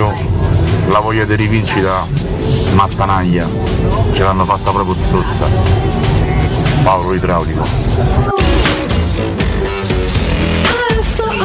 31 0.00 0.06
maggio 0.06 0.38
la 0.88 0.98
voglia 0.98 1.24
di 1.24 1.34
rivincita 1.34 2.06
mattanaglia. 2.72 3.46
Ce 4.12 4.22
l'hanno 4.22 4.44
fatta 4.44 4.70
proprio 4.70 4.96
zozza. 4.96 5.46
Paolo 6.82 7.14
Idraulico. 7.14 7.66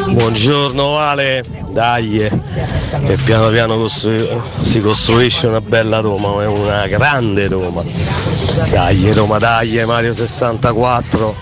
Buongiorno 0.08 0.98
Ale, 0.98 1.44
dai, 1.70 2.22
e 2.22 3.18
piano 3.24 3.50
piano 3.50 3.76
costru- 3.78 4.42
si 4.62 4.80
costruisce 4.80 5.48
una 5.48 5.60
bella 5.60 6.00
Roma, 6.00 6.42
è 6.42 6.48
una 6.48 6.88
grande 6.88 7.48
Roma. 7.48 7.84
Dai 8.70 9.12
Roma, 9.14 9.38
dai 9.38 9.84
Mario 9.86 10.14
64. 10.14 11.36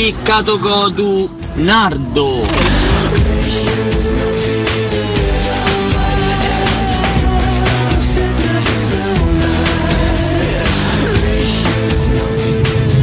Buon 0.00 0.12
diccato 0.12 0.58
godu 0.58 1.38
Nardo 1.56 2.40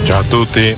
Ciao 0.05 0.19
a 0.19 0.23
tutti. 0.23 0.75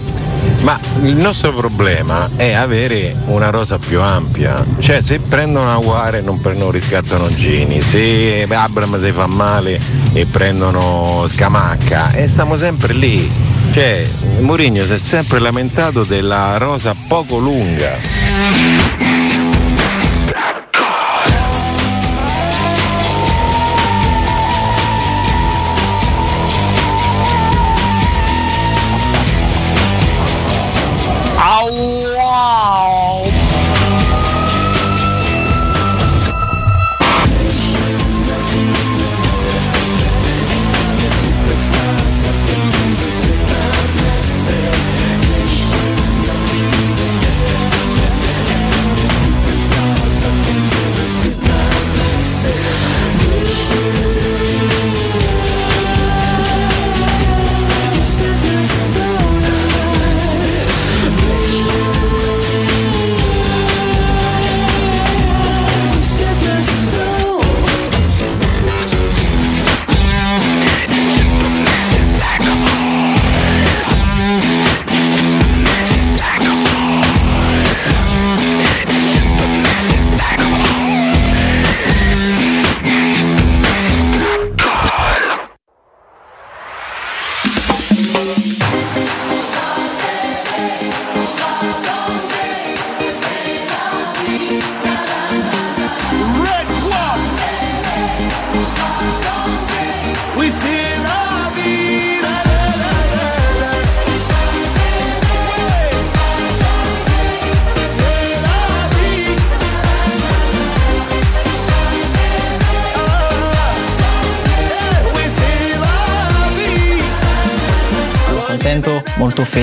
Ma 0.63 0.77
il 1.03 1.15
nostro 1.15 1.53
problema 1.53 2.29
è 2.35 2.51
avere 2.51 3.15
una 3.27 3.49
rosa 3.49 3.77
più 3.77 4.01
ampia. 4.01 4.61
Cioè 4.79 5.01
se 5.01 5.19
prendono 5.19 5.71
Aguare 5.71 6.19
non 6.19 6.41
prendono 6.41 6.71
riscattano 6.71 7.29
Gini, 7.29 7.79
se 7.79 8.45
Abram 8.49 9.01
si 9.01 9.13
fa 9.13 9.27
male 9.27 9.79
e 10.11 10.25
prendono 10.25 11.27
Scamacca 11.29 12.11
e 12.11 12.27
stiamo 12.27 12.57
sempre 12.57 12.91
lì. 12.91 13.58
Cioè 13.71 14.09
Mourinho 14.39 14.83
si 14.83 14.93
è 14.93 14.97
sempre 14.97 15.39
lamentato 15.39 16.03
della 16.03 16.57
rosa 16.57 16.95
poco 17.07 17.37
lunga. 17.37 17.97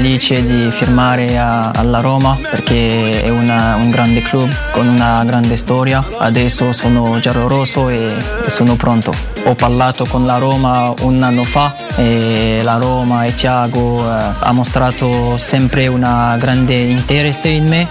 Felice 0.07 0.47
di 0.47 0.71
firmare 0.71 1.37
a- 1.37 1.71
alla 1.75 1.99
Roma 1.99 2.39
perché 2.49 3.25
è 3.25 3.29
una- 3.29 3.75
un 3.75 3.91
grande 3.91 4.23
club 4.23 4.49
con 4.71 4.87
una 4.87 5.25
grande 5.25 5.57
storia. 5.57 6.01
Adesso 6.19 6.73
sono 6.73 7.19
giallorosso 7.19 7.89
e, 7.89 8.13
e 8.47 8.49
sono 8.49 8.77
pronto. 8.77 9.13
Ho 9.47 9.55
parlato 9.57 10.05
con 10.07 10.25
la 10.25 10.39
Roma 10.39 10.95
un 11.01 11.21
anno 11.25 11.43
fa 11.43 11.75
e 11.97 12.61
la 12.63 12.77
Roma 12.77 13.25
e 13.25 13.35
Thiago 13.35 13.99
eh, 14.09 14.25
ha 14.39 14.53
mostrato 14.53 15.37
sempre 15.39 15.89
una 15.89 16.37
grande 16.39 16.75
interesse 16.77 17.49
in 17.49 17.67
me, 17.67 17.85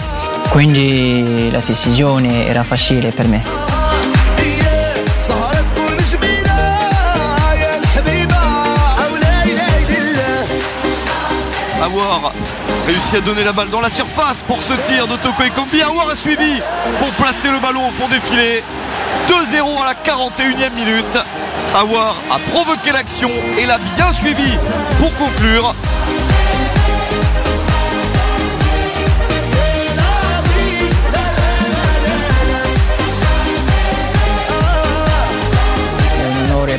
quindi 0.52 1.50
la 1.52 1.60
decisione 1.60 2.48
era 2.48 2.64
facile 2.64 3.12
per 3.12 3.28
me. 3.28 3.65
Réussit 12.86 13.16
à 13.16 13.22
donner 13.22 13.44
la 13.44 13.52
balle 13.52 13.70
dans 13.70 13.82
la 13.82 13.90
surface 13.90 14.44
pour 14.48 14.62
ce 14.62 14.74
tir 14.86 15.08
de 15.08 15.16
Toko 15.18 15.44
Ekambi. 15.44 15.82
Awar 15.82 16.10
a 16.10 16.16
suivi 16.16 16.60
pour 17.00 17.10
placer 17.12 17.50
le 17.50 17.60
ballon 17.60 17.88
au 17.88 17.92
fond 17.92 18.08
des 18.08 18.20
filets. 18.20 18.64
2-0 19.28 19.82
à 19.82 19.86
la 19.86 19.94
41e 19.94 20.74
minute. 20.76 21.18
Awar 21.76 22.16
a 22.32 22.40
provoqué 22.52 22.92
l'action 22.92 23.32
et 23.58 23.66
l'a 23.66 23.78
bien 23.96 24.12
suivi 24.14 24.58
pour 25.00 25.14
conclure. 25.16 25.74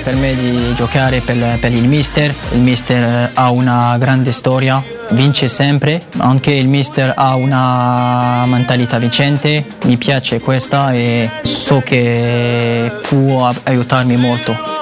Per 0.04 0.14
me 0.14 0.36
di 0.36 0.72
giocare 0.76 1.20
per, 1.20 1.58
per 1.58 1.72
il 1.72 1.88
mister. 1.88 2.32
Il 2.52 2.60
mister 2.60 3.02
eh, 3.02 3.30
ha 3.34 3.50
una 3.50 3.96
grande 3.98 4.30
storia, 4.30 4.80
vince 5.10 5.48
sempre, 5.48 6.02
anche 6.18 6.50
il 6.52 6.68
mister 6.68 7.12
ha 7.16 7.34
una 7.36 8.44
mentalità 8.46 8.98
vincente, 8.98 9.64
mi 9.84 9.96
piace 9.96 10.40
questa 10.40 10.92
e 10.92 11.30
so 11.42 11.80
che 11.84 12.90
può 13.02 13.50
aiutarmi 13.64 14.16
molto. 14.16 14.74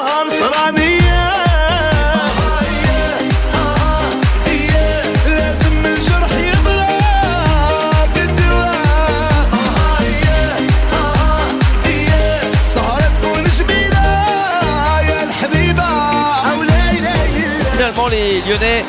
Finalement, 17.77 18.09
les 18.09 18.41
Lyonnais 18.47 18.85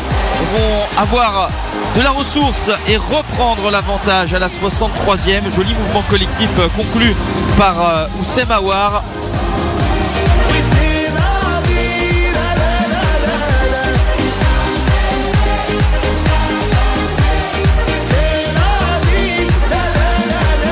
vont 0.53 0.84
avoir 0.97 1.49
de 1.95 2.01
la 2.01 2.11
ressource 2.11 2.69
et 2.87 2.97
reprendre 2.97 3.69
l'avantage 3.71 4.33
à 4.33 4.39
la 4.39 4.47
63e. 4.47 5.51
Joli 5.55 5.73
mouvement 5.73 6.03
collectif 6.09 6.49
euh, 6.59 6.67
conclu 6.75 7.13
par 7.57 7.75
euh, 7.81 8.07
Oussem 8.19 8.51
Aouar. 8.51 9.01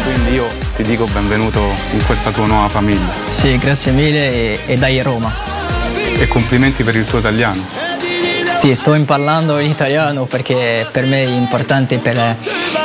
Quindi 0.03 0.33
io 0.33 0.47
ti 0.75 0.83
dico 0.83 1.05
benvenuto 1.05 1.59
in 1.91 2.05
questa 2.05 2.31
tua 2.31 2.45
nuova 2.45 2.67
famiglia 2.67 3.13
Sì, 3.29 3.57
grazie 3.57 3.91
mille 3.91 4.31
e, 4.31 4.59
e 4.65 4.77
dai 4.77 5.01
Roma. 5.01 5.31
e 6.17 6.27
complimenti 6.27 6.83
per 6.83 6.95
il 6.95 7.05
tuo 7.05 7.19
italiano. 7.19 7.82
Sì, 8.63 8.75
sto 8.75 8.93
imparando 8.93 9.57
l'italiano 9.57 10.23
perché 10.23 10.87
per 10.89 11.05
me 11.05 11.21
è 11.21 11.25
importante 11.25 11.97
per, 11.97 12.37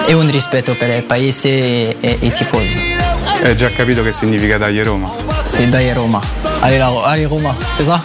è 0.06 0.12
un 0.12 0.28
rispetto 0.28 0.75
per 0.75 0.90
il 0.90 1.04
paese 1.04 2.00
e, 2.00 2.16
i 2.19 2.32
tifosi. 2.32 2.96
Hai 3.44 3.56
già 3.56 3.70
capito 3.70 4.02
che 4.02 4.10
significa 4.10 4.58
Dagli 4.58 4.82
Roma? 4.82 5.08
Sì, 5.46 5.69
dai 5.69 5.92
Roma. 5.92 6.20
Allez 6.62 7.28
Roma, 7.28 7.54
c'est 7.76 7.84
ça 7.84 8.02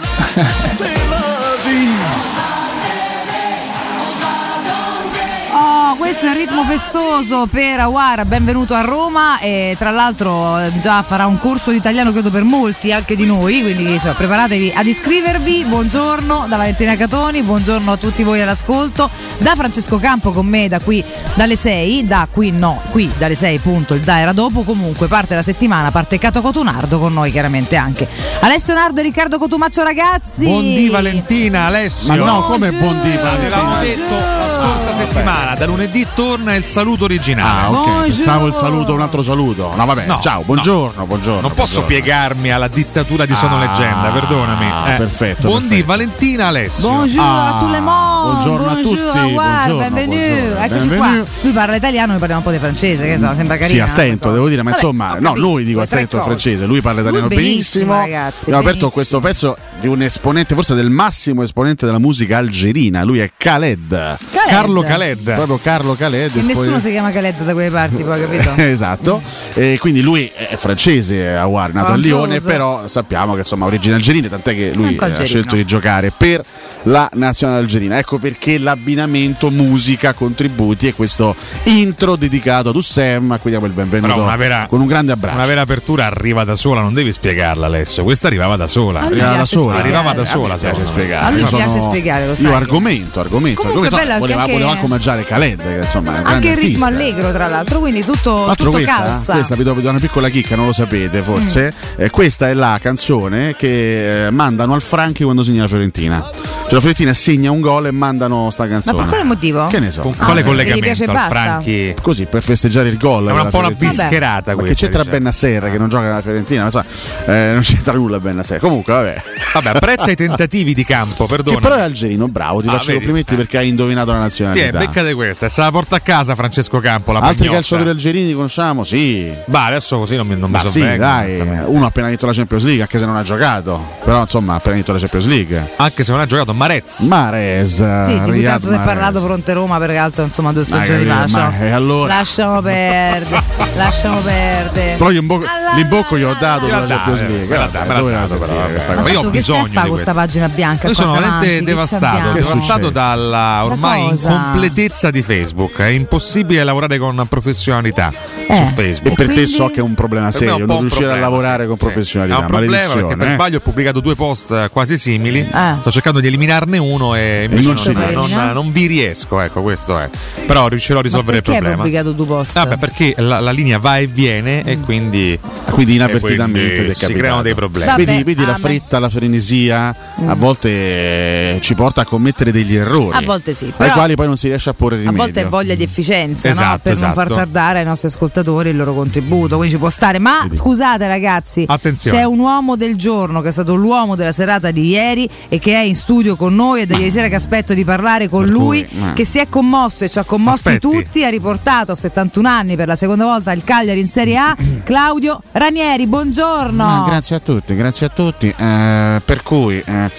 questo 6.14 6.32
è 6.32 6.40
il 6.40 6.46
ritmo 6.46 6.62
festoso 6.62 7.48
per 7.50 7.80
Awara, 7.80 8.24
benvenuto 8.24 8.74
a 8.74 8.82
Roma 8.82 9.40
e 9.40 9.74
tra 9.76 9.90
l'altro 9.90 10.60
già 10.80 11.02
farà 11.02 11.26
un 11.26 11.40
corso 11.40 11.72
di 11.72 11.76
italiano 11.76 12.12
credo 12.12 12.30
per 12.30 12.44
molti, 12.44 12.92
anche 12.92 13.16
di 13.16 13.26
noi, 13.26 13.62
quindi 13.62 13.94
insomma, 13.94 14.12
preparatevi 14.12 14.74
ad 14.76 14.86
iscrivervi. 14.86 15.64
Buongiorno 15.64 16.46
da 16.48 16.56
Valentina 16.56 16.94
Catoni, 16.94 17.42
buongiorno 17.42 17.90
a 17.90 17.96
tutti 17.96 18.22
voi 18.22 18.40
all'ascolto, 18.40 19.10
da 19.38 19.56
Francesco 19.56 19.98
Campo 19.98 20.30
con 20.30 20.46
me 20.46 20.68
da 20.68 20.78
qui 20.78 21.02
dalle 21.34 21.56
6, 21.56 22.04
da 22.04 22.28
qui 22.30 22.52
no, 22.52 22.80
qui 22.92 23.10
dalle 23.18 23.34
6 23.34 23.58
punto, 23.58 23.94
il 23.94 24.02
da 24.02 24.20
era 24.20 24.32
dopo, 24.32 24.62
comunque 24.62 25.08
parte 25.08 25.34
la 25.34 25.42
settimana, 25.42 25.90
parte 25.90 26.20
Cato 26.20 26.40
Cotunardo 26.40 27.00
con 27.00 27.12
noi 27.12 27.32
chiaramente 27.32 27.74
anche. 27.74 28.08
Alessio 28.38 28.72
Nardo 28.74 29.00
e 29.00 29.02
Riccardo 29.02 29.36
Cotumaccio 29.36 29.82
ragazzi. 29.82 30.44
Buondì 30.44 30.88
Valentina, 30.90 31.64
Alessio. 31.64 32.06
Ma 32.06 32.14
no, 32.14 32.44
come 32.44 32.70
buondì 32.70 33.16
Valentina? 33.16 33.80
detto 33.80 34.43
la 34.44 34.48
scorsa 34.50 34.92
settimana, 34.92 35.54
da 35.54 35.64
lunedì 35.66 36.06
torna 36.14 36.54
il 36.54 36.64
saluto 36.64 37.04
originale. 37.04 37.66
Ah, 37.66 37.70
ok. 37.70 37.74
Buongiorno. 37.84 38.02
Pensavo 38.02 38.46
il 38.46 38.54
saluto, 38.54 38.92
un 38.92 39.00
altro 39.00 39.22
saluto. 39.22 39.72
No, 39.74 39.86
vabbè, 39.86 40.06
No, 40.06 40.20
ciao, 40.20 40.42
buongiorno, 40.42 41.06
buongiorno. 41.06 41.40
Non 41.40 41.54
posso 41.54 41.80
buongiorno. 41.80 41.86
piegarmi 41.86 42.52
alla 42.52 42.68
dittatura 42.68 43.24
di 43.24 43.34
Sono 43.34 43.56
Ah, 43.56 43.60
Leggenda, 43.60 44.08
perdonami. 44.10 44.66
Eh, 44.66 44.94
perfetto, 44.96 45.48
Buondì. 45.48 45.82
Valentina 45.82 46.48
Alessio. 46.48 46.88
Bonjour 46.88 47.22
Ah, 47.24 47.54
a 47.56 47.58
tout 47.58 47.70
le 47.70 47.80
monde. 47.80 48.32
buongiorno 48.32 48.66
a 48.66 48.74
tutti, 48.74 49.32
buongiorno, 49.32 49.78
benvenuto. 49.78 50.16
buongiorno, 50.16 50.64
Eccoci 50.64 50.88
benvenuto. 50.88 50.96
qua. 50.96 51.24
Lui 51.42 51.52
parla 51.52 51.76
italiano, 51.76 52.06
noi 52.10 52.18
parliamo 52.18 52.40
un 52.40 52.46
po' 52.46 52.52
di 52.52 52.58
francese, 52.58 53.04
che 53.06 53.18
so, 53.18 53.34
sembra 53.34 53.56
carino. 53.56 53.74
Sì, 53.78 53.80
a 53.80 53.86
stento, 53.86 54.30
devo 54.32 54.48
dire, 54.48 54.62
ma 54.62 54.70
insomma, 54.70 55.16
no, 55.18 55.34
lui 55.36 55.64
dico 55.64 55.80
a 55.80 55.86
stento 55.86 56.16
il 56.18 56.22
francese, 56.22 56.66
lui 56.66 56.80
parla 56.82 57.00
italiano 57.00 57.28
benissimo, 57.28 57.92
benissimo. 57.92 57.94
ragazzi, 57.94 58.40
Abbiamo 58.44 58.60
aperto 58.60 58.90
questo 58.90 59.20
pezzo 59.20 59.56
di 59.80 59.86
un 59.86 60.02
esponente, 60.02 60.54
forse 60.54 60.74
del 60.74 60.90
massimo 60.90 61.42
esponente 61.42 61.86
della 61.86 61.98
musica 61.98 62.36
algerina, 62.38 63.04
lui 63.04 63.20
è 63.20 63.30
Khaled. 63.36 64.18
Carlo 64.48 64.82
Khaled. 64.82 65.34
Proprio 65.34 65.58
Carlo 65.62 65.94
Khaled. 65.94 66.36
E 66.36 66.42
nessuno 66.42 66.78
si 66.78 66.90
chiama 66.90 67.10
Khaled 67.10 67.42
da 67.42 67.52
quelle 67.52 67.70
parti, 67.70 68.02
poi, 68.02 68.20
capito? 68.20 68.52
esatto, 68.62 69.22
e 69.54 69.78
quindi 69.80 70.00
lui 70.02 70.30
è 70.34 70.56
francese, 70.56 71.28
Awar, 71.34 71.72
nato 71.72 71.86
a 71.86 71.88
Franzoso. 71.90 72.14
Lione, 72.14 72.40
però 72.40 72.86
sappiamo 72.86 73.32
che 73.34 73.40
insomma 73.40 73.64
ha 73.64 73.68
origini 73.68 73.94
algerine, 73.94 74.28
tant'è 74.28 74.54
che 74.54 74.72
lui 74.74 74.96
ha 74.98 75.24
scelto 75.24 75.54
di 75.54 75.64
giocare 75.64 76.12
per 76.16 76.44
la 76.84 77.08
nazionale 77.14 77.60
algerina. 77.60 77.98
Ecco 77.98 78.18
perché 78.18 78.58
l'abbinamento 78.58 79.50
musica, 79.50 80.12
contributi 80.12 80.88
e 80.88 80.94
questo 80.94 81.34
intro 81.64 82.16
dedicato 82.16 82.68
ad 82.70 82.76
Ussem, 82.76 83.30
a 83.32 83.38
cui 83.38 83.50
diamo 83.50 83.66
il 83.66 83.72
benvenuto 83.72 84.24
vera- 84.36 84.66
con 84.68 84.80
un 84.80 84.86
grande 84.86 85.12
abbraccio. 85.12 85.36
Una 85.36 85.46
vera 85.46 85.60
apertura 85.62 86.06
arriva 86.06 86.44
da 86.44 86.56
sola, 86.56 86.80
non 86.80 86.92
devi 86.92 87.12
spiegarla 87.12 87.66
Alessio. 87.66 88.02
Questa 88.04 88.26
arrivava 88.26 88.56
da 88.56 88.66
sola. 88.66 89.00
A 89.00 89.08
lui 89.08 89.12
Arrivava 89.20 89.36
da 89.36 89.44
sola. 89.44 89.78
Arrivava 89.78 90.12
da 90.12 90.22
a 90.22 90.24
sola. 90.24 90.54
me 90.54 90.60
piace 90.60 90.86
spiegare. 90.86 91.24
A 91.24 91.30
lui 91.30 91.44
piace 91.44 91.80
spiegare, 91.80 92.26
lo 92.26 92.34
sai. 92.34 92.44
Io 92.44 92.54
argomento, 92.54 93.20
argomento, 93.20 93.60
Comunque 93.62 93.86
argomento. 93.88 93.96
bello 94.14 94.23
che 94.23 94.23
voleva, 94.26 94.40
anche- 94.42 94.52
voleva 94.52 94.70
anche 94.72 94.84
omaggiare 94.84 95.24
che 95.24 95.34
insomma 95.80 96.22
Anche 96.22 96.48
il 96.50 96.56
ritmo 96.56 96.84
artista. 96.84 96.86
allegro, 96.86 97.32
tra 97.32 97.46
l'altro, 97.48 97.78
quindi 97.80 98.04
tutto, 98.04 98.46
l'altro 98.46 98.54
tutto 98.66 98.70
questa, 98.70 99.02
calza. 99.02 99.32
Mm. 99.32 99.36
questa 99.36 99.54
vi 99.56 99.62
do, 99.62 99.74
vi 99.74 99.82
do 99.82 99.90
una 99.90 99.98
piccola 99.98 100.28
chicca, 100.28 100.56
non 100.56 100.66
lo 100.66 100.72
sapete 100.72 101.20
forse. 101.20 101.72
Eh, 101.96 102.10
questa 102.10 102.48
è 102.48 102.54
la 102.54 102.78
canzone 102.80 103.54
che 103.56 104.26
eh, 104.26 104.30
mandano 104.30 104.74
al 104.74 104.82
Franchi 104.82 105.22
quando 105.24 105.42
segna 105.42 105.62
la 105.62 105.68
Fiorentina. 105.68 106.22
Cioè 106.64 106.72
la 106.72 106.78
Fiorentina 106.80 107.12
segna 107.12 107.50
un 107.50 107.60
gol 107.60 107.86
e 107.86 107.90
mandano 107.90 108.48
sta 108.50 108.64
Ma 108.64 108.70
canzone. 108.70 108.96
per 108.98 109.06
quale 109.08 109.24
motivo? 109.24 109.66
Che 109.66 109.78
ne 109.80 109.90
so. 109.90 110.00
Con 110.00 110.16
quale 110.16 110.40
Ah, 110.40 110.44
collegamento 110.44 110.78
gli 110.80 110.82
piace 110.82 111.04
e 111.04 111.06
al. 111.06 111.30
Franchi? 111.30 111.94
Così 112.00 112.24
per 112.24 112.42
festeggiare 112.42 112.88
il 112.88 112.96
gol. 112.96 113.28
È 113.28 113.32
un 113.32 113.48
po' 113.50 113.58
una 113.58 113.70
bischerata 113.70 114.52
Ma 114.52 114.56
che 114.62 114.64
questa. 114.64 114.74
c'entra 114.86 115.02
diciamo. 115.02 115.18
Benasser 115.18 115.70
che 115.70 115.78
non 115.78 115.88
gioca 115.90 116.04
nella 116.04 116.22
Fiorentina? 116.22 116.62
Non, 116.62 116.70
so, 116.70 116.84
eh, 117.26 117.50
non 117.52 117.60
c'entra 117.60 117.92
nulla 117.92 118.18
Benasser. 118.18 118.60
Comunque, 118.60 118.92
vabbè. 118.94 119.22
Vabbè, 119.52 119.68
apprezza 119.74 120.10
i 120.10 120.16
tentativi 120.16 120.72
di 120.74 120.84
campo, 120.84 121.26
Che 121.26 121.34
perdona. 121.34 121.60
però 121.60 121.74
è 121.76 121.80
algerino, 121.80 122.28
bravo, 122.28 122.60
ti 122.62 122.68
Ah, 122.68 122.72
faccio 122.72 122.84
i 122.90 122.94
vedi? 122.94 122.96
complimenti 123.04 123.34
perché 123.36 123.58
hai 123.58 123.68
indovinato 123.68 124.10
la 124.14 124.22
nazionalità. 124.22 124.78
beccate 124.78 125.14
questa, 125.14 125.48
se 125.48 125.60
la 125.60 125.70
porta 125.70 125.96
a 125.96 126.00
casa 126.00 126.34
Francesco 126.34 126.78
Campo, 126.80 127.12
la 127.12 127.18
Altri 127.20 127.36
pagnotta. 127.46 127.54
calciatori 127.56 127.88
algerini 127.90 128.26
li 128.28 128.34
conosciamo? 128.34 128.84
Sì. 128.84 129.32
Va, 129.46 129.66
adesso 129.66 129.98
così 129.98 130.16
non 130.16 130.26
mi, 130.26 130.36
non 130.36 130.50
mi 130.50 130.56
Ma 130.56 130.64
sì, 130.64 130.80
sovvengo, 130.80 130.98
dai, 131.04 131.40
uno 131.66 131.84
ha 131.84 131.88
appena 131.88 132.08
vinto 132.08 132.26
la 132.26 132.32
Champions 132.32 132.64
League, 132.64 132.82
anche 132.82 132.98
se 132.98 133.06
non 133.06 133.16
ha 133.16 133.22
giocato. 133.22 133.82
Però 134.04 134.20
insomma 134.20 134.54
ha 134.54 134.56
appena 134.56 134.74
vinto 134.74 134.92
la 134.92 134.98
Champions 134.98 135.26
League. 135.26 135.70
Anche 135.76 136.04
se 136.04 136.10
non 136.12 136.20
ha 136.20 136.26
giocato 136.26 136.52
Marez. 136.54 137.00
Mares. 137.00 137.74
Sì, 138.04 138.12
di 138.12 138.20
cui 138.24 138.42
tanto 138.42 138.68
si 138.68 138.74
è 138.74 138.80
parlato 138.80 139.20
fronte 139.20 139.52
Roma 139.52 139.78
per 139.78 139.90
altro 139.90 140.24
insomma 140.24 140.52
due 140.52 140.64
stagioni 140.64 141.04
fa. 141.04 141.14
ma- 141.14 141.20
lasciamo- 141.20 141.56
e 141.60 141.70
allora? 141.70 142.14
Lasciamo 142.14 142.60
perdere, 142.62 143.42
lasciamo 143.76 144.20
perdere. 144.20 144.96
Però 144.96 145.10
io 145.10 145.20
in 145.20 145.26
bocca- 145.26 145.50
l'imbocco 145.74 146.18
gli 146.18 146.22
ho 146.22 146.36
dato 146.38 146.66
per 146.66 146.80
la 146.80 146.86
Champions 146.86 147.20
eh, 147.20 147.28
League. 147.28 147.56
questa 147.56 148.94
Ma 149.00 149.10
io 149.10 149.20
ho 149.20 149.30
bisogno 149.30 149.66
di 149.66 149.72
con 149.74 149.82
sta 149.82 149.88
questo. 149.88 150.14
pagina 150.14 150.48
bianca? 150.48 150.88
Io 150.88 150.94
sono 150.94 151.12
veramente 151.12 151.62
devastato, 151.62 152.32
devastato 152.32 152.90
dalla 152.90 153.64
ormai 153.64 154.03
incompletezza 154.10 155.10
di 155.10 155.22
Facebook. 155.22 155.76
È 155.78 155.86
impossibile 155.86 156.62
lavorare 156.64 156.98
con 156.98 157.24
professionalità 157.28 158.12
Eh. 158.46 158.54
su 158.54 158.62
E 158.62 158.66
Facebook. 158.74 159.14
per 159.16 159.26
te 159.28 159.32
Quindi- 159.32 159.50
so 159.50 159.66
che 159.68 159.80
è 159.80 159.82
un 159.82 159.94
problema 159.94 160.26
Per 160.26 160.34
serio, 160.34 160.56
un 160.56 160.64
non 160.64 160.80
riuscire 160.80 161.04
a 161.04 161.08
problema, 161.08 161.28
lavorare 161.30 161.62
sì, 161.62 161.68
con 161.68 161.76
sì. 161.78 161.84
professionalità. 161.84 162.36
È 162.36 162.40
un 162.40 162.46
problema 162.46 162.76
perché 162.94 163.16
per 163.16 163.26
eh. 163.26 163.30
sbaglio 163.30 163.56
ho 163.56 163.60
pubblicato 163.60 164.00
due 164.00 164.14
post 164.14 164.50
eh, 164.50 164.68
quasi 164.72 164.98
simili. 164.98 165.40
Eh. 165.40 165.76
Sto 165.80 165.90
cercando 165.90 166.20
di 166.20 166.26
eliminarne 166.26 166.78
uno 166.78 167.14
e 167.14 167.44
invece 167.50 167.92
non 167.92 168.12
non, 168.12 168.26
ci 168.28 168.34
non, 168.34 168.50
non 168.52 168.72
vi 168.72 168.86
riesco. 168.86 169.40
Ecco, 169.40 169.62
questo 169.62 169.98
è. 169.98 170.08
Però 170.46 170.68
riuscirò 170.68 170.98
a 170.98 171.02
risolvere 171.02 171.38
il 171.38 171.42
perché 171.42 171.58
hai 171.58 171.62
problema. 171.64 171.82
pubblicato 171.82 172.14
tu 172.14 172.26
post? 172.26 172.52
Vabbè, 172.54 172.76
perché 172.78 173.14
la, 173.18 173.40
la 173.40 173.50
linea 173.50 173.78
va 173.78 173.98
e 173.98 174.06
viene 174.06 174.62
e 174.64 174.78
quindi, 174.78 175.38
Quindi 175.70 175.92
e 175.92 175.94
inavvertitamente 175.96 176.74
quindi 176.74 176.92
ti 176.94 177.04
è 177.04 177.06
si 177.06 177.12
creano 177.12 177.42
dei 177.42 177.54
problemi. 177.54 177.90
Vabbè, 177.90 178.04
Vedi, 178.04 178.22
vedi 178.24 178.44
la 178.44 178.54
ah, 178.54 178.58
fretta, 178.58 178.98
la 178.98 179.08
frenesia 179.08 179.94
Mm. 180.20 180.28
a 180.28 180.34
volte 180.34 181.58
ci 181.60 181.74
porta 181.74 182.02
a 182.02 182.04
commettere 182.04 182.52
degli 182.52 182.76
errori 182.76 183.16
A 183.16 183.22
volte 183.22 183.52
sì, 183.52 183.72
però 183.76 183.93
quali 183.94 184.14
poi 184.14 184.26
non 184.26 184.36
si 184.36 184.48
riesce 184.48 184.70
a 184.70 184.74
porre 184.74 184.96
a 184.96 184.98
rimedio. 184.98 185.18
volte 185.18 185.40
è 185.42 185.46
voglia 185.46 185.74
di 185.74 185.82
efficienza 185.82 186.48
no? 186.48 186.54
Esatto, 186.54 186.80
per 186.82 186.98
non 186.98 187.12
far 187.12 187.24
esatto. 187.26 187.34
tardare 187.34 187.78
ai 187.80 187.84
nostri 187.84 188.08
ascoltatori 188.08 188.70
il 188.70 188.76
loro 188.76 188.94
contributo, 188.94 189.56
quindi 189.56 189.74
ci 189.74 189.80
può 189.80 189.90
stare. 189.90 190.18
Ma 190.18 190.40
Vedi. 190.42 190.56
scusate 190.56 191.06
ragazzi, 191.06 191.64
Attenzione. 191.66 192.18
c'è 192.18 192.24
un 192.24 192.38
uomo 192.38 192.76
del 192.76 192.96
giorno 192.96 193.40
che 193.40 193.48
è 193.48 193.52
stato 193.52 193.74
l'uomo 193.74 194.16
della 194.16 194.32
serata 194.32 194.70
di 194.70 194.86
ieri 194.88 195.28
e 195.48 195.58
che 195.58 195.74
è 195.74 195.80
in 195.80 195.94
studio 195.94 196.36
con 196.36 196.54
noi 196.54 196.82
e 196.82 196.86
da 196.86 196.96
ieri 196.96 197.10
sera 197.10 197.28
che 197.28 197.34
aspetto 197.34 197.74
di 197.74 197.84
parlare 197.84 198.28
con 198.28 198.46
lui, 198.46 198.86
cui, 198.86 199.00
eh. 199.02 199.12
che 199.14 199.24
si 199.24 199.38
è 199.38 199.48
commosso 199.48 200.04
e 200.04 200.10
ci 200.10 200.18
ha 200.18 200.24
commossi 200.24 200.68
Aspetti. 200.68 200.78
tutti, 200.80 201.24
ha 201.24 201.28
riportato 201.28 201.92
a 201.92 201.94
71 201.94 202.48
anni 202.48 202.76
per 202.76 202.86
la 202.86 202.96
seconda 202.96 203.24
volta 203.24 203.52
il 203.52 203.64
Cagliari 203.64 204.00
in 204.00 204.08
Serie 204.08 204.36
A, 204.36 204.56
Claudio 204.82 205.40
Ranieri, 205.52 206.06
buongiorno. 206.06 206.84
Ah, 206.84 207.04
grazie 207.08 207.36
a 207.36 207.40
tutti, 207.40 207.74
grazie 207.74 208.06
a 208.06 208.08
tutti. 208.08 208.52
Eh, 208.56 209.22
per 209.24 209.42
cui, 209.42 209.82
eh, 209.84 210.10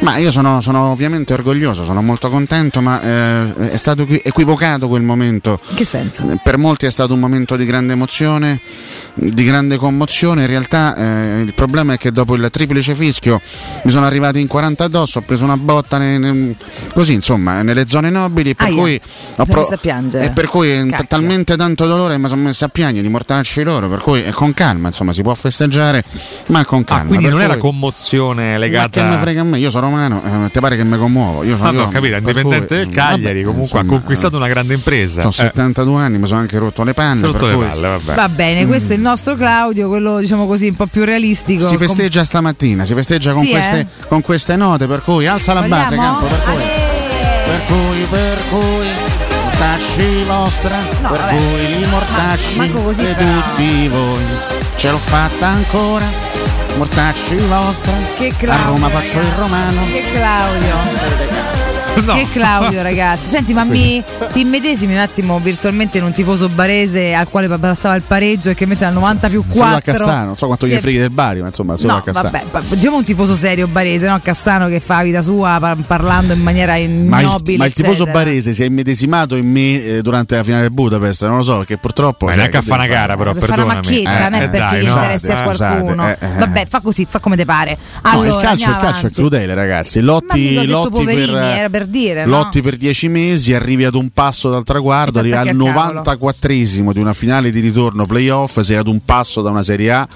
ma 0.00 0.16
io 0.16 0.30
sono, 0.30 0.60
sono 0.60 0.90
ovviamente 0.90 1.32
orgoglioso, 1.32 1.84
sono 1.84 2.02
molto 2.02 2.28
contento, 2.30 2.80
ma 2.80 3.00
eh, 3.00 3.23
è 3.24 3.76
stato 3.76 4.02
equi- 4.02 4.20
equivocato 4.24 4.88
quel 4.88 5.02
momento. 5.02 5.58
In 5.70 5.76
che 5.76 5.84
senso? 5.84 6.24
Per 6.42 6.58
molti 6.58 6.86
è 6.86 6.90
stato 6.90 7.12
un 7.14 7.20
momento 7.20 7.56
di 7.56 7.64
grande 7.64 7.92
emozione, 7.94 8.60
di 9.14 9.44
grande 9.44 9.76
commozione. 9.76 10.42
In 10.42 10.46
realtà 10.48 10.94
eh, 10.96 11.40
il 11.40 11.52
problema 11.54 11.94
è 11.94 11.98
che 11.98 12.10
dopo 12.12 12.34
il 12.34 12.48
triplice 12.50 12.94
fischio 12.94 13.40
mi 13.82 13.90
sono 13.90 14.06
arrivati 14.06 14.40
in 14.40 14.46
40 14.46 14.84
addosso, 14.84 15.18
ho 15.18 15.22
preso 15.22 15.44
una 15.44 15.56
botta 15.56 15.98
ne- 15.98 16.18
ne- 16.18 16.54
così, 16.92 17.12
insomma, 17.12 17.62
nelle 17.62 17.86
zone 17.86 18.10
nobili. 18.10 18.54
Per 18.54 18.66
Aia, 18.66 18.76
cui 18.76 19.00
ho 19.36 19.44
messo 19.46 19.74
a 19.74 19.76
piangere. 19.78 20.26
E 20.26 20.30
per 20.30 20.46
cui 20.46 20.70
eh, 20.72 20.86
t- 20.86 21.06
talmente 21.06 21.56
tanto 21.56 21.86
dolore 21.86 22.18
mi 22.18 22.28
sono 22.28 22.42
messo 22.42 22.64
a 22.64 22.68
piangere 22.68 23.02
di 23.02 23.08
mortacci 23.08 23.62
loro. 23.62 23.88
Per 23.88 24.00
cui 24.00 24.24
eh, 24.24 24.32
con 24.32 24.52
calma, 24.54 24.88
insomma, 24.88 25.12
si 25.12 25.22
può 25.22 25.34
festeggiare, 25.34 26.04
ma 26.46 26.64
con 26.64 26.84
calma. 26.84 27.02
Ah, 27.04 27.06
quindi 27.06 27.28
non 27.28 27.40
era 27.40 27.52
cui- 27.56 27.62
commozione 27.70 28.46
ma 28.46 28.52
che 28.52 28.58
legata 28.58 29.08
me 29.08 29.16
frega 29.18 29.40
a 29.40 29.44
me, 29.44 29.58
io 29.58 29.70
sono 29.70 29.86
romano, 29.86 30.22
eh, 30.46 30.50
ti 30.50 30.60
pare 30.60 30.76
che 30.76 30.84
mi 30.84 30.96
commuovo? 30.96 31.42
Io 31.44 31.56
sono 31.56 31.68
Ah, 31.68 31.72
no, 31.72 31.88
capito, 31.88 32.16
indipendente 32.16 32.66
cui, 32.66 32.76
del 32.76 32.88
Cagliari, 33.14 33.42
vabbè, 33.42 33.44
comunque 33.52 33.78
ha 33.78 33.82
insomma, 33.82 33.98
conquistato 34.00 34.36
una 34.36 34.48
grande 34.48 34.74
impresa. 34.74 35.24
Ho 35.24 35.28
Eh, 35.28 35.32
72 35.32 36.00
anni, 36.02 36.18
mi 36.18 36.26
sono 36.26 36.40
anche 36.40 36.58
rotto 36.58 36.82
le 36.84 36.94
palle. 36.94 37.26
Rotto 37.26 37.38
per 37.38 37.48
le 37.48 37.54
cui- 37.54 37.64
palle, 37.66 37.88
vabbè. 37.88 38.14
Va 38.14 38.28
bene, 38.28 38.66
questo 38.66 38.92
è 38.92 38.96
il 38.96 39.02
nostro 39.02 39.34
Claudio, 39.36 39.88
quello 39.88 40.18
diciamo 40.18 40.46
così 40.46 40.68
un 40.68 40.74
po' 40.76 40.86
più 40.86 41.04
realistico. 41.04 41.66
Si 41.68 41.76
festeggia 41.76 42.24
stamattina, 42.24 42.84
si 42.84 42.94
festeggia 42.94 43.32
con, 43.32 43.42
Sì, 43.44 43.50
queste, 43.50 43.80
eh? 43.80 43.86
con 44.08 44.20
queste 44.22 44.56
note, 44.56 44.86
per 44.86 45.02
cui 45.02 45.26
alza 45.26 45.52
la 45.52 45.62
base, 45.62 45.96
Vogliamo? 45.96 46.18
campo, 46.18 46.26
per 46.26 46.42
cui, 46.44 46.62
per 47.46 47.60
cui, 47.66 48.06
per 48.10 48.38
cui, 48.50 48.86
mortacci 49.44 50.22
vostra, 50.26 50.76
No, 51.00 51.10
per 51.10 51.20
vabbè. 51.20 51.36
cui 51.36 51.78
li 51.78 51.86
mortacci 51.86 52.72
così, 52.72 53.04
però. 53.04 53.30
tutti 53.32 53.88
voi. 53.88 54.22
Ce 54.76 54.90
l'ho 54.90 54.98
fatta 54.98 55.46
ancora, 55.46 56.04
mortacci 56.76 57.36
vostra, 57.48 57.92
Che 58.16 58.26
a 58.28 58.34
Claudio, 58.34 58.64
Roma 58.66 58.88
faccio 58.88 59.06
il 59.18 59.22
ragazzi. 59.22 59.38
romano. 59.40 59.80
Che 59.92 60.02
Claudio. 60.12 61.73
No. 62.04 62.14
Che 62.14 62.26
Claudio, 62.32 62.82
ragazzi. 62.82 63.28
Senti, 63.28 63.52
ma 63.54 63.64
mi 63.64 64.02
ti 64.32 64.40
immedesimi 64.40 64.92
un 64.94 64.98
attimo 64.98 65.38
virtualmente 65.38 65.98
in 65.98 66.04
un 66.04 66.12
tifoso 66.12 66.48
barese 66.48 67.14
al 67.14 67.28
quale 67.28 67.48
passava 67.48 67.94
il 67.94 68.02
pareggio 68.02 68.50
e 68.50 68.54
che 68.54 68.66
mette 68.66 68.84
al 68.84 68.92
90 68.92 69.28
più 69.28 69.42
4. 69.46 69.62
Solo 69.64 69.76
a 69.76 69.80
Cassano, 69.80 70.24
non 70.26 70.36
so 70.36 70.46
quanto 70.46 70.66
gli 70.66 70.74
freghi 70.74 70.98
del 70.98 71.10
Bari, 71.10 71.40
ma 71.40 71.46
insomma, 71.46 71.76
solo 71.76 71.92
No, 71.92 71.98
a 71.98 72.02
Cassano. 72.02 72.30
vabbè, 72.30 72.66
diciamo 72.74 72.96
un 72.96 73.04
tifoso 73.04 73.36
serio 73.36 73.68
barese, 73.68 74.08
no? 74.08 74.18
Cassano 74.22 74.66
che 74.68 74.80
fa 74.80 74.96
la 74.96 75.02
vita 75.04 75.22
sua 75.22 75.56
par- 75.60 75.76
parlando 75.86 76.32
in 76.34 76.42
maniera 76.42 76.72
Ma 76.72 76.78
il, 76.78 76.90
ignobile. 76.90 77.56
ma 77.58 77.66
il 77.66 77.72
tifoso 77.72 78.04
barese 78.06 78.52
si 78.54 78.62
è 78.62 78.66
immedesimato 78.66 79.36
in 79.36 79.48
me 79.50 79.82
eh, 79.84 80.02
durante 80.02 80.34
la 80.36 80.42
finale 80.42 80.62
del 80.62 80.72
Budapest, 80.72 81.26
non 81.26 81.38
lo 81.38 81.42
so, 81.42 81.58
perché 81.58 81.78
purtroppo. 81.78 82.24
Ma 82.26 82.32
cioè, 82.32 82.40
neanche 82.40 82.56
a 82.58 82.62
fare 82.62 82.84
una 82.86 82.92
gara, 82.92 83.16
però, 83.16 83.32
per 83.32 83.48
fare 83.48 83.62
una 83.62 83.74
macchietta, 83.74 84.28
non 84.28 84.34
è 84.40 84.44
Eh, 84.44 84.48
perché 84.48 84.58
dai, 84.58 84.80
gli 84.82 84.86
no. 84.86 84.92
interessi 84.94 85.30
a 85.30 85.36
scusate, 85.42 85.80
qualcuno. 85.80 86.08
eh, 86.08 86.16
eh. 86.20 86.26
Vabbè, 86.38 86.66
fa 86.68 86.80
così, 86.80 87.06
fa 87.08 87.18
come 87.20 87.36
te 87.36 87.44
pare. 87.46 87.78
No, 88.02 88.10
Allora, 88.10 88.28
il 88.28 88.36
calcio, 88.42 88.68
il 88.68 88.76
calcio 88.76 89.06
è 89.06 89.10
crudele, 89.10 89.54
ragazzi. 89.54 90.00
Ma 90.00 90.12
Lotti, 90.14 90.66
lotti 90.66 90.90
poverini, 90.90 91.32
per, 91.32 91.42
era 91.42 91.68
per 91.84 91.86
dire, 91.86 92.24
no? 92.24 92.30
lotti 92.30 92.62
per 92.62 92.76
10 92.76 93.08
mesi, 93.08 93.54
arrivi 93.54 93.84
ad 93.84 93.94
un 93.94 94.10
passo 94.10 94.50
dal 94.50 94.64
traguardo, 94.64 95.18
arrivi 95.18 95.34
al 95.34 95.48
attacchi 95.48 95.66
al 95.66 96.02
94esimo 96.04 96.92
di 96.92 97.00
una 97.00 97.12
finale 97.12 97.50
di 97.50 97.60
ritorno 97.60 98.06
playoff, 98.06 98.60
sei 98.60 98.76
ad 98.76 98.86
un 98.86 99.04
passo 99.04 99.42
da 99.42 99.50
una 99.50 99.62
Serie 99.62 99.92
A. 99.92 100.08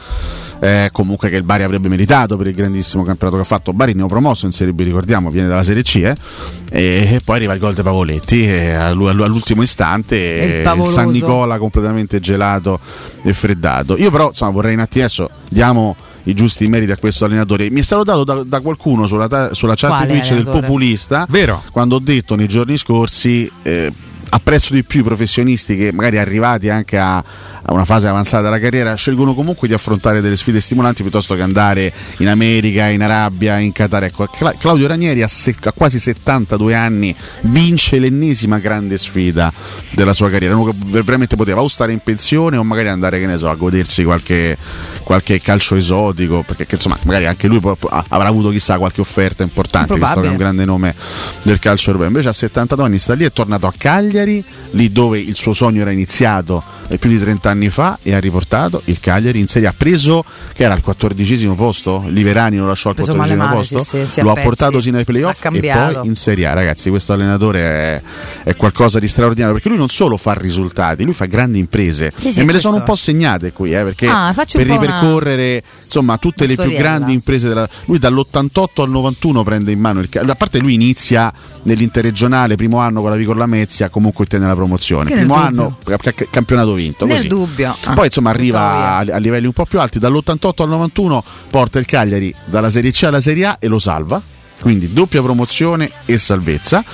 eh, 0.61 0.89
comunque 0.93 1.31
che 1.31 1.37
il 1.37 1.45
Bari 1.45 1.63
avrebbe 1.63 1.89
meritato 1.89 2.37
per 2.37 2.49
il 2.49 2.55
grandissimo 2.55 3.05
campionato 3.05 3.37
che 3.37 3.43
ha 3.43 3.47
fatto 3.47 3.73
Bari 3.73 3.95
neopromosso 3.95 4.45
in 4.47 4.53
Serie 4.53 4.73
B 4.73 4.81
ricordiamo 4.81 5.31
viene 5.31 5.47
dalla 5.47 5.63
Serie 5.63 5.83
C 5.83 5.97
eh, 5.97 6.15
e 6.71 7.21
poi 7.25 7.37
arriva 7.37 7.53
il 7.53 7.61
gol 7.61 7.75
di 7.75 7.83
Pavoletti 7.83 8.43
e 8.45 8.73
allu- 8.73 9.07
all'ultimo 9.09 9.63
istante 9.63 10.17
E 10.17 10.45
il 10.45 10.53
eh, 10.53 10.63
il. 10.63 10.91
San 10.91 11.11
Nicola 11.11 11.59
completamente 11.59 12.19
gelato 12.19 12.81
e 13.23 13.33
freddato 13.33 13.97
io 13.97 14.11
però 14.11 14.29
insomma 14.29 14.51
vorrei 14.51 14.75
un 14.75 14.81
attimo 14.81 15.05
adesso 15.05 15.31
diamo 15.49 15.95
i 16.25 16.35
giusti 16.35 16.67
meriti 16.69 16.93
a 16.93 16.97
questo 16.97 17.25
allenatore 17.25 17.71
mi 17.71 17.81
è 17.81 17.83
stato 17.83 18.03
dato 18.05 18.25
da, 18.25 18.43
da 18.43 18.61
qualcuno 18.61 19.07
sulla, 19.07 19.29
ta- 19.29 19.55
sulla 19.55 19.75
chat 19.75 19.91
Quale 19.91 20.07
Twitch 20.07 20.29
del 20.29 20.39
allenatore? 20.39 20.61
populista 20.61 21.27
Vero. 21.29 21.63
quando 21.73 21.97
ho 21.97 22.01
detto 22.01 22.35
nei 22.35 22.49
giorni 22.49 22.77
scorsi 22.77 23.51
eh, 23.63 23.93
apprezzo 24.31 24.75
di 24.75 24.85
più 24.85 25.01
i 25.01 25.05
professionisti 25.05 25.77
che 25.77 25.93
magari 25.93 26.19
arrivati 26.19 26.69
anche 26.69 26.99
a, 26.99 27.23
a 27.71 27.75
una 27.75 27.85
fase 27.85 28.09
avanzata 28.09 28.45
della 28.45 28.59
carriera 28.59 28.95
scelgono 28.95 29.35
comunque 29.35 29.69
di 29.69 29.75
affrontare 29.75 30.23
delle 30.23 30.39
sfide 30.39 30.59
stimolanti 30.59 31.03
piuttosto 31.03 31.35
che 31.35 31.43
andare 31.43 31.93
in 32.19 32.29
America, 32.29 32.87
in 32.89 33.03
Arabia, 33.03 33.59
in 33.59 33.73
Qatar. 33.73 34.05
Ecco, 34.05 34.25
Cla- 34.27 34.55
Claudio 34.59 34.87
Ranieri 34.87 35.21
a, 35.21 35.29
se- 35.29 35.55
a 35.65 35.73
quasi 35.73 35.99
72 35.99 36.75
anni 36.75 37.15
vince 37.43 37.99
l'ennesima 37.99 38.59
grande 38.59 38.97
sfida 38.97 39.53
della 39.91 40.15
sua 40.15 40.31
carriera. 40.31 40.57
Uno 40.57 40.71
che 40.71 41.03
veramente 41.03 41.37
poteva 41.37 41.61
o 41.61 41.69
stare 41.69 41.93
in 41.93 41.99
pensione 41.99 42.57
o 42.57 42.63
magari 42.65 42.89
andare, 42.89 43.21
che 43.21 43.27
ne 43.27 43.37
so, 43.37 43.51
a 43.51 43.55
godersi 43.55 44.03
qualche, 44.03 44.57
qualche 45.03 45.39
calcio 45.39 45.75
esotico, 45.77 46.43
perché 46.47 46.67
insomma 46.71 46.97
magari 47.03 47.27
anche 47.27 47.49
lui 47.49 47.61
ha- 47.63 48.05
avrà 48.09 48.29
avuto 48.29 48.49
chissà 48.49 48.79
qualche 48.79 49.03
offerta 49.03 49.43
importante, 49.43 49.93
visto 49.93 50.07
che 50.07 50.11
è 50.11 50.13
Probabile. 50.15 50.33
un 50.33 50.39
grande 50.39 50.65
nome 50.65 50.95
del 51.43 51.59
calcio 51.59 51.89
europeo. 51.89 52.09
Invece 52.09 52.29
a 52.31 52.33
72 52.33 52.87
anni 52.87 52.99
sta 52.99 53.13
lì, 53.13 53.25
è 53.25 53.31
tornato 53.33 53.67
a 53.67 53.75
Cagliari, 53.77 54.43
lì 54.71 54.91
dove 54.91 55.19
il 55.19 55.35
suo 55.35 55.53
sogno 55.53 55.83
era 55.83 55.91
iniziato 55.91 56.63
eh, 56.89 56.97
più 56.97 57.11
di 57.11 57.19
30 57.19 57.51
anni 57.51 57.57
fa 57.69 57.99
e 58.03 58.15
ha 58.15 58.21
riportato 58.21 58.81
il 58.85 59.01
Cagliari 59.01 59.41
in 59.41 59.49
Serie 59.49 59.69
A. 59.69 59.75
Preso 59.77 60.25
che 60.55 60.63
era 60.63 60.75
al 60.75 60.81
quattordicesimo 60.81 61.55
posto, 61.57 62.05
Liverani 62.07 62.57
lo 62.59 62.67
lasciò 62.69 62.91
al 62.91 62.95
quattordicesimo 62.97 63.49
posto, 63.49 63.79
sì, 63.83 64.07
sì, 64.07 64.21
lo 64.23 64.31
ha 64.31 64.35
portato 64.37 64.81
sino 64.81 64.99
ai 64.99 65.05
playoff 65.05 65.45
e 65.45 65.61
poi 65.61 66.07
in 66.07 66.15
Serie 66.15 66.47
A. 66.47 66.53
Ragazzi, 66.55 66.91
questo 66.91 67.13
allenatore 67.13 67.61
è, 67.61 68.03
è 68.45 68.55
qualcosa 68.57 68.99
di 69.01 69.09
straordinario 69.09 69.53
perché 69.55 69.69
lui 69.69 69.79
non 69.79 69.89
solo 69.89 70.17
fa 70.17 70.33
risultati, 70.35 71.03
lui 71.03 71.15
fa 71.15 71.25
grandi 71.27 71.59
imprese. 71.59 72.13
Sì, 72.17 72.29
e 72.29 72.31
me 72.31 72.37
le 72.39 72.45
questo. 72.45 72.61
sono 72.69 72.77
un 72.77 72.85
po' 72.85 72.95
segnate 72.95 73.53
qui, 73.53 73.73
eh, 73.75 73.83
perché 73.83 74.07
Ah, 74.07 74.33
per 74.35 74.47
po' 74.47 74.73
una- 74.75 74.81
ripercorrere 74.83 75.63
insomma 75.85 76.17
tutte 76.19 76.47
le 76.47 76.55
più 76.55 76.71
grandi 76.73 77.13
imprese 77.13 77.49
della 77.49 77.69
lui 77.87 77.99
dall'88 77.99 78.83
al 78.83 78.91
91 78.91 79.43
prende 79.43 79.73
in 79.73 79.81
mano 79.81 80.01
il 80.01 80.09
ca- 80.09 80.21
a 80.27 80.35
parte 80.35 80.59
lui 80.61 80.75
inizia 80.75 81.33
nell'interregionale 81.63 82.57
primo 82.57 82.79
anno 82.79 83.01
con 83.01 83.11
la 83.11 83.17
Vigor 83.17 83.37
Lamezia 83.37 83.89
comunque 83.89 84.25
ottiene 84.25 84.47
la 84.47 84.55
promozione. 84.55 85.11
Che 85.11 85.17
primo 85.17 85.35
anno 85.35 85.77
ca- 85.85 85.97
ca- 85.97 86.27
campionato 86.31 86.73
vinto 86.75 87.07
Nel 87.07 87.17
così. 87.17 87.29
Dubbio. 87.49 87.77
Ah, 87.85 87.95
poi 87.95 88.07
insomma 88.07 88.31
arriva 88.31 88.61
a, 88.61 88.99
a 88.99 89.17
livelli 89.19 89.47
un 89.47 89.53
po' 89.53 89.65
più 89.65 89.81
alti 89.81 89.99
dall'88 89.99 90.63
al 90.63 90.69
91 90.69 91.25
porta 91.51 91.79
il 91.79 91.87
Cagliari 91.87 92.35
dalla 92.45 92.71
Serie 92.71 92.93
C 92.93 93.05
alla 93.05 93.21
Serie 93.21 93.47
A 93.47 93.57
e 93.59 93.69
lo 93.69 93.79
salva 93.79 94.21
quindi 94.61 94.93
doppia 94.93 95.23
promozione 95.23 95.91
e 96.05 96.19
salvezza. 96.19 96.85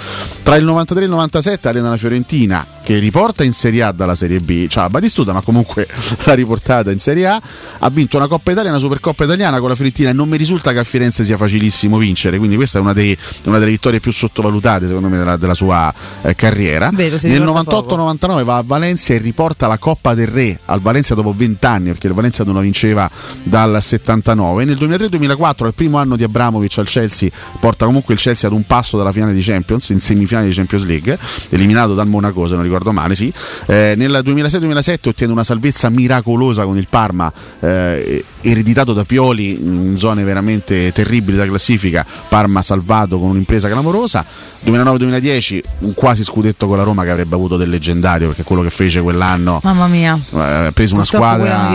Tra 0.43 0.57
il 0.57 0.65
93 0.65 1.03
e 1.03 1.05
il 1.05 1.11
97 1.11 1.69
allena 1.69 1.91
la 1.91 1.97
Fiorentina 1.97 2.67
che 2.85 2.99
riporta 2.99 3.45
in 3.45 3.55
Serie 3.55 3.83
A 3.83 3.93
dalla 3.93 4.15
Serie 4.15 4.41
B, 4.41 4.69
cioè 4.69 4.89
Batistuta, 4.89 5.33
ma 5.33 5.41
comunque 5.41 5.89
l'ha 6.25 6.35
riportata 6.35 6.91
in 6.91 6.99
Serie 6.99 7.27
A. 7.27 7.41
Ha 7.79 7.89
vinto 7.89 8.19
una 8.19 8.27
Coppa 8.27 8.53
Italia, 8.53 8.71
una 8.71 8.79
Supercoppa 8.79 9.25
Italiana 9.25 9.59
con 9.59 9.71
la 9.71 9.75
Fiorentina 9.75 10.11
e 10.11 10.13
non 10.13 10.29
mi 10.29 10.37
risulta 10.37 10.73
che 10.73 10.79
a 10.79 10.85
Firenze 10.85 11.25
sia 11.25 11.39
facilissimo 11.39 11.97
vincere, 11.97 12.37
quindi 12.37 12.57
questa 12.57 12.79
è 12.79 12.81
una, 12.83 12.93
dei- 12.93 13.17
una 13.45 13.59
delle 13.59 13.71
vittorie 13.71 14.01
più 14.01 14.13
sottovalutate 14.13 14.87
secondo 14.87 15.09
me 15.09 15.17
della, 15.17 15.37
della 15.37 15.55
sua 15.55 15.93
eh, 16.23 16.35
carriera. 16.35 16.91
Vero, 16.93 17.17
Nel 17.23 17.41
ricorda 17.41 17.65
poco. 17.65 17.97
98-99 17.97 18.45
va 18.45 18.57
a 18.59 18.63
Valencia 18.65 19.15
e 19.15 19.19
riporta 19.19 19.67
la 19.67 19.79
Coppa 19.79 20.15
del 20.15 20.29
Re 20.29 20.59
al 20.67 20.81
Valencia 20.81 21.15
dopo 21.15 21.33
20 21.35 21.65
anni, 21.65 21.89
perché 21.89 22.09
il 22.09 22.13
Valencia 22.13 22.45
non 22.45 22.55
la 22.55 22.61
vinceva 22.61 23.11
dal 23.43 23.83
79. 23.83 24.65
Nel 24.65 24.77
2003-2004, 24.77 25.65
al 25.65 25.75
primo 25.75 25.97
anno 25.97 26.17
di 26.17 26.23
Abramovic 26.25 26.79
al 26.79 26.87
Chelsea, 26.87 27.31
porta 27.59 27.87
comunque 27.87 28.15
il 28.15 28.21
Chelsea 28.21 28.49
ad 28.49 28.55
un 28.55 28.65
passo 28.65 28.97
dalla 28.97 29.13
finale 29.13 29.33
di 29.33 29.43
Champions, 29.43 29.89
in 29.91 30.01
semifinale 30.01 30.47
di 30.47 30.55
Champions 30.55 30.85
League, 30.85 31.19
eliminato 31.51 31.95
dal 31.95 32.07
Monaco 32.07 32.47
se 32.47 32.55
non 32.55 32.63
ricordo 32.63 32.93
male, 32.93 33.15
sì. 33.15 33.33
Eh, 33.67 33.95
nel 33.97 34.23
2006-2007 34.25 35.09
ottiene 35.09 35.33
una 35.33 35.45
salvezza 35.45 35.89
miracolosa 35.91 36.65
con 36.65 36.77
il 36.77 36.87
Parma, 36.89 37.33
eh, 37.61 38.25
ereditato 38.45 38.93
da 38.93 39.05
Pioli 39.05 39.53
in 39.53 39.97
zone 39.97 40.25
veramente 40.25 40.93
terribili 40.93 41.37
da 41.37 41.47
classifica, 41.47 42.05
Parma 42.29 42.63
salvato 42.63 43.19
con 43.19 43.31
un'impresa 43.31 43.69
clamorosa. 43.69 44.25
2009-2010 44.65 45.63
un 45.81 45.95
quasi 45.95 46.25
scudetto 46.25 46.67
con 46.67 46.79
la 46.79 46.83
Roma 46.83 47.05
che 47.05 47.11
avrebbe 47.11 47.35
avuto 47.35 47.57
del 47.57 47.69
leggendario 47.69 48.29
perché 48.29 48.45
quello 48.45 48.63
che 48.63 48.71
fece 48.71 49.03
quell'anno 49.03 49.61
Mamma 49.63 49.87
mia. 49.89 50.19
eh, 50.33 50.39
ha 50.39 50.73
preso 50.73 50.95
una 50.95 51.05
squadra 51.05 51.71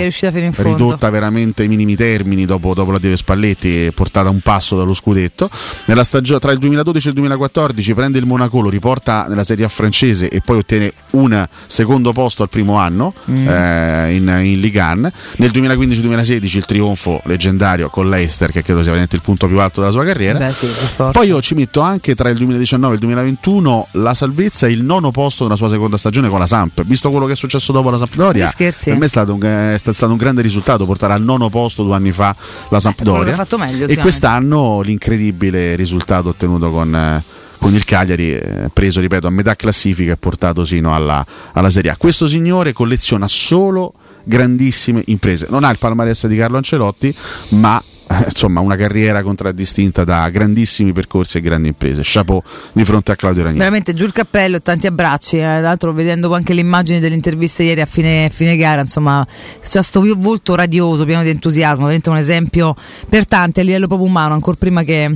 ridotta 0.56 1.10
veramente 1.12 1.62
ai 1.62 1.68
minimi 1.68 1.96
termini 1.96 2.46
dopo, 2.46 2.74
dopo 2.74 2.92
la 2.92 2.98
Deve 2.98 3.16
Spalletti 3.16 3.86
e 3.86 3.92
portata 3.92 4.30
un 4.30 4.40
passo 4.40 4.76
dallo 4.76 4.94
scudetto 4.96 5.48
nella 5.86 6.04
stagione 6.04 6.40
tra 6.40 6.52
il 6.52 6.58
2012 6.58 7.06
e 7.06 7.10
il 7.10 7.16
2014 7.16 7.94
prende 7.94 8.18
il 8.18 8.26
Monaco 8.26 8.60
lo 8.60 8.70
riporta 8.70 9.28
nella 9.28 9.44
Serie 9.44 9.66
A 9.66 9.70
francese 9.70 10.28
e 10.30 10.42
poi 10.42 10.58
ottiene 10.58 10.92
un 11.12 11.48
secondo 11.68 12.12
posto 12.12 12.44
al 12.44 12.50
primo 12.50 12.76
anno 12.78 13.14
Mm. 13.30 13.48
eh, 13.48 14.16
in, 14.16 14.40
in 14.44 14.60
Ligue 14.60 14.82
1. 14.82 15.12
Nel 15.38 15.52
2015-2016 15.52 16.56
il 16.58 16.66
trionfo 16.66 17.22
leggendario 17.26 17.90
con 17.90 18.10
l'Eister, 18.10 18.52
che 18.52 18.62
credo 18.64 18.80
sia 18.80 18.90
veramente 18.90 19.16
il 19.16 19.22
punto 19.22 19.48
più 19.48 19.60
alto 19.60 19.80
della 19.82 19.92
sua 19.92 20.04
carriera. 20.06 20.40
Beh, 20.40 20.54
sì. 20.54 20.68
Poi 21.12 21.28
io 21.28 21.42
ci 21.42 21.56
metto 21.56 21.82
anche 21.82 22.16
tra 22.16 22.30
il 22.30 22.38
2019 22.38 22.92
e 22.94 22.96
il 22.96 23.02
2021 23.02 23.88
la 23.92 24.14
salvezza 24.14 24.68
e 24.68 24.72
il 24.72 24.84
nono 24.84 25.12
posto 25.12 25.44
della 25.44 25.56
sua 25.56 25.70
seconda 25.70 25.98
stagione 25.98 26.30
con 26.30 26.40
la 26.40 26.48
Samp. 26.48 26.84
Visto 26.84 27.10
quello 27.10 27.26
che 27.26 27.34
è 27.34 27.36
successo 27.36 27.72
dopo 27.72 27.90
la 27.90 27.98
Sampdoria, 27.98 28.46
per 28.92 28.98
me 29.00 29.06
è 29.06 29.10
stato, 29.10 29.34
un, 29.34 29.42
è 29.42 29.78
stato 29.78 30.12
un 30.12 30.18
grande 30.18 30.42
risultato 30.42 30.86
portare 30.86 31.14
al 31.14 31.22
nono 31.24 31.50
posto 31.50 31.84
due 31.84 31.96
anni 31.96 32.12
fa 32.12 32.36
la 32.70 32.80
Sampdoria. 32.80 33.34
fatto 33.34 33.58
meglio, 33.58 33.88
e 33.88 33.98
quest'anno 33.98 34.82
l'incredibile 34.82 35.76
risultato 35.76 36.30
ottenuto 36.30 36.70
con, 36.72 36.94
eh, 36.96 37.24
con 37.60 37.76
il 37.76 37.86
Cagliari, 37.86 38.34
eh, 38.34 38.70
preso 38.74 39.00
ripeto 39.02 39.28
a 39.28 39.30
metà 39.30 39.56
classifica 39.56 40.14
e 40.14 40.18
portato 40.18 40.66
sino 40.66 40.96
alla, 40.96 41.26
alla 41.54 41.70
Serie 41.70 41.92
A. 41.92 41.98
Questo 41.98 42.28
signore 42.28 42.74
colleziona 42.74 43.28
solo 43.28 43.94
grandissime 44.24 45.04
imprese. 45.08 45.48
Non 45.50 45.64
ha 45.64 45.70
il 45.70 45.78
palmarès 45.78 46.28
di 46.28 46.38
Carlo 46.38 46.58
Ancelotti, 46.58 47.14
ma 47.50 47.82
eh, 48.08 48.24
insomma 48.26 48.60
una 48.60 48.76
carriera 48.76 49.22
contraddistinta 49.22 50.04
da 50.04 50.30
grandissimi 50.30 50.94
percorsi 50.94 51.38
e 51.38 51.42
grandi 51.42 51.68
imprese. 51.68 52.02
Chapeau 52.04 52.42
di 52.72 52.86
fronte 52.86 53.12
a 53.12 53.16
Claudio 53.16 53.42
Ranieri. 53.42 53.60
Veramente 53.60 53.94
giù 53.94 54.06
il 54.06 54.14
cappello 54.14 54.56
e 54.56 54.62
tanti 54.62 54.88
abbracci. 54.88 55.38
eh. 55.38 55.42
Tra 55.42 55.60
l'altro, 55.62 55.94
vedendo 55.94 56.34
anche 56.34 56.54
le 56.54 56.62
immagini 56.62 57.00
delle 57.00 57.20
ieri 57.22 57.82
a 57.82 57.86
fine, 57.86 58.30
fine 58.32 58.56
gara, 58.56 58.82
insomma, 58.82 59.26
c'è 59.62 59.70
questo 59.74 60.02
volto 60.18 60.56
radioso, 60.56 61.06
pieno 61.06 61.24
di 61.24 61.30
entusiasmo. 61.30 61.84
Veramente 61.84 62.10
un 62.10 62.18
esempio 62.18 62.76
per 63.08 63.28
tanti 63.28 63.60
a 63.60 63.64
livello 63.64 63.88
proprio 63.88 64.08
umano, 64.08 64.34
ancora 64.34 64.56
prima 64.58 64.84
che. 64.84 65.16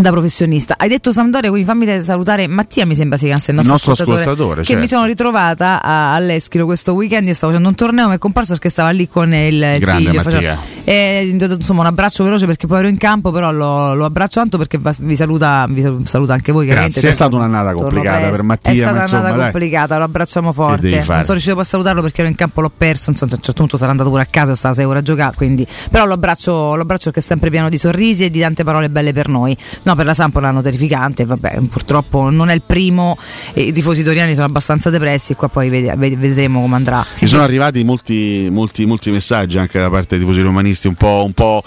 Da 0.00 0.10
professionista, 0.10 0.76
hai 0.78 0.88
detto 0.88 1.10
Sampdoria, 1.10 1.50
quindi 1.50 1.66
fammi 1.66 2.02
salutare 2.02 2.46
Mattia. 2.46 2.86
Mi 2.86 2.94
sembra 2.94 3.18
si 3.18 3.24
chiamasse 3.24 3.50
il 3.50 3.56
nostro, 3.56 3.74
Il 3.74 3.84
nostro 3.88 4.04
ascoltatore, 4.04 4.60
che 4.60 4.66
certo. 4.66 4.80
mi 4.80 4.86
sono 4.86 5.04
ritrovata 5.06 5.82
a- 5.82 6.14
all'Eschilo 6.14 6.66
questo 6.66 6.92
weekend. 6.92 7.26
Io 7.26 7.34
stavo 7.34 7.50
facendo 7.50 7.68
un 7.70 7.74
torneo, 7.74 8.08
mi 8.08 8.14
è 8.14 8.18
comparso 8.18 8.52
perché 8.52 8.68
stava 8.68 8.90
lì 8.90 9.08
con 9.08 9.34
il, 9.34 9.58
Grande 9.80 10.10
figlio. 10.10 10.22
Mattia. 10.22 10.22
faceva- 10.22 10.58
e, 10.84 11.36
insomma, 11.36 11.80
un 11.80 11.86
abbraccio 11.88 12.22
veloce 12.22 12.46
perché 12.46 12.68
poi 12.68 12.78
ero 12.78 12.86
in 12.86 12.96
campo, 12.96 13.32
però 13.32 13.50
lo, 13.50 13.92
lo 13.94 14.04
abbraccio 14.04 14.38
tanto 14.38 14.56
perché 14.56 14.78
vi 15.00 15.16
saluta, 15.16 15.66
vi 15.68 15.82
saluta 16.04 16.32
anche 16.32 16.52
voi. 16.52 16.66
Grazie, 16.66 17.08
è 17.08 17.12
stata 17.12 17.34
un'annata 17.34 17.72
complicata 17.72 18.30
per 18.30 18.42
Mattia. 18.44 18.72
È 18.72 18.76
stata 18.76 18.92
ma 18.92 19.00
insomma, 19.00 19.20
un'annata 19.20 19.42
dai. 19.42 19.50
complicata, 19.50 19.98
lo 19.98 20.04
abbracciamo 20.04 20.52
forte. 20.52 20.90
Non 20.90 21.02
sono 21.02 21.24
riuscito 21.26 21.58
a 21.58 21.64
salutarlo 21.64 22.02
perché 22.02 22.20
ero 22.20 22.30
in 22.30 22.36
campo, 22.36 22.60
l'ho 22.60 22.70
perso. 22.74 23.10
Insomma, 23.10 23.32
a 23.32 23.34
un 23.34 23.42
certo 23.42 23.60
punto 23.60 23.76
sarà 23.76 23.90
andato 23.90 24.10
pure 24.10 24.22
a 24.22 24.28
casa, 24.30 24.54
stava 24.54 24.74
6 24.74 24.84
ore 24.84 25.00
a 25.00 25.02
giocare. 25.02 25.34
Quindi... 25.36 25.66
Però 25.90 26.06
lo 26.06 26.14
abbraccio, 26.14 26.76
lo 26.76 26.82
abbraccio 26.82 27.04
perché 27.06 27.18
è 27.18 27.22
sempre 27.22 27.50
pieno 27.50 27.68
di 27.68 27.76
sorrisi 27.76 28.24
e 28.24 28.30
di 28.30 28.38
tante 28.40 28.62
parole 28.62 28.88
belle 28.88 29.12
per 29.12 29.28
noi. 29.28 29.56
No, 29.88 29.94
per 29.94 30.04
la 30.04 30.12
Sampo 30.12 30.38
l'hanno 30.38 30.60
terrificante. 30.60 31.24
Vabbè, 31.24 31.60
purtroppo 31.70 32.28
non 32.28 32.50
è 32.50 32.54
il 32.54 32.60
primo. 32.60 33.16
e 33.54 33.62
I 33.62 33.72
tifosi 33.72 34.02
toriani 34.02 34.34
sono 34.34 34.44
abbastanza 34.44 34.90
depressi. 34.90 35.34
Qua 35.34 35.48
poi 35.48 35.70
vede- 35.70 35.96
vedremo 35.96 36.60
come 36.60 36.76
andrà. 36.76 37.06
Sì, 37.10 37.24
Mi 37.24 37.30
sono 37.30 37.42
arrivati 37.42 37.82
molti, 37.84 38.48
molti, 38.50 38.84
molti 38.84 39.10
messaggi 39.10 39.56
anche 39.56 39.78
da 39.78 39.88
parte 39.88 40.16
dei 40.16 40.18
tifosi 40.18 40.42
romanisti 40.42 40.88
un 40.88 40.94
po', 40.94 41.22
un 41.24 41.32
po' 41.32 41.62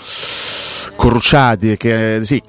corrucciati 0.95 1.71
e 1.71 1.77
che 1.77 2.19
sì, 2.21 2.39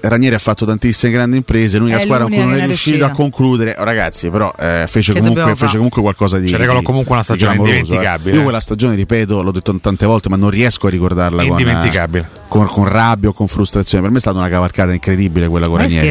Ranieri 0.00 0.36
ha 0.36 0.38
fatto 0.38 0.64
tantissime 0.64 1.10
grandi 1.10 1.36
imprese 1.38 1.78
l'unica 1.78 1.96
È 1.96 2.00
squadra 2.00 2.24
con 2.24 2.34
cui 2.34 2.38
non 2.38 2.48
l'unica 2.50 2.64
è 2.64 2.68
riuscito 2.68 3.04
a 3.04 3.10
concludere 3.10 3.74
oh, 3.76 3.82
ragazzi 3.82 4.28
però 4.28 4.52
eh, 4.56 4.84
fece, 4.86 5.12
Che 5.12 5.20
comunque, 5.20 5.56
fece 5.56 5.74
comunque 5.74 6.02
qualcosa 6.02 6.38
di 6.38 6.46
Ci 6.46 6.56
regalò 6.56 6.78
di- 6.78 6.84
comunque 6.84 7.14
una 7.14 7.24
stagione 7.24 7.54
clamoroso, 7.54 7.78
indimenticabile, 7.78 8.30
eh. 8.30 8.34
io 8.34 8.40
eh. 8.40 8.44
quella 8.44 8.60
stagione 8.60 8.94
ripeto 8.94 9.42
l'ho 9.42 9.50
detto 9.50 9.76
tante 9.80 10.06
volte 10.06 10.28
ma 10.28 10.36
non 10.36 10.50
riesco 10.50 10.86
a 10.86 10.90
ricordarla 10.90 11.42
con, 11.42 11.50
Indimenticabile. 11.50 12.28
Con, 12.48 12.66
con 12.66 12.88
rabbia 12.88 13.30
o 13.30 13.32
con 13.32 13.46
frustrazione. 13.48 14.02
Per 14.02 14.12
me 14.12 14.18
è 14.18 14.20
stata 14.20 14.38
una 14.38 14.48
cavalcata 14.48 14.92
incredibile 14.92 15.48
quella 15.48 15.66
con 15.68 15.76
Ranieri. 15.78 16.08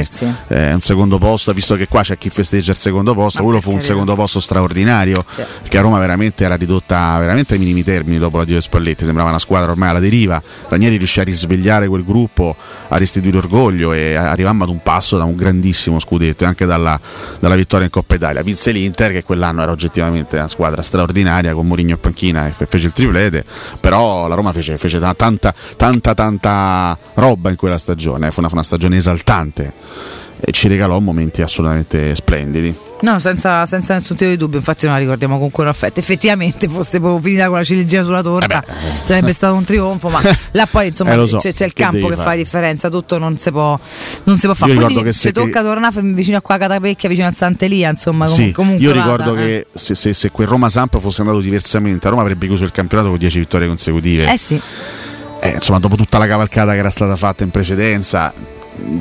eh, 0.48 0.74
un 0.74 0.80
secondo 0.80 1.18
posto 1.18 1.54
visto 1.54 1.75
che 1.75 1.88
qua 1.88 2.01
c'è 2.01 2.18
chi 2.18 2.30
festeggia 2.30 2.72
il 2.72 2.77
secondo 2.77 3.13
posto 3.13 3.44
quello 3.44 3.62
fu 3.62 3.70
un 3.70 3.75
carità. 3.75 3.94
secondo 3.94 4.15
posto 4.15 4.39
straordinario 4.39 5.24
perché 5.62 5.77
a 5.77 5.82
Roma 5.82 6.00
veramente 6.00 6.44
era 6.44 6.56
ridotta 6.56 7.18
veramente 7.20 7.54
ai 7.54 7.60
minimi 7.60 7.84
termini 7.84 8.18
dopo 8.18 8.38
l'addio 8.38 8.56
di 8.56 8.62
Spalletti. 8.62 9.06
Sembrava 9.06 9.30
una 9.30 9.39
squadra 9.39 9.72
ormai 9.72 9.89
alla 9.89 10.00
deriva. 10.00 10.42
Ranieri 10.68 10.98
riuscì 10.98 11.20
a 11.20 11.24
risvegliare 11.24 11.88
quel 11.88 12.04
gruppo 12.04 12.56
a 12.88 12.98
restituire 12.98 13.38
orgoglio 13.38 13.94
e 13.94 14.15
arrivammo 14.15 14.63
ad 14.63 14.70
un 14.70 14.82
passo 14.82 15.18
da 15.18 15.24
un 15.24 15.36
grandissimo 15.36 16.00
scudetto 16.00 16.44
e 16.44 16.48
anche 16.48 16.65
dalla, 16.65 17.00
dalla 17.39 17.56
vittoria 17.56 17.86
in 17.86 17.92
Coppa 17.92 18.15
Italia. 18.15 18.42
Vinse 18.42 18.72
l'Inter 18.72 19.12
che 19.12 19.24
quell'anno 19.24 19.62
era 19.62 19.72
oggettivamente 19.72 20.38
una 20.38 20.48
squadra 20.48 20.82
straordinaria 20.82 21.54
con 21.54 21.68
Mourinho 21.68 21.94
e 21.94 21.98
panchina 21.98 22.48
e 22.48 22.51
fe- 22.51 22.65
fece 22.65 22.88
il 22.88 22.94
triplete 22.94 23.44
però 23.80 24.27
la 24.27 24.36
Roma 24.36 24.51
fece, 24.51 24.77
fece 24.77 25.00
ta- 25.00 25.13
tanta 25.13 25.54
tanta 25.77 26.13
tanta 26.25 26.98
roba 27.15 27.50
in 27.50 27.55
quella 27.55 27.77
stagione 27.77 28.32
fu 28.32 28.39
una, 28.39 28.50
fu 28.50 28.55
una 28.55 28.63
stagione 28.63 28.98
esaltante 28.98 29.72
e 30.39 30.51
ci 30.51 30.67
regalò 30.67 31.00
momenti 31.00 31.41
assolutamente 31.41 32.13
splendidi 32.15 32.75
No, 33.01 33.20
senza, 33.20 33.65
senza 33.65 33.94
nessun 33.96 34.15
tipo 34.15 34.29
di 34.32 34.38
dubbio, 34.38 34.58
infatti 34.58 34.86
non 34.86 34.94
la 34.96 35.00
ricordiamo 35.01 35.38
con 35.38 35.51
quello 35.51 35.70
affetto. 35.70 36.00
Effettivamente 36.00 36.68
fosse 36.70 37.00
finita 37.22 37.48
con 37.50 37.57
la 37.57 37.64
ciliegina 37.64 38.03
sulla 38.03 38.22
torta, 38.24 38.64
sarebbe 39.03 39.33
stato 39.33 39.53
un 39.53 39.66
trionfo, 39.66 40.07
ma 40.07 40.22
là 40.51 40.66
poi 40.66 40.88
insomma 40.90 41.14
Eh, 41.14 41.27
so, 41.27 41.38
c'è, 41.38 41.53
c'è 41.53 41.66
il 41.66 41.74
che 41.74 41.83
campo 41.83 42.07
che 42.07 42.14
fare? 42.14 42.24
fa 42.24 42.29
la 42.29 42.35
differenza, 42.38 42.90
tutto 42.90 43.18
non 43.20 43.38
si 43.38 43.51
può, 43.51 43.77
non 44.24 44.38
si 44.38 44.46
può 44.46 44.55
fare. 44.55 44.74
Quindi 44.74 45.03
che 45.03 45.11
ci 45.14 45.20
se- 45.20 45.31
tocca 45.33 45.61
tornare 45.61 46.01
vicino 46.01 46.38
a 46.38 46.42
qua 46.42 46.57
Catapecchia, 46.57 47.09
vicino 47.09 47.27
a 47.27 47.31
Sant'Elia, 47.31 47.90
insomma, 47.90 48.25
com- 48.27 48.33
Sì, 48.35 48.51
comunque 48.53 48.83
io 48.83 48.94
vada, 48.94 49.01
ricordo 49.03 49.35
eh. 49.35 49.44
che 49.44 49.68
se, 49.74 49.94
se- 49.94 50.14
se 50.14 50.31
quel 50.31 50.48
Roma 50.48 50.70
Samp 50.70 50.98
fosse 51.00 51.22
andato 51.22 51.42
diversamente, 51.42 52.07
a 52.07 52.09
Roma 52.09 52.22
avrebbe 52.24 52.48
chiuso 52.48 52.64
il 52.64 52.72
campionato 52.72 53.09
con 53.09 53.18
10 53.20 53.40
vittorie 53.40 53.68
consecutive. 53.68 54.31
Eh 54.31 54.38
sì, 54.38 54.59
Eh, 55.46 55.53
insomma, 55.55 55.79
dopo 55.79 55.96
tutta 55.96 56.18
la 56.18 56.27
cavalcata 56.27 56.72
che 56.74 56.79
era 56.79 56.90
stata 56.90 57.16
fatta 57.16 57.44
in 57.44 57.51
precedenza, 57.51 58.34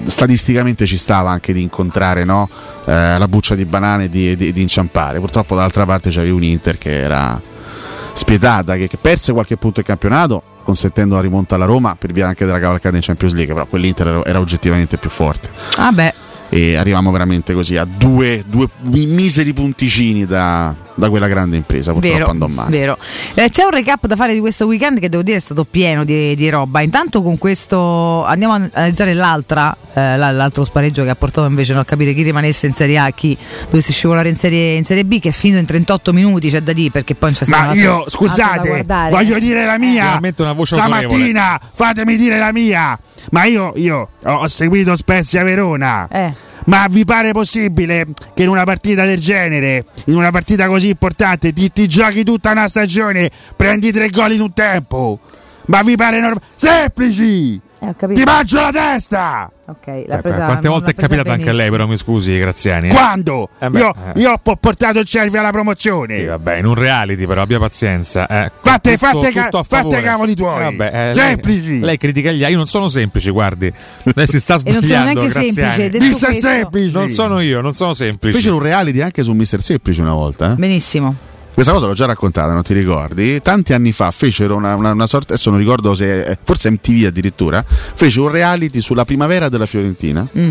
statisticamente 0.05 0.87
ci 0.87 0.97
stava 0.97 1.31
anche 1.31 1.53
di 1.53 1.63
incontrare 1.63 2.25
no? 2.25 2.49
Eh, 2.87 3.19
la 3.19 3.29
buccia 3.29 3.55
di 3.55 3.65
banane 3.65 4.05
e 4.05 4.09
di, 4.09 4.37
di- 4.37 4.53
di 4.53 4.63
inciampare. 4.63 5.19
Purtroppo 5.19 5.55
dall'altra 5.55 5.85
parte 5.85 6.11
c'avevi 6.11 6.31
un 6.31 6.43
Inter 6.43 6.79
che 6.79 7.01
era 7.01 7.41
spietata, 8.13 8.77
che, 8.77 8.89
che 8.89 8.97
perse 8.97 9.33
qualche 9.33 9.57
punto 9.57 9.81
il 9.81 9.87
campionato, 9.87 10.43
consentendo 10.63 11.15
la 11.17 11.21
rimonta 11.21 11.57
alla 11.57 11.65
Roma 11.65 11.97
per 11.97 12.13
via 12.13 12.29
anche 12.29 12.45
della 12.45 12.61
cavalcata 12.61 12.95
in 12.97 13.03
Champions 13.03 13.35
League, 13.35 13.53
però 13.53 13.67
quell'Inter 13.67 14.07
era, 14.07 14.25
era 14.25 14.41
oggettivamente 14.41 14.97
più 14.97 15.11
forte. 15.11 15.51
vabbè. 15.77 16.15
E 16.51 16.77
arriviamo 16.77 17.11
veramente 17.11 17.53
così 17.53 17.77
a 17.77 17.85
due, 17.85 18.45
due 18.47 18.69
miseri 18.81 19.53
punticini 19.53 20.25
da, 20.25 20.73
da 20.97 21.09
quella 21.11 21.27
grande 21.29 21.57
impresa, 21.57 21.93
purtroppo 21.93 22.17
Vero, 22.17 22.31
andò 22.31 22.47
male. 22.47 22.71
vero. 22.71 22.99
Eh, 23.35 23.51
c'è 23.51 23.65
un 23.65 23.71
recap 23.71 24.07
da 24.07 24.15
fare 24.17 24.33
di 24.33 24.41
questo 24.41 24.67
weekend 24.67 25.01
che 25.01 25.09
devo 25.09 25.23
dire 25.23 25.37
è 25.37 25.41
stato 25.41 25.65
pieno 25.65 26.05
di, 26.05 26.35
di 26.37 26.49
roba. 26.51 26.81
Intanto 26.83 27.23
con 27.23 27.37
questo 27.39 28.25
andiamo 28.25 28.55
a 28.55 28.69
analizzare 28.73 29.13
l'altra, 29.15 29.77
eh, 29.93 30.17
la- 30.17 30.31
l'altro 30.31 30.65
spareggio 30.65 31.03
che 31.03 31.11
ha 31.11 31.15
portato 31.17 31.47
invece 31.49 31.75
no, 31.75 31.81
a 31.81 31.85
capire 31.85 32.13
chi 32.15 32.23
rimanesse 32.23 32.67
in 32.67 32.75
Serie 32.75 32.99
A, 32.99 33.11
chi 33.11 33.37
dovesse 33.69 33.93
scivolare 33.93 34.29
in 34.29 34.37
Serie, 34.37 34.77
in 34.77 34.85
serie 34.85 35.05
B, 35.05 35.19
che 35.21 35.31
è 35.31 35.33
finito 35.33 35.59
in 35.59 35.67
38 35.67 36.13
minuti, 36.13 36.49
c'è 36.49 36.61
da 36.61 36.73
dire 36.73 36.91
perché 36.91 37.15
poi 37.15 37.31
non 37.31 37.39
c'è 37.39 37.45
stato 37.45 37.61
Ma 37.63 37.69
altro- 37.71 37.83
io, 37.83 37.97
altro 37.97 38.11
scusate, 38.11 38.69
guardare. 38.69 39.11
voglio 39.11 39.39
dire 39.39 39.65
la 39.67 39.79
mia. 39.79 40.05
Veramente 40.05 40.43
una 40.43 40.53
voce 40.53 40.77
Stamattina 40.77 41.61
fatemi 41.73 42.17
dire 42.17 42.39
la 42.39 42.53
mia. 42.53 42.99
Ma 43.31 43.45
io, 43.45 43.73
io 43.77 44.09
ho 44.25 44.33
ho 44.45 44.49
seguito 44.49 44.95
Spezia 44.97 45.43
Verona. 45.43 46.07
Eh. 46.09 46.53
Ma 46.65 46.87
vi 46.89 47.05
pare 47.05 47.33
possibile 47.33 48.07
che 48.35 48.43
in 48.43 48.49
una 48.49 48.65
partita 48.65 49.05
del 49.05 49.19
genere, 49.19 49.85
in 50.07 50.17
una 50.17 50.31
partita 50.31 50.67
così 50.67 50.89
importante, 50.89 51.53
ti, 51.53 51.71
ti 51.73 51.87
giochi 51.87 52.25
tutta 52.25 52.53
una 52.53 52.69
stagione, 52.69 53.31
prendi 53.57 53.93
tre 53.93 54.09
gol 54.09 54.33
in 54.33 54.41
un 54.41 54.53
tempo? 54.53 55.21
Ma 55.67 55.83
vi 55.83 55.97
pare 55.97 56.21
normale? 56.21 56.45
Semplici! 56.55 57.61
Eh, 57.85 57.89
ho 57.89 57.95
capito. 57.97 58.21
Ti 58.21 58.25
mangio 58.27 58.61
la 58.61 58.71
testa! 58.73 59.51
Ok, 59.67 59.87
l'ha 60.07 60.19
Eh, 60.19 60.21
presa, 60.21 60.45
quante 60.45 60.69
non 60.69 60.79
volte 60.79 60.91
è 60.91 60.95
l'ha 60.95 61.07
presa 61.07 61.07
capitato 61.07 61.31
anche 61.31 61.43
a 61.43 61.53
lei, 61.53 61.55
benissimo. 61.55 61.77
però 61.77 61.87
mi 61.89 61.97
scusi, 61.97 62.39
Graziani. 62.39 62.89
eh? 62.89 62.93
Quando? 62.93 63.49
Eh 63.59 63.71
beh, 63.71 63.79
io, 63.79 63.95
eh. 64.15 64.21
io 64.21 64.31
ho 64.33 64.39
po- 64.43 64.57
portato 64.57 64.99
il 64.99 65.07
Cervi 65.07 65.37
alla 65.39 65.51
promozione. 65.51 66.15
Sì, 66.15 66.25
vabbè, 66.25 66.57
in 66.59 66.67
un 66.67 66.75
reality 66.75 67.27
però 67.27 67.43
abbia 67.43 67.59
pazienza. 67.59 68.27
Eh. 68.27 68.51
Fatte- 68.61 68.97
Tutto- 68.99 69.07
fatte 69.21 69.31
ca- 69.33 69.45
tutto 69.45 69.59
a 69.59 69.63
fatte 69.63 69.83
favore. 69.83 70.03
cavoli 70.03 70.35
tuoi. 70.35 70.61
Eh, 70.61 70.65
vabbè, 70.77 71.09
eh, 71.09 71.13
Semplici. 71.15 71.71
Lei, 71.71 71.81
lei 71.81 71.97
critica 71.99 72.31
gli 72.31 72.37
altri, 72.41 72.51
io 72.51 72.57
non 72.59 72.67
sono 72.67 72.89
semplici, 72.89 73.31
guardi. 73.31 73.73
Lei 74.03 74.27
si 74.27 74.39
sta 74.41 74.55
E 74.65 74.71
non 74.73 74.83
sono 74.83 74.87
sbagliando. 74.87 75.05
neanche 75.21 75.33
Graziani. 75.41 75.71
semplice, 75.73 75.99
Mister 76.05 76.35
Semplici. 76.35 76.93
Non 76.93 77.09
sono 77.11 77.41
io, 77.41 77.61
non 77.63 77.73
sono 77.73 77.95
semplici. 77.95 78.37
Fecero 78.37 78.57
un 78.57 78.63
reality 78.63 79.01
anche 79.01 79.23
su 79.23 79.33
Mister 79.33 79.63
Semplice 79.63 80.01
una 80.03 80.13
volta. 80.15 80.53
eh? 80.53 80.55
Benissimo. 80.57 81.15
Questa 81.55 81.73
cosa 81.73 81.87
l'ho 81.87 81.95
già 81.95 82.07
raccontata, 82.07 82.53
non 82.53 82.63
ti 82.65 82.75
ricordi? 82.75 83.41
Tanti 83.41 83.73
anni 83.75 83.93
fa 83.93 84.11
fecero 84.11 84.57
una, 84.57 84.75
una- 84.75 84.91
una 84.91 85.07
sorta, 85.07 85.35
adesso 85.35 85.51
non 85.51 85.59
ricordo 85.61 85.95
se, 85.95 86.37
forse 86.43 86.69
MTV 86.71 87.07
addirittura, 87.07 87.65
fece 87.67 88.19
un 88.21 88.29
reality 88.29 88.81
sulla 88.81 89.05
primavera 89.05 89.49
della 89.49 89.67
Fiorentina. 89.67 90.27
Mm. 90.37 90.51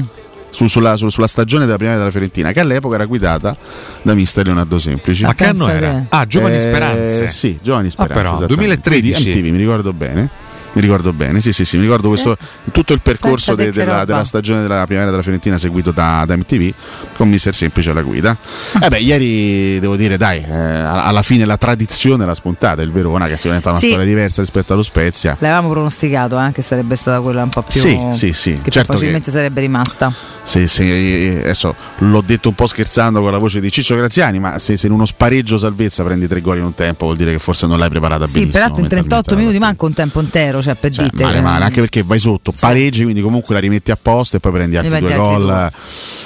su- 0.49 0.67
sulla, 0.67 0.95
su- 0.97 1.09
sulla 1.09 1.25
stagione 1.25 1.65
della 1.65 1.77
primavera 1.77 2.03
della 2.03 2.11
Fiorentina, 2.15 2.51
che 2.51 2.59
all'epoca 2.59 2.93
era 2.95 3.05
guidata 3.05 3.57
da 4.03 4.13
mister 4.13 4.45
Leonardo 4.45 4.77
Semplici. 4.77 5.23
Ma 5.23 5.33
che 5.33 5.45
anno 5.47 5.67
era? 5.67 6.05
Ah, 6.09 6.25
Giovani 6.27 6.57
Eh, 6.57 6.59
Speranze. 6.59 7.27
Sì, 7.29 7.57
Giovani 7.61 7.87
Ah, 7.87 7.91
Speranze. 7.91 8.13
però, 8.13 8.29
esattamente. 8.35 8.55
2013. 8.55 9.21
Quindi 9.23 9.39
MTV, 9.41 9.51
mi 9.51 9.57
ricordo 9.57 9.93
bene. 9.93 10.29
Mi 10.73 10.81
ricordo 10.81 11.13
bene, 11.13 11.39
sì, 11.39 11.51
sì, 11.53 11.65
sì, 11.65 11.77
mi 11.77 11.83
ricordo 11.83 12.15
Sì. 12.15 12.23
questo, 12.23 12.37
tutto 12.71 12.93
il 12.93 12.99
percorso 13.01 13.53
de- 13.53 13.65
che 13.65 13.71
della, 13.71 14.05
della 14.05 14.23
stagione 14.23 14.61
della 14.63 14.83
primavera 14.85 15.11
della 15.11 15.21
Fiorentina 15.21 15.57
seguito 15.59 15.91
da, 15.91 16.23
da 16.25 16.35
MTV 16.35 16.73
con 17.15 17.29
Mister 17.29 17.53
Semplice 17.53 17.91
alla 17.91 18.01
guida. 18.01 18.35
Ah. 18.73 18.85
Eh 18.85 18.89
beh, 18.89 18.97
ieri 18.99 19.79
devo 19.79 19.95
dire, 19.95 20.17
dai, 20.17 20.39
eh, 20.43 20.51
alla 20.53 21.21
fine 21.21 21.45
la 21.45 21.57
tradizione 21.57 22.25
l'ha 22.25 22.33
spuntata 22.33 22.81
il 22.81 22.91
Verona, 22.91 23.27
che 23.27 23.35
sicuramente 23.35 23.67
ha 23.67 23.71
una 23.71 23.79
Sì. 23.79 23.87
storia 23.89 24.05
diversa 24.05 24.41
rispetto 24.41 24.73
allo 24.73 24.81
Spezia. 24.83 25.35
L'avevamo 25.39 25.69
pronosticato 25.69 26.39
eh, 26.41 26.51
che 26.51 26.61
sarebbe 26.63 26.95
stata 26.95 27.21
quella 27.21 27.43
un 27.43 27.49
po' 27.49 27.61
più. 27.61 27.79
Sì, 27.79 27.99
sì, 28.13 28.33
sì, 28.33 28.59
Che 28.63 28.71
certo 28.71 28.93
facilmente 28.93 29.29
sarebbe 29.31 29.61
rimasta. 29.61 30.11
Se- 30.41 30.63
eh, 30.63 31.39
adesso 31.43 31.75
l'ho 31.99 32.21
detto 32.25 32.49
un 32.49 32.55
po' 32.55 32.65
scherzando 32.67 33.21
con 33.21 33.31
la 33.31 33.37
voce 33.37 33.59
di 33.61 33.71
Ciccio 33.71 33.95
Graziani, 33.95 34.39
ma 34.39 34.57
se, 34.57 34.75
se 34.75 34.87
in 34.87 34.93
uno 34.93 35.05
spareggio 35.05 35.57
salvezza 35.59 36.03
prendi 36.03 36.27
tre 36.27 36.41
gol 36.41 36.57
in 36.57 36.63
un 36.65 36.73
tempo 36.73 37.05
vuol 37.05 37.17
dire 37.17 37.31
che 37.31 37.39
forse 37.39 37.67
non 37.67 37.77
l'hai 37.77 37.89
preparata 37.89 38.25
Sì, 38.25 38.39
benissimo. 38.39 38.53
peraltro 38.53 38.81
in 38.83 38.89
38 38.89 39.35
minuti 39.35 39.59
manca 39.59 39.85
un 39.85 39.93
tempo 39.93 40.19
intero, 40.19 40.61
cioè 40.63 40.75
per 40.75 40.91
Cioè, 40.91 41.05
dite. 41.09 41.23
male, 41.23 41.41
male, 41.41 41.65
anche 41.65 41.79
perché 41.81 42.01
vai 42.03 42.17
sotto, 42.19 42.51
pareggi, 42.59 43.03
quindi 43.03 43.21
comunque 43.21 43.53
la 43.53 43.59
rimetti 43.59 43.91
a 43.91 43.97
posto 44.01 44.37
e 44.37 44.39
poi 44.39 44.51
prendi 44.53 44.77
altri 44.77 44.97
due 44.99 45.13
altri 45.13 45.17
gol. 45.45 45.71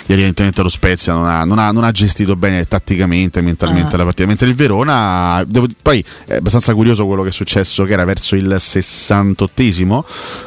E 0.09 0.13
evidentemente 0.13 0.61
lo 0.61 0.69
Spezia 0.69 1.11
non 1.13 1.25
ha, 1.25 1.43
non 1.43 1.59
ha- 1.59 1.71
non 1.71 1.83
ha 1.83 1.91
gestito 1.91 2.35
bene 2.37 2.65
tatticamente, 2.65 3.41
mentalmente 3.41 3.95
Ah. 3.95 3.97
la 3.97 4.03
partita. 4.05 4.25
Mentre 4.27 4.47
il 4.47 4.55
Verona, 4.55 5.43
devo- 5.45 5.67
poi 5.81 6.03
è 6.25 6.35
abbastanza 6.35 6.73
curioso 6.73 7.05
quello 7.05 7.23
che 7.23 7.29
è 7.29 7.33
successo, 7.33 7.83
che 7.83 7.93
era 7.93 8.05
verso 8.05 8.35
il 8.35 8.55
68esimo, 8.57 10.03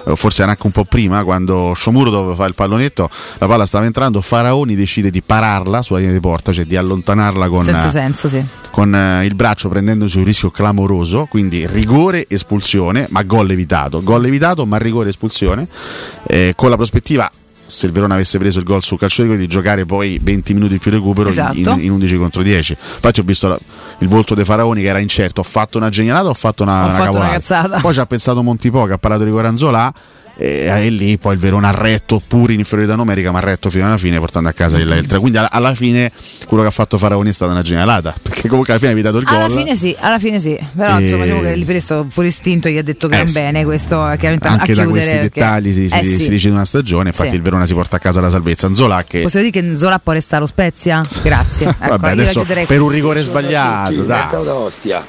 eh, 0.07 0.17
forse 0.17 0.43
era 0.43 0.53
anche 0.53 0.67
un 0.67 0.73
po' 0.73 0.85
prima, 0.85 1.25
quando 1.25 1.73
Sciomuro 1.75 2.11
doveva 2.11 2.35
fare 2.35 2.49
il 2.49 2.55
pallonetto, 2.55 3.11
la 3.39 3.47
palla 3.47 3.67
stava 3.67 3.85
entrando, 3.85 4.21
Faraoni 4.21 4.75
decide 4.75 5.11
di 5.11 5.23
pararla 5.23 5.83
sulla 5.83 5.99
linea 5.99 6.15
di 6.15 6.21
porta, 6.21 6.53
cioè 6.53 6.65
di 6.65 6.77
allontanarla 6.77 7.49
con 7.49 7.65
Senza 7.65 7.89
senso, 7.89 8.29
sì. 8.29 8.43
con 8.71 8.95
eh, 8.95 9.25
il 9.27 9.35
braccio 9.35 9.69
prendendosi 9.69 10.19
un 10.19 10.25
rischio 10.25 10.51
clamoroso, 10.51 11.27
quindi 11.29 11.67
rigore, 11.67 12.27
espulsione, 12.29 13.07
ma 13.11 13.23
gol 13.23 13.51
evitato, 13.51 13.80
gol 13.89 14.27
evitato, 14.27 14.67
ma 14.67 14.77
rigore, 14.77 15.09
espulsione, 15.11 15.67
eh, 16.27 16.53
con 16.57 16.71
la 16.71 16.77
prospettiva 16.77 17.31
se 17.67 17.87
il 17.87 17.93
Verona 17.93 18.15
avesse 18.15 18.37
preso 18.39 18.59
il 18.59 18.65
gol 18.65 18.83
sul 18.83 18.99
calcio 18.99 19.23
di 19.23 19.29
rigore, 19.29 19.47
di 19.47 19.53
giocare 19.53 19.87
poi 19.87 20.19
20 20.21 20.55
minuti 20.55 20.79
più 20.79 20.91
recupero 20.91 21.29
in- 21.29 21.33
Esatto. 21.35 21.71
in, 21.75 21.85
in 21.85 21.91
11 21.93 22.17
contro 22.17 22.43
10. 22.43 22.73
Infatti 22.95 23.21
ho 23.21 23.23
visto 23.23 23.47
la- 23.47 23.59
il 23.99 24.09
volto 24.09 24.35
dei 24.35 24.45
Faraoni 24.45 24.83
che 24.83 24.89
era 24.89 24.99
incerto, 24.99 25.41
ho 25.43 25.45
fatto 25.45 25.79
una 25.79 25.89
genialata 25.89 26.27
o 26.27 26.31
ho 26.31 26.35
fatto 26.35 26.65
una, 26.65 26.83
Ho 26.83 26.87
una 26.87 26.95
fatto 26.95 27.17
una 27.19 27.29
cazzata. 27.29 27.79
Poi 27.79 27.93
ci 27.95 28.01
ha 28.01 28.07
pensato 28.07 28.43
Montipo 28.43 28.85
che 28.87 28.95
ha 28.95 28.99
parlato 28.99 29.23
di 29.23 29.31
Coranzola 29.31 29.95
e, 30.43 30.65
e 30.87 30.89
lì 30.89 31.19
poi 31.19 31.35
il 31.35 31.39
Verona 31.39 31.69
ha 31.69 31.73
retto 31.73 32.23
pure 32.27 32.55
in 32.55 32.61
inferiorità 32.61 32.97
numerica, 32.97 33.31
ma 33.31 33.39
ha 33.39 33.43
retto 33.43 33.69
fino 33.69 33.85
alla 33.85 33.99
fine 33.99 34.19
portando 34.19 34.49
a 34.49 34.53
casa 34.53 34.79
il, 34.79 34.89
il 34.91 35.07
3. 35.07 35.19
Quindi 35.19 35.37
alla, 35.37 35.51
alla 35.51 35.75
fine 35.75 36.11
quello 36.47 36.63
che 36.63 36.69
ha 36.71 36.73
fatto 36.73 36.97
Faraoni 36.97 37.29
è 37.29 37.33
stata 37.33 37.53
una 37.53 37.61
genialata, 37.63 38.15
perché 38.23 38.49
comunque 38.49 38.73
alla 38.73 38.81
fine 38.81 38.93
ha 38.93 38.95
evitato 38.95 39.19
il 39.19 39.25
Alla 39.29 39.47
gol. 39.49 39.59
fine 39.59 39.77
sì, 39.77 39.95
alla 40.01 40.19
fine 40.19 40.39
sì. 40.41 40.59
Però 40.75 40.97
E- 40.99 41.03
insomma 41.03 41.25
diciamo 41.25 41.41
che 41.43 41.51
il 41.51 41.65
Presto 41.67 42.07
pure 42.13 42.27
istinto 42.29 42.69
gli 42.71 42.79
ha 42.79 42.83
detto 42.83 43.07
che 43.09 43.21
Eh, 43.21 43.27
sì. 43.27 43.33
bene 43.35 43.65
questo 43.65 44.09
è 44.09 44.17
chiaramente 44.17 44.49
a 44.49 44.53
anche 44.53 44.73
da 44.75 44.83
chiudere. 44.83 44.89
questi 44.91 45.11
perché- 45.11 45.41
dettagli 45.41 45.73
si, 45.75 45.89
si, 45.89 45.99
Eh, 45.99 46.05
sì. 46.05 46.17
si 46.17 46.29
decide 46.31 46.53
una 46.55 46.65
stagione, 46.65 47.11
infatti 47.11 47.31
Sì. 47.31 47.37
il 47.37 47.43
Verona 47.43 47.67
si 47.67 47.75
porta 47.75 47.97
a 47.97 47.99
casa 47.99 48.21
la 48.23 48.31
salvezza. 48.31 48.73
Zola 48.73 49.05
che 49.05 49.21
Possiamo 49.21 49.47
dire 49.51 49.61
che 49.61 49.77
Zola 49.77 49.99
può 49.99 50.13
restare 50.15 50.37
allo 50.39 50.47
Spezia? 50.47 51.03
Grazie. 51.23 51.67
Ecco, 51.81 51.89
Vabbè, 51.97 52.11
adesso 52.13 52.45
per 52.45 52.81
un 52.81 52.89
rigore 52.89 53.21
sbagliato, 53.21 54.03
dai. 54.05 54.27
Ostia. 54.49 55.05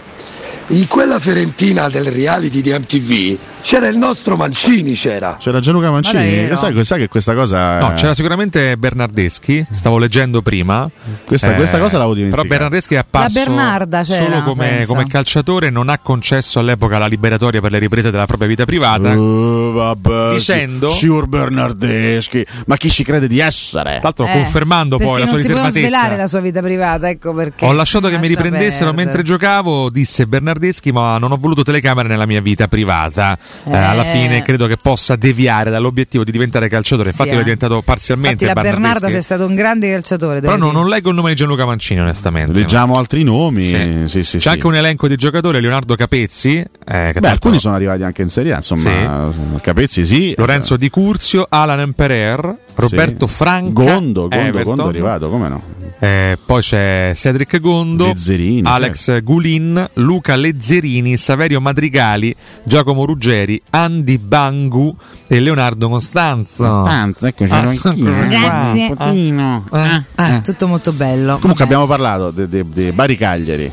In 0.67 0.87
quella 0.87 1.19
Fiorentina 1.19 1.89
del 1.89 2.05
reality 2.05 2.61
di 2.61 2.71
MTV 2.71 3.37
c'era 3.61 3.87
il 3.87 3.97
nostro 3.97 4.35
Mancini, 4.35 4.93
c'era. 4.93 5.37
C'era 5.39 5.59
Gianluca 5.59 5.91
Mancini, 5.91 6.47
no. 6.47 6.55
sai, 6.55 6.83
sai 6.83 6.99
che 6.99 7.07
questa 7.07 7.33
cosa 7.33 7.79
No, 7.79 7.93
c'era 7.93 8.13
sicuramente 8.13 8.75
Bernardeschi, 8.77 9.65
stavo 9.71 9.97
leggendo 9.97 10.41
prima. 10.41 10.89
Questa- 11.25 11.53
questa 11.53 11.77
cosa 11.79 11.97
l'avevo 11.97 12.15
dimenticato. 12.15 12.47
Però 12.47 12.55
Bernardeschi 12.55 12.95
è 12.95 12.97
apparso 12.97 13.37
La 13.39 13.45
Bernarda 13.45 14.03
c'era, 14.03 14.23
solo 14.25 14.43
come, 14.43 14.83
come 14.85 15.05
calciatore, 15.07 15.69
non 15.69 15.89
ha 15.89 15.97
concesso 15.99 16.59
all'epoca 16.59 16.97
la 16.97 17.07
liberatoria 17.07 17.61
per 17.61 17.71
le 17.71 17.79
riprese 17.79 18.11
della 18.11 18.25
propria 18.25 18.47
vita 18.47 18.65
privata. 18.65 19.11
Uh, 19.13 19.71
vabbè, 19.73 20.33
Dicendo- 20.33 20.89
Signor 20.89 21.27
Bernardeschi, 21.27 22.45
ma 22.65 22.77
chi 22.77 22.89
ci 22.89 23.03
crede 23.03 23.27
di 23.27 23.39
essere? 23.39 23.99
Tra 23.99 23.99
l'altro 24.03 24.25
Eh, 24.27 24.31
confermando 24.31 24.97
poi 24.97 25.19
la 25.19 25.25
sua 25.27 25.33
non 25.35 25.41
si 25.41 25.47
può 25.47 25.55
riservatezza. 25.63 25.79
svelare 25.87 26.17
la 26.17 26.27
sua 26.27 26.39
vita 26.39 26.61
privata, 26.61 27.09
ecco 27.09 27.33
perché. 27.33 27.65
Ho 27.65 27.71
lasciato 27.73 28.09
che 28.09 28.17
mi 28.17 28.27
riprendessero 28.27 28.85
perdere. 28.85 29.05
mentre 29.05 29.23
giocavo, 29.23 29.89
disse 29.89 30.25
Bernardeschi, 30.27 30.91
ma 30.91 31.17
non 31.17 31.31
ho 31.31 31.37
voluto 31.37 31.63
telecamere 31.63 32.07
nella 32.07 32.25
mia 32.25 32.41
vita 32.41 32.67
privata. 32.67 33.37
Eh, 33.65 33.71
Eh. 33.71 33.77
alla 33.77 34.03
fine 34.03 34.41
credo 34.41 34.67
che 34.67 34.77
possa 34.81 35.15
deviare 35.15 35.69
dall'obiettivo 35.69 36.23
di 36.23 36.31
diventare 36.31 36.67
calciatore. 36.69 37.11
Sì, 37.11 37.21
Infatti, 37.21 37.29
eh. 37.29 37.33
lui 37.33 37.41
è 37.41 37.43
diventato 37.43 37.81
parzialmente 37.81 38.45
Infatti 38.45 38.63
la. 38.65 38.71
Bernarda 38.71 39.09
sei 39.09 39.21
stato 39.21 39.45
un 39.45 39.55
grande 39.55 39.89
calciatore. 39.91 40.39
Però 40.39 40.55
devo 40.55 40.71
non, 40.71 40.87
leggo 40.87 41.09
il 41.09 41.15
nome 41.15 41.29
di 41.29 41.35
Gianluca 41.35 41.65
Mancini, 41.65 41.99
onestamente. 41.99 42.51
Leggiamo 42.53 42.95
altri 42.95 43.23
nomi. 43.23 43.65
Sì. 43.65 44.03
Sì, 44.05 44.23
sì, 44.23 44.37
C'è 44.37 44.39
sì. 44.41 44.47
anche 44.49 44.65
un 44.67 44.75
elenco 44.75 45.07
di 45.07 45.15
giocatori, 45.15 45.59
Leonardo 45.61 45.95
Capezzi. 45.95 46.57
eh, 46.57 46.67
Beh, 46.83 47.01
l'altro- 47.03 47.27
alcuni 47.29 47.59
sono 47.59 47.75
arrivati 47.75 48.03
anche 48.03 48.21
in 48.21 48.29
Serie 48.29 48.53
A, 48.53 48.57
insomma, 48.57 49.29
Capezzi 49.61 50.05
sì. 50.05 50.33
Lorenzo 50.37 50.75
Di 50.77 50.89
Curzio, 50.89 51.45
Alan 51.49 51.79
Emperer, 51.79 52.55
Roberto 52.75 53.27
Sì. 53.27 53.33
Franca, 53.33 53.71
Gondo, 53.83 54.27
Gondo. 54.27 54.63
Gondo 54.63 54.85
è 54.85 54.87
arrivato, 54.87 55.29
come 55.29 55.47
no? 55.49 55.61
Eh, 56.03 56.35
poi 56.43 56.61
c'è 56.63 57.11
Cedric 57.15 57.59
Gondo, 57.59 58.07
Lezzerini, 58.07 58.67
Alex 58.67 59.03
certo. 59.03 59.23
Gulin, 59.23 59.89
Luca 59.95 60.35
Lezzerini, 60.35 61.15
Saverio 61.15 61.61
Madrigali, 61.61 62.35
Giacomo 62.65 63.05
Ruggeri, 63.05 63.61
Andy 63.69 64.17
Bangu 64.17 64.95
e 65.27 65.39
Leonardo 65.39 65.89
Costanzo. 65.89 66.63
Costanzo, 66.67 67.27
ecco, 67.27 67.43
c'ero 67.45 67.67
Ah, 67.67 67.69
anch'io, 67.69 68.07
eh. 68.23 68.27
Grazie. 68.27 68.87
Un 68.87 68.95
pochino. 68.95 69.65
Ah, 69.69 70.03
Ah, 70.15 70.41
tutto 70.41 70.67
molto 70.67 70.91
bello. 70.91 71.37
Comunque 71.37 71.65
abbiamo 71.65 71.85
parlato 71.85 72.31
di 72.31 72.91
Bari 72.91 73.15
Cagliari, 73.15 73.69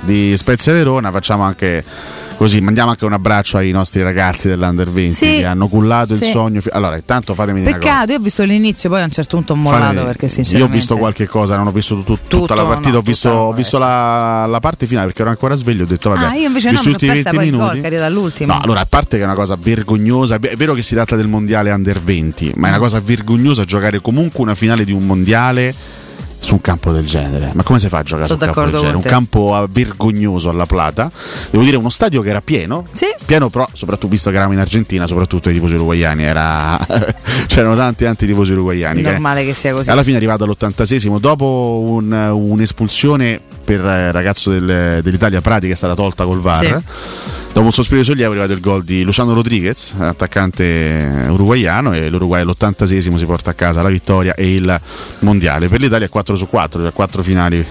di 0.00 0.36
Spezia 0.36 0.74
Verona, 0.74 1.10
facciamo 1.10 1.42
anche 1.44 1.82
così, 2.42 2.60
mandiamo 2.60 2.90
anche 2.90 3.04
un 3.04 3.12
abbraccio 3.12 3.56
ai 3.56 3.70
nostri 3.70 4.02
ragazzi 4.02 4.48
dell'Under 4.48 4.90
20 4.90 5.14
Sì. 5.14 5.26
che 5.36 5.44
hanno 5.46 5.68
cullato 5.68 6.12
il 6.14 6.18
Sì. 6.22 6.30
sogno. 6.30 6.60
fi- 6.60 6.70
Allora, 6.72 6.96
intanto 6.96 7.34
fatemi 7.34 7.60
dire 7.60 7.70
una 7.70 7.78
cosa. 7.78 7.90
Peccato, 7.92 8.12
io 8.12 8.18
ho 8.18 8.20
visto 8.20 8.42
l'inizio, 8.44 8.88
poi 8.90 9.00
a 9.00 9.04
un 9.04 9.10
certo 9.10 9.36
punto 9.36 9.52
ho 9.52 9.56
mollato 9.56 9.82
Fatemi- 9.84 10.04
perché 10.06 10.24
io 10.26 10.30
sinceramente. 10.32 10.72
ho 10.72 10.76
visto 10.76 10.96
qualche 10.96 11.26
cosa, 11.28 11.56
non 11.56 11.66
ho 11.68 11.70
visto 11.72 11.94
tut- 11.96 12.04
tutta 12.06 12.36
Tutto, 12.36 12.54
la 12.54 12.64
partita, 12.64 12.90
no, 12.90 12.98
ho 12.98 13.02
visto, 13.02 13.28
ho 13.30 13.52
visto 13.52 13.78
la, 13.78 14.46
la 14.46 14.60
parte 14.60 14.86
finale 14.86 15.06
perché 15.06 15.22
ero 15.22 15.30
ancora 15.30 15.54
sveglio, 15.54 15.84
ho 15.84 15.86
detto 15.86 16.08
vabbè. 16.10 16.24
Ah, 16.24 16.34
io 16.34 16.46
invece 16.48 16.70
no, 16.70 16.78
mi 16.78 16.82
sono 16.82 16.96
persa 16.96 17.30
20 17.30 17.36
poi 17.36 17.44
il 17.46 17.50
gol, 17.52 17.60
minuti. 17.60 17.80
che 17.80 17.86
arriva 17.86 18.00
dall'ultimo. 18.02 18.52
No, 18.54 18.60
allora 18.60 18.80
a 18.80 18.86
parte 18.88 19.16
che 19.16 19.22
è 19.22 19.26
una 19.26 19.34
cosa 19.34 19.56
vergognosa, 19.60 20.36
è 20.40 20.56
vero 20.56 20.74
che 20.74 20.82
si 20.82 20.94
tratta 20.94 21.14
del 21.16 21.28
mondiale 21.28 21.70
under 21.70 22.00
20, 22.02 22.52
ma 22.56 22.66
è 22.66 22.70
una 22.70 22.78
cosa 22.78 23.00
vergognosa 23.00 23.64
giocare 23.64 24.00
comunque 24.00 24.40
una 24.42 24.54
finale 24.54 24.84
di 24.84 24.92
un 24.92 25.04
mondiale 25.06 25.72
su 26.42 26.54
un 26.54 26.60
campo 26.60 26.90
del 26.90 27.06
genere. 27.06 27.50
Ma 27.54 27.62
come 27.62 27.78
si 27.78 27.88
fa 27.88 27.98
a 27.98 28.02
giocare 28.02 28.26
Sono 28.26 28.38
su 28.40 28.44
un 28.46 28.52
campo 28.52 28.70
del 28.70 28.80
genere? 28.80 28.96
Un 28.96 29.02
campo 29.02 29.54
ah, 29.54 29.66
vergognoso 29.70 30.48
alla 30.50 30.66
Plata. 30.66 31.08
Devo 31.50 31.62
dire 31.62 31.76
uno 31.76 31.88
stadio 31.88 32.20
che 32.20 32.30
era 32.30 32.40
pieno. 32.40 32.84
Sì. 32.92 33.06
Pieno 33.24 33.48
però, 33.48 33.68
soprattutto 33.72 34.08
visto 34.08 34.28
che 34.30 34.34
eravamo 34.36 34.54
in 34.56 34.60
Argentina, 34.60 35.06
soprattutto 35.06 35.50
i 35.50 35.52
tifosi 35.52 35.74
uruguayani, 35.74 36.24
era... 36.24 36.76
c'erano 37.46 37.76
tanti 37.76 38.04
tanti 38.04 38.26
tifosi 38.26 38.52
uruguayani. 38.52 39.02
che- 39.02 39.10
Normale 39.10 39.44
che 39.44 39.54
sia 39.54 39.72
così. 39.72 39.90
alla 39.90 40.02
fine 40.02 40.14
è 40.14 40.18
arrivato 40.18 40.42
all'86esimo 40.44 41.18
dopo 41.18 41.82
un- 41.86 42.12
un'espulsione 42.12 43.40
per 43.64 43.84
eh, 43.84 44.10
ragazzo 44.10 44.50
del- 44.50 45.00
dell'Italia 45.02 45.40
Prati 45.40 45.68
che 45.68 45.74
è 45.74 45.76
stata 45.76 45.94
tolta 45.94 46.24
col 46.24 46.40
VAR. 46.40 46.82
Dopo 47.52 47.66
un 47.66 47.72
sospiro 47.72 48.00
di 48.00 48.06
sollievo 48.06 48.30
è 48.30 48.38
arrivato 48.38 48.54
il 48.54 48.60
gol 48.60 48.82
di 48.82 49.02
Luciano 49.02 49.34
Rodriguez, 49.34 49.94
attaccante 49.98 51.26
uruguaiano, 51.28 51.92
e 51.92 52.08
l'Uruguay 52.08 52.40
all'86esimo 52.40 53.16
si 53.16 53.26
porta 53.26 53.50
a 53.50 53.52
casa 53.52 53.82
la 53.82 53.90
vittoria 53.90 54.34
e 54.34 54.54
il 54.54 54.80
mondiale. 55.18 55.68
Per 55.68 55.78
l'Italia 55.78 56.06
è 56.06 56.08
4 56.08 56.34
su 56.34 56.48
4, 56.48 56.90
4 56.90 57.22
finali 57.22 57.64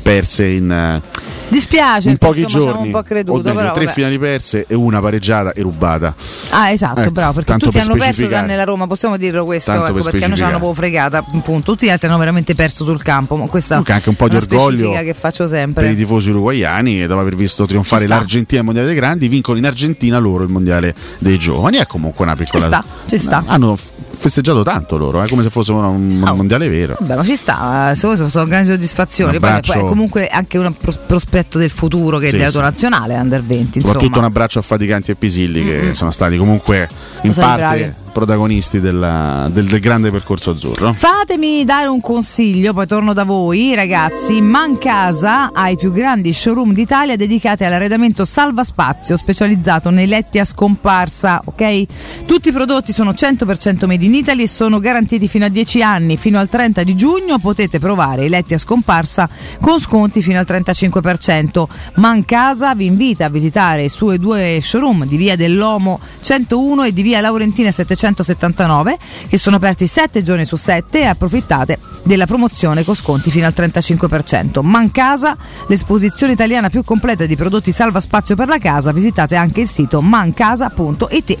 perse 0.00 0.46
in, 0.46 0.70
eh, 0.70 1.02
Dispiace, 1.48 2.10
in 2.10 2.16
pochi 2.18 2.40
insomma, 2.42 2.64
ci 2.64 2.70
giorni. 2.70 2.86
un 2.86 2.90
po' 2.92 3.02
creduto. 3.02 3.42
meglio, 3.42 3.54
però, 3.54 3.72
tre 3.72 3.84
vabbè. 3.84 3.94
finali 3.94 4.18
perse 4.18 4.64
e 4.68 4.74
una 4.74 5.00
pareggiata 5.00 5.52
e 5.52 5.62
rubata. 5.62 6.14
Ah, 6.50 6.70
esatto, 6.70 7.00
Ecco, 7.00 7.10
bravo, 7.10 7.32
perché 7.34 7.52
tutti 7.56 7.70
per 7.70 7.82
hanno 7.82 7.94
perso 7.94 8.26
tranne 8.26 8.56
la 8.56 8.64
Roma, 8.64 8.86
possiamo 8.86 9.16
dirlo 9.16 9.44
questo, 9.44 9.72
ecco, 9.72 9.92
per 9.92 10.02
perché 10.02 10.02
noi 10.02 10.12
l'hanno 10.12 10.34
specificare. 10.36 10.58
proprio 10.58 10.74
fregata, 10.74 11.18
appunto. 11.18 11.70
Tutti 11.72 11.86
gli 11.86 11.90
altri 11.90 12.08
hanno 12.08 12.18
veramente 12.18 12.54
perso 12.54 12.84
sul 12.84 13.02
campo, 13.02 13.36
ma 13.36 13.46
questa 13.46 13.68
Comunque 13.76 13.94
anche 13.94 14.08
un 14.08 14.16
po' 14.16 14.28
di 14.28 14.36
orgoglio 14.36 14.90
che 14.92 15.14
faccio 15.14 15.44
per 15.44 15.48
sempre. 15.52 15.90
i 15.90 15.96
tifosi 15.96 16.30
uruguaiani 16.30 17.02
e 17.02 17.06
dopo 17.06 17.20
aver 17.20 17.36
visto 17.36 17.64
trionfare 17.66 18.02
Ci 18.02 18.08
l'Argentina 18.08 18.58
al 18.60 18.64
mondiale 18.66 18.88
dei 18.88 18.96
grandi 18.96 19.28
vincono 19.28 19.58
in 19.58 19.66
Argentina 19.66 20.18
loro 20.18 20.42
il 20.42 20.50
mondiale 20.50 20.94
dei 21.18 21.38
giovani 21.38 21.76
è 21.78 21.86
comunque 21.86 22.24
una 22.24 22.34
piccola 22.34 22.62
Ci 22.64 22.68
sta, 22.68 22.84
ci 23.08 23.18
sta. 23.18 23.42
hanno 23.46 23.76
festeggiato 24.16 24.62
tanto 24.62 24.96
loro 24.96 25.22
è 25.22 25.28
come 25.28 25.42
se 25.42 25.50
fosse 25.50 25.72
un, 25.72 25.84
un 25.84 26.24
Oh. 26.26 26.34
mondiale 26.34 26.68
vero 26.68 26.96
Beh, 27.00 27.14
ma 27.14 27.24
ci 27.24 27.36
sta, 27.36 27.90
eh, 27.90 27.94
sono, 27.94 28.16
sono- 28.16 28.28
sono 28.28 28.46
grandi 28.46 28.70
soddisfazioni. 28.70 29.38
Poi, 29.38 29.60
poi 29.64 29.78
è 29.78 29.80
comunque 29.80 30.26
anche 30.28 30.58
un 30.58 30.74
pro- 30.76 30.94
prospetto 31.06 31.58
del 31.58 31.70
futuro 31.70 32.18
che 32.18 32.28
Sì, 32.28 32.34
è 32.34 32.36
della 32.38 32.48
sì. 32.48 32.54
tua 32.54 32.62
nazionale 32.64 33.14
under 33.16 33.42
20. 33.44 33.80
soprattutto 33.80 34.18
un 34.18 34.24
abbraccio 34.24 34.58
a 34.58 34.62
Faticanti 34.62 35.10
e 35.10 35.14
Pisilli 35.16 35.64
che 35.64 35.80
Mm-mm. 35.82 35.90
sono 35.92 36.10
stati 36.10 36.36
comunque 36.36 36.88
in 37.22 37.32
Siete 37.32 37.48
parte. 37.48 37.94
Protagonisti 38.16 38.80
della- 38.80 39.46
del, 39.52 39.66
del 39.66 39.78
grande 39.78 40.10
percorso 40.10 40.52
azzurro. 40.52 40.94
Fatemi 40.94 41.66
dare 41.66 41.88
un 41.88 42.00
consiglio, 42.00 42.72
poi 42.72 42.86
torno 42.86 43.12
da 43.12 43.24
voi, 43.24 43.74
ragazzi. 43.74 44.40
Mancasa 44.40 45.52
ha 45.52 45.68
i 45.68 45.76
più 45.76 45.92
grandi 45.92 46.32
showroom 46.32 46.72
d'Italia 46.72 47.14
dedicati 47.16 47.64
all'arredamento 47.64 48.24
salva 48.24 48.64
spazio, 48.64 49.18
specializzato 49.18 49.90
nei 49.90 50.06
letti 50.06 50.38
a 50.38 50.46
scomparsa, 50.46 51.42
ok? 51.44 52.24
Tutti 52.24 52.48
i 52.48 52.52
prodotti 52.52 52.90
sono 52.92 53.10
100% 53.10 53.84
made 53.86 54.04
in 54.06 54.14
Italy 54.14 54.44
e 54.44 54.48
sono 54.48 54.78
garantiti 54.78 55.28
fino 55.28 55.44
a 55.44 55.48
10 55.48 55.82
anni. 55.82 56.16
Fino 56.16 56.38
al 56.38 56.48
30 56.48 56.84
di 56.84 56.96
giugno 56.96 57.38
potete 57.38 57.78
provare 57.78 58.24
i 58.24 58.28
letti 58.30 58.54
a 58.54 58.58
scomparsa 58.58 59.28
con 59.60 59.78
sconti 59.78 60.22
fino 60.22 60.38
al 60.38 60.46
35%. 60.48 61.64
Mancasa 61.96 62.74
vi 62.74 62.86
invita 62.86 63.26
a 63.26 63.28
visitare 63.28 63.84
i 63.84 63.88
suoi 63.90 64.18
due 64.18 64.58
showroom 64.62 65.04
di 65.04 65.18
Via 65.18 65.36
dell'Omo 65.36 66.00
101 66.22 66.84
e 66.84 66.92
di 66.94 67.02
Via 67.02 67.20
Laurentina 67.20 67.70
779 68.14 68.98
che 69.28 69.38
sono 69.38 69.56
aperti 69.56 69.86
7 69.86 70.22
giorni 70.22 70.44
su 70.44 70.56
7 70.56 71.00
e 71.00 71.06
approfittate 71.06 71.78
della 72.04 72.26
promozione 72.26 72.84
con 72.84 72.94
sconti 72.94 73.30
fino 73.30 73.46
al 73.46 73.54
35%. 73.56 74.60
Mancasa, 74.62 75.36
l'esposizione 75.66 76.32
italiana 76.32 76.68
più 76.70 76.84
completa 76.84 77.26
di 77.26 77.34
prodotti 77.36 77.72
salva 77.72 78.00
spazio 78.00 78.36
per 78.36 78.48
la 78.48 78.58
casa, 78.58 78.92
visitate 78.92 79.34
anche 79.34 79.62
il 79.62 79.68
sito 79.68 80.00
mancasa.it. 80.00 81.36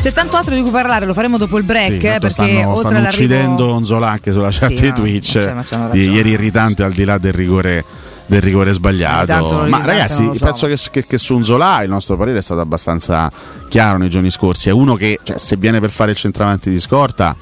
C'è 0.00 0.12
tanto 0.12 0.36
altro 0.38 0.54
di 0.54 0.62
cui 0.62 0.70
parlare, 0.70 1.04
lo 1.04 1.12
faremo 1.12 1.36
dopo 1.36 1.58
il 1.58 1.64
break, 1.64 2.00
Sì, 2.00 2.06
eh, 2.06 2.18
perché 2.18 2.30
stanno, 2.30 2.68
oltre 2.70 2.88
stanno 2.88 3.06
uccidendo 3.08 3.74
Onzola 3.74 4.08
anche 4.08 4.32
sulla 4.32 4.48
chat 4.50 4.68
Sì, 4.70 4.74
di 4.76 4.88
no, 4.88 4.92
Twitch. 4.94 5.30
cioè, 5.32 5.54
c'hanno 5.62 5.90
di 5.90 6.10
ieri 6.10 6.30
irritante 6.30 6.82
al 6.82 6.92
di 6.92 7.04
là 7.04 7.18
del 7.18 7.34
rigore, 7.34 7.84
del 8.30 8.40
rigore 8.40 8.72
sbagliato. 8.72 9.66
Ma 9.68 9.84
ragazzi, 9.84 10.30
so. 10.34 10.44
penso 10.44 10.66
che, 10.68 10.78
che, 10.90 11.06
che 11.06 11.18
su 11.18 11.34
Onzola 11.34 11.82
il 11.82 11.90
nostro 11.90 12.16
parere 12.16 12.38
è 12.38 12.42
stato 12.42 12.60
abbastanza 12.60 13.30
chiaro 13.68 13.98
nei 13.98 14.08
giorni 14.08 14.30
scorsi. 14.30 14.68
È 14.68 14.72
uno 14.72 14.94
che, 14.94 15.18
cioè, 15.22 15.36
se 15.36 15.56
viene 15.56 15.80
per 15.80 15.90
fare 15.90 16.12
il 16.12 16.16
centravanti 16.16 16.70
di 16.70 16.78
scorta, 16.78 17.34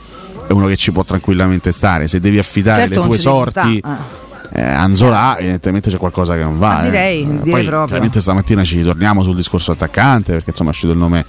è 0.46 0.52
uno 0.52 0.66
che 0.66 0.76
ci 0.76 0.90
può 0.90 1.04
tranquillamente 1.04 1.72
stare. 1.72 2.08
Se 2.08 2.20
devi 2.20 2.38
affidare 2.38 2.86
Certo, 2.86 3.02
le 3.02 3.06
tue 3.06 3.18
sorti. 3.18 3.74
buttare, 3.74 4.26
Eh, 4.58 4.62
Anzola 4.62 5.38
evidentemente 5.38 5.88
c'è 5.90 5.98
qualcosa 5.98 6.34
che 6.34 6.42
non 6.42 6.58
va 6.58 6.68
Ma 6.68 6.80
eh. 6.80 6.84
direi, 6.84 7.20
Eh, 7.22 7.26
direi 7.26 7.42
poi, 7.42 7.64
proprio. 7.64 7.84
chiaramente 7.86 8.20
stamattina 8.20 8.64
ci 8.64 8.78
ritorniamo 8.78 9.22
sul 9.22 9.36
discorso 9.36 9.70
attaccante 9.72 10.32
perché 10.32 10.50
insomma 10.50 10.70
è 10.70 10.72
uscito 10.72 10.92
il 10.92 10.98
nome 10.98 11.24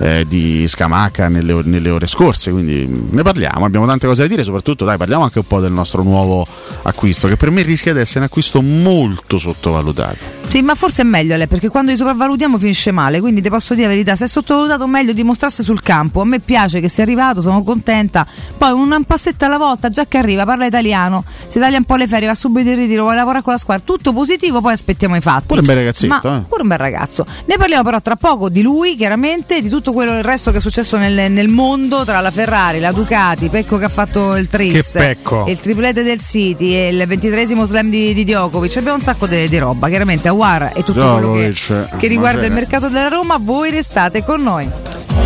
eh, 0.00 0.24
di 0.26 0.66
Scamacca 0.66 1.28
nelle, 1.28 1.60
nelle 1.64 1.90
ore 1.90 2.06
scorse 2.06 2.50
quindi 2.50 2.86
ne 3.10 3.22
parliamo 3.22 3.64
abbiamo 3.64 3.86
tante 3.86 4.06
cose 4.06 4.22
da 4.22 4.28
dire 4.28 4.42
soprattutto 4.42 4.84
dai 4.84 4.96
parliamo 4.96 5.22
anche 5.24 5.38
un 5.38 5.46
po' 5.46 5.60
del 5.60 5.72
nostro 5.72 6.02
nuovo 6.02 6.46
acquisto 6.82 7.28
che 7.28 7.36
per 7.36 7.50
me 7.50 7.62
rischia 7.62 7.92
di 7.92 8.00
essere 8.00 8.20
un 8.20 8.24
acquisto 8.26 8.60
molto 8.62 9.38
sottovalutato 9.38 10.44
Sì, 10.48 10.62
ma 10.62 10.74
forse 10.74 11.02
è 11.02 11.04
meglio 11.04 11.36
lei, 11.36 11.48
perché 11.48 11.68
quando 11.68 11.90
li 11.90 11.96
sopravvalutiamo 11.96 12.56
finisce 12.56 12.92
male. 12.92 13.18
Quindi 13.20 13.42
ti 13.42 13.48
posso 13.48 13.74
dire 13.74 13.88
la 13.88 13.92
verità, 13.94 14.14
se 14.14 14.24
è 14.26 14.28
sottovalutato 14.28 14.86
meglio 14.86 15.12
dimostrasse 15.12 15.64
sul 15.64 15.82
campo. 15.82 16.20
A 16.20 16.24
me 16.24 16.38
piace 16.38 16.78
che 16.78 16.88
sia 16.88 17.02
arrivato, 17.02 17.40
sono 17.40 17.64
contenta. 17.64 18.24
Poi 18.56 18.70
un 18.70 19.02
passetto 19.04 19.44
alla 19.44 19.58
volta, 19.58 19.90
già 19.90 20.06
che 20.06 20.18
arriva, 20.18 20.44
parla 20.44 20.64
italiano, 20.66 21.24
si 21.48 21.58
taglia 21.58 21.78
un 21.78 21.84
po' 21.84 21.96
le 21.96 22.06
ferie, 22.06 22.28
va 22.28 22.34
subito 22.34 22.55
in 22.60 22.76
ritiro, 22.76 23.02
vuole 23.02 23.16
lavorare 23.16 23.42
con 23.42 23.52
la 23.52 23.58
squadra. 23.58 23.82
Tutto 23.84 24.12
positivo, 24.12 24.60
poi 24.60 24.72
aspettiamo 24.72 25.16
i 25.16 25.20
fatti. 25.20 25.46
Pure 25.46 25.60
un 25.60 25.66
bel 25.66 25.76
ragazzetto, 25.76 26.28
Ma 26.28 26.38
eh. 26.38 26.44
pure 26.48 26.62
un 26.62 26.68
bel 26.68 26.78
ragazzo. 26.78 27.26
Ne 27.46 27.56
parliamo 27.56 27.82
però 27.82 28.00
tra 28.00 28.16
poco 28.16 28.48
di 28.48 28.62
lui, 28.62 28.96
chiaramente, 28.96 29.60
di 29.60 29.68
tutto 29.68 29.92
quello 29.92 30.16
il 30.16 30.24
resto 30.24 30.50
che 30.50 30.58
è 30.58 30.60
successo 30.60 30.96
nel, 30.96 31.30
nel 31.30 31.48
mondo 31.48 32.04
tra 32.04 32.20
la 32.20 32.30
Ferrari, 32.30 32.80
la 32.80 32.92
Ducati, 32.92 33.48
Pecco 33.48 33.78
che 33.78 33.84
ha 33.84 33.88
fatto 33.88 34.36
il 34.36 34.48
tris, 34.48 34.92
Che 34.92 34.98
Pecco? 34.98 35.44
il 35.48 35.58
triplete 35.60 36.02
del 36.02 36.20
City 36.20 36.74
e 36.74 36.88
il 36.88 37.06
ventitresimo 37.06 37.64
slam 37.64 37.88
di, 37.88 38.12
di 38.14 38.24
Djokovic. 38.24 38.76
Abbiamo 38.76 38.96
un 38.96 39.02
sacco 39.02 39.26
di 39.26 39.48
di 39.48 39.58
roba, 39.58 39.88
chiaramente. 39.88 40.28
Awar 40.28 40.72
e 40.74 40.82
tutto 40.82 41.00
quello 41.12 41.32
che, 41.32 41.48
Djokovic, 41.50 41.96
che 41.96 42.06
riguarda 42.08 42.46
il 42.46 42.52
mercato 42.52 42.88
della 42.88 43.08
Roma. 43.08 43.38
Voi 43.40 43.70
restate 43.70 44.24
con 44.24 44.42
noi. 44.42 45.25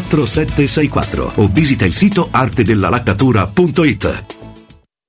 764 0.25 1.33
o 1.35 1.49
visita 1.51 1.85
il 1.85 1.93
sito 1.93 2.27
artedellalaccatura.it. 2.31 4.40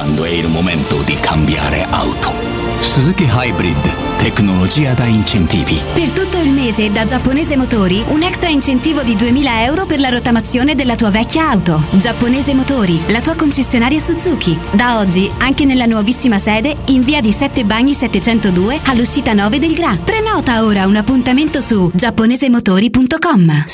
Quando 0.00 0.24
è 0.24 0.30
il 0.30 0.48
momento 0.48 1.02
di 1.02 1.14
cambiare 1.20 1.84
auto. 1.90 2.32
Suzuki 2.80 3.28
Hybrid, 3.30 4.16
tecnologia 4.16 4.94
da 4.94 5.04
incentivi. 5.04 5.78
Per 5.92 6.10
tutto 6.12 6.38
il 6.38 6.48
mese 6.52 6.90
da 6.90 7.04
Giapponese 7.04 7.54
Motori 7.54 8.02
un 8.08 8.22
extra 8.22 8.48
incentivo 8.48 9.02
di 9.02 9.14
2000 9.14 9.64
euro 9.64 9.84
per 9.84 10.00
la 10.00 10.08
rottamazione 10.08 10.74
della 10.74 10.96
tua 10.96 11.10
vecchia 11.10 11.50
auto. 11.50 11.84
Giapponese 11.90 12.54
Motori, 12.54 12.98
la 13.08 13.20
tua 13.20 13.34
concessionaria 13.34 14.00
Suzuki. 14.00 14.58
Da 14.70 15.00
oggi 15.00 15.30
anche 15.36 15.66
nella 15.66 15.84
nuovissima 15.84 16.38
sede 16.38 16.74
in 16.86 17.02
via 17.02 17.20
di 17.20 17.30
7 17.30 17.66
Bagni 17.66 17.92
702 17.92 18.80
all'uscita 18.86 19.34
9 19.34 19.58
del 19.58 19.74
Gra. 19.74 19.98
Prenota 20.02 20.64
ora 20.64 20.86
un 20.86 20.96
appuntamento 20.96 21.60
su 21.60 21.90
giapponesemotori.com. 21.92 23.64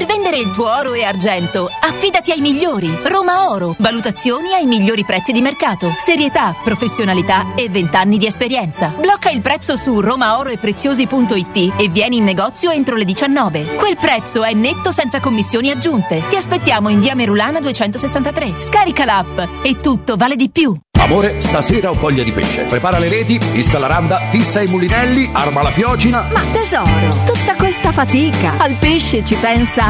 Per 0.00 0.08
vendere 0.08 0.38
il 0.38 0.50
tuo 0.50 0.64
oro 0.64 0.94
e 0.94 1.04
argento, 1.04 1.68
affidati 1.78 2.30
ai 2.30 2.40
migliori. 2.40 2.90
Roma 3.04 3.50
Oro. 3.50 3.74
Valutazioni 3.80 4.54
ai 4.54 4.64
migliori 4.64 5.04
prezzi 5.04 5.30
di 5.30 5.42
mercato. 5.42 5.92
Serietà, 5.98 6.56
professionalità 6.64 7.52
e 7.54 7.68
20 7.68 7.96
anni 7.96 8.16
di 8.16 8.24
esperienza. 8.24 8.94
Blocca 8.98 9.28
il 9.28 9.42
prezzo 9.42 9.76
su 9.76 10.00
romaoroepreziosi.it 10.00 11.74
e 11.76 11.88
vieni 11.90 12.16
in 12.16 12.24
negozio 12.24 12.70
entro 12.70 12.96
le 12.96 13.04
19. 13.04 13.74
Quel 13.74 13.98
prezzo 13.98 14.42
è 14.42 14.54
netto 14.54 14.90
senza 14.90 15.20
commissioni 15.20 15.70
aggiunte. 15.70 16.24
Ti 16.30 16.36
aspettiamo 16.36 16.88
in 16.88 17.00
via 17.00 17.14
Merulana 17.14 17.60
263. 17.60 18.54
Scarica 18.58 19.04
l'app 19.04 19.38
e 19.62 19.76
tutto 19.76 20.16
vale 20.16 20.34
di 20.34 20.48
più. 20.48 20.74
Amore, 21.00 21.40
stasera 21.40 21.90
ho 21.90 21.94
voglia 21.94 22.22
di 22.22 22.30
pesce. 22.30 22.64
Prepara 22.64 22.98
le 22.98 23.08
reti, 23.08 23.40
fissa 23.40 23.78
la 23.78 23.86
randa, 23.86 24.16
fissa 24.16 24.60
i 24.60 24.66
mulinelli, 24.66 25.30
arma 25.32 25.62
la 25.62 25.70
fiocina. 25.70 26.24
Ma 26.30 26.40
tesoro, 26.52 27.24
tutta 27.24 27.54
questa 27.54 27.90
fatica. 27.90 28.52
Al 28.58 28.74
pesce 28.78 29.24
ci 29.24 29.34
pensa 29.34 29.89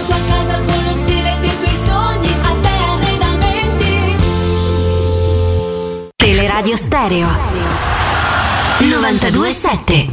Teleradio 6.41 6.75
Stereo 6.75 7.27
927 8.79 10.07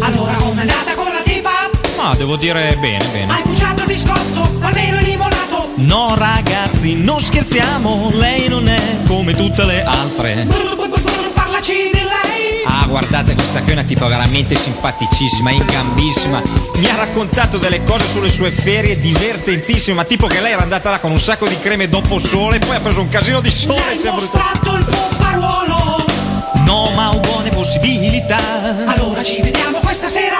Allora 0.00 0.32
com'è 0.36 0.60
andata 0.62 0.94
con 0.94 1.04
la 1.04 1.20
tipa? 1.22 1.50
Ma 1.98 2.14
devo 2.14 2.36
dire 2.36 2.74
bene, 2.80 3.04
bene. 3.12 3.73
Il 3.84 3.90
biscotto, 3.90 4.50
almeno 4.60 4.96
è 4.96 5.02
limonato. 5.02 5.68
No 5.76 6.14
ragazzi, 6.16 6.94
non 6.94 7.20
scherziamo, 7.20 8.12
lei 8.14 8.48
non 8.48 8.66
è 8.66 8.80
come 9.06 9.34
tutte 9.34 9.62
le 9.66 9.84
altre. 9.84 10.46
Parlaci 11.34 11.90
di 11.92 12.00
lei. 12.00 12.64
Ah, 12.64 12.86
guardate 12.86 13.34
questa 13.34 13.60
qui 13.60 13.70
è 13.70 13.72
una 13.74 13.82
tipa 13.82 14.06
veramente 14.06 14.56
simpaticissima, 14.56 15.50
ingambissima. 15.50 16.40
Mi 16.76 16.86
ha 16.86 16.94
raccontato 16.94 17.58
delle 17.58 17.84
cose 17.84 18.08
sulle 18.08 18.30
sue 18.30 18.50
ferie 18.50 18.98
divertentissime, 18.98 19.96
ma 19.96 20.04
tipo 20.04 20.28
che 20.28 20.40
lei 20.40 20.52
era 20.52 20.62
andata 20.62 20.90
là 20.90 20.98
con 20.98 21.10
un 21.10 21.20
sacco 21.20 21.46
di 21.46 21.58
creme 21.58 21.86
dopo 21.86 22.18
sole, 22.18 22.60
poi 22.60 22.76
ha 22.76 22.80
preso 22.80 23.02
un 23.02 23.08
casino 23.08 23.42
di 23.42 23.50
sole 23.50 23.96
e 24.00 24.08
Hai 24.08 24.14
mostrato 24.14 24.76
il 24.76 24.84
pomparuolo. 24.86 26.04
No, 26.64 26.90
ma 26.94 27.14
ho 27.14 27.20
buone 27.20 27.50
possibilità. 27.50 28.38
Allora 28.86 29.22
ci 29.22 29.42
vediamo 29.42 29.78
questa 29.80 30.08
sera. 30.08 30.38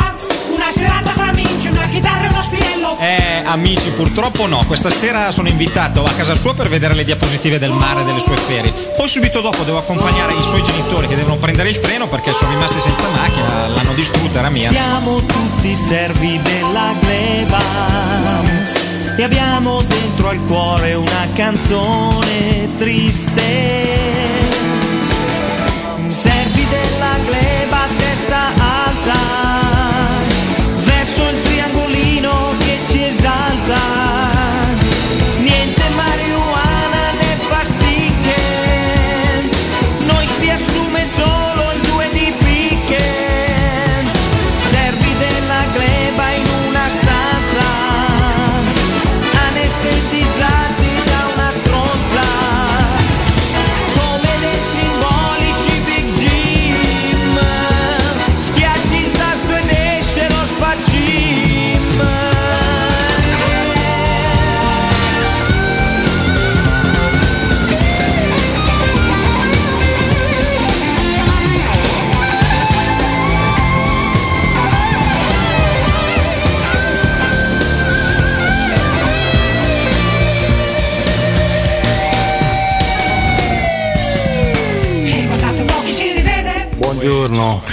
Una 0.48 0.70
serata 0.70 1.10
fra 1.10 1.30
amici, 1.64 1.68
una 1.68 1.88
chitarra 1.88 2.24
e 2.24 2.28
uno 2.28 2.42
spinello. 2.42 2.98
Eh, 2.98 3.42
amici, 3.44 3.90
purtroppo 3.90 4.46
no. 4.46 4.64
Questa 4.66 4.90
sera 4.90 5.30
sono 5.30 5.48
invitato 5.48 6.04
a 6.04 6.10
casa 6.12 6.34
sua 6.34 6.54
per 6.54 6.68
vedere 6.68 6.94
le 6.94 7.04
diapositive 7.04 7.58
del 7.58 7.70
mare 7.70 8.04
delle 8.04 8.20
sue 8.20 8.36
ferie. 8.36 8.72
Poi 8.96 9.08
subito 9.08 9.40
dopo 9.40 9.62
devo 9.62 9.78
accompagnare 9.78 10.34
i 10.34 10.42
suoi 10.42 10.62
genitori 10.62 11.06
che 11.06 11.16
devono 11.16 11.36
prendere 11.36 11.70
il 11.70 11.80
treno 11.80 12.06
perché 12.08 12.32
sono 12.32 12.50
rimasti 12.50 12.80
senza 12.80 13.08
macchina, 13.10 13.68
l'hanno 13.68 13.92
distrutta, 13.94 14.38
era 14.40 14.50
mia. 14.50 14.70
Siamo 14.70 15.20
tutti 15.24 15.76
servi 15.76 16.40
della 16.42 16.92
gleba 17.00 17.58
e 19.16 19.22
abbiamo 19.22 19.82
dentro 19.82 20.28
al 20.28 20.44
cuore 20.44 20.94
una 20.94 21.28
canzone 21.34 22.68
triste. 22.76 24.23
Esalta. 33.66 33.93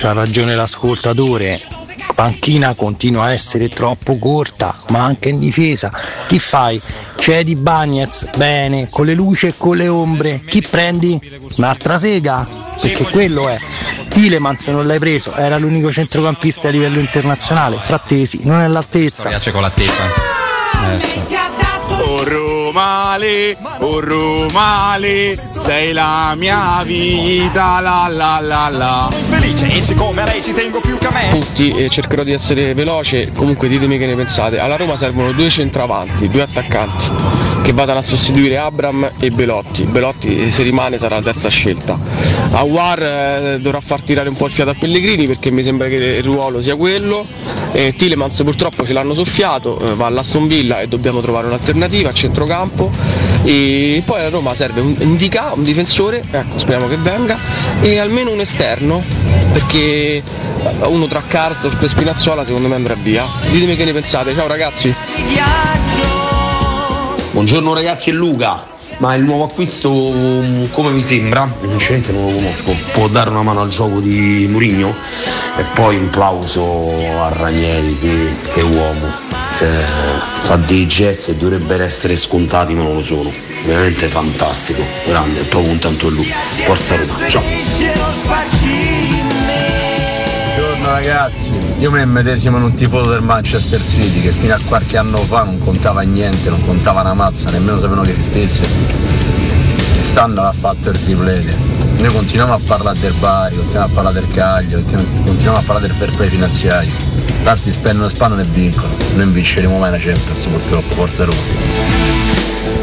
C'ha 0.01 0.13
ragione 0.13 0.55
l'ascoltatore. 0.55 1.61
Panchina 2.15 2.73
continua 2.73 3.25
a 3.25 3.33
essere 3.33 3.69
troppo 3.69 4.17
corta, 4.17 4.75
ma 4.89 5.03
anche 5.03 5.29
in 5.29 5.37
difesa. 5.37 5.91
Chi 6.25 6.39
fai? 6.39 6.81
C'è 7.15 7.43
di 7.43 7.55
Bagnez, 7.55 8.29
bene, 8.35 8.89
con 8.89 9.05
le 9.05 9.13
luci 9.13 9.45
e 9.45 9.53
con 9.55 9.77
le 9.77 9.87
ombre. 9.87 10.41
Chi 10.43 10.61
prendi? 10.67 11.19
Un'altra 11.57 11.99
sega? 11.99 12.47
Perché 12.81 13.03
quello 13.03 13.47
è. 13.47 13.59
Tilemans 14.09 14.69
non 14.69 14.87
l'hai 14.87 14.97
preso, 14.97 15.35
era 15.35 15.59
l'unico 15.59 15.91
centrocampista 15.91 16.69
a 16.69 16.71
livello 16.71 16.99
internazionale. 16.99 17.77
Frattesi, 17.79 18.39
non 18.41 18.59
è 18.59 18.63
all'altezza. 18.63 19.29
piace 19.29 19.51
con 19.51 19.61
la 19.61 19.69
tecca. 19.69 20.03
Oh 20.83 21.50
Romale, 22.71 23.57
oh 23.79 23.99
Romale, 23.99 25.37
sei 25.57 25.91
la 25.91 26.33
mia 26.37 26.81
vita, 26.85 27.81
la 27.81 28.07
la 28.09 28.39
la 28.39 28.69
la. 28.69 29.09
Felice 29.11 29.67
e 29.75 29.81
siccome 29.81 30.21
a 30.21 30.25
lei 30.25 30.41
ci 30.41 30.53
tengo 30.53 30.79
più 30.79 30.97
che 30.97 31.07
a 31.07 31.11
me 31.11 31.37
tutti 31.37 31.69
e 31.71 31.89
cercherò 31.89 32.23
di 32.23 32.31
essere 32.31 32.73
veloce. 32.73 33.33
Comunque 33.33 33.67
ditemi 33.67 33.97
che 33.97 34.05
ne 34.05 34.15
pensate. 34.15 34.57
Alla 34.57 34.77
Roma 34.77 34.95
servono 34.95 35.33
due 35.33 35.49
centravanti, 35.49 36.29
due 36.29 36.43
attaccanti 36.43 37.50
che 37.61 37.73
vadano 37.73 37.99
a 37.99 38.01
sostituire 38.01 38.57
Abram 38.57 39.11
e 39.19 39.31
Belotti. 39.31 39.83
Belotti 39.83 40.51
se 40.51 40.63
rimane 40.63 40.97
sarà 40.97 41.15
la 41.15 41.21
terza 41.21 41.49
scelta. 41.49 41.97
A 42.51 42.63
War 42.63 43.01
eh, 43.01 43.59
dovrà 43.59 43.79
far 43.79 44.01
tirare 44.01 44.29
un 44.29 44.35
po' 44.35 44.45
il 44.45 44.51
fiato 44.51 44.71
a 44.71 44.75
Pellegrini 44.77 45.27
perché 45.27 45.51
mi 45.51 45.63
sembra 45.63 45.87
che 45.87 45.95
il 45.95 46.23
ruolo 46.23 46.61
sia 46.61 46.75
quello. 46.75 47.25
E 47.73 47.93
Tilemans 47.95 48.41
purtroppo 48.43 48.85
ce 48.85 48.91
l'hanno 48.93 49.13
soffiato, 49.13 49.79
eh, 49.79 49.95
va 49.95 50.07
all'Aston 50.07 50.47
Villa 50.47 50.81
e 50.81 50.87
dobbiamo 50.87 51.21
trovare 51.21 51.47
un'alternativa 51.47 52.09
a 52.09 52.13
centrocampo. 52.13 52.91
E 53.43 54.01
poi 54.05 54.21
a 54.21 54.29
Roma 54.29 54.53
serve 54.53 54.81
un 54.81 54.95
indica, 54.99 55.51
un 55.55 55.63
difensore, 55.63 56.21
ecco, 56.29 56.57
speriamo 56.57 56.87
che 56.87 56.97
venga, 56.97 57.37
e 57.81 57.97
almeno 57.97 58.31
un 58.31 58.39
esterno, 58.39 59.01
perché 59.53 59.79
eh, 60.17 60.23
uno 60.85 61.07
tra 61.07 61.23
Carter 61.25 61.75
e 61.79 61.87
Spinazzola 61.87 62.45
secondo 62.45 62.67
me 62.67 62.75
andrà 62.75 62.95
via. 63.01 63.25
Ditemi 63.49 63.75
che 63.75 63.85
ne 63.85 63.93
pensate, 63.93 64.35
ciao 64.35 64.47
ragazzi. 64.47 64.93
Buongiorno 67.41 67.73
ragazzi, 67.73 68.11
è 68.11 68.13
Luca. 68.13 68.67
Ma 68.97 69.15
il 69.15 69.23
nuovo 69.23 69.45
acquisto 69.45 69.89
mm, 69.91 70.65
come 70.69 70.91
vi 70.91 71.01
sembra? 71.01 71.51
Sinceramente 71.59 72.11
non 72.11 72.25
lo 72.25 72.31
conosco. 72.31 72.75
Può 72.93 73.07
dare 73.07 73.31
una 73.31 73.41
mano 73.41 73.61
al 73.61 73.69
gioco 73.69 73.99
di 73.99 74.45
Murigno? 74.47 74.93
E 75.57 75.63
poi 75.73 75.97
un 75.97 76.11
plauso 76.11 76.95
a 77.17 77.29
Ranieri 77.29 77.97
che, 77.97 78.37
che 78.53 78.61
uomo. 78.61 79.11
Cioè, 79.57 79.83
fa 80.41 80.57
dei 80.57 80.85
gesti 80.85 81.31
e 81.31 81.35
dovrebbero 81.35 81.81
essere 81.81 82.15
scontati 82.15 82.75
ma 82.75 82.83
non 82.83 82.93
lo 82.93 83.03
sono. 83.03 83.33
Veramente 83.65 84.07
fantastico. 84.07 84.83
Grande, 85.07 85.41
proprio 85.41 85.71
contento 85.71 86.09
di 86.09 86.15
lui. 86.17 86.33
Forza 86.65 86.95
Roma. 86.95 87.27
Ciao. 87.27 87.41
Buongiorno 90.53 90.91
ragazzi, 90.91 91.50
io 91.81 91.89
mi 91.89 92.05
medesimo 92.05 92.57
in 92.57 92.63
un 92.63 92.75
tifoso 92.75 93.09
del 93.09 93.23
Manchester 93.23 93.81
City 93.81 94.21
che 94.21 94.29
fino 94.29 94.53
a 94.53 94.59
qualche 94.67 94.97
anno 94.97 95.17
fa 95.17 95.41
non 95.41 95.57
contava 95.57 96.01
niente, 96.01 96.47
non 96.51 96.63
contava 96.63 97.01
una 97.01 97.15
mazza, 97.15 97.49
nemmeno 97.49 97.79
sapevano 97.79 98.03
che 98.03 98.11
esistesse. 98.11 98.67
Quest'anno 99.95 100.41
ha 100.43 100.51
fatto 100.51 100.91
il 100.91 101.03
triplete. 101.03 101.55
Noi 101.97 102.11
continuiamo 102.11 102.53
a 102.53 102.59
parlare 102.63 102.99
del 102.99 103.13
Bari, 103.13 103.55
continuiamo 103.55 103.85
a 103.85 103.89
parlare 103.95 104.19
del 104.19 104.31
Caglio, 104.31 104.83
continuiamo 104.83 105.57
a 105.57 105.61
parlare 105.61 105.87
del 105.87 105.95
fair 105.95 106.15
play 106.15 106.29
finanziario. 106.29 106.91
Tanti 107.43 107.71
spendono, 107.71 108.09
spanno 108.09 108.39
e 108.39 108.43
vincono. 108.43 108.93
Noi 109.15 109.25
vinceremo 109.25 109.79
mai 109.79 109.89
una 109.89 109.97
Champions 109.97 110.45
purtroppo, 110.45 110.93
forza 110.93 111.25
Roma. 111.25 112.80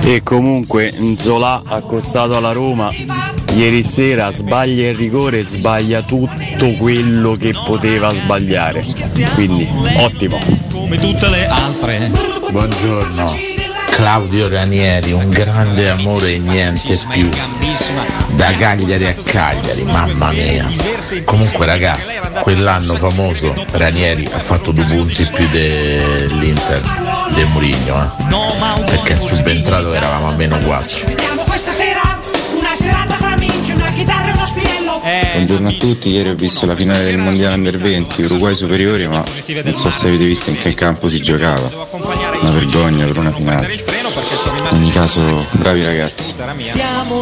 E 0.00 0.22
comunque 0.22 0.92
Nzola 0.98 1.62
accostato 1.66 2.36
alla 2.36 2.52
Roma 2.52 2.90
ieri 3.54 3.82
sera 3.82 4.30
sbaglia 4.30 4.88
il 4.88 4.96
rigore, 4.96 5.42
sbaglia 5.42 6.02
tutto 6.02 6.72
quello 6.78 7.32
che 7.32 7.52
poteva 7.52 8.10
sbagliare. 8.10 8.84
Quindi 9.34 9.68
ottimo. 9.96 10.38
Come 10.70 10.96
tutte 10.96 11.28
le 11.28 11.46
altre. 11.46 12.10
Buongiorno. 12.50 13.51
Claudio 14.02 14.48
Ranieri, 14.48 15.12
un 15.12 15.28
grande 15.30 15.88
amore 15.88 16.34
e 16.34 16.38
niente 16.40 16.98
più. 17.08 17.28
Da 18.32 18.50
Cagliari 18.58 19.06
a 19.06 19.14
Cagliari, 19.14 19.84
mamma 19.84 20.32
mia. 20.32 20.68
Comunque 21.24 21.64
raga, 21.64 21.96
quell'anno 22.40 22.96
famoso 22.96 23.54
Ranieri 23.70 24.28
ha 24.32 24.40
fatto 24.40 24.72
due 24.72 24.82
punti 24.86 25.24
più 25.32 25.48
dell'Inter, 25.50 26.82
del 27.32 27.46
Murigno, 27.52 28.02
eh. 28.02 28.84
Perché 28.86 29.16
subentrato 29.16 29.94
eravamo 29.94 30.30
a 30.30 30.32
meno 30.32 30.58
4. 30.58 31.31
Buongiorno 35.34 35.68
a 35.68 35.72
tutti, 35.72 36.08
ieri 36.08 36.30
ho 36.30 36.34
visto 36.34 36.64
la 36.64 36.74
finale 36.74 37.04
del 37.04 37.18
Mondiale 37.18 37.54
Under 37.56 37.76
20, 37.76 38.22
Uruguay 38.22 38.54
superiore, 38.54 39.06
ma 39.08 39.22
non 39.62 39.74
so 39.74 39.90
se 39.90 40.06
avete 40.06 40.24
visto 40.24 40.48
in 40.48 40.58
che 40.58 40.72
campo 40.72 41.10
si 41.10 41.20
giocava. 41.20 41.70
Una 42.40 42.50
vergogna 42.50 43.04
per 43.04 43.18
una 43.18 43.30
finale. 43.30 43.74
In 43.74 44.78
ogni 44.78 44.90
caso, 44.90 45.46
bravi 45.50 45.84
ragazzi. 45.84 46.32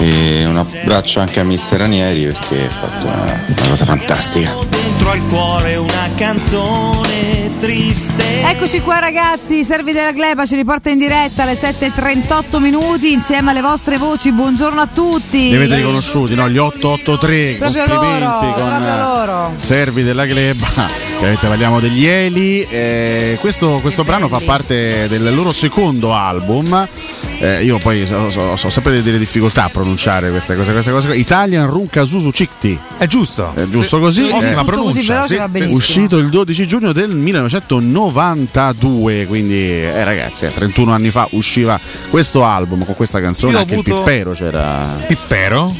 E 0.00 0.44
un 0.44 0.56
abbraccio 0.56 1.18
anche 1.18 1.40
a 1.40 1.44
mister 1.44 1.80
Ranieri 1.80 2.26
perché 2.26 2.64
ha 2.64 2.70
fatto 2.70 3.06
una, 3.06 3.44
una 3.48 3.68
cosa 3.68 3.84
fantastica. 3.84 4.54
Dentro 4.68 5.10
al 5.10 5.26
cuore 5.26 5.76
una 5.76 6.10
canzone 6.16 7.39
triste. 7.60 8.42
Eccoci 8.48 8.80
qua 8.80 8.98
ragazzi, 8.98 9.62
Servi 9.64 9.92
della 9.92 10.12
Gleba 10.12 10.46
ci 10.46 10.56
riporta 10.56 10.88
in 10.88 10.98
diretta 10.98 11.42
alle 11.42 11.52
7.38 11.52 12.58
minuti 12.58 13.12
insieme 13.12 13.50
alle 13.50 13.60
vostre 13.60 13.98
voci. 13.98 14.32
Buongiorno 14.32 14.80
a 14.80 14.88
tutti. 14.92 15.50
Li 15.50 15.56
avete 15.56 15.76
riconosciuti, 15.76 16.34
no? 16.34 16.48
Gli 16.48 16.56
883 16.56 17.56
Proprio 17.58 17.84
complimenti 17.84 18.24
loro, 18.24 18.52
con 18.54 18.68
proprio 18.68 18.94
eh, 18.94 18.96
loro. 18.96 19.52
Servi 19.56 20.02
della 20.02 20.24
Gleba. 20.24 20.66
Chiaramente 20.66 21.46
parliamo 21.46 21.80
degli 21.80 22.06
Eli. 22.06 22.62
eh, 22.62 23.36
questo, 23.40 23.78
questo 23.82 24.04
brano 24.04 24.26
fa 24.28 24.40
parte 24.42 25.06
del 25.06 25.34
loro 25.34 25.52
secondo 25.52 26.14
album. 26.14 26.88
Eh, 27.42 27.64
io 27.64 27.78
poi 27.78 28.04
so- 28.06 28.28
so- 28.28 28.54
so- 28.56 28.66
ho 28.66 28.70
sempre 28.70 29.02
delle 29.02 29.16
difficoltà 29.16 29.64
a 29.64 29.68
pronunciare 29.70 30.28
queste 30.30 30.54
cose, 30.56 30.72
queste 30.72 30.90
cose. 30.90 31.14
Italian 31.16 31.70
Runka 31.70 32.04
Suzu 32.04 32.30
Cikti. 32.30 32.78
È 32.98 33.06
giusto. 33.06 33.52
È 33.54 33.66
giusto 33.66 33.96
Sì, 33.96 34.02
così. 34.02 34.24
sì, 34.24 34.30
ottima 34.30 34.50
Eh, 34.50 34.54
così 34.54 34.64
pronuncia, 34.66 35.12
veloce 35.14 35.34
sì, 35.36 35.40
sì, 35.40 35.48
benissimo. 35.48 35.76
Uscito 35.78 36.18
il 36.18 36.28
12 36.28 36.66
giugno 36.66 36.92
del 36.92 37.08
1992, 37.16 39.24
quindi 39.26 39.56
eh, 39.58 40.04
ragazzi, 40.04 40.44
eh, 40.44 40.52
31 40.52 40.92
anni 40.92 41.08
fa 41.10 41.26
usciva 41.30 41.80
questo 42.10 42.44
album 42.44 42.84
con 42.84 42.94
questa 42.94 43.20
canzone. 43.20 43.52
Io 43.52 43.58
Anche 43.58 43.72
avuto- 43.72 43.88
il 43.90 43.96
Pippero 43.96 44.32
c'era. 44.32 44.98
Pippero? 45.06 45.74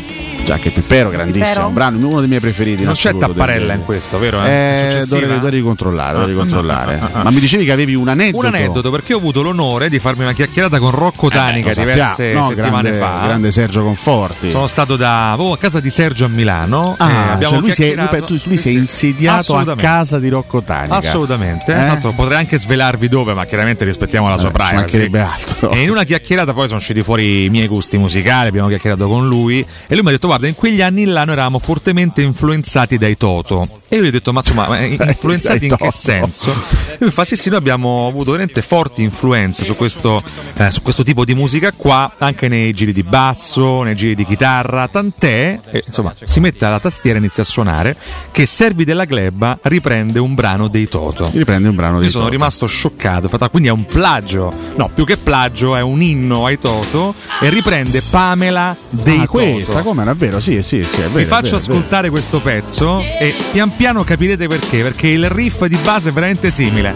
Già 0.51 0.59
che 0.59 0.71
Pippero, 0.71 1.11
grandissimo, 1.11 1.47
Pippero? 1.47 1.67
un 1.69 1.75
brano, 1.75 2.09
uno 2.09 2.19
dei 2.19 2.29
miei 2.29 2.41
preferiti. 2.41 2.83
Non 2.83 2.95
c'è 2.95 3.17
tapparella 3.17 3.73
in 3.75 3.85
questo, 3.85 4.19
vero? 4.19 4.43
Eh, 4.45 4.89
Successiva? 4.91 5.21
dovrei, 5.21 5.39
dovrei 5.39 5.61
controllare, 5.63 6.17
dovrei 6.17 6.35
Ah, 6.35 6.39
controllare. 6.39 6.99
ah, 7.01 7.05
ah, 7.05 7.11
ah. 7.21 7.23
Ma 7.23 7.31
mi 7.31 7.39
dicevi 7.39 7.65
che 7.65 7.71
avevi 7.71 7.95
un 7.95 8.09
aneddoto. 8.09 8.39
Un 8.49 8.53
aneddoto 8.53 8.91
perché 8.91 9.15
ho 9.15 9.19
avuto 9.19 9.43
l'onore 9.43 9.89
di 9.89 10.01
farmi 10.01 10.25
una 10.25 10.33
chiacchierata 10.33 10.81
con 10.81 10.91
Rocco 10.91 11.29
Tanica 11.29 11.71
Eh, 11.71 11.75
diverse 11.75 12.33
no, 12.33 12.49
settimane 12.49 12.91
grande, 12.91 12.99
fa. 12.99 13.23
grande 13.27 13.53
Sergio 13.53 13.85
Conforti. 13.85 14.51
Sono 14.51 14.67
stato 14.67 14.97
da 14.97 15.31
avevo 15.33 15.53
a 15.53 15.59
casa 15.59 15.79
di 15.79 15.89
Sergio 15.91 16.25
a 16.25 16.29
Milano. 16.29 16.95
e 16.95 16.95
Ah, 16.99 17.33
abbiamo 17.35 17.53
cioè 17.55 17.61
lui, 17.63 17.73
si 17.73 17.85
è, 17.85 17.95
lui, 17.95 18.41
lui 18.47 18.59
si 18.59 18.69
è 18.71 18.73
insediato 18.73 19.57
a 19.57 19.77
casa 19.77 20.19
di 20.19 20.29
Rocco 20.31 20.63
Tanica. 20.63 20.97
Assolutamente, 20.97 21.73
Eh? 21.73 21.97
Potrei 22.13 22.39
anche 22.39 22.59
svelarvi 22.59 23.07
dove, 23.09 23.35
ma 23.35 23.45
chiaramente 23.45 23.85
rispettiamo 23.85 24.29
la 24.29 24.37
sua 24.37 24.49
Eh, 24.49 24.51
ci 24.53 24.57
privacy. 24.57 24.75
mancherebbe 24.75 25.21
altro. 25.21 25.71
E 25.71 25.83
in 25.83 25.91
una 25.91 26.03
chiacchierata 26.03 26.53
poi 26.53 26.67
sono 26.67 26.79
usciti 26.81 27.03
fuori 27.05 27.45
i 27.45 27.51
miei 27.51 27.69
gusti 27.69 27.99
musicali, 27.99 28.49
abbiamo 28.49 28.67
chiacchierato 28.67 29.07
con 29.07 29.29
lui 29.29 29.59
e 29.61 29.95
lui 29.95 30.03
mi 30.03 30.09
ha 30.09 30.13
detto 30.13 30.27
guarda 30.27 30.40
in 30.47 30.55
quegli 30.55 30.81
anni 30.83 31.05
là 31.05 31.25
noi 31.25 31.35
eravamo 31.35 31.59
fortemente 31.59 32.23
influenzati 32.23 32.99
dai 32.99 33.17
Toto. 33.17 33.67
E 33.89 33.97
io 33.97 34.03
gli 34.03 34.07
ho 34.09 34.11
detto 34.11 34.33
ma 34.33 34.41
insomma 34.41 34.69
ma 34.69 34.79
influenzati 34.85 35.65
in 35.67 35.71
che 35.77 35.77
Toto. 35.85 35.97
senso? 35.97 36.51
E 36.51 36.97
lui 36.99 37.09
mi 37.09 37.11
fa 37.11 37.25
sì 37.25 37.37
sì 37.37 37.49
noi 37.49 37.59
abbiamo 37.59 38.07
avuto 38.07 38.31
veramente 38.33 38.63
forti 38.63 39.03
influenze 39.03 39.65
su 39.65 39.75
questo, 39.77 40.23
eh, 40.57 40.71
su 40.71 40.83
questo 40.83 41.03
tipo 41.03 41.25
di 41.25 41.35
musica 41.35 41.73
qua, 41.73 42.15
anche 42.19 42.49
nei 42.49 42.73
giri 42.73 42.93
di 42.93 43.03
basso, 43.03 43.83
nei 43.83 43.97
giri 43.97 44.15
di 44.15 44.25
chitarra, 44.25 44.87
tant'è, 44.89 45.61
e, 45.71 45.83
insomma 45.87 46.15
si 46.23 46.41
mette 46.41 46.65
alla 46.65 46.79
tastiera 46.81 47.19
e 47.19 47.21
inizia 47.21 47.43
a 47.43 47.47
suonare, 47.47 47.97
che 48.31 48.47
Servi 48.47 48.85
della 48.85 49.05
Gleba 49.07 49.59
riprende 49.63 50.19
un 50.19 50.35
brano 50.35 50.69
dei 50.69 50.89
Toto. 50.89 51.31
Riprende 51.33 51.69
un 51.69 51.75
brano 51.75 51.95
Io 51.97 52.01
dei 52.03 52.11
sono 52.11 52.25
Toto. 52.25 52.37
rimasto 52.37 52.67
scioccato, 52.67 53.25
infatti, 53.25 53.49
quindi 53.51 53.69
è 53.69 53.73
un 53.73 53.85
plagio, 53.87 54.53
no 54.77 54.91
più 54.93 55.05
che 55.05 55.17
plagio 55.17 55.75
è 55.77 55.81
un 55.83 56.01
inno 56.03 56.45
ai 56.47 56.59
Toto 56.59 57.15
e 57.41 57.49
riprende 57.51 58.03
Pamela 58.03 58.77
dei 58.91 59.15
Ah, 59.21 59.27
Toto. 59.27 59.31
questa, 59.31 59.83
come 59.83 60.03
era 60.03 60.15
vero? 60.21 60.41
Sì, 60.41 60.63
sì, 60.63 60.83
sì, 60.83 61.01
è 61.01 61.05
vero. 61.05 61.19
Vi 61.19 61.25
faccio 61.25 61.43
vero, 61.43 61.57
è 61.57 61.61
vero. 61.61 61.73
ascoltare 61.73 62.11
questo 62.11 62.41
pezzo 62.41 63.03
e 63.19 63.35
pian 63.53 63.75
piano 63.75 64.05
capirete 64.05 64.47
perché, 64.47 64.83
perché 64.83 65.09
il 65.09 65.29
riff 65.31 65.65
di 65.65 65.79
base 65.83 66.11
è 66.11 66.13
veramente 66.13 66.51
simile. 66.51 66.95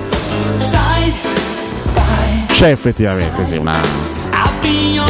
C'è 2.48 2.70
effettivamente, 2.70 3.44
sì, 3.46 3.56
una 3.56 3.76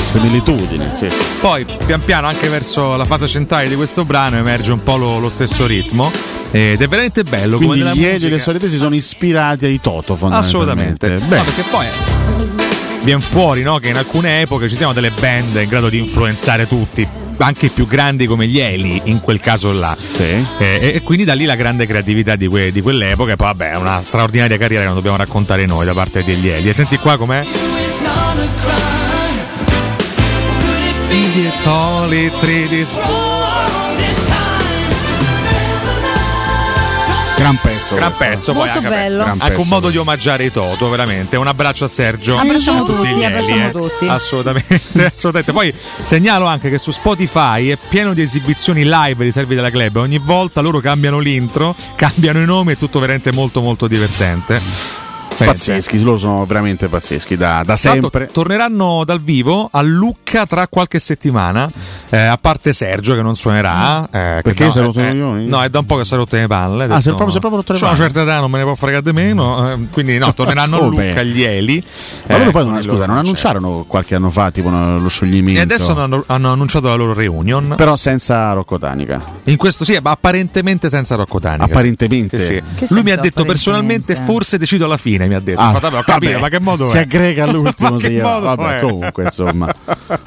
similitudine. 0.01 0.91
Sì, 0.97 1.11
sì. 1.11 1.17
Poi 1.41 1.67
pian 1.87 2.03
piano 2.05 2.27
anche 2.27 2.49
verso 2.49 2.97
la 2.97 3.05
fase 3.05 3.27
centrale 3.27 3.69
di 3.69 3.75
questo 3.75 4.05
brano 4.05 4.37
emerge 4.37 4.73
un 4.73 4.83
po' 4.83 4.97
lo, 4.97 5.19
lo 5.19 5.29
stesso 5.29 5.67
ritmo 5.67 6.11
ed 6.51 6.81
è 6.81 6.87
veramente 6.89 7.25
bello. 7.25 7.57
come 7.57 7.67
Quindi 7.69 7.79
nella 7.81 7.95
gli 7.95 8.05
Eli 8.05 8.09
e 8.09 8.13
musica. 8.13 8.35
le 8.35 8.41
solite 8.41 8.69
si 8.69 8.77
sono 8.77 8.95
ispirati 8.95 9.67
ai 9.67 9.81
Toto, 9.81 10.15
fondamentalmente. 10.15 11.07
Assolutamente. 11.07 11.37
No, 11.37 11.43
perché 11.43 11.63
poi 11.71 11.87
viene 13.03 13.21
fuori 13.21 13.63
no, 13.63 13.79
che 13.79 13.89
in 13.89 13.97
alcune 13.97 14.41
epoche 14.41 14.69
ci 14.69 14.77
siano 14.77 14.93
delle 14.93 15.11
band 15.19 15.57
in 15.57 15.69
grado 15.69 15.89
di 15.89 15.99
influenzare 15.99 16.67
tutti, 16.67 17.07
anche 17.39 17.67
i 17.67 17.69
più 17.71 17.87
grandi 17.87 18.27
come 18.27 18.47
gli 18.47 18.61
Eli 18.61 19.03
in 19.05 19.21
quel 19.21 19.41
caso 19.41 19.73
là. 19.73 19.97
Eh, 20.59 20.79
e, 20.81 20.93
e 20.95 21.03
quindi 21.03 21.25
da 21.25 21.35
lì 21.35 21.45
la 21.45 21.57
grande 21.57 21.87
creatività 21.87 22.37
di, 22.37 22.47
que- 22.47 22.73
di 22.73 22.81
quell'epoca 22.81 23.33
e 23.33 23.37
poi 23.37 23.47
vabbè 23.47 23.71
è 23.73 23.77
una 23.77 24.01
straordinaria 24.01 24.57
carriera 24.57 24.83
che 24.83 24.87
non 24.87 24.97
dobbiamo 24.97 25.17
raccontare 25.17 25.67
noi 25.67 25.85
da 25.85 25.93
parte 25.93 26.25
degli 26.25 26.49
Eli. 26.49 26.69
E 26.69 26.73
senti 26.73 26.99
qua 26.99 27.17
com'è? 27.17 27.45
Toli, 31.63 32.31
tridis. 32.41 33.34
Gran 37.45 37.59
pezzo. 37.61 37.95
Gran 37.97 38.13
pezzo, 38.17 38.53
poi 38.53 38.63
Molto 38.63 38.79
anche, 38.79 38.89
bello. 38.89 39.25
Gran 39.25 39.41
anche 39.41 39.45
un 39.45 39.57
pezzo 39.57 39.75
modo 39.75 39.91
di 39.91 39.97
omaggiare 39.99 40.45
i 40.45 40.51
Toto, 40.51 40.89
veramente. 40.89 41.37
Un 41.37 41.47
abbraccio 41.47 41.85
a 41.85 41.89
Sergio. 41.89 42.39
Abbracciamo 42.39 42.79
e 42.79 42.83
a 42.83 42.85
tutti, 42.85 43.09
gli 43.09 43.13
Eli, 43.13 43.25
abbracciamo 43.25 43.67
eh. 43.67 43.71
tutti. 43.71 44.07
Assolutamente, 44.07 44.75
assolutamente. 45.05 45.53
Poi 45.53 45.75
segnalo 46.05 46.47
anche 46.47 46.71
che 46.71 46.79
su 46.79 46.91
Spotify 46.91 47.69
è 47.69 47.79
pieno 47.89 48.15
di 48.15 48.23
esibizioni 48.23 48.85
live 48.85 49.25
di 49.25 49.33
Servi 49.33 49.55
della 49.55 49.71
Club. 49.71 49.97
Ogni 49.97 50.19
volta 50.19 50.63
loro 50.63 50.81
cambiano 50.81 51.19
l'intro, 51.19 51.75
cambiano 51.95 52.41
i 52.41 52.47
nomi, 52.47 52.73
è 52.73 52.77
tutto 52.77 52.99
veramente 52.99 53.31
molto 53.33 53.61
molto 53.61 53.87
divertente. 53.87 55.04
Pazzeschi, 55.37 56.03
loro 56.03 56.19
sono 56.19 56.45
veramente 56.47 56.89
pazzeschi 56.89 57.37
da, 57.37 57.63
da 57.65 57.77
sempre. 57.77 58.29
torneranno 58.33 59.03
dal 59.05 59.21
vivo 59.21 59.69
a 59.73 59.83
Lucca 59.83 60.47
tra 60.47 60.67
qualche 60.69 60.99
settimana, 60.99 61.69
eh, 62.11 62.19
a 62.19 62.37
parte 62.41 62.73
Sergio 62.73 63.15
che 63.15 63.23
non 63.23 63.35
suonerà. 63.37 64.05
eh, 64.11 64.41
Perché 64.43 64.65
no, 64.65 64.71
si 64.71 64.79
è 64.79 64.83
rotto 64.83 65.01
eh, 65.01 65.05
i 65.05 65.09
coglioni? 65.09 65.47
No, 65.49 65.63
è 65.63 65.69
da 65.69 65.81
un 65.81 65.87
po' 65.87 65.97
che 65.97 66.05
si 66.05 66.15
è 66.15 66.17
rotto 66.17 66.37
le 66.37 66.47
palle. 66.47 66.85
Ah, 66.85 67.01
si 67.01 67.09
è 67.09 67.13
proprio- 67.15 67.31
si 67.31 67.37
è 67.37 67.41
proprio 67.41 67.61
rotto 67.61 67.73
le 67.73 67.79
"C'ho 67.79 67.85
una 67.87 67.95
palle." 67.97 68.11
certa 68.13 68.23
età, 68.31 68.41
non 68.41 68.51
me 68.51 68.59
ne 68.59 68.65
può 68.65 68.75
fregare 68.75 69.03
di 69.03 69.13
meno. 69.13 69.71
eh, 69.73 69.79
quindi 69.91 70.19
no, 70.19 70.33
torneranno 70.35 70.77
a? 70.81 70.87
Lucca 70.87 71.23
gli 71.23 71.43
Eli. 71.43 71.83
Ma 72.29 72.37
loro 72.39 72.49
eh, 72.49 72.53
poi 72.53 72.63
con 72.65 72.73
non, 72.73 72.83
scusa, 72.83 72.93
loro 72.99 73.07
non 73.07 73.17
annunciarono 73.19 73.85
qualche 73.89 74.15
anno 74.15 74.31
fa 74.31 74.51
tipo 74.51 74.69
no, 74.71 74.99
lo 74.99 75.09
scioglimento. 75.09 75.59
E 75.59 75.63
adesso 75.63 75.97
hanno, 75.97 76.23
hanno 76.27 76.53
annunciato 76.53 76.87
la 76.89 76.95
loro 76.95 77.13
reunion. 77.15 77.75
Però 77.77 77.97
senza 77.97 78.53
Rocco 78.53 78.79
Tanica. 78.79 79.23
In 79.45 79.57
questo 79.57 79.85
sì, 79.85 79.99
ma 80.03 80.11
apparentemente 80.13 80.89
senza 80.89 81.15
Rocco 81.17 81.41
Tanica. 81.41 81.65
Apparentemente? 81.65 82.39
Sì, 82.39 82.63
Lui 82.93 83.03
mi 83.03 83.11
ha 83.11 83.17
detto 83.17 83.45
personalmente 83.45 84.15
forse 84.17 84.59
decido 84.59 84.85
alla 84.85 84.97
fine, 84.97 85.24
mi 85.29 85.35
ha 85.35 85.41
detto. 85.41 85.61
Ah, 85.61 85.73
Infatti, 85.75 85.95
capito, 86.05 86.31
vabbè, 86.33 86.41
ma 86.41 86.49
che 86.49 86.61
modo 86.61 86.85
si 86.87 86.97
è? 86.97 87.01
aggrega 87.01 87.45
all'ultimo 87.45 87.91
Ma 87.93 87.99
si 87.99 88.07
che 88.07 88.13
chiama. 88.15 88.33
modo 88.33 88.45
Vabbè, 88.55 88.77
è? 88.77 88.81
comunque 88.81 89.25
insomma 89.25 89.69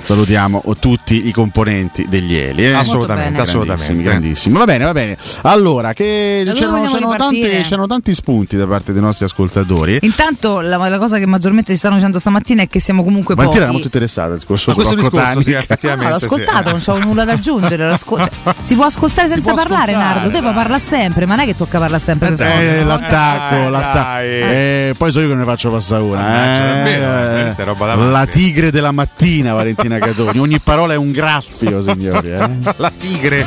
salutiamo 0.02 0.64
tutti 0.80 1.28
i 1.28 1.32
componenti 1.32 2.08
degli 2.08 2.36
Eli 2.36 2.66
eh? 2.66 2.74
Assolutamente, 2.74 3.42
assolutamente. 3.42 4.02
grandissimi 4.04 4.58
va 4.58 4.66
bene 4.66 4.84
va 4.86 4.94
bene 4.94 5.18
allora 5.44 5.94
che 5.94 6.44
c'erano, 6.54 7.16
tanti, 7.16 7.42
c'erano 7.42 7.88
tanti 7.88 8.14
spunti 8.14 8.56
da 8.58 8.68
parte 8.68 8.94
dei 8.94 9.02
nostri 9.02 9.26
ascoltatori 9.26 10.00
Intanto 10.02 10.62
la, 10.62 10.78
la 10.78 10.98
cosa 10.98 11.18
che 11.18 11.26
maggiormente 11.26 11.72
ci 11.74 11.78
stanno 11.78 11.96
dicendo 11.96 12.20
stamattina 12.20 12.62
è 12.64 12.68
che 12.68 12.80
siamo 12.80 13.04
comunque 13.04 13.36
Valentina 13.36 13.66
pochi. 13.66 13.70
era 13.70 13.72
molto 13.72 13.88
interessata 13.88 14.32
al 14.34 14.38
discorso 14.38 14.70
Ma 14.70 14.76
questo 14.76 14.96
discorso, 14.96 15.42
sì, 15.42 15.52
effettivamente. 15.54 16.06
Ah, 16.06 16.10
l'ho 16.10 16.16
ascoltato, 16.16 16.70
non 16.70 16.80
c'ho 16.80 16.98
nulla 17.00 17.26
da 17.26 17.34
aggiungere. 17.34 17.96
cioè, 17.98 18.30
si 18.62 18.76
può 18.76 18.86
ascoltare 18.86 19.28
senza 19.28 19.52
può 19.54 19.62
parlare, 19.62 19.92
ascoltare, 19.94 20.14
Nardo. 20.20 20.30
Te 20.36 20.40
puoi 20.42 20.54
parlare 20.54 20.80
sempre, 20.82 21.26
ma 21.26 21.36
non 21.36 21.44
è 21.44 21.48
che 21.48 21.56
tocca 21.56 21.80
parlare 21.80 22.02
sempre 22.02 22.32
per. 22.32 22.48
Eh, 22.48 22.84
l'attacco, 22.84 23.56
Dai, 23.56 23.72
l'attacco. 23.72 24.00
dai. 24.20 24.28
Eh, 24.28 24.87
poi 24.96 25.12
so 25.12 25.20
io 25.20 25.28
che 25.30 25.36
ne 25.36 25.44
faccio 25.44 25.72
passare 25.72 26.02
una. 26.04 26.54
Eh. 26.54 26.58
davvero, 26.58 27.64
roba 27.66 27.86
davanti. 27.88 28.12
la 28.12 28.26
tigre 28.26 28.72
della 28.72 28.92
mattina, 28.92 29.54
Valentina 29.54 29.98
Catoni. 30.00 30.40
Ogni 30.40 30.60
parola 30.60 30.94
è 30.94 30.98
un 30.98 31.12
graffio, 31.12 31.82
signori. 31.82 32.32
eh. 32.32 32.50
La 32.78 32.92
tigre. 32.98 33.46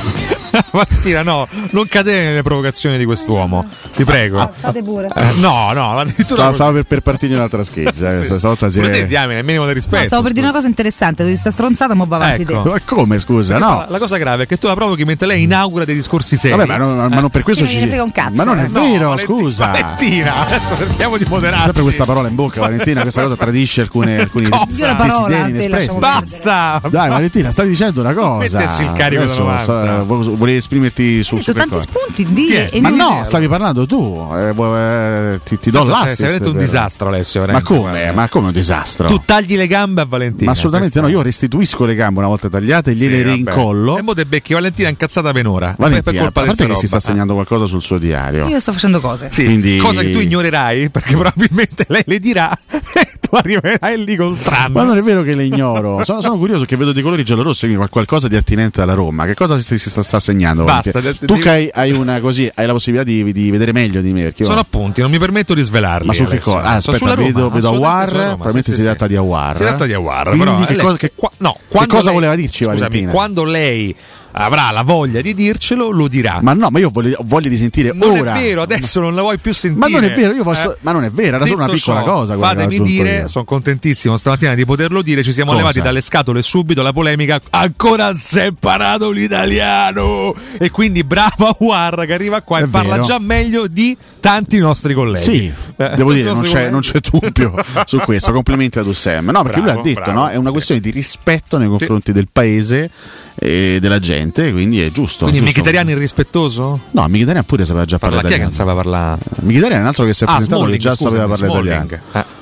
Mattina, 0.73 1.23
no, 1.23 1.47
non 1.71 1.87
cadere 1.89 2.25
nelle 2.25 2.43
provocazioni 2.43 2.99
di 2.99 3.05
quest'uomo. 3.05 3.65
Ti 3.95 4.05
prego. 4.05 4.51
Fate 4.55 4.83
pure. 4.83 5.09
Eh, 5.15 5.33
no, 5.37 5.73
no, 5.73 5.99
addirittura. 5.99 6.51
Stava 6.53 6.73
per, 6.73 6.85
per 6.85 7.01
partire 7.01 7.35
un'altra 7.35 7.63
scheggia. 7.63 8.13
eh. 8.15 8.19
Sì. 8.25 8.37
Stavolta 8.39 8.71
si 8.71 8.81
è. 8.81 9.07
diamine, 9.07 9.41
il 9.41 9.45
minimo 9.45 9.67
di 9.67 9.73
rispetto. 9.73 10.01
No, 10.01 10.07
stavo 10.07 10.23
per 10.23 10.33
dire 10.33 10.47
una 10.47 10.55
cosa 10.55 10.67
interessante, 10.69 11.25
di 11.25 11.37
sta 11.37 11.51
stronzata, 11.51 11.95
mo 11.95 12.07
va 12.07 12.17
avanti 12.17 12.43
Ecco. 12.43 12.63
te. 12.63 12.69
Ma 12.71 12.81
come 12.85 13.19
scusa? 13.19 13.55
Perché 13.55 13.69
No. 13.69 13.79
La, 13.79 13.87
la 13.89 13.99
cosa 13.99 14.17
grave 14.17 14.45
è 14.45 14.47
che 14.47 14.57
tu 14.57 14.67
la 14.67 14.75
provochi 14.75 15.05
mentre 15.05 15.27
lei 15.27 15.43
inaugura 15.43 15.85
dei 15.85 15.95
discorsi 15.95 16.37
seri. 16.37 16.57
Vabbè, 16.57 16.67
ma 16.67 16.77
non, 16.77 16.97
ma 16.97 17.21
non 17.21 17.31
per 17.31 17.43
questo 17.43 17.65
Che 17.65 17.71
ci. 17.71 17.79
frega 17.87 18.03
un 18.03 18.13
cazzo, 18.13 18.35
ma 18.37 18.45
non 18.45 18.59
è 18.59 18.65
eh. 18.65 18.69
vero, 18.69 19.09
Valentina- 19.11 19.39
scusa. 19.39 19.67
Valentina, 19.67 20.35
adesso 20.47 20.77
cerchiamo 20.77 21.17
di 21.17 21.25
moderarci. 21.29 21.65
Sempre 21.65 21.83
questa 21.83 22.05
parola 22.05 22.29
in 22.29 22.35
bocca, 22.35 22.61
Valentina. 22.61 23.03
Questa 23.03 23.23
cosa 23.23 23.37
tradisce 23.37 23.81
alcune, 23.83 24.21
alcuni 24.21 24.49
Cosa? 24.49 24.67
Io 24.71 24.87
la 24.87 24.95
parola, 24.97 25.29
desideri 25.43 25.67
inespressi. 25.67 25.99
Basta! 25.99 26.81
Dai, 26.89 27.09
Valentina, 27.09 27.51
stavi 27.51 27.69
dicendo 27.69 28.01
una 28.01 28.13
cosa. 28.15 28.59
Metterci 28.59 28.83
il 28.83 28.93
carico 28.93 29.23
Adesso, 29.23 29.39
90. 29.43 29.65
so- 29.65 30.05
vo- 30.05 30.35
volevi 30.41 30.59
esprimerti 30.59 31.23
su, 31.23 31.35
Ho 31.35 31.39
su 31.39 31.53
detto 31.53 31.59
tanti 31.59 31.75
cosa? 31.75 31.87
spunti, 31.89 32.33
di 32.33 32.49
è? 32.53 32.71
e 32.73 32.81
Ma 32.81 32.89
no, 32.89 33.23
stavi 33.25 33.47
parlando 33.47 33.87
tu. 33.87 34.27
Eh, 34.33 34.55
eh, 34.57 35.41
ti, 35.45 35.59
ti 35.59 35.71
do 35.71 35.79
Tanto 35.79 35.93
l'assist. 35.93 36.15
sei 36.17 36.25
veramente 36.25 36.49
un 36.49 36.55
per- 36.55 36.65
disastro, 36.65 37.09
Alessio. 37.09 37.47
Ma 37.47 37.63
come? 37.63 37.79
guarda. 37.81 38.13
Ma 38.13 38.29
come 38.29 38.47
un 38.47 38.53
disastro? 38.53 39.07
Tu 39.07 39.21
tagli 39.25 39.57
le 39.57 39.67
gambe 39.67 40.01
a 40.01 40.05
Valentina. 40.07 40.51
Ma 40.51 40.57
assolutamente 40.57 41.01
no, 41.01 41.09
io 41.09 41.21
restituisco 41.23 41.85
le 41.85 41.95
gambe 41.95 42.19
una 42.21 42.29
volta 42.29 42.49
tagliate, 42.49 42.95
gliele 42.95 43.19
Sì, 43.19 43.23
rincollo. 43.23 43.99
E 43.99 44.03
mo 44.03 44.15
te 44.15 44.25
becchi 44.25 44.53
Valentina 44.55 44.89
incazzata 44.89 45.31
penora. 45.33 45.69
Per 45.69 45.77
Valentina, 45.79 46.19
a 46.21 46.23
colpa 46.25 46.41
di 46.41 46.47
parte 46.49 46.67
che 46.67 46.77
si 46.77 46.87
sta 46.87 46.97
roba. 46.97 47.09
segnando 47.09 47.35
qualcosa 47.35 47.67
sul 47.67 47.83
suo 47.83 47.99
diario. 47.99 48.49
Io 48.49 48.59
sto 48.61 48.73
facendo 48.73 49.01
cose. 49.01 49.29
Sì, 49.33 49.45
Quindi- 49.45 49.77
cosa 49.79 50.01
che 50.03 50.11
tu 50.11 50.19
ignorerai 50.21 50.89
perché 50.91 51.15
probabilmente 51.15 51.85
lei 51.89 52.03
le 52.07 52.19
dirà 52.19 52.51
e 52.71 53.11
tu 53.21 53.35
arriverai 53.35 54.03
lì 54.05 54.17
col 54.17 54.39
tram. 54.39 54.73
Ma 54.73 54.85
non 54.85 54.97
è 54.97 55.03
vero 55.03 55.23
che 55.23 55.35
le 55.35 55.45
ignoro. 55.45 56.03
sono, 56.05 56.21
sono 56.21 56.39
curioso 56.39 56.65
che 56.65 56.77
vedo 56.77 56.93
dei 56.93 57.03
colori 57.03 57.25
giallorossi, 57.25 57.67
quindi 57.67 57.87
qualcosa 57.91 58.29
di 58.29 58.37
attinente 58.37 58.81
alla 58.81 58.95
Roma. 58.95 59.27
Che 59.27 59.35
cosa 59.35 59.57
si, 59.59 59.79
si 59.79 59.91
sta, 59.91 60.03
sta 60.03 60.19
segnando? 60.31 60.65
Basta, 60.65 60.91
Valentina? 60.93 61.13
de- 61.21 61.27
tu 61.27 61.33
devi- 61.35 61.41
che 61.43 61.49
hai, 61.51 61.71
hai 61.73 61.91
una 61.93 62.21
così, 62.21 62.51
hai 62.55 62.67
la 62.67 62.73
possibilità 62.73 63.09
di, 63.11 63.33
di 63.33 63.51
vedere 63.51 63.73
meglio 63.73 64.01
di 64.01 64.13
me. 64.13 64.23
Perché 64.23 64.45
Sono 64.45 64.61
appunti, 64.61 65.01
non 65.01 65.11
mi 65.11 65.19
permetto 65.19 65.55
di 65.55 65.63
svelarli. 65.63 66.07
ma 66.07 66.13
su 66.13 66.25
che 66.25 66.39
cosa? 66.39 66.59
Ah, 66.59 66.81
Sono 66.81 66.97
aspetta, 66.97 66.97
sulla 66.99 67.15
Roma, 67.15 67.27
vedo, 67.27 67.51
vedo 67.51 67.69
assolutamente 67.69 67.87
Awar. 67.87 68.09
Roma, 68.11 68.25
Probabilmente 68.29 68.71
sì, 68.71 68.75
si 68.75 68.81
sì, 68.81 68.85
tratta 68.87 69.07
di 69.07 69.17
Awar. 69.17 69.57
Si 69.57 69.63
tratta 69.63 69.87
di 69.87 69.93
Awar. 69.93 70.23
Quindi 70.29 70.45
però, 70.45 70.65
che 70.65 70.75
lei- 70.75 70.85
cosa, 70.85 70.97
che- 70.97 71.13
no, 71.39 71.57
che 71.69 71.87
cosa 71.87 72.05
lei- 72.05 72.15
voleva 72.15 72.35
dirci 72.37 72.65
scusami, 72.65 72.79
Valentina? 72.79 73.11
Quando 73.13 73.45
lei 73.45 73.97
avrà 74.33 74.71
la 74.71 74.83
voglia 74.83 75.21
di 75.21 75.35
dircelo, 75.35 75.91
lo 75.91 76.09
dirà. 76.09 76.39
Ma 76.43 76.53
no, 76.53 76.69
ma 76.71 76.79
io 76.79 76.91
voglio, 76.91 77.17
ho 77.19 77.25
voglia 77.27 77.49
di 77.49 77.57
sentire 77.57 77.93
non 77.95 78.19
ora. 78.19 78.35
è 78.35 78.41
vero, 78.41 78.63
adesso 78.63 79.01
non 79.01 79.15
la 79.15 79.23
vuoi 79.23 79.39
più 79.39 79.53
sentire. 79.53 79.89
Ma 79.89 79.99
non 79.99 80.05
è 80.09 80.15
vero, 80.15 80.33
io 80.33 80.43
posso- 80.43 80.77
ma 80.81 80.93
non 80.93 81.05
è 81.05 81.11
vero, 81.11 81.37
era 81.37 81.47
solo 81.47 81.59
Detto 81.59 81.71
una 81.71 81.73
piccola 81.73 82.01
ciò, 82.03 82.13
cosa 82.13 82.37
Fatemi 82.37 82.81
dire, 82.81 83.29
sono 83.29 83.45
contentissimo 83.45 84.17
stamattina 84.17 84.55
di 84.55 84.65
poterlo 84.65 85.03
dire. 85.03 85.23
Ci 85.23 85.33
siamo 85.33 85.51
Cosa? 85.53 85.63
levati 85.63 85.81
dalle 85.83 86.01
scatole 86.01 86.43
subito 86.43 86.83
la 86.83 86.93
polemica. 86.93 87.41
Ancora 87.51 88.07
non 88.07 88.17
si 88.17 88.39
è 88.39 88.47
imparato 88.47 89.11
l'italiano. 89.11 90.35
E 90.59 90.71
quindi 90.71 91.05
brava 91.05 91.55
War 91.61 92.05
che 92.07 92.13
arriva 92.15 92.41
qua 92.43 92.59
È 92.59 92.63
e 92.63 92.67
parla 92.67 92.95
vero. 92.95 93.05
già 93.05 93.19
meglio 93.19 93.67
di 93.67 93.97
tanti 94.21 94.59
nostri 94.59 94.95
colleghi. 94.95 95.25
Sì, 95.25 95.53
Eh, 95.77 95.91
devo 95.97 96.13
dire, 96.13 96.33
non 96.33 96.43
c'è, 96.43 96.71
non 96.71 96.81
c'è 96.81 96.99
dubbio 97.01 97.55
su 97.85 97.99
questo. 97.99 98.33
Complimenti 98.33 98.79
ad 98.79 98.87
Ussem. 98.87 99.31
No, 99.31 99.43
perché 99.43 99.61
Bravo, 99.61 99.81
lui 99.81 99.91
ha 99.91 99.95
detto, 99.95 100.01
bravo, 100.13 100.19
no? 100.21 100.29
È 100.29 100.37
una 100.37 100.47
sì. 100.49 100.53
questione 100.53 100.81
di 100.81 100.91
rispetto 100.91 101.59
nei 101.59 101.69
confronti 101.69 102.13
del 102.13 102.29
paese 102.31 102.91
e 103.35 103.79
della 103.81 103.99
gente, 103.99 104.20
quindi 104.29 104.83
è 104.83 104.91
giusto. 104.91 105.25
Quindi 105.27 105.43
giusto. 105.45 105.61
Mkhitaryan 105.61 105.89
irrispettoso? 105.89 106.81
No, 106.91 107.09
Mkhitaryan 107.09 107.45
pure 107.45 107.65
sapeva 107.65 107.85
già 107.85 107.99
Parla 107.99 108.17
parlare 108.21 108.35
chi 108.35 108.41
è 108.41 108.45
che 108.47 108.53
non 108.53 108.53
italiano. 108.53 108.83
sapeva 108.83 109.17
parlare? 109.17 109.21
Mkhitaryan 109.47 109.79
è 109.79 109.81
un 109.83 109.87
altro 109.87 110.05
che 110.05 110.13
si 110.13 110.25
è 110.25 110.27
Ah, 110.27 110.35
presentato 110.35 110.61
che 110.61 110.67
Smalling, 110.67 110.83
già 110.83 110.91
scusami, 110.95 111.11
sapeva 111.11 111.29
parlare 111.37 111.53
Smalling. 111.53 111.85
italiano. 111.85 112.27
Eh. 112.35 112.39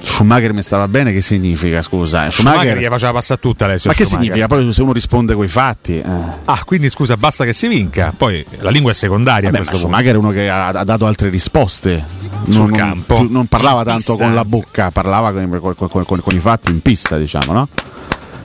Schumacher 0.00 0.52
mi 0.52 0.62
stava 0.62 0.86
bene, 0.86 1.12
che 1.12 1.20
significa? 1.20 1.82
Scusa? 1.82 2.30
Schumacher 2.30 2.60
Schumacher, 2.60 2.78
gli 2.78 2.86
faceva 2.88 3.12
passare 3.12 3.40
tutta 3.40 3.64
Alessio 3.64 3.90
ma 3.90 3.96
che 3.96 4.04
Schumacher. 4.04 4.30
significa? 4.32 4.54
Poi 4.54 4.72
se 4.72 4.82
uno 4.82 4.92
risponde 4.92 5.34
coi 5.34 5.48
fatti. 5.48 5.98
eh. 5.98 6.04
Ah, 6.44 6.62
quindi 6.64 6.88
scusa, 6.88 7.16
basta 7.16 7.44
che 7.44 7.52
si 7.52 7.66
vinca. 7.66 8.14
Poi 8.16 8.44
la 8.60 8.70
lingua 8.70 8.92
è 8.92 8.94
secondaria 8.94 9.50
Vabbè. 9.50 9.64
Schumacher 9.74 10.14
è 10.14 10.16
uno 10.18 10.30
che 10.30 10.48
ha, 10.48 10.68
ha 10.68 10.84
dato 10.84 11.04
altre 11.06 11.28
risposte. 11.30 12.04
Sul 12.48 12.68
non, 12.68 12.70
campo. 12.70 13.16
più- 13.16 13.28
non 13.30 13.46
parlava 13.46 13.82
tanto 13.84 14.16
con 14.16 14.34
la 14.34 14.44
bocca, 14.44 14.90
parlava 14.92 15.32
con, 15.32 15.58
con- 15.60 15.88
con- 15.88 16.04
con- 16.04 16.20
con 16.22 16.34
i 16.36 16.38
fatti 16.40 16.70
in 16.70 16.80
pista, 16.80 17.18
diciamo, 17.18 17.52
no? 17.52 17.68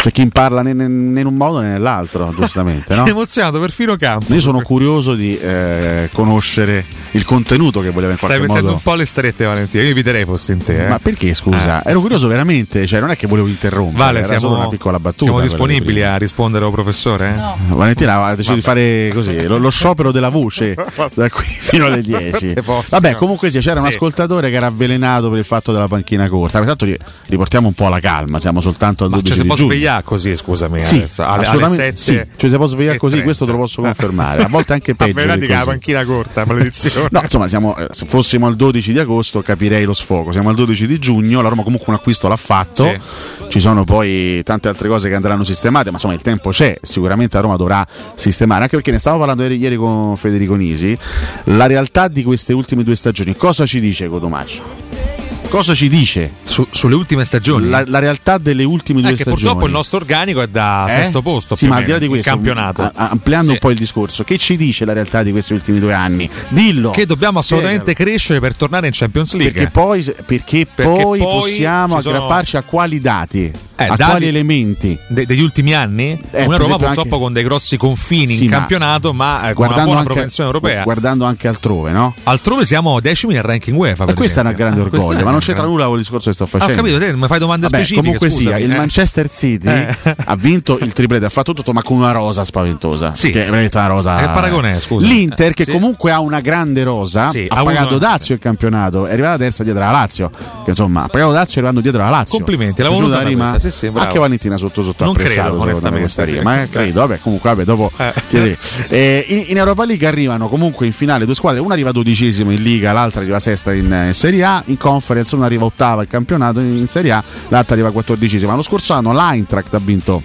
C'è 0.04 0.12
chi 0.12 0.28
parla 0.28 0.62
né, 0.62 0.74
né- 0.74 0.86
né 0.90 1.22
in 1.22 1.28
un 1.28 1.36
modo 1.36 1.62
né 1.62 1.70
nell'altro, 1.70 2.34
giustamente, 2.36 2.94
Si 2.94 3.00
è 3.00 3.04
no? 3.04 3.08
emozionato 3.10 3.58
perfino 3.60 3.96
Campo. 3.96 4.34
Io 4.34 4.42
sono 4.42 4.62
curioso 4.62 5.14
di 5.16 5.38
eh, 5.40 6.10
conoscere 6.12 6.84
il 7.12 7.24
contenuto 7.24 7.80
che 7.80 7.90
voleva 7.92 8.12
in 8.12 8.18
Stai 8.18 8.28
qualche 8.32 8.48
mettendo 8.48 8.72
modo. 8.72 8.78
un 8.80 8.84
po' 8.84 8.96
le 8.96 9.06
strette, 9.06 9.46
Valentina. 9.46 9.82
Io 9.84 9.92
eviterei 9.92 10.26
fossi 10.26 10.52
in 10.52 10.58
te. 10.62 10.86
Eh. 10.86 10.90
Ma 10.90 11.00
perché 11.00 11.34
scusa? 11.34 11.86
Ero 11.86 12.02
curioso 12.02 12.28
veramente, 12.28 12.86
cioè 12.86 13.00
non 13.00 13.12
è 13.12 13.16
che 13.16 13.28
volevo 13.28 13.48
interrompere, 13.48 13.98
Vale, 14.04 14.18
era 14.20 14.28
siamo, 14.28 14.42
solo 14.42 14.56
una 14.58 14.68
piccola 14.68 15.00
battuta. 15.00 15.24
siamo 15.24 15.40
disponibili 15.40 16.04
a 16.04 16.18
rispondere 16.18 16.66
al 16.66 16.72
professore? 16.72 17.30
eh? 17.70 17.74
Valentina 17.74 18.26
ha 18.26 18.36
deciso 18.36 18.56
di 18.56 18.62
fare 18.62 19.10
così 19.14 19.44
lo, 19.48 19.58
lo 19.58 19.70
sciopero 19.70 20.12
della 20.12 20.30
voce 20.30 20.76
da 21.16 21.30
qui 21.30 21.46
fino 21.46 21.86
alle 21.86 22.02
10. 22.02 22.38
Se 22.56 22.62
posso. 22.62 22.88
Vabbè, 22.90 23.16
comunque 23.16 23.50
sì, 23.50 23.60
c'era 23.60 23.80
un 23.80 23.88
Sì. 23.88 23.94
ascoltatore 23.94 24.50
che 24.50 24.56
era 24.58 24.68
avvelenato 24.68 25.30
per 25.30 25.38
il 25.40 25.46
fatto 25.46 25.72
della 25.72 25.88
panchina 25.88 26.28
corta. 26.28 26.60
Intanto 26.60 26.84
ri- 26.84 26.98
riportiamo 27.28 27.68
un 27.68 27.74
po' 27.74 27.88
la 27.88 28.02
calma, 28.02 28.40
siamo 28.42 28.60
soltanto 28.60 29.06
al 29.06 29.10
Ma 29.12 29.16
12 29.18 29.32
ci 29.34 29.38
si 29.38 29.42
di 29.44 29.48
può 29.48 29.58
giugno. 29.58 29.72
Svegliare 29.94 30.04
così, 30.04 30.36
scusami. 30.36 30.82
Sì, 30.82 30.96
adesso, 30.96 31.24
alle, 31.24 31.34
alle 31.34 31.46
assolutamente 31.46 31.96
7 31.98 31.98
sì, 31.98 32.38
ci 32.38 32.50
si 32.50 32.56
può 32.56 32.66
svegliare 32.66 32.98
così, 32.98 33.18
30. 33.18 33.24
questo 33.24 33.46
te 33.46 33.52
lo 33.52 33.58
posso 33.58 33.82
confermare. 33.82 34.44
A 34.44 34.48
volte 34.48 34.74
anche 34.74 34.96
peggio. 34.96 35.12
Avvelenati 35.12 35.40
di 35.42 35.48
che 35.48 35.54
la 35.54 35.64
panchina 35.64 36.04
corta, 36.04 36.46
maledizione. 36.46 37.10
No, 37.14 37.22
insomma, 37.22 37.48
siamo, 37.48 37.76
eh, 37.78 37.88
se 37.92 38.06
fossimo 38.06 38.48
al 38.48 38.56
12 38.56 38.92
di 38.92 39.00
agosto 39.00 39.42
capirei 39.42 39.84
lo 39.84 39.94
sfogo. 39.94 40.32
Siamo 40.32 40.50
al 40.50 40.56
12 40.56 40.88
di 40.88 41.00
giugno, 41.00 41.42
la 41.42 41.50
Roma 41.50 41.64
comunque 41.64 41.90
un 41.90 41.96
acquisto 41.96 42.28
l'ha 42.28 42.38
fatto. 42.38 42.86
Sì. 42.86 43.02
Ci 43.50 43.60
sono 43.60 43.84
poi 43.84 44.42
tante 44.44 44.68
altre 44.68 44.88
cose 44.88 45.10
che 45.10 45.16
andranno 45.16 45.44
sistemate, 45.44 45.90
ma 45.90 45.96
insomma 45.96 46.14
il 46.16 46.22
tempo 46.22 46.50
c'è, 46.50 46.78
sicuramente 46.82 47.36
la 47.36 47.44
Roma 47.44 47.56
dovrà 47.56 47.86
sistemare, 48.16 48.64
anche 48.64 48.76
perché 48.76 48.92
ne 48.92 48.98
stavo 48.98 49.18
parlando 49.18 49.44
ieri, 49.44 49.58
ieri 49.58 49.76
con 49.76 50.16
Federico 50.16 50.56
Nisi. 50.56 50.98
La 51.46 51.68
realtà 51.68 52.08
di 52.08 52.24
queste 52.24 52.54
ultime 52.54 52.84
due 52.84 52.96
stagioni, 52.96 53.36
cosa 53.36 53.66
ci 53.66 53.80
dice 53.80 54.08
Cotomaccio? 54.08 55.23
Cosa 55.54 55.76
ci 55.76 55.88
dice? 55.88 56.32
Su- 56.46 56.66
sulle 56.72 56.96
ultime 56.96 57.24
stagioni? 57.26 57.70
La, 57.70 57.84
la 57.86 58.00
realtà 58.00 58.40
delle 58.40 58.64
ultime 58.64 59.02
Eh, 59.02 59.04
due 59.04 59.12
che 59.12 59.18
stagioni. 59.18 59.40
purtroppo 59.40 59.68
il 59.68 59.72
nostro 59.72 59.98
organico 60.00 60.42
è 60.42 60.48
da 60.48 60.88
Eh? 60.88 60.92
sesto 61.04 61.22
posto. 61.22 61.54
Sì, 61.54 61.68
ma 61.68 61.76
al 61.76 61.84
di 61.84 61.92
là 61.92 62.00
di 62.00 62.08
questo, 62.08 62.28
campionato. 62.32 62.82
a- 62.82 62.92
ampliando 63.10 63.46
Sì. 63.50 63.52
un 63.52 63.58
po' 63.60 63.70
il 63.70 63.78
discorso, 63.78 64.24
che 64.24 64.40
ci 64.40 64.58
dice 64.58 64.84
la 64.84 64.94
realtà 64.94 65.22
di 65.22 65.30
questi 65.32 65.54
ultimi 65.54 65.78
due 65.80 65.94
anni? 65.94 66.28
Dillo. 66.48 66.90
Che 66.90 67.06
dobbiamo 67.06 67.38
assolutamente 67.38 67.92
Spiegalo. 67.92 68.10
crescere 68.10 68.40
per 68.40 68.56
tornare 68.56 68.88
in 68.88 68.94
Champions 68.96 69.34
League. 69.34 69.54
Perché 69.54 69.70
poi, 69.70 70.04
perché 70.26 70.66
Perché 70.66 70.92
poi 71.04 71.20
poi 71.20 71.20
possiamo 71.20 71.98
ci 71.98 72.02
sono- 72.02 72.16
aggrapparci 72.16 72.58
a 72.58 72.62
quali 72.64 73.00
dati? 73.00 73.52
Eh, 73.86 73.90
a 73.90 73.96
quali 73.96 74.28
elementi? 74.28 74.98
De- 75.08 75.26
degli 75.26 75.42
ultimi 75.42 75.74
anni? 75.74 76.20
Eh, 76.32 76.46
una 76.46 76.58
Roma 76.58 76.78
purtroppo 76.78 77.02
anche- 77.02 77.18
con 77.20 77.34
dei 77.34 77.44
grossi 77.44 77.78
confini 77.78 78.36
Sì, 78.36 78.44
in 78.46 78.50
ma 78.50 78.58
campionato, 78.58 79.14
ma 79.14 79.50
eh, 79.50 79.54
con 79.54 79.68
una 79.68 79.84
buona 79.84 80.04
propensione 80.04 80.50
europea. 80.50 80.84
guardando 80.84 81.26
anche 81.26 81.48
altrove, 81.48 81.92
no? 81.92 82.14
Altrove 82.24 82.66
siamo 82.66 83.00
decimi 83.00 83.34
nel 83.34 83.44
ranking 83.44 83.78
UEFA. 83.78 84.04
E 84.04 84.06
per 84.08 84.16
questo 84.16 84.40
è 84.40 84.42
un 84.42 84.48
esempio. 84.48 84.66
grande 84.66 84.82
Eh, 84.86 84.90
questo 84.90 85.08
orgoglio, 85.08 85.26
ma 85.26 85.32
non 85.32 85.40
c'entra 85.40 85.66
nulla 85.66 85.86
con 85.86 85.94
il 85.96 86.00
discorso 86.02 86.30
che 86.30 86.36
sto 86.36 86.44
Ah, 86.44 86.48
facendo. 86.48 86.74
Ho 86.74 86.76
capito, 86.76 87.00
te 87.00 87.14
mi 87.16 87.28
fai 87.28 87.40
domande 87.40 87.68
Vabbè, 87.68 87.76
specifiche. 87.84 88.02
comunque 88.02 88.30
sia, 88.30 88.38
scusami, 88.52 88.64
il 88.64 88.72
eh. 88.72 88.78
Manchester 88.78 89.30
City 89.30 89.68
Eh. 89.68 89.96
ha 90.26 90.36
vinto 90.36 90.78
il 90.80 90.94
triplete, 90.94 91.26
ha 91.26 91.30
fatto 91.30 91.54
tutto, 91.54 91.74
ma 91.74 91.82
con 91.84 91.98
una 91.98 92.12
rosa 92.12 92.44
spaventosa. 92.44 93.14
Sì. 93.14 93.32
Che 93.32 93.46
è 93.46 93.50
una 93.50 93.88
rosa. 93.88 94.18
Che 94.18 94.26
paragone 94.28 94.76
è, 94.76 94.80
scusa? 94.80 95.06
L'Inter, 95.06 95.54
che 95.54 95.66
Sì. 95.66 95.72
comunque 95.72 96.12
ha 96.12 96.20
una 96.20 96.40
grande 96.42 96.84
rosa, 96.84 97.30
Sì, 97.30 97.46
ha 97.50 97.64
pagato 97.64 97.98
Dazio 97.98 98.34
il 98.36 98.40
campionato, 98.42 99.06
è 99.06 99.12
arrivata 99.14 99.38
terza 99.38 99.64
dietro 99.64 99.82
alla 99.82 99.92
Lazio. 99.92 100.30
Che 100.64 100.70
insomma, 100.70 101.04
ha 101.04 101.08
pagato 101.08 101.32
Dazio 101.32 101.54
arrivando 101.56 101.82
dietro 101.82 102.02
alla 102.02 102.10
Lazio. 102.18 102.38
Complimenti, 102.38 102.82
piaciuta 102.82 103.00
voluta 103.02 103.22
rima? 103.22 103.58
Bravo. 103.82 104.00
Anche 104.00 104.20
Valentina 104.20 104.58
sotto 104.58 104.84
sotto 104.84 105.04
Non 105.04 105.14
apprezzato 105.16 105.58
credo, 105.60 106.00
questa 106.00 106.24
rima. 106.24 106.62
Eh, 106.62 106.70
credo, 106.70 107.02
vabbè, 107.02 107.20
comunque 107.20 107.50
vabbè, 107.50 107.64
dopo 107.64 107.92
chiederemo. 108.30 108.58
Eh, 108.90 109.26
in, 109.30 109.46
in 109.48 109.58
Europa 109.58 109.86
League 109.86 110.08
arrivano 110.08 110.48
comunque 110.48 110.86
in 110.86 110.94
finale 110.94 111.26
due 111.26 111.36
squadre, 111.36 111.60
una 111.60 111.74
arriva 111.74 111.92
dodicesima 111.92 112.52
in 112.52 112.62
Liga, 112.62 112.92
l'altra 112.92 113.22
arriva 113.22 113.40
sesta 113.40 113.74
in, 113.74 113.92
eh, 113.92 114.14
Serie 114.14 114.44
A, 114.44 114.64
in 114.68 114.78
Conference 114.78 115.36
una 115.36 115.46
arriva 115.46 115.66
ottava 115.66 116.04
in 116.04 116.08
campionato 116.08 116.60
in 116.60 116.88
Serie 116.88 117.12
A, 117.12 117.24
l'altra 117.50 117.74
arriva 117.74 117.92
quattordicesima. 117.92 118.56
Lo 118.56 118.62
scorso 118.62 118.94
anno 118.94 119.14
l'Eintracht 119.14 119.74
ha 119.74 119.80
vinto 119.80 120.22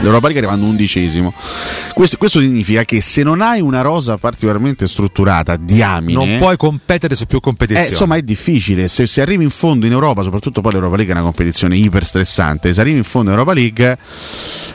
l'Europa 0.00 0.28
League 0.28 0.38
arrivando 0.38 0.66
undicesimo. 0.70 1.32
Questo, 1.94 2.16
questo 2.16 2.38
significa 2.40 2.84
che 2.84 3.00
se 3.00 3.22
non 3.22 3.40
hai 3.40 3.60
una 3.60 3.80
rosa 3.80 4.16
particolarmente 4.16 4.86
strutturata, 4.86 5.56
diamine, 5.56 6.24
Non 6.26 6.38
puoi 6.38 6.56
competere 6.56 7.14
su 7.16 7.26
più 7.26 7.40
competizioni. 7.40 7.88
eh, 7.88 7.90
insomma 7.90 8.16
è 8.16 8.22
difficile, 8.22 8.86
se, 8.88 9.06
se 9.06 9.20
arrivi 9.20 9.42
in 9.44 9.50
fondo 9.50 9.86
in 9.86 9.92
Europa, 9.92 10.22
soprattutto 10.22 10.60
poi 10.60 10.72
l'Europa 10.72 10.94
League 10.96 11.12
è 11.12 11.16
una 11.16 11.24
competizione 11.26 11.76
iper 11.76 12.04
stressante, 12.04 12.72
se 12.72 12.80
arrivi 12.80 12.98
in 12.98 13.04
fondo 13.04 13.30
in 13.30 13.36
Europa 13.36 13.52
League 13.58 13.98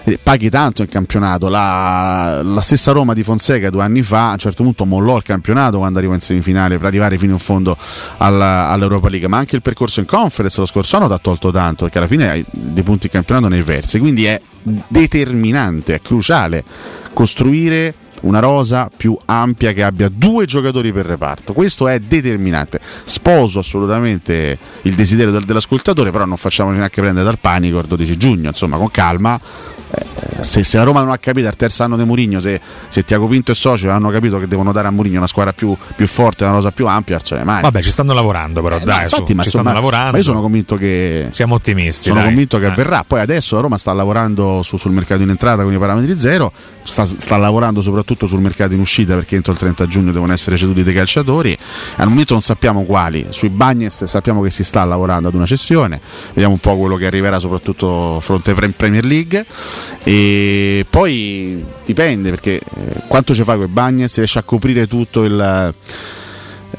eh, 0.04 0.20
paghi 0.22 0.50
tanto 0.50 0.82
in 0.82 0.90
campionato, 0.90 1.48
la, 1.48 2.42
la 2.44 2.62
stessa 2.62 2.92
Roma 2.92 3.14
di 3.14 3.24
Fonseca 3.24 3.70
due 3.70 3.84
anni 3.84 4.02
fa 4.04 4.30
a 4.30 4.32
un 4.34 4.38
certo 4.40 4.64
punto 4.64 4.84
mollò 4.86 5.16
il 5.16 5.24
campionato 5.24 5.78
quando 5.78 6.00
arrivò 6.00 6.14
in 6.14 6.20
semifinale 6.20 6.78
per 6.78 6.88
arrivare 6.88 7.18
fino 7.18 7.32
in 7.34 7.40
fondo 7.40 7.78
alla- 8.18 8.68
all'Europa 8.70 9.08
League, 9.10 9.28
ma 9.30 9.38
anche 9.38 9.56
il 9.56 9.62
percorso 9.62 10.02
in 10.02 10.06
conference 10.06 10.60
lo 10.60 10.66
scorso 10.66 10.98
anno 10.98 11.08
ti 11.08 11.14
ha 11.14 11.18
tolto 11.20 11.52
tanto, 11.52 11.84
perché 11.86 12.00
alla 12.00 12.08
fine 12.08 12.30
hai 12.30 12.46
dei 12.52 12.84
punti 12.84 13.06
in 13.06 13.12
campionato 13.14 13.48
ne 13.48 13.58
hai 13.58 13.64
persi, 13.64 14.00
quindi 14.00 14.26
è 14.26 14.42
determinante, 14.64 15.96
è 15.96 16.02
cruciale 16.02 16.64
costruire 17.14 17.94
una 18.24 18.40
rosa 18.40 18.90
più 18.96 19.18
ampia 19.26 19.72
che 19.74 19.84
abbia 19.84 20.10
due 20.12 20.46
giocatori 20.46 20.92
per 20.94 21.06
reparto. 21.06 21.54
Questo 21.54 21.88
è 21.88 22.00
determinante. 22.00 22.80
Sposo 23.04 23.60
assolutamente 23.60 24.58
il 24.84 24.94
desiderio 24.96 25.32
del- 25.32 25.44
dell'ascoltatore, 25.46 26.12
però 26.12 26.26
non 26.26 26.38
facciamoci 26.38 26.78
neanche 26.78 27.02
prendere 27.02 27.26
dal 27.26 27.38
panico 27.40 27.80
il 27.80 27.86
12 27.88 28.18
giugno, 28.18 28.50
insomma, 28.50 28.78
con 28.78 28.90
calma. 28.92 29.40
Eh, 29.96 30.42
Se, 30.44 30.64
se 30.64 30.78
la 30.78 30.84
Roma 30.84 31.02
non 31.04 31.12
ha 31.12 31.18
capito 31.20 31.48
al 31.48 31.56
terzo 31.56 31.84
anno 31.84 31.96
di 31.96 32.04
Mourinho, 32.04 32.40
se, 32.40 32.60
se 32.90 33.06
Tiago 33.06 33.28
Pinto 33.28 33.52
e 33.52 33.56
Socio 33.56 33.90
hanno 33.92 34.10
capito 34.10 34.40
che 34.40 34.48
devono 34.48 34.72
dare 34.72 34.88
a 34.88 34.92
Mourinho 34.92 35.20
una 35.20 35.28
squadra 35.28 35.54
più, 35.54 35.76
più 35.96 36.08
forte, 36.08 36.44
una 36.44 36.54
rosa 36.54 36.72
più 36.72 36.88
ampia, 36.88 37.16
alzare 37.18 37.42
le 37.42 37.46
mani. 37.46 37.62
Vabbè, 37.62 37.82
ci 37.82 37.92
stanno 37.92 38.14
lavorando, 38.14 38.62
però. 38.64 38.78
Eh, 38.78 38.80
dai, 38.84 38.96
no, 38.98 39.04
infatti, 39.04 39.26
su, 39.32 39.34
ma, 39.36 39.42
ci 39.44 39.48
insomma, 39.50 39.64
stanno 39.70 39.74
lavorando. 39.76 40.12
ma 40.12 40.18
io 40.18 40.24
sono 40.24 40.42
convinto 40.42 40.76
che 40.76 41.28
Siamo 41.30 41.56
ottimisti. 41.56 42.04
sono 42.10 42.16
dai. 42.16 42.26
convinto 42.26 42.58
che 42.58 42.66
Eh. 42.66 42.70
avverrà. 42.70 43.04
Poi 43.06 43.20
adesso 43.22 43.56
la 43.56 43.62
Roma 43.62 43.78
sta 43.78 43.94
lavorando 43.94 44.64
su- 44.64 44.78
sul 44.78 44.92
mercato 44.92 45.22
in 45.22 45.30
entrata 45.30 45.64
con 45.64 45.72
i 45.72 45.78
parametri 45.78 46.18
zero, 46.18 46.52
sta, 46.82 47.06
sta 47.06 47.38
lavorando 47.38 47.82
soprattutto 47.82 48.13
sul 48.28 48.40
mercato 48.40 48.74
in 48.74 48.80
uscita 48.80 49.16
perché 49.16 49.36
entro 49.36 49.52
il 49.52 49.58
30 49.58 49.88
giugno 49.88 50.12
devono 50.12 50.34
essere 50.34 50.58
ceduti 50.58 50.84
dei 50.84 50.94
calciatori. 50.94 51.58
Al 51.98 52.08
momento 52.08 52.34
non 52.34 52.42
sappiamo 52.42 52.84
quali. 52.84 53.28
Sui 53.30 53.50
Bagnes 53.50 54.04
sappiamo 54.06 54.42
che 54.42 54.50
si 54.50 54.64
sta 54.64 54.84
lavorando 54.84 55.28
ad 55.28 55.34
una 55.34 55.46
cessione. 55.46 56.00
Vediamo 56.28 56.54
un 56.54 56.60
po' 56.60 56.78
quello 56.78 56.96
che 56.96 57.06
arriverà 57.06 57.40
soprattutto 57.40 58.20
fronte 58.22 58.54
Premier 58.54 59.06
League. 59.06 59.46
E 60.04 60.86
poi 60.90 61.64
dipende 61.86 62.30
perché 62.30 62.56
eh, 62.56 62.62
quanto 63.08 63.34
ci 63.34 63.44
fa 63.44 63.56
quei 63.56 63.68
Bagnes 63.68 64.16
riesce 64.18 64.40
a 64.40 64.44
coprire 64.44 64.88
tutto 64.88 65.24
il 65.24 65.74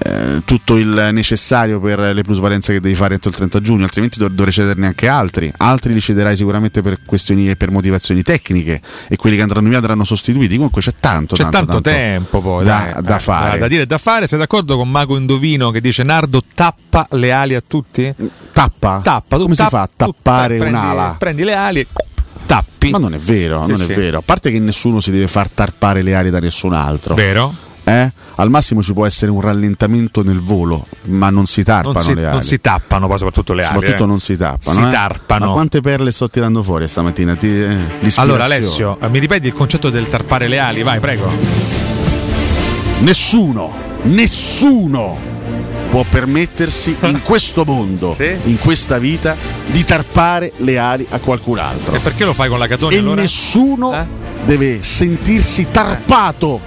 eh, 0.06 0.42
tutto 0.44 0.76
il 0.76 1.08
necessario 1.12 1.80
per 1.80 1.98
le 1.98 2.22
plusvalenze 2.22 2.74
che 2.74 2.80
devi 2.80 2.94
fare 2.94 3.14
entro 3.14 3.30
il 3.30 3.36
30 3.36 3.60
giugno, 3.62 3.84
altrimenti 3.84 4.18
dov- 4.18 4.32
dovrei 4.32 4.52
cederne 4.52 4.86
anche 4.86 5.08
altri. 5.08 5.50
Altri 5.56 5.94
li 5.94 6.00
cederai 6.00 6.36
sicuramente 6.36 6.82
per 6.82 6.98
questioni 7.06 7.48
e 7.48 7.56
per 7.56 7.70
motivazioni 7.70 8.22
tecniche 8.22 8.80
e 9.08 9.16
quelli 9.16 9.36
che 9.36 9.42
andranno 9.42 9.68
via 9.68 9.78
andranno 9.78 10.04
sostituiti. 10.04 10.56
Comunque 10.56 10.82
c'è 10.82 10.92
tanto, 11.00 11.34
C'è 11.36 11.42
tanto, 11.44 11.58
tanto 11.58 11.80
tempo 11.80 12.40
poi 12.42 12.64
da, 12.64 12.90
dai, 12.92 13.02
da 13.02 13.16
eh, 13.16 13.20
fare. 13.20 13.50
Da, 13.52 13.56
da 13.56 13.68
dire 13.68 13.82
e 13.82 13.86
da 13.86 13.98
fare. 13.98 14.26
Sei 14.26 14.38
d'accordo 14.38 14.76
con 14.76 14.90
Mago 14.90 15.16
Indovino 15.16 15.70
che 15.70 15.80
dice 15.80 16.02
Nardo 16.02 16.42
tappa 16.54 17.06
le 17.12 17.32
ali 17.32 17.54
a 17.54 17.62
tutti? 17.66 18.14
Tappa? 18.52 19.00
Tappa, 19.02 19.36
tu 19.36 19.42
Come 19.42 19.54
si 19.54 19.60
tapp- 19.62 19.70
fa 19.72 19.80
a 19.82 19.86
tu 19.86 19.92
tappare 19.96 20.58
prendi- 20.58 20.76
un'ala? 20.78 21.16
Prendi 21.18 21.44
le 21.44 21.54
ali 21.54 21.80
e 21.80 21.86
tappi. 22.46 22.90
Ma 22.90 22.98
non 22.98 23.14
è 23.14 23.18
vero, 23.18 23.62
Sì, 23.64 23.68
non 23.70 23.78
sì. 23.78 23.92
è 23.92 23.94
vero. 23.96 24.18
A 24.18 24.22
parte 24.22 24.50
che 24.50 24.58
nessuno 24.58 25.00
si 25.00 25.10
deve 25.10 25.28
far 25.28 25.48
tarpare 25.48 26.02
le 26.02 26.14
ali 26.14 26.28
da 26.30 26.38
nessun 26.40 26.74
altro. 26.74 27.14
Vero? 27.14 27.52
Eh? 27.84 28.12
Al 28.36 28.50
massimo 28.50 28.82
ci 28.82 28.92
può 28.94 29.04
essere 29.04 29.30
un 29.30 29.40
rallentamento 29.40 30.22
nel 30.22 30.40
volo, 30.40 30.86
ma 31.04 31.28
non 31.28 31.44
si 31.46 31.62
tarpano 31.62 31.92
Non 31.92 32.02
si, 32.02 32.14
le 32.14 32.24
ali. 32.24 32.32
non 32.32 32.42
si 32.42 32.60
tappano 32.60 33.06
poi 33.06 33.18
soprattutto 33.18 33.52
le 33.52 33.64
ali. 33.64 33.74
Soprattutto 33.74 34.04
eh. 34.04 34.06
non 34.06 34.20
si 34.20 34.36
tappano. 34.36 34.80
Si 34.80 34.86
eh? 34.86 34.90
tarpano. 34.90 35.46
Ma 35.46 35.52
quante 35.52 35.80
perle 35.80 36.10
sto 36.10 36.30
tirando 36.30 36.62
fuori 36.62 36.88
stamattina? 36.88 37.36
Ti, 37.36 37.46
eh. 37.46 37.76
Allora 38.16 38.44
Alessio, 38.44 38.98
eh, 39.00 39.08
mi 39.08 39.18
ripeti 39.18 39.46
il 39.48 39.52
concetto 39.52 39.90
del 39.90 40.08
tarpare 40.08 40.48
le 40.48 40.58
ali? 40.58 40.82
Vai, 40.82 40.98
prego. 40.98 41.30
Nessuno, 43.00 43.72
nessuno 44.02 45.32
può 45.90 46.04
permettersi 46.08 46.96
in 47.04 47.20
questo 47.22 47.64
mondo, 47.64 48.16
in 48.18 48.58
questa 48.58 48.98
vita, 48.98 49.36
di 49.66 49.84
tarpare 49.84 50.52
le 50.56 50.78
ali 50.78 51.06
a 51.10 51.18
qualcun 51.18 51.58
altro. 51.58 51.94
E 51.94 51.98
perché 51.98 52.24
lo 52.24 52.32
fai 52.32 52.48
con 52.48 52.58
la 52.58 52.66
Catoni 52.66 52.94
E 52.94 52.98
allora? 52.98 53.20
nessuno 53.20 54.06
deve 54.44 54.82
sentirsi 54.82 55.66
tarpato 55.70 56.60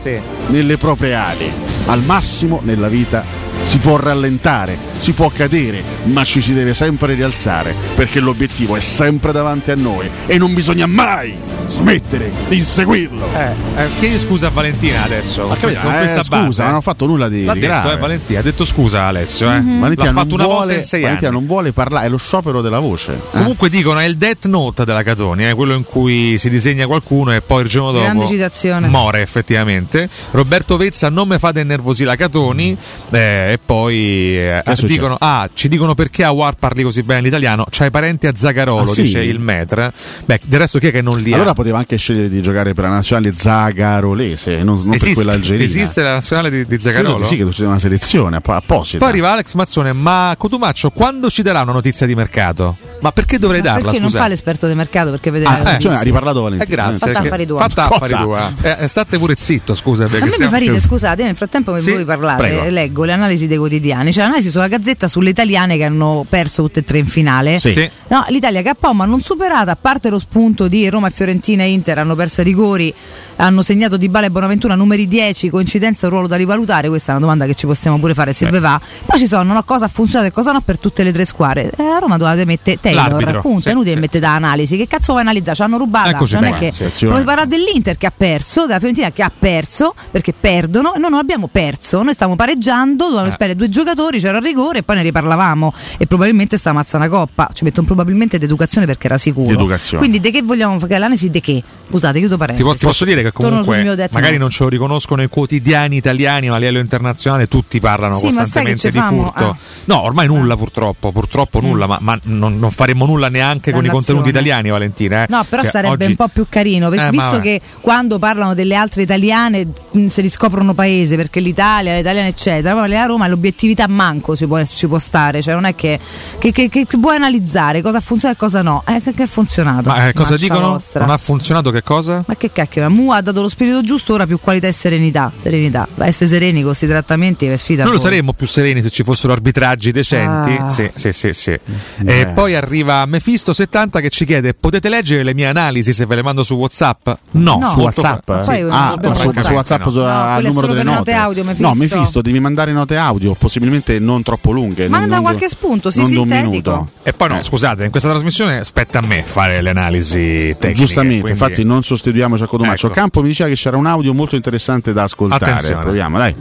nelle 0.48 0.78
proprie 0.78 1.14
ali. 1.14 1.52
Al 1.88 2.02
massimo 2.04 2.60
nella 2.64 2.90
vita 2.90 3.24
si 3.62 3.80
può 3.80 3.98
rallentare, 3.98 4.78
si 4.98 5.14
può 5.14 5.32
cadere, 5.34 5.82
ma 6.04 6.24
ci 6.24 6.42
si 6.42 6.54
deve 6.54 6.74
sempre 6.74 7.14
rialzare 7.16 7.74
perché 7.96 8.20
l'obiettivo 8.20 8.76
è 8.76 8.80
sempre 8.80 9.32
davanti 9.32 9.72
a 9.72 9.76
noi 9.76 10.10
e 10.26 10.38
non 10.38 10.54
bisogna 10.54 10.86
mai 10.86 11.36
smettere 11.66 12.32
di 12.48 12.58
inseguirlo. 12.58 13.28
Eh, 13.36 13.82
eh, 13.82 13.88
chiedi 14.00 14.20
scusa 14.20 14.48
a 14.48 14.50
Valentina 14.52 15.04
adesso. 15.04 15.48
Ma 15.48 15.56
capito? 15.58 15.82
con 15.82 15.92
Eh, 15.94 15.98
questa 15.98 16.24
scusa, 16.24 16.38
base. 16.46 16.64
non 16.64 16.76
ho 16.76 16.82
fatto 16.82 17.06
nulla 17.08 17.28
di, 17.28 17.44
L'ha 17.44 17.54
di 17.54 17.60
detto, 17.60 17.74
grave. 17.74 17.94
eh, 17.94 17.98
Valentina, 17.98 18.40
ha 18.40 18.44
detto 18.44 18.64
scusa 18.64 19.04
Alessio. 19.04 19.48
Eh. 19.52 19.60
Valentina, 19.62 20.12
L'ha 20.12 20.20
fatto 20.22 20.36
non 20.38 20.46
vuole, 20.46 20.84
Valentina 20.92 21.32
non 21.32 21.46
vuole 21.46 21.74
parlare, 21.74 22.06
è 22.06 22.10
lo 22.10 22.18
sciopero 22.18 22.62
della 22.62 22.80
voce. 22.80 23.14
eh. 23.14 23.38
Comunque 23.38 23.70
dicono 23.70 24.00
è 24.00 24.06
il 24.06 24.16
death 24.18 24.46
note 24.46 24.86
della 24.86 25.04
Catoni, 25.04 25.50
eh, 25.50 25.54
quello 25.56 25.74
in 25.74 25.84
cui 25.84 26.38
si 26.38 26.50
disegna 26.50 26.86
qualcuno 26.86 27.34
e 27.34 27.42
poi 27.42 27.64
il 27.68 27.74
giorno 27.74 27.92
dopo 27.92 28.04
Grande 28.04 28.26
citazione. 28.28 28.88
muore 28.88 29.22
effettivamente. 29.22 30.10
Roberto 30.32 30.78
Vezza 30.78 31.10
non 31.10 31.28
mi 31.28 31.38
fate 31.40 31.60
innervosire 31.60 32.10
la 32.10 32.16
Catoni 32.16 32.76
eh, 33.12 33.52
e 33.54 33.60
poi 33.64 34.38
eh, 34.38 34.64
dicono, 34.84 35.16
ah, 35.20 35.48
ci 35.54 35.68
dicono 35.68 35.94
perché 35.96 36.24
a 36.24 36.32
War 36.32 36.56
parli 36.56 36.84
così 36.84 37.04
bene 37.04 37.22
l'italiano, 37.22 37.66
c'hai 37.70 37.92
parenti 37.92 38.28
a 38.28 38.34
Zagarolo, 38.36 38.90
Ah, 38.92 38.94
sì? 38.94 39.04
dice 39.04 39.20
il 39.20 39.40
Metre. 39.40 39.92
Beh, 40.26 40.40
del 40.46 40.60
resto 40.60 40.80
chi 40.80 40.88
è 40.88 40.92
che 40.92 41.02
non 41.02 41.20
li 41.20 41.34
Allora 41.34 41.52
ha? 41.52 41.54
poteva 41.54 41.78
anche 41.78 41.98
scegliere 41.98 42.30
di 42.30 42.42
giocare 42.42 42.74
per 42.74 42.86
la 42.86 42.90
nazionale 42.90 43.34
zagarolese, 43.36 44.64
non, 44.64 44.76
non 44.78 44.86
per 44.90 44.96
Esiste- 44.96 45.14
quella 45.14 45.34
algerina. 45.34 45.64
Esiste 45.64 46.02
la 46.02 46.14
nazionale 46.14 46.50
di, 46.50 46.58
di 46.60 46.66
Credo 46.78 46.82
Zagarolo? 46.84 47.18
di 47.20 47.26
sì, 47.26 47.38
che 47.38 47.46
c'è 47.50 47.66
una 47.66 47.80
selezione 47.80 48.36
app- 48.38 48.48
apposita. 48.50 48.98
Poi 49.00 49.10
arriva 49.10 49.32
Alex 49.32 49.54
Mazzone, 49.54 49.94
ma 49.94 50.34
Cotumaccio 50.38 50.90
quando 50.92 51.30
ci 51.30 51.42
darà 51.42 51.62
una 51.62 51.72
notizia 51.74 52.06
di 52.06 52.16
mercato? 52.16 52.78
Ma 53.00 53.12
perché 53.12 53.38
dovrei 53.38 53.62
darla? 53.62 53.84
Perché 53.84 54.00
non 54.00 54.10
scusate? 54.10 54.24
fa 54.24 54.30
l'esperto 54.30 54.68
di 54.68 54.74
mercato 54.74 55.12
perché 55.12 55.30
vede 55.32 55.46
Ah, 55.46 55.74
eh, 55.74 55.80
cioè, 55.80 55.96
ha 55.96 56.02
riparlato 56.02 56.42
Valentina. 56.42 56.70
Eh, 56.70 56.74
grazie. 56.74 57.12
Fatta 57.14 57.26
affari 57.26 57.46
tuoi. 57.46 57.60
Fatta 57.60 57.88
affari 57.90 58.14
tua. 58.14 58.52
Eh, 58.62 58.76
eh, 58.80 58.88
state 58.88 59.18
pure 59.18 59.36
zitto, 59.38 59.76
scusa. 59.76 60.06
A 60.06 60.10
me 60.10 60.36
mi 60.38 60.48
fa 60.48 60.58
ridere, 60.58 60.80
scusate, 60.80 61.24
nel 61.24 61.36
frattempo 61.36 61.74
che 61.74 61.82
Sì? 61.82 61.92
voi 61.92 62.06
parlate, 62.06 62.44
Prego. 62.44 62.70
leggo 62.70 63.04
le 63.04 63.14
analisi 63.14 63.48
dei 63.48 63.58
quotidiani. 63.58 64.12
C'è 64.12 64.22
l'analisi 64.22 64.50
sulla 64.50 64.68
Gazzetta 64.68 65.08
sulle 65.08 65.30
italiane 65.30 65.78
che 65.78 65.84
hanno 65.84 66.26
perso 66.28 66.64
tutte 66.64 66.80
e 66.80 66.84
tre 66.84 66.98
in 66.98 67.08
finale. 67.08 67.60
Sì. 67.60 67.74
Sì. 67.74 67.90
No, 68.08 68.26
l'Italia 68.30 68.64
KO 68.64 68.94
ma 68.94 69.06
non 69.06 69.22
superata, 69.22 69.72
a 69.72 69.78
parte 69.80 70.10
lo 70.10 70.20
spunto 70.20 70.68
di 70.68 70.90
Roma, 70.90 71.10
Fiorentina 71.10 71.64
e 71.64 71.70
Inter 71.72 72.00
hanno 72.00 72.16
perso 72.16 72.42
i 72.42 72.44
rigori, 72.44 72.94
hanno 73.38 73.62
segnato 73.62 73.98
Di 73.98 74.10
Bala 74.10 74.26
e 74.28 74.30
Bonaventura 74.32 74.76
numeri 74.76 75.08
10, 75.08 75.50
coincidenza 75.50 76.08
o 76.08 76.10
ruolo 76.10 76.28
da 76.28 76.36
rivalutare? 76.36 76.88
Questa 76.90 77.12
è 77.12 77.16
una 77.16 77.22
domanda 77.22 77.46
che 77.46 77.54
ci 77.56 77.66
possiamo 77.66 77.98
pure 78.00 78.14
fare 78.14 78.34
se 78.34 78.46
Beh. 78.46 78.52
ve 78.52 78.60
va. 78.60 78.80
Poi 79.06 79.18
ci 79.20 79.28
sono 79.28 79.54
no, 79.54 79.64
cosa 79.64 79.86
ha 79.86 79.88
funzionato 79.88 80.30
e 80.30 80.32
cosa 80.34 80.52
no 80.52 80.62
per 80.62 80.78
tutte 80.80 81.04
le 81.04 81.12
tre 81.12 81.26
squadre. 81.26 81.72
Eh, 81.78 81.84
a 81.84 82.00
Roma 82.00 82.18
dovete 82.18 82.46
mettere 82.46 82.80
Taylor, 82.80 83.10
L'arbitro, 83.10 83.38
appunto, 83.40 83.60
sì, 83.62 83.68
è 83.70 83.72
inutile 83.72 83.96
sì. 83.96 84.00
mettere 84.02 84.20
da 84.20 84.36
analisi. 84.36 84.78
Che 84.78 84.88
cazzo 84.88 85.12
vuoi 85.14 85.22
analizzare? 85.22 85.56
Ci 85.56 85.62
hanno 85.62 85.78
rubata, 85.78 86.10
Eccoci 86.10 86.32
cioè, 86.34 86.42
non 86.42 86.54
è 86.54 86.58
che 86.58 86.72
Sì, 86.72 86.84
azione. 86.84 87.16
Poi 87.16 87.24
parla 87.24 87.46
dell'Inter 87.46 87.98
che 87.98 88.06
ha 88.06 88.14
perso, 88.16 88.66
della 88.66 88.78
Fiorentina 88.80 89.12
che 89.12 89.24
ha 89.24 89.32
perso 89.38 89.94
perché 90.12 90.34
perdono 90.34 90.92
noi 90.96 91.10
non 91.12 91.20
abbiamo 91.20 91.48
perso. 91.48 92.02
Noi 92.04 92.14
stiamo 92.14 92.36
pareggiando, 92.36 93.04
dovevamo 93.06 93.26
Eh. 93.26 93.30
aspettare 93.30 93.56
due 93.56 93.70
giocatori, 93.70 94.20
c'era 94.20 94.38
il 94.38 94.44
rigore 94.44 94.80
e 94.80 94.84
poi 94.84 94.96
ne 94.98 95.02
riparlavamo. 95.04 95.74
E 95.98 96.06
probabilmente 96.08 96.58
sta 96.58 96.72
ammazza 96.72 96.98
una 96.98 97.08
coppa. 97.10 97.50
Ci 97.54 97.64
mettono 97.64 97.86
probabilmente 97.88 98.38
d'educazione 98.38 98.86
perché 98.88 99.08
era 99.08 99.18
sicuro. 99.18 99.48
Di 99.48 99.54
educazione. 99.54 100.00
Quindi 100.00 100.20
di 100.20 100.32
che 100.32 100.42
vogliamo 100.42 100.80
fare? 100.80 100.94
L'analisi 100.98 101.30
di 101.30 101.40
che? 101.42 101.62
Scusate, 101.90 102.18
chiudo 102.20 102.34
Ti, 102.34 102.40
parentesi. 102.40 102.68
po- 102.68 102.76
ti 102.76 102.86
posso 102.86 103.06
dire 103.06 103.22
che 103.24 103.27
che 103.32 103.44
comunque 103.44 103.84
magari 103.84 104.08
Note. 104.10 104.38
non 104.38 104.50
ce 104.50 104.64
lo 104.64 104.70
riconoscono 104.70 105.22
i 105.22 105.28
quotidiani 105.30 105.96
italiani, 105.96 106.48
ma 106.48 106.56
a 106.56 106.58
livello 106.58 106.80
internazionale 106.80 107.48
tutti 107.48 107.80
parlano 107.80 108.18
Sì, 108.18 108.26
costantemente 108.28 108.90
di 108.92 108.98
famo? 108.98 109.24
furto. 109.24 109.50
Ah. 109.50 109.58
No, 109.86 110.02
ormai 110.04 110.28
nulla 110.28 110.56
purtroppo, 110.58 111.12
purtroppo 111.12 111.60
nulla, 111.60 111.88
ma, 111.88 111.98
ma 112.02 112.20
non, 112.24 112.58
non 112.60 112.72
faremo 112.72 113.06
nulla 113.06 113.30
neanche 113.30 113.72
con 113.72 113.86
i 113.86 113.90
contenuti 113.90 114.30
italiani, 114.30 114.70
Valentina. 114.70 115.24
eh. 115.24 115.26
No, 115.30 115.44
però 115.48 115.62
Che 115.62 115.68
sarebbe 115.70 115.94
oggi- 115.94 116.06
un 116.12 116.16
po' 116.16 116.28
più 116.28 116.46
carino, 116.50 116.90
Eh, 116.92 117.10
visto 117.10 117.40
che 117.40 117.62
quando 117.82 118.20
parlano 118.20 118.54
delle 118.54 118.76
altre 118.76 119.02
italiane 119.04 119.66
mh, 119.92 120.06
se 120.08 120.22
riscoprono 120.22 120.74
paese, 120.74 121.16
perché 121.16 121.40
l'Italia, 121.40 121.96
l'italiana 121.96 122.28
eccetera, 122.28 122.74
poi 122.74 122.96
a 122.96 123.06
Roma 123.06 123.28
l'obiettività 123.28 123.88
manco 123.88 124.36
ci 124.36 124.46
può, 124.48 124.64
ci 124.66 124.88
può 124.88 125.00
stare, 125.00 125.42
cioè 125.42 125.54
non 125.54 125.66
è 125.66 125.76
che, 125.76 126.00
che, 126.40 126.52
che- 126.52 126.70
che 126.70 126.86
puoi 127.00 127.16
analizzare 127.16 127.82
cosa 127.82 128.00
funziona 128.00 128.34
e 128.34 128.38
cosa 128.38 128.62
no, 128.62 128.84
eh, 128.88 129.02
che, 129.14 129.24
ha 129.24 129.28
funzionato. 129.28 129.90
Ma 129.90 130.08
eh, 130.10 130.14
cosa 130.14 130.36
dicono? 130.36 130.80
Non 130.94 131.10
ha 131.10 131.18
funzionato 131.18 131.72
che 131.72 131.84
cosa? 131.84 132.24
Ma 132.28 132.36
che 132.36 132.52
cacchio, 132.52 132.82
ma 132.84 132.90
Mu 132.90 133.12
ha 133.18 133.22
dato 133.22 133.42
lo 133.42 133.50
spirito 133.50 133.82
giusto, 133.82 134.14
ora 134.14 134.26
più 134.26 134.40
qualità 134.40 134.68
e 134.68 134.72
serenità. 134.72 135.32
Serenità, 135.42 135.88
Va, 135.96 136.06
essere 136.08 136.30
sereni 136.30 136.58
con 136.60 136.68
questi 136.68 136.88
trattamenti 136.88 137.46
è 137.46 137.58
sfida. 137.58 137.84
Noi 137.84 137.94
lo 137.94 137.98
a 138.00 138.02
saremmo 138.02 138.34
più 138.34 138.46
sereni 138.48 138.82
se 138.82 138.90
ci 138.90 139.04
fossero 139.04 139.34
arbitraggi 139.34 139.92
decenti. 139.92 140.56
Ah. 140.60 140.70
Sì, 140.70 140.90
sì, 140.96 141.12
sì, 141.12 141.34
sì. 141.34 141.52
Eh. 141.52 141.60
E 142.06 142.28
poi 142.28 142.56
arriva 142.56 143.06
Mefisto70 143.06 144.02
che 144.02 144.10
ci 144.10 144.26
chiede: 144.26 144.54
potete 144.54 144.90
leggere 144.90 145.24
le 145.24 145.34
mie 145.34 145.46
analisi 145.48 145.94
se 145.94 146.06
ve 146.06 146.16
le 146.16 146.24
mando 146.24 146.44
su 146.44 146.56
WhatsApp? 146.56 147.10
No, 147.32 147.54
su 147.70 147.80
molto 147.80 148.02
WhatsApp? 148.02 148.24
fra- 148.24 148.44
Sì. 148.44 148.66
Ah, 148.70 148.96
su, 149.14 149.32
su 149.44 149.54
WhatsApp 149.54 149.84
no. 149.86 149.92
su- 149.92 150.00
al 150.00 150.44
numero 150.44 150.68
delle 150.68 150.84
note. 150.84 150.98
note 150.98 151.14
audio, 151.14 151.44
Mefisto. 151.44 151.68
no, 151.68 151.74
Mefisto, 151.76 152.22
devi 152.22 152.40
mandare 152.40 152.72
note 152.72 152.96
audio, 152.98 153.34
possibilmente 153.34 154.00
non 154.00 154.24
troppo 154.24 154.52
lunghe. 154.52 154.88
Manda 154.88 155.16
non- 155.16 155.24
qualche 155.24 155.48
spunto, 155.50 155.92
sì, 155.92 156.00
un 156.00 156.06
sintetico. 156.08 156.50
minuto. 156.50 156.90
E 157.04 157.14
poi 157.14 157.30
no, 157.30 157.42
scusate, 157.42 157.86
in 157.86 157.92
questa 157.92 158.10
trasmissione 158.10 158.64
spetta 158.64 159.00
a 159.00 159.06
me 159.06 159.24
fare 159.26 159.62
le 159.62 159.70
analisi 159.70 160.56
tecniche. 160.60 160.74
Giustamente, 160.74 161.22
quindi- 161.22 161.40
infatti 161.40 161.64
non 161.64 161.84
sostituiamo 161.84 162.36
Giacomo 162.36 162.64
Domaccio. 162.64 162.88
Ecco. 162.88 162.94
Campo 163.08 163.22
mi 163.22 163.30
diceva 163.30 163.48
che 163.48 163.56
c'era 163.56 163.78
un 163.78 163.86
audio 163.86 164.14
molto 164.14 164.36
interessante 164.36 164.92
da 164.92 165.04
ascoltare. 165.04 165.46
Attenzione. 165.46 165.82
Proviamo, 165.82 166.18
dai. 166.18 166.36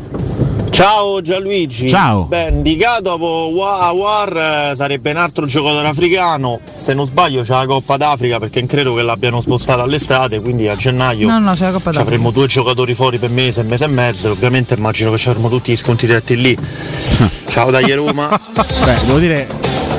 Ciao 0.70 1.20
Gianluigi. 1.22 1.88
Ciao. 1.88 2.24
Beh, 2.24 2.48
indicato 2.48 3.02
dopo 3.02 3.50
Wa- 3.54 3.92
War 3.92 4.36
eh, 4.36 4.72
sarebbe 4.74 5.12
un 5.12 5.16
altro 5.18 5.46
giocatore 5.46 5.86
africano. 5.86 6.58
Se 6.76 6.92
non 6.92 7.06
sbaglio 7.06 7.42
c'è 7.42 7.52
la 7.52 7.66
Coppa 7.66 7.96
d'Africa 7.96 8.40
perché 8.40 8.66
credo 8.66 8.94
che 8.96 9.02
l'abbiano 9.02 9.40
spostata 9.40 9.82
all'estate, 9.82 10.40
quindi 10.40 10.66
a 10.66 10.74
gennaio 10.74 11.28
No, 11.28 11.38
no, 11.38 11.52
c'è 11.52 11.66
la 11.66 11.70
Coppa 11.70 11.92
ci 11.92 11.98
d'Africa. 11.98 12.00
avremo 12.02 12.30
due 12.32 12.48
giocatori 12.48 12.94
fuori 12.94 13.18
per 13.18 13.30
mese, 13.30 13.62
mese 13.62 13.84
e 13.84 13.88
mezzo. 13.88 14.30
Ovviamente 14.32 14.74
immagino 14.74 15.12
che 15.12 15.18
ci 15.18 15.28
avremo 15.28 15.48
tutti 15.48 15.70
gli 15.70 15.76
sconti 15.76 16.06
diretti 16.06 16.36
lì. 16.36 16.58
Ciao 17.48 17.70
dai 17.70 17.92
Roma. 17.92 18.28
Beh, 18.84 18.98
devo 19.06 19.18
dire, 19.18 19.46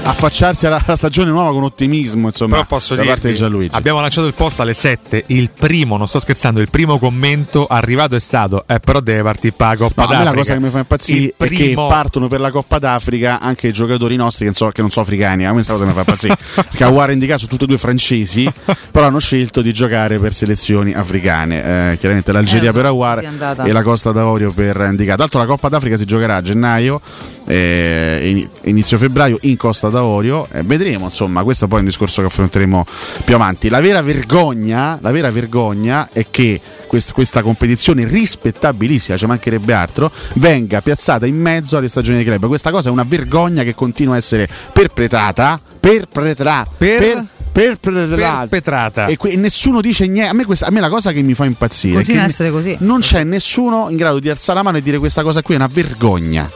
affacciarsi 0.10 0.66
alla, 0.66 0.82
alla 0.86 0.95
stagione 0.95 1.30
nuova 1.32 1.51
con 1.51 1.64
ottimismo, 1.64 2.28
insomma, 2.28 2.55
Però 2.55 2.66
posso 2.68 2.95
da 2.95 3.03
parte 3.03 3.22
di 3.22 3.28
dirti, 3.34 3.39
Gianluigi. 3.39 3.76
abbiamo 3.76 3.99
lanciato 4.01 4.28
il 4.28 4.34
post 4.34 4.60
alle 4.60 4.74
7. 4.74 5.24
Il 5.28 5.49
primo, 5.58 5.97
non 5.97 6.08
sto 6.08 6.20
scherzando, 6.20 6.60
il 6.62 6.70
primo 6.70 6.97
commento 6.99 7.68
arrivato 7.68 8.16
è 8.16 8.20
stato: 8.20 8.64
Eh, 8.68 8.80
però 8.80 8.99
deve 8.99 9.24
partire 9.24 9.53
per 9.55 9.68
la 9.68 9.76
Coppa 9.78 10.01
No, 10.03 10.08
a 10.08 10.12
me 10.12 10.24
d'Africa. 10.24 10.32
la 10.32 10.38
cosa 10.41 10.53
che 10.53 10.60
mi 10.60 10.70
fa 10.70 10.78
impazzire 10.80 11.20
Il 11.20 11.34
è 11.38 11.47
che 11.47 11.55
primo- 11.55 11.88
partono 11.88 12.28
per 12.28 12.39
la 12.39 12.51
Coppa 12.51 12.80
d'Africa 12.80 13.39
anche 13.39 13.68
i 13.68 13.74
giocatori 13.74 14.16
nostri 14.16 14.39
che, 14.39 14.45
non 14.45 14.53
so- 14.55 14.70
che 14.70 14.82
non 14.82 14.89
sono 14.91 15.05
africani. 15.05 15.43
A 15.45 15.47
me 15.49 15.53
questa 15.55 15.74
cosa 15.74 15.86
mi 15.86 15.93
fa 15.93 15.99
impazzire. 15.99 16.36
perché 16.55 16.84
a 16.84 16.89
War 16.89 17.12
indicato 17.12 17.39
sono 17.39 17.51
tutti 17.51 17.64
e 17.64 17.68
due 17.68 17.78
francesi, 17.78 18.51
però 18.91 19.08
hanno 19.08 19.20
scelto 19.20 19.62
di 19.62 19.74
giocare 19.74 20.18
per 20.20 20.34
selezioni 20.34 20.93
africane. 20.93 21.91
Eh, 21.91 21.97
chiaramente 21.97 22.32
l'Algeria 22.32 22.70
Eh, 22.70 22.74
so, 22.74 22.78
per 22.78 22.86
Awar 22.86 23.66
e 23.66 23.72
la 23.72 23.84
Costa 23.84 24.12
d'Avorio 24.12 24.51
per 24.51 24.76
Indicato. 24.78 25.16
Tra 25.16 25.16
l'altro 25.18 25.39
la 25.39 25.45
Coppa 25.45 25.70
d'Africa 25.70 25.97
si 25.97 26.05
giocherà 26.05 26.38
a 26.38 26.41
gennaio, 26.41 27.01
eh, 27.48 28.22
in- 28.30 28.50
inizio 28.70 28.98
febbraio 28.98 29.38
in 29.41 29.58
Costa 29.58 29.89
d'Avorio. 29.89 30.48
Eh, 30.52 30.64
vedremo, 30.64 31.06
insomma, 31.06 31.43
questo 31.43 31.68
poi 31.68 31.78
è 31.78 31.82
un 31.82 31.88
discorso 31.88 32.22
che 32.22 32.28
affronteremo 32.28 32.86
più 33.26 33.36
avanti. 33.36 33.70
La 33.70 33.80
vera 33.82 34.02
vergogna, 34.02 35.00
la 35.02 35.12
vera 35.12 35.32
vergogna 35.32 36.10
è 36.12 36.26
che 36.30 36.60
quest- 36.88 37.14
questa 37.14 37.41
competizione 37.41 38.06
rispettabilissima, 38.06 39.18
ci 39.18 39.26
mancherebbe 39.26 39.74
altro, 39.74 40.12
venga 40.34 40.82
piazzata 40.82 41.26
in 41.26 41.36
mezzo 41.39 41.78
alle 41.78 41.89
stagioni 41.89 42.18
dei 42.18 42.26
club. 42.26 42.48
Questa 42.48 42.72
cosa 42.72 42.89
è 42.89 42.91
una 42.91 43.06
vergogna 43.08 43.64
che 43.64 43.74
continua 43.76 44.16
a 44.16 44.18
essere 44.18 44.48
perpetrata, 44.74 45.60
perpetrata, 45.80 46.70
Per- 46.78 47.26
perpetrata. 47.52 48.39
Perpetrata. 48.41 49.06
E 49.08 49.18
que- 49.18 49.36
nessuno 49.36 49.82
dice 49.82 50.06
niente. 50.06 50.30
A 50.32 50.34
me, 50.34 50.45
questa- 50.45 50.68
a 50.68 50.72
me 50.72 50.80
la 50.80 50.89
cosa 50.89 51.12
che 51.12 51.22
mi 51.22 51.34
fa 51.34 51.45
impazzire 51.45 51.93
è 51.93 51.95
Continua 51.98 52.22
che 52.22 52.28
a 52.28 52.30
essere 52.30 52.52
così. 52.52 52.76
non 52.82 53.00
c'è 53.00 53.24
nessuno 53.24 53.88
in 53.89 53.98
grado 53.98 54.20
di 54.20 54.30
alzare 54.30 54.58
la 54.60 54.64
mano 54.64 54.78
e 54.78 54.82
dire 54.82 54.98
questa 55.00 55.24
cosa 55.24 55.41
qui 55.41 55.54
è 55.56 55.58
una 55.58 55.70
vergogna. 55.72 56.50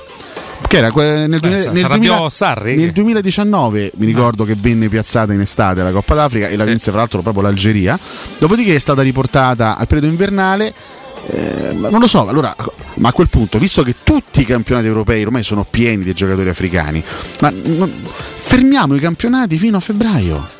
Che 0.67 0.77
era 0.77 0.89
nel, 0.89 1.27
nel 1.27 1.59
sarà 1.59 1.95
2000 1.95 1.97
Pio 2.17 2.29
Sarri? 2.29 2.75
nel 2.75 2.91
2019 2.91 3.91
mi 3.95 4.05
ricordo 4.05 4.45
che 4.45 4.55
venne 4.57 4.87
piazzata 4.87 5.33
in 5.33 5.41
estate 5.41 5.83
la 5.83 5.91
Coppa 5.91 6.15
d'Africa 6.15 6.47
e 6.47 6.55
la 6.55 6.63
vinse 6.63 6.91
fra 6.91 6.99
l'altro 6.99 7.21
proprio 7.21 7.43
l'Algeria. 7.43 7.99
Dopodiché 8.37 8.75
è 8.75 8.79
stata 8.79 9.01
riportata 9.01 9.75
al 9.77 9.87
periodo 9.87 10.07
invernale. 10.07 10.73
eh, 11.27 11.73
ma 11.73 11.89
non 11.89 11.99
lo 11.99 12.07
so, 12.07 12.25
allora, 12.27 12.55
ma 12.95 13.09
a 13.09 13.11
quel 13.11 13.27
punto, 13.27 13.57
visto 13.59 13.83
che 13.83 13.95
tutti 14.03 14.41
i 14.41 14.45
campionati 14.45 14.87
europei 14.87 15.21
ormai 15.23 15.43
sono 15.43 15.65
pieni 15.69 16.03
di 16.03 16.13
giocatori 16.13 16.47
africani, 16.49 17.03
ma 17.41 17.51
non- 17.51 17.91
fermiamo 18.37 18.95
i 18.95 18.99
campionati 18.99 19.57
fino 19.57 19.75
a 19.77 19.79
febbraio. 19.81 20.59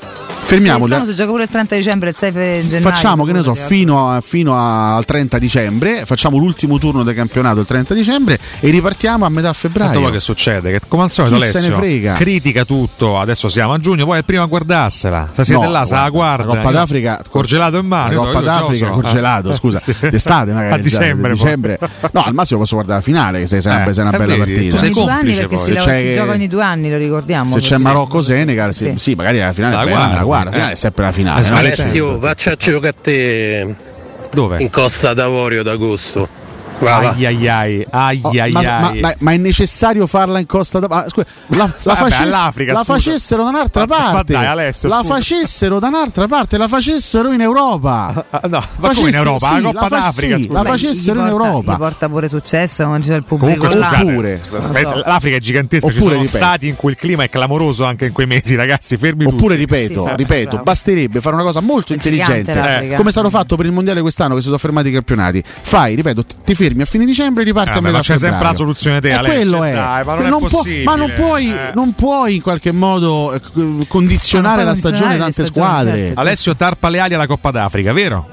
Fermiamoli. 0.55 1.05
Si 1.05 1.13
gioca 1.15 1.29
pure 1.31 1.43
il 1.43 1.49
30 1.49 1.75
dicembre 1.75 2.09
il 2.09 2.15
6 2.15 2.31
fe- 2.31 2.61
gennaio. 2.67 2.81
Facciamo 2.81 3.23
che 3.25 3.31
ne 3.31 3.41
so, 3.43 3.53
fino, 3.55 4.09
a- 4.11 4.21
fino 4.21 4.55
a- 4.57 4.95
al 4.95 5.05
30 5.05 5.37
dicembre, 5.37 6.03
facciamo 6.05 6.37
l'ultimo 6.37 6.77
turno 6.77 7.03
del 7.03 7.15
campionato 7.15 7.59
il 7.59 7.65
30 7.65 7.93
dicembre 7.93 8.39
e 8.59 8.69
ripartiamo 8.69 9.25
a 9.25 9.29
metà 9.29 9.51
febbraio. 9.53 9.99
poi 10.01 10.11
che 10.11 10.19
succede? 10.19 10.71
Che 10.71 10.81
come 10.87 11.03
al 11.03 11.11
solito 11.11 11.35
Chi 11.35 11.41
se 11.43 11.51
ne 11.51 11.57
Alessio 11.59 11.75
frega? 11.75 12.13
critica 12.15 12.65
tutto, 12.65 13.19
adesso 13.19 13.47
siamo 13.49 13.73
a 13.73 13.79
giugno, 13.79 14.05
poi 14.05 14.15
è 14.15 14.17
il 14.19 14.25
primo 14.25 14.43
a 14.43 14.45
guardarsela. 14.45 15.29
Se 15.31 15.43
siete 15.45 15.63
No, 15.65 15.71
là, 15.71 15.85
se 15.85 15.95
la 15.95 16.09
guarda. 16.09 16.45
La 16.45 16.55
Coppa 16.57 16.71
d'Africa, 16.71 17.21
Corgelato 17.29 17.77
in 17.77 17.85
mano. 17.85 18.07
La 18.07 18.13
io- 18.13 18.21
Coppa 18.23 18.41
d'Africa, 18.41 18.85
so. 18.87 18.91
congelato, 18.93 19.55
scusa, 19.55 19.79
sì. 19.79 19.95
d'estate 20.01 20.51
magari. 20.51 20.73
A 20.73 20.77
dicembre. 20.77 21.31
dicembre. 21.33 21.79
No, 22.11 22.21
al 22.23 22.33
massimo 22.33 22.59
posso 22.59 22.75
guardare 22.75 22.99
la 22.99 23.03
finale, 23.05 23.47
se 23.47 23.61
sarebbe 23.61 23.91
Eh, 23.91 23.93
se 23.93 23.99
è 24.01 24.03
una 24.03 24.11
bella 24.17 24.35
vedi, 24.35 24.39
partita. 24.69 24.77
sei 24.77 24.89
Ogni 24.91 24.93
due 24.93 25.01
anni 25.03 25.13
complice 25.35 25.47
perché 25.47 25.57
si, 25.57 26.13
gioca 26.13 26.31
ogni 26.31 26.47
due 26.47 26.63
anni, 26.63 26.89
lo 26.89 26.97
ricordiamo. 26.97 27.53
Se 27.53 27.59
c'è. 27.59 27.77
Marocco-Senegal, 27.77 28.73
sì, 28.73 29.15
magari 29.15 29.39
la 29.39 29.53
finale, 29.53 29.75
La 29.75 29.83
beh, 29.83 29.91
la 30.43 30.49
la 30.49 30.51
finale 30.51 30.69
eh. 30.69 30.73
è 30.73 30.75
sempre 30.75 31.03
la 31.03 31.11
finale. 31.11 31.45
Eh? 31.45 31.51
Alessio, 31.51 32.19
faccia 32.19 32.51
a 32.51 32.55
giocare 32.55 32.87
a 32.89 33.01
te 33.01 33.75
Dove? 34.31 34.61
in 34.61 34.69
Costa 34.69 35.13
d'Avorio 35.13 35.63
d'agosto. 35.63 36.39
Ai 36.87 37.25
ai 37.25 37.47
ai, 37.47 37.85
ai 37.89 38.19
Oh, 38.23 38.29
ai 38.29 38.51
ma, 38.51 38.61
ma- 38.61 38.87
ai. 38.89 38.99
ma- 39.01 39.13
ma 39.19 39.31
è 39.31 39.37
necessario 39.37 40.07
farla 40.07 40.39
in 40.39 40.45
Costa 40.45 40.79
d'Avorio? 40.79 41.09
scusa, 41.09 41.27
la, 41.47 41.57
la, 41.57 41.73
Vabbè, 41.83 41.99
facess- 42.09 42.21
all'Africa, 42.21 42.73
la 42.73 42.83
facessero 42.83 43.43
da 43.43 43.49
un'altra 43.49 43.85
Ma- 43.87 43.97
ma 43.97 44.11
parte. 44.11 44.33
dai, 44.33 44.45
Alessio, 44.45 44.89
la 44.89 45.03
facessero 45.03 45.79
da 45.79 45.87
un'altra 45.87 46.27
parte, 46.27 46.57
la 46.57 46.67
facessero 46.67 47.31
in 47.31 47.41
Europa. 47.41 48.25
Ah, 48.41 48.47
no, 48.47 48.59
ma 48.59 48.61
Facessero- 48.61 48.93
come 48.95 49.09
in 49.09 49.15
Europa? 49.15 49.47
sì, 49.47 49.53
la 49.55 49.61
Coppa 49.61 49.79
la 49.81 49.87
fa- 49.87 49.95
d'Africa, 49.99 50.37
sì, 50.37 50.47
la 50.49 50.63
facessero 50.63 51.19
in 51.19 51.27
Europa. 51.27 51.73
Gli 51.73 51.77
porta 51.77 52.09
pure 52.09 52.27
successo, 52.29 52.83
non 52.85 52.99
c'è 53.01 53.15
il 53.15 53.23
pubblico. 53.23 53.65
Comunque 53.67 53.69
scusate, 53.69 54.03
Oppure- 54.09 54.39
aspetta, 54.41 54.91
so. 54.91 55.03
l'Africa 55.05 55.35
è 55.35 55.39
gigantesca, 55.39 55.89
ci 55.91 55.97
Oppure, 55.97 56.11
sono 56.13 56.23
ripeto. 56.23 56.43
stati 56.43 56.67
in 56.67 56.75
cui 56.75 56.91
il 56.91 56.97
clima 56.97 57.23
è 57.23 57.29
clamoroso 57.29 57.85
anche 57.85 58.05
in 58.05 58.11
quei 58.13 58.25
mesi, 58.27 58.55
ragazzi, 58.55 58.97
fermi 58.97 59.25
Oppure 59.25 59.55
tutti. 59.57 59.57
ripeto, 59.57 60.03
Sì, 60.03 60.09
sì, 60.09 60.15
ripeto, 60.15 60.47
bravo. 60.49 60.63
basterebbe 60.63 61.21
fare 61.21 61.35
una 61.35 61.43
cosa 61.43 61.59
molto 61.61 61.93
intelligente, 61.93 62.53
come 62.95 63.09
è 63.09 63.11
stato 63.11 63.29
fatto 63.29 63.55
per 63.55 63.65
il 63.65 63.71
mondiale 63.71 64.01
quest'anno 64.01 64.33
che 64.35 64.39
si 64.41 64.45
sono 64.47 64.57
fermati 64.57 64.87
i 64.89 64.91
campionati. 64.93 65.43
Fai, 65.61 65.95
ripeto, 65.95 66.23
ti- 66.23 66.35
ti 66.45 66.55
fermi 66.71 66.81
a 66.81 66.85
fine 66.85 67.05
dicembre 67.05 67.43
e 67.43 67.45
riparti 67.45 67.71
Ah, 67.71 67.77
a 67.77 67.81
metà 67.81 67.97
ma 67.97 67.99
c'è 68.01 68.05
sempre 68.17 68.29
febbraio. 68.29 68.49
la 68.51 68.55
soluzione 68.57 69.01
te, 69.01 69.11
Alessio, 69.11 69.39
quello 69.49 69.63
è. 69.63 69.73
dai, 69.73 70.05
ma 70.05 70.15
non 70.15 70.25
è 70.25 70.47
può- 70.47 70.61
ma 70.83 70.95
non 70.95 71.13
puoi, 71.13 71.49
Eh. 71.51 71.71
non 71.73 71.93
puoi 71.93 72.35
in 72.35 72.41
qualche 72.41 72.71
modo 72.71 73.33
eh, 73.33 73.41
condizionare 73.87 74.63
la 74.63 74.71
non 74.71 74.75
stagione 74.77 75.17
tante 75.17 75.45
squadre. 75.45 75.97
certo. 76.07 76.19
Alessio 76.19 76.55
tarpa 76.55 76.89
le 76.89 76.99
ali 76.99 77.13
alla 77.13 77.27
Coppa 77.27 77.51
d'Africa, 77.51 77.93
vero? 77.93 78.27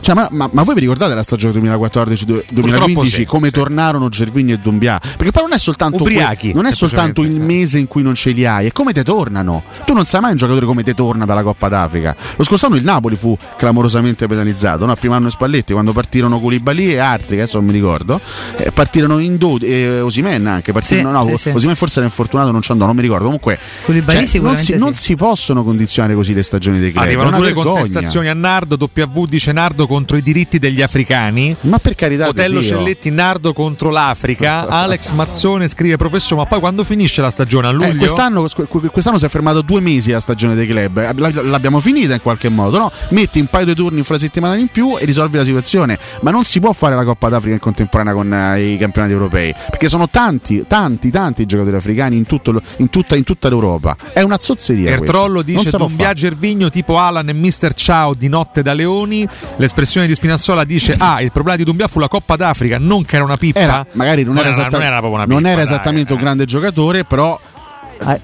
Cioè, 0.00 0.14
ma, 0.14 0.28
ma- 0.30 0.48
ma 0.52 0.62
voi 0.62 0.74
vi 0.74 0.80
ricordate 0.80 1.14
la 1.14 1.22
stagione 1.22 1.58
2014-2015 1.60 3.06
sì, 3.06 3.24
come 3.24 3.48
sì. 3.48 3.54
tornarono 3.54 4.08
Gervigno 4.08 4.54
e 4.54 4.58
Dumbia? 4.58 4.98
Perché 4.98 5.32
poi 5.32 5.42
non 5.42 5.52
è 5.52 5.58
soltanto, 5.58 6.02
Ubriachi, 6.02 6.52
non 6.52 6.66
è 6.66 6.72
soltanto 6.72 7.22
il 7.22 7.40
mese 7.40 7.78
in 7.78 7.86
cui 7.88 8.02
non 8.02 8.14
ce 8.14 8.30
li 8.30 8.44
hai, 8.46 8.66
è 8.66 8.72
come 8.72 8.92
te 8.92 9.02
tornano. 9.02 9.64
Tu 9.84 9.92
non 9.92 10.04
sai 10.04 10.20
mai 10.20 10.32
un 10.32 10.36
giocatore 10.36 10.66
come 10.66 10.82
te 10.82 10.94
torna 10.94 11.24
dalla 11.24 11.42
Coppa 11.42 11.68
d'Africa. 11.68 12.16
Lo 12.36 12.44
scorso 12.44 12.66
anno 12.66 12.76
il 12.76 12.84
Napoli 12.84 13.16
fu 13.16 13.36
clamorosamente 13.56 14.26
penalizzato, 14.26 14.86
no? 14.86 14.94
primo 14.96 15.14
anno 15.14 15.30
Spalletti 15.30 15.72
quando 15.72 15.92
partirono 15.92 16.38
Koulibaly 16.40 16.92
e 16.92 16.98
altri, 16.98 17.36
che 17.36 17.42
adesso 17.42 17.58
non 17.58 17.66
mi 17.66 17.72
ricordo, 17.72 18.20
eh, 18.56 18.70
partirono 18.72 19.18
in 19.18 19.36
due, 19.36 19.60
eh, 19.60 20.00
Osimen 20.00 20.46
anche, 20.46 20.72
partirono, 20.72 21.22
Sì, 21.22 21.30
no, 21.30 21.36
sì, 21.36 21.42
sì. 21.42 21.48
Osimen 21.50 21.76
forse 21.76 21.98
era 21.98 22.06
infortunato, 22.06 22.50
non 22.50 22.62
ci 22.62 22.72
andò, 22.72 22.86
non 22.86 22.94
mi 22.94 23.02
ricordo. 23.02 23.24
Comunque 23.24 23.58
cioè, 23.84 24.40
non, 24.40 24.56
si, 24.56 24.64
sì. 24.64 24.76
non 24.76 24.94
si 24.94 25.16
possono 25.16 25.62
condizionare 25.62 26.14
così 26.14 26.34
le 26.34 26.42
stagioni 26.42 26.78
dei 26.78 26.92
club. 26.92 27.04
Arrivano 27.04 27.30
due 27.30 27.46
vergogna. 27.46 27.80
contestazioni 27.80 28.28
a 28.28 28.34
Nardo, 28.34 28.76
W 28.78 29.24
dice 29.24 29.52
Nardo 29.52 29.86
contro 29.88 30.16
i 30.16 30.22
diritti 30.22 30.58
degli 30.60 30.80
africani. 30.82 31.56
Ma 31.62 31.78
per 31.78 31.96
carità 31.96 32.28
Otello. 32.28 32.62
Celletti 32.62 33.10
Nardo 33.10 33.52
contro 33.52 33.90
l'Africa. 33.90 34.68
Alex 34.70 35.10
Mazzone 35.10 35.66
scrive 35.66 35.96
professore, 35.96 36.42
ma 36.42 36.46
poi 36.46 36.60
quando 36.60 36.84
finisce 36.84 37.20
la 37.20 37.30
stagione 37.30 37.66
a 37.66 37.70
Eh, 37.70 37.74
luglio? 37.74 37.96
quest'anno, 37.96 38.46
que- 38.54 38.88
quest'anno 38.90 39.18
si 39.18 39.24
è 39.24 39.28
fermato 39.28 39.62
due 39.62 39.80
mesi 39.80 40.12
la 40.12 40.20
stagione 40.20 40.54
dei 40.54 40.66
club. 40.68 40.98
Eh, 40.98 41.42
L'abbiamo 41.42 41.80
finita 41.80 42.14
in 42.14 42.22
qualche 42.22 42.48
modo, 42.48 42.78
no? 42.78 42.92
Metti 43.10 43.40
un 43.40 43.46
paio 43.46 43.64
di 43.64 43.74
turni 43.74 43.98
infrasettimanali 43.98 44.60
in 44.60 44.68
più 44.68 44.96
e 44.98 45.04
risolvi 45.04 45.36
la 45.38 45.44
situazione. 45.44 45.98
Ma 46.20 46.30
non 46.30 46.44
si 46.44 46.60
può 46.60 46.72
fare 46.72 46.94
la 46.94 47.04
Coppa 47.04 47.28
d'Africa 47.30 47.54
in 47.54 47.60
contemporanea 47.60 48.12
con 48.12 48.32
eh, 48.32 48.72
i 48.74 48.78
campionati 48.78 49.12
europei. 49.14 49.54
Perché 49.70 49.88
sono 49.88 50.08
tanti, 50.08 50.64
tanti, 50.68 51.10
tanti 51.10 51.46
giocatori 51.46 51.76
africani 51.76 52.16
in, 52.16 52.26
tutto 52.26 52.60
in 52.76 52.90
tutta, 52.90 53.16
in 53.16 53.24
tutta 53.24 53.48
l'Europa. 53.48 53.96
È 54.12 54.20
una 54.20 54.38
zozzeria. 54.38 54.90
Ertrollo 54.90 55.42
Non 55.42 55.44
dice 55.44 55.70
Dumbia 55.76 56.04
fare. 56.06 56.14
Gervigno 56.14 56.68
tipo 56.68 56.98
Alan 56.98 57.28
e 57.28 57.32
Mr. 57.32 57.72
Ciao 57.74 58.12
di 58.14 58.28
Notte 58.28 58.62
da 58.62 58.72
Leoni. 58.74 59.26
L'esperienza 59.56 59.77
l'espressione 59.78 60.06
di 60.06 60.14
Spinazzola 60.14 60.64
dice 60.64 60.94
ah 60.98 61.20
il 61.20 61.30
problema 61.30 61.56
di 61.56 61.64
Dumbia 61.64 61.86
fu 61.86 62.00
la 62.00 62.08
Coppa 62.08 62.36
d'Africa 62.36 62.78
non 62.78 63.04
che 63.04 63.16
era 63.16 63.24
una 63.24 63.36
pippa 63.36 63.60
Era, 63.60 63.86
magari 63.92 64.24
non, 64.24 64.36
era, 64.36 64.50
esatta- 64.50 64.76
non 64.76 64.82
era 64.82 64.98
una 65.00 65.24
non 65.24 65.38
pippa 65.38 65.48
era 65.48 65.62
dai, 65.62 65.64
esattamente 65.64 66.12
un 66.12 66.18
eh. 66.18 66.22
grande 66.22 66.44
giocatore, 66.44 67.04
però 67.04 67.38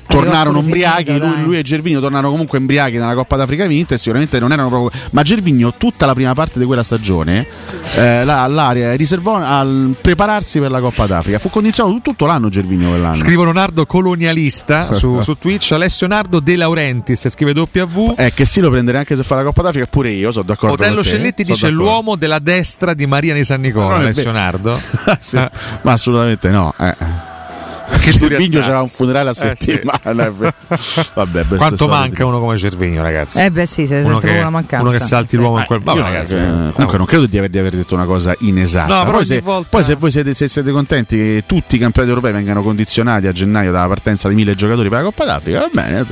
tornarono 0.06 0.58
ubriachi. 0.60 1.18
Lui, 1.18 1.42
lui 1.42 1.58
e 1.58 1.62
Gervigno 1.62 2.00
tornarono 2.00 2.30
comunque 2.30 2.58
ubriachi 2.58 2.96
nella 2.98 3.14
Coppa 3.14 3.36
d'Africa 3.36 3.66
vinta 3.66 3.94
e 3.94 3.98
sicuramente 3.98 4.38
non 4.38 4.52
erano 4.52 4.68
proprio. 4.68 5.00
Ma 5.10 5.22
Gervigno, 5.22 5.72
tutta 5.74 6.06
la 6.06 6.14
prima 6.14 6.32
parte 6.34 6.58
di 6.58 6.64
quella 6.64 6.82
stagione, 6.82 7.46
eh, 7.96 8.24
la- 8.24 8.42
all'aria 8.42 8.94
riservò 8.94 9.36
al 9.36 9.94
prepararsi 10.00 10.58
per 10.60 10.70
la 10.70 10.80
Coppa 10.80 11.06
d'Africa. 11.06 11.38
Fu 11.38 11.50
condizionato 11.50 12.00
tutto 12.02 12.26
l'anno 12.26 12.48
Gervigno 12.48 12.88
quell'anno. 12.90 13.16
Scrivo 13.16 13.44
Leonardo 13.44 13.84
Colonialista 13.86 14.92
su, 14.92 15.20
su 15.22 15.36
Twitch, 15.38 15.72
Alessio 15.72 16.06
Nardo 16.06 16.40
De 16.40 16.56
Laurentiis 16.56 17.28
scrive 17.28 17.52
W. 17.52 18.14
Eh, 18.16 18.32
che 18.34 18.44
sì, 18.44 18.60
lo 18.60 18.70
prenderei 18.70 19.00
anche 19.00 19.16
se 19.16 19.22
fa 19.22 19.34
la 19.36 19.42
Coppa 19.42 19.62
d'Africa, 19.62 19.86
pure 19.86 20.10
io, 20.10 20.30
sono 20.32 20.44
d'accordo. 20.44 20.74
Otello 20.74 20.94
con 20.96 21.02
te, 21.02 21.08
Celletti 21.10 21.42
sono 21.44 21.54
dice 21.56 21.66
d'accordo. 21.70 21.90
l'uomo 21.90 22.16
della 22.16 22.38
destra 22.38 22.94
di 22.94 23.06
Maria 23.06 23.34
di 23.34 23.44
San 23.44 23.60
Nicola, 23.60 23.96
Alessio. 23.96 24.30
Nardo. 24.32 24.78
Sì, 25.24 25.36
Ma 25.36 25.92
assolutamente 25.92 26.50
no. 26.50 26.74
Eh. 26.78 26.94
Che 27.86 28.10
Gervigno 28.10 28.28
durialità. 28.28 28.60
c'era 28.60 28.80
un 28.82 28.88
funerale 28.88 29.28
a 29.28 29.32
Eh, 29.32 29.34
sì. 29.34 29.70
settimana. 29.70 30.30
vero. 30.30 30.52
Vabbè, 31.14 31.44
Quanto 31.56 31.86
manca 31.88 32.24
uno 32.26 32.38
come 32.40 32.56
Cervigno, 32.58 33.02
ragazzi? 33.02 33.38
Eh 33.40 33.50
beh 33.50 33.66
sì, 33.66 33.86
se 33.86 33.96
uno, 33.96 34.18
sente 34.18 34.34
che, 34.34 34.40
una 34.40 34.50
mancanza. 34.50 34.86
uno 34.88 34.96
che 34.96 35.04
salti 35.04 35.36
l'uomo 35.36 35.58
in 35.58 35.64
quel 35.64 35.80
Vabbè, 35.80 36.00
ragazzi. 36.00 36.34
eh, 36.36 36.70
comunque 36.72 36.96
non 36.98 37.06
credo 37.06 37.26
di 37.26 37.38
aver, 37.38 37.50
di 37.50 37.58
aver 37.58 37.74
detto 37.74 37.94
una 37.94 38.04
cosa 38.04 38.34
inesatta. 38.38 38.94
No, 38.94 39.04
però 39.04 39.16
poi, 39.18 39.26
se, 39.26 39.40
volta- 39.40 39.68
poi 39.70 39.84
se 39.84 39.94
voi 39.94 40.10
siete, 40.10 40.32
se 40.34 40.48
siete 40.48 40.70
contenti 40.70 41.16
che 41.16 41.44
tutti 41.46 41.76
i 41.76 41.78
campionati 41.78 42.12
europei 42.14 42.32
vengano 42.32 42.62
condizionati 42.62 43.26
a 43.26 43.32
gennaio 43.32 43.70
dalla 43.72 43.88
partenza 43.88 44.28
di 44.28 44.34
mille 44.34 44.54
giocatori 44.54 44.88
per 44.88 44.98
la 44.98 45.04
Coppa 45.04 45.24
d'Africa, 45.24 45.60
va 45.60 45.68
bene. 45.72 46.04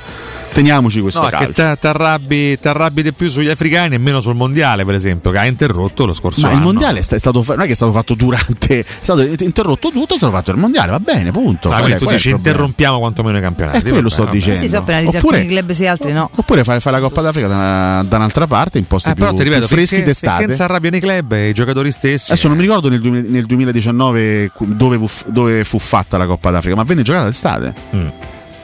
Teniamoci 0.53 1.01
questo 1.01 1.23
No, 1.23 1.29
calcio. 1.31 1.77
ti 1.79 1.87
arrabbi, 1.87 2.59
t'arrabbi 2.59 3.03
di 3.03 3.13
più 3.13 3.29
sugli 3.31 3.49
africani 3.49 3.95
e 3.95 3.99
meno 3.99 4.21
sul 4.21 4.35
mondiale, 4.35 4.85
per 4.85 4.95
esempio, 4.95 5.31
che 5.31 5.39
ha 5.39 5.47
interrotto 5.47 6.05
lo 6.05 6.13
scorso 6.13 6.41
Ma 6.43 6.49
anno. 6.49 6.57
il 6.59 6.63
mondiale 6.63 6.99
è 6.99 7.03
sta- 7.03 7.17
è 7.17 7.19
stato, 7.19 7.43
non 7.47 7.61
è 7.63 7.67
che 7.67 7.73
è 7.73 7.75
stato 7.75 7.93
fatto 7.93 8.15
durante, 8.15 8.81
è 8.81 8.85
stato 9.01 9.23
interrotto 9.23 9.91
tutto, 9.91 10.15
è 10.15 10.17
stato 10.19 10.33
fatto 10.33 10.51
il 10.51 10.59
mondiale, 10.59 10.91
va 10.91 11.01
bene, 11.01 11.31
punto. 11.31 11.69
Qual 11.69 11.83
quindi 11.83 11.99
tu 12.05 12.11
dici 12.11 12.31
interrompiamo 12.31 12.99
quantomeno 12.99 13.39
i 13.39 13.41
campionati. 13.41 13.89
Eh, 13.89 13.91
quello 13.91 14.09
sto 14.11 14.25
vabbè. 14.25 14.35
dicendo. 14.37 14.61
Sì, 14.61 14.69
so 14.69 14.83
penalizzare 14.83 15.19
Oppure- 15.19 15.39
alcuni 15.39 15.55
club 15.59 15.71
sì, 15.73 15.87
altri 15.87 16.13
no. 16.13 16.31
Oppure 16.35 16.65
fare, 16.65 16.81
fare 16.81 16.97
la 17.01 17.03
Coppa 17.03 17.21
d'Africa 17.23 17.47
da, 17.47 18.05
da 18.07 18.17
un'altra 18.17 18.47
parte, 18.47 18.79
in 18.79 18.87
posti 18.87 19.09
Eh, 19.09 19.15
più, 19.15 19.25
però 19.25 19.35
ti 19.37 19.43
ripeto, 19.45 19.67
più 19.67 19.77
freschi 19.77 19.95
finché 19.95 20.11
d'estate. 20.11 20.47
non 20.47 20.55
si 20.55 20.63
arrabbiano 20.63 20.97
i 20.97 21.01
club 21.01 21.33
e 21.33 21.49
i 21.49 21.55
giocatori 21.55 21.91
stessi. 21.93 22.31
Adesso 22.33 22.49
non 22.49 22.57
mi 22.59 22.63
ricordo 22.63 22.89
nel, 22.91 23.01
nel 23.01 23.47
2019 23.47 24.51
cu- 24.53 24.67
dove 24.67 24.99
fu, 24.99 25.25
dove 25.31 25.65
fu 25.65 25.79
fatta 25.79 26.17
la 26.19 26.27
Coppa 26.27 26.51
d'Africa, 26.51 26.77
ma 26.77 26.83
venne 26.85 27.03
giocata 27.03 27.25
d'estate. 27.25 27.75
Mm. 27.97 28.09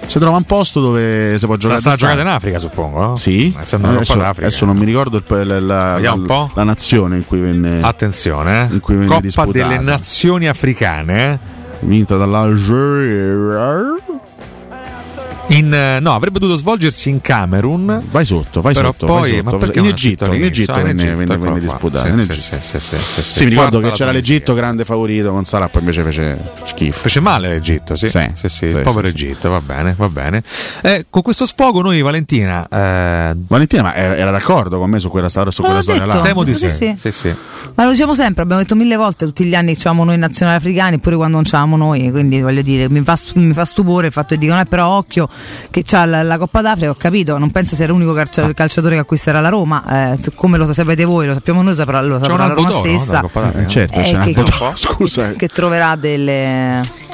Si 0.08 0.18
trova 0.18 0.38
un 0.38 0.44
posto 0.44 0.80
dove 0.80 1.38
si 1.38 1.44
può 1.44 1.56
giocare 1.56 1.80
d'estate. 1.80 1.98
giocata 2.00 2.20
in 2.22 2.26
Africa, 2.28 2.58
suppongo. 2.58 2.98
no? 3.00 3.16
Sì, 3.16 3.54
Essendo 3.60 3.88
una 3.88 3.96
adesso, 3.96 4.20
adesso 4.20 4.64
non 4.64 4.76
mi 4.76 4.86
ricordo 4.86 5.18
il, 5.18 5.24
la, 5.28 5.60
la- 5.60 5.98
la- 5.98 6.50
la 6.54 6.62
nazione 6.64 7.16
in 7.16 7.26
cui 7.26 7.40
venne, 7.40 7.80
Attenzione, 7.82 8.68
eh. 8.70 8.72
in 8.74 8.80
cui 8.80 8.94
venne 8.94 9.06
Coppa 9.08 9.20
disputata. 9.20 9.52
delle 9.68 9.78
Nazioni 9.80 10.48
Africane. 10.48 11.32
eh. 11.32 11.38
vinta 11.80 12.16
dall'Algeria. 12.16 13.94
In, 15.50 15.72
eh, 15.72 15.98
no, 16.00 16.14
avrebbe 16.14 16.38
dovuto 16.38 16.58
svolgersi 16.58 17.08
in 17.08 17.20
Camerun. 17.22 18.02
Vai 18.10 18.24
sotto, 18.26 18.60
vai 18.60 18.74
però 18.74 18.88
sotto. 18.88 19.06
Poi, 19.06 19.40
vai 19.40 19.58
sotto. 19.58 19.78
in 19.78 19.86
Egitto, 19.86 20.32
in? 20.32 20.42
Egitto 20.44 20.72
Ah, 20.72 20.80
in 20.80 20.88
Egitto, 20.88 21.16
venne- 21.38 21.58
disputata. 21.60 22.32
Sì, 22.34 23.44
mi 23.44 23.50
ricordo 23.50 23.80
che 23.80 23.90
c'era 23.92 24.10
l'Egitto 24.12 24.52
grande 24.52 24.84
favorito 24.84 25.30
con 25.30 25.44
Salah, 25.44 25.68
poi 25.68 25.80
invece 25.80 26.02
fece 26.02 26.38
schifo. 26.64 26.98
Fece 27.00 27.20
male 27.20 27.48
l'Egitto, 27.48 27.96
sì. 27.96 28.08
Sì, 28.10 28.30
sì, 28.34 28.48
sì, 28.48 28.68
sì, 28.68 28.76
povero 28.82 29.06
sì. 29.06 29.12
Egitto, 29.14 29.48
va 29.48 29.60
bene, 29.62 29.94
va 29.96 30.08
bene. 30.10 30.42
Eh, 30.82 31.06
con 31.08 31.22
questo 31.22 31.46
sfogo 31.46 31.80
noi, 31.80 32.02
Valentina, 32.02 32.66
eh, 32.68 33.34
Valentina, 33.34 33.82
ma 33.82 33.94
era 33.94 34.30
d'accordo 34.30 34.78
con 34.78 34.90
me 34.90 34.98
su 34.98 35.08
quella, 35.08 35.30
storia- 35.30 35.50
su 35.50 35.62
quella 35.62 35.80
storia 35.82 36.04
là? 36.04 36.20
temo 36.20 36.44
di 36.44 36.54
Sì, 36.54 36.68
sì. 36.68 36.76
sì. 36.76 36.94
Sì, 36.96 37.12
sì. 37.12 37.34
Ma 37.74 37.84
lo 37.84 37.92
diciamo 37.92 38.14
sempre, 38.14 38.42
abbiamo 38.42 38.60
detto 38.60 38.74
mille 38.74 38.96
volte 38.96 39.24
tutti 39.24 39.44
gli 39.44 39.54
anni 39.54 39.74
che 39.74 39.80
c'avamo 39.82 40.04
noi 40.04 40.18
nazionali 40.18 40.58
africani, 40.58 40.98
pure 40.98 41.16
quando 41.16 41.36
non 41.36 41.44
c'avamo 41.44 41.76
noi, 41.76 42.10
quindi 42.10 42.40
voglio 42.42 42.62
dire, 42.62 42.88
mi 42.90 43.02
fa, 43.02 43.16
mi 43.36 43.54
fa 43.54 43.64
stupore 43.64 44.08
il 44.08 44.12
fatto 44.12 44.34
che 44.34 44.38
dicono, 44.38 44.60
eh, 44.60 44.66
però 44.66 44.88
occhio 44.88 45.28
che 45.70 45.82
c'ha 45.82 46.04
la, 46.04 46.22
la 46.22 46.38
Coppa 46.38 46.60
d'Africa, 46.62 46.90
ho 46.90 46.94
capito, 46.94 47.38
non 47.38 47.50
penso 47.50 47.74
sia 47.76 47.86
l'unico 47.86 48.12
calcia- 48.12 48.52
calciatore 48.52 48.94
che 48.94 49.00
acquisterà 49.00 49.40
la 49.40 49.48
Roma, 49.48 50.12
eh, 50.12 50.18
come 50.34 50.58
lo 50.58 50.72
sapete 50.72 51.04
voi, 51.04 51.26
lo 51.26 51.34
sappiamo 51.34 51.62
noi, 51.62 51.74
saprà, 51.74 52.00
lo 52.02 52.18
saprà 52.18 52.46
la 52.46 52.54
Roma 52.54 52.68
no, 52.68 52.78
stessa, 52.78 53.20
d'Africa? 53.20 53.52
Eh, 53.60 53.66
certo, 53.68 53.98
Eh, 54.00 54.18
che- 54.18 54.44
Scusa. 54.74 55.32
che 55.32 55.48
troverà 55.48 55.96
delle... 55.96 57.06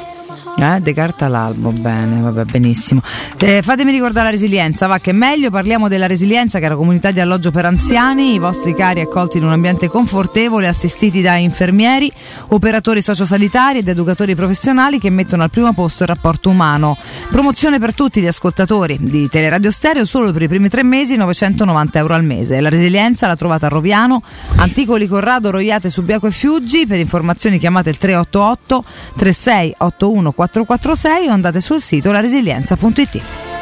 Eh, 0.57 0.81
decarta 0.81 1.27
l'albo, 1.27 1.73
bene, 1.73 2.21
vabbè, 2.21 2.45
benissimo. 2.45 3.03
Eh, 3.39 3.61
fatemi 3.61 3.91
ricordare 3.91 4.27
la 4.27 4.31
resilienza, 4.31 4.87
va 4.87 4.99
che 4.99 5.13
meglio, 5.13 5.51
parliamo 5.51 5.89
della 5.89 6.07
resilienza 6.07 6.61
che 6.61 6.67
è 6.67 6.69
la 6.69 6.77
comunità 6.77 7.11
di 7.11 7.19
alloggio 7.19 7.51
per 7.51 7.65
anziani, 7.65 8.35
i 8.35 8.39
vostri 8.39 8.73
cari 8.73 9.01
accolti 9.01 9.39
in 9.39 9.45
un 9.45 9.51
ambiente 9.51 9.89
confortevole, 9.89 10.69
assistiti 10.69 11.23
da 11.23 11.35
infermieri, 11.35 12.11
operatori 12.49 13.03
sociosanitari 13.03 13.79
ed 13.79 13.89
educatori 13.89 14.37
professionali 14.37 15.01
che 15.01 15.11
mettono 15.11 15.43
al 15.43 15.51
primo 15.51 15.73
posto 15.73 16.05
il 16.05 16.09
rapporto 16.09 16.51
umano. 16.51 16.97
Promozione 17.31 17.81
per 17.81 17.93
tutti 17.93 18.21
gli 18.21 18.27
ascoltatori 18.29 18.97
di 19.01 19.29
Teleradio 19.29 19.73
Stereo 19.73 20.05
solo 20.05 20.31
per 20.31 20.43
i 20.43 20.49
primi 20.49 20.69
tre 20.69 20.85
mesi, 20.85 21.17
990 21.17 21.99
euro 21.99 22.15
al 22.15 22.25
mese. 22.25 22.61
La 22.61 22.69
resilienza 22.69 23.27
la 23.27 23.35
trovate 23.35 23.67
a 23.67 23.69
Roviano, 23.69 24.23
Anticoli 24.57 25.09
Corrado, 25.09 25.51
Roiate, 25.51 25.91
Subiaco 25.91 26.29
e 26.29 26.31
Fiuggi. 26.31 26.87
Per 26.87 27.01
informazioni 27.01 27.59
chiamate 27.59 27.91
il 27.91 27.99
388 27.99 28.85
3681 29.17 30.33
446 30.49 31.29
o 31.29 31.33
andate 31.33 31.61
sul 31.61 31.81
sito 31.81 32.13
laresilienza.it. 32.13 33.54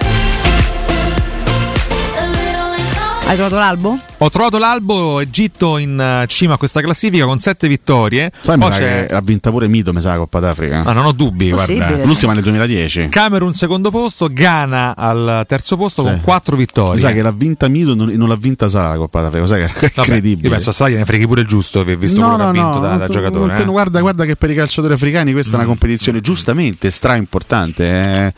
Hai 3.32 3.38
trovato 3.38 3.58
l'albo? 3.58 3.98
Ho 4.18 4.28
trovato 4.28 4.58
l'albo 4.58 5.18
Egitto 5.20 5.78
in 5.78 5.98
eh, 5.98 6.26
cima 6.28 6.54
a 6.54 6.56
questa 6.58 6.82
classifica 6.82 7.24
con 7.24 7.38
sette 7.38 7.66
vittorie. 7.66 8.30
Sai, 8.38 8.56
mi 8.58 8.64
Poi 8.64 8.72
sa 8.72 8.78
c'è- 8.78 9.06
che 9.06 9.14
ha 9.14 9.20
vinta 9.22 9.48
pure 9.50 9.68
Mito, 9.68 9.94
mi 9.94 10.02
sa, 10.02 10.10
la 10.10 10.16
Coppa 10.18 10.38
d'Africa. 10.38 10.82
Ah, 10.84 10.92
non 10.92 11.06
ho 11.06 11.12
dubbi, 11.12 11.48
Possibile, 11.48 11.86
guarda. 11.86 12.04
L'ultima 12.04 12.34
nel 12.34 12.42
2010. 12.42 13.08
Camerun 13.08 13.54
secondo 13.54 13.90
posto, 13.90 14.28
Ghana 14.30 14.94
al 14.94 15.44
terzo 15.48 15.78
posto 15.78 16.02
con 16.02 16.16
Sì. 16.16 16.20
quattro 16.20 16.56
vittorie. 16.56 16.92
Mi 16.94 17.00
sa 17.00 17.10
che 17.12 17.22
l'ha 17.22 17.32
vinta 17.32 17.68
Mito 17.68 17.92
e 17.92 17.94
non, 17.94 18.12
non 18.14 18.28
l'ha 18.28 18.36
vinta 18.36 18.68
Sala 18.68 18.90
la 18.90 18.96
Coppa 18.96 19.22
d'Africa. 19.22 19.46
Sai 19.46 19.60
che 19.60 19.64
è 19.64 19.72
Vabbè, 19.80 19.92
incredibile. 20.00 20.48
Io 20.48 20.50
penso 20.54 20.68
a 20.68 20.72
Sala 20.74 20.94
ne 20.94 21.04
freghi 21.06 21.26
pure 21.26 21.40
il 21.40 21.46
giusto, 21.46 21.82
visto 21.84 22.20
quello 22.20 22.36
che 22.36 22.42
ha 22.42 22.50
vinto 22.50 22.78
da, 22.80 22.88
da 22.90 22.96
non- 22.96 23.06
giocatore. 23.10 23.54
te- 23.54 23.62
eh. 23.62 23.64
guarda, 23.64 24.00
guarda 24.00 24.24
che 24.26 24.36
per 24.36 24.50
i 24.50 24.54
calciatori 24.54 24.92
africani 24.92 25.32
questa 25.32 25.52
è 25.52 25.54
una 25.56 25.64
competizione 25.64 26.20
giustamente 26.20 26.90
stra 26.90 27.14
importante. 27.16 27.84
eh. 27.84 28.34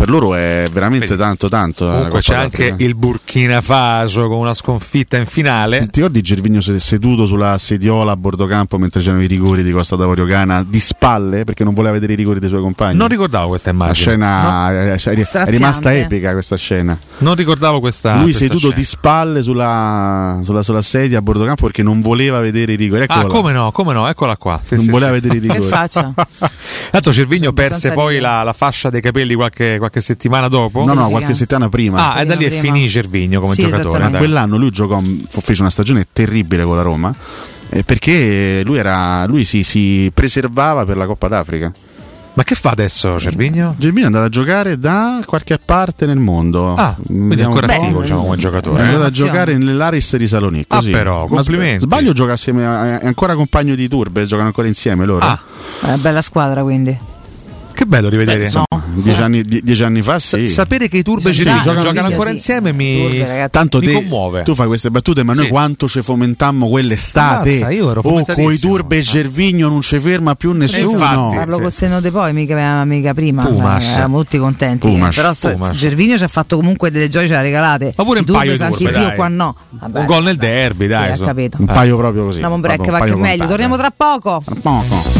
Per 0.00 0.08
loro 0.08 0.34
è 0.34 0.64
veramente 0.72 1.14
tanto 1.14 1.50
tanto. 1.50 1.84
la 1.84 1.92
Comunque 1.92 2.20
c'è 2.20 2.34
anche 2.34 2.70
d'Africa. 2.70 2.84
il 2.88 2.94
Burkina 2.94 3.60
Faso 3.60 4.28
con 4.28 4.38
una 4.38 4.54
sconfitta 4.54 5.18
in 5.18 5.26
finale. 5.26 5.80
Ti 5.80 6.00
ricordi 6.00 6.22
Gervigno 6.22 6.62
sed- 6.62 6.78
seduto 6.78 7.26
sulla 7.26 7.58
sediola 7.58 8.12
a 8.12 8.16
bordo 8.16 8.46
campo 8.46 8.78
mentre 8.78 9.02
c'erano 9.02 9.22
i 9.22 9.26
rigori 9.26 9.62
di 9.62 9.70
Costa 9.72 9.96
d'Avorio 9.96 10.24
Gana 10.24 10.64
di 10.66 10.78
spalle 10.80 11.44
perché 11.44 11.64
non 11.64 11.74
voleva 11.74 11.92
vedere 11.92 12.14
i 12.14 12.16
rigori 12.16 12.40
dei 12.40 12.48
suoi 12.48 12.62
compagni? 12.62 12.96
Non 12.96 13.08
ricordavo 13.08 13.48
questa 13.48 13.68
La 13.72 13.76
immagine. 13.76 13.94
scena 14.06 14.70
è, 14.70 14.94
è- 14.94 15.28
è 15.44 15.50
rimasta 15.50 15.94
epica 15.94 16.32
questa 16.32 16.56
scena. 16.56 16.98
Non 17.18 17.34
ricordavo 17.34 17.80
questa. 17.80 18.14
Lui 18.14 18.22
questa 18.22 18.40
seduto 18.44 18.58
scena. 18.60 18.74
di 18.76 18.84
spalle 18.84 19.42
sulla, 19.42 20.40
sulla, 20.42 20.62
sulla 20.62 20.82
sedia 20.82 21.18
a 21.18 21.22
bordo 21.22 21.44
campo 21.44 21.66
perché 21.66 21.82
non 21.82 22.00
voleva 22.00 22.40
vedere 22.40 22.72
i 22.72 22.76
rigori. 22.76 23.02
Ah, 23.02 23.04
Eccola. 23.04 23.26
come 23.26 23.52
no, 23.52 23.70
come 23.70 23.92
no, 23.92 24.08
eccola 24.08 24.38
qua. 24.38 24.60
Sì, 24.62 24.76
non 24.76 24.84
sì, 24.84 24.90
voleva 24.90 25.14
sì. 25.14 25.20
vedere 25.20 25.36
i 25.36 25.40
Che 25.46 25.52
rigori. 25.52 25.68
faccia? 25.70 26.12
Tanto 26.90 27.12
Cervigno 27.12 27.52
perse 27.52 27.92
poi 27.92 28.18
la, 28.18 28.42
la 28.42 28.54
fascia 28.54 28.88
dei 28.88 29.02
capelli 29.02 29.34
qualche, 29.34 29.76
qualche 29.76 29.88
settimana 30.00 30.46
dopo. 30.46 30.84
No, 30.84 30.92
no, 30.94 31.08
qualche 31.08 31.34
settimana 31.34 31.68
prima. 31.68 32.12
Ah, 32.14 32.20
e 32.20 32.24
da 32.26 32.36
lì 32.36 32.44
è 32.44 32.48
Prima. 32.48 32.62
finì 32.62 32.88
Cervigno 32.88 33.40
come 33.40 33.54
Sì, 33.54 33.62
giocatore. 33.62 34.08
Quell'anno 34.10 34.56
lui 34.56 34.70
giocò, 34.70 35.02
fece 35.28 35.62
una 35.62 35.70
stagione 35.70 36.06
terribile 36.12 36.62
con 36.62 36.76
la 36.76 36.82
Roma 36.82 37.12
eh, 37.68 37.82
perché 37.82 38.62
lui, 38.64 38.76
era, 38.78 39.24
lui 39.26 39.44
si, 39.44 39.64
si 39.64 40.08
preservava 40.14 40.84
per 40.84 40.96
la 40.96 41.06
Coppa 41.06 41.26
d'Africa. 41.26 41.72
Ma 42.32 42.44
che 42.44 42.54
fa 42.54 42.70
adesso 42.70 43.18
Cervigno? 43.18 43.74
Gervino 43.76 44.04
è 44.04 44.06
andato 44.06 44.26
a 44.26 44.28
giocare 44.28 44.78
da 44.78 45.20
qualche 45.26 45.58
parte 45.62 46.06
nel 46.06 46.18
mondo. 46.18 46.74
Ah, 46.76 46.94
quindi 47.04 47.24
è 47.24 47.28
Vediamo 47.28 47.54
ancora 47.54 47.74
attivo 47.74 48.00
diciamo, 48.02 48.22
come 48.22 48.34
È 48.36 48.38
giocatore. 48.38 48.82
andato 48.82 49.02
a 49.02 49.10
giocare 49.10 49.58
nell'Aris 49.58 50.16
di 50.16 50.28
Salonicco. 50.28 50.76
Ah, 50.76 50.80
sì. 50.80 50.90
però, 50.90 51.26
Ma 51.26 51.34
complimenti. 51.34 51.80
Sbaglio 51.80 52.12
gioca 52.12 52.32
assieme, 52.34 52.64
a- 52.64 53.00
è 53.00 53.06
ancora 53.06 53.34
compagno 53.34 53.74
di 53.74 53.88
Turbe, 53.88 54.24
giocano 54.26 54.46
ancora 54.46 54.68
insieme 54.68 55.04
loro. 55.06 55.26
Ah, 55.26 55.38
Eh, 55.92 55.96
bella 55.96 56.22
squadra 56.22 56.62
quindi. 56.62 56.96
Che 57.80 57.86
bello 57.86 58.08
rivedere. 58.10 58.50
no. 58.52 58.64
Dieci, 58.92 59.22
anni, 59.22 59.42
die- 59.42 59.60
dieci 59.62 59.82
anni 59.82 60.02
fa, 60.02 60.18
sì. 60.18 60.46
Sapere 60.46 60.88
che 60.88 60.98
i 60.98 61.02
Turbe 61.02 61.30
e 61.30 61.32
Sì, 61.32 61.40
sì, 61.42 61.50
giocano 61.62 61.90
sì, 61.92 61.98
ancora 61.98 62.28
sì. 62.30 62.34
insieme 62.36 62.72
mi, 62.72 63.06
Turbe, 63.06 63.26
ragazzi. 63.26 63.50
Tanto 63.50 63.78
mi 63.78 63.86
te- 63.86 63.92
commuove. 63.94 64.42
tu 64.42 64.54
fai 64.54 64.66
queste 64.66 64.90
battute, 64.90 65.22
ma 65.22 65.32
noi 65.32 65.44
Sì. 65.44 65.50
quanto 65.50 65.88
ci 65.88 66.02
fomentammo 66.02 66.68
quell'estate? 66.68 67.48
Ammazza, 67.56 67.70
io 67.70 67.90
ero 67.90 68.00
oh, 68.04 68.24
coi 68.26 68.58
Turbe 68.58 68.98
e 68.98 69.00
Gervigno 69.00 69.68
non 69.68 69.80
ci 69.80 69.98
ferma 69.98 70.34
più 70.34 70.52
nessuno. 70.52 70.90
infatti. 70.90 71.36
Parlo 71.36 71.56
Sì. 71.56 71.62
col 71.62 71.72
senno 71.72 72.00
di 72.00 72.10
poi, 72.10 72.32
mica, 72.34 72.84
mica 72.84 73.14
prima. 73.14 73.44
Pumas. 73.44 73.84
Eh, 73.84 73.88
Eravamo 73.92 74.18
tutti 74.22 74.38
contenti. 74.38 74.86
eh. 74.86 74.90
Pumas. 74.90 75.14
Però 75.14 75.30
Pumas. 75.54 75.76
Gervinio 75.76 76.18
ci 76.18 76.24
ha 76.24 76.28
fatto 76.28 76.56
comunque 76.56 76.90
delle 76.90 77.08
gioie, 77.08 77.26
ce 77.26 77.32
l'ha 77.32 77.40
regalate. 77.42 77.94
Ma 77.96 78.04
pure 78.04 78.18
un 78.18 78.24
paio 78.26 78.50
di 78.50 78.56
santi 78.58 78.84
turbe, 78.84 78.98
Dio, 78.98 79.12
qua 79.14 79.28
no. 79.28 79.56
Vabbè, 79.70 80.00
Un 80.00 80.06
gol 80.06 80.22
nel 80.24 80.36
derby, 80.36 80.86
dai. 80.86 81.18
Un 81.18 81.64
paio 81.66 81.96
proprio 81.96 82.24
così. 82.24 82.42
Un 82.42 82.60
break, 82.60 82.90
va 82.90 83.00
che 83.00 83.14
meglio. 83.16 83.46
Torniamo 83.46 83.76
tra 83.76 83.90
poco. 83.96 84.42
Poco. 84.60 85.19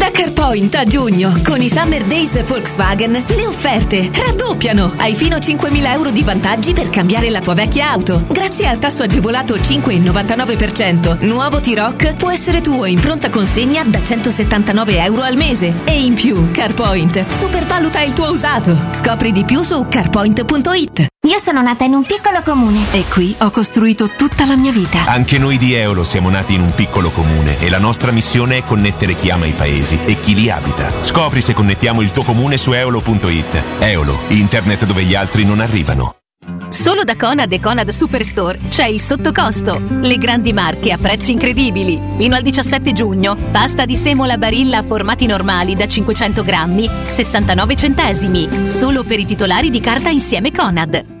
Da 0.11 0.23
CarPoint 0.23 0.75
a 0.75 0.83
giugno, 0.83 1.39
con 1.43 1.61
i 1.61 1.69
Summer 1.69 2.03
Days 2.03 2.43
Volkswagen, 2.43 3.11
le 3.13 3.47
offerte 3.47 4.09
raddoppiano. 4.13 4.93
Hai 4.97 5.15
fino 5.15 5.37
a 5.37 5.39
5.000 5.39 5.91
euro 5.91 6.11
di 6.11 6.21
vantaggi 6.21 6.73
per 6.73 6.89
cambiare 6.89 7.29
la 7.29 7.39
tua 7.39 7.53
vecchia 7.53 7.91
auto. 7.91 8.25
Grazie 8.27 8.67
al 8.67 8.77
tasso 8.77 9.03
agevolato 9.03 9.55
5,99%, 9.55 11.25
nuovo 11.25 11.61
T-Rock 11.61 12.15
può 12.15 12.29
essere 12.29 12.59
tuo 12.59 12.85
in 12.85 12.99
pronta 12.99 13.29
consegna 13.29 13.83
da 13.83 14.03
179 14.03 15.01
euro 15.01 15.21
al 15.21 15.37
mese. 15.37 15.81
E 15.85 16.03
in 16.03 16.13
più, 16.13 16.51
CarPoint 16.51 17.25
supervaluta 17.37 18.01
il 18.01 18.11
tuo 18.11 18.31
usato. 18.31 18.87
Scopri 18.91 19.31
di 19.31 19.45
più 19.45 19.61
su 19.63 19.85
carpoint.it. 19.87 21.07
Io 21.27 21.37
sono 21.37 21.61
nata 21.61 21.83
in 21.83 21.93
un 21.93 22.03
piccolo 22.03 22.41
comune. 22.43 22.79
E 22.91 23.05
qui 23.07 23.35
ho 23.37 23.51
costruito 23.51 24.09
tutta 24.17 24.45
la 24.45 24.57
mia 24.57 24.71
vita. 24.71 25.05
Anche 25.05 25.37
noi 25.37 25.59
di 25.59 25.73
Eolo 25.73 26.03
siamo 26.03 26.29
nati 26.31 26.55
in 26.55 26.61
un 26.61 26.73
piccolo 26.73 27.11
comune 27.11 27.59
e 27.59 27.69
la 27.69 27.77
nostra 27.77 28.11
missione 28.11 28.57
è 28.57 28.63
connettere 28.65 29.15
chi 29.15 29.29
ama 29.29 29.45
i 29.45 29.51
paesi 29.51 29.99
e 30.05 30.15
chi 30.19 30.35
li 30.35 30.49
abita. 30.49 30.91
Scopri 31.01 31.41
se 31.41 31.53
connettiamo 31.53 32.01
il 32.01 32.11
tuo 32.11 32.23
comune 32.23 32.57
su 32.57 32.71
eolo.it. 32.73 33.63
Eolo, 33.79 34.19
internet 34.27 34.85
dove 34.85 35.03
gli 35.03 35.15
altri 35.15 35.45
non 35.45 35.59
arrivano. 35.59 36.15
Solo 36.69 37.03
da 37.03 37.15
Conad 37.15 37.51
e 37.51 37.59
Conad 37.59 37.89
Superstore 37.89 38.59
c'è 38.69 38.85
il 38.85 39.01
sottocosto. 39.01 39.79
Le 40.01 40.17
grandi 40.17 40.53
marche 40.53 40.91
a 40.91 40.97
prezzi 40.97 41.31
incredibili. 41.31 41.99
Fino 42.17 42.35
al 42.35 42.41
17 42.41 42.93
giugno, 42.93 43.35
pasta 43.35 43.85
di 43.85 43.95
semola 43.95 44.37
barilla 44.37 44.79
a 44.79 44.83
formati 44.83 45.25
normali 45.25 45.75
da 45.75 45.87
500 45.87 46.43
grammi, 46.43 46.89
69 47.05 47.75
centesimi. 47.75 48.65
Solo 48.65 49.03
per 49.03 49.19
i 49.19 49.25
titolari 49.25 49.69
di 49.69 49.79
carta 49.79 50.09
insieme 50.09 50.51
Conad. 50.51 51.20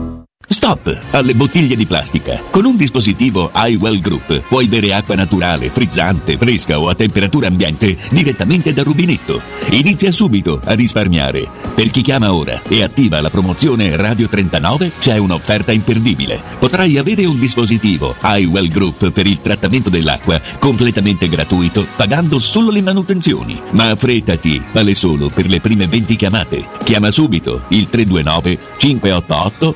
Stop 0.51 0.99
alle 1.11 1.33
bottiglie 1.33 1.77
di 1.77 1.85
plastica. 1.85 2.41
Con 2.49 2.65
un 2.65 2.75
dispositivo 2.75 3.51
iWell 3.55 4.01
Group 4.01 4.41
puoi 4.49 4.67
bere 4.67 4.93
acqua 4.93 5.15
naturale, 5.15 5.69
frizzante, 5.69 6.35
fresca 6.35 6.77
o 6.77 6.89
a 6.89 6.93
temperatura 6.93 7.47
ambiente 7.47 7.95
direttamente 8.09 8.73
dal 8.73 8.83
rubinetto. 8.83 9.41
Inizia 9.69 10.11
subito 10.11 10.59
a 10.61 10.73
risparmiare. 10.73 11.47
Per 11.73 11.89
chi 11.89 12.01
chiama 12.01 12.33
ora 12.33 12.59
e 12.67 12.83
attiva 12.83 13.21
la 13.21 13.29
promozione 13.29 13.95
Radio 13.95 14.27
39 14.27 14.91
c'è 14.99 15.17
un'offerta 15.17 15.71
imperdibile. 15.71 16.41
Potrai 16.59 16.97
avere 16.97 17.25
un 17.25 17.39
dispositivo 17.39 18.13
iWell 18.21 18.67
Group 18.67 19.09
per 19.11 19.27
il 19.27 19.39
trattamento 19.41 19.89
dell'acqua 19.89 20.39
completamente 20.59 21.29
gratuito 21.29 21.85
pagando 21.95 22.39
solo 22.39 22.71
le 22.71 22.81
manutenzioni. 22.81 23.57
Ma 23.71 23.91
affrettati, 23.91 24.61
vale 24.73 24.95
solo 24.95 25.29
per 25.29 25.47
le 25.47 25.61
prime 25.61 25.87
20 25.87 26.15
chiamate. 26.17 26.65
Chiama 26.83 27.09
subito 27.09 27.61
il 27.69 27.89
329 27.89 28.57
588 28.75 29.75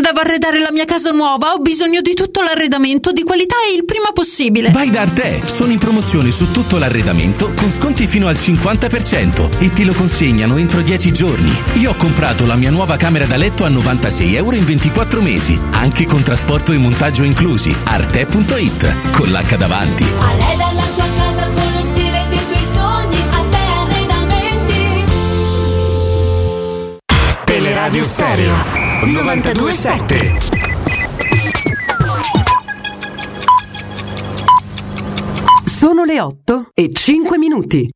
Devo 0.00 0.20
arredare 0.20 0.58
la 0.58 0.72
mia 0.72 0.86
casa 0.86 1.10
nuova, 1.10 1.52
ho 1.52 1.58
bisogno 1.58 2.00
di 2.00 2.14
tutto 2.14 2.40
l'arredamento 2.40 3.12
di 3.12 3.22
qualità 3.24 3.56
e 3.68 3.74
il 3.74 3.84
prima 3.84 4.10
possibile. 4.12 4.70
Vai 4.70 4.88
da 4.88 5.02
Arte! 5.02 5.42
Sono 5.44 5.70
in 5.70 5.76
promozione 5.76 6.30
su 6.30 6.50
tutto 6.50 6.78
l'arredamento 6.78 7.52
con 7.54 7.70
sconti 7.70 8.06
fino 8.06 8.26
al 8.26 8.36
50% 8.36 9.58
e 9.58 9.70
ti 9.70 9.84
lo 9.84 9.92
consegnano 9.92 10.56
entro 10.56 10.80
10 10.80 11.12
giorni. 11.12 11.52
Io 11.74 11.90
ho 11.90 11.94
comprato 11.96 12.46
la 12.46 12.56
mia 12.56 12.70
nuova 12.70 12.96
camera 12.96 13.26
da 13.26 13.36
letto 13.36 13.64
a 13.64 13.68
96 13.68 14.34
euro 14.34 14.56
in 14.56 14.64
24 14.64 15.20
mesi, 15.20 15.60
anche 15.72 16.06
con 16.06 16.22
trasporto 16.22 16.72
e 16.72 16.78
montaggio 16.78 17.22
inclusi. 17.22 17.76
Arte.it 17.84 19.10
con 19.10 19.28
l'H 19.28 19.56
davanti. 19.58 20.06
Arreda 20.20 20.72
la 20.72 20.86
tua 20.94 21.08
casa 21.18 21.50
con 21.50 21.70
lo 21.70 21.80
stile 21.80 22.24
dei 22.30 22.40
tuoi 22.48 22.66
sogni, 22.72 23.18
a 23.30 23.44
te 23.50 23.58
arredamenti. 23.92 25.04
Teleradio 27.44 28.04
Stereo 28.04 28.81
927. 29.04 30.38
Sono 35.64 36.04
le 36.04 36.20
8 36.20 36.68
e 36.72 36.90
5 36.92 37.36
minuti. 37.36 37.90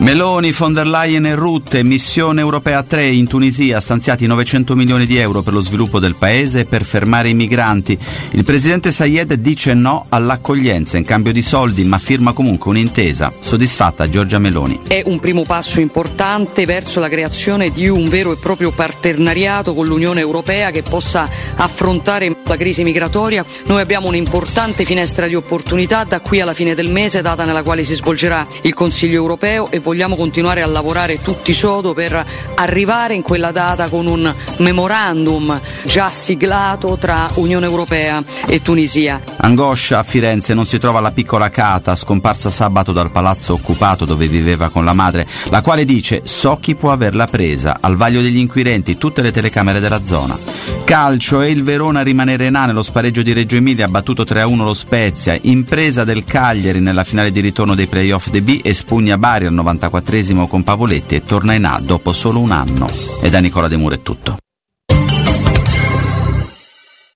Meloni, 0.00 0.52
von 0.52 0.74
der 0.74 0.86
Leyen 0.86 1.26
e 1.26 1.34
Rutte, 1.34 1.82
missione 1.82 2.40
europea 2.40 2.84
3 2.84 3.06
in 3.06 3.26
Tunisia, 3.26 3.80
stanziati 3.80 4.26
900 4.26 4.76
milioni 4.76 5.06
di 5.06 5.16
euro 5.16 5.42
per 5.42 5.52
lo 5.52 5.60
sviluppo 5.60 5.98
del 5.98 6.14
paese 6.14 6.60
e 6.60 6.64
per 6.66 6.84
fermare 6.84 7.30
i 7.30 7.34
migranti. 7.34 7.98
Il 8.30 8.44
presidente 8.44 8.92
Sayed 8.92 9.34
dice 9.34 9.74
no 9.74 10.06
all'accoglienza 10.08 10.98
in 10.98 11.04
cambio 11.04 11.32
di 11.32 11.42
soldi, 11.42 11.82
ma 11.82 11.98
firma 11.98 12.32
comunque 12.32 12.70
un'intesa. 12.70 13.32
Soddisfatta 13.40 14.08
Giorgia 14.08 14.38
Meloni. 14.38 14.82
È 14.86 15.02
un 15.04 15.18
primo 15.18 15.42
passo 15.42 15.80
importante 15.80 16.64
verso 16.64 17.00
la 17.00 17.08
creazione 17.08 17.70
di 17.70 17.88
un 17.88 18.08
vero 18.08 18.30
e 18.30 18.36
proprio 18.36 18.70
partenariato 18.70 19.74
con 19.74 19.86
l'Unione 19.86 20.20
Europea 20.20 20.70
che 20.70 20.82
possa 20.82 21.28
affrontare 21.56 22.36
la 22.44 22.56
crisi 22.56 22.84
migratoria. 22.84 23.44
Noi 23.64 23.80
abbiamo 23.80 24.06
un'importante 24.06 24.84
finestra 24.84 25.26
di 25.26 25.34
opportunità 25.34 26.04
da 26.04 26.20
qui 26.20 26.40
alla 26.40 26.54
fine 26.54 26.76
del 26.76 26.88
mese, 26.88 27.20
data 27.20 27.44
nella 27.44 27.64
quale 27.64 27.82
si 27.82 27.96
svolgerà 27.96 28.46
il 28.62 28.74
Consiglio 28.74 29.16
europeo 29.16 29.68
e 29.72 29.80
vogliamo 29.88 30.16
continuare 30.16 30.60
a 30.60 30.66
lavorare 30.66 31.18
tutti 31.18 31.54
sodo 31.54 31.94
per 31.94 32.22
arrivare 32.56 33.14
in 33.14 33.22
quella 33.22 33.52
data 33.52 33.88
con 33.88 34.06
un 34.06 34.34
memorandum 34.58 35.58
già 35.86 36.10
siglato 36.10 36.98
tra 36.98 37.30
Unione 37.36 37.64
Europea 37.64 38.22
e 38.46 38.60
Tunisia. 38.60 39.18
Angoscia 39.38 39.98
a 39.98 40.02
Firenze 40.02 40.52
non 40.52 40.66
si 40.66 40.78
trova 40.78 41.00
la 41.00 41.10
piccola 41.10 41.48
Cata, 41.48 41.96
scomparsa 41.96 42.50
sabato 42.50 42.92
dal 42.92 43.10
palazzo 43.10 43.54
occupato 43.54 44.04
dove 44.04 44.26
viveva 44.26 44.68
con 44.68 44.84
la 44.84 44.92
madre, 44.92 45.26
la 45.48 45.62
quale 45.62 45.86
dice 45.86 46.20
so 46.24 46.58
chi 46.60 46.74
può 46.74 46.92
averla 46.92 47.26
presa, 47.26 47.78
al 47.80 47.96
vaglio 47.96 48.20
degli 48.20 48.36
inquirenti 48.36 48.98
tutte 48.98 49.22
le 49.22 49.32
telecamere 49.32 49.80
della 49.80 50.04
zona. 50.04 50.77
Calcio 50.88 51.42
e 51.42 51.50
il 51.50 51.64
Verona 51.64 52.00
rimanerà 52.00 52.64
nello 52.64 52.82
spareggio 52.82 53.20
di 53.20 53.34
Reggio 53.34 53.56
Emilia 53.56 53.84
ha 53.84 53.88
battuto 53.88 54.22
3-1 54.22 54.64
lo 54.64 54.72
Spezia, 54.72 55.38
impresa 55.42 56.02
del 56.02 56.24
Cagliari 56.24 56.80
nella 56.80 57.04
finale 57.04 57.30
di 57.30 57.40
ritorno 57.40 57.74
dei 57.74 57.86
playoff 57.86 58.30
di 58.30 58.40
B 58.40 58.60
e 58.64 58.72
spugna 58.72 59.18
Bari 59.18 59.44
al 59.44 59.52
94esimo 59.52 60.46
con 60.46 60.64
Pavoletti 60.64 61.14
e 61.14 61.24
torna 61.24 61.52
in 61.52 61.66
A 61.66 61.78
dopo 61.82 62.14
solo 62.14 62.40
un 62.40 62.52
anno. 62.52 62.88
E 63.20 63.28
da 63.28 63.38
Nicola 63.38 63.68
De 63.68 63.76
Muro 63.76 63.96
è 63.96 64.00
tutto. 64.00 64.38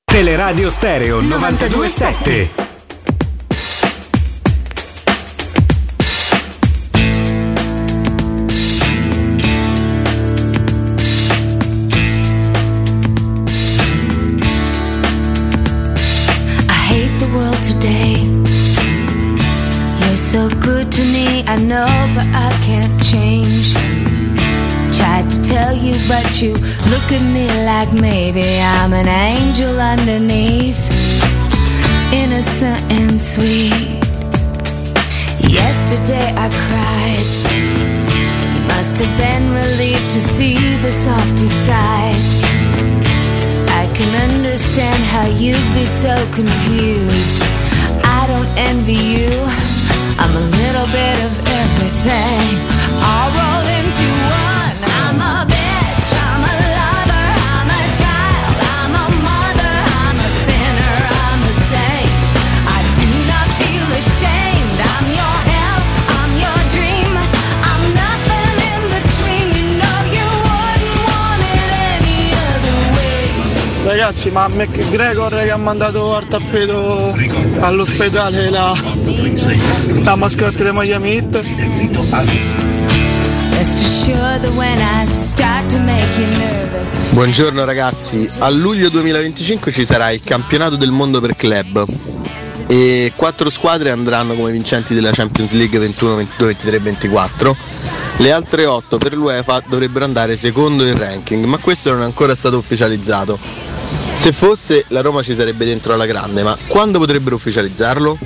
Teleradio 0.05 0.69
Stereo 0.69 1.23
927. 1.23 2.62
I 21.53 21.57
know, 21.57 21.85
but 22.15 22.25
I 22.33 22.51
can't 22.65 22.97
change. 23.05 23.75
Tried 24.97 25.29
to 25.31 25.43
tell 25.45 25.77
you, 25.77 25.95
but 26.09 26.41
you 26.41 26.55
look 26.89 27.07
at 27.13 27.21
me 27.21 27.47
like 27.69 27.93
maybe 27.93 28.59
I'm 28.59 28.95
an 28.95 29.07
angel 29.07 29.79
underneath. 29.79 30.81
Innocent 32.11 32.81
and 32.91 33.21
sweet. 33.21 34.01
Yesterday 35.45 36.33
I 36.35 36.49
cried. 36.65 37.29
You 38.55 38.67
must 38.69 38.99
have 39.03 39.15
been 39.19 39.53
relieved 39.53 40.09
to 40.17 40.21
see 40.23 40.57
the 40.81 40.91
softer 40.91 41.53
side. 41.69 42.17
I 43.69 43.93
can 43.95 44.11
understand 44.31 45.05
how 45.05 45.27
you'd 45.27 45.75
be 45.75 45.85
so 45.85 46.17
confused. 46.33 47.43
I 48.05 48.25
don't 48.27 48.49
envy 48.57 48.95
you. 48.95 49.72
I'm 50.19 50.35
a 50.37 50.47
little 50.61 50.87
bit 50.87 51.17
of 51.25 51.33
everything. 51.47 52.59
All 53.03 53.29
rolled 53.31 53.69
into 53.79 54.07
one. 54.35 54.52
Ragazzi, 73.93 74.31
ma 74.31 74.49
McGregor 74.49 75.35
che 75.35 75.51
ha 75.51 75.59
mandato 75.59 76.17
al 76.17 76.27
tappeto 76.27 77.15
all'ospedale 77.61 78.49
la, 78.49 78.73
la 80.03 80.17
mascotte 80.17 80.65
di 80.65 80.71
Miami 80.73 81.17
Heat. 81.17 81.43
Buongiorno 87.11 87.65
ragazzi, 87.67 88.27
a 88.39 88.49
luglio 88.49 88.89
2025 88.89 89.71
ci 89.71 89.85
sarà 89.85 90.11
il 90.11 90.23
campionato 90.25 90.77
del 90.77 90.91
mondo 90.91 91.21
per 91.21 91.37
club 91.37 91.85
e 92.69 93.13
quattro 93.15 93.51
squadre 93.51 93.91
andranno 93.91 94.33
come 94.33 94.53
vincenti 94.53 94.95
della 94.95 95.11
Champions 95.13 95.53
League 95.53 95.79
21, 95.79 96.15
22, 96.15 96.47
23, 96.47 96.79
24. 96.79 97.57
Le 98.17 98.33
altre 98.33 98.65
otto 98.65 98.97
per 98.97 99.15
l'UEFA 99.15 99.63
dovrebbero 99.67 100.07
andare 100.07 100.35
secondo 100.37 100.83
il 100.83 100.95
ranking, 100.95 101.45
ma 101.45 101.59
questo 101.59 101.91
non 101.91 102.01
è 102.01 102.05
ancora 102.05 102.35
stato 102.35 102.57
ufficializzato. 102.57 103.39
Se 104.15 104.33
fosse 104.33 104.85
la 104.89 105.01
Roma 105.01 105.23
ci 105.23 105.35
sarebbe 105.35 105.65
dentro 105.65 105.93
alla 105.93 106.07
grande, 106.07 106.43
ma 106.43 106.57
quando 106.67 106.99
potrebbero 106.99 107.37
ufficializzarlo? 107.37 108.19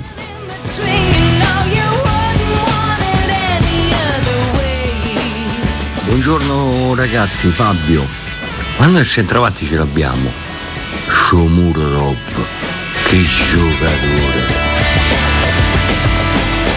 Buongiorno 6.05 6.95
ragazzi, 6.95 7.49
Fabio. 7.49 8.05
Ma 8.77 8.85
noi 8.85 9.01
il 9.01 9.07
centravanti 9.07 9.65
ce 9.65 9.75
l'abbiamo. 9.75 10.31
Shomurov, 11.07 12.15
che 13.03 13.23
giocatore. 13.23 14.65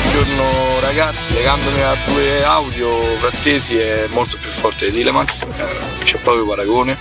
Buongiorno 0.02 0.80
ragazzi, 0.80 1.32
legandomi 1.32 1.80
a 1.82 1.96
due 2.06 2.44
audio, 2.44 3.00
Frattesi 3.18 3.76
è 3.76 4.08
molto 4.10 4.36
più 4.40 4.50
forte 4.50 4.86
di 4.86 4.98
Tilemans, 4.98 5.42
eh, 5.42 6.02
c'è 6.02 6.18
proprio 6.18 6.46
paragone. 6.46 6.98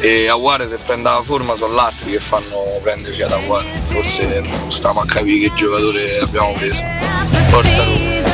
E 0.00 0.28
Aguare 0.28 0.68
se 0.68 0.76
prende 0.76 1.08
la 1.08 1.22
forma 1.22 1.54
sono 1.54 1.76
altri 1.78 2.12
che 2.12 2.20
fanno 2.20 2.78
prendere 2.82 3.12
fiato 3.12 3.34
a 3.34 3.38
Aguare. 3.38 3.66
Forse 3.88 4.40
non 4.40 4.70
stiamo 4.70 5.00
a 5.00 5.06
capire 5.06 5.48
che 5.48 5.54
giocatore 5.54 6.18
abbiamo 6.20 6.52
preso. 6.52 6.82
Forza 7.50 7.84
Roma. 7.84 8.28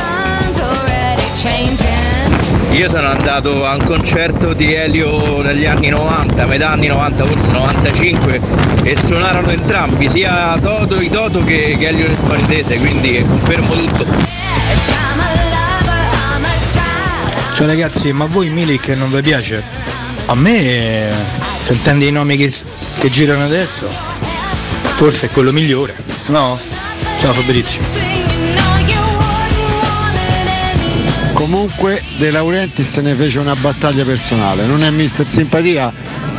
Io 2.71 2.89
sono 2.89 3.07
andato 3.07 3.65
a 3.65 3.75
un 3.75 3.85
concerto 3.85 4.51
di 4.51 4.73
Elio 4.73 5.41
negli 5.41 5.65
anni 5.65 5.87
90, 5.87 6.45
metà 6.45 6.71
anni 6.71 6.87
90, 6.87 7.25
forse 7.25 7.51
95 7.51 8.41
e 8.83 8.97
suonarono 8.97 9.49
entrambi, 9.49 10.09
sia 10.09 10.57
Toto, 10.61 10.99
i 10.99 11.09
Toto 11.09 11.41
che, 11.41 11.77
che 11.79 11.87
Elio 11.87 12.09
Nestoriese, 12.09 12.77
quindi 12.77 13.23
confermo 13.25 13.73
tutto. 13.75 14.05
Ciao 17.53 17.65
ragazzi, 17.65 18.11
ma 18.11 18.25
a 18.25 18.27
voi 18.27 18.49
Milik 18.49 18.89
non 18.89 19.09
vi 19.09 19.21
piace? 19.21 19.63
A 20.25 20.35
me, 20.35 21.07
sentendo 21.65 22.05
i 22.05 22.11
nomi 22.11 22.37
che, 22.37 22.53
che 22.99 23.09
girano 23.09 23.43
adesso, 23.43 23.87
forse 24.97 25.25
è 25.25 25.29
quello 25.31 25.51
migliore, 25.51 25.95
no? 26.27 26.59
Ciao 27.17 27.33
Fabrizio. 27.33 27.81
Comunque 31.33 32.03
De 32.17 32.29
Laurentiis 32.29 32.87
se 32.87 33.01
ne 33.01 33.15
fece 33.15 33.39
una 33.39 33.55
battaglia 33.55 34.05
personale, 34.05 34.67
non 34.67 34.83
è 34.83 34.91
mister 34.91 35.27
simpatia, 35.27 35.91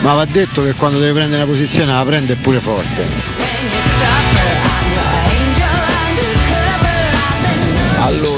ma 0.02 0.14
va 0.14 0.24
detto 0.26 0.62
che 0.62 0.74
quando 0.74 1.00
deve 1.00 1.14
prendere 1.14 1.42
una 1.42 1.50
posizione 1.50 1.92
la 1.92 2.04
prende 2.04 2.36
pure 2.36 2.60
forte. 2.60 4.45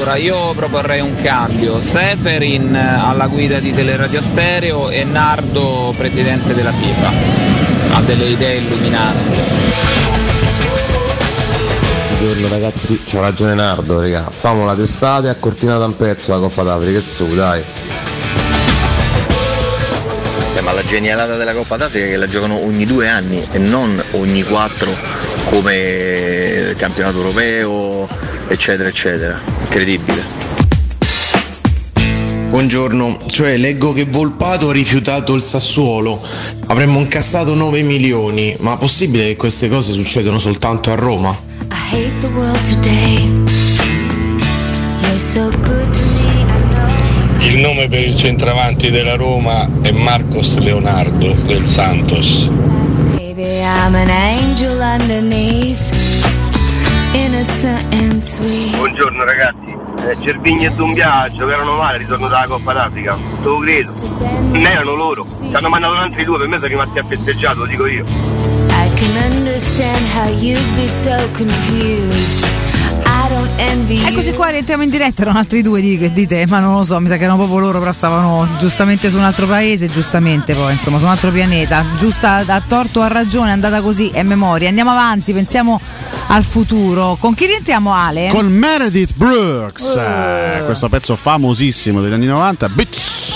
Allora, 0.09 0.25
io 0.25 0.55
proporrei 0.55 1.01
un 1.03 1.17
cambio. 1.17 1.83
Seferin 1.83 2.75
alla 2.75 3.27
guida 3.27 3.59
di 3.59 3.73
Teleradio 3.73 4.23
Stereo 4.23 4.89
e 4.89 5.05
Nardo 5.05 5.93
presidente 5.99 6.55
della 6.55 6.73
FIFA. 6.73 7.13
Ha 7.93 8.01
delle 8.01 8.25
idee 8.25 8.57
illuminanti. 8.57 9.37
Buongiorno 12.17 12.49
ragazzi, 12.49 13.03
c'ha 13.05 13.21
ragione 13.21 13.53
Nardo, 13.53 14.01
raga. 14.01 14.31
Famola 14.31 14.73
d'estate 14.73 15.29
a 15.29 15.35
Cortina 15.35 15.77
da 15.77 15.85
un 15.85 15.95
pezzo 15.95 16.33
la 16.33 16.39
Coppa 16.39 16.63
d'Africa, 16.63 16.99
che 16.99 17.05
su, 17.05 17.35
dai. 17.35 17.63
Eh, 20.55 20.61
ma 20.63 20.73
la 20.73 20.85
genialata 20.85 21.37
della 21.37 21.53
Coppa 21.53 21.77
d'Africa 21.77 22.07
è 22.07 22.09
che 22.09 22.17
la 22.17 22.29
giocano 22.29 22.65
ogni 22.65 22.87
due 22.87 23.09
anni 23.09 23.47
e 23.53 23.59
non 23.59 24.03
ogni 24.13 24.43
quattro 24.43 24.91
come 25.51 25.77
il 26.71 26.77
campionato 26.77 27.19
europeo, 27.19 28.09
eccetera, 28.49 28.89
eccetera. 28.89 29.58
Incredibile. 29.71 30.25
Buongiorno, 32.49 33.19
cioè 33.27 33.59
leggo 33.59 33.93
che 33.93 34.07
Volpato 34.07 34.71
ha 34.71 34.73
rifiutato 34.73 35.35
il 35.35 35.43
Sassuolo, 35.43 36.23
avremmo 36.69 37.01
incassato 37.01 37.55
9 37.55 37.83
milioni, 37.83 38.57
ma 38.61 38.79
possibile 38.79 39.27
che 39.27 39.37
queste 39.37 39.69
cose 39.69 39.93
succedano 39.93 40.39
soltanto 40.39 40.91
a 40.91 40.95
Roma? 40.95 41.39
Il 47.41 47.57
nome 47.59 47.89
per 47.89 48.03
il 48.03 48.16
centravanti 48.16 48.91
della 48.91 49.16
Roma 49.16 49.69
è 49.83 49.91
Marcos 49.91 50.57
Leonardo 50.57 51.35
del 51.45 51.66
Santos. 51.66 52.49
Baby, 52.49 53.61
Buongiorno 58.77 59.25
ragazzi, 59.25 59.75
eh, 60.07 60.17
Cervigni 60.21 60.67
e 60.67 60.71
Dumbia 60.71 61.29
giocarono 61.31 61.77
male, 61.77 61.99
ritorno 61.99 62.29
dalla 62.29 62.47
Coppa 62.47 62.73
d'Africa, 62.75 63.17
te 63.41 63.45
lo 63.45 63.59
credo. 63.59 63.93
Non 64.19 64.67
erano 64.67 64.95
loro, 64.95 65.25
ci 65.25 65.55
hanno 65.55 65.69
mandato 65.69 65.95
altri 65.95 66.25
due, 66.25 66.37
per 66.37 66.47
me 66.47 66.57
sono 66.57 66.69
rimasti 66.69 66.99
a 66.99 67.05
festeggiare, 67.05 67.57
lo 67.57 67.67
dico 67.67 67.87
io. 67.87 68.05
I 68.05 68.91
can 68.95 69.33
understand 69.33 70.07
how 70.15 70.29
you'd 70.29 70.75
be 70.77 70.87
so 70.87 71.17
confused. 71.33 72.78
Eccoci 73.61 74.33
qua, 74.35 74.49
rientriamo 74.51 74.85
in 74.85 74.91
diretta, 74.91 75.23
erano 75.23 75.39
altri 75.39 75.63
due 75.63 75.81
di, 75.81 76.13
di 76.13 76.27
te, 76.27 76.47
ma 76.47 76.61
non 76.61 76.77
lo 76.77 76.85
so, 76.85 77.01
mi 77.01 77.09
sa 77.09 77.17
che 77.17 77.25
erano 77.25 77.39
proprio 77.39 77.59
loro, 77.59 77.79
però 77.81 77.91
stavano 77.91 78.49
giustamente 78.59 79.11
su 79.11 79.17
un 79.17 79.25
altro 79.25 79.47
paese, 79.47 79.89
giustamente 79.89 80.55
poi, 80.55 80.73
insomma, 80.73 80.99
su 80.99 81.05
un 81.05 81.11
altro 81.11 81.31
pianeta. 81.31 81.85
Giusta, 81.97 82.45
a 82.47 82.62
torto 82.66 83.01
o 83.01 83.03
a 83.03 83.09
ragione, 83.09 83.49
è 83.49 83.53
andata 83.53 83.81
così, 83.81 84.11
è 84.11 84.23
memoria. 84.23 84.69
Andiamo 84.69 84.91
avanti, 84.91 85.32
pensiamo 85.32 85.81
al 86.28 86.45
futuro. 86.45 87.16
Con 87.19 87.35
chi 87.35 87.47
rientriamo 87.47 87.93
Ale? 87.93 88.28
Con 88.28 88.47
Meredith 88.47 89.15
Brooks, 89.15 89.97
eh, 89.97 90.62
questo 90.65 90.89
pezzo 90.89 91.16
famosissimo 91.16 92.01
degli 92.01 92.12
anni 92.12 92.27
90, 92.27 92.69
Bitch. 92.69 93.28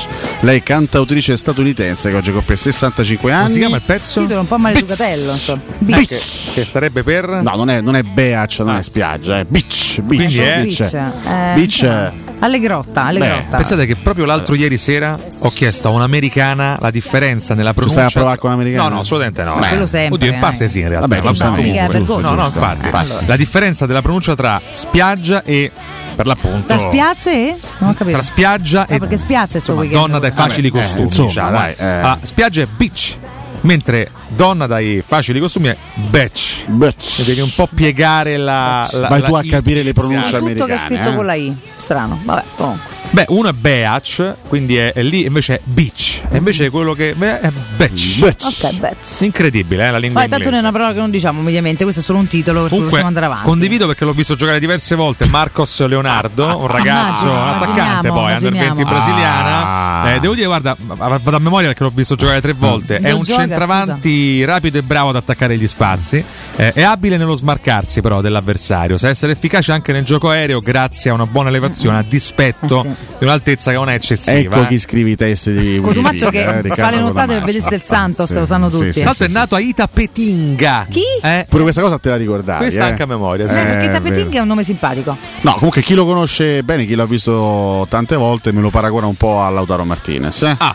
Lei 0.44 0.58
è 0.58 0.62
cantautrice 0.64 1.36
statunitense 1.36 2.10
che 2.10 2.16
oggi 2.16 2.32
compie 2.32 2.56
65 2.56 3.30
anni. 3.32 3.42
Come 3.42 3.52
si 3.52 3.58
chiama 3.60 3.76
il 3.76 3.82
pezzo? 3.82 4.20
Titolo 4.22 4.40
un 4.40 4.48
po' 4.48 4.58
maleducatello, 4.58 5.32
insomma. 5.32 5.60
Bitch. 5.78 6.08
Che, 6.08 6.20
che 6.54 6.64
starebbe 6.64 7.04
per? 7.04 7.28
No, 7.28 7.54
non 7.54 7.70
è, 7.70 7.80
non 7.80 7.94
è 7.94 8.02
beach, 8.02 8.58
non 8.58 8.74
è 8.76 8.82
spiaggia, 8.82 9.38
è 9.38 9.44
beach. 9.44 10.00
beach, 10.00 10.34
beach. 10.34 10.80
Beach, 10.80 10.92
eh, 10.94 11.52
Beach, 11.54 11.82
eh, 11.84 12.10
Alle 12.40 12.58
grotta, 12.58 13.04
alle 13.04 13.20
Beh, 13.20 13.28
grotta. 13.28 13.56
pensate 13.58 13.86
che 13.86 13.94
proprio 13.94 14.24
l'altro 14.24 14.56
ieri 14.56 14.78
sera 14.78 15.16
ho 15.42 15.48
chiesto 15.50 15.86
a 15.86 15.90
un'americana 15.92 16.76
la 16.80 16.90
differenza 16.90 17.54
nella 17.54 17.72
pronuncia. 17.72 18.00
stai 18.00 18.10
a 18.10 18.12
provare 18.12 18.38
con 18.38 18.50
un'americana? 18.50 18.88
No, 18.88 18.94
no, 18.96 19.00
assolutamente 19.02 19.44
no. 19.44 19.52
Quello 19.64 19.86
sempre, 19.86 20.14
Oddio, 20.16 20.28
in 20.28 20.34
eh. 20.34 20.38
parte 20.40 20.66
sì, 20.66 20.80
in 20.80 20.88
realtà. 20.88 21.06
Vabbè, 21.06 21.20
Vabbè, 21.22 21.28
giustamente, 21.28 21.86
comunque, 21.86 21.98
giusto, 21.98 22.20
no, 22.20 22.30
no, 22.34 22.42
giusto. 22.42 22.58
infatti. 22.58 22.88
Eh, 22.88 22.90
allora. 22.92 23.22
La 23.26 23.36
differenza 23.36 23.86
della 23.86 24.02
pronuncia 24.02 24.34
tra 24.34 24.60
spiaggia 24.70 25.44
e 25.44 25.70
per 26.14 26.26
l'appunto 26.26 26.66
Da 26.66 26.78
spiazze 26.78 27.32
e? 27.32 27.56
Non 27.78 27.90
ho 27.90 27.92
capito. 27.94 28.16
tra 28.18 28.22
spiaggia 28.26 28.82
Ah, 28.82 28.94
e 28.94 28.98
perché 28.98 29.18
spiazze 29.18 29.58
è 29.58 29.60
sto 29.60 29.74
weekend. 29.74 30.00
donna 30.00 30.18
dai 30.18 30.30
facili 30.30 30.68
Vabbè, 30.70 30.82
eh, 30.82 30.86
costumi, 30.86 31.06
insomma, 31.06 31.28
diciamo. 31.28 31.50
dai, 31.50 31.74
eh. 31.76 31.84
Ah, 31.86 32.18
spiaggia 32.22 32.62
è 32.62 32.66
beach, 32.66 33.16
mentre 33.62 34.10
donna 34.28 34.66
dai 34.66 35.02
facili 35.06 35.40
costumi 35.40 35.68
è 35.68 35.76
batch. 35.94 36.64
Bitch. 36.66 37.22
Devi 37.24 37.40
un 37.40 37.50
po' 37.54 37.68
piegare 37.74 38.36
la, 38.36 38.88
la 38.92 39.08
Vai 39.08 39.20
la 39.20 39.26
tu 39.26 39.34
a 39.34 39.42
capire 39.42 39.82
le 39.82 39.92
pronunce 39.92 40.38
Tutto 40.38 40.44
che 40.44 40.52
è 40.52 40.62
americane. 40.62 40.78
scritto 40.86 41.08
eh. 41.10 41.14
con 41.14 41.26
la 41.26 41.34
I. 41.34 41.56
Strano. 41.76 42.20
Vabbè, 42.22 42.42
comunque. 42.56 42.91
Beh, 43.12 43.26
uno 43.28 43.50
è 43.50 43.52
Beach, 43.52 44.34
quindi 44.48 44.76
è, 44.78 44.94
è 44.94 45.02
lì, 45.02 45.26
invece 45.26 45.56
è 45.56 45.60
Beach. 45.64 46.22
E 46.30 46.38
invece 46.38 46.70
quello 46.70 46.94
che 46.94 47.12
beh, 47.14 47.40
è 47.40 47.50
Beach. 47.76 48.20
Ok, 48.22 48.72
bet. 48.78 49.16
Incredibile, 49.20 49.86
eh, 49.86 49.90
la 49.90 49.98
lingua 49.98 50.20
Vai, 50.20 50.30
tanto 50.30 50.46
non 50.46 50.54
è 50.54 50.56
inglese. 50.56 50.58
una 50.60 50.72
parola 50.72 50.92
che 50.92 50.98
non 50.98 51.10
diciamo 51.10 51.42
mediamente, 51.42 51.82
questo 51.82 52.00
è 52.00 52.04
solo 52.04 52.18
un 52.20 52.26
titolo 52.26 52.60
per 52.60 52.68
cui 52.70 52.78
Comunque, 52.78 53.00
possiamo 53.00 53.08
andare 53.08 53.26
avanti. 53.26 53.44
condivido 53.48 53.86
perché 53.86 54.04
l'ho 54.06 54.12
visto 54.14 54.34
giocare 54.34 54.58
diverse 54.58 54.94
volte. 54.94 55.28
Marcos 55.28 55.86
Leonardo, 55.86 56.56
un 56.58 56.66
ragazzo, 56.68 57.28
un 57.28 57.36
attaccante 57.48 58.08
poi, 58.08 58.32
under 58.32 58.50
20 58.50 58.56
immaginiamo. 58.64 58.90
brasiliana. 58.90 60.00
Ah. 60.02 60.10
Eh, 60.12 60.20
devo 60.20 60.34
dire, 60.34 60.46
guarda, 60.46 60.74
vado 60.78 61.36
a 61.36 61.38
memoria 61.38 61.68
perché 61.68 61.82
l'ho 61.84 61.92
visto 61.94 62.14
giocare 62.14 62.40
tre 62.40 62.54
volte. 62.54 62.96
È 62.96 63.00
Dove 63.00 63.12
un 63.12 63.22
gioca, 63.24 63.40
centravanti 63.40 64.42
rapido 64.44 64.78
e 64.78 64.82
bravo 64.82 65.10
ad 65.10 65.16
attaccare 65.16 65.58
gli 65.58 65.68
spazi. 65.68 66.24
Eh, 66.56 66.72
è 66.72 66.82
abile 66.82 67.18
nello 67.18 67.34
smarcarsi, 67.34 68.00
però, 68.00 68.22
dell'avversario. 68.22 68.96
Sa 68.96 69.10
essere 69.10 69.32
efficace 69.32 69.70
anche 69.72 69.92
nel 69.92 70.04
gioco 70.04 70.30
aereo, 70.30 70.60
grazie 70.60 71.10
a 71.10 71.14
una 71.14 71.26
buona 71.26 71.50
elevazione, 71.50 71.98
a 71.98 72.04
dispetto 72.08 72.82
Eh 72.84 72.88
sì. 72.88 73.01
Di 73.18 73.24
un'altezza 73.24 73.70
che 73.70 73.76
non 73.76 73.88
è 73.88 73.94
eccessiva. 73.94 74.38
Ecco 74.38 74.62
eh. 74.62 74.66
chi 74.68 74.78
scrive 74.78 75.10
i 75.10 75.16
testi 75.16 75.52
di 75.52 75.80
Cotumaccio 75.80 76.24
Wikipedia, 76.26 76.30
che 76.30 76.58
eh, 76.58 76.60
fa 76.62 76.68
Riccardo 76.68 76.96
le 76.96 77.02
notate 77.02 77.34
per 77.34 77.42
vedere 77.44 77.74
il 77.76 77.82
Santos, 77.82 78.28
Sì, 78.32 78.38
lo 78.38 78.44
sanno 78.44 78.70
sì, 78.70 78.76
tutti. 78.78 78.92
sì, 78.92 79.08
sì, 79.12 79.22
è 79.24 79.28
nato 79.28 79.54
a 79.54 79.60
Itapetinga. 79.60 80.86
Chi? 80.90 81.02
Eh? 81.22 81.46
Pure 81.48 81.62
questa 81.62 81.80
cosa 81.82 81.98
te 81.98 82.08
la 82.08 82.16
ricordavi. 82.16 82.58
Questa 82.64 82.80
eh? 82.86 82.90
anche 82.90 83.02
a 83.02 83.06
memoria, 83.06 83.48
sì. 83.48 83.58
Eh, 83.58 83.62
perché 83.64 83.84
Eh, 83.86 83.90
Tapeting 83.90 84.26
vero. 84.26 84.38
è 84.38 84.40
un 84.40 84.46
nome 84.48 84.64
simpatico. 84.64 85.16
No, 85.42 85.52
comunque 85.54 85.82
chi 85.82 85.94
lo 85.94 86.04
conosce 86.04 86.62
bene, 86.62 86.84
chi 86.86 86.94
l'ha 86.94 87.06
visto 87.06 87.86
tante 87.88 88.16
volte, 88.16 88.52
me 88.52 88.60
lo 88.60 88.70
paragona 88.70 89.06
un 89.06 89.16
po' 89.16 89.40
a 89.40 89.48
Lautaro 89.50 89.84
Martinez. 89.84 90.42
eh. 90.42 90.54
Ah, 90.58 90.74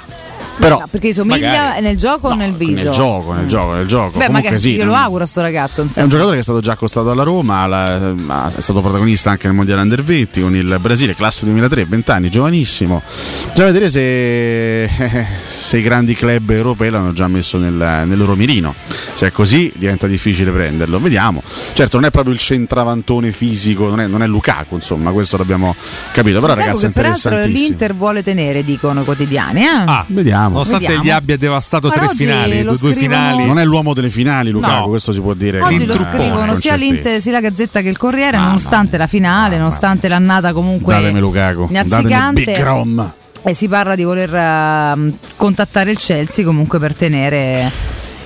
Però 0.57 0.79
No, 0.79 0.88
perché 0.89 1.13
somiglia 1.13 1.79
nel 1.79 1.97
gioco 1.97 2.29
o 2.29 2.34
nel 2.34 2.53
viso? 2.55 2.85
nel 2.85 2.93
gioco, 2.93 3.34
nel 3.34 3.47
gioco, 3.47 3.73
nel 3.73 3.85
gioco. 3.88 4.17
Beh, 4.17 4.25
Comunque 4.25 4.34
magari 4.43 4.59
sì, 4.59 4.75
io 4.75 4.85
lo 4.85 4.95
auguro 4.95 5.23
a 5.23 5.27
sto 5.27 5.41
ragazzo. 5.41 5.81
È 5.81 5.84
Insomma. 5.85 6.03
un 6.05 6.09
giocatore 6.11 6.35
che 6.35 6.41
è 6.41 6.43
stato 6.43 6.59
già 6.61 6.71
accostato 6.73 7.11
alla 7.11 7.23
Roma, 7.23 7.65
la- 7.67 8.13
ma 8.15 8.51
è 8.55 8.61
stato 8.61 8.81
protagonista 8.81 9.29
anche 9.29 9.47
nel 9.47 9.55
Mondiale 9.55 9.81
Under 9.81 10.03
20 10.03 10.41
con 10.41 10.55
il 10.55 10.77
Brasile, 10.79 11.15
classe 11.15 11.45
2003, 11.45 11.85
20 11.85 12.11
anni, 12.11 12.29
giovanissimo. 12.29 13.01
Bisogna 13.49 13.71
vedere 13.71 13.89
se, 13.89 14.89
se 15.38 15.77
i 15.77 15.81
grandi 15.81 16.15
club 16.15 16.49
europei 16.49 16.89
l'hanno 16.89 17.13
già 17.13 17.27
messo 17.27 17.57
nel, 17.57 17.73
nel 17.73 18.17
loro 18.17 18.35
mirino. 18.35 18.73
Se 19.13 19.27
è 19.27 19.31
così 19.31 19.71
diventa 19.75 20.07
difficile 20.07 20.51
prenderlo, 20.51 20.99
vediamo. 20.99 21.41
Certo 21.73 21.97
non 21.97 22.05
è 22.05 22.11
proprio 22.11 22.34
il 22.34 22.39
centravantone 22.39 23.31
fisico, 23.31 23.88
non 23.88 23.99
è, 23.99 24.07
non 24.07 24.23
è 24.23 24.27
Lukaku, 24.27 24.75
insomma, 24.75 25.11
questo 25.11 25.38
l'abbiamo 25.38 25.75
capito, 26.11 26.39
però 26.39 26.53
ragazzi 26.53 26.84
è 26.84 26.88
interessantissimo. 26.88 27.51
l'Inter 27.67 27.95
vuole 27.95 28.23
tenere, 28.23 28.63
dicono 28.63 29.01
i 29.01 29.03
quotidiani. 29.05 29.61
Eh? 29.61 29.65
Ah, 29.85 30.03
Vediamo. 30.07 30.46
Nonostante 30.53 30.85
Vediamo. 30.85 31.03
gli 31.05 31.09
abbia 31.09 31.37
devastato 31.37 31.87
Ma 31.87 31.93
tre 31.93 32.09
finali, 32.15 32.53
due, 32.55 32.63
due 32.63 32.75
scrivono- 32.75 32.99
finali. 32.99 33.45
Non 33.45 33.59
è 33.59 33.65
l'uomo 33.65 33.93
delle 33.93 34.09
finali, 34.09 34.49
Lukaku, 34.51 34.73
No. 34.83 34.87
questo 34.89 35.11
si 35.11 35.21
può 35.21 35.33
dire. 35.33 35.61
Oggi 35.61 35.85
lo 35.85 35.95
scrivono 35.97 36.55
sia 36.55 36.75
l'Inter 36.75 37.21
sia 37.21 37.31
la 37.31 37.41
Gazzetta 37.41 37.81
che 37.81 37.89
il 37.89 37.97
Corriere, 37.97 38.31
Mamma 38.37 38.47
nonostante 38.47 38.97
la 38.97 39.07
finale, 39.07 39.57
nonostante 39.57 40.07
l'annata 40.07 40.53
comunque 40.53 40.93
Datemi 40.93 41.19
Lukaku, 41.19 41.67
datemi 41.71 41.89
nazzicante. 41.89 42.43
Big 42.43 42.61
Rom. 42.63 43.11
E 43.43 43.53
si 43.53 43.67
parla 43.67 43.95
di 43.95 44.03
voler 44.03 44.33
ehm, 44.33 45.17
contattare 45.37 45.91
il 45.91 45.97
Chelsea 45.97 46.43
comunque 46.43 46.79
per 46.79 46.95
tenere. 46.95 47.71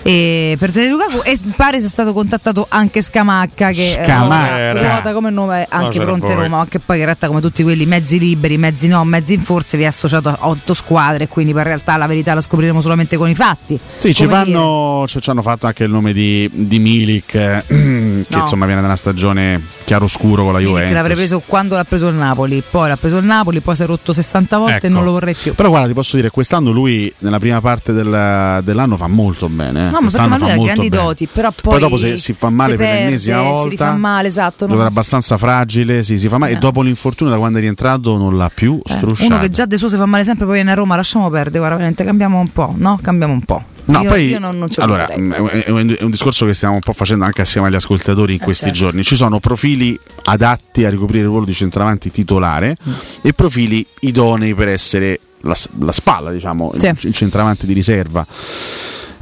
E 0.03 0.56
per 0.57 0.72
tenere 0.72 0.91
Lukaku 0.91 1.22
e 1.23 1.38
pare 1.56 1.80
sia 1.80 1.88
stato 1.90 2.11
contattato 2.11 2.65
anche 2.69 3.02
Scamacca 3.03 3.69
che 3.72 3.99
eh, 3.99 4.03
Scamacca. 4.03 4.72
ruota 4.73 5.14
come 5.14 5.30
nome 5.30 5.68
anche 5.69 5.91
c'era 5.99 6.06
fronte. 6.06 6.34
Roma 6.34 6.57
ma 6.57 6.65
che 6.68 6.80
poi 6.80 6.98
in 6.98 7.03
realtà 7.06 7.28
come 7.28 7.40
tutti 7.40 7.61
quelli 7.61 7.86
mezzi 7.86 8.18
liberi 8.18 8.57
mezzi 8.57 8.88
no 8.88 9.03
mezzi 9.06 9.36
in 9.36 9.44
forze 9.44 9.78
vi 9.78 9.84
è 9.84 9.88
associato 9.88 10.30
a 10.30 10.38
otto 10.41 10.73
squadre 10.73 11.28
quindi 11.28 11.52
in 11.52 11.61
realtà 11.61 11.98
la 11.98 12.07
verità 12.07 12.34
la 12.34 12.41
scopriremo 12.41 12.82
solamente 12.82 13.15
con 13.15 13.30
i 13.30 13.36
fatti 13.36 13.80
Sì, 13.99 14.14
ci, 14.15 14.26
Come 14.26 14.36
fanno, 14.38 15.03
ci, 15.07 15.22
ci 15.22 15.30
hanno 15.30 15.41
fatto 15.44 15.68
anche 15.68 15.84
il 15.84 15.91
nome 15.91 16.14
di, 16.14 16.49
di 16.52 16.80
Milik, 16.80 17.36
eh, 17.36 17.64
che 17.68 18.26
No. 18.32 18.40
insomma 18.40 18.65
viene 18.65 18.82
da 18.82 18.88
una 18.88 18.95
stagione 18.95 19.61
chiaroscuro 19.84 20.44
con 20.44 20.53
la 20.53 20.57
Milik 20.60 20.73
Juventus. 20.73 20.95
l'avrei 20.95 21.15
preso 21.15 21.44
quando 21.45 21.76
l'ha 21.76 21.84
preso 21.84 22.07
il 22.07 22.15
Napoli 22.15 22.64
poi 22.68 22.88
l'ha 22.90 22.98
preso 22.98 23.18
il 23.18 23.26
Napoli 23.26 23.60
poi 23.61 23.76
si 23.76 23.84
è 23.84 23.86
rotto 23.86 24.14
60 24.14 24.57
volte 24.57 24.76
Ecco. 24.78 24.86
e 24.88 24.90
non 24.90 25.03
lo 25.03 25.11
vorrei 25.11 25.36
più 25.36 25.53
Però 25.53 25.69
guarda, 25.69 25.88
ti 25.88 25.94
posso 25.94 26.15
dire, 26.15 26.30
quest'anno 26.32 26.72
lui 26.72 27.11
nella 27.19 27.38
prima 27.40 27.61
parte 27.61 27.94
del- 27.94 28.61
dell'anno 28.64 28.98
fa 28.98 29.07
molto 29.07 29.48
bene. 29.49 29.90
Eh. 29.92 30.00
No, 30.00 30.02
ma 30.02 30.10
perché 30.10 30.28
Quest'anno 30.28 30.28
ma 30.30 30.38
lui 30.38 30.48
fa 30.48 30.54
ha 30.54 30.66
grandi 30.66 30.90
bene. 30.90 31.04
doti, 31.04 31.28
però 31.32 31.52
poi, 31.62 31.80
dopo 31.80 31.98
se 31.98 32.18
si 32.18 32.34
fa 32.34 32.50
male 32.50 32.76
per 32.76 32.86
perde, 32.86 33.04
l'ennesima 33.04 33.42
volta, 33.42 33.64
Si 33.64 33.70
rifà 33.70 33.92
male, 33.94 34.28
esatto. 34.28 34.66
Lo 34.68 34.74
no? 34.74 34.80
era 34.80 34.88
abbastanza 34.90 35.38
fragile, 35.38 36.04
sì, 36.04 36.18
si 36.18 36.28
fa 36.28 36.38
male. 36.38 36.54
Eh. 36.54 36.56
E 36.56 36.60
dopo 36.60 36.82
l'infortunio, 36.82 37.32
da 37.32 37.40
quando 37.40 37.58
è 37.58 37.62
rientrato, 37.62 38.18
non 38.18 38.38
l'ha 38.38 38.52
più 38.54 38.80
Eh, 38.86 38.94
strusciato. 38.94 39.32
Uno 39.32 39.40
che 39.42 39.50
già 39.50 39.66
de 39.66 39.78
suo 39.78 39.90
si 39.90 39.98
fa 39.98 40.06
male 40.06 40.24
sempre, 40.24 40.46
poi 40.46 40.56
viene 40.56 40.72
a 40.72 40.76
Roma, 40.76 40.96
lasciamo 40.96 41.30
perdere, 41.30 41.60
guarda, 41.60 41.76
veramente 41.76 42.04
cambiamo 42.04 42.40
un 42.40 42.48
po', 42.50 42.74
no? 42.78 43.00
Cambiamo 43.02 43.34
un 43.34 43.42
po'. 43.42 43.64
No, 43.84 44.02
io, 44.04 44.10
poi 44.10 44.28
io 44.28 44.40
non, 44.40 44.58
non 44.60 44.70
allora, 44.78 45.10
mh, 45.14 45.34
è 45.34 45.70
un, 45.72 45.96
è 46.00 46.04
un 46.04 46.12
discorso 46.12 46.46
che 46.46 46.54
stiamo 46.54 46.76
un 46.76 46.80
po' 46.82 46.94
facendo 46.94 47.26
anche 47.26 47.42
assieme 47.42 47.68
agli 47.68 47.76
ascoltatori 47.76 48.34
in 48.34 48.40
questi 48.40 48.66
certo. 48.66 48.78
giorni. 48.80 49.04
Ci 49.04 49.16
sono 49.16 49.40
profili 49.40 50.00
adatti 50.26 50.86
a 50.86 50.90
ricoprire 50.90 51.24
il 51.24 51.30
ruolo 51.30 51.46
di 51.46 51.54
centravanti 51.54 52.12
titolare 52.12 52.78
Mm. 52.88 52.92
e 53.24 53.34
profili 53.34 53.86
idonei 54.02 54.54
per 54.54 54.68
essere 54.70 55.20
la, 55.42 55.56
la 55.80 55.92
spalla, 55.92 56.32
diciamo, 56.32 56.74
Sì. 56.78 56.92
il 57.02 57.14
centravanti 57.14 57.66
di 57.66 57.74
riserva. 57.74 58.26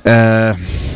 Eh, 0.01 0.87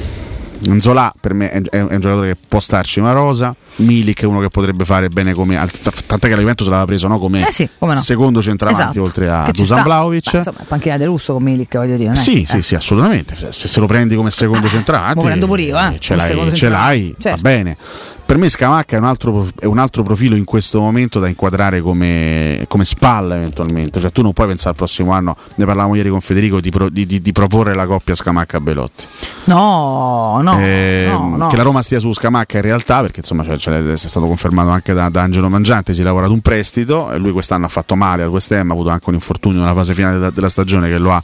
Zola 0.80 1.14
per 1.20 1.34
me 1.34 1.52
è, 1.52 1.62
è 1.62 1.82
un 1.82 2.00
giocatore 2.00 2.30
che 2.30 2.38
può 2.48 2.60
starci 2.62 3.00
una 3.02 3.12
rosa. 3.12 3.54
Milik 3.78 4.22
è 4.22 4.26
uno 4.26 4.40
che 4.40 4.48
potrebbe 4.50 4.86
fare 4.86 5.10
bene 5.10 5.34
come. 5.34 5.56
Tant'è 5.56 6.28
che 6.30 6.36
la 6.36 6.40
Juventus 6.40 6.68
l'aveva 6.68 6.86
preso 6.86 7.08
no? 7.10 7.20
come 7.20 7.46
Eh 7.48 7.52
sì, 7.52 7.68
come 7.78 7.96
no. 7.96 8.00
secondo 8.00 8.42
centravanti 8.42 8.82
Esatto. 8.84 9.02
oltre 9.02 9.30
a 9.30 9.50
Dusan 9.52 9.66
sta. 9.80 9.84
Vlahovic. 9.84 10.32
Beh, 10.32 10.38
insomma, 10.38 10.58
panchina 10.66 10.98
del 10.98 11.08
lusso 11.08 11.34
con 11.34 11.44
Milik, 11.44 11.76
voglio 11.76 11.98
dire. 11.98 12.14
Sì, 12.14 12.44
Eh. 12.44 12.48
sì, 12.48 12.62
sì, 12.62 12.76
assolutamente. 12.76 13.36
Se, 13.50 13.68
se 13.68 13.80
lo 13.82 13.88
prendi 13.88 14.16
come 14.16 14.30
secondo 14.32 14.70
centravanti, 14.70 15.18
mo 15.18 15.24
prendo 15.24 15.48
pure 15.48 15.62
io, 15.64 15.78
eh, 15.78 15.98
ce 16.00 16.16
come 16.16 16.46
l'hai, 16.46 16.56
ce 16.56 16.70
l'hai 16.70 17.16
Certo. 17.20 17.42
va 17.42 17.50
bene. 17.50 17.78
Per 18.26 18.38
me 18.42 18.50
Scamacca 18.50 18.96
è 18.96 19.00
un 19.00 19.06
altro, 19.06 19.48
è 19.60 19.66
un 19.66 19.78
altro 19.78 20.02
profilo 20.02 20.36
in 20.36 20.44
questo 20.44 20.80
momento 20.80 21.20
da 21.20 21.28
inquadrare 21.28 21.82
come, 21.82 22.66
come 22.68 22.84
spalla 22.84 23.36
eventualmente. 23.36 24.00
Cioè 24.00 24.12
tu 24.12 24.24
non 24.24 24.34
puoi 24.34 24.48
pensare 24.48 24.70
al 24.72 24.76
prossimo 24.76 25.12
anno, 25.12 25.36
ne 25.56 25.66
parlavamo 25.66 25.94
ieri 25.94 26.10
con 26.10 26.20
Federico, 26.20 26.60
di, 26.60 26.72
pro- 26.72 26.90
di- 26.90 27.06
di- 27.06 27.22
di 27.22 27.32
proporre 27.32 27.76
la 27.76 27.86
coppia 27.86 28.16
Scamacca-Belotti. 28.16 29.06
No, 29.46 30.40
no, 30.42 30.58
Eh, 30.58 31.10
no, 31.12 31.36
no. 31.38 31.48
Che 31.48 31.58
la 31.58 31.62
Roma 31.64 31.84
stia 31.84 32.00
su 32.00 32.12
Scamacca 32.12 32.58
in 32.58 32.64
realtà, 32.64 33.02
perché 33.02 33.20
insomma 33.20 33.44
c'è, 33.44 33.56
c'è- 33.58 33.92
è 33.92 33.98
stato 33.98 34.26
confermato 34.26 34.70
anche 34.70 34.94
da, 34.94 35.10
da 35.10 35.22
Angelo 35.22 35.50
Mangiante, 35.50 35.94
si 35.94 36.02
è 36.02 36.04
lavorato 36.04 36.32
un 36.34 36.42
prestito 36.42 37.12
e 37.12 37.18
lui 37.20 37.32
quest'anno 37.34 37.66
ha 37.66 37.70
fatto 37.70 37.96
male 37.96 38.24
al 38.24 38.30
West 38.30 38.52
Ham, 38.54 38.70
ha 38.72 38.74
avuto 38.74 38.90
anche 38.90 39.06
un 39.10 39.14
infortunio 39.16 39.60
nella 39.60 39.76
fase 39.76 39.94
finale 39.94 40.14
della, 40.16 40.30
della 40.32 40.50
stagione 40.50 40.90
che 40.90 40.98
lo 40.98 41.12
ha 41.14 41.22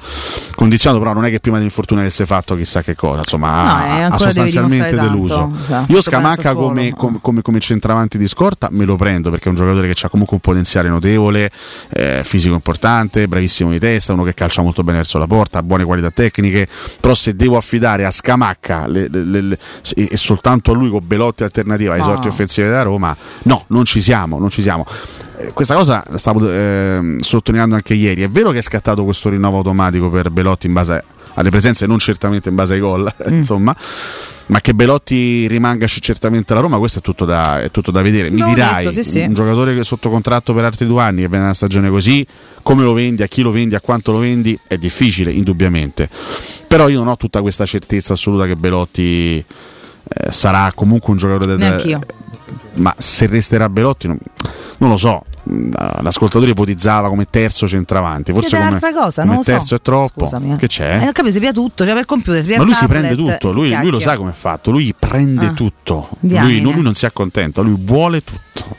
condizionato, 0.54 1.02
però 1.02 1.14
non 1.16 1.26
è 1.26 1.32
che 1.32 1.40
prima 1.40 1.56
dell'infortunio 1.58 2.04
avesse 2.04 2.28
fatto 2.28 2.56
chissà 2.56 2.84
che 2.84 2.94
cosa, 2.96 3.20
insomma 3.20 3.64
No, 3.64 3.70
ha- 3.72 4.06
ha, 4.06 4.18
sostanzialmente 4.18 4.96
deluso. 4.96 5.50
Cioè, 5.68 5.84
Io 5.88 6.02
Scamacca 6.02 6.54
come, 6.54 6.89
eh. 6.90 6.94
come, 6.96 7.20
come- 7.22 7.42
come 7.42 7.60
centravanti 7.60 8.18
di 8.18 8.28
scorta 8.28 8.68
me 8.72 8.86
lo 8.86 8.96
prendo 8.96 9.30
perché 9.30 9.46
è 9.46 9.50
un 9.50 9.56
giocatore 9.56 9.92
che 9.92 10.06
ha 10.06 10.10
comunque 10.10 10.36
un 10.36 10.42
potenziale 10.42 10.90
notevole, 10.90 11.50
eh, 11.90 12.22
fisico 12.24 12.54
importante, 12.54 13.28
bravissimo 13.28 13.72
di 13.72 13.80
testa, 13.80 14.14
uno 14.14 14.24
che 14.24 14.34
calcia 14.34 14.62
molto 14.62 14.84
bene 14.84 14.98
verso 14.98 15.18
la 15.18 15.28
porta, 15.28 15.60
ha 15.60 15.64
buone 15.64 15.84
qualità 15.84 16.12
tecniche, 16.12 16.68
però 17.00 17.14
se 17.14 17.36
devo 17.36 17.58
affidare 17.58 18.06
a 18.06 18.12
Scamacca 18.12 18.88
le- 18.88 19.08
le- 19.10 19.42
le- 19.42 19.60
e 19.96 20.08
e 20.12 20.18
soltanto 20.18 20.72
a 20.72 20.76
lui 20.76 20.90
con 20.90 21.02
Belotti 21.06 21.44
alternativa 21.44 21.94
ai 21.94 22.00
No. 22.00 22.06
sorti 22.06 22.28
offensive 22.28 22.68
della 22.68 22.82
Roma, 22.84 23.16
no, 23.44 23.64
non 23.68 23.86
ci 23.86 24.02
siamo, 24.02 24.40
non 24.40 24.50
ci 24.50 24.62
siamo. 24.62 24.86
Eh, 25.38 25.52
Questa 25.54 25.74
cosa 25.76 26.04
la 26.10 26.18
stavo 26.18 26.50
ehm, 26.52 27.20
sottolineando 27.20 27.76
anche 27.76 27.94
ieri. 27.94 28.24
È 28.24 28.30
vero 28.30 28.52
che 28.52 28.58
è 28.58 28.62
scattato 28.62 29.04
questo 29.04 29.30
rinnovo 29.30 29.58
automatico 29.58 30.10
per 30.10 30.30
Belotti 30.32 30.68
in 30.68 30.74
base 30.74 31.04
alle 31.36 31.50
presenze, 31.50 31.86
non 31.86 32.00
certamente 32.00 32.50
in 32.50 32.56
base 32.56 32.74
ai 32.74 32.80
gol, 32.80 33.12
insomma. 33.28 33.76
Ma 34.48 34.62
che 34.62 34.74
Belotti 34.74 35.48
rimanga 35.48 35.86
certamente 35.86 36.54
alla 36.54 36.62
Roma, 36.64 36.80
questo 36.80 37.00
è 37.00 37.02
tutto 37.04 37.24
da, 37.24 37.62
è 37.62 37.70
tutto 37.70 37.92
da 37.92 38.02
vedere. 38.02 38.32
Mi 38.32 38.40
L'ho 38.40 38.48
dirai, 38.48 38.84
detto, 38.84 38.92
sì, 38.92 39.04
sì. 39.04 39.20
un 39.20 39.36
giocatore 39.36 39.76
che 39.76 39.82
è 39.82 39.84
sotto 39.84 40.10
contratto 40.10 40.56
per 40.56 40.64
altri 40.64 40.88
due 40.88 41.04
anni, 41.04 41.22
che 41.22 41.28
viene 41.28 41.44
una 41.44 41.54
stagione 41.54 41.90
così, 41.92 42.26
come 42.64 42.84
lo 42.84 42.94
vendi, 42.94 43.22
a 43.22 43.28
chi 43.28 43.44
lo 43.44 43.52
vendi, 43.52 43.76
a 43.76 43.80
quanto 43.80 44.12
lo 44.12 44.18
vendi, 44.18 44.60
è 44.68 44.78
difficile, 44.78 45.32
indubbiamente. 45.32 46.10
Però 46.68 46.88
io 46.88 46.98
non 46.98 47.10
ho 47.10 47.18
tutta 47.18 47.42
questa 47.42 47.66
certezza 47.68 48.14
assoluta 48.14 48.48
che 48.48 48.56
Belotti 48.56 49.38
eh, 49.38 50.32
sarà 50.32 50.72
comunque 50.74 51.12
un 51.12 51.18
giocatore 51.20 51.56
da, 51.56 51.68
Neanch'io. 51.68 52.00
ma 52.76 52.94
se 52.98 53.28
resterà 53.28 53.70
Belotti 53.70 54.08
non, 54.08 54.18
non 54.80 54.90
lo 54.90 54.98
so 54.98 55.26
Mm, 55.29 55.29
l'ascoltatore 56.02 56.52
ipotizzava 56.52 57.10
come 57.10 57.28
terzo 57.30 57.68
centravanti 57.68 58.32
forse 58.34 58.56
come, 58.56 58.68
un'altra 58.68 58.92
cosa, 58.94 59.22
come 59.22 59.34
non 59.34 59.44
lo 59.44 59.44
so. 59.44 59.52
terzo 59.52 59.76
è 59.76 59.82
troppo 59.82 60.26
Scusami, 60.26 60.54
eh. 60.54 60.56
che 60.58 60.68
c'è? 60.68 60.96
Eh, 60.96 61.04
non 61.04 61.12
capisco, 61.12 61.34
si 61.34 61.40
pia 61.40 61.52
tutto, 61.52 61.86
cioè 61.86 61.94
per 61.94 62.06
computer, 62.06 62.44
si 62.44 62.50
ma 62.52 62.58
lui 62.58 62.70
il 62.70 62.76
si 62.76 62.82
tablet, 62.82 63.02
prende 63.02 63.24
tutto 63.32 63.52
lui, 63.52 63.76
lui 63.76 63.90
lo 63.90 64.00
sa 64.00 64.16
come 64.18 64.30
è 64.32 64.34
fatto 64.34 64.72
lui 64.72 64.94
prende 64.98 65.48
Ah. 65.48 65.54
tutto 65.54 66.10
lui, 66.20 66.62
lui 66.62 66.82
non 66.82 66.94
si 66.94 67.06
accontenta 67.06 67.62
lui 67.62 67.76
vuole 67.78 68.24
tutto 68.24 68.78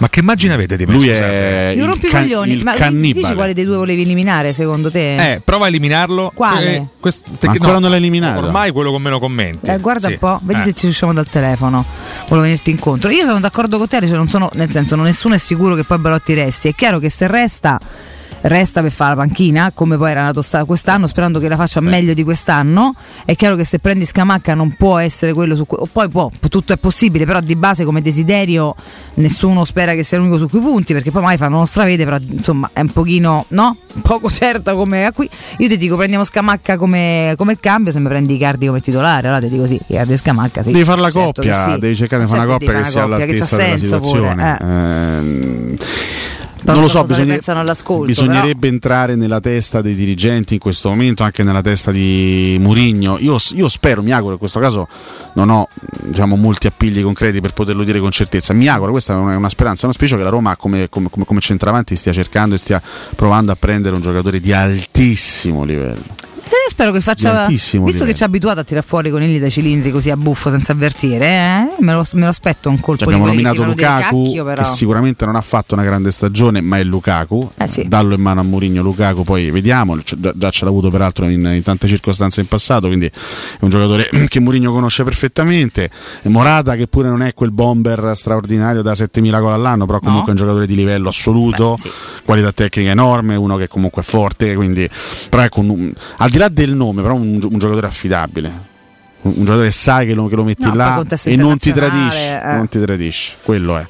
Ma 0.00 0.08
che 0.08 0.20
immagine 0.20 0.54
avete 0.54 0.76
di 0.78 0.86
me? 0.86 0.94
lui 0.94 1.08
scusate? 1.08 1.24
è 1.26 1.72
Io 1.76 1.82
il, 1.82 1.88
rompi 1.88 2.06
i 2.06 2.08
can- 2.08 2.22
coglioni, 2.22 2.56
ma 2.62 2.70
dici 2.72 2.82
cannibale 2.82 3.34
quale 3.34 3.52
dei 3.54 3.64
due 3.64 3.76
volevi 3.76 4.02
eliminare 4.02 4.52
secondo 4.54 4.90
te? 4.90 5.32
Eh, 5.32 5.40
prova 5.44 5.66
a 5.66 5.68
eliminarlo. 5.68 6.32
Quale? 6.34 6.74
Eh, 6.74 6.84
quest- 6.98 7.26
Ma 7.28 7.36
perché- 7.38 7.58
ancora 7.58 7.78
non 7.78 7.90
l'hai 7.90 7.98
eliminato 7.98 8.46
Ormai 8.46 8.70
quello 8.72 8.90
con 8.92 9.02
meno 9.02 9.18
commenti. 9.18 9.66
Eh, 9.70 9.78
guarda 9.78 10.06
Sì. 10.06 10.12
un 10.14 10.18
po', 10.18 10.40
vedi 10.42 10.60
Eh. 10.60 10.64
se 10.64 10.72
ci 10.72 10.84
riusciamo 10.86 11.12
dal 11.12 11.26
telefono. 11.28 11.84
Volevo 12.28 12.40
venirti 12.46 12.70
incontro. 12.70 13.10
Io 13.10 13.26
sono 13.26 13.40
d'accordo 13.40 13.76
con 13.76 13.86
te, 13.88 14.00
cioè 14.00 14.16
non 14.16 14.28
sono, 14.28 14.48
nel 14.54 14.70
senso, 14.70 14.96
non 14.96 15.04
nessuno 15.04 15.34
è 15.34 15.38
sicuro 15.38 15.74
che 15.74 15.84
poi 15.84 15.98
Belotti 15.98 16.32
resti. 16.34 16.68
È 16.68 16.74
chiaro 16.74 16.98
che 16.98 17.10
se 17.10 17.26
resta, 17.26 17.78
resta 18.42 18.80
per 18.80 18.90
fare 18.90 19.10
la 19.10 19.22
panchina, 19.22 19.70
come 19.74 19.96
poi 19.96 20.10
era 20.10 20.22
nato 20.22 20.42
sta- 20.42 20.64
quest'anno, 20.64 21.06
sperando 21.06 21.38
che 21.38 21.48
la 21.48 21.56
faccia 21.56 21.80
meglio 21.80 22.14
di 22.14 22.24
quest'anno. 22.24 22.94
È 23.24 23.34
chiaro 23.34 23.56
che 23.56 23.64
se 23.64 23.78
prendi 23.78 24.04
Scamacca 24.04 24.54
non 24.54 24.74
può 24.76 24.98
essere 24.98 25.32
quello 25.32 25.54
su 25.54 25.66
cui. 25.66 25.78
o 25.80 25.88
poi 25.90 26.08
può, 26.08 26.30
tutto 26.48 26.72
è 26.72 26.76
possibile, 26.76 27.24
però 27.24 27.40
di 27.40 27.56
base 27.56 27.84
come 27.84 28.00
desiderio 28.00 28.74
nessuno 29.14 29.64
spera 29.64 29.94
che 29.94 30.02
sia 30.02 30.18
l'unico 30.18 30.38
su 30.38 30.48
cui 30.48 30.60
punti, 30.60 30.92
perché 30.92 31.10
poi 31.10 31.22
mai 31.22 31.36
fanno 31.36 31.56
uno 31.56 31.66
stravede, 31.66 32.04
però 32.04 32.16
insomma 32.20 32.70
è 32.72 32.80
un 32.80 32.88
pochino, 32.88 33.44
no? 33.48 33.76
Poco 34.02 34.30
certa 34.30 34.74
come 34.74 35.04
a 35.04 35.12
qui. 35.12 35.28
Io 35.58 35.68
ti 35.68 35.76
dico, 35.76 35.96
prendiamo 35.96 36.24
Scamacca 36.24 36.76
come, 36.76 37.34
come 37.36 37.58
cambio, 37.58 37.92
se 37.92 38.00
mi 38.00 38.08
prendi 38.08 38.34
Icardi 38.34 38.66
come 38.66 38.80
titolare, 38.80 39.28
allora 39.28 39.42
ti 39.42 39.48
dico 39.50 39.66
sì, 39.66 39.78
Icardi 39.86 40.16
Scamacca 40.16 40.62
sì. 40.62 40.72
devi 40.72 40.84
fare 40.84 41.00
la 41.00 41.10
Certo 41.10 41.42
che 41.42 41.48
coppia 41.48 41.72
sì. 41.72 41.78
devi 41.78 41.96
cercare 41.96 42.24
di 42.24 42.30
fare 42.30 42.40
Certo 42.40 42.54
una 42.54 42.58
coppia 42.58 42.66
che 42.66 42.78
fare 42.78 42.90
sia 42.90 43.00
che 43.00 43.06
all'altezza 43.06 43.56
della 43.56 43.68
senso 43.68 43.98
pure, 43.98 44.10
situazione 44.10 44.58
eh. 44.60 46.19
Ehm, 46.60 46.74
Non 46.74 46.82
lo 46.82 46.88
so 46.88 47.04
all'ascolto, 47.46 48.04
bisognerebbe 48.04 48.68
entrare 48.68 49.14
nella 49.14 49.40
testa 49.40 49.80
dei 49.80 49.94
dirigenti 49.94 50.54
in 50.54 50.60
questo 50.60 50.88
momento, 50.88 51.22
anche 51.22 51.42
nella 51.42 51.62
testa 51.62 51.90
di 51.90 52.56
Murigno. 52.60 53.16
Io, 53.18 53.36
io 53.54 53.68
spero, 53.68 54.02
mi 54.02 54.12
auguro, 54.12 54.34
in 54.34 54.38
questo 54.38 54.60
caso 54.60 54.88
non 55.34 55.48
ho 55.50 55.68
diciamo, 56.02 56.36
molti 56.36 56.66
appigli 56.66 57.02
concreti 57.02 57.40
per 57.40 57.52
poterlo 57.52 57.82
dire 57.84 57.98
con 57.98 58.10
certezza. 58.10 58.52
Mi 58.52 58.68
auguro, 58.68 58.92
questa 58.92 59.14
è 59.14 59.16
una, 59.16 59.36
una 59.36 59.48
speranza, 59.48 59.82
è 59.82 59.84
un 59.84 59.90
auspicio 59.90 60.16
che 60.16 60.22
la 60.22 60.28
Roma 60.28 60.56
come, 60.56 60.88
come, 60.88 61.08
come- 61.10 61.24
come 61.24 61.40
centravanti 61.40 61.96
stia 61.96 62.12
cercando 62.12 62.54
e 62.54 62.58
stia 62.58 62.80
provando 63.16 63.52
a 63.52 63.56
prendere 63.56 63.94
un 63.94 64.02
giocatore 64.02 64.40
di 64.40 64.52
altissimo 64.52 65.64
livello. 65.64 66.28
Eh, 66.42 66.48
io 66.48 66.70
spero 66.70 66.92
che 66.92 67.00
faccia. 67.00 67.46
Visto 67.46 67.78
che 67.78 67.90
livello. 67.90 68.12
ci 68.12 68.22
ha 68.22 68.26
abituato 68.26 68.60
a 68.60 68.64
tirare 68.64 68.86
fuori 68.86 69.08
i 69.08 69.10
conigli 69.10 69.38
dai 69.38 69.50
cilindri 69.50 69.90
così 69.90 70.10
a 70.10 70.16
buffo 70.16 70.50
senza 70.50 70.72
avvertire, 70.72 71.26
eh, 71.26 71.68
me, 71.80 71.92
lo, 71.92 72.04
me 72.14 72.22
lo 72.22 72.28
aspetto 72.28 72.68
un 72.68 72.80
colpo 72.80 73.04
Cioè, 73.04 73.14
abbiamo 73.14 73.30
di 73.30 73.36
che 73.36 73.42
nominato 73.42 73.70
Lukaku, 73.70 74.24
cacchio, 74.24 74.44
che 74.44 74.64
sicuramente 74.64 75.24
non 75.24 75.36
ha 75.36 75.40
fatto 75.40 75.74
una 75.74 75.84
grande 75.84 76.10
stagione, 76.10 76.60
ma 76.60 76.78
è 76.78 76.84
Lukaku. 76.84 77.50
Eh 77.56 77.68
sì. 77.68 77.86
Dallo 77.86 78.14
in 78.14 78.20
mano 78.20 78.40
a 78.40 78.42
Mourinho 78.44 78.82
Lukaku, 78.82 79.24
poi 79.24 79.50
vediamo. 79.50 80.02
Cioè, 80.02 80.18
già, 80.18 80.32
già 80.34 80.50
ce 80.50 80.64
l'ha 80.64 80.70
avuto 80.70 80.90
peraltro 80.90 81.28
in, 81.28 81.44
in 81.44 81.62
tante 81.62 81.86
circostanze 81.86 82.40
in 82.40 82.46
passato, 82.46 82.86
quindi 82.86 83.06
è 83.06 83.12
un 83.60 83.70
giocatore 83.70 84.08
che 84.28 84.40
Mourinho 84.40 84.72
conosce 84.72 85.04
perfettamente. 85.04 85.90
Morata, 86.22 86.74
che 86.76 86.86
pure 86.86 87.08
non 87.08 87.22
è 87.22 87.34
quel 87.34 87.50
bomber 87.50 88.12
straordinario 88.14 88.82
da 88.82 88.94
7000 88.94 89.40
gol 89.40 89.52
all'anno, 89.52 89.86
però 89.86 90.00
comunque 90.00 90.28
è 90.28 90.30
un 90.30 90.36
giocatore 90.36 90.66
di 90.66 90.74
livello 90.74 91.08
assoluto, 91.08 91.76
qualità 92.24 92.52
tecnica 92.52 92.90
enorme, 92.90 93.34
uno 93.36 93.56
che 93.56 93.68
comunque 93.68 94.02
è 94.02 94.04
forte, 94.04 94.54
quindi 94.54 94.88
però 95.28 95.42
ecco, 95.42 95.60
un- 95.60 95.92
al 96.18 96.29
di 96.30 96.38
là 96.38 96.48
del 96.48 96.74
nome, 96.74 97.02
però 97.02 97.14
un, 97.14 97.38
un 97.42 97.58
giocatore 97.58 97.86
affidabile. 97.86 98.68
Un, 99.22 99.32
un 99.36 99.44
giocatore 99.44 99.66
che 99.66 99.72
sai 99.74 100.06
che 100.06 100.14
lo, 100.14 100.28
che 100.28 100.36
lo 100.36 100.44
metti 100.44 100.64
No, 100.64 100.74
là 100.74 101.04
e 101.24 101.36
non 101.36 101.58
ti 101.58 101.72
tradisce, 101.72 102.40
eh. 102.42 102.54
non 102.54 102.68
ti 102.68 102.80
tradisce, 102.80 103.36
quello 103.42 103.76
è. 103.76 103.86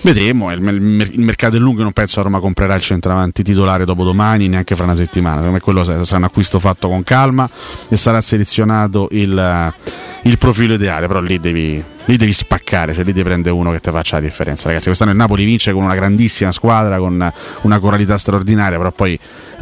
Vedremo, 0.00 0.50
il, 0.52 0.60
il 0.60 1.10
il 1.12 1.20
mercato 1.20 1.54
è 1.54 1.58
lungo, 1.60 1.82
non 1.82 1.92
penso 1.92 2.18
a 2.18 2.24
Roma 2.24 2.40
comprerà 2.40 2.74
il 2.74 2.80
centravanti 2.80 3.44
titolare 3.44 3.84
dopo 3.84 4.02
domani, 4.02 4.48
neanche 4.48 4.74
fra 4.74 4.82
una 4.82 4.96
settimana. 4.96 5.36
Secondo 5.36 5.52
me 5.52 5.60
quello 5.60 5.84
sarà 5.84 6.02
sarà 6.02 6.18
un 6.18 6.24
acquisto 6.24 6.58
fatto 6.58 6.88
con 6.88 7.04
calma 7.04 7.48
e 7.88 7.96
sarà 7.96 8.20
selezionato 8.20 9.06
il, 9.12 9.38
eh, 9.38 10.28
il 10.28 10.36
profilo 10.36 10.74
ideale, 10.74 11.06
però 11.06 11.20
lì 11.20 11.38
devi, 11.38 11.80
lì 12.06 12.16
devi 12.16 12.32
spaccare, 12.32 12.92
cioè 12.92 13.04
lì 13.04 13.12
devi 13.12 13.28
prendere 13.28 13.54
uno 13.54 13.70
che 13.70 13.78
ti 13.78 13.90
faccia 13.92 14.16
la 14.16 14.22
differenza. 14.22 14.66
Ragazzi, 14.66 14.86
quest'anno 14.86 15.12
il 15.12 15.16
Napoli 15.16 15.44
vince 15.44 15.72
con 15.72 15.84
una 15.84 15.94
grandissima 15.94 16.50
squadra, 16.50 16.98
con 16.98 17.32
una 17.60 17.78
coralità 17.78 18.18
straordinaria, 18.18 18.78
però 18.78 18.90
poi 18.90 19.16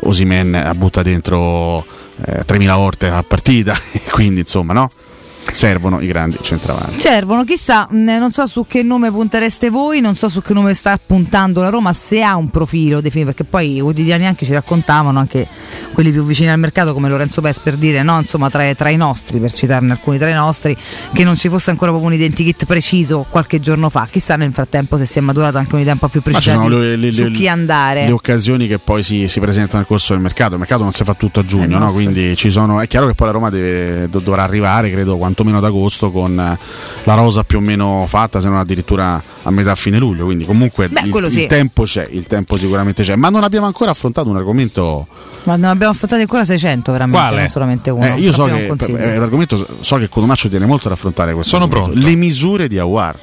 Osimen 0.04 0.72
butta 0.76 1.02
dentro 1.02 1.84
eh, 2.26 2.44
3.000 2.44 2.74
volte 2.74 3.08
a 3.08 3.22
partita, 3.22 3.74
quindi 4.10 4.40
insomma 4.40 4.72
no? 4.72 4.90
Servono 5.52 6.00
i 6.00 6.06
grandi 6.06 6.38
centravanti. 6.40 6.98
Servono, 7.00 7.44
chissà, 7.44 7.86
mh, 7.90 7.96
non 8.18 8.30
so 8.32 8.46
su 8.46 8.66
che 8.66 8.82
nome 8.82 9.10
puntereste 9.10 9.70
voi, 9.70 10.00
non 10.00 10.14
so 10.16 10.28
su 10.28 10.42
che 10.42 10.52
nome 10.52 10.74
sta 10.74 10.98
puntando 11.04 11.60
la 11.62 11.68
Roma, 11.70 11.92
se 11.92 12.22
ha 12.22 12.34
un 12.36 12.50
profilo 12.50 13.00
definito, 13.00 13.30
perché 13.32 13.44
poi 13.48 13.76
i 13.76 13.80
quotidiani 13.80 14.26
anche 14.26 14.44
ci 14.46 14.52
raccontavano, 14.52 15.18
anche 15.18 15.46
quelli 15.92 16.10
più 16.10 16.24
vicini 16.24 16.50
al 16.50 16.58
mercato 16.58 16.92
come 16.92 17.08
Lorenzo 17.08 17.40
Pes 17.40 17.60
per 17.60 17.76
dire, 17.76 18.02
no, 18.02 18.18
insomma 18.18 18.50
tra, 18.50 18.74
tra 18.74 18.88
i 18.88 18.96
nostri, 18.96 19.38
per 19.38 19.52
citarne 19.52 19.92
alcuni 19.92 20.18
tra 20.18 20.28
i 20.28 20.34
nostri, 20.34 20.76
che 21.12 21.22
non 21.24 21.36
ci 21.36 21.48
fosse 21.48 21.70
ancora 21.70 21.90
proprio 21.90 22.10
un 22.10 22.16
identikit 22.16 22.64
preciso 22.64 23.24
qualche 23.28 23.60
giorno 23.60 23.88
fa, 23.90 24.08
chissà 24.10 24.36
nel 24.36 24.52
frattempo 24.52 24.96
se 24.96 25.04
si 25.06 25.18
è 25.18 25.20
maturato 25.20 25.58
anche 25.58 25.74
un'idea 25.74 25.92
un 25.92 25.98
po' 26.00 26.08
più 26.08 26.20
precisa 26.22 26.52
sono 26.54 26.68
di- 26.68 26.74
le, 26.80 26.96
le- 26.96 27.12
su 27.12 27.22
le- 27.24 27.30
chi 27.30 27.46
andare. 27.48 28.06
le 28.06 28.12
occasioni 28.12 28.66
che 28.66 28.78
poi 28.78 29.02
si, 29.04 29.28
si 29.28 29.38
presentano 29.40 29.78
nel 29.78 29.86
corso 29.86 30.14
del 30.14 30.22
mercato. 30.22 30.54
Il 30.54 30.58
mercato 30.58 30.82
non 30.82 30.92
si 30.92 31.04
fa 31.04 31.14
tutto 31.14 31.40
a 31.40 31.44
giugno, 31.44 31.76
Eh, 31.76 31.78
no? 31.78 31.92
quindi 31.92 32.34
ci 32.34 32.50
sono, 32.50 32.80
è 32.80 32.88
chiaro 32.88 33.06
che 33.06 33.14
poi 33.14 33.26
la 33.28 33.32
Roma 33.32 33.50
deve- 33.50 34.08
do- 34.08 34.18
dovrà 34.20 34.42
arrivare, 34.42 34.90
credo, 34.90 35.16
quantomeno 35.34 35.58
ad 35.58 35.64
agosto 35.64 36.10
con 36.10 36.38
eh, 36.38 36.58
la 37.02 37.14
rosa 37.14 37.42
più 37.42 37.58
o 37.58 37.60
meno 37.60 38.06
fatta, 38.08 38.40
se 38.40 38.48
non 38.48 38.58
addirittura 38.58 39.20
a 39.42 39.50
metà 39.50 39.74
fine 39.74 39.98
luglio. 39.98 40.24
Quindi 40.24 40.44
comunque 40.44 40.88
Beh, 40.88 41.02
il, 41.04 41.10
quello 41.10 41.26
il 41.26 41.32
sì. 41.32 41.46
tempo 41.46 41.82
c'è, 41.82 42.06
il 42.10 42.26
tempo 42.26 42.56
sicuramente 42.56 43.02
c'è. 43.02 43.16
Ma 43.16 43.28
non 43.28 43.42
abbiamo 43.42 43.66
ancora 43.66 43.90
affrontato 43.90 44.30
un 44.30 44.36
argomento. 44.36 45.06
Ma 45.42 45.56
ne 45.56 45.66
abbiamo 45.66 45.92
affrontati 45.92 46.22
ancora 46.22 46.44
600 46.44 46.92
veramente, 46.92 47.26
Quale? 47.26 47.40
non 47.40 47.50
solamente 47.50 47.90
uno. 47.90 48.06
Eh, 48.06 48.18
io 48.18 48.32
so 48.32 48.44
che 48.44 48.66
eh, 48.66 49.18
l'argomento 49.18 49.66
so 49.80 49.96
che 49.96 50.08
Codomaccio 50.08 50.48
tiene 50.48 50.64
molto 50.64 50.86
ad 50.86 50.94
affrontare 50.94 51.34
questo. 51.34 51.50
Sono 51.50 51.64
argomento. 51.64 51.90
pronto. 51.92 52.08
Le 52.08 52.14
misure 52.14 52.68
di 52.68 52.78
Awar. 52.78 53.18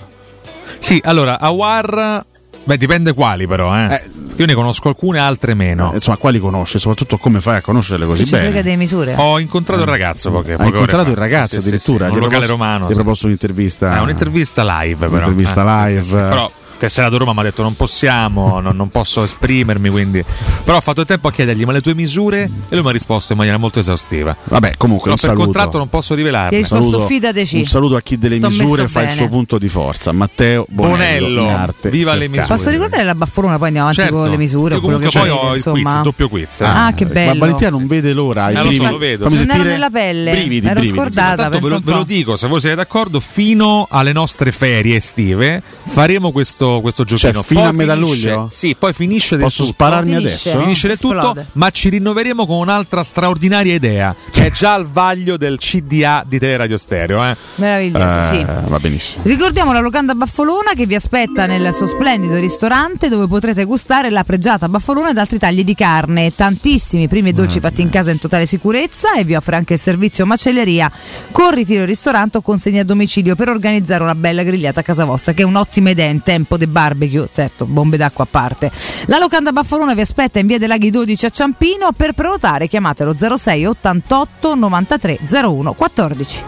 Sì, 0.77 1.01
allora, 1.03 1.39
Awar. 1.39 2.25
Beh, 2.63 2.77
dipende 2.77 3.13
quali, 3.13 3.47
però. 3.47 3.75
Eh. 3.75 4.01
Io 4.37 4.45
ne 4.45 4.53
conosco 4.53 4.87
alcune, 4.89 5.19
altre 5.19 5.53
meno. 5.53 5.91
Eh, 5.91 5.95
insomma, 5.95 6.17
quali 6.17 6.39
conosce? 6.39 6.79
Soprattutto 6.79 7.17
come 7.17 7.41
fai 7.41 7.57
a 7.57 7.61
conoscerle 7.61 8.05
così 8.05 8.23
ci 8.25 8.31
bene? 8.31 8.43
frega 8.49 8.61
delle 8.61 8.75
misure. 8.75 9.15
Ho 9.17 9.39
incontrato 9.39 9.81
il 9.81 9.87
ragazzo 9.87 10.31
poche, 10.31 10.51
Hai 10.51 10.57
poche 10.57 10.67
ore 10.69 10.77
incontrato 10.77 11.03
fa. 11.05 11.09
il 11.11 11.17
ragazzo 11.17 11.55
Sì, 11.55 11.61
sì, 11.61 11.67
addirittura? 11.67 12.05
sì, 12.05 12.11
Ti 12.11 12.17
un 12.17 12.23
locale 12.23 12.45
proposto- 12.45 12.51
romano. 12.51 12.85
Ti 12.85 12.91
ha 12.91 12.95
proposto 12.95 13.25
un'intervista. 13.25 13.95
È 13.97 13.99
un'intervista 13.99 14.63
live, 14.81 14.95
però. 15.07 15.25
Un'intervista 15.27 15.61
Eh, 15.85 15.89
sì, 15.89 15.93
live. 15.93 16.01
sì, 16.03 16.07
sì. 16.09 16.15
Però 16.15 16.51
tesserato 16.81 17.17
Roma 17.17 17.33
mi 17.33 17.39
ha 17.39 17.43
detto 17.43 17.61
non 17.61 17.75
possiamo, 17.75 18.59
non, 18.59 18.75
non 18.75 18.89
posso 18.89 19.23
esprimermi, 19.23 19.89
quindi... 19.89 20.23
Però 20.63 20.77
ho 20.77 20.81
fatto 20.81 21.05
tempo 21.05 21.27
a 21.27 21.31
chiedergli 21.31 21.63
ma 21.65 21.71
le 21.71 21.81
tue 21.81 21.93
misure? 21.95 22.43
E 22.43 22.73
lui 22.75 22.81
mi 22.83 22.89
ha 22.89 22.91
risposto 22.91 23.31
in 23.33 23.37
maniera 23.37 23.57
molto 23.57 23.79
esaustiva. 23.79 24.35
Vabbè, 24.43 24.73
comunque 24.77 25.03
Però 25.09 25.13
un 25.13 25.19
per 25.19 25.29
saluto. 25.29 25.43
contratto 25.45 25.77
non 25.77 25.89
posso 25.89 26.13
rivelarle. 26.15 26.57
risposto 26.57 26.91
Saluto-. 27.07 27.57
Un 27.57 27.65
saluto 27.65 27.95
a 27.95 28.01
chi 28.01 28.17
delle 28.17 28.37
Sto 28.37 28.49
misure 28.49 28.87
fa 28.87 29.01
il 29.01 29.05
bene. 29.07 29.17
suo 29.17 29.29
punto 29.29 29.57
di 29.57 29.69
forza. 29.69 30.11
Matteo 30.11 30.65
Bonello, 30.69 31.43
Bonello, 31.43 31.73
viva 31.83 32.13
le 32.15 32.27
misure. 32.27 32.47
Posso 32.55 32.69
ricordare 32.69 33.03
la 33.03 33.15
baffolona, 33.15 33.57
poi 33.57 33.67
andiamo 33.67 33.87
avanti 33.89 34.07
Certo. 34.07 34.21
con 34.21 34.29
le 34.29 34.37
misure. 34.37 34.73
Io 34.75 34.79
o 34.79 34.83
quello 34.83 34.97
che 34.99 35.05
comunque 35.11 35.35
poi 35.37 35.49
ho 35.49 35.55
il 35.55 35.63
quiz, 35.83 35.95
il 35.95 36.01
doppio 36.01 36.29
quiz. 36.29 36.61
eh. 36.61 36.65
Ah, 36.65 36.93
che 36.95 37.05
bello. 37.05 37.33
Ma 37.33 37.39
Valentina 37.39 37.69
non 37.69 37.87
vede 37.87 38.13
l'ora. 38.13 38.49
Eh, 38.49 38.63
lo 38.63 38.71
so, 38.71 38.89
lo 38.89 38.97
vedo. 38.97 39.29
fammi 39.29 39.45
Non 39.45 39.55
ero 39.55 39.63
nella 39.69 39.89
pelle, 39.89 40.31
brividi, 40.31 40.65
ero 40.67 40.79
brividi. 40.79 40.97
scordata. 40.97 41.49
Tanto 41.49 41.59
ve 41.59 41.69
lo, 41.69 41.75
un 41.75 41.81
ve 41.83 41.91
lo 41.91 41.97
po'. 41.99 42.03
dico, 42.03 42.35
se 42.35 42.47
voi 42.47 42.59
siete 42.59 42.75
d'accordo, 42.75 43.19
fino 43.19 43.87
alle 43.89 44.11
nostre 44.13 44.51
ferie 44.51 44.95
estive 44.97 45.61
faremo 45.85 46.31
questo, 46.31 46.70
questo 46.79 47.03
giochino. 47.03 47.33
Cioè, 47.33 47.43
fino 47.43 47.59
Poi 47.61 47.69
a 47.69 47.73
metà 47.73 47.93
finisce- 47.95 48.29
luglio? 48.29 48.49
Sì, 48.51 48.75
poi 48.79 48.93
finisce 48.93 49.35
del 49.35 49.43
Posso 49.43 49.63
tutto. 49.63 49.73
spararmi 49.73 50.15
Finisce. 50.15 50.49
adesso? 50.49 50.63
Finisce 50.63 50.87
del 50.87 50.97
tutto, 50.99 51.45
ma 51.53 51.69
ci 51.71 51.89
rinnoveremo 51.89 52.45
con 52.45 52.57
un'altra 52.57 53.03
straordinaria 53.03 53.73
idea. 53.73 54.15
Che 54.31 54.45
è 54.45 54.51
già 54.51 54.73
al 54.75 54.87
vaglio 54.87 55.35
del 55.37 55.57
CDA 55.57 56.23
di 56.25 56.39
Teleradio 56.39 56.77
Stereo. 56.77 57.23
Eh. 57.25 57.35
Meraviglioso, 57.55 58.23
sì. 58.33 58.39
Eh, 58.39 58.45
Va 58.67 58.79
benissimo. 58.79 59.23
Ricordiamo 59.25 59.73
la 59.73 59.79
locanda 59.81 60.13
Baffolona 60.13 60.71
che 60.75 60.85
vi 60.85 60.95
aspetta 60.95 61.45
nel 61.47 61.73
suo 61.73 61.87
splendido 61.87 62.35
ristorante 62.39 63.09
dove 63.09 63.27
potrete 63.27 63.65
gustare 63.65 64.09
la 64.09 64.23
pregiata 64.23 64.69
baffolona 64.69 65.09
ed 65.09 65.17
altri 65.17 65.37
tagli 65.39 65.63
di 65.63 65.75
carne, 65.75 66.33
tantissimi 66.33 67.07
primi 67.07 67.29
e 67.29 67.33
dolci 67.33 67.59
fatti 67.59 67.81
in 67.81 67.89
casa 67.89 68.11
in 68.11 68.19
totale 68.19 68.45
sicurezza 68.45 69.13
e 69.15 69.23
vi 69.23 69.35
offre 69.35 69.55
anche 69.55 69.73
il 69.73 69.79
servizio 69.79 70.25
macelleria 70.25 70.91
con 71.31 71.51
ritiro 71.51 71.81
al 71.81 71.87
ristorante 71.87 72.37
o 72.37 72.41
consegna 72.41 72.81
a 72.81 72.83
domicilio 72.83 73.35
per 73.35 73.49
organizzare 73.49 74.03
una 74.03 74.15
bella 74.15 74.43
grigliata 74.43 74.81
a 74.81 74.83
casa 74.83 75.05
vostra 75.05 75.33
che 75.33 75.41
è 75.41 75.45
un'ottima 75.45 75.89
idea 75.89 76.07
in 76.09 76.21
tempo 76.21 76.57
di 76.65 76.71
barbecue, 76.71 77.27
certo, 77.31 77.65
bombe 77.65 77.97
d'acqua 77.97 78.23
a 78.23 78.27
parte. 78.29 78.71
La 79.05 79.17
locanda 79.17 79.51
Baffolona 79.51 79.93
vi 79.93 80.01
aspetta 80.01 80.39
in 80.39 80.47
via 80.47 80.57
dei 80.57 80.67
Laghi 80.67 80.89
12 80.89 81.25
a 81.25 81.29
Ciampino, 81.29 81.91
per 81.95 82.13
prenotare 82.13 82.67
chiamatelo 82.67 83.15
06 83.15 83.65
88 83.65 84.55
93 84.55 85.19
01 85.43 85.73
14. 85.73 86.43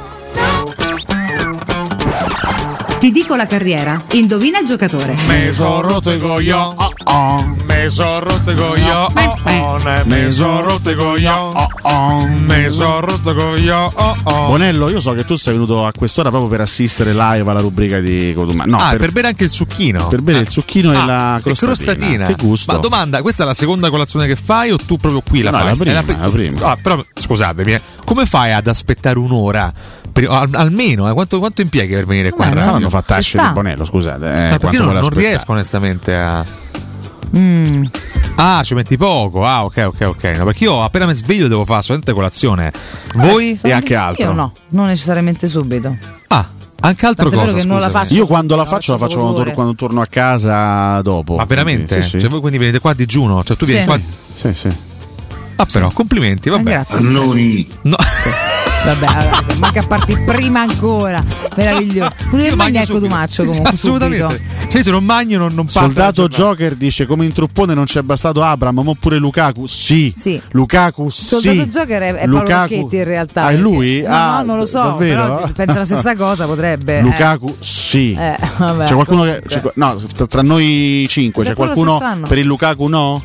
Ti 3.03 3.11
dico 3.11 3.35
la 3.35 3.45
carriera, 3.45 4.01
indovina 4.13 4.59
il 4.59 4.65
giocatore. 4.65 5.17
Me 5.27 5.51
sono 5.51 5.81
rotto 5.81 6.09
i 6.09 6.17
coglioni, 6.17 6.75
oh 6.77 6.93
oh. 7.03 7.55
Me 7.65 7.89
sono 7.89 8.19
rotto 8.21 8.51
i 8.51 8.55
coglioni, 8.55 9.11
oh 9.13 9.38
oh. 9.43 10.05
Me 10.05 10.31
sono 10.31 10.61
rotto 10.61 10.89
i 10.89 10.95
coglioni, 10.95 11.25
oh 11.53 11.67
oh. 11.81 12.27
Me 12.30 12.69
sono 12.69 13.01
rotto 13.01 13.31
i 13.31 13.35
coglioni, 13.35 13.91
oh 13.93 14.15
oh. 14.23 14.45
Bonello, 14.47 14.89
io 14.89 15.01
so 15.01 15.11
che 15.11 15.25
tu 15.25 15.35
sei 15.35 15.51
venuto 15.51 15.85
a 15.85 15.91
quest'ora 15.91 16.30
proprio 16.30 16.49
per 16.49 16.61
assistere 16.61 17.11
live 17.13 17.51
alla 17.51 17.59
rubrica 17.59 17.99
di 17.99 18.31
Cotuma. 18.34 18.63
No, 18.63 18.77
ah, 18.77 18.91
per, 18.91 18.99
per, 18.99 19.11
bere 19.11 19.27
anche 19.27 19.43
il 19.43 19.49
succhino. 19.49 20.07
per 20.07 20.21
bere 20.21 20.39
il 20.39 20.47
succhino 20.47 20.93
e 20.93 20.95
Ah, 20.95 21.05
la 21.05 21.38
e 21.39 21.41
crostatina. 21.41 21.73
crostatina. 21.73 22.25
Che 22.27 22.35
gusto. 22.41 22.71
Ma 22.71 22.77
domanda, 22.77 23.21
questa 23.21 23.43
è 23.43 23.45
la 23.45 23.53
seconda 23.53 23.89
colazione 23.89 24.27
che 24.27 24.38
fai 24.38 24.71
o 24.71 24.77
tu 24.77 24.95
proprio 24.95 25.21
qui 25.27 25.41
la 25.41 25.49
No, 25.51 25.57
fai? 25.57 25.65
la 25.65 25.75
prima, 25.75 25.99
È 25.99 26.03
pri- 26.05 26.17
la 26.21 26.30
prima. 26.30 26.71
Ah, 26.71 26.77
però 26.81 27.03
scusatemi, 27.13 27.73
eh, 27.73 27.81
come 28.05 28.25
fai 28.25 28.53
ad 28.53 28.65
aspettare 28.67 29.19
un'ora? 29.19 29.73
Al- 30.30 30.49
almeno, 30.53 31.10
eh, 31.10 31.14
quanto, 31.14 31.40
quanto 31.40 31.61
impieghi 31.61 31.94
per 31.94 32.06
venire 32.06 32.30
qua? 32.31 32.45
Ma 32.45 32.52
in 32.52 32.57
non 32.60 32.76
hanno 32.76 32.90
fatto 32.90 33.14
Ci 33.14 33.19
asce 33.19 33.38
sta. 33.38 33.48
di 33.48 33.53
Bonello, 33.53 33.84
scusate. 33.85 34.26
Eh, 34.26 34.31
perché 34.31 34.57
quanto 34.60 34.84
non, 34.84 34.94
non 34.95 35.10
riesco 35.10 35.52
onestamente 35.52 36.15
a. 36.15 36.45
Mm. 37.35 37.84
Ah, 38.35 38.61
ci 38.64 38.73
metti 38.76 38.95
poco. 38.98 39.45
Ah, 39.45 39.64
ok, 39.65 39.84
ok, 39.88 40.02
ok. 40.07 40.23
No, 40.38 40.45
perché 40.45 40.64
io 40.65 40.84
appena 40.84 41.06
mi 41.06 41.15
sveglio 41.15 41.48
devo 41.48 41.65
fare 41.65 41.81
solamente 41.81 42.14
colazione. 42.14 42.72
Voi? 43.15 43.60
E 43.61 43.72
anche 43.72 43.95
altro. 43.95 44.23
Io 44.26 44.31
no, 44.34 44.52
non 44.69 44.88
necessariamente 44.88 45.48
subito. 45.48 45.95
Ah, 46.27 46.48
anche 46.81 47.06
altro 47.06 47.30
Tant'è 47.30 47.45
cosa. 47.45 47.57
che 47.57 47.65
non 47.65 47.80
la 47.80 47.90
faccio 47.90 48.14
Io 48.14 48.27
quando 48.27 48.56
la 48.56 48.65
faccio 48.65 48.91
la 48.91 48.98
faccio 48.98 49.14
faccio 49.15 49.19
quando, 49.19 49.35
con 49.35 49.44
tor- 49.45 49.53
quando 49.56 49.76
torno 49.76 50.02
a 50.02 50.07
casa 50.07 51.02
dopo. 51.02 51.35
Ma 51.35 51.45
veramente? 51.45 51.85
Quindi, 51.95 52.03
Sì, 52.03 52.10
sì. 52.11 52.19
Cioè, 52.19 52.30
voi 52.30 52.40
quindi 52.40 52.57
venite 52.60 52.80
qua 52.80 52.91
a 52.91 52.95
digiuno? 52.95 53.44
Cioè, 53.44 53.56
tu 53.57 53.65
vieni 53.65 53.81
Sì. 53.81 53.85
qua. 53.88 53.99
Sì, 54.35 54.53
sì. 54.53 54.69
Ah, 55.55 55.65
però, 55.65 55.89
complimenti, 55.91 56.49
vabbè. 56.49 56.69
Eh, 56.69 56.73
grazie. 56.73 56.99
No. 57.01 57.95
Vabbè, 58.84 59.05
allora, 59.05 59.45
manca 59.59 59.80
a 59.80 59.88
partire 59.88 60.23
prima 60.23 60.59
ancora. 60.59 61.23
Meraviglioso. 61.55 62.11
Non 62.31 62.41
Io 62.41 62.47
è 62.51 62.55
mangio 62.55 62.77
ecco 62.80 62.85
subito. 62.88 62.99
Cotumaccio 63.05 63.41
Sì, 63.43 63.47
comunque. 63.47 63.71
assolutamente. 63.73 64.27
subito. 64.30 64.71
Cioè, 64.71 64.84
se 64.84 64.91
non 64.91 65.03
magno 65.05 65.38
non, 65.38 65.53
non 65.53 65.67
Soldato. 65.69 66.27
Joker 66.27 66.75
dice 66.75 67.05
come 67.05 67.23
in 67.23 67.31
truppone 67.31 67.73
non 67.73 67.85
c'è 67.85 68.01
bastato 68.01 68.43
Abram, 68.43 68.77
ma 68.84 68.91
pure 68.99 69.19
Lukaku. 69.19 69.67
Sì. 69.67 70.11
Sì. 70.13 70.41
Lukaku 70.51 71.07
sì. 71.07 71.23
Soldato 71.27 71.65
Joker 71.69 72.01
è, 72.01 72.07
è 72.09 72.13
Paolo 72.25 72.39
Lukaku- 72.41 72.75
Rocchetti 72.75 72.95
in 72.97 73.03
realtà. 73.05 73.43
Ah, 73.43 73.51
è 73.51 73.55
lui? 73.55 74.01
No, 74.01 74.07
Ah, 74.13 74.39
no, 74.39 74.45
non 74.47 74.57
lo 74.57 74.65
so. 74.65 74.80
davvero? 74.80 75.23
Però 75.35 75.49
pensa 75.55 75.80
la 75.80 75.85
stessa 75.85 76.15
cosa, 76.17 76.45
potrebbe. 76.45 76.97
eh. 76.97 77.01
Lukaku 77.03 77.55
sì. 77.61 78.13
Eh, 78.19 78.38
vabbè, 78.57 78.84
c'è 78.84 78.93
qualcuno 78.95 79.21
che. 79.21 79.27
comunque. 79.30 79.49
c'è 79.49 79.61
qua- 79.61 79.71
no, 79.75 80.01
tra- 80.27 80.41
noi 80.41 81.05
cinque, 81.07 81.43
c'è 81.43 81.51
C'è 81.51 81.55
quello 81.55 81.71
qualcuno 81.73 82.27
per 82.27 82.38
il 82.38 82.45
Lukaku 82.45 82.88
no? 82.88 83.23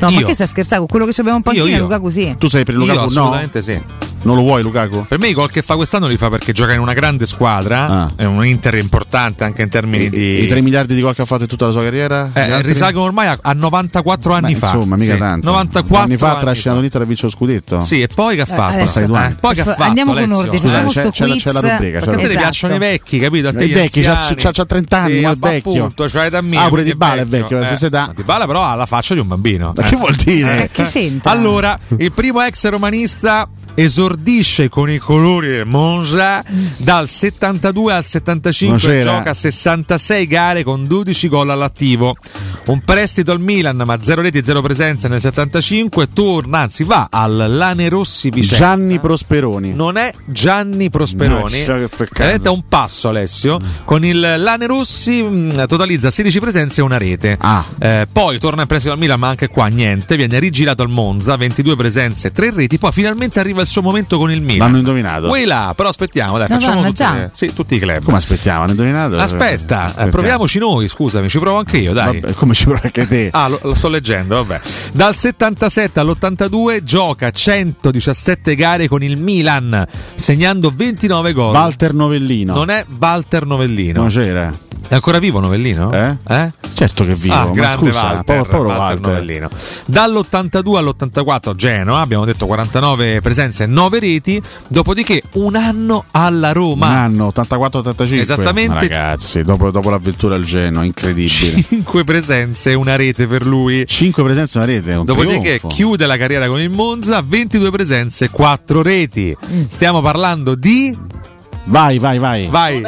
No, 0.00 0.10
ma 0.10 0.20
Io. 0.20 0.26
che 0.26 0.34
stai 0.34 0.46
scherzando? 0.46 0.86
Quello 0.86 1.04
che 1.04 1.12
abbiamo 1.18 1.36
in 1.38 1.42
panchina 1.42 1.66
Io, 1.66 1.74
io. 1.76 1.82
Lukaku 1.82 2.10
sì. 2.10 2.34
Tu 2.38 2.48
sei 2.48 2.64
per 2.64 2.74
il 2.74 2.80
Io 2.80 2.86
Lukaku 2.86 3.00
no? 3.00 3.06
assolutamente 3.06 3.62
sì. 3.62 3.82
Non 4.22 4.36
lo 4.36 4.42
vuoi 4.42 4.62
Lukaku? 4.62 5.06
Per 5.08 5.18
me 5.18 5.28
i 5.28 5.32
gol 5.32 5.48
che 5.50 5.62
fa 5.62 5.76
quest'anno 5.76 6.06
li 6.06 6.16
fa 6.18 6.28
perché 6.28 6.52
gioca 6.52 6.74
in 6.74 6.80
una 6.80 6.92
grande 6.92 7.24
squadra, 7.24 7.88
Ah. 7.88 8.12
è 8.16 8.24
un 8.24 8.44
Inter 8.44 8.74
importante 8.74 9.44
anche 9.44 9.62
in 9.62 9.68
termini 9.70 10.04
I, 10.04 10.10
di... 10.10 10.42
i 10.42 10.46
3 10.46 10.60
miliardi 10.60 10.94
di 10.94 11.00
gol 11.00 11.14
che 11.14 11.22
ha 11.22 11.24
fatto 11.24 11.42
in 11.42 11.48
tutta 11.48 11.66
la 11.66 11.72
sua 11.72 11.82
carriera? 11.82 12.30
Eh, 12.34 12.40
altri? 12.50 12.72
risalgono 12.72 13.06
ormai 13.06 13.28
a, 13.28 13.38
a 13.40 13.52
94 13.54 14.34
anni 14.34 14.52
Beh, 14.52 14.58
fa. 14.58 14.72
Insomma, 14.74 14.96
mica 14.96 15.12
Sì, 15.14 15.18
tanto. 15.18 15.46
94 15.50 15.96
anni 16.04 16.16
fa 16.18 16.36
trascinato 16.36 16.80
l'Inter 16.80 17.00
a 17.00 17.04
vincere 17.06 17.28
lo 17.28 17.36
scudetto. 17.36 17.80
Sì, 17.80 18.02
e 18.02 18.08
poi 18.14 18.36
che 18.36 18.42
ha 18.42 18.46
fatto? 18.46 18.74
adesso- 18.74 18.98
Eh, 19.00 19.06
due 19.06 19.18
anni. 19.18 19.36
poi 19.40 19.54
che 19.54 19.60
ha 19.62 19.64
fatto? 19.64 19.82
Andiamo 19.84 20.10
con 20.12 20.18
Alessio? 20.22 20.36
ordine, 20.38 20.58
Scusa, 20.58 20.72
facciamo 20.82 20.90
c'è- 20.90 21.02
c'è 21.10 21.36
c'è 21.36 21.52
la 21.52 21.60
rubrica, 21.60 21.98
Perché 21.98 21.98
a 21.98 22.00
te 22.00 22.10
Esatto. 22.20 22.28
ti 22.28 22.36
piacciono 22.36 22.74
i 22.74 22.78
vecchi, 22.78 23.18
capito? 23.18 23.48
A 23.48 23.52
te 23.52 23.58
È 23.58 23.64
gli 23.66 23.72
vecchio, 23.72 24.02
c'ha- 24.02 24.16
anziani. 24.18 24.36
c'ha- 24.42 24.50
c'ha 24.52 24.64
30 24.66 24.98
anni, 24.98 25.14
Sì, 25.14 25.20
ma 25.20 25.30
è 25.30 25.36
ma 25.40 25.48
vecchio. 25.48 25.70
Appunto, 25.84 26.08
c'hai 26.10 26.28
da 26.30 26.42
mio. 26.42 26.60
Ah, 26.60 26.68
pure 26.68 26.82
Di 26.84 26.94
Bala 26.94 27.22
è 27.22 27.26
vecchio, 27.26 27.58
la 27.58 27.64
stessa 27.66 27.86
età. 27.86 28.12
Di 28.14 28.22
Bala 28.22 28.46
però 28.46 28.62
ha 28.64 28.74
la 28.74 28.86
faccia 28.86 29.14
di 29.14 29.20
un 29.20 29.28
bambino. 29.28 29.72
Ma 29.74 29.82
che 29.82 29.96
vuol 29.96 30.14
dire? 30.14 30.64
Eh, 30.64 30.70
che 30.70 30.82
c'entra? 30.82 31.30
Allora, 31.30 31.78
il 31.96 32.12
primo 32.12 32.42
ex 32.42 32.68
romanista 32.68 33.48
esordisce 33.82 34.68
con 34.68 34.90
i 34.90 34.98
colori 34.98 35.48
del 35.48 35.64
Monza 35.66 36.44
dal 36.76 37.08
72 37.08 37.92
al 37.94 38.04
75 38.04 38.78
Buonasera. 38.78 39.16
gioca 39.16 39.34
66 39.34 40.26
gare 40.26 40.62
con 40.62 40.86
12 40.86 41.28
gol 41.28 41.48
all'attivo. 41.50 42.14
Un 42.66 42.82
prestito 42.84 43.32
al 43.32 43.40
Milan 43.40 43.82
ma 43.86 43.98
0 44.00 44.20
reti 44.20 44.38
e 44.38 44.44
0 44.44 44.60
presenze 44.60 45.08
nel 45.08 45.20
75 45.20 46.12
torna 46.12 46.58
anzi 46.58 46.84
va 46.84 47.08
al 47.10 47.46
Lanerossi 47.48 48.28
Vicenza. 48.28 48.56
Gianni 48.56 48.98
Prosperoni. 48.98 49.72
non 49.72 49.96
è 49.96 50.12
Gianni 50.26 50.90
Prosperoni. 50.90 51.64
Veramente 51.64 52.48
è 52.48 52.50
un 52.50 52.64
passo 52.68 53.08
Alessio. 53.08 53.58
Con 53.84 54.04
il 54.04 54.20
Lanerossi 54.20 55.22
mh, 55.22 55.66
totalizza 55.66 56.10
16 56.10 56.38
presenze 56.38 56.80
e 56.80 56.84
una 56.84 56.98
rete. 56.98 57.36
Ah. 57.40 57.64
Eh, 57.78 58.06
poi 58.12 58.38
torna 58.38 58.60
in 58.62 58.68
prestito 58.68 58.92
al 58.92 58.98
Milan 58.98 59.18
ma 59.18 59.28
anche 59.28 59.48
qua 59.48 59.68
niente. 59.68 60.16
Viene 60.16 60.38
rigirato 60.38 60.82
al 60.82 60.90
Monza 60.90 61.34
22 61.36 61.76
presenze 61.76 62.28
e 62.28 62.32
3 62.32 62.50
reti. 62.50 62.78
Poi 62.78 62.92
finalmente 62.92 63.40
arriva 63.40 63.62
il 63.62 63.68
suo 63.70 63.82
momento 63.82 64.18
con 64.18 64.30
il 64.30 64.40
Milan 64.42 64.66
L'hanno 64.66 64.78
indovinato. 64.78 65.26
Voi 65.28 65.44
là 65.44 65.72
però 65.74 65.88
aspettiamo 65.88 66.36
dai 66.38 66.48
Madonna, 66.48 66.90
facciamo 66.90 67.18
tutti, 67.22 67.28
sì, 67.32 67.52
tutti 67.54 67.74
i 67.76 67.78
club 67.78 68.02
Come 68.02 68.16
aspettiamo? 68.18 68.62
Hanno 68.62 68.70
indovinato? 68.72 69.16
aspetta 69.18 69.76
eh, 69.76 69.84
Aspettiamo. 69.84 70.10
proviamoci 70.10 70.58
noi 70.58 70.88
scusami 70.88 71.28
ci 71.28 71.38
provo 71.38 71.58
anche 71.58 71.78
io 71.78 71.92
dai 71.92 72.20
Vabbè, 72.20 72.34
come 72.34 72.54
ci 72.54 72.64
provi 72.64 72.80
anche 72.84 73.06
te? 73.08 73.28
Ah, 73.32 73.48
lo, 73.48 73.58
lo 73.62 73.74
sto 73.74 73.88
leggendo, 73.88 74.34
vabbè. 74.44 74.60
Dal 74.92 75.14
77 75.14 76.00
all'82 76.00 76.82
gioca 76.82 77.30
117 77.30 78.54
gare 78.54 78.88
con 78.88 79.02
il 79.02 79.16
Milan, 79.16 79.86
segnando 80.14 80.72
29 80.74 81.32
gol. 81.32 81.52
Walter 81.54 81.94
Novellino. 81.94 82.54
Non 82.54 82.70
è 82.70 82.84
Walter 82.98 83.46
Novellino. 83.46 83.92
Buonasera. 83.94 84.52
È 84.88 84.94
ancora 84.94 85.18
vivo 85.20 85.38
Novellino? 85.38 85.92
Eh? 85.92 86.16
Eh? 86.28 86.50
Certo 86.74 87.04
che 87.04 87.14
vivo, 87.14 87.34
Ah, 87.34 87.50
ma 87.54 87.68
scusa, 87.70 88.02
Walter, 88.02 88.22
povero 88.24 88.68
Walter 88.68 88.78
Walter. 88.80 89.00
Novellino. 89.00 89.48
Dall'82 89.84 90.76
all'84 90.76 91.54
Genoa, 91.54 92.00
abbiamo 92.00 92.24
detto 92.24 92.46
49 92.46 93.20
presenze 93.20 93.49
e 93.58 93.66
9 93.66 93.98
reti, 94.00 94.40
dopodiché 94.68 95.22
un 95.34 95.56
anno 95.56 96.04
alla 96.10 96.52
Roma. 96.52 96.86
Un 96.86 96.92
anno, 96.92 97.32
84-85. 97.34 98.18
Esattamente. 98.18 98.72
Ma 98.72 98.80
Ragazzi, 98.80 99.42
dopo, 99.42 99.70
dopo 99.70 99.90
l'avventura 99.90 100.34
al 100.34 100.44
Genoa, 100.44 100.84
incredibile. 100.84 101.28
5 101.68 102.04
presenze 102.04 102.70
e 102.70 102.74
una 102.74 102.96
rete 102.96 103.26
per 103.26 103.44
lui. 103.46 103.86
5 103.86 104.22
presenze 104.22 104.58
e 104.58 104.62
una 104.62 104.70
rete, 104.72 104.94
un 104.94 105.04
Dopodiché 105.04 105.56
trionfo. 105.56 105.68
chiude 105.68 106.06
la 106.06 106.16
carriera 106.16 106.46
con 106.48 106.60
il 106.60 106.70
Monza, 106.70 107.22
22 107.26 107.70
presenze, 107.70 108.30
4 108.30 108.82
reti. 108.82 109.36
Mm. 109.50 109.64
Stiamo 109.68 110.00
parlando 110.00 110.54
di. 110.54 110.96
Vai, 111.64 111.98
vai, 111.98 112.18
vai. 112.18 112.46
Vai, 112.48 112.82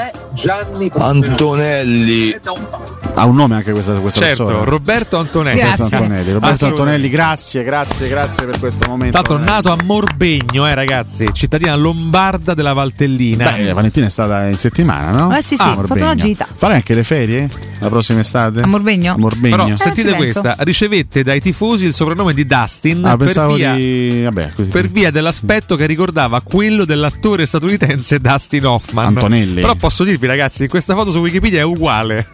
Antonelli. 0.99 2.35
Ha 3.15 3.27
un 3.27 3.35
nome 3.36 3.57
anche 3.57 3.73
questa, 3.73 3.93
questa 3.99 4.20
certo, 4.20 4.44
persona. 4.44 4.65
Roberto 4.65 5.19
Antonelli. 5.19 5.61
Roberto 5.61 5.82
Antonelli. 5.82 6.32
Roberto. 6.32 6.65
Antonelli, 6.66 7.09
grazie, 7.11 7.62
grazie, 7.62 8.09
grazie 8.09 8.47
per 8.47 8.59
questo 8.59 8.89
momento. 8.89 9.20
Tanto 9.20 9.36
nato 9.39 9.70
a 9.70 9.77
Morbegno, 9.85 10.66
eh, 10.66 10.74
ragazzi, 10.74 11.28
cittadina 11.32 11.74
lombarda 11.77 12.55
della 12.55 12.73
Valtellina. 12.73 13.51
Beh, 13.53 13.73
Valentina 13.74 14.07
è 14.07 14.11
stata 14.11 14.49
in 14.49 14.57
settimana, 14.57 15.11
no? 15.11 15.36
Eh 15.36 15.43
sì, 15.43 15.57
sì, 15.57 15.62
Ah, 15.62 15.66
ho 15.66 15.69
fatto 15.74 15.81
Morbegno. 15.89 16.05
una 16.05 16.15
gita. 16.15 16.47
Farai 16.57 16.77
anche 16.77 16.94
le 16.94 17.05
ferie? 17.05 17.51
La 17.81 17.89
prossima 17.89 18.20
estate? 18.20 18.61
A 18.62 18.66
Morbegno? 18.66 19.12
A 19.12 19.19
Morbegno. 19.19 19.57
Però 19.57 19.69
Eh, 19.69 19.77
sentite 19.77 20.15
questa, 20.15 20.57
ricevette 20.61 21.23
dai 21.23 21.40
tifosi 21.40 21.86
il 21.86 21.93
soprannome 21.93 22.32
di 22.32 22.47
Dustin 22.47 23.05
Ah, 23.05 23.16
per, 23.16 23.27
pensavo 23.27 23.55
via, 23.55 23.74
di. 23.74 24.23
Vabbè, 24.23 24.53
così. 24.55 24.69
per 24.69 24.89
via 24.89 25.11
dell'aspetto 25.11 25.77
che 25.77 25.85
ricordava 25.86 26.40
quello 26.40 26.85
dell'attore 26.86 27.44
statunitense 27.44 28.19
Dustin 28.20 28.62
Hoffman. 28.67 29.07
Antonelli. 29.07 29.61
Però 29.61 29.75
posso 29.75 30.05
dirvi 30.05 30.27
ragazzi, 30.27 30.69
questa 30.69 30.95
foto 30.95 31.11
su 31.11 31.19
Wikipedia 31.19 31.61
è 31.61 31.65
uguale. 31.65 32.27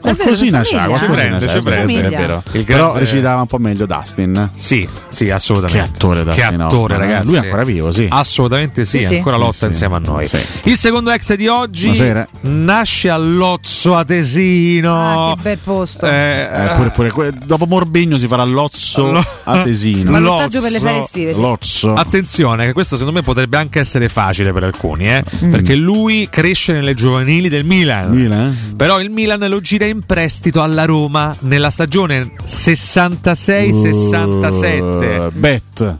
Qualcosina 0.00 0.62
c'ha, 0.62 0.86
qualcosina 0.86 1.12
prende, 1.12 1.46
c'ha, 1.46 1.52
ci 1.52 1.58
è 1.58 1.60
vero, 1.60 1.84
prende. 1.84 2.08
vero. 2.08 2.42
Il 2.52 2.64
Però 2.64 2.96
recitava 2.96 3.40
un 3.40 3.46
po' 3.46 3.58
meglio 3.58 3.86
Dustin. 3.86 4.50
Sì, 4.54 4.88
sì, 5.08 5.30
assolutamente. 5.30 5.82
Che 5.82 5.88
attore 5.94 6.24
Dustin 6.24 6.48
Che 6.48 6.54
attore, 6.62 6.66
Hoffman, 6.74 6.90
eh? 6.92 6.96
ragazzi. 7.12 7.26
Lui 7.26 7.34
è 7.34 7.38
ancora 7.38 7.64
vivo, 7.64 7.92
sì. 7.92 8.06
Assolutamente 8.10 8.84
sì, 8.84 8.98
Sì, 9.00 9.06
sì. 9.06 9.14
ancora 9.16 9.36
Sì, 9.36 9.42
lotta 9.42 9.56
sì. 9.56 9.64
insieme 9.66 9.94
a 9.96 9.98
noi. 9.98 10.26
Sì. 10.26 10.38
Il 10.64 10.78
secondo 10.78 11.10
ex 11.10 11.34
di 11.34 11.46
oggi 11.48 11.86
Buonasera. 11.88 12.28
nasce 12.42 13.10
a 13.10 13.16
Lozzo 13.16 13.96
Atesino. 13.96 15.30
Ah, 15.30 15.34
che 15.36 15.42
bel 15.42 15.58
posto. 15.58 16.06
Eh, 16.06 16.10
Eh, 16.52 16.90
pure- 16.92 17.10
pure 17.10 17.32
dopo 17.44 17.66
Morbegno 17.66 18.18
si 18.18 18.26
farà 18.26 18.44
Lozzo 18.44 19.12
Lo- 19.12 19.24
a 19.44 19.62
Tesino. 19.62 20.10
Ballottaggio 20.10 20.60
per 20.60 20.70
le 20.70 20.80
ferie 20.80 20.98
estive. 21.00 21.32
Lozzo. 21.34 21.92
Attenzione, 21.94 22.66
che 22.66 22.72
questo 22.72 22.96
secondo 22.96 23.18
me 23.18 23.24
potrebbe 23.24 23.56
anche 23.56 23.80
essere 23.80 24.08
facile 24.08 24.52
per 24.52 24.64
alcuni, 24.64 25.08
eh? 25.08 25.22
Mm. 25.44 25.50
Perché 25.62 25.76
lui 25.76 26.26
cresce 26.28 26.72
nelle 26.72 26.94
giovanili 26.94 27.48
del 27.48 27.64
Milan. 27.64 28.10
Milan? 28.10 28.74
Però 28.76 29.00
il 29.00 29.10
Milan 29.10 29.46
lo 29.48 29.60
gira 29.60 29.84
in 29.86 30.02
prestito 30.04 30.60
alla 30.60 30.84
Roma 30.84 31.36
nella 31.40 31.70
stagione 31.70 32.32
66-67. 32.44 35.26
Uh, 35.26 35.30
bet. 35.32 35.96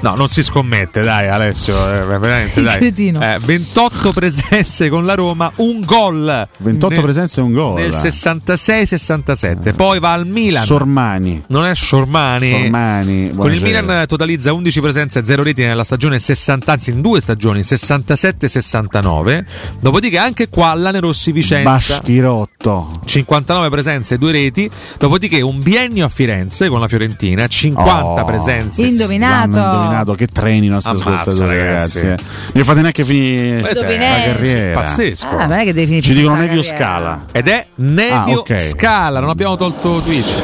No, 0.00 0.14
non 0.14 0.28
si 0.28 0.42
scommette, 0.42 1.00
dai 1.02 1.28
Alessio, 1.28 1.74
eh, 1.92 2.04
veramente 2.18 2.62
dai. 2.62 2.74
Eh, 2.96 3.38
28 3.42 4.12
presenze 4.12 4.88
con 4.88 5.04
la 5.06 5.14
Roma, 5.14 5.50
un 5.56 5.80
gol. 5.84 6.48
28 6.60 6.94
Nel- 6.94 7.02
presenze 7.04 7.40
e 7.40 7.42
un 7.42 7.52
gol. 7.52 7.74
Nel 7.80 7.90
66-67. 7.90 9.74
Poi 9.74 9.98
va 9.98 10.12
al 10.12 10.26
Milan. 10.26 10.64
Sormani. 10.64 11.42
non 11.48 11.64
è 11.66 11.74
Sormani. 11.74 12.50
Sormani. 12.50 13.30
Con 13.36 13.52
il. 13.52 13.62
Milan 13.62 14.04
totalizza 14.06 14.52
11 14.52 14.80
presenze 14.80 15.18
e 15.20 15.24
0 15.24 15.42
reti 15.42 15.62
nella 15.62 15.84
stagione 15.84 16.18
60, 16.18 16.72
anzi 16.72 16.90
in 16.90 17.00
due 17.00 17.20
stagioni, 17.20 17.60
67-69. 17.60 19.44
Dopodiché 19.80 20.18
anche 20.18 20.48
qua 20.48 20.74
Lanerossi 20.74 21.32
Vicenza. 21.32 21.70
Baschirotto. 21.98 23.00
59 23.04 23.68
presenze 23.70 24.14
e 24.14 24.18
2 24.18 24.32
reti. 24.32 24.70
Dopodiché 24.98 25.40
un 25.40 25.60
biennio 25.62 26.06
a 26.06 26.08
Firenze 26.08 26.68
con 26.68 26.80
la 26.80 26.88
Fiorentina, 26.88 27.46
50 27.46 28.22
Oh. 28.22 28.24
presenze. 28.24 28.84
Indovinato. 28.86 29.85
Indovinato 29.86 30.14
che 30.14 30.26
treni 30.26 30.66
i 30.66 30.68
nostri 30.68 30.92
Ammazza, 30.92 31.10
ascoltatori, 31.30 31.56
ragazzi. 31.58 32.00
ragazzi. 32.00 32.24
eh. 32.24 32.50
Non 32.52 32.64
fate 32.64 32.80
neanche 32.80 33.04
finire 33.04 33.60
la 33.60 33.84
carriera. 33.84 34.80
Pazzesco. 34.80 35.28
Ah, 35.36 35.46
non 35.46 35.58
è 35.58 35.64
che 35.64 35.72
devi 35.72 35.86
finire 35.86 36.02
Ci 36.02 36.14
dicono 36.14 36.36
Nevio. 36.36 36.62
Scala. 36.62 37.24
Ed 37.32 37.48
è 37.48 37.66
Nevio 37.76 38.14
Ah, 38.14 38.38
ok. 38.38 38.60
Scala, 38.60 39.20
non 39.20 39.28
abbiamo 39.30 39.56
tolto 39.56 40.00
Twitch. 40.00 40.36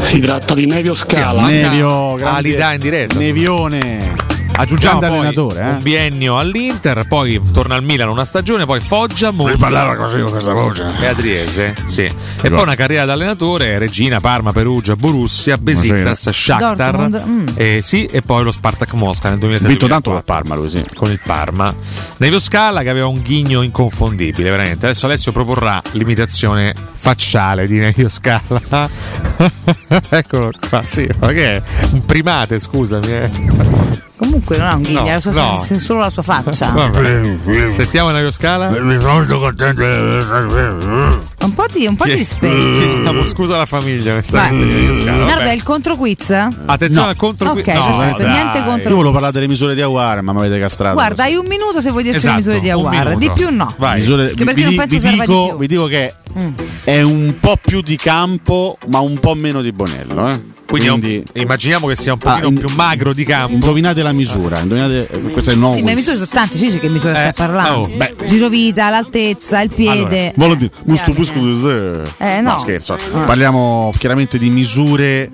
Si 0.00 0.18
tratta 0.20 0.54
di 0.54 0.66
Nevio 0.66 0.94
Scala. 0.94 1.44
Sì, 1.46 1.52
Nevio, 1.52 2.14
grande- 2.14 2.38
Alità 2.38 2.72
in 2.72 2.78
diretta. 2.80 3.18
Nevione. 3.18 4.29
Aggiungiamo 4.56 4.98
poi 4.98 5.08
allenatore, 5.08 5.60
eh. 5.60 5.68
un 5.70 5.78
biennio 5.82 6.38
all'Inter, 6.38 7.06
poi 7.08 7.40
torna 7.52 7.76
al 7.76 7.82
Milan 7.82 8.08
una 8.10 8.24
stagione, 8.26 8.66
poi 8.66 8.80
Foggia, 8.80 9.30
Monza 9.30 9.56
parlava 9.56 9.94
così 9.94 10.20
con 10.20 10.30
questa 10.30 10.52
voce. 10.52 10.84
e 11.00 11.06
Adriese. 11.06 11.74
Sì. 11.86 12.02
E 12.02 12.50
poi 12.50 12.60
una 12.62 12.74
carriera 12.74 13.04
da 13.06 13.14
allenatore, 13.14 13.78
Regina, 13.78 14.20
Parma, 14.20 14.52
Perugia, 14.52 14.96
Borussia, 14.96 15.56
Besiktas, 15.56 16.28
Shakhtar. 16.30 17.24
Mm. 17.26 17.46
Eh, 17.54 17.80
sì, 17.82 18.04
e 18.04 18.20
poi 18.22 18.44
lo 18.44 18.52
Spartak 18.52 18.92
Mosca 18.94 19.30
nel 19.30 19.38
2003. 19.38 19.66
Ha 19.66 19.70
vinto 19.70 19.86
tanto 19.86 20.10
col 20.10 20.24
Parma 20.24 20.54
lui, 20.54 20.68
sì. 20.68 20.84
con 20.94 21.10
il 21.10 21.20
Parma. 21.24 21.72
Nevio 22.18 22.38
Scala 22.38 22.82
che 22.82 22.90
aveva 22.90 23.06
un 23.06 23.20
ghigno 23.22 23.62
inconfondibile, 23.62 24.50
veramente. 24.50 24.86
Adesso 24.86 25.06
Alessio 25.06 25.32
proporrà 25.32 25.80
l'imitazione 25.92 26.74
facciale 26.92 27.66
di 27.66 27.78
Nevio 27.78 28.10
Scala. 28.10 28.60
Eccolo 30.10 30.50
qua, 30.68 30.82
sì, 30.84 31.08
ma 31.18 31.28
che 31.28 31.54
è? 31.56 31.62
Un 31.92 32.04
primate, 32.04 32.60
scusami. 32.60 33.06
eh. 33.06 34.08
Comunque 34.20 34.58
non 34.58 34.66
ha 34.66 34.74
un 34.74 34.82
ghigno, 34.82 35.00
No, 35.02 35.30
no. 35.32 35.78
solo 35.78 36.00
la 36.00 36.10
sua 36.10 36.20
faccia. 36.20 36.74
Sentiamo 37.72 38.10
Nevio 38.10 38.30
Scala. 38.30 38.68
Mi 38.68 39.00
sono 39.00 39.24
contento. 39.38 39.82
Un 39.82 41.54
po' 41.54 41.64
di, 41.72 41.86
un 41.86 41.96
po' 41.96 42.04
di 42.04 42.12
rispetto. 42.12 42.54
Chiediamo 42.54 43.24
scusa 43.24 43.54
alla 43.54 43.64
famiglia, 43.64 44.12
onestamente. 44.12 44.78
di 44.78 44.96
Scala. 44.96 45.24
Vabbè. 45.24 45.48
è 45.48 45.52
il 45.52 45.62
contro 45.62 45.96
quiz? 45.96 46.30
Attenzione 46.30 47.04
No. 47.06 47.10
al 47.12 47.16
contro 47.16 47.50
Ok, 47.52 47.62
perfetto, 47.62 48.22
dai. 48.22 48.30
niente 48.32 48.62
contro 48.62 48.90
Io 48.90 48.96
volevo 48.96 49.00
quiz. 49.00 49.12
parlare 49.12 49.32
delle 49.32 49.46
misure 49.48 49.74
di 49.74 49.80
Aguare, 49.80 50.20
ma 50.20 50.32
mi 50.34 50.38
avete 50.40 50.60
castrato. 50.60 50.94
Guarda, 50.94 51.22
hai 51.22 51.36
un 51.36 51.46
minuto 51.46 51.80
se 51.80 51.90
vuoi 51.90 52.02
dirci 52.02 52.18
Esatto, 52.18 52.32
le 52.34 52.40
misure 52.44 52.60
di 52.60 52.68
Aguar. 52.70 53.16
Di 53.16 53.30
più 53.32 53.48
no. 53.50 53.74
Vai. 53.78 54.00
Misure- 54.00 54.26
Che 54.28 54.34
vi, 54.34 54.44
perché 54.44 54.60
non 54.60 54.70
vi- 54.70 54.76
penso 54.76 54.98
vi 54.98 55.00
di 55.00 55.10
dico, 55.20 55.46
più. 55.48 55.58
vi 55.58 55.66
dico 55.66 55.86
che 55.86 56.12
Mm. 56.38 56.52
è 56.84 57.00
un 57.02 57.34
po' 57.40 57.56
più 57.60 57.80
di 57.80 57.96
campo, 57.96 58.76
ma 58.88 58.98
un 59.00 59.18
po' 59.18 59.34
meno 59.34 59.62
di 59.62 59.72
Bonello. 59.72 60.28
Eh? 60.28 60.40
Quindi, 60.70 60.86
è 60.88 60.90
un- 60.92 61.00
Quindi 61.00 61.24
immaginiamo 61.34 61.86
che 61.88 61.96
sia 61.96 62.12
un 62.12 62.18
pochino 62.18 62.46
Ah, 62.46 62.50
in- 62.50 62.58
più 62.58 62.68
magro 62.76 63.12
di 63.12 63.24
campo. 63.24 63.52
indovinate 63.54 64.02
la 64.02 64.12
misura. 64.12 64.58
Indovinate, 64.60 65.08
eh, 65.10 65.20
questo 65.32 65.50
è 65.50 65.52
il 65.54 65.58
nuovo. 65.58 65.74
Sì, 65.74 65.82
ma 65.82 65.88
le 65.90 65.96
misure 65.96 66.14
sono 66.14 66.28
tante, 66.30 66.56
ci 66.56 66.64
dici 66.66 66.78
che 66.78 66.88
misura 66.88 67.12
Eh, 67.12 67.32
stai 67.32 67.46
parlando? 67.46 67.78
oh, 67.80 67.88
beh. 67.88 68.14
Girovita, 68.24 68.88
l'altezza, 68.90 69.60
il 69.60 69.70
piede. 69.74 70.32
Voglio 70.36 70.54
dire, 70.54 70.70
gusto 70.84 71.12
busco 71.12 71.38
di. 71.38 72.02
Eh, 72.18 72.40
no. 72.40 72.58
scherzo. 72.58 72.96
Parliamo 73.26 73.92
chiaramente 73.98 74.38
di 74.38 74.48
misure, 74.50 75.28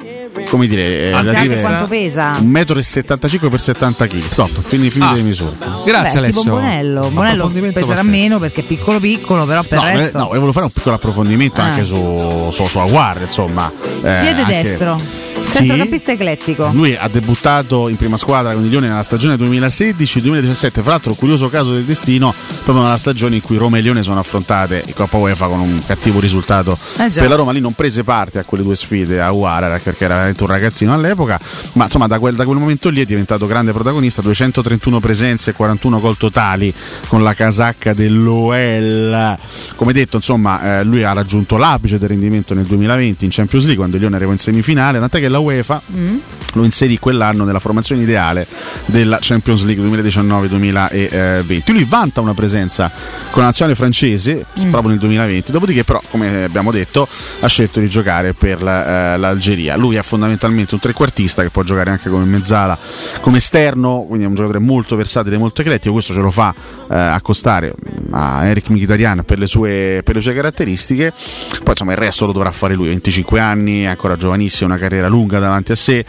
come 0.48 0.66
dire, 0.66 0.82
eh, 1.10 1.12
Anche 1.12 1.30
relative 1.30 1.60
quanto 1.60 1.86
pesa? 1.86 2.36
1,75 2.40 3.48
m 3.50 3.56
x 3.56 3.62
70 3.62 4.06
kg. 4.06 4.22
Stop, 4.22 4.62
fini, 4.64 4.90
finite 4.90 5.10
Ah. 5.12 5.14
le 5.16 5.22
misure. 5.22 5.56
Grazie 5.84 6.20
Beh, 6.20 6.26
tipo 6.28 6.40
Alessio. 6.40 6.50
Bonello. 6.52 7.00
Bonello 7.10 7.30
Approfondimento 7.32 7.78
peserà 7.80 7.96
pazzesco. 7.96 8.16
meno 8.16 8.38
perché 8.38 8.60
è 8.60 8.64
piccolo 8.64 9.00
piccolo, 9.00 9.44
però 9.44 9.62
per 9.62 9.78
No, 9.80 9.86
eh, 9.86 9.92
resto. 9.96 10.18
no, 10.18 10.24
io 10.24 10.30
volevo 10.30 10.52
fare 10.52 10.64
un 10.66 10.72
piccolo 10.72 10.94
approfondimento 10.94 11.60
Ah. 11.60 11.64
anche 11.64 11.84
su, 11.84 12.48
su, 12.52 12.64
su 12.66 12.78
Aguar, 12.78 13.20
insomma. 13.22 13.70
Eh, 13.70 14.00
Piede 14.00 14.40
anche- 14.40 14.62
destro. 14.62 15.00
Sì. 15.47 15.59
Centrocampista 15.59 16.12
eclettico. 16.12 16.70
Lui 16.73 16.94
ha 16.94 17.09
debuttato 17.09 17.89
in 17.89 17.97
prima 17.97 18.16
squadra 18.16 18.52
con 18.52 18.64
i 18.64 18.68
Lioni 18.68 18.89
nella 18.89 19.02
stagione 19.02 19.36
2016-2017. 19.36 20.82
Fra 20.82 20.90
l'altro, 20.90 21.14
curioso 21.14 21.48
caso 21.48 21.73
del 21.73 21.85
destino, 21.85 22.35
proprio 22.64 22.85
nella 22.85 22.97
stagione 22.97 23.36
in 23.36 23.43
cui 23.43 23.56
Roma 23.56 23.78
e 23.78 23.81
Lione 23.81 24.02
sono 24.02 24.18
affrontate 24.18 24.82
in 24.86 24.94
Coppa 24.94 25.16
UEFA 25.16 25.47
con 25.47 25.60
un 25.60 25.81
cattivo 25.86 26.20
risultato 26.20 26.77
Eh 26.98 27.10
per 27.10 27.28
la 27.28 27.36
Roma. 27.36 27.52
Lì 27.52 27.60
non 27.60 27.73
prese 27.73 28.05
parte 28.05 28.39
a 28.40 28.44
quelle 28.44 28.64
due 28.64 28.77
sfide 28.77 29.20
a 29.20 29.31
Uara 29.32 29.78
perché 29.78 30.05
era 30.05 30.14
veramente 30.14 30.43
un 30.43 30.48
ragazzino 30.48 30.93
all'epoca. 30.93 31.39
Ma 31.73 31.85
insomma, 31.85 32.06
da 32.06 32.18
quel, 32.18 32.35
da 32.35 32.44
quel 32.44 32.59
momento 32.59 32.89
lì 32.89 33.01
è 33.01 33.05
diventato 33.05 33.47
grande 33.47 33.73
protagonista. 33.73 34.23
231 34.23 35.01
presenze 35.01 35.51
e 35.51 35.52
41 35.55 36.01
gol 36.01 36.16
totali 36.16 36.73
con 37.06 37.23
la 37.23 37.35
casacca 37.35 37.94
dell'OL. 37.94 39.36
Come 39.77 39.93
detto, 39.93 40.16
insomma, 40.16 40.81
eh, 40.81 40.85
lui 40.85 41.02
ha 41.05 41.12
raggiunto 41.12 41.56
l'apice 41.56 41.98
del 41.98 42.09
rendimento 42.09 42.55
nel 42.55 42.64
2020 42.64 43.24
in 43.24 43.31
Champions 43.31 43.64
League 43.64 43.77
quando 43.77 43.97
il 43.97 44.02
Lione 44.02 44.16
arrivò 44.16 44.32
in 44.32 44.39
semifinale. 44.39 44.98
Tant'è 44.98 45.20
che 45.20 45.28
la 45.36 45.38
UEFA 45.40 45.82
Mm. 45.96 46.16
lo 46.54 46.64
inserì 46.64 46.98
quell'anno 46.98 47.44
nella 47.44 47.58
formazione 47.58 48.00
ideale 48.02 48.46
della 48.86 49.18
Champions 49.20 49.62
League 49.64 49.82
2019-2020. 49.84 51.72
Lui 51.72 51.84
vanta 51.84 52.20
una 52.22 52.32
presenza 52.34 52.90
con 53.30 53.40
la 53.42 53.48
nazionale 53.48 53.76
francese 53.76 54.46
Mm. 54.60 54.70
proprio 54.70 54.90
nel 54.90 54.98
2020, 54.98 55.52
dopodiché 55.52 55.84
però, 55.84 56.00
come 56.10 56.44
abbiamo 56.44 56.70
detto, 56.70 57.06
ha 57.40 57.46
scelto 57.46 57.80
di 57.80 57.88
giocare 57.90 58.32
per 58.32 58.62
la- 58.62 59.14
eh, 59.14 59.18
l'Algeria. 59.18 59.76
Lui 59.76 59.96
è 59.96 60.02
fondamentalmente 60.02 60.74
un 60.74 60.80
trequartista 60.80 61.42
che 61.42 61.50
può 61.50 61.62
giocare 61.62 61.90
anche 61.90 62.08
come 62.08 62.24
mezzala, 62.24 62.78
come 63.20 63.36
esterno, 63.38 64.04
quindi 64.06 64.24
è 64.24 64.28
un 64.28 64.34
giocatore 64.34 64.58
molto 64.60 64.96
versatile, 64.96 65.36
molto 65.36 65.60
eclettico, 65.60 65.92
questo 65.92 66.14
ce 66.14 66.20
lo 66.20 66.30
fa 66.30 66.54
eh, 66.90 66.94
accostare 66.96 67.74
a 68.12 68.46
Eric 68.46 68.70
Mkhitaryan 68.70 69.24
per 69.24 69.38
le, 69.38 69.46
sue, 69.46 70.00
per 70.04 70.14
le 70.14 70.20
sue 70.22 70.32
caratteristiche, 70.34 71.12
poi 71.58 71.70
insomma 71.70 71.92
il 71.92 71.98
resto 71.98 72.24
lo 72.26 72.32
dovrà 72.32 72.50
fare 72.52 72.74
lui, 72.74 72.88
25 72.88 73.40
anni, 73.40 73.82
è 73.82 73.86
ancora 73.86 74.16
giovanissimo, 74.16 74.70
una 74.70 74.78
carriera 74.78 75.08
lunga 75.08 75.15
davanti 75.24 75.72
a 75.72 75.76
sé. 75.76 76.05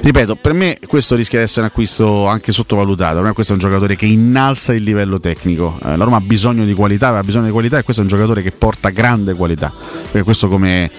Ripeto, 0.00 0.36
per 0.36 0.52
me 0.52 0.78
questo 0.86 1.16
rischia 1.16 1.38
di 1.38 1.44
essere 1.44 1.62
un 1.62 1.66
acquisto 1.66 2.26
anche 2.26 2.52
sottovalutato. 2.52 3.16
Per 3.16 3.24
me 3.24 3.32
questo 3.32 3.52
è 3.52 3.56
un 3.56 3.62
giocatore 3.62 3.96
che 3.96 4.06
innalza 4.06 4.72
il 4.72 4.82
livello 4.82 5.18
tecnico. 5.20 5.78
Eh, 5.84 5.96
la 5.96 6.04
Roma 6.04 6.16
ha 6.18 6.20
bisogno 6.20 6.64
di 6.64 6.72
qualità, 6.72 7.08
aveva 7.08 7.22
bisogno 7.22 7.46
di 7.46 7.50
qualità 7.50 7.78
e 7.78 7.82
questo 7.82 8.02
è 8.02 8.04
un 8.04 8.10
giocatore 8.10 8.42
che 8.42 8.52
porta 8.52 8.90
grande 8.90 9.34
qualità. 9.34 9.72
Perché 10.02 10.22
questo 10.22 10.48
come 10.48 10.90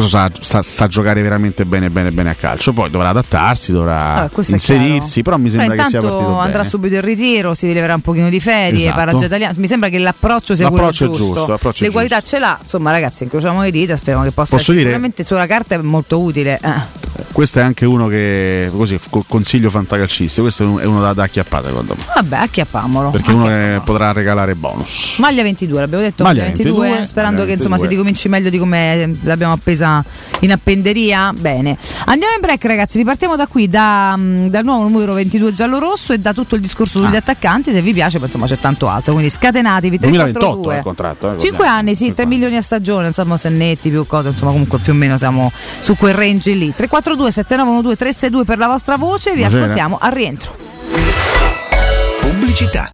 questo 0.00 0.16
sa, 0.16 0.30
sa- 0.40 0.62
sa 0.62 0.86
giocare 0.88 1.22
veramente 1.22 1.64
bene 1.64 1.90
bene 1.90 2.10
bene 2.12 2.30
a 2.30 2.34
calcio. 2.34 2.72
Poi 2.72 2.90
dovrà 2.90 3.08
adattarsi, 3.10 3.72
dovrà 3.72 4.14
Ah, 4.24 4.30
inserirsi, 4.46 5.22
però 5.22 5.36
mi 5.36 5.48
sembra 5.50 5.68
Però 5.70 5.82
che 5.84 5.88
sia 5.90 6.00
partito 6.00 6.38
andrà 6.38 6.58
bene. 6.58 6.68
subito 6.68 6.94
in 6.94 7.00
ritiro, 7.02 7.54
si 7.54 7.66
rileverà 7.66 7.94
un 7.94 8.00
pochino 8.00 8.28
di 8.28 8.40
ferie, 8.40 8.88
Esatto. 8.88 9.56
Mi 9.56 9.66
sembra 9.66 9.88
che 9.88 9.98
l'approccio 9.98 10.54
sia 10.54 10.64
L'approccio 10.68 11.06
quello 11.06 11.16
giusto. 11.18 11.34
giusto, 11.34 11.50
l'approccio 11.52 11.84
le 11.84 11.90
qualità 11.90 12.20
ce 12.20 12.38
l'ha, 12.38 12.58
insomma, 12.60 12.90
ragazzi, 12.90 13.22
incrociamo 13.24 13.62
le 13.62 13.70
dita, 13.70 13.96
speriamo 13.96 14.24
che 14.24 14.30
possa 14.30 14.56
Posso 14.56 14.70
essere 14.72 14.76
dire? 14.78 14.88
sicuramente 14.90 15.24
sulla 15.24 15.46
carta 15.46 15.74
è 15.74 15.78
molto 15.78 16.20
utile. 16.20 16.58
Eh. 16.62 17.06
Questo 17.32 17.58
è 17.58 17.62
anche 17.62 17.84
uno 17.84 18.06
che 18.08 18.70
così 18.74 18.98
co- 19.10 19.24
consiglio 19.26 19.70
fantacalcistico, 19.70 20.42
questo 20.42 20.62
è 20.62 20.66
un- 20.66 20.78
è 20.80 20.84
uno 20.84 21.00
da, 21.00 21.12
da 21.12 21.22
acchiappare 21.24 21.66
secondo 21.68 21.94
me. 21.96 22.02
Vabbè, 22.14 22.36
acchiappamolo. 22.36 23.10
Perché 23.10 23.32
uno 23.32 23.46
che 23.46 23.80
potrà 23.84 24.12
regalare 24.12 24.54
bonus. 24.54 25.16
Maglia 25.18 25.42
22, 25.42 25.80
l'abbiamo 25.80 26.02
detto 26.02 26.22
Maglia 26.22 26.42
maglia 26.42 26.54
22, 26.54 26.80
22, 26.88 27.06
sperando 27.06 27.36
maglia 27.40 27.46
che 27.48 27.52
insomma 27.56 27.76
22. 27.76 27.88
si 27.88 27.94
ricominci 27.94 28.28
meglio 28.28 28.50
di 28.50 28.58
come 28.58 29.16
l'abbiamo 29.22 29.52
appesa 29.52 29.87
in 30.40 30.52
appenderia. 30.52 31.32
Bene, 31.36 31.76
andiamo 32.06 32.34
in 32.34 32.40
break 32.40 32.64
ragazzi, 32.64 32.98
ripartiamo 32.98 33.36
da 33.36 33.46
qui, 33.46 33.68
da, 33.68 34.14
mm, 34.16 34.46
dal 34.48 34.64
nuovo 34.64 34.82
numero 34.88 35.12
22 35.14 35.52
giallo-rosso 35.52 36.12
e 36.12 36.18
da 36.18 36.32
tutto 36.32 36.54
il 36.54 36.60
discorso 36.60 37.00
sugli 37.02 37.14
Ah. 37.14 37.18
attaccanti, 37.18 37.70
se 37.72 37.80
vi 37.82 37.92
piace, 37.92 38.18
poi 38.18 38.26
insomma 38.26 38.46
c'è 38.46 38.58
tanto 38.58 38.88
altro, 38.88 39.12
quindi 39.14 39.30
scatenatevi 39.30 39.98
2028 39.98 40.38
è 40.38 40.52
342. 40.72 40.76
il 40.76 40.82
contratto. 40.82 41.32
eh, 41.36 41.38
5 41.40 41.66
anni, 41.66 41.94
sì, 41.94 42.12
3 42.14 42.26
milioni 42.26 42.56
a 42.56 42.62
stagione, 42.62 43.08
insomma, 43.08 43.36
se 43.36 43.48
netti 43.48 43.90
più 43.90 44.06
cose, 44.06 44.28
insomma, 44.28 44.50
comunque 44.52 44.78
più 44.78 44.92
o 44.92 44.96
meno 44.96 45.16
siamo 45.18 45.50
su 45.80 45.96
quel 45.96 46.14
range 46.14 46.52
lì. 46.52 46.72
342 46.74 47.30
7912 47.32 47.96
362 47.96 48.44
per 48.44 48.58
la 48.58 48.66
vostra 48.66 48.96
voce, 48.96 49.30
vi 49.30 49.36
Buonasera. 49.36 49.62
ascoltiamo 49.64 49.98
al 50.00 50.12
rientro. 50.12 50.56
Pubblicità. 52.20 52.90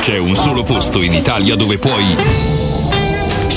C'è 0.00 0.16
un 0.18 0.34
solo 0.34 0.62
posto 0.62 1.02
in 1.02 1.12
Italia 1.12 1.56
dove 1.56 1.78
puoi 1.78 2.16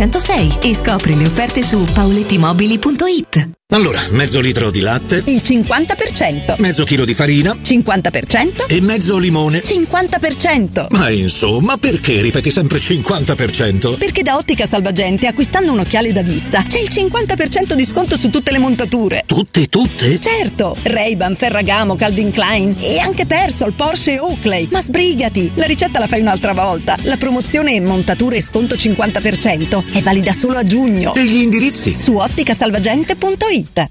606 0.00 0.58
e 0.62 0.74
scopri 0.74 1.14
le 1.14 1.26
offerte 1.26 1.62
su 1.62 1.84
paulettimobili.it. 1.92 3.50
Allora, 3.72 4.00
mezzo 4.10 4.40
litro 4.40 4.68
di 4.72 4.80
latte, 4.80 5.22
Il 5.26 5.42
50%. 5.44 6.54
mezzo 6.58 6.82
chilo 6.82 7.04
di 7.04 7.14
farina 7.14 7.54
50%. 7.54 8.64
e 8.66 8.80
mezzo 8.80 9.16
limone. 9.16 9.62
50%. 9.62 10.86
Ma 10.90 11.08
insomma, 11.10 11.76
perché 11.76 12.20
ripeti 12.20 12.50
sempre 12.50 12.78
50%? 12.78 13.96
Perché 13.96 14.24
da 14.24 14.34
Ottica 14.36 14.66
Salvagente, 14.66 15.28
acquistando 15.28 15.70
un 15.70 15.78
occhiale 15.78 16.10
da 16.10 16.22
vista, 16.22 16.64
c'è 16.66 16.80
il 16.80 16.88
50% 16.90 17.74
di 17.74 17.84
sconto 17.86 18.16
su 18.16 18.28
tutte 18.28 18.50
le 18.50 18.58
montature. 18.58 19.22
Tutte, 19.24 19.66
tutte? 19.68 20.18
Certo, 20.18 20.76
Ray-Ban, 20.82 21.36
Ferragamo, 21.36 21.94
Calvin 21.94 22.32
Klein 22.32 22.74
e 22.80 22.98
anche 22.98 23.24
Persol, 23.24 23.72
Porsche 23.74 24.14
e 24.14 24.18
Oakley. 24.18 24.66
Ma 24.72 24.82
sbrigati, 24.82 25.52
la 25.54 25.66
ricetta 25.66 26.00
la 26.00 26.08
fai 26.08 26.22
un'altra 26.22 26.52
volta. 26.54 26.96
La 27.02 27.16
promozione 27.16 27.78
montature 27.80 28.38
e 28.38 28.42
sconto 28.42 28.74
50% 28.74 29.82
è 29.92 30.00
valida 30.02 30.32
solo 30.32 30.58
a 30.58 30.64
giugno. 30.64 31.14
E 31.14 31.24
gli 31.24 31.42
indirizzi? 31.42 31.96
Su 31.96 32.16
otticasalvagente.it. 32.16 33.90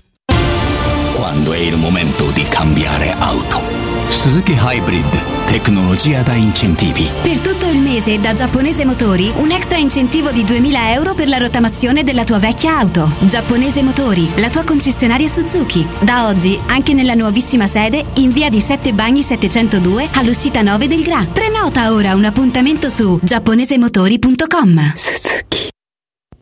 Quando 1.15 1.51
è 1.53 1.57
il 1.57 1.77
momento 1.77 2.31
di 2.31 2.43
cambiare 2.43 3.11
auto. 3.17 3.61
Suzuki 4.09 4.57
Hybrid, 4.59 5.45
tecnologia 5.45 6.21
da 6.21 6.33
incentivi. 6.33 7.07
Per 7.21 7.39
tutto 7.39 7.67
il 7.67 7.77
mese 7.77 8.19
da 8.19 8.33
Giapponese 8.33 8.83
Motori 8.83 9.31
un 9.35 9.51
extra 9.51 9.77
incentivo 9.77 10.31
di 10.31 10.43
2000 10.43 10.93
euro 10.93 11.13
per 11.13 11.27
la 11.27 11.37
rottamazione 11.37 12.03
della 12.03 12.23
tua 12.23 12.39
vecchia 12.39 12.77
auto. 12.79 13.11
Giapponese 13.19 13.83
Motori, 13.83 14.29
la 14.37 14.49
tua 14.49 14.63
concessionaria 14.63 15.27
Suzuki. 15.27 15.87
Da 16.01 16.27
oggi 16.27 16.59
anche 16.67 16.93
nella 16.93 17.13
nuovissima 17.13 17.67
sede 17.67 18.03
in 18.15 18.31
via 18.31 18.49
di 18.49 18.59
Sette 18.59 18.93
Bagni 18.93 19.21
702 19.21 20.09
all'uscita 20.13 20.61
9 20.61 20.87
del 20.87 21.03
Gra. 21.03 21.25
Prenota 21.31 21.93
ora 21.93 22.15
un 22.15 22.25
appuntamento 22.25 22.89
su 22.89 23.19
giapponesemotori.com. 23.21 24.93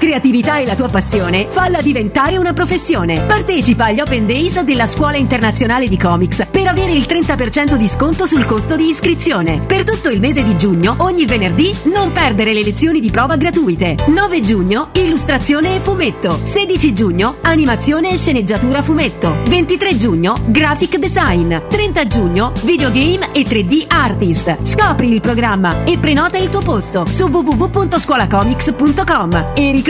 creatività 0.00 0.56
è 0.56 0.64
la 0.64 0.74
tua 0.74 0.88
passione, 0.88 1.46
falla 1.46 1.82
diventare 1.82 2.38
una 2.38 2.54
professione. 2.54 3.20
Partecipa 3.20 3.84
agli 3.84 4.00
Open 4.00 4.26
Days 4.26 4.58
della 4.62 4.86
Scuola 4.86 5.18
Internazionale 5.18 5.88
di 5.88 5.98
Comics 5.98 6.46
per 6.50 6.66
avere 6.66 6.92
il 6.92 7.04
30% 7.06 7.74
di 7.74 7.86
sconto 7.86 8.24
sul 8.24 8.46
costo 8.46 8.76
di 8.76 8.88
iscrizione. 8.88 9.60
Per 9.60 9.84
tutto 9.84 10.08
il 10.08 10.18
mese 10.18 10.42
di 10.42 10.56
giugno, 10.56 10.94
ogni 11.00 11.26
venerdì, 11.26 11.76
non 11.92 12.12
perdere 12.12 12.54
le 12.54 12.64
lezioni 12.64 12.98
di 12.98 13.10
prova 13.10 13.36
gratuite. 13.36 13.96
9 14.06 14.40
giugno, 14.40 14.88
illustrazione 14.94 15.76
e 15.76 15.80
fumetto. 15.80 16.40
16 16.42 16.94
giugno, 16.94 17.36
animazione 17.42 18.10
e 18.10 18.16
sceneggiatura 18.16 18.82
fumetto. 18.82 19.42
23 19.48 19.98
giugno, 19.98 20.34
graphic 20.46 20.96
design. 20.96 21.54
30 21.68 22.06
giugno, 22.06 22.52
videogame 22.62 23.32
e 23.32 23.42
3D 23.42 23.84
artist. 23.86 24.56
Scopri 24.62 25.12
il 25.12 25.20
programma 25.20 25.84
e 25.84 25.98
prenota 25.98 26.38
il 26.38 26.48
tuo 26.48 26.62
posto 26.62 27.04
su 27.04 27.26
www.scuolacomics.com. 27.26 29.52
E 29.54 29.72
ricorda, 29.72 29.89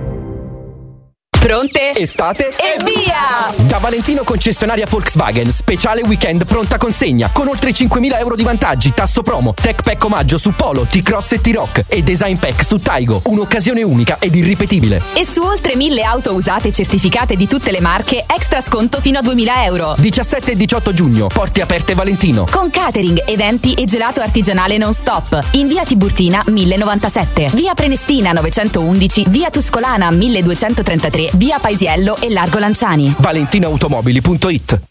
Pronte? 1.41 1.91
Estate? 1.95 2.49
E 2.49 2.83
via! 2.83 3.51
Da 3.65 3.79
Valentino 3.79 4.23
concessionaria 4.23 4.85
Volkswagen, 4.87 5.51
speciale 5.51 6.03
weekend 6.03 6.45
pronta 6.45 6.77
consegna, 6.77 7.31
con 7.33 7.47
oltre 7.47 7.71
5.000 7.71 8.19
euro 8.19 8.35
di 8.35 8.43
vantaggi, 8.43 8.93
tasso 8.93 9.23
promo, 9.23 9.55
tech 9.55 9.81
pack 9.81 10.03
omaggio 10.03 10.37
su 10.37 10.53
Polo, 10.53 10.85
T-Cross 10.85 11.31
e 11.31 11.41
T-Rock 11.41 11.85
e 11.87 12.03
design 12.03 12.35
pack 12.35 12.63
su 12.63 12.77
Taigo, 12.77 13.21
un'occasione 13.25 13.81
unica 13.81 14.17
ed 14.19 14.35
irripetibile. 14.35 15.01
E 15.15 15.25
su 15.25 15.41
oltre 15.41 15.75
1000 15.75 16.03
auto 16.03 16.33
usate 16.35 16.71
certificate 16.71 17.35
di 17.35 17.47
tutte 17.47 17.71
le 17.71 17.81
marche, 17.81 18.23
extra 18.27 18.61
sconto 18.61 19.01
fino 19.01 19.17
a 19.17 19.23
2000 19.23 19.63
euro. 19.63 19.95
17 19.97 20.51
e 20.51 20.55
18 20.55 20.93
giugno, 20.93 21.25
porte 21.25 21.63
aperte 21.63 21.95
Valentino. 21.95 22.45
Con 22.51 22.69
catering, 22.69 23.23
eventi 23.25 23.73
e 23.73 23.85
gelato 23.85 24.21
artigianale 24.21 24.77
non 24.77 24.93
stop. 24.93 25.43
In 25.53 25.67
via 25.67 25.83
Tiburtina 25.85 26.43
1097, 26.45 27.49
via 27.53 27.73
Prenestina 27.73 28.31
911, 28.31 29.25
via 29.27 29.49
Tuscolana 29.49 30.11
1233, 30.11 31.29
via 31.33 31.59
Paisiello 31.59 32.17
e 32.19 32.29
Largo 32.29 32.59
Lanciani. 32.59 33.15
ValentinoAutomobili.it 33.17 34.90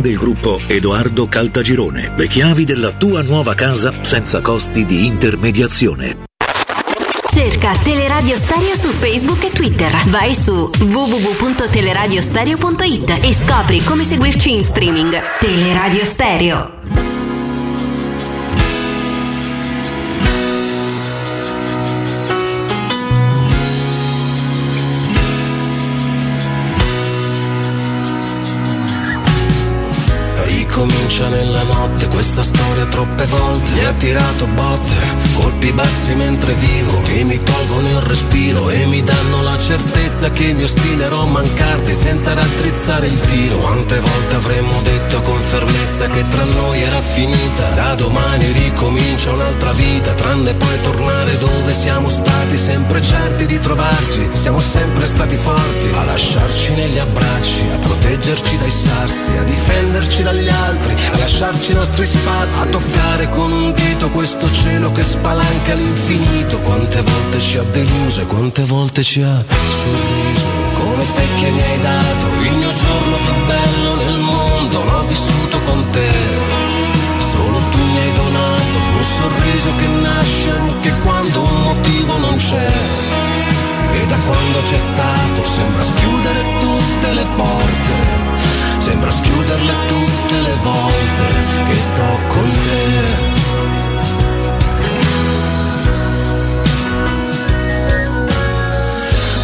del 0.00 0.16
gruppo 0.16 0.58
Edoardo 0.66 1.26
Caltagirone. 1.26 2.12
Le 2.16 2.28
chiavi 2.28 2.64
della 2.64 2.92
tua 2.92 3.20
nuova 3.22 3.54
casa 3.54 4.02
senza 4.02 4.40
costi 4.40 4.86
di 4.86 5.04
intermediazione. 5.06 6.30
Cerca 7.32 7.72
Teleradio 7.82 8.36
Stereo 8.36 8.76
su 8.76 8.88
Facebook 8.88 9.42
e 9.44 9.50
Twitter. 9.50 9.90
Vai 10.08 10.34
su 10.34 10.70
www.teleradiostereo.it 10.80 13.18
e 13.22 13.32
scopri 13.32 13.82
come 13.82 14.04
seguirci 14.04 14.52
in 14.52 14.62
streaming. 14.62 15.18
Teleradio 15.38 16.04
Stereo. 16.04 17.11
Ricomincia 31.12 31.42
nella 31.44 31.62
notte 31.64 32.08
questa 32.08 32.42
storia 32.42 32.86
troppe 32.86 33.26
volte 33.26 33.70
Mi 33.72 33.84
ha 33.84 33.92
tirato 33.92 34.46
botte, 34.46 34.94
colpi 35.34 35.70
bassi 35.72 36.14
mentre 36.14 36.54
vivo 36.54 37.02
Che 37.02 37.22
mi 37.22 37.38
tolgono 37.42 37.86
il 37.86 38.00
respiro 38.00 38.70
e 38.70 38.86
mi 38.86 39.02
danno 39.02 39.42
la 39.42 39.58
certezza 39.58 40.30
Che 40.30 40.54
mi 40.54 40.62
ostinerò 40.62 41.20
a 41.20 41.26
mancarti 41.26 41.92
senza 41.92 42.32
raddrizzare 42.32 43.08
il 43.08 43.20
tiro. 43.20 43.58
Quante 43.58 44.00
volte 44.00 44.34
avremmo 44.36 44.80
detto 44.80 45.20
con 45.20 45.38
fermezza 45.38 46.06
che 46.06 46.26
tra 46.28 46.44
noi 46.44 46.80
era 46.80 47.00
finita 47.00 47.68
Da 47.74 47.94
domani 47.94 48.50
ricomincia 48.50 49.32
un'altra 49.32 49.72
vita 49.72 50.14
Tranne 50.14 50.54
poi 50.54 50.80
tornare 50.80 51.36
dove 51.36 51.74
siamo 51.74 52.08
stati 52.08 52.56
Sempre 52.56 53.02
certi 53.02 53.44
di 53.44 53.58
trovarci 53.58 54.30
Siamo 54.32 54.60
sempre 54.60 55.06
stati 55.06 55.36
forti 55.36 55.90
A 55.94 56.04
lasciarci 56.04 56.72
negli 56.72 56.98
abbracci 56.98 57.68
A 57.74 57.76
proteggerci 57.76 58.56
dai 58.56 58.70
sassi 58.70 59.36
A 59.36 59.42
difenderci 59.42 60.22
dagli 60.22 60.48
altri 60.48 61.01
A 61.10 61.18
lasciarci 61.18 61.72
i 61.72 61.74
nostri 61.74 62.06
spazi. 62.06 62.58
A 62.60 62.66
toccare 62.66 63.28
con 63.30 63.52
un 63.52 63.72
dito 63.72 64.10
questo 64.10 64.50
cielo 64.50 64.92
che 64.92 65.02
spalanca 65.02 65.72
all'infinito 65.72 66.58
Quante 66.58 67.02
volte 67.02 67.40
ci 67.40 67.58
ha 67.58 67.62
deluso 67.62 68.20
e 68.20 68.26
quante 68.26 68.64
volte 68.64 69.02
ci 69.02 69.22
ha 69.22 69.42
sorriso. 69.42 70.60
Come 70.74 71.04
te 71.14 71.26
che 71.36 71.50
mi 71.50 71.62
hai 71.62 71.78
dato 71.80 72.26
il 72.42 72.56
mio 72.56 72.72
giorno 72.72 73.16
più 73.16 73.34
bello 73.46 73.94
nel 74.04 74.18
mondo. 74.18 74.84
L'ho 74.84 75.04
vissuto 75.06 75.60
con 75.62 75.86
te. 75.90 76.10
Solo 77.32 77.58
tu 77.70 77.78
mi 77.78 77.98
hai 77.98 78.12
donato 78.12 78.76
un 78.96 79.04
sorriso 79.04 79.74
che 79.76 79.86
nasce 79.86 80.50
anche 80.50 80.92
quando 81.02 81.42
un 81.42 81.62
motivo 81.62 82.18
non 82.18 82.36
c'è. 82.36 82.70
E 83.92 84.06
da 84.06 84.16
quando 84.16 84.62
c'è 84.62 84.78
stato 84.78 85.46
sembra 85.46 85.82
schiudere 85.82 86.44
tutte 86.60 87.12
le 87.12 87.26
porte 87.36 88.51
Sembra 88.82 89.12
schiuderle 89.12 89.72
tutte 89.86 90.40
le 90.40 90.54
volte 90.60 91.24
che 91.66 91.74
sto 91.76 92.02
con 92.26 92.50
te 92.64 93.31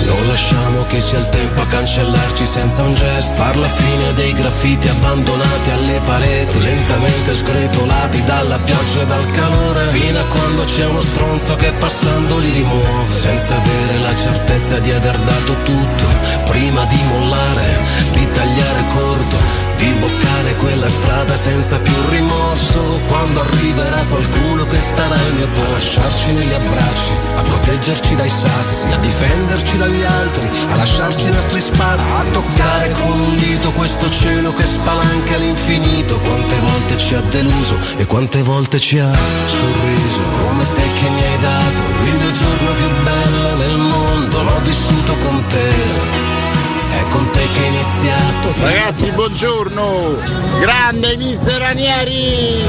Non 0.08 0.26
lasciamo 0.26 0.84
che 0.88 1.00
sia 1.00 1.18
il 1.18 1.28
tempo 1.28 1.60
a 1.60 1.66
cancellarci 1.66 2.46
senza 2.46 2.82
un 2.82 2.94
gesto. 2.94 3.34
Far 3.34 3.56
la 3.56 3.68
fine 3.68 4.14
dei 4.14 4.32
graffiti 4.32 4.88
abbandonati 4.88 5.70
alle 5.70 6.00
pareti. 6.04 6.60
Lentamente 6.62 7.34
sgretolati 7.34 8.24
dalla 8.24 8.58
pioggia 8.58 9.02
e 9.02 9.06
dal 9.06 9.30
calore. 9.30 9.86
Fino 9.88 10.18
a 10.18 10.24
quando 10.24 10.64
c'è 10.64 10.86
uno 10.86 11.02
stronzo 11.02 11.54
che 11.56 11.72
passando 11.72 12.38
li 12.38 12.50
rimuove. 12.52 13.12
Senza 13.12 13.54
avere 13.54 13.98
la 14.00 14.14
certezza 14.14 14.78
di 14.78 14.90
aver 14.90 15.16
dato 15.18 15.54
tutto 15.62 16.06
Prima 16.46 16.84
di 16.86 16.98
mollare, 17.10 17.78
di 18.14 18.26
tagliare 18.32 18.86
corto 18.88 19.67
imboccare 19.84 20.54
quella 20.56 20.88
strada 20.88 21.36
senza 21.36 21.78
più 21.78 21.94
rimorso. 22.08 23.00
Quando 23.06 23.40
arriverà 23.40 24.04
qualcuno 24.08 24.66
che 24.66 24.78
starà 24.80 25.14
al 25.14 25.34
mio 25.34 25.48
posto. 25.48 25.66
A 25.68 25.72
lasciarci 25.72 26.32
negli 26.32 26.52
abbracci 26.52 27.28
a 27.38 27.42
proteggerci 27.42 28.14
dai 28.16 28.28
sassi 28.28 28.86
a 28.92 28.98
difenderci 28.98 29.76
dagli 29.76 30.02
altri 30.02 30.48
a 30.70 30.76
lasciarci 30.76 31.28
i 31.28 31.30
nostri 31.30 31.60
spazi 31.60 32.02
a 32.16 32.24
toccare 32.32 32.90
con 32.90 33.20
un 33.20 33.38
dito 33.38 33.70
questo 33.72 34.10
cielo 34.10 34.52
che 34.54 34.64
spalanca 34.64 35.34
all'infinito 35.34 36.18
quante 36.18 36.58
volte 36.58 36.98
ci 36.98 37.14
ha 37.14 37.20
deluso 37.20 37.76
e 37.96 38.06
quante 38.06 38.42
volte 38.42 38.80
ci 38.80 38.98
ha 38.98 39.12
sorriso. 39.12 40.20
Come 40.46 40.64
te 40.74 40.92
che 40.94 41.08
mi 41.10 41.22
hai 41.22 41.38
dato 41.38 41.80
il 42.04 42.16
mio 42.16 42.30
giorno 42.32 42.72
più 42.72 43.02
bello 43.02 43.56
del 43.56 43.76
mondo 43.76 44.42
l'ho 44.42 44.60
vissuto 44.62 45.16
con 45.16 45.44
te 45.48 45.97
Ragazzi, 48.60 49.10
buongiorno! 49.10 50.16
Grande 50.60 51.16
mister 51.16 51.60
Ranieri! 51.60 52.60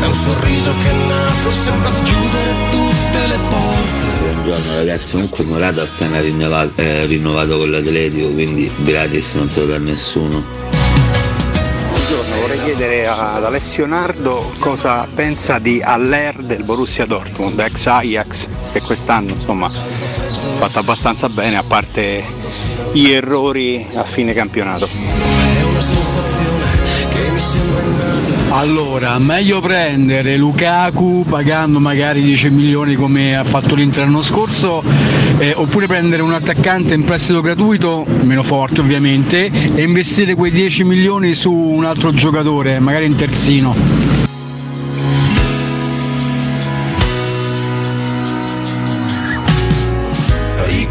È 0.00 0.06
un 0.06 0.14
sorriso 0.14 0.72
che 0.82 0.90
è 0.90 0.94
nato, 0.94 1.50
sembra 1.50 1.90
schiudere 1.90 2.54
tutte 2.70 3.26
le 3.26 3.38
porte. 3.48 4.32
Buongiorno 4.32 4.76
ragazzi, 4.76 5.12
comunque 5.12 5.44
Morato 5.44 5.80
ha 5.80 5.84
appena 5.84 6.20
rinnovato, 6.20 6.80
eh, 6.80 7.06
rinnovato 7.06 7.58
con 7.58 7.70
l'Atletico, 7.70 8.28
quindi 8.28 8.70
gratis 8.78 9.34
non 9.34 9.50
se 9.50 9.60
lo 9.60 9.66
dà 9.66 9.78
nessuno. 9.78 10.42
Buongiorno, 11.90 12.40
vorrei 12.40 12.62
chiedere 12.62 13.06
ad 13.06 13.44
Alessio 13.44 13.86
Nardo 13.86 14.54
cosa 14.58 15.06
pensa 15.12 15.58
di 15.58 15.80
Aller 15.82 16.36
del 16.36 16.62
Borussia 16.64 17.04
Dortmund, 17.04 17.58
ex 17.58 17.86
Ajax, 17.86 18.48
che 18.72 18.80
quest'anno 18.80 19.32
insomma 19.32 19.70
fatto 20.56 20.78
abbastanza 20.78 21.28
bene, 21.28 21.56
a 21.56 21.62
parte 21.62 22.24
gli 22.92 23.10
errori 23.10 23.86
a 23.94 24.04
fine 24.04 24.32
campionato. 24.32 24.88
Allora, 28.50 29.16
meglio 29.18 29.60
prendere 29.60 30.36
Lukaku 30.36 31.24
pagando 31.28 31.78
magari 31.78 32.20
10 32.20 32.50
milioni 32.50 32.96
come 32.96 33.36
ha 33.36 33.44
fatto 33.44 33.76
l'Inter 33.76 34.04
l'anno 34.04 34.22
scorso, 34.22 34.82
eh, 35.38 35.52
oppure 35.54 35.86
prendere 35.86 36.22
un 36.22 36.32
attaccante 36.32 36.94
in 36.94 37.04
prestito 37.04 37.40
gratuito, 37.40 38.04
meno 38.22 38.42
forte 38.42 38.80
ovviamente, 38.80 39.50
e 39.74 39.82
investire 39.82 40.34
quei 40.34 40.50
10 40.50 40.82
milioni 40.82 41.32
su 41.32 41.52
un 41.52 41.84
altro 41.84 42.12
giocatore, 42.12 42.80
magari 42.80 43.06
in 43.06 43.14
terzino. 43.14 44.09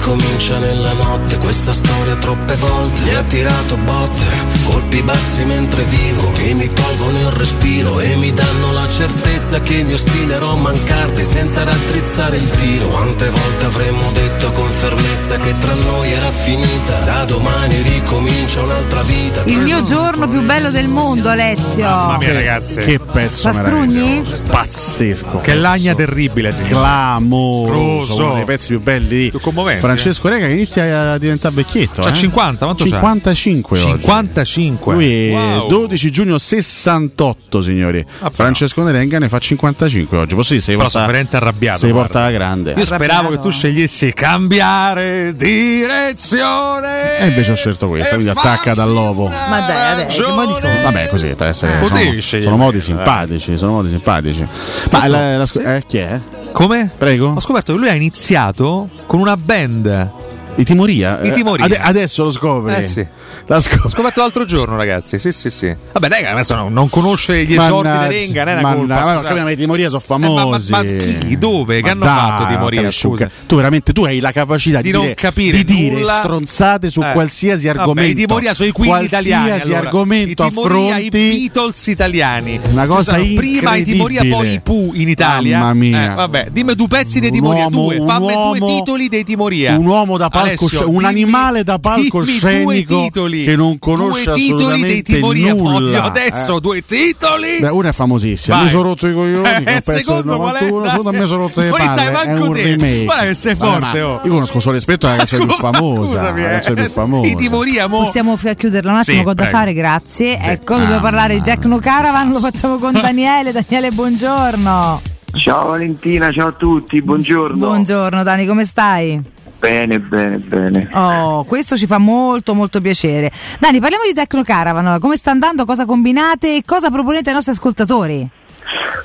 Ricomincia 0.09 0.57
nella 0.57 0.93
notte 0.93 1.37
questa 1.37 1.71
storia 1.71 2.15
troppe 2.15 2.55
volte. 2.55 2.99
Mi 3.03 3.13
ha 3.13 3.21
tirato 3.21 3.77
botte, 3.77 4.25
colpi 4.65 5.03
bassi 5.03 5.43
mentre 5.43 5.83
vivo 5.83 6.31
Che 6.31 6.55
mi 6.55 6.67
tolgono 6.73 7.19
il 7.19 7.31
respiro 7.33 7.99
e 7.99 8.15
mi 8.15 8.33
danno 8.33 8.71
la 8.71 8.87
certezza 8.87 9.61
Che 9.61 9.83
mi 9.83 9.93
ostinerò 9.93 10.53
a 10.53 10.55
mancarti 10.55 11.23
senza 11.23 11.63
raddrizzare 11.63 12.37
il 12.37 12.49
tiro. 12.49 12.87
Quante 12.87 13.29
volte 13.29 13.65
avremmo 13.65 14.11
detto 14.11 14.51
con 14.51 14.67
fermezza 14.71 15.37
che 15.37 15.55
tra 15.59 15.73
noi 15.75 16.11
era 16.11 16.31
finita? 16.31 16.99
Da 17.01 17.25
domani 17.25 17.79
ricomincia 17.79 18.63
un'altra 18.63 19.03
vita. 19.03 19.43
Il 19.45 19.59
mio 19.59 19.83
giorno 19.83 20.27
più 20.27 20.41
bello 20.41 20.71
del 20.71 20.87
mondo, 20.87 21.29
Alessio. 21.29 21.83
Mamma 21.83 22.17
mia, 22.17 22.33
ragazzi. 22.33 22.79
Che 22.79 22.99
pezzo 23.19 23.49
Pastrugni? 23.49 24.23
pazzesco. 24.49 25.39
Che 25.39 25.53
lagna 25.55 25.93
terribile. 25.93 26.53
Clamoroso, 26.67 27.73
Roso. 27.73 28.23
uno 28.23 28.33
dei 28.35 28.45
pezzi 28.45 28.67
più 28.67 28.79
belli. 28.81 29.31
commovente, 29.41 29.79
Francesco 29.81 30.27
Rega 30.29 30.47
che 30.47 30.53
inizia 30.53 31.11
a 31.11 31.17
diventare 31.17 31.55
vecchietto. 31.55 32.01
C'ha 32.01 32.09
eh? 32.09 32.13
50, 32.13 32.65
quanto 32.65 32.83
c'ha? 32.83 32.89
55 32.89 33.79
oggi. 33.79 33.91
55. 33.91 34.93
Lui 34.93 35.07
Wow. 35.29 35.67
12 35.67 36.11
giugno 36.11 36.37
68, 36.37 37.61
signori. 37.61 38.05
Francesco 38.31 38.83
Nerenga 38.83 39.19
ne 39.19 39.29
fa 39.29 39.39
55 39.39 40.17
oggi. 40.17 40.35
Posso 40.35 40.53
dire, 40.53 40.63
sei 40.63 40.75
Però 40.75 40.85
porta, 40.87 40.99
sono 40.99 41.11
veramente 41.11 41.35
arrabbiato. 41.37 41.79
sei 41.79 41.91
porta 41.91 42.19
alla 42.19 42.31
grande. 42.31 42.73
Io 42.77 42.85
speravo 42.85 43.29
che 43.29 43.39
tu 43.39 43.49
scegliessi 43.51 44.13
cambiare 44.13 45.35
direzione. 45.35 47.19
E 47.19 47.27
invece 47.27 47.51
ho 47.51 47.55
scelto 47.55 47.87
questa, 47.87 48.15
quindi 48.15 48.31
attacca 48.31 48.73
dall'uovo. 48.73 49.27
Ma 49.27 49.59
dai, 49.67 49.91
adesso, 50.01 50.23
che 50.23 50.31
modi 50.31 50.53
sono? 50.53 50.81
Vabbè, 50.83 51.07
così 51.07 51.27
per 51.35 51.47
essere. 51.47 51.79
Potevi 51.79 52.05
sono, 52.07 52.21
scegliere 52.21 52.43
sono 52.45 52.57
modi 52.57 52.77
meglio, 52.77 52.93
simpatici. 53.09 53.57
Sono 53.57 53.71
modi 53.73 53.89
simpatici. 53.89 54.45
Ma 54.91 55.07
la, 55.07 55.37
la 55.37 55.47
eh, 55.75 55.83
chi 55.85 55.97
è? 55.97 56.19
Come? 56.51 56.91
Prego. 56.95 57.33
Ho 57.35 57.39
scoperto 57.39 57.73
che 57.73 57.79
lui 57.79 57.89
ha 57.89 57.93
iniziato 57.93 58.89
con 59.07 59.19
una 59.19 59.35
band 59.37 60.11
I 60.55 60.63
Timoria? 60.63 61.21
I 61.21 61.31
Timoria. 61.31 61.65
Ade- 61.65 61.79
adesso 61.79 62.23
lo 62.23 62.31
scopri. 62.31 62.73
Eh 62.75 62.87
sì. 62.87 63.07
La 63.47 63.59
scop- 63.59 63.83
L'ho 63.83 63.89
scoperto 63.89 64.19
l'altro 64.21 64.45
giorno, 64.45 64.75
ragazzi. 64.75 65.17
Sì, 65.19 65.31
sì, 65.31 65.49
sì. 65.49 65.73
Vabbè, 65.93 66.07
dai, 66.07 66.25
adesso 66.25 66.55
non, 66.55 66.71
non 66.73 66.89
conosce 66.89 67.43
gli 67.45 67.55
esordi 67.55 67.89
di 67.89 68.07
Renga, 68.07 68.43
non 68.43 68.53
è 68.55 68.59
una 68.59 68.73
colpa. 68.73 68.93
ma, 68.93 68.99
scusate. 69.01 69.23
capito, 69.23 69.43
ma 69.43 69.51
i 69.51 69.55
Timoria 69.55 69.89
sono 69.89 70.01
Eh, 70.01 70.17
ma- 70.19 70.27
famosi. 70.29 70.71
ma- 70.71 70.83
ma 70.83 70.89
chi? 70.95 71.37
Dove? 71.37 71.75
Che 71.77 71.81
Ma 71.81 71.89
hanno 71.91 72.03
dai, 72.05 72.15
fatto 72.15 72.45
Timoria? 72.47 72.91
Scusa. 72.91 73.29
Tu 73.47 73.55
veramente 73.55 73.93
tu 73.93 74.03
hai 74.03 74.19
la 74.19 74.31
capacità 74.31 74.77
di, 74.81 74.91
Di 74.91 74.97
non 74.97 75.13
capire 75.15 75.57
di 75.57 75.63
dire 75.63 75.95
nulla. 75.95 76.19
stronzate 76.19 76.89
su 76.89 77.01
Eh. 77.01 77.11
qualsiasi 77.13 77.67
Vabbè, 77.67 77.79
argomento. 77.79 78.11
I 78.11 78.25
Timoria 78.25 78.53
sono 78.53 78.69
i 78.69 78.71
queen 78.71 78.89
qualsiasi 78.89 79.27
italiani. 79.29 79.61
allora. 79.61 79.79
argomento 79.79 80.43
I 80.45 80.49
Timoria, 80.49 80.95
affronti 80.95 81.05
i 81.05 81.09
Beatles 81.49 81.87
italiani. 81.87 82.59
Una 82.71 82.85
cosa 82.87 83.13
Ci 83.19 83.25
sono 83.27 83.39
Prima 83.39 83.75
i 83.75 83.83
Timoria, 83.83 84.23
poi 84.29 84.53
i 84.53 84.59
Pooh 84.61 84.91
in 84.93 85.09
Italia. 85.09 85.59
Mamma 85.59 85.73
mia. 85.73 86.11
Eh, 86.11 86.15
vabbè, 86.15 86.47
dimmi 86.51 86.75
due 86.75 86.87
pezzi 86.87 87.19
dei 87.19 87.31
Timoria, 87.31 87.63
uomo- 87.65 87.81
due. 87.83 88.03
Fammi 88.05 88.25
due 88.27 88.35
uomo- 88.35 88.77
titoli 88.77 89.07
dei 89.09 89.23
Timoria. 89.23 89.77
un 89.77 89.85
uomo 89.85 90.17
da 90.17 90.29
palco, 90.29 90.65
Alessio, 90.65 90.89
un 90.89 91.03
animale 91.05 91.63
da 91.63 91.79
palcoscenico 91.79 92.71
due 92.71 93.09
titoli. 93.27 93.43
che 93.43 93.55
non 93.55 93.79
conosce 93.79 94.23
due 94.25 94.33
titoli 94.35 94.81
dei 94.81 94.99
assolutamente 94.99 95.13
Timoria. 95.13 95.53
nulla. 95.53 96.03
Adesso 96.03 96.57
Eh. 96.57 96.59
due 96.61 96.85
titoli. 96.85 97.59
Beh, 97.59 97.69
uno 97.69 97.87
è 97.87 97.91
famosissimo. 97.91 98.55
Vai. 98.55 98.65
Mi 98.65 98.71
sono 98.71 98.83
rotto 98.83 99.07
i 99.07 99.13
coglioni. 99.13 99.47
Eh, 99.49 99.63
che 99.63 99.81
secondo 99.97 100.37
qual 100.37 100.55
è? 100.55 100.61
91. 100.69 100.89
Secondo 100.89 101.11
me 101.11 101.25
sono 101.25 101.39
rotto 101.41 101.59
le 101.61 101.69
Non 101.69 101.77
li 101.79 101.85
sai 101.85 101.95
palle. 101.95 102.07
È 102.09 102.11
manco 102.11 102.45
un 102.47 102.53
te. 102.53 102.63
remake. 102.63 103.03
Guarda 103.05 103.23
che 103.25 103.33
sei 103.35 103.55
forte, 103.55 103.79
ma 104.01 104.07
oh. 104.07 104.21
Io 104.23 104.31
conosco 104.31 104.59
solo 104.59 104.75
rispetto 104.75 105.07
alla 105.07 105.15
canzone 105.17 105.45
più 105.45 105.55
Ma 105.59 105.71
famosa. 105.71 106.21
la 106.21 106.33
canzone 106.33 106.79
eh. 106.81 106.83
più 106.85 106.91
famosa. 106.93 107.27
I 107.31 107.35
Timoria, 107.35 107.87
mo. 107.87 108.03
Possiamo 108.03 108.35
f- 108.37 108.55
chiuderla 108.55 108.91
un 108.91 108.97
attimo 108.97 109.17
Sì, 109.17 109.23
con 109.23 109.33
da 109.35 109.45
fare, 109.45 109.73
grazie. 109.73 110.39
Ecco, 110.41 110.73
Ah, 110.75 110.79
dobbiamo 110.79 111.01
parlare 111.01 111.33
di 111.35 111.41
Tecno 111.41 111.77
Caravan, 111.79 112.31
lo 112.31 112.39
facciamo 112.39 112.77
con 112.77 112.93
Daniele. 112.99 113.51
Daniele, 113.51 113.91
buongiorno. 113.91 115.01
Ciao 115.35 115.67
Valentina, 115.67 116.31
ciao 116.31 116.47
a 116.47 116.51
tutti, 116.53 117.01
buongiorno. 117.03 117.55
Buongiorno 117.67 118.23
Dani, 118.23 118.47
come 118.47 118.65
stai? 118.65 119.21
Bene, 119.59 119.99
bene, 119.99 120.37
bene. 120.37 120.89
Oh, 120.93 121.43
questo 121.43 121.75
ci 121.75 121.85
fa 121.85 121.97
molto 121.97 122.55
molto 122.55 122.79
piacere. 122.79 123.29
Dani, 123.59 123.81
parliamo 123.81 124.05
di 124.05 124.13
Tecno 124.13 124.41
Caravan, 124.41 124.99
come 124.99 125.17
sta 125.17 125.31
andando, 125.31 125.65
cosa 125.65 125.85
combinate 125.85 126.55
e 126.55 126.63
cosa 126.65 126.89
proponete 126.89 127.29
ai 127.29 127.35
nostri 127.35 127.51
ascoltatori? 127.51 128.27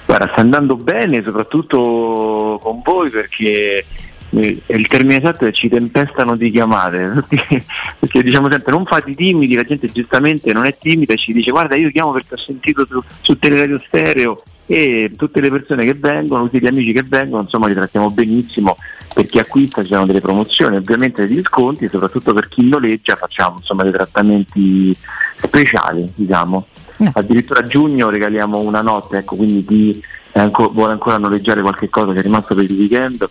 Guarda, 0.06 0.28
sta 0.30 0.40
andando 0.40 0.76
bene, 0.76 1.24
soprattutto 1.24 2.60
con 2.62 2.82
voi 2.84 3.10
perché 3.10 3.84
eh, 4.30 4.62
il 4.66 4.86
termine 4.86 5.18
esatto 5.18 5.44
è 5.44 5.50
ci 5.50 5.68
tempestano 5.68 6.36
di 6.36 6.52
chiamate, 6.52 7.24
perché, 7.28 7.64
perché 7.98 8.22
diciamo 8.22 8.48
sempre 8.48 8.72
non 8.72 8.84
fate 8.84 9.10
i 9.10 9.16
timidi, 9.16 9.54
la 9.54 9.64
gente 9.64 9.88
giustamente 9.88 10.52
non 10.52 10.66
è 10.66 10.76
timida 10.78 11.14
e 11.14 11.16
ci 11.16 11.32
dice 11.32 11.50
guarda 11.50 11.74
io 11.74 11.90
chiamo 11.90 12.12
perché 12.12 12.34
ho 12.34 12.38
sentito 12.38 12.86
su, 12.86 13.02
su 13.22 13.38
Teleradio 13.38 13.82
Stereo 13.86 14.36
e 14.66 15.12
tutte 15.16 15.40
le 15.40 15.50
persone 15.50 15.84
che 15.84 15.94
vengono, 15.94 16.44
tutti 16.44 16.60
gli 16.60 16.66
amici 16.66 16.92
che 16.92 17.02
vengono, 17.02 17.42
insomma 17.42 17.66
li 17.66 17.74
trattiamo 17.74 18.10
benissimo 18.10 18.76
per 19.14 19.26
chi 19.26 19.38
acquista 19.38 19.82
ci 19.82 19.92
sono 19.92 20.06
delle 20.06 20.20
promozioni, 20.20 20.76
ovviamente 20.76 21.26
degli 21.26 21.40
sconti, 21.44 21.88
soprattutto 21.88 22.34
per 22.34 22.48
chi 22.48 22.68
noleggia 22.68 23.14
facciamo 23.14 23.58
insomma 23.58 23.84
dei 23.84 23.92
trattamenti 23.92 24.94
speciali, 25.36 26.10
diciamo. 26.16 26.66
Addirittura 27.12 27.60
a 27.60 27.66
giugno 27.66 28.10
regaliamo 28.10 28.58
una 28.58 28.82
notte, 28.82 29.18
ecco, 29.18 29.36
quindi 29.36 29.64
chi 29.64 30.02
anco- 30.32 30.70
vuole 30.70 30.92
ancora 30.92 31.18
noleggiare 31.18 31.62
qualche 31.62 31.88
cosa 31.88 32.12
che 32.12 32.18
è 32.18 32.22
rimasto 32.22 32.56
per 32.56 32.64
il 32.64 32.76
weekend, 32.76 33.28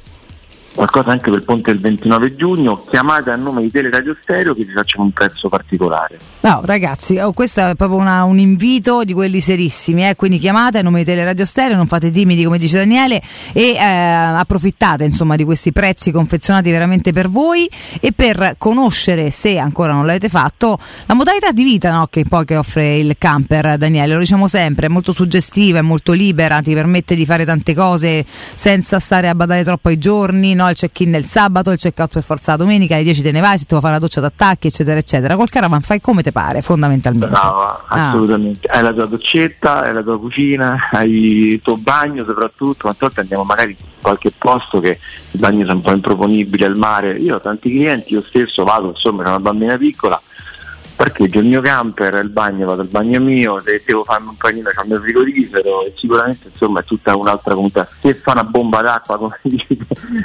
qualcosa 0.73 1.11
anche 1.11 1.29
per 1.29 1.39
il 1.39 1.45
ponte 1.45 1.71
del 1.71 1.79
29 1.79 2.35
giugno, 2.35 2.83
chiamate 2.89 3.29
a 3.29 3.35
nome 3.35 3.61
di 3.61 3.71
Teleradio 3.71 4.15
Stereo 4.19 4.53
che 4.53 4.65
vi 4.65 4.71
facciamo 4.71 5.03
un 5.03 5.11
prezzo 5.11 5.49
particolare. 5.49 6.17
No, 6.41 6.61
ragazzi, 6.65 7.17
oh, 7.19 7.31
questo 7.31 7.61
è 7.61 7.75
proprio 7.75 7.99
una- 7.99 8.23
un 8.23 8.39
invito 8.39 9.03
di 9.03 9.13
quelli 9.13 9.39
serissimi, 9.39 10.07
eh? 10.07 10.15
quindi 10.15 10.39
chiamate 10.39 10.79
a 10.79 10.81
nome 10.81 10.99
di 10.99 11.05
Teleradio 11.05 11.45
Stereo, 11.45 11.75
non 11.75 11.87
fate 11.87 12.11
timidi 12.11 12.43
come 12.43 12.57
dice 12.57 12.77
Daniele 12.77 13.21
e 13.53 13.73
eh, 13.73 13.83
approfittate 13.83 15.03
insomma 15.03 15.35
di 15.35 15.43
questi 15.43 15.71
prezzi 15.71 16.11
confezionati 16.11 16.71
veramente 16.71 17.13
per 17.13 17.29
voi 17.29 17.69
e 17.99 18.11
per 18.11 18.55
conoscere, 18.57 19.29
se 19.29 19.57
ancora 19.57 19.93
non 19.93 20.05
l'avete 20.05 20.29
fatto, 20.29 20.77
la 21.05 21.13
modalità 21.13 21.51
di 21.51 21.63
vita 21.63 21.91
no? 21.91 22.07
che 22.07 22.25
poi 22.27 22.45
che 22.45 22.57
offre 22.57 22.97
il 22.97 23.15
camper, 23.17 23.77
Daniele, 23.77 24.13
lo 24.13 24.19
diciamo 24.19 24.47
sempre, 24.47 24.87
è 24.87 24.89
molto 24.89 25.13
suggestiva, 25.13 25.79
è 25.79 25.81
molto 25.81 26.11
libera, 26.11 26.59
ti 26.59 26.73
permette 26.73 27.15
di 27.15 27.25
fare 27.25 27.45
tante 27.45 27.73
cose 27.73 28.25
senza 28.25 28.99
stare 28.99 29.29
a 29.29 29.35
badare 29.35 29.63
troppo 29.63 29.89
ai 29.89 29.97
giorni, 29.97 30.53
no? 30.53 30.62
Il 30.69 30.75
check-in 30.75 31.11
del 31.11 31.25
sabato, 31.25 31.71
il 31.71 31.77
check-out 31.77 32.11
per 32.13 32.23
forza 32.23 32.51
la 32.51 32.57
domenica, 32.57 32.95
alle 32.95 33.03
10 33.03 33.21
te 33.21 33.31
ne 33.31 33.39
vai, 33.41 33.57
se 33.57 33.63
ti 33.63 33.69
vuoi 33.69 33.81
fare 33.81 33.93
la 33.93 33.99
doccia 33.99 34.21
d'attacchi, 34.21 34.67
eccetera, 34.67 34.97
eccetera. 34.99 35.35
Col 35.35 35.49
caravan 35.49 35.81
fai 35.81 35.99
come 36.01 36.21
ti 36.21 36.31
pare, 36.31 36.61
fondamentalmente. 36.61 37.27
Brava, 37.27 37.83
Ah. 37.87 38.09
assolutamente. 38.09 38.67
Hai 38.67 38.81
la 38.83 38.93
tua 38.93 39.05
doccetta, 39.05 39.81
hai 39.81 39.93
la 39.93 40.01
tua 40.03 40.19
cucina, 40.19 40.89
hai 40.91 41.11
il 41.53 41.59
tuo 41.61 41.77
bagno 41.77 42.23
soprattutto, 42.25 42.81
quante 42.81 42.99
volte 43.01 43.19
andiamo 43.21 43.43
magari 43.43 43.71
in 43.71 43.85
qualche 44.01 44.31
posto 44.37 44.79
che 44.79 44.99
i 45.31 45.37
bagni 45.37 45.61
sono 45.61 45.75
un 45.75 45.81
po' 45.81 45.91
improponibili 45.91 46.63
al 46.63 46.75
mare. 46.75 47.13
Io 47.13 47.35
ho 47.35 47.41
tanti 47.41 47.69
clienti, 47.69 48.13
io 48.13 48.23
stesso 48.23 48.63
vado, 48.63 48.89
insomma, 48.89 49.23
c'è 49.23 49.29
una 49.29 49.39
bambina 49.39 49.77
piccola, 49.77 50.21
parcheggio 51.03 51.39
il 51.39 51.47
mio 51.47 51.59
camper, 51.59 52.13
il 52.23 52.29
bagno, 52.29 52.65
vado 52.65 52.81
al 52.81 52.87
bagno 52.87 53.19
mio, 53.19 53.59
se 53.59 53.83
devo 53.85 54.05
farmi 54.05 54.29
un 54.29 54.37
panino 54.37 54.69
c'ho 54.73 54.83
il 54.83 54.87
mio 54.87 55.01
frigorifero 55.01 55.85
e 55.85 55.93
sicuramente 55.97 56.47
insomma 56.49 56.79
è 56.79 56.83
tutta 56.85 57.15
un'altra 57.15 57.53
comunità. 57.53 57.87
Se 57.99 58.13
fa 58.13 58.31
una 58.31 58.45
bomba 58.45 58.81
d'acqua 58.81 59.17
come 59.17 59.37
dite, 59.43 59.77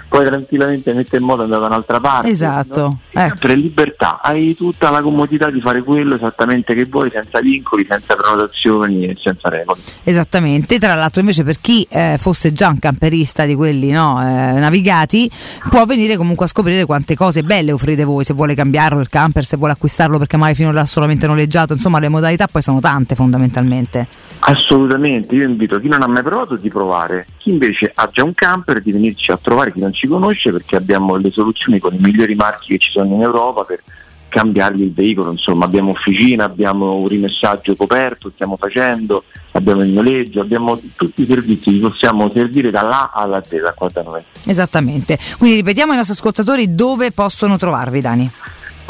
puoi 0.09 0.27
tranquillamente 0.27 0.93
mettere 0.93 1.17
in 1.19 1.25
moto 1.25 1.41
e 1.41 1.45
andare 1.45 1.63
da 1.63 1.67
un'altra 1.67 1.99
parte. 1.99 2.29
Esatto. 2.29 2.99
Sempre 3.13 3.55
libertà, 3.57 4.21
hai 4.23 4.55
tutta 4.55 4.91
la 4.91 5.03
comodità 5.03 5.51
di 5.51 5.61
fare 5.61 5.83
quello 5.83 6.15
esattamente 6.15 6.75
che 6.75 6.85
vuoi, 6.85 7.11
senza 7.11 7.41
vincoli, 7.41 7.85
senza 7.89 8.15
prenotazioni 8.15 9.07
e 9.07 9.17
senza 9.21 9.49
regole. 9.49 9.81
Esattamente, 10.05 10.79
tra 10.79 10.95
l'altro 10.95 11.21
invece 11.21 11.43
per 11.43 11.59
chi 11.61 11.85
eh, 11.91 12.17
fosse 12.21 12.53
già 12.53 12.69
un 12.69 12.79
camperista 12.79 13.45
di 13.45 13.57
quelli 13.57 13.91
no, 13.91 14.21
eh, 14.21 14.61
navigati 14.61 15.29
può 15.69 15.85
venire 15.87 16.17
comunque 16.17 16.45
a 16.45 16.49
scoprire 16.49 16.85
quante 16.85 17.17
cose 17.17 17.43
belle 17.43 17.73
offrite 17.73 18.05
voi, 18.05 18.23
se 18.23 18.33
vuole 18.33 18.55
cambiarlo 18.55 19.01
il 19.01 19.09
camper, 19.09 19.45
se 19.45 19.57
vuole 19.57 19.73
acquistarlo 19.73 20.19
perché 20.19 20.37
magari 20.37 20.68
finora 20.69 20.73
l'ha 20.73 20.85
solamente 20.85 21.27
noleggiato, 21.27 21.73
insomma 21.73 21.99
le 21.99 22.09
modalità 22.09 22.47
poi 22.47 22.63
sono 22.63 22.81
tante 22.81 23.15
fondamentalmente. 23.15 24.07
Assolutamente, 24.41 25.35
io 25.35 25.45
invito 25.45 25.81
chi 25.81 25.89
non 25.89 26.03
ha 26.03 26.07
mai 26.07 26.23
provato 26.23 26.57
di 26.57 26.69
provare, 26.69 27.27
chi 27.39 27.51
invece 27.51 27.91
ha 27.95 28.09
già 28.13 28.25
un 28.25 28.35
camper 28.35 28.81
di 28.81 28.93
venirci 28.93 29.31
a 29.31 29.39
trovare, 29.41 29.73
chi 29.73 29.81
non 29.81 29.93
ci 29.93 30.07
conosce 30.07 30.53
perché 30.53 30.77
abbiamo 30.77 31.17
le 31.17 31.31
soluzioni 31.33 31.79
con 31.79 31.95
i 31.95 31.99
migliori 31.99 32.35
marchi 32.35 32.73
che 32.73 32.79
ci 32.79 32.91
sono 32.91 33.15
in 33.15 33.23
Europa 33.23 33.65
per 33.65 33.83
cambiargli 34.29 34.83
il 34.83 34.93
veicolo, 34.93 35.31
insomma 35.31 35.65
abbiamo 35.65 35.91
officina, 35.91 36.45
abbiamo 36.45 36.97
un 36.97 37.09
rimessaggio 37.09 37.75
coperto, 37.75 38.31
stiamo 38.35 38.59
facendo, 38.59 39.25
abbiamo 39.53 39.83
il 39.83 39.89
noleggio, 39.89 40.43
abbiamo 40.43 40.79
tutti 40.97 41.23
i 41.23 41.27
servizi, 41.27 41.73
li 41.73 41.79
possiamo 41.79 42.31
servire 42.31 42.71
dall'A 42.71 43.11
alla 43.13 43.43
Z 43.43 43.73
qua 43.75 43.89
da 43.91 44.03
noi. 44.03 44.23
Esattamente. 44.45 45.19
Quindi 45.39 45.57
ripetiamo 45.57 45.93
ai 45.93 45.97
nostri 45.97 46.15
ascoltatori 46.15 46.75
dove 46.75 47.11
possono 47.11 47.57
trovarvi 47.57 48.01
Dani. 48.03 48.31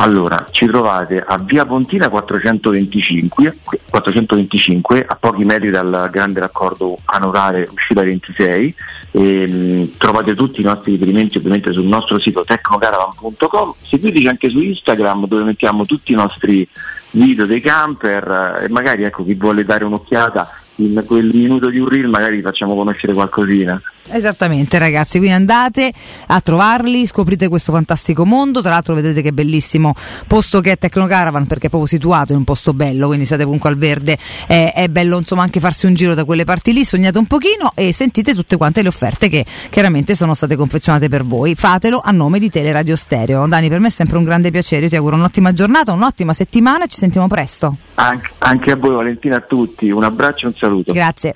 Allora, 0.01 0.47
ci 0.53 0.67
trovate 0.67 1.21
a 1.21 1.39
Via 1.39 1.67
Pontina 1.67 2.09
425, 2.09 3.59
425 3.91 5.05
a 5.05 5.17
pochi 5.17 5.45
metri 5.45 5.71
dal 5.71 6.09
grande 6.13 6.39
raccordo 6.39 6.99
anulare 7.05 7.69
uscita 7.73 8.05
26. 8.05 8.75
E, 9.11 9.49
mh, 9.49 9.97
trovate 9.97 10.37
tutti 10.37 10.61
i 10.61 10.65
nostri 10.65 10.93
riferimenti 10.93 11.39
ovviamente 11.39 11.73
sul 11.73 11.87
nostro 11.87 12.21
sito 12.21 12.45
tecnocaravan.com. 12.45 13.75
Seguiteci 13.83 14.29
anche 14.29 14.49
su 14.49 14.61
Instagram 14.61 15.27
dove 15.27 15.43
mettiamo 15.43 15.85
tutti 15.85 16.13
i 16.13 16.17
nostri 16.17 16.69
video 17.11 17.47
dei 17.47 17.61
camper 17.61 18.57
eh, 18.61 18.65
e 18.67 18.69
magari 18.69 19.03
ecco 19.03 19.25
chi 19.25 19.35
vuole 19.35 19.65
dare 19.65 19.85
un'occhiata 19.85 20.49
in 20.77 21.03
quel 21.05 21.31
minuto 21.35 21.71
di 21.71 21.81
un 21.81 21.89
reel 21.89 22.07
magari 22.07 22.41
facciamo 22.41 22.77
conoscere 22.77 23.15
qualcosina. 23.15 23.81
Esattamente 24.11 24.79
ragazzi, 24.79 25.19
quindi 25.19 25.37
andate 25.37 25.93
a 26.29 26.41
trovarli, 26.41 27.07
scoprite 27.07 27.49
questo 27.49 27.73
fantastico 27.73 28.25
mondo, 28.25 28.61
tra 28.61 28.71
l'altro 28.71 28.95
vedete 28.95 29.23
che 29.23 29.33
bellissimo 29.33 29.95
posto 30.27 30.61
che 30.61 30.73
è 30.73 30.79
Tecnocaravan 30.79 31.47
perché 31.47 31.67
è 31.67 31.69
proprio 31.69 31.89
situato 31.89 32.33
in 32.33 32.39
un 32.39 32.45
posto 32.45 32.73
bello, 32.73 33.07
quindi 33.07 33.27
siete 33.27 33.45
comunque 33.45 33.69
al 33.69 33.77
verde, 33.77 34.19
è, 34.47 34.73
è 34.75 34.89
bello 34.89 35.19
insomma 35.19 35.43
anche 35.43 35.61
farsi 35.61 35.87
un 35.87 35.95
giro 35.95 36.15
da 36.15 36.25
quelle 36.25 36.45
parti 36.45 36.73
lì, 36.73 36.85
sognate 36.85 37.19
un 37.19 37.27
pochino 37.27 37.73
e 37.75 37.93
sentite 37.93 38.35
tutte 38.35 38.57
quante 38.57 38.83
le 38.83 38.89
offerte 38.89 39.29
che 39.29 39.45
chiaramente 39.71 40.15
sono 40.15 40.35
state 40.35 40.57
confezionate 40.57 41.09
per 41.09 41.25
voi, 41.25 41.55
fatelo 41.55 42.01
a 42.03 42.11
nome 42.11 42.39
di 42.39 42.49
Teleradio 42.49 42.97
Stereo. 42.97 43.47
Dani 43.47 43.69
per 43.69 43.81
me 43.81 43.89
è 43.89 43.91
sempre 43.91 44.17
un 44.17 44.25
grande 44.25 44.51
piacere, 44.51 44.85
io 44.85 44.89
ti 44.89 44.97
auguro 44.97 45.17
un'ottima 45.17 45.53
giornata, 45.53 45.93
un'ottima 45.93 46.33
settimana 46.33 46.85
e 46.85 46.89
ci 46.89 46.99
sentiamo 46.99 47.29
presto. 47.29 47.77
Anche, 47.95 48.31
anche 48.39 48.71
a 48.71 48.77
voi 48.77 48.95
Valentina, 48.95 49.37
a 49.37 49.41
tutti, 49.41 49.91
un 49.91 50.05
abbraccio 50.05 50.47
e 50.47 50.49
un 50.49 50.55
saluto. 50.55 50.93
Grazie. 50.93 51.35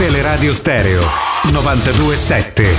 Teleradio 0.00 0.54
Stereo 0.54 1.02
927. 1.52 2.74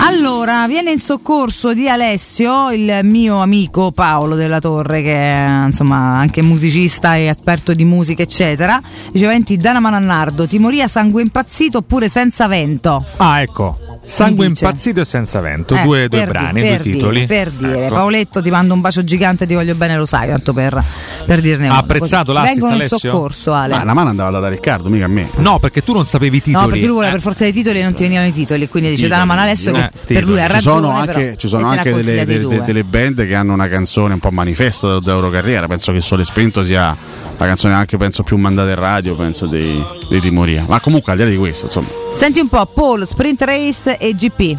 Allora, 0.00 0.66
viene 0.66 0.92
in 0.92 0.98
soccorso 0.98 1.74
di 1.74 1.90
Alessio, 1.90 2.70
il 2.70 3.00
mio 3.02 3.42
amico 3.42 3.90
Paolo 3.90 4.34
della 4.34 4.60
Torre, 4.60 5.02
che 5.02 5.14
è 5.14 5.62
insomma 5.66 6.16
anche 6.16 6.40
musicista 6.40 7.16
e 7.16 7.24
esperto 7.24 7.74
di 7.74 7.84
musica, 7.84 8.22
eccetera. 8.22 8.80
Diceva: 9.12 9.34
Enti, 9.34 9.58
Dana 9.58 9.78
Manannardo, 9.80 10.46
ti 10.46 10.58
moria 10.58 10.88
sangue 10.88 11.20
impazzito 11.20 11.76
oppure 11.76 12.08
senza 12.08 12.46
vento? 12.46 13.04
Ah, 13.18 13.42
ecco. 13.42 13.87
Sangue 14.10 14.46
impazzito 14.46 15.00
e 15.00 15.04
senza 15.04 15.40
vento, 15.40 15.74
Eh, 15.74 15.82
due, 15.82 16.08
due 16.08 16.18
per 16.20 16.28
brani, 16.30 16.52
di- 16.54 16.60
due 16.60 16.70
per 16.70 16.80
titoli. 16.80 17.14
Dire, 17.14 17.26
per 17.26 17.50
dire, 17.50 17.84
Ecco. 17.86 17.94
Paoletto 17.94 18.40
ti 18.40 18.50
mando 18.50 18.72
un 18.72 18.80
bacio 18.80 19.04
gigante, 19.04 19.46
ti 19.46 19.52
voglio 19.54 19.74
bene, 19.74 19.96
lo 19.96 20.06
sai, 20.06 20.28
tanto 20.28 20.52
per, 20.54 20.82
per 21.26 21.40
dirne 21.40 21.66
Ha 21.66 21.72
uno. 21.72 21.78
apprezzato 21.80 22.32
Così. 22.32 22.44
l'assist, 22.44 22.52
Vengono 22.54 22.74
in 22.74 22.80
Alessio? 22.80 22.98
soccorso, 23.10 23.52
Ale. 23.52 23.74
Ma 23.76 23.84
la 23.84 23.94
mano 23.94 24.08
andava 24.08 24.30
data 24.30 24.42
da 24.44 24.48
Riccardo, 24.48 24.88
mica 24.88 25.04
a 25.04 25.08
me. 25.08 25.28
No, 25.36 25.58
perché 25.58 25.82
tu 25.84 25.92
non 25.92 26.06
sapevi 26.06 26.38
i 26.38 26.42
titoli. 26.42 26.64
No, 26.64 26.70
perché 26.70 26.84
lui 26.86 26.94
voleva 26.94 27.10
Eh. 27.10 27.14
per 27.14 27.22
forza 27.22 27.44
dei 27.44 27.52
titoli 27.52 27.80
e 27.80 27.82
non 27.82 27.92
ti 27.94 28.02
venivano 28.04 28.26
i 28.28 28.32
titoli, 28.32 28.66
quindi 28.68 28.90
dice 28.90 29.08
da 29.08 29.18
la 29.18 29.24
mano 29.26 29.40
Alessio 29.42 29.72
che 29.72 29.84
Eh, 29.84 29.90
per 30.14 30.24
lui 30.24 30.40
ha 30.40 30.46
ci 30.46 30.52
ragione. 30.52 30.74
sono 30.86 31.00
però, 31.04 31.18
anche, 31.18 31.36
ci 31.36 31.48
sono 31.48 31.66
ha 31.68 31.70
anche 31.72 31.92
delle, 31.94 32.24
delle- 32.24 32.62
delle 32.64 32.84
band 32.84 33.26
che 33.26 33.34
hanno 33.34 33.52
una 33.52 33.68
canzone 33.68 34.14
un 34.14 34.20
po' 34.20 34.30
manifesto 34.30 35.00
della 35.00 35.14
loro 35.16 35.28
carriera. 35.30 35.66
Penso 35.66 35.92
che 35.92 36.00
Sole 36.00 36.24
Spento 36.24 36.62
sia 36.64 36.96
la 37.38 37.46
canzone 37.46 37.74
anche 37.74 37.96
penso 37.96 38.22
più 38.22 38.36
mandata 38.36 38.68
in 38.70 38.74
radio, 38.76 39.14
penso 39.14 39.46
dei, 39.46 39.82
dei 40.08 40.20
Timoria. 40.20 40.64
Ma 40.68 40.80
comunque 40.80 41.12
al 41.12 41.18
di 41.18 41.24
là 41.24 41.30
di 41.30 41.36
questo, 41.36 41.66
insomma, 41.66 41.86
Senti 42.12 42.40
un 42.40 42.48
po', 42.48 42.66
Paul, 42.66 43.06
Sprint 43.06 43.42
Race 43.42 43.96
e 43.96 44.14
GP. 44.14 44.56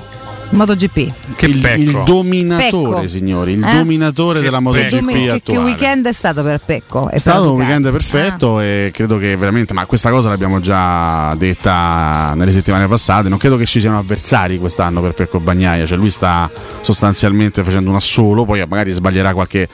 MotoGP. 0.52 1.14
Che 1.36 1.46
il, 1.46 1.60
pecco. 1.60 1.80
il 1.80 2.02
dominatore, 2.06 2.96
Pecco. 3.02 3.08
signori, 3.08 3.52
il 3.54 3.64
Eh? 3.64 3.72
dominatore 3.72 4.40
della 4.42 4.58
Che, 4.58 4.64
MotoGP 4.64 4.90
domi- 5.00 5.14
che- 5.14 5.20
che 5.26 5.32
attuale. 5.32 5.60
weekend 5.62 6.08
è 6.08 6.12
stato 6.12 6.42
per 6.42 6.60
Pecco? 6.66 7.08
È 7.12 7.20
stato 7.20 7.52
un 7.52 7.58
weekend 7.60 7.92
perfetto 7.92 8.60
e 8.60 8.90
credo 8.92 9.20
che 9.20 9.36
veramente, 9.38 9.76
ma 9.76 9.86
questa 9.86 10.10
cosa 10.10 10.30
l'abbiamo 10.30 10.60
già 10.60 11.36
detta 11.36 12.34
nelle 12.36 12.52
settimane 12.52 12.88
passate, 12.88 13.30
non 13.30 13.38
credo 13.38 13.58
che 13.58 13.68
ci 13.68 13.80
siano 13.80 14.00
avversari 14.00 14.58
quest'anno 14.58 15.02
per 15.02 15.14
Pecco 15.14 15.40
Bagnaia, 15.40 15.86
cioè 15.86 15.98
lui 16.00 16.10
sta 16.10 16.50
sostanzialmente 16.82 17.64
facendo 17.64 17.92
un 17.92 17.98
assolo, 17.98 18.44
poi 18.44 18.66
magari 18.68 18.90
sbaglierà 18.90 19.34
qualche, 19.34 19.70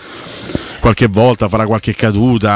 qualche 0.86 1.08
volta, 1.08 1.50
farà 1.50 1.66
qualche 1.66 1.96
caduta, 1.96 2.52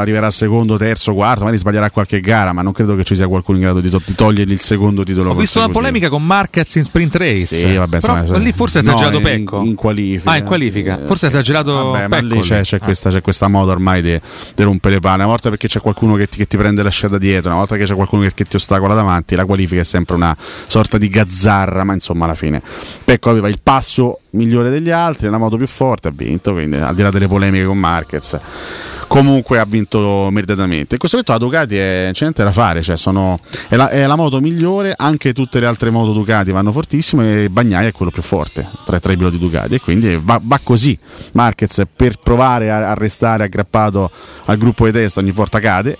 arriverà 0.00 0.30
secondo, 0.30 0.76
terzo, 0.76 1.14
quarto, 1.14 1.42
magari 1.42 1.58
sbaglierà 1.58 1.90
qualche 1.90 2.18
gara, 2.20 2.52
ma 2.52 2.60
non 2.60 2.72
credo 2.72 2.96
che 2.96 3.04
ci 3.04 3.14
sia 3.14 3.28
qualcuno 3.28 3.58
in 3.58 3.62
grado 3.62 3.78
di, 3.78 3.88
to- 3.88 4.02
di 4.04 4.16
togliergli 4.16 4.50
il 4.50 4.58
secondo 4.58 5.04
titolo. 5.04 5.30
Ho 5.30 5.34
visto 5.36 5.58
una 5.58 5.68
polemica 5.68 6.08
con 6.08 6.26
Marquez 6.26 6.74
in 6.74 6.82
sprint 6.82 7.14
race. 7.14 7.54
Sì, 7.54 7.76
vabbè, 7.76 8.00
Però 8.00 8.18
insomma, 8.18 8.38
lì 8.38 8.50
forse 8.50 8.80
no, 8.80 8.88
esagerato 8.88 9.18
in- 9.18 9.22
Pecco. 9.22 9.62
In, 9.62 9.76
qualifica. 9.76 10.30
Ah, 10.32 10.36
in 10.38 10.44
qualifica. 10.44 10.98
Forse 11.06 11.26
ha 11.26 11.28
esagerato 11.28 11.90
Vabbè, 11.92 12.08
ma 12.08 12.18
lì 12.18 12.40
c'è, 12.40 12.62
c'è 12.62 12.78
Ah. 12.80 12.84
questa, 12.84 13.10
c'è 13.10 13.20
questa 13.22 13.46
moda 13.46 13.70
ormai 13.70 14.02
di 14.02 14.20
rompere 14.56 14.94
le 14.94 15.00
palle. 15.00 15.18
Una 15.18 15.26
volta 15.26 15.48
perché 15.48 15.68
c'è 15.68 15.78
qualcuno 15.80 16.16
che 16.16 16.26
ti, 16.26 16.38
che 16.38 16.48
ti 16.48 16.56
prende 16.56 16.82
la 16.82 16.90
scia 16.90 17.06
da 17.06 17.18
dietro, 17.18 17.50
una 17.50 17.58
volta 17.60 17.76
che 17.76 17.84
c'è 17.84 17.94
qualcuno 17.94 18.22
che, 18.22 18.32
che 18.34 18.44
ti 18.44 18.56
ostacola 18.56 18.94
davanti, 18.94 19.36
la 19.36 19.44
qualifica 19.44 19.82
è 19.82 19.84
sempre 19.84 20.16
una 20.16 20.36
sorta 20.66 20.98
di 20.98 21.08
gazzarra, 21.08 21.84
ma 21.84 21.92
insomma 21.92 22.24
alla 22.24 22.34
fine 22.34 22.60
Pecco 23.04 23.30
aveva 23.30 23.48
il 23.48 23.60
passo 23.62 24.18
migliore 24.32 24.70
degli 24.70 24.90
altri, 24.90 25.28
la 25.28 25.38
moto 25.38 25.56
più 25.56 25.66
forte, 25.66 26.08
ha 26.08 26.12
vinto, 26.14 26.52
quindi 26.52 26.76
al 26.76 26.94
di 26.94 27.02
là 27.02 27.10
delle 27.10 27.28
polemiche 27.28 27.64
con 27.64 27.78
Marquez. 27.78 28.38
Comunque 29.06 29.58
ha 29.58 29.66
vinto 29.66 30.28
meritatamente. 30.30 30.94
In 30.94 30.98
questo 30.98 31.18
momento 31.18 31.32
la 31.32 31.38
Ducati 31.38 31.76
è, 31.76 32.08
c'è 32.12 32.22
niente 32.22 32.42
da 32.42 32.50
fare, 32.50 32.80
cioè 32.80 32.96
sono, 32.96 33.38
è, 33.68 33.76
la, 33.76 33.90
è 33.90 34.06
la 34.06 34.16
moto 34.16 34.40
migliore, 34.40 34.94
anche 34.96 35.34
tutte 35.34 35.60
le 35.60 35.66
altre 35.66 35.90
moto 35.90 36.12
Ducati 36.12 36.50
vanno 36.50 36.72
fortissime 36.72 37.44
e 37.44 37.50
Bagnaia 37.50 37.88
è 37.88 37.92
quello 37.92 38.10
più 38.10 38.22
forte 38.22 38.66
tra, 38.86 38.98
tra 39.00 39.12
i 39.12 39.18
piloti 39.18 39.38
Ducati 39.38 39.74
e 39.74 39.80
quindi 39.80 40.18
va, 40.22 40.40
va 40.42 40.58
così. 40.62 40.98
Marquez 41.32 41.82
per 41.94 42.16
provare 42.22 42.70
a, 42.70 42.90
a 42.90 42.94
restare 42.94 43.44
aggrappato 43.44 44.10
al 44.46 44.56
gruppo 44.56 44.86
di 44.86 44.92
testa 44.92 45.20
ogni 45.20 45.32
volta 45.32 45.60
cade 45.60 45.98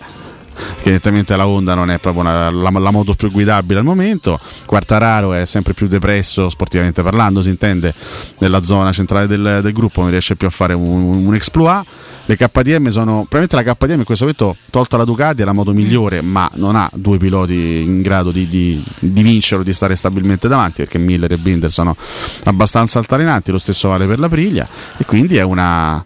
che 0.77 0.89
evidentemente 0.91 1.37
la 1.37 1.47
Honda 1.47 1.75
non 1.75 1.91
è 1.91 1.99
proprio 1.99 2.23
una- 2.23 2.51
la, 2.51 2.71
la 2.71 2.91
moto 2.91 3.15
più 3.15 3.31
guidabile 3.31 3.79
al 3.81 3.85
momento. 3.85 4.39
Quartararo 4.67 5.33
è 5.35 5.45
sempre 5.45 5.75
più 5.75 5.87
depresso, 5.87 6.49
sportivamente 6.49 7.03
parlando, 7.03 7.43
si 7.43 7.49
intende, 7.49 7.95
nella 8.39 8.63
zona 8.63 8.93
centrale 8.93 9.27
del, 9.27 9.61
del 9.63 9.73
gruppo, 9.73 10.01
non 10.03 10.11
riesce 10.11 10.37
più 10.37 10.47
a 10.47 10.51
fare 10.51 10.75
un, 10.75 11.27
un 11.27 11.35
exploit. 11.35 11.85
Le 12.25 12.37
KTM 12.37 12.89
sono, 12.89 13.25
probabilmente 13.29 13.57
la 13.57 13.63
KTM 13.75 13.99
in 13.99 14.05
questo 14.05 14.25
momento, 14.25 14.57
tolta 14.71 14.97
la 14.97 15.05
Ducati, 15.05 15.43
è 15.43 15.45
la 15.45 15.53
moto 15.53 15.73
migliore, 15.73 16.21
ma 16.23 16.49
non 16.55 16.77
ha 16.77 16.89
due 16.95 17.19
piloti 17.19 17.81
in 17.83 18.01
grado 18.01 18.31
di, 18.31 18.49
di, 18.49 18.83
di 19.01 19.23
vincere 19.23 19.63
o 19.63 19.65
di 19.65 19.73
stare 19.73 19.97
stabilmente 19.97 20.47
davanti, 20.47 20.83
perché 20.83 20.99
Miller 20.99 21.33
e 21.33 21.37
Binder 21.37 21.71
sono 21.71 21.97
abbastanza 22.45 23.01
altalenanti, 23.01 23.51
lo 23.51 23.59
stesso 23.59 23.89
vale 23.89 24.07
per 24.07 24.21
la 24.21 24.29
Priglia, 24.29 24.67
e 24.97 25.05
quindi 25.05 25.37
è 25.37 25.43
una, 25.43 26.03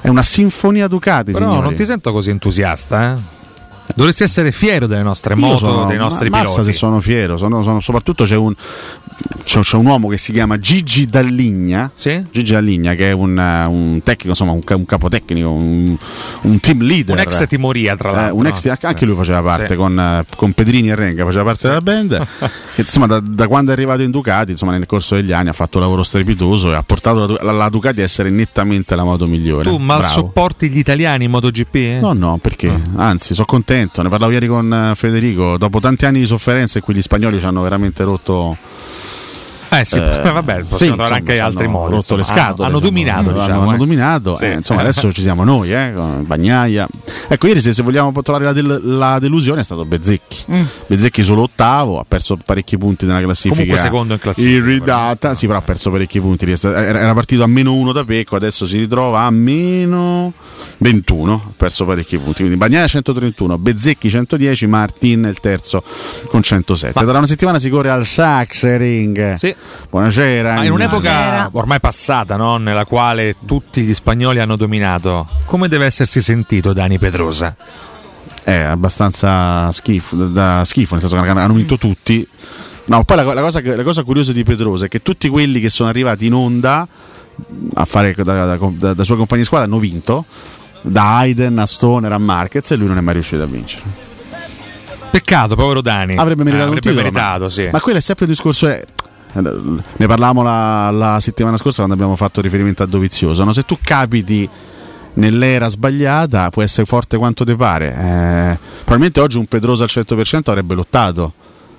è 0.00 0.08
una 0.08 0.22
sinfonia 0.22 0.88
Ducati, 0.88 1.30
Però 1.30 1.46
signori. 1.46 1.64
non 1.64 1.74
ti 1.76 1.86
sento 1.86 2.10
così 2.12 2.30
entusiasta, 2.30 3.12
eh? 3.14 3.34
Dovresti 3.96 4.22
essere 4.24 4.52
fiero 4.52 4.86
delle 4.86 5.02
nostre 5.02 5.32
Io 5.34 5.40
moto, 5.40 5.56
sono- 5.58 5.86
dei 5.86 5.96
nostri 5.96 6.28
ma- 6.28 6.40
piloti. 6.40 6.64
se 6.64 6.72
sono 6.72 7.00
fiero, 7.00 7.38
sono- 7.38 7.62
sono- 7.62 7.80
soprattutto 7.80 8.24
c'è 8.24 8.36
un, 8.36 8.54
c'è, 9.42 9.60
c'è 9.60 9.76
un 9.76 9.86
uomo 9.86 10.08
che 10.08 10.18
si 10.18 10.32
chiama 10.32 10.58
Gigi 10.58 11.06
Dalligna, 11.06 11.90
Gigi 12.30 12.52
Dalligna 12.52 12.92
che 12.94 13.08
è 13.08 13.12
un, 13.12 13.38
eh, 13.38 13.64
un 13.64 14.00
tecnico, 14.04 14.28
insomma 14.28 14.52
un, 14.52 14.60
un 14.68 14.84
capotecnico, 14.84 15.48
un, 15.50 15.96
un 16.42 16.60
team 16.60 16.82
leader. 16.82 17.14
Un 17.16 17.22
ex 17.22 17.46
timoria, 17.46 17.96
tra 17.96 18.10
Eh, 18.10 18.14
l'altro. 18.14 18.36
un 18.36 18.46
ex- 18.46 18.76
anche 18.82 19.06
lui 19.06 19.16
faceva 19.16 19.40
parte 19.42 19.68
Sì. 19.68 19.76
con, 19.76 19.98
eh, 19.98 20.24
con 20.36 20.52
Pedrini 20.52 20.90
e 20.90 20.94
Renga, 20.94 21.24
faceva 21.24 21.44
parte 21.44 21.68
della 21.68 21.80
band. 21.80 22.26
che, 22.74 22.80
insomma, 22.82 23.06
da, 23.06 23.20
da 23.20 23.48
quando 23.48 23.70
è 23.70 23.74
arrivato 23.74 24.02
in 24.02 24.10
Ducati, 24.10 24.50
insomma, 24.50 24.72
nel 24.72 24.84
corso 24.84 25.14
degli 25.14 25.32
anni 25.32 25.48
ha 25.48 25.54
fatto 25.54 25.78
un 25.78 25.84
lavoro 25.84 26.02
strepitoso 26.02 26.70
e 26.70 26.74
ha 26.74 26.82
portato 26.82 27.26
la, 27.26 27.38
la- 27.44 27.52
la 27.52 27.68
Ducati 27.70 28.02
a 28.02 28.04
essere 28.04 28.28
nettamente 28.28 28.94
la 28.94 29.04
moto 29.04 29.26
migliore. 29.26 29.62
Tu 29.70 29.78
mal 29.78 30.00
Bravo. 30.00 30.12
sopporti 30.12 30.68
gli 30.68 30.76
italiani 30.78 31.24
in 31.24 31.30
MotoGP? 31.30 31.74
eh? 31.76 31.98
No, 31.98 32.12
no, 32.12 32.36
perché? 32.42 32.70
Anzi, 32.96 33.32
sono 33.32 33.46
contento. 33.46 33.84
Ne 34.02 34.08
parlavo 34.08 34.32
ieri 34.32 34.46
con 34.46 34.72
eh, 34.72 34.94
Federico. 34.94 35.56
Dopo 35.58 35.80
tanti 35.80 36.06
anni 36.06 36.20
di 36.20 36.26
sofferenza, 36.26 36.78
in 36.78 36.84
cui 36.84 36.94
gli 36.94 37.02
spagnoli 37.02 37.38
ci 37.38 37.44
hanno 37.46 37.62
veramente 37.62 38.04
rotto. 38.04 38.56
Eh 39.68 39.84
sì, 39.84 39.98
vabbè, 40.00 40.62
possiamo 40.64 40.94
trovare 40.94 41.14
anche 41.16 41.34
ci 41.34 41.38
altri 41.40 41.64
hanno 41.64 41.72
modi, 41.78 41.94
Rotto 41.94 42.16
le 42.16 42.22
scatole. 42.24 42.68
Hanno 42.68 42.78
insomma. 42.78 42.80
dominato, 42.80 43.28
Hanno- 43.30 43.38
diciamo, 43.38 43.60
hanno 43.62 43.74
eh. 43.74 43.76
dominato. 43.76 44.36
Sì. 44.36 44.44
eh, 44.44 44.52
insomma, 44.54 44.80
adesso 44.80 45.12
ci 45.12 45.22
siamo 45.22 45.44
noi, 45.44 45.72
eh, 45.72 45.92
con 45.94 46.24
Bagnaia. 46.26 46.86
Ecco, 47.28 47.46
ieri 47.46 47.60
se, 47.60 47.72
se 47.72 47.82
vogliamo 47.82 48.12
trovare 48.22 48.44
la, 48.44 48.52
del- 48.52 48.80
la 48.84 49.18
delusione 49.18 49.60
è 49.60 49.64
stato 49.64 49.84
Bezzecchi. 49.84 50.44
Mm. 50.52 50.62
Bezzecchi 50.86 51.22
solo 51.22 51.42
ottavo, 51.42 51.98
ha 51.98 52.04
perso 52.06 52.36
parecchi 52.44 52.78
punti 52.78 53.06
nella 53.06 53.20
classifica. 53.20 53.54
Comunque 53.60 53.82
secondo 53.82 54.12
in 54.14 54.18
classifica, 54.20 54.54
Irridata, 54.56 55.34
sì, 55.34 55.46
però 55.46 55.58
ha 55.58 55.62
perso 55.62 55.90
parecchi 55.90 56.20
punti. 56.20 56.50
Era 56.50 57.14
partito 57.14 57.42
a 57.42 57.46
meno 57.46 57.74
uno 57.74 57.92
da 57.92 58.04
Pecco, 58.04 58.36
adesso 58.36 58.66
si 58.66 58.78
ritrova 58.78 59.22
a 59.22 59.30
meno 59.30 60.32
21, 60.78 61.34
ha 61.34 61.52
perso 61.56 61.84
parecchi 61.84 62.16
punti. 62.18 62.38
Quindi 62.40 62.56
Bagnaia 62.56 62.86
131, 62.86 63.58
Bezzecchi 63.58 64.08
110, 64.10 64.66
Martin 64.66 65.24
il 65.24 65.40
terzo 65.40 65.82
con 66.28 66.42
107. 66.42 67.04
Tra 67.04 67.18
una 67.18 67.26
settimana 67.26 67.58
si 67.58 67.68
corre 67.70 67.90
al 67.90 68.04
Sachsenring. 68.04 69.34
Sì. 69.34 69.54
Buonasera. 69.90 70.54
Ma 70.54 70.64
in 70.64 70.72
un'epoca 70.72 71.48
ormai 71.52 71.80
passata, 71.80 72.36
no? 72.36 72.56
nella 72.56 72.84
quale 72.84 73.36
tutti 73.46 73.82
gli 73.82 73.94
spagnoli 73.94 74.40
hanno 74.40 74.56
dominato, 74.56 75.26
come 75.44 75.68
deve 75.68 75.86
essersi 75.86 76.20
sentito 76.20 76.72
Dani 76.72 76.98
Pedrosa? 76.98 77.54
È 78.42 78.54
abbastanza 78.54 79.70
schifo, 79.72 80.16
da 80.16 80.62
schifo, 80.64 80.94
nel 80.94 81.02
senso 81.08 81.20
che 81.20 81.28
hanno 81.28 81.54
vinto 81.54 81.78
tutti. 81.78 82.26
No, 82.86 83.02
poi 83.04 83.16
la, 83.16 83.34
la 83.34 83.40
cosa, 83.42 83.60
la 83.62 83.82
cosa 83.82 84.02
curiosa 84.04 84.32
di 84.32 84.44
Pedrosa 84.44 84.84
è 84.84 84.88
che 84.88 85.02
tutti 85.02 85.28
quelli 85.28 85.58
che 85.60 85.68
sono 85.68 85.88
arrivati 85.88 86.26
in 86.26 86.34
onda 86.34 86.86
a 87.74 87.84
fare 87.84 88.14
da, 88.16 88.22
da, 88.22 88.56
da, 88.56 88.94
da 88.94 89.04
suoi 89.04 89.16
compagni 89.16 89.40
di 89.40 89.46
squadra 89.46 89.66
hanno 89.66 89.80
vinto, 89.80 90.24
da 90.82 91.18
Hayden 91.18 91.58
a 91.58 91.66
Stoner 91.66 92.12
a 92.12 92.18
Marquez 92.18 92.70
e 92.70 92.76
lui 92.76 92.86
non 92.86 92.98
è 92.98 93.00
mai 93.00 93.14
riuscito 93.14 93.42
a 93.42 93.46
vincere. 93.46 93.82
Peccato, 95.10 95.56
povero 95.56 95.80
Dani. 95.80 96.14
Avrebbe 96.14 96.44
meritato 96.44 96.68
Eh, 96.68 96.70
un 96.70 96.76
avrebbe 96.76 96.80
titolo, 96.80 97.02
meritato, 97.02 97.44
ma, 97.44 97.50
sì. 97.50 97.68
ma 97.72 97.80
quello 97.80 97.98
è 97.98 98.00
sempre 98.00 98.26
il 98.26 98.30
discorso. 98.30 98.68
È, 98.68 98.84
ne 99.40 100.06
parlavamo 100.06 100.42
la, 100.42 100.90
la 100.90 101.20
settimana 101.20 101.56
scorsa 101.56 101.76
quando 101.84 101.94
abbiamo 101.94 102.16
fatto 102.16 102.40
riferimento 102.40 102.82
a 102.82 102.86
Dovizioso. 102.86 103.44
no? 103.44 103.52
Se 103.52 103.64
tu 103.64 103.76
capiti 103.82 104.48
nell'era 105.14 105.68
sbagliata, 105.68 106.50
può 106.50 106.62
essere 106.62 106.86
forte 106.86 107.16
quanto 107.16 107.44
ti 107.44 107.54
pare. 107.56 107.86
Eh, 107.88 108.58
probabilmente 108.78 109.20
oggi 109.20 109.38
un 109.38 109.46
Pedrosa 109.46 109.84
al 109.84 109.90
100% 109.92 110.40
avrebbe 110.46 110.74
lottato 110.74 111.32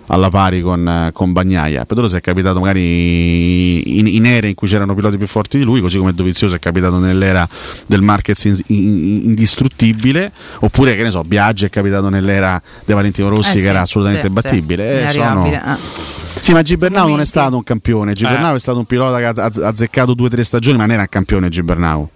alla 0.09 0.29
pari 0.29 0.61
con, 0.61 0.88
eh, 0.88 1.09
con 1.11 1.34
Bagnaia. 1.34 1.85
Pedrosa 1.85 2.17
è 2.17 2.21
capitato 2.21 2.59
magari 2.59 3.99
in, 3.99 4.07
in 4.07 4.25
ere 4.25 4.47
in 4.47 4.55
cui 4.55 4.67
c'erano 4.69 4.95
piloti 4.95 5.17
più 5.17 5.27
forti 5.27 5.57
di 5.57 5.65
lui, 5.65 5.81
così 5.81 5.97
come 5.97 6.13
Dovizioso 6.13 6.55
è 6.55 6.59
capitato 6.59 6.97
nell'era 6.97 7.47
del 7.85 8.01
Marquez 8.01 8.41
in- 8.45 8.59
in- 8.67 9.21
indistruttibile, 9.25 10.31
oppure 10.59 10.95
che 10.95 11.03
ne 11.03 11.11
so, 11.11 11.21
Biaggi 11.23 11.65
è 11.65 11.69
capitato 11.69 12.07
nell'era 12.09 12.59
di 12.85 12.93
Valentino 12.93 13.27
Rossi 13.29 13.49
Eh 13.51 13.53
che 13.55 13.59
sì, 13.59 13.65
era 13.67 13.81
assolutamente 13.81 14.23
sì, 14.25 14.34
imbattibile. 14.34 14.99
sì, 15.09 15.17
Eh, 15.17 15.21
sono- 15.21 15.61
ah. 15.63 15.77
Sì, 16.48 16.53
ma 16.53 16.61
Gibernau 16.61 17.10
non 17.10 17.19
è 17.19 17.26
stato 17.26 17.57
un 17.57 17.64
campione. 17.64 18.14
Gibernau 18.14 18.53
Eh. 18.53 18.56
è 18.56 18.60
stato 18.60 18.78
un 18.78 18.86
pilota 18.86 19.18
che 19.18 19.41
ha 19.41 19.68
azzeccato 19.68 20.14
due 20.14 20.28
o 20.28 20.30
tre 20.30 20.45
stagioni, 20.45 20.78
ma 20.78 20.84
non 20.86 20.94
era 20.94 21.02
un 21.02 21.10
campione 21.10 21.49
Gibernau. 21.49 22.10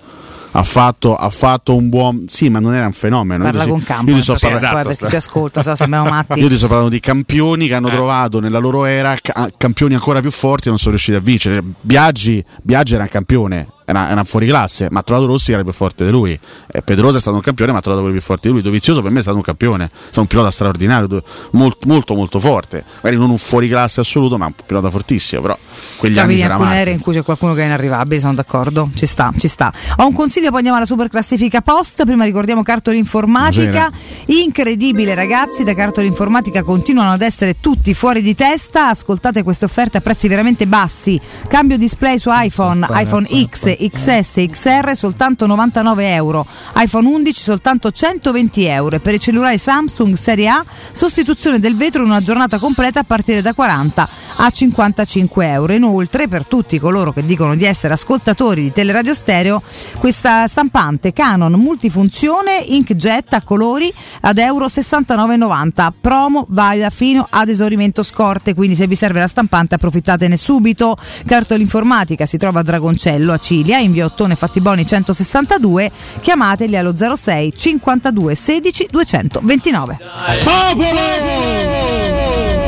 Ha 0.54 0.64
fatto, 0.64 1.16
ha 1.18 1.30
fatto 1.30 1.76
un 1.76 1.90
buon. 1.90 2.26
Sì, 2.30 2.48
ma 2.50 2.60
non 2.60 2.74
era 2.74 2.86
un 2.86 2.94
fenomeno. 2.94 3.44
Parla 3.44 3.60
Io 3.60 3.66
ti- 3.66 3.72
con 3.72 3.84
campo. 3.84 4.10
Io 4.12 4.16
ti 4.16 4.22
sto 4.22 4.36
Sì, 4.36 4.48
parlando- 4.48 4.76
poi 4.76 4.84
per 4.86 4.96
chi 5.04 5.10
ci 5.10 5.16
ascolta, 5.18 5.62
so, 5.64 5.76
sembriamo 5.76 6.08
matti. 6.12 6.40
io 6.40 6.48
ti 6.48 6.56
sto 6.56 6.68
parlando 6.68 6.92
di 6.94 7.02
campioni 7.02 7.68
che 7.68 7.74
hanno 7.74 7.90
trovato 7.90 8.40
nella 8.40 8.60
loro 8.60 8.86
era 8.86 9.18
ca- 9.22 9.50
campioni 9.58 9.96
ancora 9.96 10.22
più 10.22 10.32
forti 10.32 10.68
e 10.68 10.70
non 10.70 10.78
sono 10.80 10.92
riusciti 10.92 11.18
a 11.18 11.20
vincere. 11.22 11.62
Biaggi, 11.82 12.42
Biaggi 12.62 12.94
era 12.94 13.04
un 13.04 13.10
campione, 13.10 13.68
era, 13.92 14.10
era 14.10 14.24
fuori 14.24 14.48
classe, 14.48 14.88
ma 14.90 15.00
ha 15.00 15.04
trovato 15.04 15.28
Rossi 15.28 15.48
che 15.48 15.54
era 15.54 15.64
più 15.64 15.74
forte 15.74 16.06
di 16.06 16.12
lui. 16.12 16.38
Eh, 16.72 16.82
Pedrosa 16.82 17.18
è 17.18 17.22
stato 17.22 17.36
un 17.36 17.42
campione, 17.42 17.72
ma 17.72 17.78
ha 17.78 17.82
trovato 17.82 18.04
quello 18.04 18.18
più 18.18 18.26
forte 18.26 18.48
di 18.48 18.54
lui. 18.54 18.64
Dovizioso 18.64 19.02
per 19.02 19.12
me 19.12 19.20
è 19.20 19.22
stato 19.22 19.38
un 19.38 19.44
campione, 19.44 19.86
è 19.86 19.90
stato 20.04 20.22
un 20.22 20.28
pilota 20.28 20.50
straordinario, 20.50 21.24
molto, 21.52 21.88
molto, 21.88 22.16
molto 22.16 22.40
forte. 22.40 22.84
Magari 23.02 23.18
non 23.18 23.30
un 23.30 23.38
fuori 23.38 23.68
classe 23.68 24.00
assoluto, 24.00 24.38
ma 24.38 24.46
un 24.46 24.54
pilota 24.66 24.90
fortissimo. 24.90 25.42
Però 25.42 25.58
quegli 25.98 26.18
anni 26.18 26.38
Capiti 26.38 26.42
c'era 26.42 26.54
alcune 26.56 26.92
in 26.92 27.02
cui 27.02 27.14
c'è 27.14 27.24
qualcuno 27.24 27.54
che 27.54 27.62
è 27.62 27.66
inarrivabile, 27.66 28.20
sono 28.20 28.34
d'accordo. 28.34 28.90
Ci 28.96 29.06
sta, 29.06 29.32
ci 29.38 29.48
sta. 29.48 29.72
Ho 29.98 30.08
un 30.08 30.14
consiglio, 30.14 30.48
poi 30.48 30.58
andiamo 30.58 30.78
alla 30.78 30.86
super 30.88 31.10
classifica 31.10 31.62
post. 31.62 32.06
Prima 32.06 32.24
ricordiamo 32.24 32.64
cartoli 32.64 32.98
informatica. 32.98 33.92
Incredibile, 34.28 35.14
ragazzi, 35.14 35.64
da 35.64 35.74
cartoli 35.74 36.08
informatica 36.08 36.64
continuano 36.64 37.12
ad 37.12 37.22
essere 37.22 37.60
tutti 37.60 37.94
fuori 37.94 38.22
di 38.22 38.36
testa. 38.36 38.90
Ascoltate 38.90 39.44
queste 39.44 39.66
offerte 39.66 39.98
a 39.98 40.02
prezzi 40.02 40.28
veramente 40.28 40.66
bassi. 40.66 41.20
Cambio 41.48 41.78
display 41.78 42.18
su 42.18 42.30
iPhone, 42.32 42.88
iPhone 42.90 43.28
X, 43.50 43.76
XS, 43.90 44.46
XR 44.50 44.92
soltanto 44.96 45.46
99 45.46 46.14
euro. 46.14 46.46
iPhone 46.76 47.08
11 47.08 47.42
soltanto 47.42 47.92
120 47.92 48.66
euro. 48.66 48.96
E 48.96 49.00
per 49.00 49.14
i 49.14 49.20
cellulari 49.20 49.58
Samsung 49.58 50.16
Serie 50.16 50.50
A, 50.50 50.66
sostituzione 50.92 51.60
del 51.60 51.76
vetro 51.76 52.02
in 52.04 52.10
una 52.10 52.22
giornata 52.22 52.60
completa 52.60 53.02
a 53.02 53.04
partire 53.04 53.42
da 53.42 53.54
40 53.54 54.10
a 54.38 54.50
55 54.50 55.48
euro. 55.48 55.74
Inoltre, 55.74 56.28
per 56.28 56.48
tutti 56.48 56.80
coloro 56.80 57.14
che 57.14 57.26
dicono 57.26 57.56
di 57.56 57.66
essere 57.66 57.94
ascoltatori 57.94 58.62
di 58.62 58.72
Teleradio 58.72 59.14
Stereo, 59.14 59.62
questa 59.98 60.48
stampante 60.48 61.14
Canon 61.14 61.54
multifunzione 61.54 62.64
inkjet 62.68 63.34
a 63.34 63.42
colori 63.44 63.94
ad 64.22 64.38
euro 64.38 64.66
69,90. 64.66 65.92
Promo 66.00 66.46
valida 66.50 66.90
fino 66.90 67.26
ad 67.30 67.50
esaurimento 67.50 68.04
scorte. 68.04 68.54
Quindi, 68.54 68.76
se 68.76 68.88
vi 68.88 68.96
serve 68.96 69.20
la 69.20 69.28
stampante, 69.28 69.76
approfittatene 69.76 70.38
subito. 70.38 70.98
Cartola 71.26 71.62
informatica 71.62 72.26
si 72.26 72.38
trova 72.38 72.60
a 72.60 72.64
Dragoncello 72.64 73.34
a 73.34 73.38
Cilia, 73.72 73.78
in 73.78 73.94
via 73.94 74.06
Ottone 74.06 74.36
Fattiboni 74.36 74.86
162. 74.86 75.92
Chiamateli 76.20 76.76
allo 76.76 76.94
06 76.94 77.54
52 77.56 78.36
16 78.36 78.88
229. 78.92 79.98
Popolo! 80.44 81.00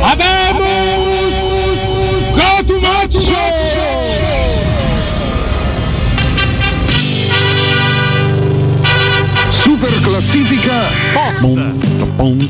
Abemus! 0.02 1.03
Classifica 10.24 10.88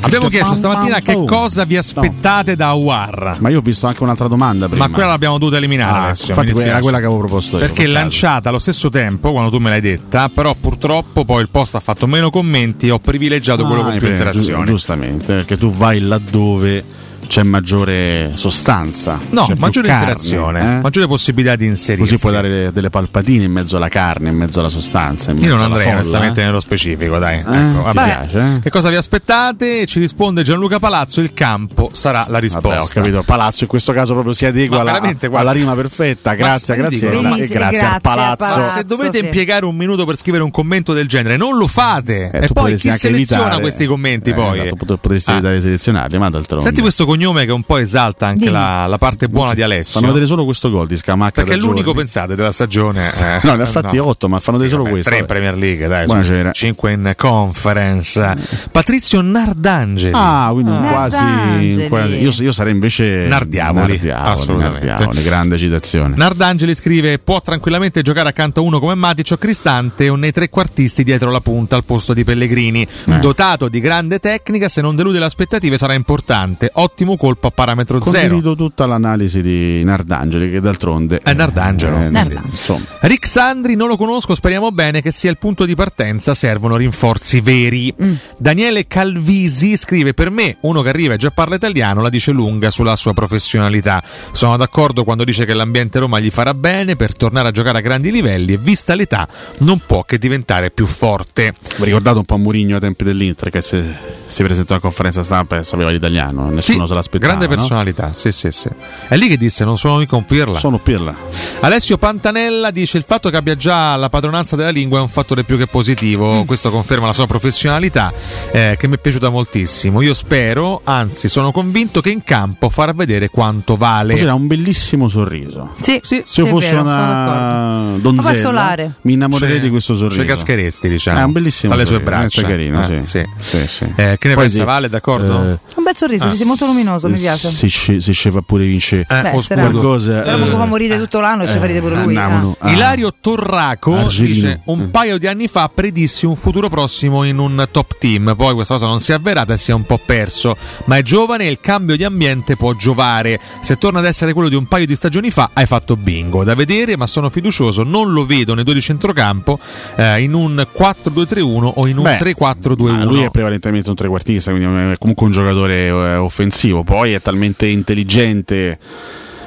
Abbiamo 0.01 0.29
chiesto 0.29 0.53
stamattina 0.53 1.01
che 1.01 1.23
cosa 1.25 1.65
vi 1.65 1.75
aspettate 1.75 2.55
da 2.55 2.71
War. 2.73 3.37
Ma 3.39 3.49
io 3.49 3.57
ho 3.57 3.61
visto 3.61 3.87
anche 3.87 4.03
un'altra 4.03 4.27
domanda 4.27 4.67
prima. 4.69 4.85
Ma 4.87 4.93
quella 4.93 5.09
l'abbiamo 5.09 5.39
dovuta 5.39 5.57
eliminare. 5.57 5.97
Ah, 5.97 6.03
Alessio, 6.03 6.35
infatti 6.39 6.61
era 6.61 6.79
quella 6.81 6.99
che 6.99 7.05
avevo 7.05 7.17
proposto 7.19 7.57
io. 7.57 7.65
Perché 7.65 7.87
lanciata 7.87 8.49
allo 8.49 8.59
stesso 8.59 8.89
tempo 8.89 9.31
quando 9.31 9.49
tu 9.49 9.57
me 9.57 9.71
l'hai 9.71 9.81
detta, 9.81 10.29
però 10.29 10.53
purtroppo 10.53 11.25
poi 11.25 11.41
il 11.41 11.49
post 11.49 11.73
ha 11.73 11.79
fatto 11.79 12.05
meno 12.05 12.29
commenti 12.29 12.87
e 12.87 12.91
ho 12.91 12.99
privilegiato 12.99 13.65
quello 13.65 13.81
Ah, 13.81 13.85
con 13.85 13.97
più 13.97 14.07
interazioni. 14.07 14.57
giu- 14.57 14.65
giustamente, 14.65 15.33
perché 15.33 15.57
tu 15.57 15.71
vai 15.73 15.99
laddove 15.99 16.83
c'è 17.27 17.43
maggiore 17.43 18.31
sostanza. 18.35 19.19
No, 19.29 19.47
maggiore 19.57 19.87
carne, 19.87 20.01
interazione, 20.03 20.59
eh? 20.77 20.81
maggiore 20.81 21.07
possibilità 21.07 21.55
di 21.55 21.65
inserirsi. 21.65 22.01
Così 22.15 22.17
puoi 22.17 22.31
dare 22.33 22.71
delle 22.71 22.89
palpatine 22.89 23.43
in 23.45 23.51
mezzo 23.51 23.77
alla 23.77 23.89
carne, 23.89 24.29
in 24.29 24.35
mezzo 24.35 24.59
alla 24.59 24.69
sostanza. 24.69 25.31
in 25.31 25.37
Io 25.39 25.55
non 25.55 25.63
andrei 25.63 25.83
folla, 25.85 25.95
onestamente 25.97 26.41
eh? 26.41 26.45
nello 26.45 26.59
specifico, 26.59 27.17
dai. 27.19 27.37
Eh, 27.37 27.41
Ecco, 27.41 27.77
ti 27.79 27.83
vabbè. 27.95 28.03
piace, 28.03 28.39
eh? 28.39 28.59
Che 28.61 28.69
cosa 28.69 28.89
vi 28.89 28.95
aspettate? 28.95 29.85
Ci 29.85 29.99
risponde 29.99 30.43
Gianluca 30.43 30.79
Palazzo, 30.79 31.21
il 31.21 31.33
campo 31.33 31.89
sarà 31.93 32.25
la 32.29 32.39
risposta. 32.39 32.69
Vabbè, 32.69 32.81
ho 32.81 32.87
capito. 32.87 33.23
Palazzo 33.23 33.63
in 33.63 33.69
questo 33.69 33.93
caso 33.93 34.13
proprio 34.13 34.33
si 34.33 34.45
adegua 34.45 34.81
alla, 34.81 34.99
alla 35.31 35.51
rima 35.51 35.73
perfetta. 35.75 36.33
Grazie, 36.35 36.75
Ma 36.75 36.81
grazie. 36.87 37.09
dico, 37.09 37.19
e 37.19 37.23
benissimo, 37.23 37.59
grazie, 37.59 37.79
al 37.81 38.01
palazzo. 38.01 38.63
Se 38.63 38.83
dovete 38.83 39.19
impiegare 39.19 39.65
un 39.65 39.75
minuto 39.75 40.05
per 40.05 40.17
scrivere 40.17 40.43
un 40.43 40.51
commento 40.51 40.93
del 40.93 41.07
genere, 41.07 41.37
non 41.37 41.57
lo 41.57 41.67
fate. 41.67 42.29
Eh, 42.31 42.43
e 42.45 42.47
poi 42.47 42.75
chi 42.75 42.91
seleziona 42.91 43.43
evitare- 43.43 43.61
questi 43.61 43.85
commenti 43.85 44.29
eh, 44.29 44.33
poi? 44.33 44.59
esatto, 44.59 44.75
pot- 44.75 44.97
potresti 44.99 45.29
Ah. 45.29 45.33
evitare 45.33 45.55
di 45.55 45.61
selezionarli, 45.61 46.17
ma 46.17 46.29
d'altronde. 46.29 46.65
Senti 46.65 46.81
questo 46.81 47.05
cognome 47.13 47.45
che 47.45 47.51
un 47.51 47.61
po' 47.63 47.77
esalta 47.77 48.25
anche 48.25 48.49
la, 48.49 48.87
la 48.87 48.97
parte 48.97 49.29
buona 49.29 49.53
di 49.53 49.61
Alessio. 49.61 49.99
Fanno 49.99 50.07
vedere 50.13 50.25
solo 50.27 50.45
questo 50.45 50.69
gol 50.71 50.87
di 50.87 50.97
Scamacca. 50.97 51.41
Perché 51.43 51.53
è 51.53 51.57
l'unico, 51.57 51.87
giorni. 51.87 51.99
pensate, 52.01 52.35
della 52.35 52.51
stagione. 52.51 53.11
eh. 53.15 53.39
No, 53.43 53.53
ne 53.55 53.63
ha 53.63 53.65
fatti 53.67 53.97
otto, 53.99 54.27
ma 54.27 54.39
fanno 54.39 54.57
vedere 54.57 54.75
solo 54.77 54.89
questo. 54.89 55.09
Tre 55.11 55.19
in 55.19 55.25
Premier 55.25 55.55
League, 55.55 55.87
dai. 55.87 56.05
Buonasera. 56.05 56.51
5 56.51 56.91
in 56.91 57.13
conference. 57.15 58.35
Patrizio 58.71 59.21
Nardangeli. 59.21 60.13
Ah, 60.15 60.49
quindi 60.51 60.71
un 60.71 60.87
quasi, 60.89 61.87
quasi- 61.87 62.21
Io, 62.21 62.31
io 62.39 62.51
sarei 62.51 62.71
invece 62.73 63.25
Nardiavoli, 63.27 63.93
Nardiavoli, 63.93 64.31
assolutamente. 64.31 64.85
Nardiavoli, 64.87 65.23
grande 65.23 65.57
citazione. 65.57 66.15
Nardangeli 66.15 66.73
scrive: 66.73 67.19
Può 67.19 67.41
tranquillamente 67.41 68.01
giocare 68.01 68.29
accanto 68.29 68.59
a 68.61 68.63
uno 68.63 68.79
come 68.79 68.95
Matic 68.95 69.29
o 69.31 69.37
Cristante 69.37 70.09
o 70.09 70.15
nei 70.15 70.31
trequartisti 70.31 71.03
dietro 71.03 71.29
la 71.29 71.41
punta 71.41 71.75
al 71.75 71.83
posto 71.83 72.13
di 72.13 72.23
Pellegrini. 72.23 72.81
Eh. 73.05 73.19
Dotato 73.19 73.67
di 73.69 73.79
grande 73.79 74.19
tecnica, 74.19 74.67
se 74.67 74.81
non 74.81 74.95
delude 74.95 75.19
le 75.19 75.25
aspettative 75.25 75.77
sarà 75.77 75.93
importante. 75.93 76.69
Ottimo 76.73 77.02
colpo 77.17 77.47
a 77.47 77.51
parametro 77.51 77.99
zero. 78.01 78.11
Condivido 78.19 78.55
tutta 78.55 78.85
l'analisi 78.85 79.41
di 79.41 79.83
Nardangeli, 79.83 80.49
che 80.49 80.59
d'altronde 80.59 81.19
È 81.23 81.33
Nardangelo. 81.33 81.97
eh, 81.97 82.09
Nardangelo. 82.09 82.41
insomma, 82.49 82.85
Rick 83.01 83.27
Sandri 83.27 83.75
non 83.75 83.87
lo 83.87 83.97
conosco, 83.97 84.33
speriamo 84.35 84.71
bene 84.71 85.01
che 85.01 85.11
sia 85.11 85.29
il 85.29 85.37
punto 85.37 85.65
di 85.65 85.75
partenza, 85.75 86.33
servono 86.33 86.75
rinforzi 86.77 87.41
veri. 87.41 87.93
Daniele 88.37 88.87
Calvisi 88.87 89.75
scrive 89.77 90.13
per 90.13 90.29
me 90.31 90.57
uno 90.61 90.81
che 90.81 90.89
arriva 90.89 91.13
e 91.13 91.17
già 91.17 91.29
parla 91.31 91.55
italiano 91.55 92.01
la 92.01 92.09
dice 92.09 92.31
lunga 92.31 92.71
sulla 92.71 92.95
sua 92.95 93.13
professionalità. 93.13 94.01
Sono 94.31 94.57
d'accordo 94.57 95.03
quando 95.03 95.23
dice 95.23 95.45
che 95.45 95.53
l'ambiente 95.53 95.99
Roma 95.99 96.19
gli 96.19 96.29
farà 96.29 96.53
bene 96.53 96.95
per 96.95 97.15
tornare 97.15 97.49
a 97.49 97.51
giocare 97.51 97.77
a 97.79 97.81
grandi 97.81 98.11
livelli 98.11 98.53
e 98.53 98.57
vista 98.57 98.95
l'età 98.95 99.27
non 99.59 99.81
può 99.85 100.03
che 100.03 100.17
diventare 100.17 100.71
più 100.71 100.85
forte. 100.85 101.53
Vi 101.77 101.85
ricordate 101.85 102.17
un 102.17 102.25
po' 102.25 102.37
Murigno 102.37 102.75
ai 102.75 102.81
tempi 102.81 103.03
dell'Inter 103.03 103.49
che 103.49 103.61
si, 103.61 103.83
si 104.25 104.43
presentò 104.43 104.75
a 104.75 104.79
conferenza 104.79 105.23
stampa 105.23 105.57
e 105.57 105.63
sapeva 105.63 105.89
l'italiano, 105.89 106.49
nessuno 106.49 106.85
Sì, 106.85 106.92
se 106.93 106.95
l'aspettava. 106.95 107.33
grande 107.33 107.47
no? 107.47 107.55
personalità, 107.59 108.11
sì, 108.13 108.31
sì, 108.31 108.51
sì. 108.51 108.69
È 109.07 109.15
lì 109.15 109.27
che 109.27 109.37
disse 109.37 109.63
non 109.65 109.77
sono 109.77 109.97
mica 109.97 110.15
un 110.15 110.25
pirla. 110.25 110.57
Sono 110.59 110.77
pirla. 110.79 111.13
Alessio 111.61 111.97
Pantanella 111.97 112.71
dice 112.71 112.97
il 112.97 113.03
fatto 113.05 113.29
che 113.29 113.37
abbia 113.37 113.55
già 113.55 113.95
la 113.95 114.09
padronanza 114.09 114.55
della 114.55 114.69
lingua 114.69 114.99
è 114.99 115.01
un 115.01 115.07
fattore 115.09 115.43
più 115.43 115.57
che 115.57 115.67
positivo, 115.67 116.43
questo 116.45 116.69
conferma 116.69 117.05
la 117.07 117.13
sua 117.13 117.25
professionalità 117.27 118.11
eh, 118.51 118.75
che 118.77 118.87
mi 118.87 118.95
è 118.95 118.97
piaciuta 118.97 119.29
moltissimo. 119.29 120.01
Io 120.01 120.13
spero, 120.13 120.81
anzi 120.83 121.27
sono 121.29 121.51
convinto 121.51 122.01
che 122.01 122.09
in 122.09 122.23
campo 122.23 122.69
farà 122.69 122.91
vedere 122.93 123.29
quanto 123.29 123.75
vale. 123.77 124.13
Così 124.13 124.25
ha 124.25 124.33
un 124.33 124.47
bellissimo 124.47 125.07
sorriso. 125.07 125.73
Sì, 125.81 125.99
Se 126.03 126.23
sì, 126.25 126.39
io 126.41 126.45
è 126.45 126.49
fossi 126.49 126.69
vero, 126.69 126.81
una 126.81 127.95
donzella, 127.97 128.75
mi 129.01 129.13
innamorerei 129.13 129.59
di 129.59 129.69
questo 129.69 129.95
sorriso. 129.95 130.21
Ci 130.21 130.27
cascheresti, 130.27 130.89
diciamo. 130.89 131.19
È 131.19 131.23
un 131.23 131.31
bellissimo 131.31 131.71
Tra 131.73 131.81
le 131.81 131.87
sue 131.87 131.97
sorriso, 132.03 132.17
braccia. 132.17 132.41
è 132.41 132.49
carino, 132.49 132.81
Eh, 132.83 133.05
sì. 133.05 133.25
sì. 133.37 133.57
Sì, 133.57 133.67
sì. 133.67 133.83
Eh, 133.95 134.17
che 134.19 134.27
ne 134.27 134.33
Poi 134.33 134.43
pensa, 134.43 134.57
sì, 134.57 134.63
Vale? 134.63 134.89
D'accordo? 134.89 135.33
eh, 135.43 135.59
Un 135.75 135.83
bel 135.83 135.95
sorriso, 135.95 136.25
Ah. 136.25 136.29
sì, 136.29 136.43
molto 136.43 136.65
luminoso, 136.65 136.82
mi 136.83 137.19
piace. 137.19 137.49
Si, 137.49 137.67
sce- 137.67 138.01
si 138.01 138.11
sceva 138.11 138.41
pure 138.41 138.65
vince 138.65 139.05
Eh, 139.09 139.21
Beh, 139.21 139.29
qualcosa. 139.55 140.21
Speriamo 140.21 140.45
che 140.45 140.51
eh, 140.51 140.55
fa 140.57 140.65
morire 140.65 140.97
tutto 140.97 141.19
l'anno 141.19 141.43
e 141.43 141.47
ci 141.47 141.57
farete 141.57 141.79
pure 141.79 141.95
lui. 141.95 142.15
andiamo, 142.15 142.51
eh. 142.51 142.55
ah. 142.59 142.71
Ilario 142.71 143.13
Torraco 143.19 143.95
Argelino. 143.95 144.33
dice 144.33 144.61
un 144.65 144.89
paio 144.91 145.17
di 145.17 145.27
anni 145.27 145.47
fa 145.47 145.69
predissi 145.73 146.25
un 146.25 146.35
futuro 146.35 146.69
prossimo 146.69 147.23
in 147.23 147.37
un 147.37 147.65
top 147.71 147.97
team, 147.97 148.33
poi 148.35 148.53
questa 148.53 148.75
cosa 148.75 148.87
non 148.87 148.99
si 148.99 149.11
è 149.11 149.15
avverata 149.15 149.53
e 149.53 149.57
si 149.57 149.71
è 149.71 149.73
un 149.73 149.85
po' 149.85 149.99
perso, 150.03 150.55
ma 150.85 150.97
è 150.97 151.01
giovane 151.01 151.45
e 151.45 151.49
il 151.49 151.59
cambio 151.59 151.95
di 151.95 152.03
ambiente 152.03 152.55
può 152.55 152.73
giovare. 152.73 153.39
Se 153.61 153.77
torna 153.77 153.99
ad 153.99 154.05
essere 154.05 154.33
quello 154.33 154.49
di 154.49 154.55
un 154.55 154.65
paio 154.67 154.85
di 154.85 154.95
stagioni 154.95 155.31
fa 155.31 155.49
hai 155.53 155.65
fatto 155.65 155.95
bingo, 155.95 156.43
da 156.43 156.55
vedere 156.55 156.97
ma 156.97 157.07
sono 157.07 157.29
fiducioso, 157.29 157.83
non 157.83 158.11
lo 158.11 158.25
vedo 158.25 158.53
nei 158.53 158.63
due 158.63 158.73
di 158.73 158.81
centrocampo 158.81 159.59
eh, 159.95 160.21
in 160.21 160.33
un 160.33 160.65
4-2-3-1 160.77 161.71
o 161.75 161.87
in 161.87 161.97
un 161.97 162.03
Beh, 162.03 162.17
3-4-2-1. 162.17 162.97
ma 162.97 163.03
lui 163.03 163.21
è 163.21 163.29
prevalentemente 163.29 163.89
un 163.89 163.95
trequartista, 163.95 164.51
quindi 164.51 164.91
è 164.93 164.97
comunque 164.97 165.25
un 165.25 165.31
giocatore 165.31 165.85
eh, 165.85 166.15
offensivo. 166.15 166.72
Poi 166.81 167.13
è 167.13 167.21
talmente 167.21 167.67
intelligente 167.67 168.79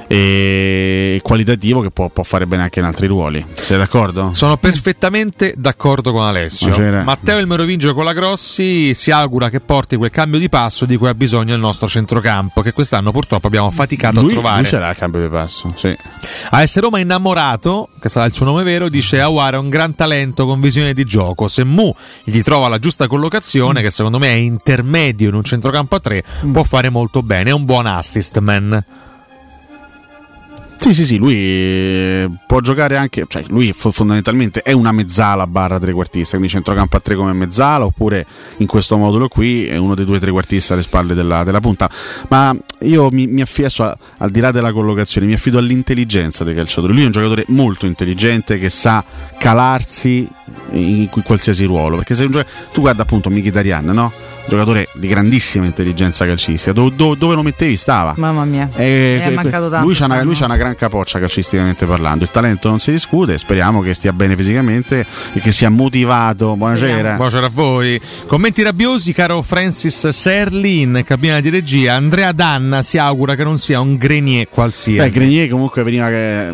e 0.07 1.20
qualitativo 1.23 1.81
che 1.81 1.91
può, 1.91 2.09
può 2.09 2.23
fare 2.23 2.47
bene 2.47 2.62
anche 2.62 2.78
in 2.78 2.85
altri 2.85 3.07
ruoli. 3.07 3.45
Sei 3.55 3.77
d'accordo? 3.77 4.31
Sono 4.33 4.57
perfettamente 4.57 5.55
d'accordo 5.57 6.12
con 6.12 6.24
Alessio. 6.24 6.69
Buonasera. 6.69 7.03
Matteo 7.03 7.39
il 7.39 7.47
Merovingio 7.47 7.95
con 7.95 8.05
la 8.05 8.12
Grossi 8.12 8.95
si 8.95 9.11
augura 9.11 9.51
che 9.51 9.61
porti 9.61 9.97
quel 9.97 10.11
cambio 10.11 10.39
di 10.39 10.49
passo 10.49 10.85
di 10.85 10.97
cui 10.97 11.09
ha 11.09 11.15
bisogno 11.15 11.55
il 11.55 11.61
nostro 11.61 11.89
centrocampo, 11.89 12.62
che 12.62 12.73
quest'anno 12.73 13.11
purtroppo 13.11 13.47
abbiamo 13.47 13.70
faticato 13.70 14.20
lui, 14.20 14.31
a 14.31 14.33
trovare. 14.33 14.61
lui 14.61 14.70
c'era 14.70 14.91
il 14.91 14.97
cambio 14.97 15.23
di 15.23 15.28
passo, 15.28 15.73
sì. 15.77 15.97
A 16.51 16.65
S 16.65 16.78
Roma 16.78 16.99
innamorato, 16.99 17.89
che 18.01 18.09
sarà 18.09 18.27
il 18.27 18.33
suo 18.33 18.45
nome 18.45 18.62
vero, 18.62 18.89
dice 18.89 19.20
Awar 19.20 19.55
è 19.55 19.59
un 19.59 19.69
gran 19.69 19.95
talento 19.95 20.47
con 20.47 20.61
visione 20.61 20.95
di 20.95 21.05
gioco. 21.05 21.49
Se 21.49 21.65
Mu 21.65 21.93
gli 22.24 22.43
trova 22.43 22.69
la 22.69 22.78
giusta 22.78 23.07
collocazione, 23.07 23.83
che 23.83 23.91
secondo 23.91 24.19
me 24.19 24.28
è 24.28 24.35
intermedio 24.35 25.28
in 25.28 25.35
un 25.35 25.43
centrocampo 25.43 25.97
a 25.97 26.01
tre, 26.01 26.23
può 26.53 26.62
fare 26.62 26.91
molto 26.91 27.23
bene. 27.23 27.51
È 27.51 27.53
un 27.53 27.65
buon 27.65 27.87
assist 27.87 28.39
man. 28.39 28.85
Sì, 30.87 30.95
sì, 30.95 31.05
sì, 31.05 31.17
lui 31.17 31.35
eh, 31.37 32.31
può 32.47 32.61
giocare 32.61 32.97
anche, 32.97 33.25
cioè 33.27 33.43
lui 33.49 33.73
fondamentalmente 33.73 34.63
è 34.63 34.71
una 34.71 34.93
mezzala 34.93 35.45
barra 35.49 35.81
trequartista, 35.81 36.37
quindi 36.37 36.49
centrocampo 36.49 36.97
a 36.97 37.01
tre 37.01 37.17
come 37.17 37.33
mezzala, 37.33 37.85
oppure 37.85 38.25
in 38.59 38.69
questo 38.69 38.97
modulo 38.97 39.27
qui 39.27 39.67
è 39.67 39.77
uno 39.79 39.97
dei 39.97 40.05
due 40.05 40.21
trequartisti 40.21 40.73
alle 40.73 40.83
spalle 40.83 41.15
della, 41.15 41.43
della, 41.43 41.59
punta. 41.59 41.91
Ma 42.29 42.57
io 42.83 43.09
mi, 43.11 43.27
mi 43.27 43.41
affido, 43.41 43.67
a, 43.79 43.99
al 44.19 44.31
di 44.31 44.39
là 44.39 44.53
della 44.53 44.73
collocazione, 44.73 45.27
mi 45.27 45.33
affido 45.33 45.59
all'intelligenza 45.59 46.45
dei 46.45 46.55
calciatori. 46.55 46.93
Lui 46.93 47.03
è 47.03 47.07
un 47.07 47.11
giocatore 47.11 47.43
molto 47.49 47.87
intelligente 47.87 48.57
che 48.57 48.71
sa 48.71 49.05
calarsi 49.39 50.29
in, 50.71 51.09
in 51.13 51.23
qualsiasi 51.25 51.65
ruolo, 51.65 51.97
perché 51.97 52.15
se 52.15 52.27
un 52.27 52.31
giocatore, 52.31 52.71
tu 52.73 52.81
guarda 52.83 53.03
appunto 53.03 53.29
Michi 53.29 53.51
Darian, 53.51 53.87
no? 53.87 54.13
giocatore 54.48 54.89
di 54.94 55.09
grandissima 55.09 55.66
intelligenza 55.66 56.27
calcistica. 56.27 56.73
Do, 56.73 56.89
do, 56.89 57.14
dove 57.14 57.35
lo 57.35 57.43
mettevi 57.43 57.77
stava. 57.77 58.14
Mamma 58.16 58.44
mia. 58.44 58.70
Eh, 58.74 58.85
e, 58.85 59.23
è 59.23 59.31
mancato 59.31 59.68
tanto. 59.68 59.86
Lui 59.86 59.94
c'ha, 59.94 60.06
una, 60.06 60.23
lui 60.23 60.35
c'ha, 60.35 60.44
una, 60.44 60.56
gran 60.56 60.74
capoccia 60.74 61.18
calcisticamente 61.18 61.86
parlando. 61.86 62.24
Il 62.24 62.31
talento 62.31 62.68
non 62.68 62.78
si 62.78 62.90
discute. 62.90 63.39
Speriamo 63.39 63.81
che 63.81 63.94
stia 63.94 64.12
bene 64.12 64.36
fisicamente 64.36 65.05
e 65.32 65.40
che 65.40 65.52
sia 65.52 65.68
motivato. 65.68 66.56
Buonasera. 66.56 67.10
Sì, 67.10 67.16
Buonasera 67.16 67.47
a 67.47 67.51
voi. 67.52 68.01
Commenti 68.27 68.62
rabbiosi, 68.62 69.12
caro 69.12 69.43
Francis 69.43 70.09
Serli 70.09 70.81
in 70.81 71.02
cabina 71.05 71.40
di 71.40 71.51
regia. 71.51 71.94
Andrea 71.94 72.32
Danna 72.32 72.82
si 72.82 72.98
augura 72.98 73.35
che 73.35 73.44
non 73.44 73.59
sia 73.59 73.81
un 73.81 73.97
Grenier 73.97 74.48
qualsiasi. 74.48 75.09
Beh, 75.09 75.10
Grenier 75.10 75.48
comunque 75.48 75.82
veniva 75.82 76.09
che 76.09 76.52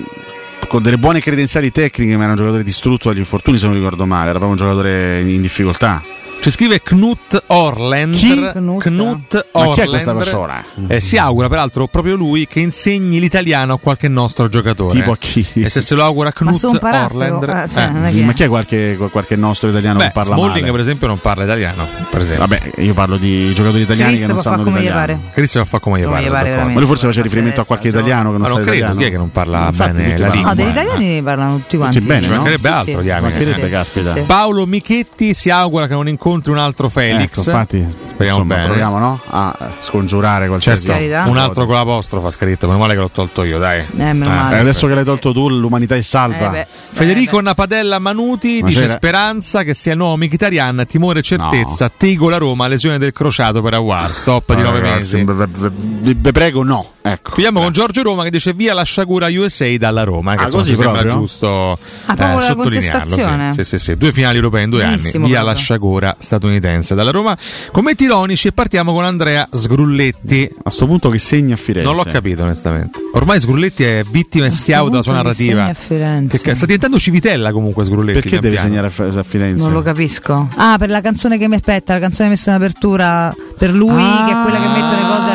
con 0.69 0.83
delle 0.83 0.97
buone 0.97 1.21
credenziali 1.21 1.71
tecniche, 1.71 2.17
ma 2.17 2.23
era 2.23 2.33
un 2.33 2.39
giocatore 2.39 2.63
distrutto 2.63 3.11
dagli 3.11 3.19
infortuni, 3.19 3.59
se 3.59 3.67
non 3.67 3.75
ricordo 3.75 4.07
male, 4.07 4.31
era 4.31 4.39
proprio 4.39 4.53
un 4.53 4.57
giocatore 4.57 5.21
in 5.21 5.43
difficoltà. 5.43 6.03
Ci 6.43 6.51
scrive 6.51 6.83
Knut 6.83 7.41
Orland. 7.47 8.17
Chi? 8.17 8.35
Knut, 8.35 8.83
Knut 8.83 9.47
Orland. 9.53 9.69
Ma 9.69 9.75
chi 9.75 9.81
è 9.81 9.87
questa 9.87 10.13
persona? 10.13 10.65
Eh, 10.89 10.99
si 10.99 11.17
augura 11.17 11.49
peraltro 11.49 11.87
proprio 11.87 12.17
lui 12.17 12.49
che 12.49 12.59
insegni 12.59 13.21
l'italiano 13.21 13.75
a 13.75 13.79
qualche 13.79 14.09
nostro 14.09 14.49
giocatore. 14.49 14.99
Tipo 14.99 15.13
a 15.13 15.17
chi? 15.17 15.47
E 15.55 15.69
se 15.69 15.81
se 15.81 15.95
lo 15.95 16.03
augura 16.03 16.33
Knut 16.33 16.81
ma 16.81 17.05
Orland. 17.05 17.49
Ah, 17.49 17.69
cioè, 17.69 17.85
eh. 18.13 18.25
Ma 18.25 18.33
chi 18.33 18.43
è 18.43 18.49
qualche, 18.49 18.99
qualche 19.13 19.37
nostro 19.37 19.69
italiano 19.69 19.99
Beh, 19.99 20.07
che 20.07 20.11
parla 20.11 20.35
Smalling, 20.35 20.61
male? 20.63 20.71
per 20.73 20.81
esempio 20.81 21.07
non 21.07 21.21
parla 21.21 21.45
italiano, 21.45 21.87
Vabbè, 22.11 22.71
io 22.79 22.93
parlo 22.93 23.19
di 23.19 23.55
giocatori 23.55 23.83
italiani 23.83 24.15
Chris 24.15 24.27
che 24.27 24.33
non 24.33 24.43
sanno 24.43 24.65
come 24.65 24.81
l'italiano. 24.81 25.21
Pare. 25.21 25.31
Chris 25.35 25.63
fa 25.65 25.79
come 25.79 26.01
gli 26.01 26.05
pare. 26.05 26.57
ma 26.57 26.73
lui 26.73 26.87
forse 26.87 27.07
faceva 27.07 27.23
riferimento 27.23 27.61
a 27.61 27.65
qualche 27.65 27.87
eh. 27.87 27.91
italiano 27.91 28.33
che 28.33 28.39
non, 28.39 28.49
ma 28.49 28.55
non 28.57 28.65
credo. 28.65 28.97
Chi 28.97 29.05
è 29.05 29.11
che 29.11 29.17
non 29.17 29.31
parla 29.31 29.71
bene 29.73 30.19
la 30.19 30.27
lingua? 30.27 30.49
No, 30.49 30.55
degli 30.57 30.71
italiani 30.71 31.23
parlano 31.23 31.57
tutti 31.59 31.77
quanti. 31.77 32.01
Tutti 32.01 32.13
bene, 32.13 32.27
no? 32.27 32.35
mancherebbe 32.35 32.69
altro, 32.69 34.25
Paolo 34.27 34.67
Michetti 34.67 35.35
si 35.35 35.49
augura 35.49 35.87
che 35.87 35.95
non 35.95 36.09
incontri 36.09 36.31
incontri 36.33 36.53
un 36.53 36.59
altro 36.59 36.89
Felix. 36.89 37.39
Ecco, 37.39 37.41
infatti, 37.41 37.87
speriamo 38.07 38.39
insomma, 38.39 38.55
bene. 38.55 38.67
Proviamo 38.67 38.99
no? 38.99 39.21
a 39.29 39.71
scongiurare 39.81 40.49
qualsiasi 40.49 40.87
certo, 40.87 41.31
Un 41.31 41.37
altro 41.37 41.67
con 41.67 41.75
l'apostrofa 41.75 42.29
ha 42.29 42.31
scritto. 42.31 42.67
Meno 42.67 42.79
male 42.79 42.95
che 42.95 43.01
l'ho 43.01 43.11
tolto 43.11 43.45
io, 43.45 43.59
dai. 43.59 43.81
Eh, 43.81 44.03
eh. 44.03 44.19
eh, 44.19 44.59
adesso 44.59 44.87
che 44.87 44.95
l'hai 44.95 45.05
tolto 45.05 45.33
tu, 45.33 45.49
l'umanità 45.49 45.95
è 45.95 46.01
salva. 46.01 46.49
Eh, 46.49 46.51
beh, 46.51 46.67
Federico 46.93 47.37
eh, 47.37 47.43
beh. 47.43 47.49
Napadella 47.49 47.99
Manuti 47.99 48.61
Ma 48.61 48.69
dice: 48.69 48.81
c'era... 48.81 48.93
Speranza 48.95 49.63
che 49.63 49.75
sia 49.75 49.93
il 49.93 49.99
nuovo 49.99 50.17
Michitarian. 50.17 50.85
Timore, 50.89 51.21
e 51.21 51.23
certezza. 51.23 51.85
No. 51.85 51.93
Tego 51.97 52.29
la 52.29 52.39
Roma, 52.39 52.67
lesione 52.67 52.99
del 52.99 53.13
crociato 53.13 53.61
per 53.61 53.75
Aguar. 53.75 54.11
Stop 54.11 54.55
di 54.55 54.63
9 54.63 54.81
mesi. 54.81 55.25
Vi 55.25 56.33
prego, 56.33 56.63
no. 56.63 56.87
Ecco. 57.03 57.33
Chiudiamo 57.33 57.61
con 57.61 57.73
Giorgio 57.73 58.03
Roma 58.03 58.23
che 58.23 58.31
dice: 58.31 58.53
Via 58.53 58.75
la 58.75 58.85
sciagura 58.85 59.29
USA 59.29 59.77
dalla 59.77 60.05
Roma. 60.05 60.35
Che 60.37 60.45
ah, 60.45 60.51
così 60.51 60.77
sembra 60.77 61.05
giusto 61.07 61.79
ah, 62.07 62.15
eh, 62.17 62.41
sottolinearlo. 62.41 63.53
Sì, 63.53 63.65
sì, 63.65 63.79
sì, 63.79 63.97
Due 63.97 64.13
finali 64.13 64.37
europee 64.37 64.63
in 64.63 64.71
due 64.71 64.85
anni. 64.85 65.01
Via 65.03 65.11
proprio. 65.11 65.43
la 65.43 65.55
sciagura 65.55 66.17
statunitense. 66.23 66.95
Dalla 66.95 67.11
Roma, 67.11 67.37
commenti 67.71 68.05
ironici 68.05 68.49
e 68.49 68.53
partiamo 68.53 68.93
con 68.93 69.05
Andrea 69.05 69.49
Sgrulletti. 69.53 70.49
A 70.59 70.63
questo 70.63 70.87
punto 70.87 71.11
che 71.11 71.19
segna 71.19 71.55
a 71.55 71.57
Firenze? 71.57 71.89
Non 71.93 71.97
l'ho 71.97 72.11
capito 72.11 72.43
onestamente. 72.43 73.01
Ormai 73.15 73.41
Sgrulletti 73.41 73.85
è 73.85 74.05
vittima 74.09 74.47
e 74.47 74.51
schiavo 74.51 74.89
della 74.89 75.03
sua 75.03 75.15
narrativa. 75.15 75.73
Che, 75.73 76.55
sta 76.55 76.65
diventando 76.65 76.99
Civitella 76.99 77.53
comunque 77.53 77.85
Sgrulletti. 77.85 78.21
Perché 78.21 78.39
deve 78.39 78.55
piano. 78.55 78.69
segnare 78.69 79.19
a 79.19 79.23
Firenze? 79.23 79.63
Non 79.63 79.73
lo 79.73 79.83
capisco. 79.83 80.49
Ah, 80.57 80.77
per 80.79 80.89
la 80.89 81.01
canzone 81.01 81.39
che 81.39 81.49
mi 81.49 81.57
aspetta, 81.57 81.95
la 81.95 82.01
canzone 82.01 82.29
messa 82.29 82.51
in 82.51 82.57
apertura 82.57 83.35
per 83.59 83.73
lui, 83.73 84.03
ah, 84.03 84.25
che 84.27 84.33
è 84.33 84.43
quella 84.43 84.59
che 84.59 84.69
mettono 84.69 85.01
i 85.01 85.07
gol 85.07 85.32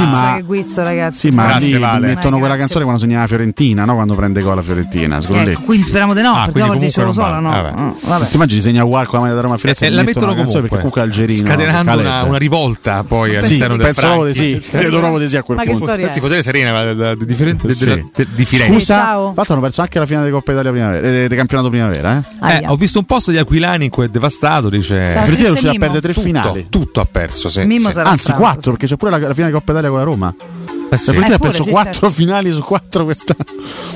sì, 0.00 0.06
ma, 0.06 0.34
che 0.36 0.42
guizzo, 0.42 0.82
ragazzi. 0.82 1.18
Sì, 1.18 1.30
ma 1.30 1.46
grazie, 1.46 1.74
lì, 1.74 1.80
vale. 1.80 2.06
mettono 2.06 2.36
eh, 2.36 2.38
quella 2.40 2.56
canzone 2.56 2.84
quando 2.84 3.00
segna 3.00 3.20
la 3.20 3.26
Fiorentina, 3.26 3.84
no? 3.84 3.94
Quando 3.94 4.14
prende 4.14 4.40
gol 4.42 4.54
la 4.56 4.62
Fiorentina. 4.62 5.18
Ecco, 5.18 5.62
quindi 5.64 5.86
speriamo 5.86 6.14
di 6.14 6.22
no, 6.22 6.34
ah, 6.34 6.44
perché 6.44 6.62
oggi 6.62 6.90
ce 6.90 7.02
lo 7.02 7.12
sola, 7.12 7.38
no? 7.38 7.50
Vabbè. 7.50 7.80
Mm, 7.80 7.90
vabbè. 8.02 8.26
Ti 8.26 8.34
immagini 8.34 8.60
segna 8.60 8.84
War 8.84 9.08
la 9.12 9.20
maglia 9.20 9.34
da 9.34 9.40
Roma 9.40 9.56
Firenze? 9.58 9.86
Eh, 9.86 9.90
la 9.90 10.02
mettono 10.02 10.34
comunque 10.34 10.60
perché 10.60 10.76
comunque 10.76 11.00
Algerino. 11.00 11.48
Scatenando 11.48 12.00
una, 12.00 12.22
una, 12.24 12.38
rivolta 12.38 13.04
poi 13.04 13.36
all'interno 13.36 13.76
del 13.76 13.86
Penso 13.86 14.00
proprio 14.00 14.32
di 14.32 14.34
sì, 14.34 14.70
credo 14.70 14.98
proprio 14.98 15.18
di 15.18 15.28
sì 15.28 15.36
a 15.36 15.42
quel 15.42 15.56
ma 15.56 15.64
punto. 15.64 15.84
Ma 15.84 15.96
che 15.96 16.10
storia? 16.10 16.42
Serena 16.42 17.14
di 17.14 18.44
Firenze. 18.44 18.72
Scusa, 18.72 19.16
Infatti 19.28 19.52
hanno 19.52 19.60
perso 19.60 19.80
anche 19.80 19.98
la 19.98 20.06
finale 20.06 20.26
di 20.26 20.32
Coppa 20.32 20.52
Italia 20.52 20.70
primavera, 20.70 21.06
eh, 21.06 21.28
del 21.28 21.36
campionato 21.36 21.68
primavera. 21.68 22.24
Eh? 22.42 22.56
Eh, 22.56 22.64
ho 22.66 22.76
visto 22.76 22.98
un 22.98 23.04
posto 23.04 23.30
di 23.30 23.38
Aquilani 23.38 23.86
in 23.86 23.90
cui 23.90 24.04
è 24.04 24.08
devastato, 24.08 24.68
dice 24.68 25.08
Fiorentina 25.10 25.48
riuscirà 25.48 25.72
a 25.72 25.78
perdere 25.78 26.00
tre 26.00 26.12
finali. 26.12 26.66
Tutto 26.68 27.00
ha 27.00 27.06
perso. 27.06 27.50
Anzi, 27.56 28.32
quattro, 28.32 28.72
perché 28.72 28.86
c'è 28.86 28.96
pure 28.96 29.10
la 29.10 29.18
finale 29.32 29.46
di 29.46 29.52
Coppa 29.52 29.72
Italia 29.72 29.85
con 29.90 29.98
la 29.98 30.04
Roma. 30.04 30.34
Eh 30.96 30.98
sì. 30.98 31.06
La 31.06 31.12
Fiorentina 31.12 31.36
ha 31.36 31.38
perso 31.38 31.62
sì, 31.62 31.70
certo. 31.72 32.10
finali 32.10 32.50
su 32.50 32.60
quattro 32.62 33.04
quest'anno. 33.04 33.44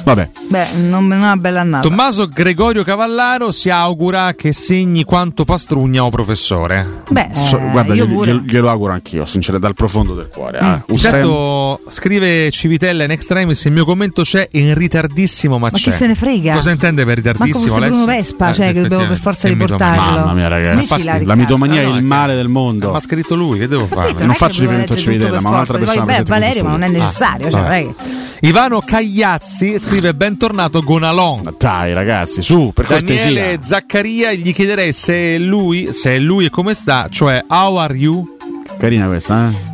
Vabbè. 0.05 0.29
Beh, 0.49 0.67
non, 0.89 1.13
è 1.13 1.17
una 1.17 1.37
bella 1.37 1.61
annata. 1.61 1.89
Tommaso 1.89 2.29
Gregorio 2.29 2.85
Cavallaro 2.85 3.53
si 3.53 3.71
augura 3.71 4.35
che 4.35 4.53
segni 4.53 5.05
quanto 5.05 5.45
pastrugna 5.45 6.05
o 6.05 6.11
professore. 6.11 7.03
Beh, 7.09 7.31
so, 7.33 7.59
eh, 7.59 7.71
guarda, 7.71 7.95
glielo, 7.95 8.25
glielo, 8.25 8.41
glielo 8.41 8.69
auguro 8.69 8.93
anch'io, 8.93 9.25
sinceramente, 9.25 9.67
dal 9.67 9.75
profondo 9.75 10.15
del 10.15 10.29
cuore. 10.29 10.59
Ah, 10.59 10.77
mm. 10.77 10.95
Eh. 10.95 10.99
Certo, 10.99 11.81
scrive 11.89 12.51
Civitella 12.51 13.05
in 13.05 13.11
extremis, 13.11 13.65
il 13.65 13.73
mio 13.73 13.85
commento 13.85 14.23
c'è 14.23 14.49
in 14.53 14.75
ritardissimo, 14.75 15.59
ma, 15.59 15.69
ma 15.71 15.79
c'è. 15.79 15.91
chi 15.91 15.97
se 15.97 16.07
ne 16.07 16.15
frega? 16.15 16.55
Cosa 16.55 16.71
intende 16.71 17.05
per 17.05 17.17
ritardissimo? 17.17 17.79
Ma 17.79 17.87
Bruno 17.87 18.05
Vespa, 18.05 18.51
eh, 18.51 18.55
cioè 18.55 18.73
che 18.73 18.83
dobbiamo 18.83 19.07
per 19.07 19.19
forza 19.19 19.49
riportarlo. 19.49 20.21
Mamma 20.21 20.33
mia, 20.35 20.49
ragazzi. 20.49 21.03
La, 21.05 21.19
la 21.23 21.35
mitomania 21.35 21.83
no, 21.83 21.89
no, 21.89 21.95
è 21.95 21.99
il 21.99 22.05
male 22.05 22.35
del 22.35 22.49
mondo. 22.49 22.89
Eh, 22.89 22.91
ma 22.93 22.97
ha 22.99 23.01
scritto 23.01 23.35
lui, 23.35 23.59
che 23.59 23.67
devo 23.67 23.85
eh, 23.85 23.89
fare? 23.89 24.15
Non 24.25 24.35
faccio 24.35 24.61
riferimento 24.61 24.93
a 24.93 24.97
Civitella, 24.97 25.41
ma 25.41 25.49
un'altra 25.51 25.79
persona. 25.79 26.05
Beh, 26.05 26.23
Valerio, 26.25 26.65
ma 26.65 26.71
non 26.71 26.83
è 26.83 26.90
necessario. 26.91 27.47
Ah, 27.47 27.51
cioè. 27.51 27.89
Ah. 27.97 28.29
Ivano 28.41 28.81
Cagliazzi 28.81 29.79
scrive 29.79 30.15
bentornato 30.15 30.81
Gonalon. 30.81 31.43
Ma 31.45 31.55
dai 31.57 31.93
ragazzi, 31.93 32.43
su, 32.43 32.73
per 32.75 32.87
Daniele 32.87 33.17
cortesia. 33.17 33.59
Zaccaria 33.63 34.33
gli 34.33 34.53
chiederei 34.55 34.93
se 34.93 35.35
è 35.35 35.39
lui, 35.39 35.93
se 35.93 36.15
è 36.15 36.19
lui 36.19 36.47
e 36.47 36.51
come 36.51 36.75
sta, 36.75 37.09
cioè 37.11 37.45
how 37.49 37.77
are 37.77 37.95
you? 37.95 38.37
Carina 38.79 39.07
questa, 39.07 39.51
eh? 39.51 39.70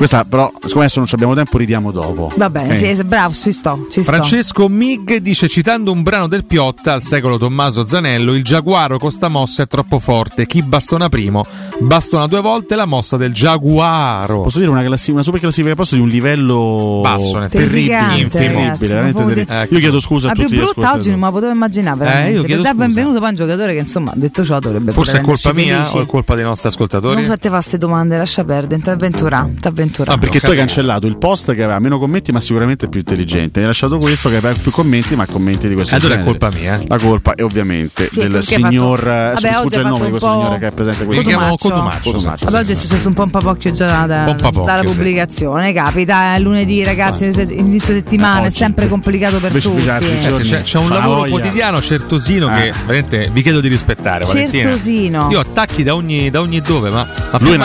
Questa 0.00 0.24
però, 0.24 0.50
siccome 0.62 0.84
adesso 0.84 0.98
non 0.98 1.08
abbiamo 1.12 1.34
tempo, 1.34 1.58
ridiamo 1.58 1.92
dopo. 1.92 2.32
Va 2.34 2.48
bene, 2.48 2.70
eh. 2.70 2.76
okay. 2.78 2.96
sì, 2.96 3.04
bravo, 3.04 3.34
ci 3.34 3.52
sto. 3.52 3.86
Ci 3.90 4.02
Francesco 4.02 4.62
sto. 4.62 4.68
Mig 4.70 5.16
dice, 5.16 5.46
citando 5.46 5.92
un 5.92 6.02
brano 6.02 6.26
del 6.26 6.46
Piotta 6.46 6.94
al 6.94 7.02
secolo 7.02 7.36
Tommaso 7.36 7.84
Zanello, 7.84 8.32
il 8.32 8.42
giaguaro 8.42 8.96
con 8.96 9.10
sta 9.12 9.28
mossa 9.28 9.64
è 9.64 9.66
troppo 9.66 9.98
forte, 9.98 10.46
chi 10.46 10.62
bastona 10.62 11.10
primo 11.10 11.44
bastona 11.80 12.26
due 12.26 12.40
volte 12.40 12.76
la 12.76 12.86
mossa 12.86 13.16
del 13.18 13.34
giaguaro. 13.34 14.42
Posso 14.42 14.58
dire 14.58 14.70
una, 14.70 14.82
classi- 14.82 15.10
una 15.10 15.22
super 15.22 15.40
classifica 15.40 15.74
posto 15.74 15.96
di 15.96 16.00
un 16.00 16.08
livello 16.08 17.00
basso, 17.02 17.38
terribile, 17.48 18.16
infermibile, 18.16 18.86
veramente. 18.86 19.46
Ecco. 19.48 19.74
Io 19.74 19.80
chiedo 19.80 20.00
scusa 20.00 20.28
a, 20.28 20.30
a 20.30 20.34
tutti. 20.34 20.56
La 20.56 20.66
più 20.72 20.82
oggi 20.82 21.10
non 21.10 21.18
me 21.18 21.26
la 21.26 21.32
potevo 21.32 21.52
immaginare, 21.52 21.96
eh, 21.96 22.04
veramente. 22.04 22.52
Eh, 22.54 22.60
dà 22.60 22.74
benvenuto 22.74 23.18
poi 23.18 23.28
un 23.28 23.34
giocatore 23.34 23.72
che 23.72 23.80
insomma, 23.80 24.12
detto 24.14 24.44
ciò, 24.44 24.58
dovrebbe 24.58 24.92
Forse 24.92 25.18
è 25.18 25.20
colpa 25.20 25.52
mia 25.52 25.76
felici. 25.78 25.96
o 25.96 26.02
è 26.02 26.06
colpa 26.06 26.34
dei 26.34 26.44
nostri 26.44 26.68
ascoltatori? 26.68 27.16
Non 27.16 27.24
fate 27.24 27.48
fa 27.48 27.56
queste 27.56 27.76
domande, 27.78 28.16
lascia 28.16 28.44
perdere, 28.44 28.80
t'avventura, 28.80 29.48
t'avventura. 29.60 29.89
Canturano. 29.90 30.16
No, 30.16 30.16
ah, 30.16 30.18
perché 30.18 30.40
tu 30.40 30.50
hai 30.50 30.56
cancellato 30.56 31.06
il 31.06 31.18
post 31.18 31.52
che 31.52 31.62
aveva 31.62 31.78
meno 31.78 31.98
commenti, 31.98 32.32
ma 32.32 32.40
sicuramente 32.40 32.88
più 32.88 33.00
intelligente. 33.00 33.60
Hai 33.60 33.66
lasciato 33.66 33.98
questo 33.98 34.28
che 34.28 34.36
aveva 34.36 34.56
più 34.60 34.70
commenti, 34.70 35.16
ma 35.16 35.26
commenti 35.26 35.68
di 35.68 35.74
questo 35.74 35.94
allora 35.94 36.16
genere. 36.16 36.30
Allora 36.30 36.36
è 36.36 36.50
colpa 36.50 36.58
mia. 36.58 36.80
Eh. 36.80 36.86
La 36.86 36.98
colpa 36.98 37.34
è 37.34 37.42
ovviamente 37.42 38.08
sì, 38.10 38.28
del 38.28 38.42
signor. 38.42 39.00
Eh, 39.00 39.32
fatto... 39.34 39.46
Vabbè, 39.46 39.62
scusa 39.62 39.80
il 39.80 39.86
nome 39.86 40.04
di 40.04 40.10
questo 40.10 40.30
signore 40.30 40.58
che 40.58 40.66
è 40.68 40.70
presente 40.70 41.04
qui. 41.04 41.16
Si 41.16 41.24
chiama 41.24 41.48
Cotumaccio. 41.56 42.36
Oggi 42.56 42.72
è 42.72 42.74
successo 42.74 43.08
un 43.08 43.14
po' 43.14 43.24
un 43.24 43.30
papocchio 43.30 43.72
già 43.72 44.06
da, 44.06 44.32
dalla 44.32 44.82
pubblicazione. 44.82 45.64
Eh, 45.64 45.68
sì. 45.68 45.74
Capita 45.74 46.38
lunedì, 46.38 46.84
ragazzi, 46.84 47.24
inizio 47.24 47.94
settimana, 47.94 48.46
è 48.46 48.50
sempre 48.50 48.88
complicato 48.88 49.38
per 49.38 49.48
Invece 49.48 49.68
tutti. 49.68 50.62
C'è, 50.62 50.78
un 50.78 50.88
lavoro 50.88 51.24
quotidiano 51.24 51.80
certosino 51.80 52.48
che 52.48 52.72
veramente 52.86 53.30
vi 53.32 53.42
chiedo 53.42 53.60
di 53.60 53.68
rispettare. 53.68 54.24
Certosino. 54.24 55.28
Io 55.30 55.40
attacchi 55.40 55.82
da 55.82 55.94
ogni, 55.94 56.30
dove, 56.30 56.90
ma. 56.90 57.06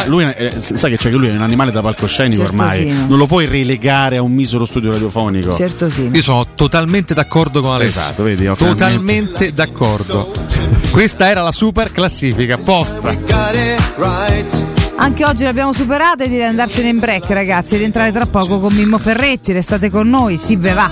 lui, 0.06 0.26
sai 0.60 0.92
che 0.92 0.98
c'è 0.98 1.10
che 1.10 1.16
lui 1.16 1.28
è 1.28 1.32
un 1.32 1.42
animale 1.42 1.72
da 1.72 1.82
palcoscenico 1.82 2.15
palcoscenico 2.16 2.42
certo 2.42 2.54
ormai, 2.54 2.78
sì. 2.78 3.08
non 3.08 3.18
lo 3.18 3.26
puoi 3.26 3.46
relegare 3.46 4.18
a 4.18 4.22
un 4.22 4.32
misero 4.32 4.66
studio 4.66 4.92
radiofonico. 4.92 5.52
Certo 5.52 5.90
sì. 5.90 6.10
Io 6.12 6.22
sono 6.22 6.48
totalmente 6.56 7.14
d'accordo 7.14 7.62
con 7.62 7.72
Alessio. 7.74 8.02
Esatto, 8.02 8.24
vedi, 8.24 8.50
totalmente 8.56 9.54
d'accordo. 9.54 10.32
Questa 10.92 11.30
era 11.30 11.42
la 11.42 11.52
super 11.52 11.92
classifica, 11.92 12.56
apposta. 12.56 13.14
Anche 14.98 15.26
oggi 15.26 15.44
l'abbiamo 15.44 15.74
superata 15.74 16.24
e 16.24 16.30
di 16.30 16.42
andarsene 16.42 16.88
in 16.88 17.00
break, 17.00 17.30
ragazzi, 17.32 17.76
ed 17.76 17.82
entrare 17.82 18.14
tra 18.14 18.26
poco 18.26 18.60
con 18.60 18.74
Mimmo 18.74 18.98
Ferretti. 18.98 19.52
Restate 19.52 19.90
con 19.90 20.08
noi, 20.08 20.38
si 20.38 20.56
ve 20.56 20.74
va. 20.74 20.90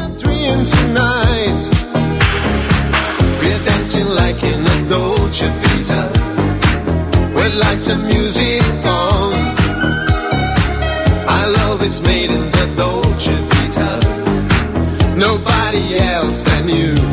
We're 7.33 7.49
always 11.83 12.01
made 12.01 12.31
in 12.31 12.51
the 12.51 12.73
Dolce 12.77 13.33
Vita. 13.49 15.17
Nobody 15.17 15.97
else 15.97 16.43
than 16.43 16.69
you. 16.69 17.12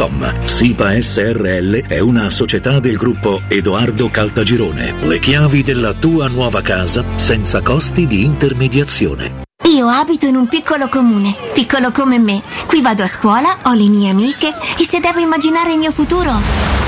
www.kcalt.com. 0.01 0.45
SIPA 0.45 1.01
SRL 1.01 1.87
è 1.87 1.99
una 1.99 2.29
società 2.29 2.79
del 2.79 2.97
gruppo 2.97 3.41
Edoardo 3.47 4.09
Caltagirone. 4.09 4.93
Le 5.03 5.19
chiavi 5.19 5.63
della 5.63 5.93
tua 5.93 6.27
nuova 6.27 6.61
casa 6.61 7.03
senza 7.15 7.61
costi 7.61 8.07
di 8.07 8.23
intermediazione. 8.23 9.43
Io 9.65 9.87
abito 9.87 10.25
in 10.25 10.35
un 10.35 10.47
piccolo 10.47 10.89
comune, 10.89 11.35
piccolo 11.53 11.91
come 11.91 12.17
me. 12.19 12.41
Qui 12.65 12.81
vado 12.81 13.03
a 13.03 13.07
scuola, 13.07 13.59
ho 13.63 13.73
le 13.73 13.87
mie 13.87 14.09
amiche 14.09 14.53
e 14.77 14.83
se 14.83 14.99
devo 14.99 15.19
immaginare 15.19 15.73
il 15.73 15.77
mio 15.77 15.91
futuro, 15.91 16.31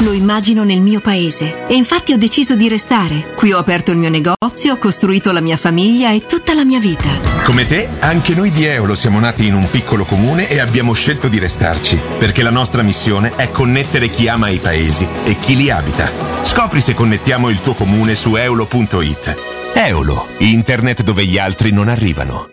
Lo 0.04 0.12
immagino 0.12 0.66
nel 0.66 0.82
mio 0.82 1.00
paese 1.00 1.66
e 1.66 1.76
infatti 1.76 2.12
ho 2.12 2.18
deciso 2.18 2.58
di 2.58 2.68
restare. 2.68 3.34
Qui 3.38 3.54
ho 3.54 3.58
aperto 3.58 3.92
il 3.92 3.98
mio 3.98 4.10
negozio, 4.10 4.74
ho 4.74 4.78
costruito 4.78 5.32
la 5.32 5.40
mia 5.40 5.56
famiglia 5.56 6.12
e 6.12 6.26
tutta 6.26 6.54
la 6.54 6.66
mia 6.66 6.80
vita. 6.80 7.08
Come 7.46 7.66
te, 7.66 7.88
anche 8.00 8.36
noi 8.36 8.52
di 8.52 8.66
Eolo 8.66 8.96
siamo 8.96 9.20
nati 9.20 9.46
in 9.46 9.54
un 9.54 9.70
piccolo 9.70 10.04
comune 10.04 10.50
e 10.50 10.60
abbiamo 10.60 10.92
scelto 10.92 11.30
di 11.30 11.40
restarci, 11.40 11.98
perché 12.20 12.44
la 12.44 12.52
nostra 12.52 12.82
missione 12.82 13.34
è 13.38 13.50
connettere 13.50 14.10
chi 14.10 14.28
ama 14.28 14.50
i 14.50 14.60
paesi 14.60 15.08
e 15.24 15.38
chi 15.40 15.56
li 15.56 15.70
abita. 15.70 16.12
Scopri 16.42 16.82
se 16.82 16.94
connettiamo 16.94 17.48
il 17.48 17.62
tuo 17.62 17.74
comune 17.74 18.14
su 18.14 18.36
eolo.it. 18.36 19.38
Eolo, 19.74 20.28
internet 20.40 21.02
dove 21.02 21.26
gli 21.26 21.38
altri 21.38 21.72
non 21.72 21.88
arrivano. 21.88 22.53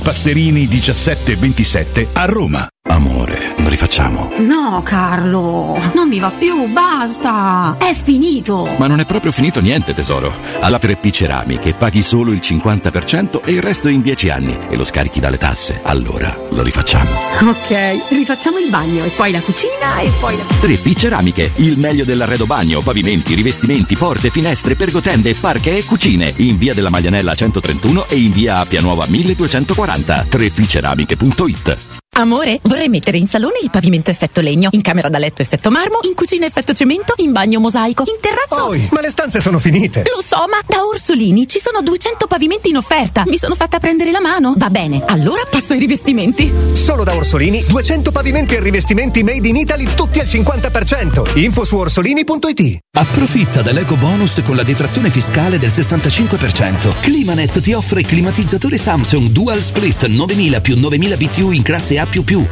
Passerini 0.00 0.66
1727 0.68 2.08
a 2.12 2.26
Roma. 2.26 2.68
Amore, 2.88 3.54
lo 3.58 3.68
rifacciamo. 3.68 4.30
No, 4.38 4.80
Carlo, 4.82 5.78
non 5.94 6.08
mi 6.08 6.18
va 6.18 6.30
più, 6.30 6.68
basta. 6.68 7.76
È 7.78 7.94
finito. 7.94 8.74
Ma 8.78 8.86
non 8.86 9.00
è 9.00 9.04
proprio 9.04 9.30
finito 9.30 9.60
niente, 9.60 9.92
tesoro. 9.92 10.34
Alla 10.60 10.78
3P 10.78 11.10
Ceramiche 11.10 11.74
paghi 11.74 12.02
solo 12.02 12.32
il 12.32 12.40
50% 12.42 13.40
e 13.44 13.52
il 13.52 13.60
resto 13.60 13.88
in 13.88 14.00
10 14.00 14.30
anni 14.30 14.58
e 14.70 14.76
lo 14.76 14.84
scarichi 14.84 15.20
dalle 15.20 15.36
tasse. 15.36 15.80
Allora 15.82 16.34
lo 16.48 16.62
rifacciamo. 16.62 17.10
Ok, 17.42 18.08
rifacciamo 18.08 18.58
il 18.58 18.70
bagno 18.70 19.04
e 19.04 19.10
poi 19.10 19.32
la 19.32 19.40
cucina 19.40 19.98
e 20.00 20.10
poi 20.18 20.36
la... 20.36 20.42
3P 20.42 20.96
Ceramiche, 20.96 21.52
il 21.56 21.78
meglio 21.78 22.04
dell'arredo 22.04 22.46
bagno, 22.46 22.80
pavimenti, 22.80 23.34
rivestimenti, 23.34 23.96
porte, 23.96 24.30
finestre, 24.30 24.76
pergotende, 24.76 25.34
parche 25.34 25.76
e 25.76 25.84
cucine. 25.84 26.32
In 26.36 26.56
via 26.56 26.72
della 26.72 26.90
Maglianella 26.90 27.34
131 27.34 28.06
e 28.08 28.16
in 28.16 28.32
via 28.32 28.56
Appia 28.56 28.80
Nuova 28.80 29.04
1240. 29.06 30.26
3pceramiche.it 30.30 31.87
Amore, 32.18 32.58
vorrei 32.62 32.88
mettere 32.88 33.16
in 33.16 33.28
salone 33.28 33.58
il 33.62 33.70
pavimento 33.70 34.10
effetto 34.10 34.40
legno, 34.40 34.70
in 34.72 34.82
camera 34.82 35.08
da 35.08 35.18
letto 35.18 35.40
effetto 35.40 35.70
marmo, 35.70 36.00
in 36.02 36.14
cucina 36.14 36.46
effetto 36.46 36.74
cemento, 36.74 37.14
in 37.18 37.30
bagno 37.30 37.60
mosaico, 37.60 38.02
in 38.08 38.18
terrazzo. 38.20 38.66
Poi, 38.66 38.88
ma 38.90 39.00
le 39.00 39.10
stanze 39.10 39.40
sono 39.40 39.60
finite. 39.60 40.02
Lo 40.12 40.20
so, 40.20 40.36
ma 40.50 40.58
da 40.66 40.84
Orsolini 40.84 41.46
ci 41.46 41.60
sono 41.60 41.80
200 41.80 42.26
pavimenti 42.26 42.70
in 42.70 42.76
offerta. 42.76 43.22
Mi 43.26 43.38
sono 43.38 43.54
fatta 43.54 43.78
prendere 43.78 44.10
la 44.10 44.20
mano. 44.20 44.54
Va 44.56 44.68
bene, 44.68 45.04
allora 45.06 45.42
passo 45.48 45.74
ai 45.74 45.78
rivestimenti. 45.78 46.52
Solo 46.72 47.04
da 47.04 47.14
Orsolini 47.14 47.64
200 47.64 48.10
pavimenti 48.10 48.56
e 48.56 48.60
rivestimenti 48.60 49.22
made 49.22 49.46
in 49.46 49.54
Italy 49.54 49.94
tutti 49.94 50.18
al 50.18 50.26
50%. 50.26 51.38
Info 51.38 51.64
su 51.64 51.76
orsolini.it. 51.76 52.78
Approfitta 52.98 53.62
dell'eco 53.62 53.96
bonus 53.96 54.42
con 54.44 54.56
la 54.56 54.64
detrazione 54.64 55.10
fiscale 55.10 55.58
del 55.58 55.70
65%. 55.70 57.00
Climanet 57.00 57.60
ti 57.60 57.74
offre 57.74 58.02
climatizzatore 58.02 58.76
Samsung 58.76 59.28
Dual 59.28 59.62
Split 59.62 60.06
9000 60.06 60.60
più 60.60 60.76
9000 60.76 61.16
BTU 61.16 61.50
in 61.52 61.62
classe 61.62 61.97
A++, 61.98 62.06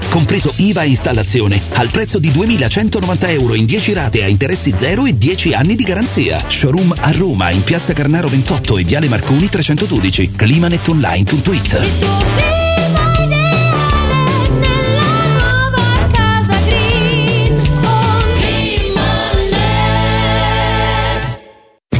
compreso 0.08 0.52
IVA 0.56 0.82
e 0.82 0.88
installazione, 0.88 1.60
al 1.74 1.90
prezzo 1.90 2.18
di 2.18 2.30
2190 2.30 3.30
euro 3.30 3.54
in 3.54 3.66
10 3.66 3.92
rate 3.92 4.22
a 4.22 4.26
interessi 4.26 4.72
zero 4.76 5.06
e 5.06 5.16
10 5.16 5.54
anni 5.54 5.76
di 5.76 5.84
garanzia. 5.84 6.42
Showroom 6.46 6.94
a 6.98 7.10
Roma 7.12 7.50
in 7.50 7.64
piazza 7.64 7.92
Carnaro 7.92 8.28
28 8.28 8.78
e 8.78 8.84
viale 8.84 9.08
Marconi 9.08 9.48
312. 9.48 10.32
Climanetonline.it 10.32 12.65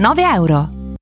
euro. 0.00 0.79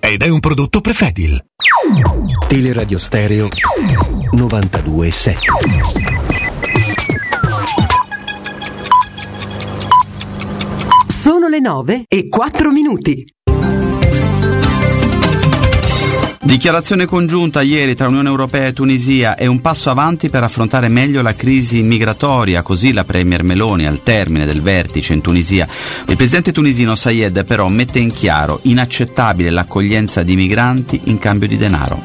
ed 0.00 0.22
è 0.22 0.28
un 0.28 0.40
prodotto 0.40 0.80
Prefedil. 0.80 1.44
Teleradio 2.46 2.98
Stereo 2.98 3.48
92.7 4.34 5.36
Sono 11.08 11.48
le 11.48 11.60
9 11.60 12.04
e 12.08 12.28
4 12.28 12.70
minuti. 12.70 13.24
Dichiarazione 16.40 17.04
congiunta 17.04 17.62
ieri 17.62 17.96
tra 17.96 18.06
Unione 18.06 18.28
Europea 18.28 18.68
e 18.68 18.72
Tunisia 18.72 19.34
è 19.34 19.46
un 19.46 19.60
passo 19.60 19.90
avanti 19.90 20.30
per 20.30 20.44
affrontare 20.44 20.88
meglio 20.88 21.20
la 21.20 21.34
crisi 21.34 21.82
migratoria, 21.82 22.62
così 22.62 22.92
la 22.92 23.04
Premier 23.04 23.42
Meloni 23.42 23.86
al 23.86 24.04
termine 24.04 24.46
del 24.46 24.62
vertice 24.62 25.14
in 25.14 25.20
Tunisia. 25.20 25.66
Il 26.06 26.16
presidente 26.16 26.52
tunisino 26.52 26.94
Sayed 26.94 27.44
però 27.44 27.66
mette 27.68 27.98
in 27.98 28.12
chiaro 28.12 28.60
inaccettabile 28.62 29.50
l'accoglienza 29.50 30.22
di 30.22 30.36
migranti 30.36 31.00
in 31.04 31.18
cambio 31.18 31.48
di 31.48 31.56
denaro. 31.56 32.00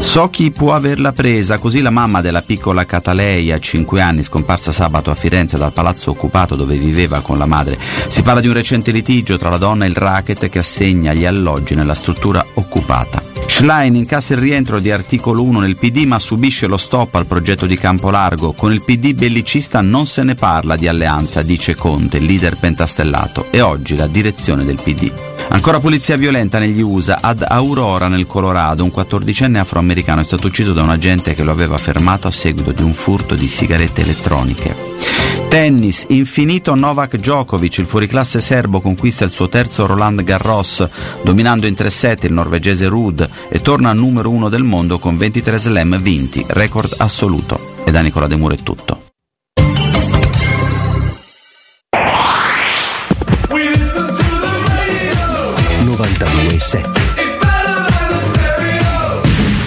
So 0.00 0.30
chi 0.30 0.50
può 0.50 0.74
averla 0.74 1.12
presa, 1.12 1.58
così 1.58 1.80
la 1.80 1.90
mamma 1.90 2.20
della 2.20 2.42
piccola 2.42 2.84
Catalei 2.84 3.52
a 3.52 3.58
5 3.58 4.00
anni 4.00 4.24
scomparsa 4.24 4.72
sabato 4.72 5.12
a 5.12 5.14
Firenze 5.14 5.58
dal 5.58 5.72
palazzo 5.72 6.10
occupato 6.10 6.56
dove 6.56 6.74
viveva 6.74 7.20
con 7.20 7.38
la 7.38 7.46
madre. 7.46 7.78
Si 8.08 8.22
parla 8.22 8.40
di 8.40 8.48
un 8.48 8.54
recente 8.54 8.90
litigio 8.90 9.38
tra 9.38 9.48
la 9.48 9.58
donna 9.58 9.84
e 9.84 9.88
il 9.88 9.96
racket 9.96 10.48
che 10.48 10.58
assegna 10.58 11.14
gli 11.14 11.24
alloggi 11.24 11.74
nella 11.74 11.94
struttura 11.94 12.44
occupata. 12.54 13.35
Schlein 13.48 13.96
incassa 13.96 14.34
il 14.34 14.40
rientro 14.40 14.78
di 14.80 14.90
articolo 14.90 15.42
1 15.42 15.60
nel 15.60 15.76
PD 15.76 16.04
ma 16.04 16.18
subisce 16.18 16.66
lo 16.66 16.76
stop 16.76 17.14
al 17.14 17.26
progetto 17.26 17.66
di 17.66 17.78
Campo 17.78 18.10
Largo. 18.10 18.52
Con 18.52 18.72
il 18.72 18.82
PD 18.82 19.14
bellicista 19.14 19.80
non 19.80 20.06
se 20.06 20.22
ne 20.22 20.34
parla 20.34 20.76
di 20.76 20.88
alleanza, 20.88 21.42
dice 21.42 21.74
Conte, 21.74 22.18
leader 22.18 22.58
pentastellato. 22.58 23.46
E 23.50 23.60
oggi 23.60 23.96
la 23.96 24.06
direzione 24.06 24.64
del 24.64 24.78
PD. 24.82 25.10
Ancora 25.48 25.80
polizia 25.80 26.16
violenta 26.16 26.58
negli 26.58 26.82
USA. 26.82 27.18
Ad 27.20 27.44
Aurora, 27.46 28.08
nel 28.08 28.26
Colorado, 28.26 28.84
un 28.84 28.92
14enne 28.94 29.56
afroamericano 29.56 30.20
è 30.20 30.24
stato 30.24 30.48
ucciso 30.48 30.72
da 30.72 30.82
un 30.82 30.90
agente 30.90 31.34
che 31.34 31.44
lo 31.44 31.52
aveva 31.52 31.78
fermato 31.78 32.28
a 32.28 32.32
seguito 32.32 32.72
di 32.72 32.82
un 32.82 32.92
furto 32.92 33.34
di 33.34 33.46
sigarette 33.46 34.02
elettroniche. 34.02 35.15
Tennis, 35.56 36.04
infinito 36.08 36.74
Novak 36.74 37.16
Djokovic, 37.16 37.78
il 37.78 37.86
fuoriclasse 37.86 38.42
serbo 38.42 38.82
conquista 38.82 39.24
il 39.24 39.30
suo 39.30 39.48
terzo 39.48 39.86
Roland 39.86 40.22
Garros, 40.22 40.86
dominando 41.22 41.66
in 41.66 41.72
3-7 41.72 42.26
il 42.26 42.34
norvegese 42.34 42.88
Rud 42.88 43.26
e 43.48 43.62
torna 43.62 43.94
numero 43.94 44.28
uno 44.28 44.50
del 44.50 44.64
mondo 44.64 44.98
con 44.98 45.16
23 45.16 45.56
slam 45.56 45.98
vinti, 46.02 46.44
record 46.46 46.96
assoluto. 46.98 47.58
E 47.86 47.90
da 47.90 48.02
Nicola 48.02 48.26
De 48.26 48.36
Muro 48.36 48.52
è 48.52 48.58
tutto. 48.58 49.00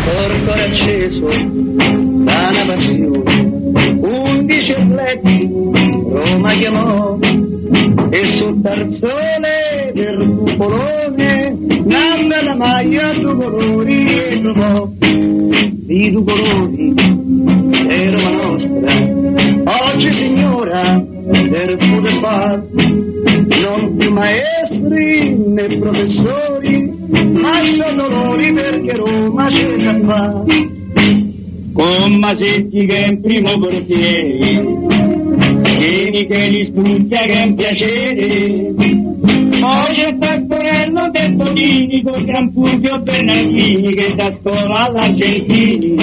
Corpo 0.03 0.51
acceso 0.51 1.27
da 1.29 2.49
una 2.51 2.65
passione, 2.67 3.97
undici 4.01 4.71
atleti 4.73 5.68
Roma 6.29 6.53
chiamò 6.53 7.17
e 8.11 8.25
sul 8.27 8.61
tarzone 8.61 9.91
del 9.93 10.35
cupolone 10.37 11.57
nanda 11.83 12.43
la 12.43 12.55
maglia 12.55 13.11
due 13.13 13.35
colori 13.35 14.07
e 14.07 14.39
trovò 14.41 14.89
di 14.99 16.11
due 16.11 16.23
colori 16.23 16.93
è 17.87 18.11
Roma 18.11 18.29
nostra. 18.29 19.91
Oggi 19.91 20.13
signora 20.13 21.03
del 21.03 21.77
poter 21.77 22.19
far 22.21 22.63
non 22.73 23.95
più 23.97 24.11
maestri 24.11 25.35
né 25.35 25.77
professori 25.79 26.93
ma 27.33 27.63
sono 27.63 28.07
loro 28.07 28.53
perché 28.53 28.95
Roma 28.95 29.49
ce 29.49 29.75
ne 29.77 30.01
fa 30.05 30.43
con 31.73 32.13
Masetti 32.13 32.85
che 32.85 33.03
è 33.05 33.07
in 33.07 33.21
primo 33.21 33.57
portiere 33.57 35.08
Vieni 35.79 36.27
che 36.27 36.47
li 36.49 36.65
studia 36.65 37.19
che 37.19 37.31
è 37.31 37.43
un 37.45 37.55
piacere. 37.55 38.73
Poi 39.59 39.93
c'è 39.93 40.17
Taccorello 40.17 41.09
del 41.09 41.37
Tonini 41.37 42.01
con 42.01 42.25
Gran 42.25 42.51
Fulvio 42.51 42.99
Bernardini 42.99 43.93
che 43.93 44.13
da 44.13 44.29
scuola 44.29 44.87
all'Argentini. 44.87 45.95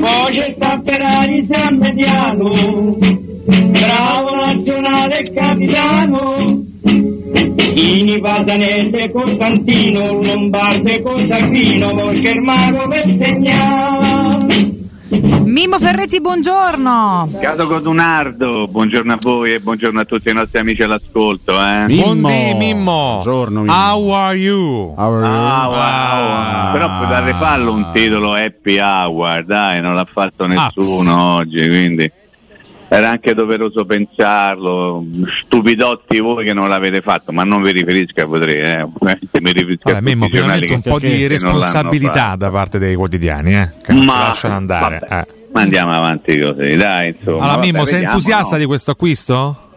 Poi 0.00 0.34
c'è 0.34 0.56
Tapperari 0.58 1.46
San 1.48 1.76
Mediano 1.76 2.98
Bravo 3.44 4.34
nazionale 4.34 5.20
e 5.20 5.32
capitano. 5.32 6.64
Ini 6.82 8.18
Pasanelle 8.18 9.12
Costantino 9.12 10.22
Lombarde 10.22 11.02
Cosagrino 11.02 11.94
Volcher 11.94 12.40
Mago 12.40 12.88
per 12.88 13.16
segnare 13.16 14.79
Mimmo 15.10 15.78
Ferretti, 15.80 16.20
buongiorno. 16.20 17.30
Cato 17.40 17.66
Codunardo, 17.66 18.68
buongiorno 18.68 19.12
a 19.12 19.18
voi 19.20 19.54
e 19.54 19.60
buongiorno 19.60 19.98
a 19.98 20.04
tutti 20.04 20.30
i 20.30 20.32
nostri 20.32 20.60
amici 20.60 20.84
all'ascolto. 20.84 21.52
Eh. 21.60 21.86
Buondì 21.88 22.54
Mimmo. 22.56 23.18
Buongiorno 23.22 23.60
Mimmo. 23.62 23.72
How 23.72 24.10
are 24.12 24.36
you? 24.38 24.94
How 24.96 25.12
are 25.12 25.26
you? 25.26 25.34
Ah, 25.34 25.66
wow, 25.68 25.76
Ah. 25.76 26.70
Però 26.72 26.98
potete 27.00 27.36
farlo 27.38 27.72
un 27.72 27.86
titolo 27.92 28.34
Happy 28.34 28.78
Hour, 28.78 29.44
dai, 29.44 29.80
non 29.80 29.96
l'ha 29.96 30.06
fatto 30.10 30.46
nessuno 30.46 31.34
oggi, 31.34 31.66
quindi 31.66 32.10
era 32.92 33.08
anche 33.10 33.34
doveroso 33.34 33.84
pensarlo. 33.84 35.04
Stupidotti 35.44 36.18
voi 36.18 36.44
che 36.44 36.52
non 36.52 36.68
l'avete 36.68 37.00
fatto, 37.00 37.30
ma 37.30 37.44
non 37.44 37.62
vi 37.62 37.70
riferisco 37.70 38.20
a 38.20 38.24
voi 38.24 38.42
eh. 38.42 38.84
mi 38.84 39.52
riferisco 39.52 39.82
Vabbè, 39.84 39.98
a 39.98 40.00
Mimmo, 40.00 40.26
finalmente 40.26 40.74
un 40.74 40.82
po' 40.82 40.98
di 40.98 41.28
responsabilità 41.28 42.34
da 42.34 42.50
parte 42.50 42.80
dei 42.80 42.96
quotidiani, 42.96 43.54
eh, 43.54 43.70
che 43.80 43.92
non 43.92 44.02
si 44.02 44.06
Ma- 44.08 44.18
lasciano 44.18 44.54
andare. 44.54 45.00
eh. 45.08 45.38
Ma 45.52 45.60
andiamo 45.62 45.92
avanti 45.92 46.38
così, 46.40 46.74
dai, 46.76 47.08
insomma. 47.08 47.44
Allora, 47.44 47.58
Mimmo, 47.58 47.84
sei 47.84 47.94
vediamo, 47.94 48.14
entusiasta 48.14 48.52
no? 48.54 48.58
di 48.58 48.66
questo 48.66 48.90
acquisto? 48.90 49.68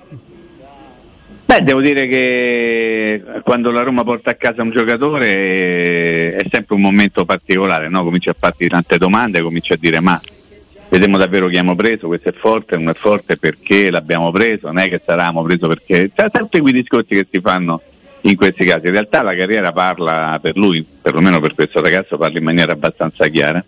Beh, 1.45 1.61
devo 1.61 1.81
dire 1.81 2.07
che 2.07 3.23
quando 3.44 3.69
la 3.69 3.84
Roma 3.84 4.03
porta 4.03 4.31
a 4.31 4.35
casa 4.35 4.64
un 4.64 4.72
giocatore 4.72 5.27
eh, 5.27 6.35
è 6.35 6.48
sempre 6.49 6.73
un 6.76 6.81
momento 6.81 7.26
particolare, 7.26 7.90
no? 7.90 8.03
comincia 8.03 8.31
a 8.31 8.35
farti 8.38 8.68
tante 8.68 8.98
domande, 8.98 9.41
comincia 9.41 9.76
a 9.76 9.77
dire 9.80 9.99
ma 9.99 10.19
vediamo 10.94 11.18
davvero 11.18 11.48
chi 11.48 11.57
abbiamo 11.57 11.76
preso, 11.76 12.06
questo 12.06 12.30
è 12.30 12.34
forte, 12.34 12.78
non 12.78 12.90
è 12.90 12.94
forte 12.94 13.38
perché 13.38 13.90
l'abbiamo 13.90 14.30
preso, 14.30 14.68
non 14.68 14.78
è 14.78 14.90
che 14.90 15.02
saranno 15.03 15.41
preso 15.41 15.68
perché... 15.68 16.11
C'è 16.14 16.28
sempre 16.32 16.61
quei 16.61 16.74
discorsi 16.74 17.15
che 17.15 17.26
si 17.30 17.40
fanno 17.41 17.82
in 18.22 18.36
questi 18.36 18.64
casi, 18.64 18.86
in 18.86 18.91
realtà 18.91 19.24
la 19.24 19.36
carriera 19.36 19.72
parla 19.72 20.38
per 20.40 20.56
lui, 20.56 20.86
perlomeno 21.02 21.40
per 21.40 21.56
questo 21.56 21.82
ragazzo 21.82 22.18
parla 22.18 22.38
in 22.38 22.44
maniera 22.44 22.74
abbastanza 22.74 23.28
chiara. 23.28 23.64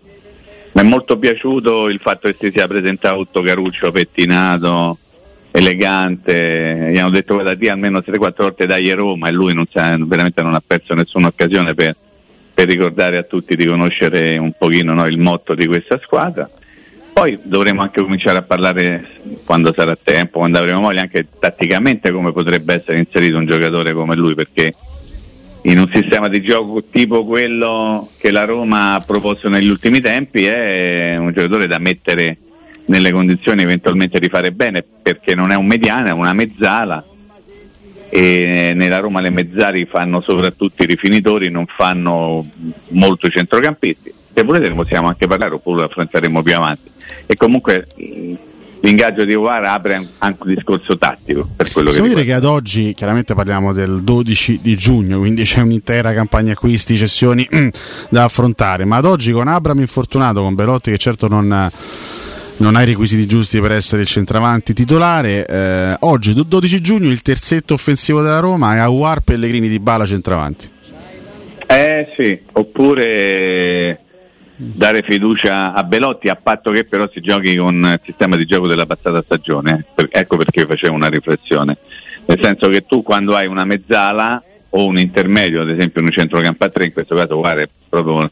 Mi 0.73 0.81
è 0.81 0.85
molto 0.85 1.17
piaciuto 1.17 1.89
il 1.89 1.99
fatto 1.99 2.29
che 2.29 2.35
si 2.39 2.51
sia 2.53 2.67
presentato 2.67 3.17
tutto 3.17 3.41
caruccio, 3.41 3.91
pettinato, 3.91 4.99
elegante, 5.49 6.89
gli 6.91 6.97
hanno 6.97 7.09
detto 7.09 7.33
guarda 7.33 7.55
ti 7.55 7.67
almeno 7.69 7.99
3-4 7.99 8.33
volte 8.37 8.65
dai 8.67 8.91
a 8.91 8.95
Roma 8.95 9.29
e 9.29 9.31
lui 9.31 9.55
non 9.55 9.65
sa- 9.71 9.97
veramente 9.97 10.43
non 10.43 10.53
ha 10.53 10.61
perso 10.65 10.93
nessuna 10.93 11.27
occasione 11.27 11.73
per, 11.73 11.95
per 12.53 12.67
ricordare 12.67 13.17
a 13.17 13.23
tutti 13.23 13.55
di 13.55 13.65
conoscere 13.65 14.37
un 14.37 14.51
pochino 14.55 14.93
no, 14.93 15.07
il 15.07 15.17
motto 15.17 15.55
di 15.55 15.65
questa 15.65 15.99
squadra. 16.03 16.47
Poi 17.15 17.39
dovremo 17.43 17.81
anche 17.81 18.01
cominciare 18.01 18.39
a 18.39 18.41
parlare 18.41 19.07
quando 19.45 19.71
sarà 19.73 19.95
tempo, 19.95 20.39
quando 20.39 20.57
avremo 20.57 20.81
voglia, 20.81 20.99
anche 20.99 21.25
tatticamente 21.39 22.11
come 22.11 22.33
potrebbe 22.33 22.73
essere 22.73 22.97
inserito 22.97 23.37
un 23.37 23.45
giocatore 23.45 23.93
come 23.93 24.17
lui, 24.17 24.35
perché 24.35 24.73
in 25.61 25.79
un 25.79 25.89
sistema 25.93 26.27
di 26.27 26.41
gioco 26.41 26.83
tipo 26.91 27.23
quello 27.23 28.09
che 28.17 28.31
la 28.31 28.43
Roma 28.43 28.95
ha 28.95 28.99
proposto 28.99 29.47
negli 29.47 29.69
ultimi 29.69 30.01
tempi 30.01 30.43
è 30.43 31.15
un 31.17 31.31
giocatore 31.31 31.67
da 31.67 31.79
mettere 31.79 32.35
nelle 32.87 33.13
condizioni 33.13 33.61
eventualmente 33.61 34.19
di 34.19 34.27
fare 34.27 34.51
bene 34.51 34.83
perché 35.01 35.35
non 35.35 35.51
è 35.51 35.55
un 35.55 35.67
mediano, 35.67 36.09
è 36.09 36.11
una 36.11 36.33
mezzala 36.33 37.01
e 38.09 38.73
nella 38.75 38.99
Roma 38.99 39.21
le 39.21 39.29
mezzali 39.29 39.85
fanno 39.85 40.19
soprattutto 40.19 40.83
i 40.83 40.85
rifinitori, 40.85 41.49
non 41.49 41.65
fanno 41.65 42.45
molto 42.89 43.27
i 43.27 43.31
centrocampisti. 43.31 44.14
Se 44.35 44.43
volete 44.43 44.67
ne 44.67 44.75
possiamo 44.75 45.07
anche 45.07 45.27
parlare 45.27 45.55
oppure 45.55 45.79
lo 45.79 45.85
affronteremo 45.85 46.43
più 46.43 46.55
avanti. 46.55 46.91
E 47.25 47.35
comunque 47.35 47.87
l'ingaggio 48.81 49.23
di 49.23 49.33
Uar 49.33 49.63
apre 49.63 50.07
anche 50.17 50.37
un 50.43 50.53
discorso 50.53 50.97
tattico 50.97 51.47
per 51.55 51.71
quello 51.71 51.87
Possiamo 51.87 52.09
che 52.09 52.13
dire 52.15 52.25
riguarda. 52.25 52.25
che 52.25 52.33
ad 52.33 52.43
oggi, 52.53 52.93
chiaramente 52.93 53.33
parliamo 53.33 53.73
del 53.73 54.03
12 54.03 54.59
di 54.61 54.75
giugno, 54.75 55.19
quindi 55.19 55.43
c'è 55.43 55.61
un'intera 55.61 56.13
campagna 56.13 56.51
acquisti, 56.51 56.97
cessioni 56.97 57.47
da 58.09 58.25
affrontare, 58.25 58.85
ma 58.85 58.97
ad 58.97 59.05
oggi 59.05 59.31
con 59.31 59.47
Abram 59.47 59.79
infortunato, 59.79 60.41
con 60.41 60.53
Belotti 60.53 60.91
che 60.91 60.97
certo 60.97 61.27
non, 61.27 61.71
non 62.57 62.75
ha 62.75 62.81
i 62.81 62.85
requisiti 62.85 63.25
giusti 63.25 63.59
per 63.61 63.71
essere 63.71 64.01
il 64.01 64.07
centravanti 64.07 64.73
titolare, 64.73 65.45
eh, 65.47 65.95
oggi 66.01 66.33
do- 66.33 66.43
12 66.43 66.81
giugno 66.81 67.09
il 67.09 67.21
terzetto 67.21 67.73
offensivo 67.73 68.21
della 68.21 68.39
Roma 68.39 68.75
è 68.75 68.79
Aguar 68.79 69.21
Pellegrini 69.21 69.69
di 69.69 69.79
Bala 69.79 70.05
centravanti. 70.05 70.69
Eh 71.67 72.13
sì, 72.15 72.39
oppure 72.51 74.01
dare 74.55 75.01
fiducia 75.01 75.73
a 75.73 75.83
Belotti 75.83 76.29
a 76.29 76.35
patto 76.35 76.71
che 76.71 76.85
però 76.85 77.09
si 77.11 77.19
giochi 77.19 77.55
con 77.55 77.75
il 77.75 77.99
sistema 78.03 78.35
di 78.37 78.45
gioco 78.45 78.67
della 78.67 78.85
passata 78.85 79.21
stagione. 79.21 79.85
Ecco 79.95 80.37
perché 80.37 80.65
facevo 80.65 80.93
una 80.93 81.09
riflessione. 81.09 81.77
Nel 82.25 82.39
senso 82.41 82.69
che 82.69 82.85
tu 82.85 83.03
quando 83.03 83.35
hai 83.35 83.47
una 83.47 83.65
mezzala 83.65 84.41
o 84.69 84.85
un 84.85 84.97
intermedio, 84.97 85.61
ad 85.61 85.69
esempio 85.69 86.01
in 86.01 86.07
un 86.07 86.13
centrocampo 86.13 86.63
a 86.63 86.69
tre, 86.69 86.85
in 86.85 86.93
questo 86.93 87.15
caso 87.15 87.37
guarda, 87.37 87.67
proprio 87.87 88.29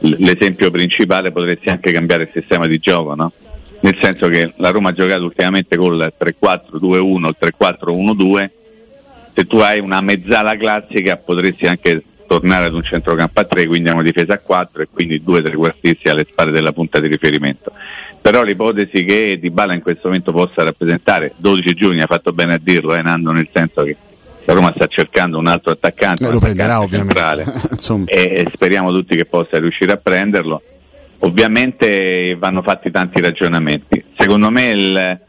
l'esempio 0.00 0.70
principale, 0.70 1.30
potresti 1.30 1.68
anche 1.68 1.92
cambiare 1.92 2.24
il 2.24 2.30
sistema 2.32 2.66
di 2.66 2.78
gioco, 2.78 3.14
no? 3.14 3.32
Nel 3.80 3.96
senso 4.00 4.28
che 4.28 4.52
la 4.56 4.70
Roma 4.70 4.90
ha 4.90 4.92
giocato 4.92 5.24
ultimamente 5.24 5.76
col 5.76 6.12
3-4-2-1, 6.18 7.26
il 7.26 7.36
3-4-1-2, 7.40 8.50
se 9.34 9.46
tu 9.46 9.56
hai 9.58 9.80
una 9.80 10.00
mezzala 10.00 10.56
classica 10.56 11.16
potresti 11.16 11.66
anche 11.66 12.02
tornare 12.32 12.66
ad 12.66 12.74
un 12.74 12.82
centrocampo 12.82 13.40
a 13.40 13.44
3, 13.44 13.66
quindi 13.66 13.90
a 13.90 13.92
una 13.92 14.02
difesa 14.02 14.34
a 14.34 14.38
4 14.38 14.82
e 14.82 14.88
quindi 14.90 15.22
due 15.22 15.42
trequartisti 15.42 16.08
alle 16.08 16.26
spalle 16.28 16.50
della 16.50 16.72
punta 16.72 16.98
di 16.98 17.08
riferimento. 17.08 17.72
Però 18.20 18.42
l'ipotesi 18.42 19.04
che 19.04 19.38
Di 19.38 19.50
Bala 19.50 19.74
in 19.74 19.82
questo 19.82 20.02
momento 20.08 20.32
possa 20.32 20.62
rappresentare 20.62 21.34
12 21.36 21.74
giugno, 21.74 22.02
ha 22.02 22.06
fatto 22.06 22.32
bene 22.32 22.54
a 22.54 22.60
dirlo, 22.62 22.94
eh, 22.94 23.02
Nando, 23.02 23.32
nel 23.32 23.48
senso 23.52 23.82
che 23.82 23.96
la 24.44 24.54
Roma 24.54 24.72
sta 24.74 24.86
cercando 24.86 25.38
un 25.38 25.46
altro 25.46 25.72
attaccante, 25.72 26.26
Eh, 26.26 26.30
lo 26.30 26.38
prenderà, 26.38 26.80
ovviamente. 26.80 27.12
e, 28.06 28.22
e 28.46 28.50
speriamo 28.52 28.90
tutti 28.92 29.14
che 29.14 29.26
possa 29.26 29.58
riuscire 29.58 29.92
a 29.92 29.96
prenderlo. 29.98 30.62
Ovviamente 31.18 32.34
vanno 32.38 32.62
fatti 32.62 32.90
tanti 32.90 33.20
ragionamenti. 33.20 34.02
Secondo 34.16 34.50
me 34.50 34.70
il, 34.70 35.20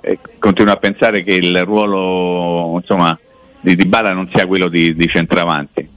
eh, 0.00 0.18
continuo 0.38 0.72
a 0.72 0.76
pensare 0.76 1.22
che 1.22 1.32
il 1.32 1.64
ruolo 1.64 2.76
insomma, 2.76 3.16
di 3.60 3.76
Dybala 3.76 4.12
non 4.12 4.28
sia 4.34 4.46
quello 4.46 4.68
di, 4.68 4.94
di 4.94 5.06
centravanti, 5.08 5.88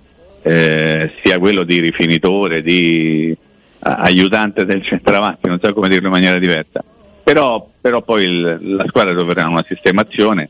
eh, 0.44 1.12
sia 1.24 1.40
quello 1.40 1.64
di 1.64 1.80
rifinitore, 1.80 2.62
di 2.62 3.36
aiutante 3.80 4.66
del 4.66 4.84
centravanti, 4.84 5.48
non 5.48 5.60
so 5.62 5.74
come 5.74 5.90
dirlo 5.90 6.08
in 6.08 6.14
maniera 6.14 6.38
diversa. 6.38 6.84
Però, 7.24 7.68
però 7.82 8.02
poi 8.02 8.26
il- 8.26 8.60
la 8.76 8.86
squadra 8.88 9.14
troverà 9.14 9.48
una 9.48 9.64
sistemazione, 9.68 10.50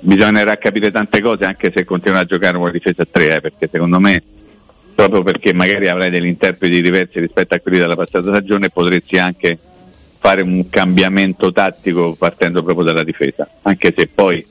bisognerà 0.00 0.56
capire 0.56 0.90
tante 0.90 1.20
cose 1.20 1.44
anche 1.44 1.72
se 1.74 1.84
continua 1.84 2.20
a 2.20 2.24
giocare 2.24 2.56
una 2.56 2.70
difesa 2.70 3.02
a 3.02 3.06
tre, 3.10 3.36
eh, 3.36 3.40
perché 3.40 3.68
secondo 3.72 3.98
me 3.98 4.22
proprio 4.94 5.22
perché 5.22 5.52
magari 5.52 5.88
avrai 5.88 6.10
degli 6.10 6.26
interpreti 6.26 6.80
diversi 6.80 7.18
rispetto 7.18 7.54
a 7.54 7.58
quelli 7.58 7.78
della 7.78 7.96
passata 7.96 8.28
stagione 8.28 8.70
potresti 8.70 9.18
anche 9.18 9.58
fare 10.18 10.40
un 10.42 10.68
cambiamento 10.70 11.52
tattico 11.52 12.14
partendo 12.14 12.62
proprio 12.62 12.84
dalla 12.84 13.02
difesa, 13.02 13.48
anche 13.62 13.92
se 13.96 14.08
poi 14.14 14.46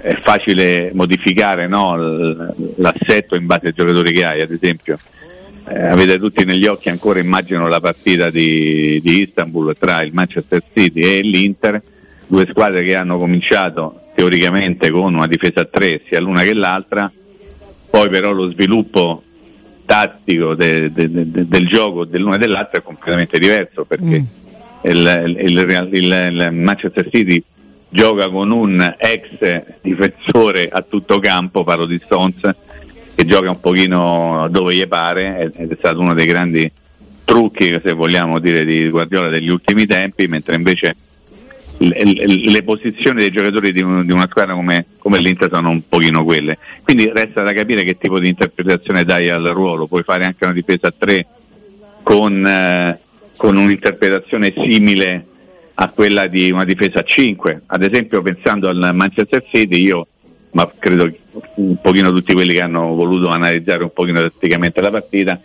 è 0.00 0.16
facile 0.20 0.90
modificare 0.94 1.66
no, 1.68 1.94
l'assetto 2.76 3.34
in 3.34 3.46
base 3.46 3.66
ai 3.68 3.72
giocatori 3.74 4.12
che 4.12 4.24
hai, 4.24 4.40
ad 4.40 4.50
esempio. 4.50 4.96
eh, 5.68 5.86
avete 5.86 6.18
tutti 6.18 6.44
negli 6.44 6.66
occhi 6.66 6.88
ancora 6.90 7.18
immagino 7.20 7.66
la 7.68 7.80
partita 7.80 8.30
di, 8.30 9.00
di 9.02 9.22
Istanbul 9.22 9.74
tra 9.78 10.02
il 10.02 10.12
Manchester 10.12 10.62
City 10.74 11.00
e 11.00 11.20
l'Inter, 11.22 11.80
due 12.26 12.46
squadre 12.50 12.82
che 12.82 12.94
hanno 12.96 13.18
cominciato 13.18 14.00
teoricamente 14.14 14.90
con 14.90 15.14
una 15.14 15.26
difesa 15.26 15.60
a 15.62 15.64
tre 15.64 16.02
sia 16.06 16.20
l'una 16.20 16.42
che 16.42 16.54
l'altra, 16.54 17.10
poi 17.90 18.08
però 18.08 18.32
lo 18.32 18.50
sviluppo 18.50 19.22
tattico 19.86 20.54
de- 20.54 20.92
de- 20.92 21.10
de- 21.10 21.46
del 21.48 21.66
gioco 21.66 22.04
dell'una 22.04 22.36
e 22.36 22.38
dell'altra 22.38 22.78
è 22.78 22.82
completamente 22.82 23.38
diverso 23.38 23.84
perché 23.84 24.24
il, 24.82 25.34
il- 25.38 25.58
il- 25.58 25.88
il- 25.92 26.28
il 26.32 26.48
Manchester 26.52 27.08
City 27.10 27.42
gioca 27.94 28.28
con 28.28 28.50
un 28.50 28.94
ex 28.98 29.62
difensore 29.80 30.68
a 30.68 30.82
tutto 30.82 31.20
campo, 31.20 31.62
parlo 31.62 31.86
di 31.86 32.00
Stones, 32.04 32.40
che 33.14 33.24
gioca 33.24 33.50
un 33.50 33.60
pochino 33.60 34.48
dove 34.50 34.74
gli 34.74 34.84
pare 34.88 35.52
ed 35.56 35.70
è 35.70 35.76
stato 35.78 36.00
uno 36.00 36.12
dei 36.12 36.26
grandi 36.26 36.68
trucchi, 37.24 37.78
se 37.80 37.92
vogliamo 37.92 38.40
dire, 38.40 38.64
di 38.64 38.88
Guardiola 38.88 39.28
degli 39.28 39.48
ultimi 39.48 39.86
tempi, 39.86 40.26
mentre 40.26 40.56
invece 40.56 40.96
le, 41.78 42.64
posizioni 42.64 43.20
dei 43.20 43.30
giocatori 43.30 43.72
di 43.72 43.80
una 43.80 44.26
squadra 44.28 44.54
come, 44.54 44.86
come 44.98 45.20
l'Inter 45.20 45.48
sono 45.52 45.70
un 45.70 45.88
pochino 45.88 46.24
quelle. 46.24 46.58
Quindi 46.82 47.08
resta 47.14 47.42
da 47.42 47.52
capire 47.52 47.84
che 47.84 47.96
tipo 47.96 48.18
di 48.18 48.26
interpretazione 48.26 49.04
dai 49.04 49.28
al 49.30 49.44
ruolo. 49.44 49.86
Puoi 49.86 50.02
fare 50.02 50.24
anche 50.24 50.42
una 50.42 50.52
difesa 50.52 50.88
a 50.88 50.94
tre 50.96 51.24
con, 52.02 52.44
eh, 52.44 52.98
con 53.36 53.56
un'interpretazione 53.56 54.52
simile 54.52 55.26
a 55.74 55.88
quella 55.88 56.26
di 56.26 56.50
una 56.50 56.64
difesa 56.64 57.00
a 57.00 57.04
5. 57.04 57.62
Ad 57.66 57.82
esempio 57.82 58.22
pensando 58.22 58.68
al 58.68 58.90
Manchester 58.94 59.44
City 59.48 59.80
io, 59.80 60.06
ma 60.52 60.70
credo 60.78 61.10
un 61.56 61.76
pochino 61.80 62.12
tutti 62.12 62.32
quelli 62.32 62.52
che 62.52 62.60
hanno 62.60 62.94
voluto 62.94 63.28
analizzare 63.28 63.82
un 63.82 63.92
pochino 63.92 64.20
tatticamente 64.20 64.80
la 64.80 64.90
partita, 64.90 65.40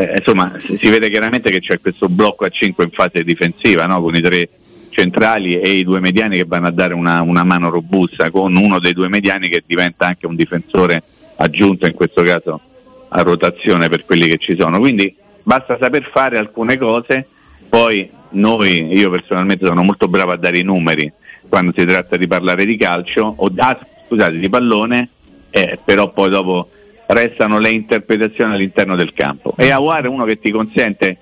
eh, 0.00 0.14
insomma 0.16 0.52
si 0.62 0.88
vede 0.88 1.10
chiaramente 1.10 1.50
che 1.50 1.60
c'è 1.60 1.80
questo 1.80 2.08
blocco 2.08 2.44
a 2.44 2.48
5 2.48 2.84
in 2.84 2.90
fase 2.90 3.24
difensiva 3.24 3.84
no? 3.86 4.00
con 4.00 4.14
i 4.14 4.20
tre 4.20 4.48
centrali 4.90 5.60
e 5.60 5.70
i 5.70 5.82
due 5.82 5.98
mediani 5.98 6.36
che 6.36 6.44
vanno 6.44 6.68
a 6.68 6.70
dare 6.70 6.94
una, 6.94 7.20
una 7.22 7.42
mano 7.42 7.68
robusta 7.68 8.30
con 8.30 8.54
uno 8.54 8.78
dei 8.78 8.92
due 8.92 9.08
mediani 9.08 9.48
che 9.48 9.64
diventa 9.66 10.06
anche 10.06 10.26
un 10.26 10.36
difensore 10.36 11.02
aggiunto 11.36 11.86
in 11.86 11.94
questo 11.94 12.22
caso 12.22 12.60
a 13.08 13.22
rotazione 13.22 13.88
per 13.88 14.04
quelli 14.04 14.28
che 14.28 14.38
ci 14.38 14.56
sono 14.56 14.78
quindi 14.78 15.14
basta 15.42 15.76
saper 15.80 16.08
fare 16.12 16.38
alcune 16.38 16.78
cose 16.78 17.26
poi 17.68 18.08
noi, 18.30 18.92
io 18.94 19.10
personalmente 19.10 19.66
sono 19.66 19.82
molto 19.82 20.08
bravo 20.08 20.32
a 20.32 20.36
dare 20.36 20.58
i 20.58 20.62
numeri 20.62 21.10
quando 21.48 21.72
si 21.76 21.84
tratta 21.84 22.16
di 22.16 22.26
parlare 22.26 22.64
di 22.64 22.76
calcio. 22.76 23.34
O 23.36 23.50
ah, 23.56 23.78
scusate 24.06 24.38
di 24.38 24.48
pallone 24.48 25.08
eh, 25.50 25.78
però 25.84 26.10
poi 26.12 26.30
dopo 26.30 26.70
restano 27.06 27.58
le 27.58 27.70
interpretazioni 27.70 28.54
all'interno 28.54 28.96
del 28.96 29.12
campo. 29.12 29.54
E 29.56 29.70
Aguar 29.70 30.04
è 30.04 30.08
uno 30.08 30.24
che 30.24 30.38
ti 30.38 30.50
consente 30.50 31.18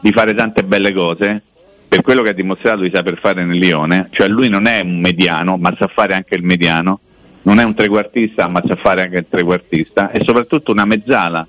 di 0.00 0.12
fare 0.12 0.34
tante 0.34 0.62
belle 0.62 0.92
cose 0.92 1.42
per 1.88 2.02
quello 2.02 2.22
che 2.22 2.30
ha 2.30 2.34
dimostrato 2.34 2.82
di 2.82 2.90
saper 2.92 3.18
fare 3.18 3.44
nel 3.44 3.58
Lione, 3.58 4.08
cioè 4.12 4.28
lui 4.28 4.48
non 4.48 4.66
è 4.66 4.80
un 4.80 5.00
mediano, 5.00 5.56
ma 5.56 5.74
sa 5.76 5.88
fare 5.88 6.14
anche 6.14 6.36
il 6.36 6.44
mediano, 6.44 7.00
non 7.42 7.58
è 7.58 7.64
un 7.64 7.74
trequartista, 7.74 8.46
ma 8.46 8.62
sa 8.64 8.76
fare 8.76 9.02
anche 9.02 9.16
il 9.18 9.26
trequartista, 9.28 10.12
e 10.12 10.22
soprattutto 10.22 10.70
una 10.70 10.84
mezzala, 10.84 11.44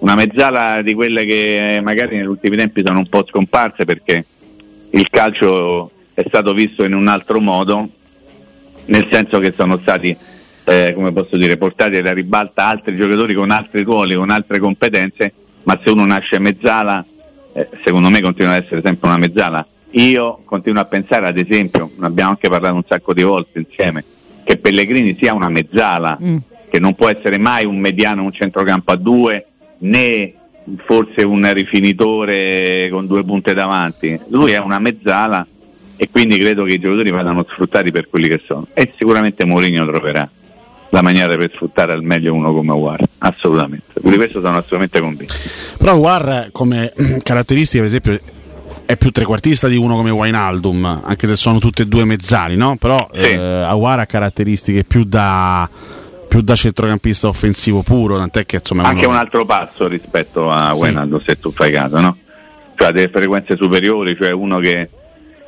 una 0.00 0.14
mezzala 0.16 0.82
di 0.82 0.92
quelle 0.92 1.24
che 1.24 1.80
magari 1.82 2.16
negli 2.16 2.26
ultimi 2.26 2.56
tempi 2.56 2.82
sono 2.84 2.98
un 2.98 3.08
po' 3.08 3.24
scomparse 3.26 3.84
perché 3.84 4.24
il 4.90 5.08
calcio 5.10 5.90
è 6.14 6.24
stato 6.26 6.52
visto 6.52 6.84
in 6.84 6.94
un 6.94 7.08
altro 7.08 7.40
modo, 7.40 7.88
nel 8.86 9.06
senso 9.10 9.38
che 9.38 9.52
sono 9.56 9.78
stati, 9.78 10.16
eh, 10.64 10.92
come 10.94 11.12
posso 11.12 11.36
dire, 11.36 11.56
portati 11.56 11.96
alla 11.96 12.12
ribalta 12.12 12.66
altri 12.66 12.96
giocatori 12.96 13.34
con 13.34 13.50
altri 13.50 13.82
ruoli, 13.82 14.14
con 14.14 14.30
altre 14.30 14.58
competenze, 14.58 15.32
ma 15.62 15.78
se 15.82 15.90
uno 15.90 16.04
nasce 16.04 16.38
mezzala, 16.38 17.04
eh, 17.52 17.68
secondo 17.84 18.08
me 18.10 18.20
continua 18.20 18.54
ad 18.54 18.64
essere 18.64 18.80
sempre 18.82 19.08
una 19.08 19.18
mezzala. 19.18 19.66
Io 19.92 20.42
continuo 20.44 20.82
a 20.82 20.86
pensare, 20.86 21.26
ad 21.26 21.38
esempio, 21.38 21.90
ne 21.96 22.06
abbiamo 22.06 22.30
anche 22.30 22.48
parlato 22.48 22.74
un 22.74 22.84
sacco 22.86 23.12
di 23.12 23.22
volte 23.22 23.58
insieme, 23.58 24.04
che 24.44 24.56
Pellegrini 24.56 25.16
sia 25.18 25.34
una 25.34 25.48
mezzala, 25.48 26.18
che 26.68 26.78
non 26.78 26.94
può 26.94 27.08
essere 27.08 27.38
mai 27.38 27.64
un 27.64 27.78
mediano, 27.78 28.22
un 28.22 28.32
centrocampo 28.32 28.92
a 28.92 28.96
due, 28.96 29.46
né 29.78 30.34
forse 30.84 31.22
un 31.22 31.52
rifinitore 31.52 32.88
con 32.90 33.06
due 33.06 33.24
punte 33.24 33.54
davanti. 33.54 34.18
Lui 34.28 34.52
è 34.52 34.58
una 34.58 34.78
mezzala 34.78 35.46
e 35.96 36.08
quindi 36.10 36.38
credo 36.38 36.64
che 36.64 36.74
i 36.74 36.78
giocatori 36.78 37.10
vadano 37.10 37.44
sfruttati 37.48 37.90
per 37.90 38.08
quelli 38.08 38.28
che 38.28 38.40
sono. 38.46 38.66
E 38.72 38.92
sicuramente 38.96 39.44
Mourinho 39.44 39.86
troverà 39.86 40.28
la 40.90 41.02
maniera 41.02 41.36
per 41.36 41.50
sfruttare 41.54 41.92
al 41.92 42.02
meglio 42.02 42.34
uno 42.34 42.52
come 42.52 42.72
War, 42.72 43.00
assolutamente. 43.18 43.92
Di 43.94 44.16
questo 44.16 44.40
sono 44.40 44.56
assolutamente 44.56 45.00
convinto. 45.00 45.34
Però 45.78 45.94
War 45.96 46.48
come 46.52 46.92
caratteristica, 47.22 47.78
per 47.78 47.88
esempio, 47.88 48.20
è 48.90 48.96
più 48.96 49.10
trequartista 49.12 49.68
di 49.68 49.76
uno 49.76 49.94
come 49.94 50.10
Wijnaldum, 50.10 51.02
anche 51.04 51.26
se 51.28 51.36
sono 51.36 51.58
tutte 51.58 51.82
e 51.82 51.86
due 51.86 52.04
mezzali, 52.04 52.56
no? 52.56 52.76
Però 52.76 53.08
eh, 53.12 53.36
Aguar 53.36 54.00
ha 54.00 54.06
caratteristiche 54.06 54.82
più 54.82 55.04
da, 55.04 55.68
più 56.30 56.42
da 56.42 56.54
centrocampista 56.54 57.26
offensivo 57.26 57.82
puro, 57.82 58.16
tant'è 58.16 58.46
che 58.46 58.56
insomma... 58.56 58.84
Anche 58.84 59.04
uno- 59.06 59.14
un 59.16 59.20
altro 59.20 59.44
passo 59.44 59.88
rispetto 59.88 60.48
a 60.48 60.72
Sì. 60.74 60.82
Wijnaldum, 60.82 61.20
se 61.26 61.40
tu 61.40 61.50
fai 61.50 61.72
caso, 61.72 61.98
no? 62.00 62.16
Cioè 62.76 62.92
delle 62.92 63.08
frequenze 63.08 63.56
superiori, 63.56 64.14
cioè 64.16 64.30
uno 64.30 64.58
che 64.60 64.88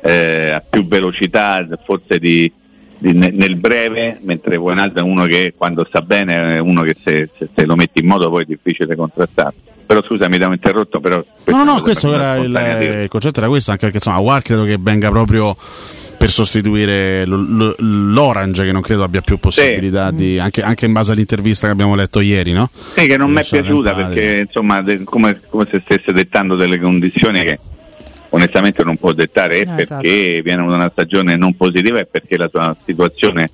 eh, 0.01 0.49
ha 0.51 0.61
più 0.69 0.85
velocità, 0.85 1.65
forse 1.85 2.19
di, 2.19 2.51
di- 2.97 3.13
ne- 3.13 3.31
nel 3.31 3.55
breve, 3.55 4.19
mentre 4.23 4.57
Wijnaldum 4.57 4.97
è 5.05 5.07
uno 5.07 5.25
che 5.25 5.53
quando 5.57 5.85
sta 5.87 6.01
bene 6.01 6.55
è 6.55 6.59
uno 6.59 6.81
che 6.83 6.97
se, 7.01 7.29
se- 7.37 7.47
se 7.55 7.65
lo 7.65 7.75
metti 7.75 8.01
in 8.01 8.07
modo 8.07 8.29
poi 8.29 8.43
è 8.43 8.45
difficile 8.45 8.93
contrastare. 8.97 9.53
però 9.85 10.03
scusa 10.03 10.27
mi 10.27 10.35
avevo 10.35 10.51
interrotto 10.51 10.99
però 10.99 11.23
No, 11.45 11.63
no, 11.63 11.79
questo 11.79 12.13
era 12.13 12.35
il, 12.35 12.49
dire. 12.49 13.03
il 13.03 13.09
concetto 13.09 13.39
era 13.39 13.47
questo, 13.47 13.71
anche 13.71 13.83
perché 13.89 13.97
insomma 14.05 14.17
War 14.19 14.41
credo 14.41 14.65
che 14.65 14.77
venga 14.79 15.09
proprio 15.09 15.55
per 16.23 16.31
sostituire 16.31 17.25
l- 17.25 17.31
l- 17.33 18.13
l'Orange 18.13 18.63
che 18.63 18.71
non 18.71 18.81
credo 18.81 19.03
abbia 19.03 19.19
più 19.19 19.37
possibilità 19.39 20.09
di 20.09 20.39
anche, 20.39 20.61
anche 20.61 20.85
in 20.85 20.93
base 20.93 21.11
all'intervista 21.11 21.65
che 21.67 21.73
abbiamo 21.73 21.95
letto 21.95 22.21
ieri, 22.21 22.53
no? 22.53 22.69
Sì, 22.95 23.07
che 23.07 23.17
non 23.17 23.29
mi 23.29 23.41
è 23.41 23.45
piaciuta 23.45 23.93
perché 23.93 24.45
insomma 24.47 24.81
de- 24.81 25.03
come, 25.03 25.41
come 25.49 25.67
se 25.69 25.81
stesse 25.83 26.13
dettando 26.13 26.55
delle 26.55 26.79
condizioni 26.79 27.41
che 27.41 27.59
onestamente 28.29 28.85
non 28.85 28.95
può 28.95 29.11
dettare 29.11 29.65
No, 29.65 29.75
perché 29.75 29.81
esatto. 29.81 30.01
viene 30.43 30.65
da 30.65 30.75
una 30.75 30.89
stagione 30.93 31.35
non 31.35 31.57
positiva 31.57 31.99
e 31.99 32.05
perché 32.05 32.37
la 32.37 32.47
sua 32.49 32.73
situazione 32.85 33.49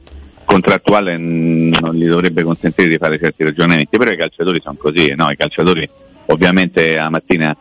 contrattuale 0.46 1.18
mm, 1.18 1.74
non 1.80 1.96
gli 1.96 2.06
dovrebbe 2.06 2.44
consentire 2.44 2.88
di 2.88 2.98
fare 2.98 3.18
certi 3.18 3.46
ragionamenti, 3.46 3.98
però 3.98 4.12
i 4.12 4.18
calciatori 4.18 4.62
sono 4.64 4.78
così, 4.80 5.12
no? 5.16 5.32
i 5.32 5.36
calciatori 5.36 5.90
ovviamente 6.28 6.94
la 6.94 7.10
mattina 7.10 7.58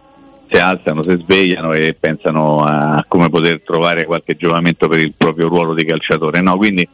si 0.51 0.59
alzano, 0.59 1.03
si 1.03 1.12
svegliano 1.12 1.73
e 1.73 1.95
pensano 1.99 2.65
a 2.65 3.05
come 3.07 3.29
poter 3.29 3.61
trovare 3.62 4.05
qualche 4.05 4.37
giovamento 4.37 4.89
per 4.89 4.99
il 4.99 5.12
proprio 5.16 5.49
ruolo 5.49 5.75
di 5.75 5.85
calciatore, 5.85 6.41
no? 6.41 6.57
quindi 6.57 6.89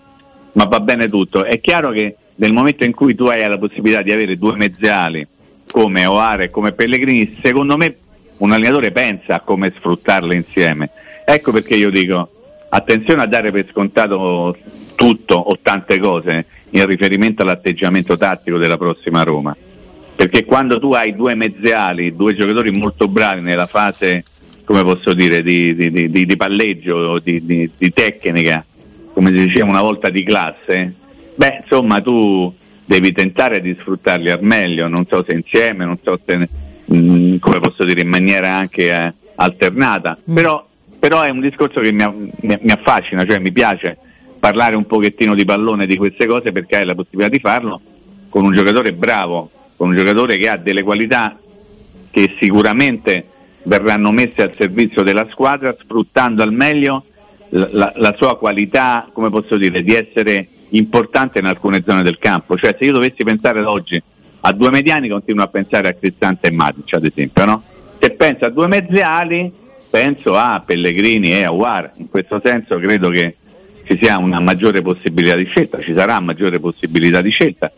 ma 0.55 0.65
va 0.65 0.81
bene 0.81 1.09
tutto. 1.09 1.45
È 1.45 1.61
chiaro 1.61 1.91
che 1.91 2.17
nel 2.37 2.53
momento 2.53 2.85
in 2.85 2.93
cui 2.93 3.15
tu 3.15 3.27
hai 3.27 3.47
la 3.47 3.59
possibilità 3.59 4.03
di 4.03 4.13
avere 4.13 4.37
due 4.37 4.57
mezziali 4.57 5.27
come 5.71 6.07
Oare 6.07 6.45
e 6.45 6.51
come 6.51 6.73
Pellegrini, 6.73 7.39
secondo 7.43 7.77
me 7.77 7.97
un 8.39 8.53
allenatore 8.53 8.93
pensa 8.93 9.37
a 9.37 9.41
come 9.41 9.73
sfruttarle 9.77 10.35
insieme. 10.35 10.91
Ecco 11.25 11.53
perché 11.53 11.75
io 11.75 11.91
dico 11.91 12.29
attenzione 12.69 13.23
a 13.23 13.27
dare 13.27 13.53
per 13.53 13.67
scontato 13.71 14.57
tutto 14.95 15.37
o 15.37 15.59
tante 15.63 15.99
cose 15.99 16.47
in 16.71 16.87
riferimento 16.87 17.43
all'atteggiamento 17.43 18.17
tattico 18.17 18.59
della 18.59 18.77
prossima 18.77 19.23
Roma. 19.23 19.57
Perché 20.17 20.45
quando 20.45 20.79
tu 20.79 20.93
hai 20.93 21.15
due 21.15 21.35
mezziali, 21.35 22.15
due 22.15 22.35
giocatori 22.37 22.71
molto 22.71 23.09
bravi 23.09 23.41
nella 23.41 23.67
fase, 23.67 24.25
come 24.65 24.83
posso 24.83 25.13
dire, 25.13 25.43
di, 25.43 25.75
di- 25.75 26.11
di- 26.11 26.27
di- 26.27 26.37
palleggio, 26.37 27.19
di, 27.19 27.45
di- 27.45 27.69
di 27.77 27.93
tecnica, 27.93 28.65
come 29.13 29.31
si 29.33 29.41
diceva 29.45 29.67
una 29.69 29.83
volta 29.83 30.11
di 30.11 30.23
classe, 30.23 30.95
beh, 31.35 31.59
insomma, 31.63 32.01
tu 32.01 32.53
devi 32.85 33.13
tentare 33.13 33.61
di 33.61 33.77
sfruttarli 33.79 34.31
al 34.31 34.43
meglio, 34.43 34.87
non 34.89 35.05
so 35.09 35.25
se 35.27 35.35
insieme, 35.35 35.85
non 35.85 35.99
so 36.03 36.19
se, 36.25 36.49
mh, 36.85 37.37
come 37.39 37.59
posso 37.61 37.85
dire, 37.85 38.01
in 38.03 38.09
maniera 38.09 38.53
anche 38.55 38.91
eh, 38.91 39.13
alternata, 39.35 40.17
però, 40.33 40.65
però 40.99 41.23
è 41.23 41.29
un 41.31 41.41
discorso 41.41 41.81
che 41.81 41.91
mi, 41.93 42.05
mi- 42.43 42.59
mi 42.61 42.71
affascina, 42.71 43.25
cioè 43.25 43.41
mi 43.41 43.53
piace 43.53 43.99
parlare 44.39 44.77
un 44.77 44.87
pochettino 44.87 45.35
di 45.35 45.45
pallone 45.45 45.87
di 45.87 45.97
queste 45.97 46.27
cose 46.27 46.53
perché 46.53 46.77
hai 46.77 46.85
la 46.85 46.95
possibilità 46.95 47.31
di 47.31 47.41
farlo 47.41 47.81
con 48.29 48.45
un 48.45 48.53
giocatore 48.53 48.93
bravo, 48.93 49.51
con 49.77 49.89
un 49.89 49.97
giocatore 49.97 50.37
che 50.37 50.49
ha 50.49 50.57
delle 50.57 50.83
qualità 50.83 51.39
che 52.11 52.37
sicuramente 52.41 53.27
verranno 53.65 54.11
messe 54.13 54.43
al 54.43 54.55
servizio 54.57 55.03
della 55.03 55.27
squadra 55.31 55.75
sfruttando 55.79 56.43
al 56.43 56.53
meglio 56.53 57.05
la, 57.51 57.69
la- 57.73 57.93
la 57.97 58.15
sua 58.17 58.37
qualità, 58.39 59.09
come 59.13 59.31
posso 59.31 59.57
dire, 59.57 59.83
di 59.83 59.95
essere 59.95 60.47
importante 60.71 61.39
in 61.39 61.47
alcune 61.47 61.83
zone 61.87 62.03
del 62.03 62.19
campo. 62.19 62.57
Cioè 62.57 62.77
se 62.79 62.85
io 62.85 62.93
dovessi 62.93 63.25
pensare 63.25 63.61
ad 63.61 63.67
oggi 63.67 64.01
a 64.41 64.53
due 64.53 64.71
mediani 64.71 65.09
continuo 65.09 65.45
a 65.45 65.49
pensare 65.49 65.89
a 65.89 65.93
Cristante 65.95 66.49
e 66.49 66.51
Matic 66.53 66.95
ad 66.95 67.05
esempio, 67.05 67.45
no? 67.45 67.63
Se 67.99 68.11
penso 68.11 68.45
a 68.45 68.51
due 68.51 68.67
mezziali 68.67 69.51
penso 69.89 70.37
a 70.37 70.61
Pellegrini 70.65 71.33
e 71.33 71.45
a 71.45 71.53
War, 71.53 71.93
in 71.97 72.09
questo 72.11 72.41
senso 72.45 72.79
credo 72.79 73.09
che 73.11 73.37
ci 73.87 73.97
sia 74.01 74.19
una 74.19 74.41
maggiore 74.41 74.83
possibilità 74.83 75.37
di 75.37 75.45
scelta, 75.45 75.81
ci 75.81 75.95
sarà 75.95 76.19
maggiore 76.21 76.59
possibilità 76.59 77.21
di 77.21 77.31
scelta 77.31 77.71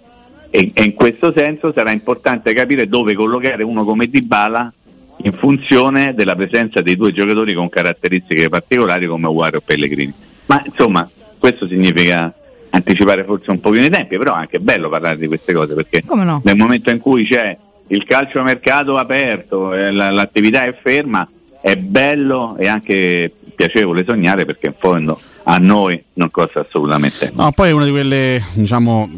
e, 0.57 0.71
e 0.73 0.85
in 0.85 0.95
questo 0.95 1.35
senso 1.37 1.71
sarà 1.75 1.91
importante 1.91 2.55
capire 2.55 2.89
dove 2.89 3.13
collocare 3.13 3.63
uno 3.63 3.85
come 3.85 4.07
Dybala 4.07 4.73
in 5.19 5.33
funzione 5.35 6.15
della 6.15 6.35
presenza 6.35 6.81
dei 6.81 6.97
due 6.97 7.13
giocatori 7.13 7.53
con 7.53 7.69
caratteristiche 7.69 8.49
particolari 8.49 9.07
come 9.07 9.27
Uguario 9.27 9.59
o 9.59 9.63
Pellegrini. 9.63 10.13
Ma 10.47 10.63
insomma, 10.65 11.07
questo 11.39 11.67
significa 11.69 12.33
anticipare 12.71 13.25
forse 13.25 13.51
un 13.51 13.61
pochino 13.61 13.85
i 13.85 13.91
tempi, 13.91 14.17
però 14.17 14.35
è 14.35 14.39
anche 14.39 14.59
bello 14.59 14.89
parlare 14.89 15.19
di 15.19 15.27
queste 15.27 15.53
cose 15.53 15.75
perché 15.75 16.03
Come 16.07 16.25
no? 16.25 16.41
nel 16.45 16.57
momento 16.57 16.91
in 16.91 17.01
cui 17.01 17.27
c'è 17.27 17.55
il 17.89 18.05
calciomercato 18.05 18.97
aperto, 18.97 19.75
e 19.75 19.91
la- 19.91 20.11
l'attività 20.11 20.65
è 20.65 20.75
ferma, 20.81 21.29
è 21.61 21.77
bello 21.77 22.57
e 22.57 22.67
anche 22.67 23.31
piacevole 23.55 24.05
sognare 24.05 24.47
perché 24.47 24.69
in 24.69 24.75
fondo 24.79 25.21
a 25.45 25.59
noi 25.59 26.03
non 26.15 26.31
costa 26.31 26.61
assolutamente 26.61 27.31
No, 27.35 27.53
poi 27.53 27.69
è 27.69 27.73
una 27.73 27.85
di 27.85 27.91
quelle, 27.91 28.43
diciamo, 28.55 29.09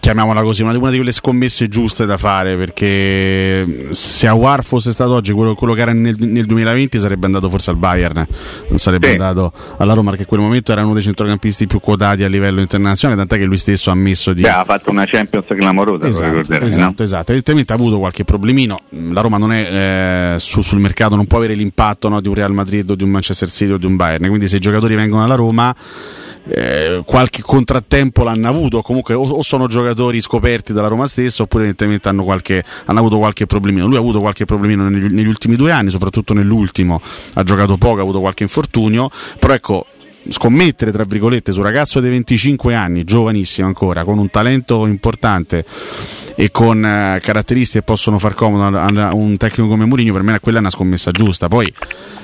chiamiamola 0.00 0.42
così, 0.42 0.62
una 0.62 0.72
di, 0.72 0.78
una 0.78 0.90
di 0.90 0.96
quelle 0.96 1.12
scommesse 1.12 1.68
giuste 1.68 2.06
da 2.06 2.16
fare 2.16 2.56
perché 2.56 3.88
se 3.90 4.26
Awar 4.26 4.64
fosse 4.64 4.92
stato 4.92 5.12
oggi 5.12 5.32
quello, 5.32 5.54
quello 5.54 5.74
che 5.74 5.82
era 5.82 5.92
nel, 5.92 6.16
nel 6.18 6.46
2020 6.46 6.98
sarebbe 6.98 7.26
andato 7.26 7.48
forse 7.50 7.70
al 7.70 7.76
Bayern, 7.76 8.26
non 8.68 8.78
sarebbe 8.78 9.06
Sì. 9.08 9.12
andato 9.12 9.52
alla 9.76 9.92
Roma 9.92 10.08
perché 10.10 10.22
in 10.22 10.28
quel 10.28 10.40
momento 10.40 10.72
era 10.72 10.82
uno 10.84 10.94
dei 10.94 11.02
centrocampisti 11.02 11.66
più 11.66 11.80
quotati 11.80 12.24
a 12.24 12.28
livello 12.28 12.60
internazionale, 12.60 13.18
tant'è 13.20 13.38
che 13.38 13.44
lui 13.44 13.58
stesso 13.58 13.90
ha 13.90 13.92
ammesso 13.92 14.32
di... 14.32 14.40
Beh, 14.42 14.48
ha 14.50 14.64
fatto 14.64 14.90
una 14.90 15.04
Champions 15.06 15.46
clamorosa, 15.48 16.06
Esatto, 16.06 16.64
esatto, 16.64 17.02
esatto. 17.02 17.32
Evidentemente 17.32 17.72
ha 17.72 17.76
avuto 17.76 17.98
qualche 17.98 18.24
problemino. 18.24 18.80
La 19.10 19.20
Roma 19.20 19.36
non 19.36 19.52
è 19.52 20.34
eh, 20.34 20.38
su- 20.38 20.62
sul 20.62 20.80
mercato, 20.80 21.14
non 21.14 21.26
può 21.26 21.38
avere 21.38 21.54
l'impatto 21.54 22.08
no, 22.08 22.20
di 22.20 22.28
un 22.28 22.34
Real 22.34 22.52
Madrid 22.52 22.88
o 22.90 22.94
di 22.94 23.02
un 23.04 23.10
Manchester 23.10 23.50
City 23.50 23.72
o 23.72 23.76
di 23.76 23.86
un 23.86 23.96
Bayern. 23.96 24.26
Quindi 24.28 24.48
se 24.48 24.56
i 24.56 24.60
giocatori 24.60 24.94
vengono 24.94 25.22
alla 25.22 25.34
Roma, 25.34 25.74
eh, 26.48 27.02
qualche 27.04 27.42
contrattempo 27.42 28.22
l'hanno 28.22 28.48
avuto. 28.48 28.82
Comunque, 28.82 29.14
o, 29.14 29.22
o 29.22 29.42
sono 29.42 29.66
giocatori 29.66 30.20
scoperti 30.20 30.72
dalla 30.72 30.88
Roma 30.88 31.06
stessa, 31.06 31.42
oppure 31.42 31.64
evidentemente 31.64 32.08
hanno, 32.08 32.24
qualche, 32.24 32.64
hanno 32.86 32.98
avuto 32.98 33.18
qualche 33.18 33.46
problemino. 33.46 33.86
Lui 33.86 33.96
ha 33.96 34.00
avuto 34.00 34.20
qualche 34.20 34.44
problemino 34.44 34.88
negli, 34.88 35.12
negli 35.12 35.28
ultimi 35.28 35.56
due 35.56 35.72
anni, 35.72 35.90
soprattutto 35.90 36.34
nell'ultimo. 36.34 37.00
Ha 37.34 37.42
giocato 37.42 37.76
poco, 37.76 37.98
ha 37.98 38.02
avuto 38.02 38.20
qualche 38.20 38.42
infortunio. 38.42 39.10
Però 39.38 39.52
ecco 39.52 39.86
scommettere 40.28 40.92
tra 40.92 41.04
virgolette 41.04 41.52
su 41.52 41.58
un 41.58 41.64
ragazzo 41.64 42.00
di 42.00 42.08
25 42.08 42.74
anni, 42.74 43.04
giovanissimo 43.04 43.66
ancora, 43.66 44.04
con 44.04 44.18
un 44.18 44.30
talento 44.30 44.86
importante 44.86 45.64
e 46.36 46.50
con 46.50 46.84
eh, 46.84 47.20
caratteristiche 47.22 47.80
che 47.80 47.84
possono 47.84 48.18
far 48.18 48.34
comodo 48.34 48.76
a, 48.78 49.08
a 49.08 49.14
un 49.14 49.36
tecnico 49.36 49.68
come 49.68 49.84
Mourinho, 49.84 50.12
per 50.12 50.22
me 50.22 50.38
quella 50.40 50.58
è 50.58 50.60
una 50.60 50.70
scommessa 50.70 51.10
giusta. 51.10 51.48
Poi 51.48 51.72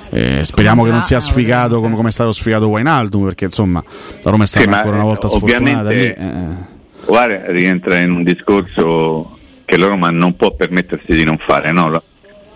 eh, 0.09 0.43
speriamo 0.43 0.83
che 0.83 0.91
non 0.91 1.03
sia 1.03 1.19
sfigato 1.19 1.81
come, 1.81 1.95
come 1.95 2.09
è 2.09 2.11
stato 2.11 2.31
sfigato 2.31 2.67
Wijnaldum, 2.67 3.23
perché 3.25 3.45
insomma 3.45 3.83
la 4.21 4.31
Roma 4.31 4.43
è 4.43 4.47
stata 4.47 4.65
Sì, 4.65 4.73
ancora 4.73 4.95
una 4.95 5.03
volta 5.05 5.27
eh, 5.27 5.29
sfortunata 5.29 5.89
lì. 5.89 5.95
ovviamente- 6.09 6.75
Guarda, 7.05 7.51
rientra 7.51 7.99
in 7.99 8.11
un 8.11 8.23
discorso 8.23 9.37
che 9.63 9.77
la 9.77 9.87
Roma 9.87 10.09
non 10.09 10.35
può 10.35 10.53
permettersi 10.53 11.13
di 11.13 11.23
non 11.23 11.37
fare, 11.37 11.71
no? 11.71 12.01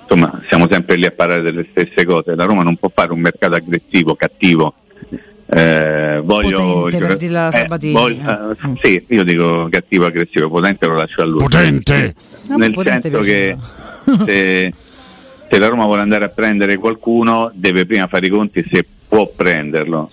Insomma, 0.01 0.41
siamo 0.49 0.67
sempre 0.69 0.97
lì 0.97 1.05
a 1.05 1.11
parlare 1.11 1.41
delle 1.41 1.65
stesse 1.71 2.03
cose. 2.05 2.35
La 2.35 2.43
Roma 2.43 2.63
non 2.63 2.75
può 2.75 2.91
fare 2.93 3.13
un 3.13 3.19
mercato 3.21 3.55
aggressivo, 3.55 4.15
cattivo. 4.15 4.73
Eh, 5.53 6.21
voglio 6.23 6.83
Potente, 6.83 7.05
per 7.05 7.17
dirla 7.17 7.49
eh, 7.49 7.51
Sabatini. 7.51 7.91
voglio- 7.93 8.51
eh, 8.51 8.77
sì, 8.81 9.03
io 9.09 9.23
dico 9.23 9.67
cattivo, 9.69 10.05
aggressivo, 10.05 10.49
potente 10.49 10.87
lo 10.87 10.95
lascio 10.95 11.21
a 11.21 11.25
lui. 11.25 11.39
Potente! 11.39 12.15
No, 12.47 12.55
Nel 12.57 12.71
potente 12.71 13.09
senso 13.09 13.19
che 13.21 13.57
se, 14.25 14.73
se 15.49 15.59
la 15.59 15.67
Roma 15.67 15.85
vuole 15.85 16.01
andare 16.01 16.23
a 16.23 16.29
prendere 16.29 16.77
qualcuno 16.77 17.51
deve 17.53 17.85
prima 17.85 18.07
fare 18.07 18.27
i 18.27 18.29
conti 18.29 18.65
se 18.69 18.85
può 19.07 19.27
prenderlo. 19.27 20.09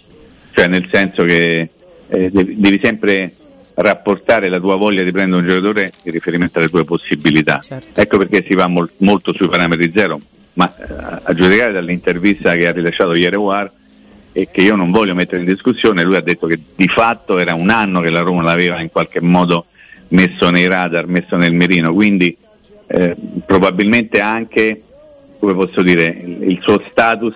Cioè 0.52 0.66
nel 0.66 0.88
senso 0.90 1.22
che 1.22 1.68
eh, 2.08 2.30
devi, 2.32 2.56
devi 2.58 2.80
sempre 2.82 3.32
rapportare 3.74 4.48
la 4.48 4.58
tua 4.58 4.74
voglia 4.74 5.04
di 5.04 5.12
prendere 5.12 5.40
un 5.42 5.48
giocatore 5.48 5.92
in 6.02 6.10
riferimento 6.12 6.58
alle 6.58 6.68
tue 6.68 6.84
possibilità. 6.84 7.60
Ecco 7.94 8.18
perché 8.18 8.44
si 8.44 8.54
va 8.54 8.66
mol- 8.66 8.90
molto 8.98 9.32
sui 9.32 9.46
parametri 9.48 9.92
zero, 9.94 10.18
ma 10.54 10.74
eh, 10.76 11.20
a 11.22 11.32
giudicare 11.32 11.70
dall'intervista 11.72 12.54
che 12.56 12.66
ha 12.66 12.72
rilasciato 12.72 13.14
ieri 13.14 13.36
War 13.36 13.70
e 14.38 14.48
che 14.52 14.60
io 14.60 14.76
non 14.76 14.92
voglio 14.92 15.16
mettere 15.16 15.40
in 15.42 15.48
discussione, 15.48 16.04
lui 16.04 16.14
ha 16.14 16.20
detto 16.20 16.46
che 16.46 16.60
di 16.76 16.86
fatto 16.86 17.38
era 17.38 17.54
un 17.54 17.70
anno 17.70 18.00
che 18.00 18.08
la 18.08 18.20
Roma 18.20 18.42
l'aveva 18.42 18.80
in 18.80 18.88
qualche 18.88 19.20
modo 19.20 19.66
messo 20.10 20.50
nei 20.50 20.68
radar, 20.68 21.08
messo 21.08 21.36
nel 21.36 21.52
mirino, 21.52 21.92
quindi 21.92 22.36
eh, 22.86 23.16
probabilmente 23.44 24.20
anche, 24.20 24.80
come 25.40 25.54
posso 25.54 25.82
dire, 25.82 26.06
il, 26.06 26.56
suo 26.62 26.80
status 26.88 27.34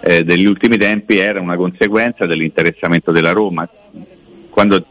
eh, 0.00 0.24
degli 0.24 0.46
ultimi 0.46 0.78
tempi 0.78 1.18
era 1.18 1.42
una 1.42 1.56
conseguenza 1.56 2.24
dell'interessamento 2.24 3.12
della 3.12 3.32
Roma. 3.32 3.68
Quando 4.48 4.82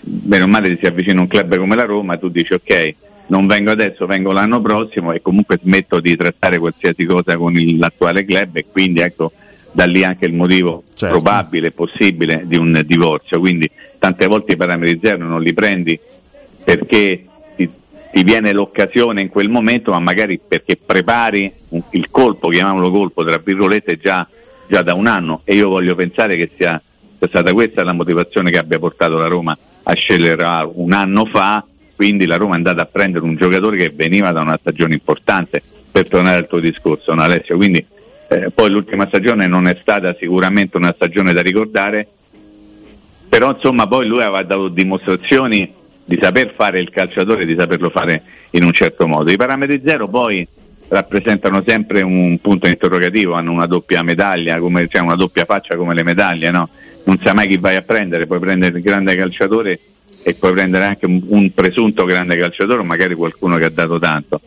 bene 0.00 0.44
o 0.44 0.48
male 0.48 0.78
si 0.80 0.86
avvicina 0.86 1.20
un 1.20 1.26
club 1.26 1.58
come 1.58 1.76
la 1.76 1.84
Roma, 1.84 2.16
tu 2.16 2.30
dici 2.30 2.54
ok, 2.54 2.94
non 3.26 3.46
vengo 3.46 3.70
adesso, 3.70 4.06
vengo 4.06 4.32
l'anno 4.32 4.62
prossimo 4.62 5.12
e 5.12 5.20
comunque 5.20 5.60
smetto 5.62 6.00
di 6.00 6.16
trattare 6.16 6.58
qualsiasi 6.58 7.04
cosa 7.04 7.36
con 7.36 7.52
l'attuale 7.52 8.24
club 8.24 8.56
e 8.56 8.64
quindi 8.72 9.00
ecco 9.00 9.32
da 9.72 9.84
lì 9.84 10.04
anche 10.04 10.26
il 10.26 10.32
motivo 10.32 10.82
Certo. 10.94 11.14
probabile 11.16 11.70
possibile 11.72 12.42
di 12.44 12.56
un 12.56 12.82
divorzio. 12.84 13.38
Quindi 13.40 13.70
tante 13.98 14.26
volte 14.26 14.52
i 14.52 14.56
parametri 14.56 14.98
zero 15.02 15.24
non 15.24 15.40
li 15.42 15.52
prendi 15.54 15.98
perché 16.62 17.24
ti, 17.56 17.68
ti 18.12 18.22
viene 18.22 18.52
l'occasione 18.52 19.20
in 19.20 19.28
quel 19.28 19.48
momento, 19.48 19.92
ma 19.92 20.00
magari 20.00 20.38
perché 20.46 20.76
prepari 20.76 21.50
un- 21.68 21.82
il 21.90 22.10
colpo, 22.10 22.48
chiamiamolo 22.48 22.90
colpo, 22.90 23.24
tra 23.24 23.38
virgolette, 23.38 23.98
già, 23.98 24.26
già 24.68 24.82
da 24.82 24.94
un 24.94 25.06
anno 25.06 25.40
e 25.44 25.54
io 25.54 25.68
voglio 25.68 25.94
pensare 25.94 26.36
che 26.36 26.50
sia, 26.56 26.80
sia 27.18 27.28
stata 27.28 27.52
questa 27.52 27.82
la 27.84 27.92
motivazione 27.92 28.50
che 28.50 28.58
abbia 28.58 28.78
portato 28.78 29.16
la 29.18 29.26
Roma 29.26 29.56
a 29.82 29.94
scegliere 29.94 30.44
un 30.74 30.92
anno 30.92 31.24
fa 31.24 31.64
quindi 31.96 32.24
la 32.24 32.36
Roma 32.36 32.54
è 32.54 32.56
andata 32.56 32.82
a 32.82 32.86
prendere 32.86 33.24
un 33.24 33.36
giocatore 33.36 33.76
che 33.76 33.90
veniva 33.90 34.30
da 34.32 34.40
una 34.40 34.56
stagione 34.58 34.94
importante 34.94 35.62
per 35.90 36.08
tornare 36.08 36.38
al 36.38 36.46
tuo 36.48 36.58
discorso, 36.58 37.12
no, 37.12 37.20
Alessio? 37.20 37.56
Quindi 37.56 37.84
eh, 38.32 38.50
poi 38.54 38.70
l'ultima 38.70 39.08
stagione 39.08 39.48
non 39.48 39.66
è 39.66 39.76
stata 39.80 40.14
sicuramente 40.14 40.76
una 40.76 40.92
stagione 40.94 41.32
da 41.32 41.42
ricordare, 41.42 42.06
però 43.28 43.50
insomma 43.52 43.88
poi 43.88 44.06
lui 44.06 44.22
aveva 44.22 44.44
dato 44.44 44.68
dimostrazioni 44.68 45.72
di 46.04 46.18
saper 46.20 46.54
fare 46.54 46.78
il 46.78 46.90
calciatore, 46.90 47.44
di 47.44 47.56
saperlo 47.58 47.90
fare 47.90 48.22
in 48.50 48.62
un 48.62 48.72
certo 48.72 49.08
modo. 49.08 49.32
I 49.32 49.36
parametri 49.36 49.82
zero 49.84 50.06
poi 50.06 50.46
rappresentano 50.86 51.64
sempre 51.66 52.02
un 52.02 52.38
punto 52.40 52.68
interrogativo, 52.68 53.34
hanno 53.34 53.50
una 53.50 53.66
doppia 53.66 54.02
medaglia, 54.04 54.60
come, 54.60 54.86
cioè 54.88 55.02
una 55.02 55.16
doppia 55.16 55.44
faccia 55.44 55.74
come 55.74 55.94
le 55.94 56.04
medaglie, 56.04 56.52
no? 56.52 56.68
non 57.06 57.18
sai 57.18 57.34
mai 57.34 57.48
chi 57.48 57.56
vai 57.56 57.74
a 57.74 57.82
prendere, 57.82 58.28
puoi 58.28 58.38
prendere 58.38 58.76
il 58.76 58.82
grande 58.82 59.16
calciatore 59.16 59.80
e 60.22 60.34
puoi 60.34 60.52
prendere 60.52 60.84
anche 60.84 61.06
un, 61.06 61.20
un 61.26 61.50
presunto 61.52 62.04
grande 62.04 62.36
calciatore, 62.36 62.84
magari 62.84 63.14
qualcuno 63.14 63.56
che 63.56 63.64
ha 63.64 63.70
dato 63.70 63.98
tanto. 63.98 64.40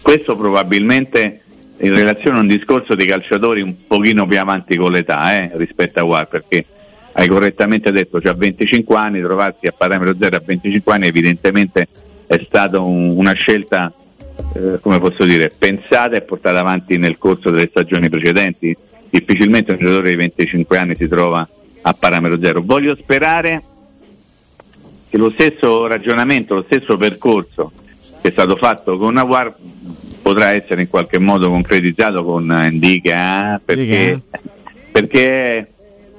Questo 0.00 0.36
probabilmente 0.36 1.42
in 1.78 1.94
relazione 1.94 2.36
a 2.38 2.40
un 2.40 2.46
discorso 2.46 2.94
di 2.94 3.06
calciatori 3.06 3.60
un 3.60 3.86
pochino 3.86 4.26
più 4.26 4.38
avanti 4.38 4.76
con 4.76 4.92
l'età 4.92 5.34
eh, 5.34 5.50
rispetto 5.54 6.00
a 6.00 6.04
War, 6.04 6.28
perché 6.28 6.64
hai 7.12 7.28
correttamente 7.28 7.90
detto, 7.90 8.20
cioè 8.20 8.32
a 8.32 8.36
25 8.36 8.96
anni, 8.96 9.20
trovarsi 9.20 9.66
a 9.66 9.74
parametro 9.76 10.14
zero 10.18 10.36
a 10.36 10.42
25 10.44 10.92
anni 10.92 11.06
evidentemente 11.06 11.88
è 12.26 12.40
stata 12.46 12.80
un, 12.80 13.12
una 13.16 13.32
scelta, 13.32 13.92
eh, 14.54 14.78
come 14.80 14.98
posso 15.00 15.24
dire, 15.24 15.52
pensata 15.56 16.16
e 16.16 16.22
portata 16.22 16.58
avanti 16.60 16.96
nel 16.96 17.18
corso 17.18 17.50
delle 17.50 17.68
stagioni 17.68 18.08
precedenti. 18.08 18.74
Difficilmente 19.10 19.72
un 19.72 19.78
giocatore 19.78 20.10
di 20.10 20.16
25 20.16 20.78
anni 20.78 20.94
si 20.94 21.08
trova 21.08 21.46
a 21.82 21.92
parametro 21.92 22.40
zero. 22.40 22.62
Voglio 22.62 22.96
sperare 22.96 23.62
che 25.10 25.18
lo 25.18 25.30
stesso 25.30 25.86
ragionamento, 25.86 26.54
lo 26.54 26.64
stesso 26.66 26.96
percorso 26.96 27.72
che 28.22 28.28
è 28.28 28.30
stato 28.30 28.56
fatto 28.56 28.96
con 28.96 29.14
Nawar 29.14 29.52
potrà 30.22 30.52
essere 30.52 30.82
in 30.82 30.88
qualche 30.88 31.18
modo 31.18 31.50
concretizzato 31.50 32.24
con 32.24 32.44
Indica 32.70 33.60
perché, 33.62 34.20
perché, 34.90 35.66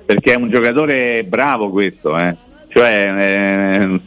perché, 0.05 0.33
è 0.33 0.35
un 0.35 0.49
giocatore 0.49 1.23
bravo 1.23 1.69
questo, 1.69 2.17
eh. 2.17 2.35
cioè, 2.67 3.13
eh, 3.17 3.99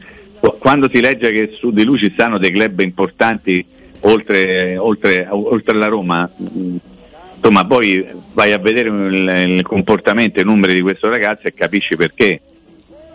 quando 0.58 0.88
si 0.88 1.00
legge 1.00 1.32
che 1.32 1.56
su 1.58 1.72
di 1.72 1.82
lui 1.82 1.98
ci 1.98 2.10
stanno 2.12 2.38
dei 2.38 2.52
club 2.52 2.80
importanti 2.80 3.64
oltre, 4.00 4.76
oltre, 4.76 5.26
oltre 5.30 5.74
la 5.74 5.88
Roma, 5.88 6.30
insomma 7.34 7.64
poi 7.64 8.06
vai 8.34 8.52
a 8.52 8.58
vedere 8.58 8.88
il, 8.88 9.54
il 9.56 9.62
comportamento 9.62 10.38
e 10.38 10.42
i 10.42 10.44
numeri 10.44 10.74
di 10.74 10.82
questo 10.82 11.08
ragazzo 11.08 11.48
e 11.48 11.54
capisci 11.54 11.96
perché. 11.96 12.40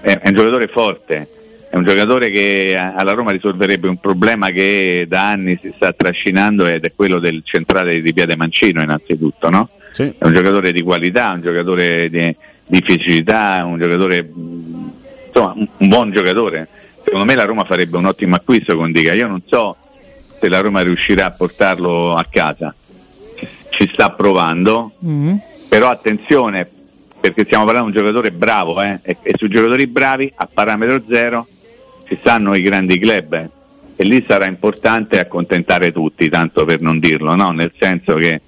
È, 0.01 0.17
è 0.17 0.27
un 0.29 0.33
giocatore 0.33 0.67
forte, 0.67 1.27
è 1.71 1.77
un 1.77 1.85
giocatore 1.85 2.29
che 2.31 2.75
alla 2.77 3.13
Roma 3.13 3.31
risolverebbe 3.31 3.87
un 3.87 3.95
problema 3.95 4.49
che 4.49 5.05
da 5.07 5.29
anni 5.29 5.57
si 5.61 5.71
sta 5.73 5.93
trascinando 5.93 6.65
ed 6.65 6.83
è 6.83 6.91
quello 6.93 7.17
del 7.17 7.43
centrale 7.45 8.01
di 8.01 8.11
Piede 8.11 8.35
Mancino 8.35 8.81
innanzitutto, 8.81 9.49
no? 9.49 9.69
Sì. 9.93 10.03
È 10.17 10.25
un 10.25 10.33
giocatore 10.33 10.73
di 10.73 10.81
qualità, 10.81 11.31
un 11.31 11.41
giocatore 11.41 12.09
di, 12.09 12.35
di 12.65 12.81
fisicità, 12.85 13.63
un 13.63 13.79
giocatore 13.79 14.17
insomma 15.27 15.53
un, 15.55 15.67
un, 15.77 15.87
buon 15.87 16.11
giocatore. 16.11 16.67
Secondo 17.05 17.23
me 17.23 17.35
la 17.35 17.45
Roma 17.45 17.63
farebbe 17.63 17.95
un 17.95 18.03
ottimo 18.03 18.35
acquisto 18.35 18.75
con 18.75 18.91
Dica. 18.91 19.13
Io 19.13 19.27
non 19.27 19.41
so 19.45 19.77
se 20.41 20.49
la 20.49 20.59
Roma 20.59 20.81
riuscirà 20.81 21.27
a 21.27 21.31
portarlo 21.31 22.15
a 22.15 22.25
casa. 22.29 22.75
Ci, 23.37 23.47
ci 23.69 23.89
sta 23.93 24.09
provando, 24.09 24.91
Mm. 25.05 25.35
però 25.69 25.89
attenzione 25.89 26.67
perché 27.21 27.45
stiamo 27.45 27.63
parlando 27.63 27.91
di 27.91 27.97
un 27.97 28.03
giocatore 28.03 28.33
bravo 28.33 28.81
eh? 28.81 28.99
e, 29.03 29.15
e 29.21 29.35
su 29.37 29.47
giocatori 29.47 29.87
bravi 29.87 30.33
a 30.35 30.49
parametro 30.51 31.01
zero 31.07 31.47
ci 32.11 32.17
stanno 32.19 32.53
i 32.55 32.61
grandi 32.61 32.99
club 32.99 33.33
eh, 33.33 33.49
e 33.95 34.03
lì 34.03 34.21
sarà 34.27 34.45
importante 34.45 35.17
accontentare 35.17 35.93
tutti, 35.93 36.27
tanto 36.27 36.65
per 36.65 36.81
non 36.81 36.99
dirlo, 36.99 37.35
no? 37.35 37.51
nel 37.51 37.71
senso 37.79 38.15
che 38.15 38.41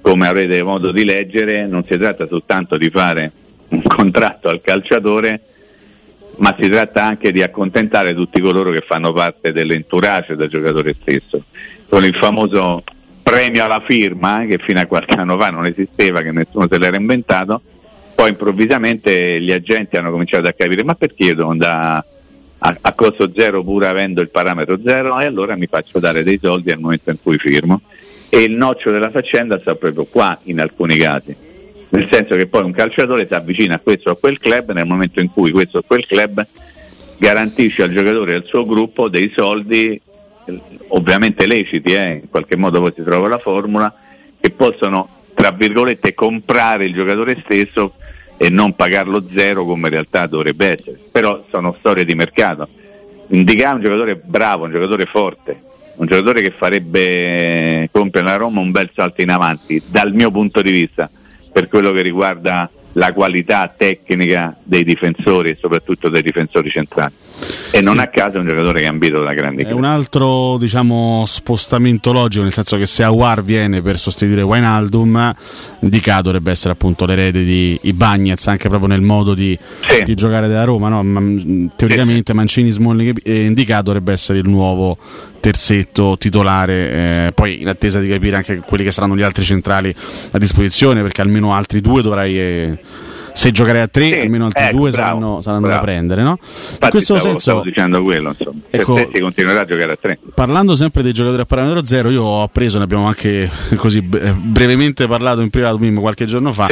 come 0.00 0.28
avrete 0.28 0.62
modo 0.62 0.92
di 0.92 1.04
leggere 1.04 1.66
non 1.66 1.84
si 1.84 1.98
tratta 1.98 2.28
soltanto 2.28 2.76
di 2.76 2.88
fare 2.88 3.32
un 3.70 3.82
contratto 3.82 4.48
al 4.48 4.60
calciatore, 4.60 5.40
ma 6.36 6.54
si 6.56 6.68
tratta 6.68 7.04
anche 7.04 7.32
di 7.32 7.42
accontentare 7.42 8.14
tutti 8.14 8.40
coloro 8.40 8.70
che 8.70 8.84
fanno 8.86 9.12
parte 9.12 9.50
dell'entourage 9.50 10.36
del 10.36 10.48
giocatore 10.48 10.94
stesso, 11.00 11.42
con 11.88 12.04
il 12.04 12.14
famoso 12.14 12.84
premio 13.24 13.64
alla 13.64 13.82
firma 13.84 14.42
eh, 14.42 14.46
che 14.46 14.58
fino 14.58 14.78
a 14.78 14.86
qualche 14.86 15.16
anno 15.16 15.36
fa 15.36 15.50
non 15.50 15.66
esisteva, 15.66 16.22
che 16.22 16.30
nessuno 16.30 16.68
se 16.70 16.78
l'era 16.78 16.96
inventato, 16.96 17.60
poi 18.14 18.28
improvvisamente 18.28 19.40
gli 19.40 19.50
agenti 19.50 19.96
hanno 19.96 20.12
cominciato 20.12 20.46
a 20.46 20.52
capire 20.52 20.84
ma 20.84 20.94
perché 20.94 21.24
io 21.24 21.34
devo 21.34 21.50
andare 21.50 22.04
a, 22.62 22.76
a 22.80 22.92
costo 22.92 23.30
zero 23.34 23.62
pur 23.62 23.84
avendo 23.84 24.20
il 24.20 24.28
parametro 24.28 24.78
zero 24.84 25.18
e 25.20 25.24
allora 25.24 25.56
mi 25.56 25.66
faccio 25.66 25.98
dare 25.98 26.22
dei 26.22 26.38
soldi 26.42 26.70
al 26.70 26.78
momento 26.78 27.10
in 27.10 27.16
cui 27.22 27.38
firmo. 27.38 27.82
E 28.28 28.42
il 28.42 28.52
noccio 28.52 28.90
della 28.90 29.10
faccenda 29.10 29.58
sta 29.58 29.74
proprio 29.74 30.04
qua 30.04 30.38
in 30.44 30.60
alcuni 30.60 30.96
casi. 30.96 31.34
Nel 31.88 32.08
senso 32.10 32.36
che 32.36 32.46
poi 32.46 32.62
un 32.62 32.72
calciatore 32.72 33.26
si 33.26 33.34
avvicina 33.34 33.74
a 33.74 33.80
questo 33.80 34.10
o 34.10 34.12
a 34.12 34.16
quel 34.16 34.38
club 34.38 34.72
nel 34.72 34.86
momento 34.86 35.20
in 35.20 35.32
cui 35.32 35.50
questo 35.50 35.78
o 35.78 35.82
quel 35.84 36.06
club 36.06 36.46
garantisce 37.18 37.82
al 37.82 37.90
giocatore 37.90 38.32
e 38.32 38.36
al 38.36 38.44
suo 38.44 38.64
gruppo 38.64 39.08
dei 39.08 39.32
soldi 39.34 40.00
ovviamente 40.88 41.46
leciti 41.46 41.92
eh, 41.92 42.20
in 42.22 42.30
qualche 42.30 42.56
modo 42.56 42.80
poi 42.80 42.92
si 42.94 43.02
trova 43.02 43.28
la 43.28 43.38
formula 43.38 43.92
che 44.40 44.50
possono 44.50 45.08
tra 45.34 45.50
virgolette 45.50 46.14
comprare 46.14 46.86
il 46.86 46.94
giocatore 46.94 47.40
stesso 47.44 47.94
e 48.42 48.48
non 48.48 48.74
pagarlo 48.74 49.22
zero 49.30 49.66
come 49.66 49.88
in 49.88 49.92
realtà 49.92 50.26
dovrebbe 50.26 50.68
essere. 50.68 50.98
Però 51.12 51.44
sono 51.50 51.76
storie 51.78 52.06
di 52.06 52.14
mercato. 52.14 52.66
Indicare 53.28 53.74
un 53.74 53.82
giocatore 53.82 54.16
bravo, 54.16 54.64
un 54.64 54.72
giocatore 54.72 55.04
forte, 55.04 55.60
un 55.96 56.06
giocatore 56.06 56.40
che 56.40 56.50
farebbe 56.50 57.90
compiere 57.92 58.26
la 58.26 58.36
Roma 58.36 58.60
un 58.60 58.70
bel 58.70 58.90
salto 58.94 59.20
in 59.20 59.28
avanti, 59.28 59.82
dal 59.86 60.14
mio 60.14 60.30
punto 60.30 60.62
di 60.62 60.70
vista, 60.70 61.10
per 61.52 61.68
quello 61.68 61.92
che 61.92 62.00
riguarda 62.00 62.70
la 62.94 63.12
qualità 63.12 63.70
tecnica 63.76 64.56
dei 64.62 64.84
difensori 64.84 65.50
e 65.50 65.58
soprattutto 65.60 66.08
dei 66.08 66.22
difensori 66.22 66.70
centrali. 66.70 67.12
E 67.72 67.80
non 67.80 67.98
a 67.98 68.08
caso 68.08 68.36
è 68.36 68.40
un 68.40 68.46
giocatore 68.46 68.80
che 68.80 68.86
ha 68.86 68.90
ambito 68.90 69.22
da 69.22 69.32
grandi 69.32 69.62
È 69.62 69.70
un 69.70 69.84
altro 69.84 70.56
diciamo, 70.58 71.22
spostamento 71.24 72.12
logico, 72.12 72.42
nel 72.42 72.52
senso 72.52 72.76
che 72.76 72.86
se 72.86 73.04
Awar 73.04 73.42
viene 73.42 73.80
per 73.80 73.98
sostituire 73.98 74.42
Wijnaldum, 74.42 75.34
indicato 75.80 76.22
dovrebbe 76.22 76.50
essere 76.50 76.72
appunto 76.72 77.06
l'erede 77.06 77.44
di 77.44 77.78
Ibagnez, 77.82 78.46
anche 78.48 78.68
proprio 78.68 78.88
nel 78.88 79.02
modo 79.02 79.34
di, 79.34 79.56
di 80.04 80.14
giocare 80.14 80.48
della 80.48 80.64
Roma. 80.64 80.88
No? 80.88 81.02
Ma, 81.02 81.20
teoricamente 81.76 82.32
Mancini 82.32 82.70
Smalling 82.70 83.18
e 83.22 83.44
indicato 83.44 83.84
dovrebbe 83.84 84.12
essere 84.12 84.38
il 84.38 84.48
nuovo 84.48 84.96
terzetto 85.38 86.16
titolare, 86.18 86.90
eh, 87.26 87.32
poi 87.32 87.62
in 87.62 87.68
attesa 87.68 88.00
di 88.00 88.08
capire 88.08 88.36
anche 88.36 88.58
quelli 88.58 88.84
che 88.84 88.90
saranno 88.90 89.16
gli 89.16 89.22
altri 89.22 89.44
centrali 89.44 89.94
a 90.32 90.38
disposizione, 90.38 91.02
perché 91.02 91.20
almeno 91.20 91.54
altri 91.54 91.80
due 91.80 92.02
dovrai... 92.02 92.38
Eh, 92.38 92.78
se 93.40 93.52
giocare 93.52 93.80
a 93.80 93.88
tre, 93.88 94.20
almeno 94.20 94.44
altri 94.44 94.64
ecco, 94.64 94.76
due 94.76 94.90
bravo, 94.90 95.06
saranno, 95.18 95.40
saranno 95.40 95.68
da 95.68 95.78
prendere. 95.78 96.22
No? 96.22 96.38
Infatti 96.40 96.84
In 96.84 96.90
questo 96.90 97.14
stavo, 97.14 97.30
senso, 97.30 97.38
stavo 97.38 97.62
dicendo 97.62 98.02
quello, 98.02 98.28
insomma. 98.28 98.58
Ecco- 98.68 98.94
te 98.94 99.08
si 99.14 99.20
continuerà 99.20 99.60
a 99.60 99.64
giocare 99.64 99.92
a 99.92 99.96
tre. 99.96 100.18
Parlando 100.34 100.76
sempre 100.76 101.02
dei 101.02 101.14
giocatori 101.14 101.40
a 101.40 101.46
parametro 101.46 101.82
zero, 101.82 102.10
io 102.10 102.22
ho 102.22 102.42
appreso, 102.42 102.76
ne 102.76 102.84
abbiamo 102.84 103.06
anche 103.06 103.50
così 103.76 104.02
bre- 104.02 104.34
brevemente 104.36 105.06
parlato 105.06 105.40
in 105.40 105.48
privato 105.48 105.78
Mimmo, 105.78 106.02
qualche 106.02 106.26
giorno 106.26 106.52
fa. 106.52 106.66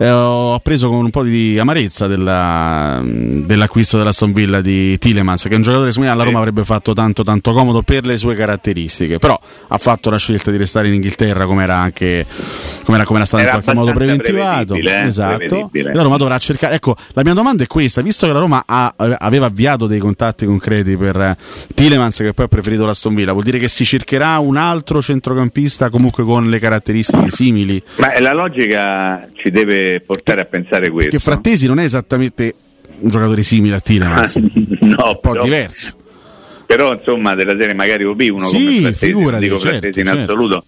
Eh, 0.00 0.10
ho 0.10 0.54
appreso 0.54 0.88
con 0.88 1.04
un 1.04 1.10
po' 1.10 1.22
di 1.22 1.58
amarezza 1.58 2.06
della- 2.06 3.02
dell'acquisto 3.04 3.98
della 3.98 4.08
Aston 4.10 4.32
Villa 4.32 4.62
di 4.62 4.98
Tilemans, 4.98 5.42
che 5.42 5.50
è 5.50 5.56
un 5.56 5.62
giocatore 5.62 5.92
me 5.96 6.08
alla 6.08 6.22
Roma 6.24 6.38
avrebbe 6.38 6.64
fatto 6.64 6.94
tanto 6.94 7.22
tanto 7.22 7.52
comodo 7.52 7.82
per 7.82 8.06
le 8.06 8.16
sue 8.16 8.34
caratteristiche, 8.34 9.18
però 9.18 9.38
ha 9.68 9.78
fatto 9.78 10.08
la 10.08 10.16
scelta 10.16 10.50
di 10.50 10.56
restare 10.56 10.88
in 10.88 10.94
Inghilterra 10.94 11.44
come 11.44 11.62
era 11.64 11.76
anche 11.76 12.24
come 12.84 12.96
era, 12.96 13.04
come 13.04 13.18
era 13.18 13.26
stato 13.26 13.42
Era 13.42 13.56
in 13.56 13.62
qualche 13.62 13.78
modo 13.78 13.92
preventivato. 13.92 14.74
eh, 14.74 15.06
Esatto. 15.06 15.70
La 15.92 16.02
Roma 16.02 16.16
dovrà 16.16 16.38
cercare. 16.38 16.74
Ecco, 16.76 16.96
la 17.12 17.22
mia 17.24 17.34
domanda 17.34 17.62
è 17.62 17.66
questa: 17.66 18.00
visto 18.00 18.26
che 18.26 18.32
la 18.32 18.38
Roma 18.38 18.62
ha- 18.66 18.94
aveva 18.96 19.46
avviato 19.46 19.86
dei 19.86 19.98
contatti 19.98 20.46
concreti 20.46 20.96
per 20.96 21.20
eh, 21.20 21.36
Tilemans, 21.74 22.16
che 22.18 22.32
poi 22.32 22.44
ha 22.46 22.48
preferito 22.48 22.86
l'Aston 22.86 23.14
Villa, 23.14 23.32
vuol 23.32 23.44
dire 23.44 23.58
che 23.58 23.68
si 23.68 23.84
cercherà 23.84 24.38
un 24.38 24.56
altro 24.56 25.02
centrocampista 25.02 25.90
comunque 25.90 26.24
con 26.24 26.48
le 26.48 26.58
caratteristiche 26.58 27.30
simili? 27.30 27.82
Ma 27.96 28.18
la 28.20 28.32
logica 28.32 29.28
ci 29.34 29.50
deve 29.50 29.89
portare 29.98 30.42
a 30.42 30.44
pensare 30.44 30.88
questo. 30.90 31.10
Che 31.10 31.18
Frattesi 31.18 31.66
non 31.66 31.80
è 31.80 31.84
esattamente 31.84 32.54
un 33.00 33.10
giocatore 33.10 33.42
simile 33.42 33.74
a 33.76 33.80
Tilemans, 33.80 34.36
no, 34.36 34.44
un 34.80 34.94
po' 35.20 35.30
però- 35.32 35.42
diverso. 35.42 35.96
però 36.66 36.92
insomma 36.92 37.34
della 37.34 37.56
serie 37.58 37.74
magari 37.74 38.04
OB 38.04 38.20
uno 38.30 38.46
Sì, 38.46 38.64
come 38.64 38.80
Frattesi, 38.80 39.06
figurati, 39.06 39.30
non 39.30 39.40
dico 39.40 39.58
certo, 39.58 39.78
Frattesi 39.78 40.00
in 40.00 40.06
certo. 40.06 40.20
assoluto 40.22 40.64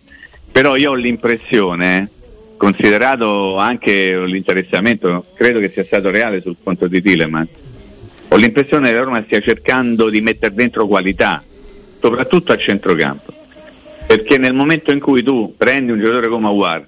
però 0.51 0.77
io 0.77 0.91
ho 0.91 0.95
l'impressione 0.95 2.09
considerato 2.57 3.57
anche 3.59 4.19
l'interessamento 4.25 5.27
credo 5.35 5.59
che 5.61 5.69
sia 5.69 5.85
stato 5.85 6.11
reale 6.11 6.41
sul 6.41 6.57
conto 6.63 6.87
di 6.87 7.03
Tileman 7.03 7.47
ho 8.29 8.37
l'impressione 8.37 8.89
che 8.89 8.95
la 8.95 9.03
Roma 9.03 9.23
stia 9.25 9.41
cercando 9.41 10.09
di 10.09 10.21
mettere 10.21 10.55
dentro 10.55 10.87
qualità 10.87 11.43
soprattutto 12.01 12.53
a 12.53 12.57
centrocampo 12.57 13.33
perché 14.07 14.39
nel 14.39 14.55
momento 14.55 14.91
in 14.91 15.01
cui 15.01 15.23
tu 15.23 15.55
prendi 15.57 15.93
un 15.93 15.99
giocatore 16.01 16.29
come 16.29 16.47
Awar 16.47 16.87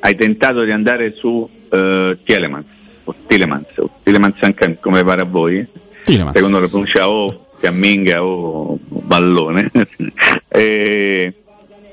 hai 0.00 0.14
tentato 0.16 0.64
di 0.64 0.70
andare 0.70 1.14
su 1.16 1.48
eh, 1.72 2.18
Tielemans 2.22 2.66
o 3.04 3.14
Tilemans 3.26 3.66
o 3.76 3.90
Tilemans 4.02 4.36
anche 4.40 4.78
come 4.80 5.02
pare 5.02 5.22
a 5.22 5.24
voi 5.24 5.66
Tielemans. 6.04 6.36
secondo 6.36 6.60
la 6.60 6.68
pronuncia 6.68 7.08
o 7.08 7.46
Fiamminga 7.58 8.24
o 8.24 8.78
pallone 9.06 9.70
e, 10.48 11.32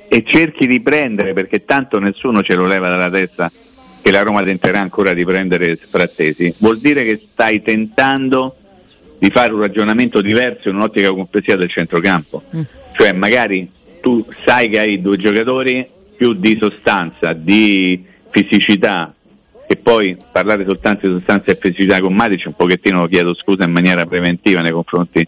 e 0.07 0.23
cerchi 0.25 0.67
di 0.67 0.81
prendere 0.81 1.33
perché 1.33 1.65
tanto 1.65 1.99
nessuno 1.99 2.41
ce 2.41 2.55
lo 2.55 2.65
leva 2.65 2.89
dalla 2.89 3.09
testa 3.09 3.51
che 4.01 4.11
la 4.11 4.21
Roma 4.21 4.43
tenterà 4.43 4.79
ancora 4.79 5.13
di 5.13 5.23
prendere 5.25 5.75
Frattesi, 5.75 6.53
vuol 6.59 6.79
dire 6.79 7.03
che 7.03 7.21
stai 7.31 7.61
tentando 7.61 8.55
di 9.19 9.29
fare 9.29 9.53
un 9.53 9.59
ragionamento 9.59 10.21
diverso 10.21 10.69
in 10.69 10.75
un'ottica 10.75 11.11
complessiva 11.11 11.57
del 11.57 11.69
centrocampo. 11.69 12.41
Cioè 12.93 13.11
magari 13.11 13.69
tu 14.01 14.25
sai 14.45 14.69
che 14.69 14.79
hai 14.79 15.01
due 15.01 15.17
giocatori 15.17 15.85
più 16.15 16.33
di 16.33 16.57
sostanza, 16.59 17.33
di 17.33 18.03
fisicità, 18.29 19.13
e 19.71 19.75
poi 19.75 20.17
parlare 20.31 20.65
soltanto 20.65 21.05
di 21.05 21.13
sostanza 21.13 21.51
e 21.51 21.55
fisicità 21.55 22.01
con 22.01 22.15
Matic 22.15 22.47
un 22.47 22.53
pochettino 22.53 23.01
lo 23.01 23.07
chiedo 23.07 23.35
scusa 23.35 23.65
in 23.65 23.71
maniera 23.71 24.03
preventiva 24.07 24.61
nei 24.61 24.71
confronti 24.71 25.27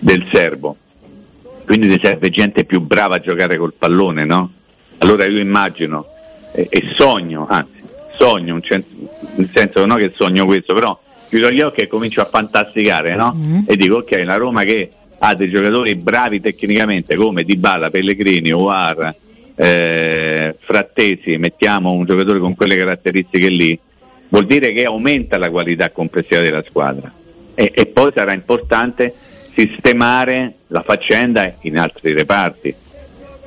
del 0.00 0.26
serbo. 0.32 0.76
Quindi 1.64 1.88
ti 1.88 2.00
serve 2.02 2.28
gente 2.28 2.64
più 2.64 2.80
brava 2.80 3.14
a 3.14 3.20
giocare 3.20 3.56
col 3.56 3.74
pallone, 3.78 4.24
no? 4.24 4.50
Allora 4.98 5.26
io 5.26 5.38
immagino 5.38 6.06
e, 6.52 6.66
e 6.68 6.88
sogno, 6.96 7.46
anzi 7.48 7.80
sogno, 8.16 8.54
un 8.54 8.62
cent- 8.62 8.88
nel 9.36 9.48
senso 9.54 9.86
non 9.86 9.98
che 9.98 10.12
sogno 10.12 10.44
questo, 10.44 10.74
però 10.74 11.00
chiudo 11.28 11.52
gli 11.52 11.60
occhi 11.60 11.82
e 11.82 11.86
comincio 11.86 12.20
a 12.20 12.24
fantasticare, 12.24 13.14
no? 13.14 13.40
E 13.64 13.76
dico 13.76 13.98
ok, 13.98 14.22
la 14.24 14.34
Roma 14.34 14.64
che 14.64 14.90
ha 15.18 15.34
dei 15.36 15.48
giocatori 15.48 15.94
bravi 15.94 16.40
tecnicamente 16.40 17.14
come 17.14 17.44
Dybala, 17.44 17.90
Pellegrini, 17.90 18.50
Oar, 18.50 19.14
eh, 19.60 20.54
Frattesi, 20.60 21.36
mettiamo 21.36 21.90
un 21.90 22.04
giocatore 22.04 22.38
con 22.38 22.54
quelle 22.54 22.76
caratteristiche 22.76 23.48
lì, 23.48 23.78
vuol 24.28 24.46
dire 24.46 24.72
che 24.72 24.84
aumenta 24.84 25.36
la 25.36 25.50
qualità 25.50 25.90
complessiva 25.90 26.40
della 26.40 26.62
squadra. 26.66 27.12
E, 27.54 27.72
e 27.74 27.86
poi 27.86 28.12
sarà 28.14 28.32
importante 28.32 29.12
sistemare 29.56 30.54
la 30.68 30.82
faccenda 30.82 31.52
in 31.62 31.76
altri 31.76 32.12
reparti 32.12 32.72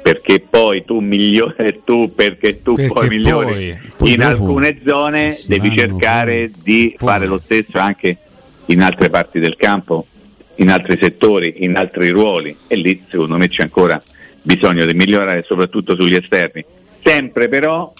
perché 0.01 0.41
poi 0.41 0.83
tu 0.83 0.99
migliori 0.99 1.79
tu 1.85 2.11
perché 2.13 2.61
tu 2.61 2.73
Perché 2.73 2.91
poi 2.91 3.07
migliori 3.07 3.79
poi- 3.95 4.09
in 4.11 4.17
poi 4.17 4.25
alcune 4.25 4.79
zone 4.85 5.37
devi 5.45 5.77
cercare 5.77 6.51
di 6.61 6.93
fare 6.97 7.27
lo 7.27 7.39
stesso 7.41 7.77
anche 7.77 8.17
in 8.65 8.81
altre 8.81 9.09
parti 9.09 9.39
del 9.39 9.55
campo 9.55 10.07
in 10.55 10.69
altri 10.69 10.97
settori, 11.01 11.63
in 11.63 11.75
altri 11.75 12.09
ruoli. 12.09 12.55
E 12.67 12.75
lì 12.75 13.03
secondo 13.09 13.37
me 13.37 13.47
c'è 13.47 13.63
ancora 13.63 14.01
bisogno 14.41 14.85
di 14.85 14.93
migliorare 14.93 15.43
soprattutto 15.43 15.95
sugli 15.95 16.15
esterni 16.15 16.63
sempre 17.03 17.47
però 17.47 17.91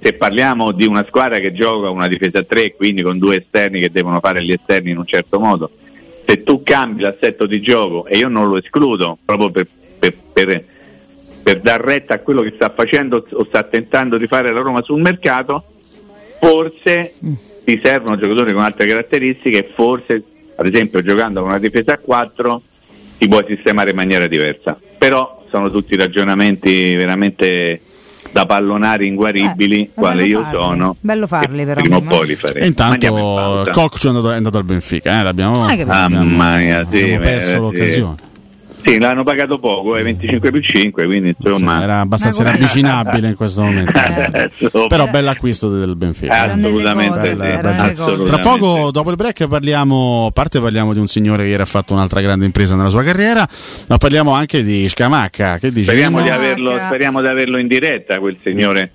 se 0.00 0.14
parliamo 0.14 0.72
di 0.72 0.86
una 0.86 1.04
squadra 1.06 1.38
che 1.38 1.52
gioca 1.52 1.90
una 1.90 2.08
difesa 2.08 2.38
a 2.38 2.44
tre 2.44 2.74
quindi 2.74 3.02
con 3.02 3.18
due 3.18 3.38
esterni 3.38 3.80
che 3.80 3.90
devono 3.90 4.20
fare 4.20 4.42
gli 4.44 4.52
esterni 4.52 4.90
in 4.90 4.98
un 4.98 5.06
certo 5.06 5.38
modo 5.38 5.70
se 6.30 6.44
tu 6.44 6.62
cambi 6.62 7.02
l'assetto 7.02 7.46
di 7.46 7.60
gioco 7.60 8.06
e 8.06 8.16
io 8.16 8.28
non 8.28 8.48
lo 8.48 8.56
escludo 8.56 9.18
proprio 9.24 9.50
per, 9.50 9.66
per, 9.98 10.14
per, 10.32 10.64
per 11.42 11.60
dar 11.60 11.80
retta 11.80 12.14
a 12.14 12.18
quello 12.20 12.42
che 12.42 12.52
sta 12.54 12.70
facendo 12.70 13.26
o 13.32 13.44
sta 13.46 13.64
tentando 13.64 14.16
di 14.16 14.28
fare 14.28 14.52
la 14.52 14.60
Roma 14.60 14.82
sul 14.82 15.00
mercato, 15.00 15.64
forse 16.38 17.14
ti 17.64 17.80
servono 17.82 18.16
giocatori 18.16 18.52
con 18.52 18.62
altre 18.62 18.86
caratteristiche 18.86 19.68
forse, 19.74 20.22
ad 20.54 20.66
esempio, 20.66 21.02
giocando 21.02 21.40
con 21.40 21.48
una 21.48 21.58
difesa 21.58 21.94
a 21.94 21.98
4 21.98 22.62
ti 23.18 23.26
puoi 23.26 23.44
sistemare 23.48 23.90
in 23.90 23.96
maniera 23.96 24.28
diversa. 24.28 24.78
Però 24.98 25.39
sono 25.50 25.70
tutti 25.70 25.96
ragionamenti 25.96 26.94
veramente 26.94 27.80
da 28.32 28.46
pallonari 28.46 29.06
inguaribili, 29.06 29.90
quale 29.94 30.24
io 30.24 30.42
farli. 30.42 30.58
sono. 30.58 30.96
Bello 31.00 31.26
farli 31.26 31.64
però. 31.64 31.80
Prima 31.80 31.96
o 31.96 32.00
poi 32.02 32.26
li 32.28 32.34
faremo. 32.36 32.64
E 32.64 32.68
intanto. 32.68 33.66
Coccio 33.72 34.06
è 34.06 34.10
andato, 34.10 34.30
è 34.32 34.36
andato 34.36 34.58
al 34.58 34.64
Benfica, 34.64 35.20
eh, 35.20 35.22
l'abbiamo, 35.22 35.64
Ah, 35.64 35.74
che 35.74 35.84
bello. 35.84 36.08
Mamma 36.08 36.56
mia, 36.56 36.86
sì, 36.90 36.98
abbiamo 36.98 37.14
eh, 37.14 37.18
perso 37.18 37.50
sì. 37.50 37.56
l'occasione. 37.56 38.14
Sì, 38.82 38.98
l'hanno 38.98 39.22
pagato 39.24 39.58
poco, 39.58 39.96
eh, 39.96 40.02
25 40.02 40.50
più 40.50 40.60
5, 40.60 41.06
quindi 41.06 41.34
insomma... 41.38 41.82
Era 41.82 42.00
abbastanza 42.00 42.42
inavvicinabile 42.42 43.28
in 43.28 43.34
questo 43.34 43.62
momento. 43.62 43.92
Adesso- 43.98 44.86
Però 44.88 45.06
bell'acquisto 45.08 45.68
del 45.68 45.96
Benfica. 45.96 46.42
Assolutamente 46.42 47.18
sì, 47.18 47.36
Bella- 47.36 47.60
bella- 47.60 47.70
assolutamente 47.84 48.24
Tra 48.24 48.38
poco, 48.38 48.90
dopo 48.90 49.10
il 49.10 49.16
break, 49.16 49.46
parliamo. 49.46 50.26
A 50.26 50.30
parte 50.32 50.60
parliamo 50.60 50.92
di 50.92 50.98
un 50.98 51.06
signore 51.06 51.44
che 51.44 51.50
ieri 51.50 51.62
ha 51.62 51.66
fatto 51.66 51.92
un'altra 51.94 52.20
grande 52.20 52.44
impresa 52.44 52.74
nella 52.76 52.88
sua 52.90 53.02
carriera, 53.02 53.46
ma 53.88 53.96
parliamo 53.98 54.32
anche 54.32 54.62
di 54.62 54.88
Scamacca. 54.88 55.58
Che 55.58 55.70
dici? 55.70 55.84
Speriamo 55.84 56.20
di, 56.22 56.28
No? 56.28 56.34
averlo, 56.34 56.76
speriamo 56.78 57.20
di 57.20 57.26
averlo 57.26 57.58
in 57.58 57.66
diretta 57.66 58.18
quel 58.18 58.36
signore 58.42 58.92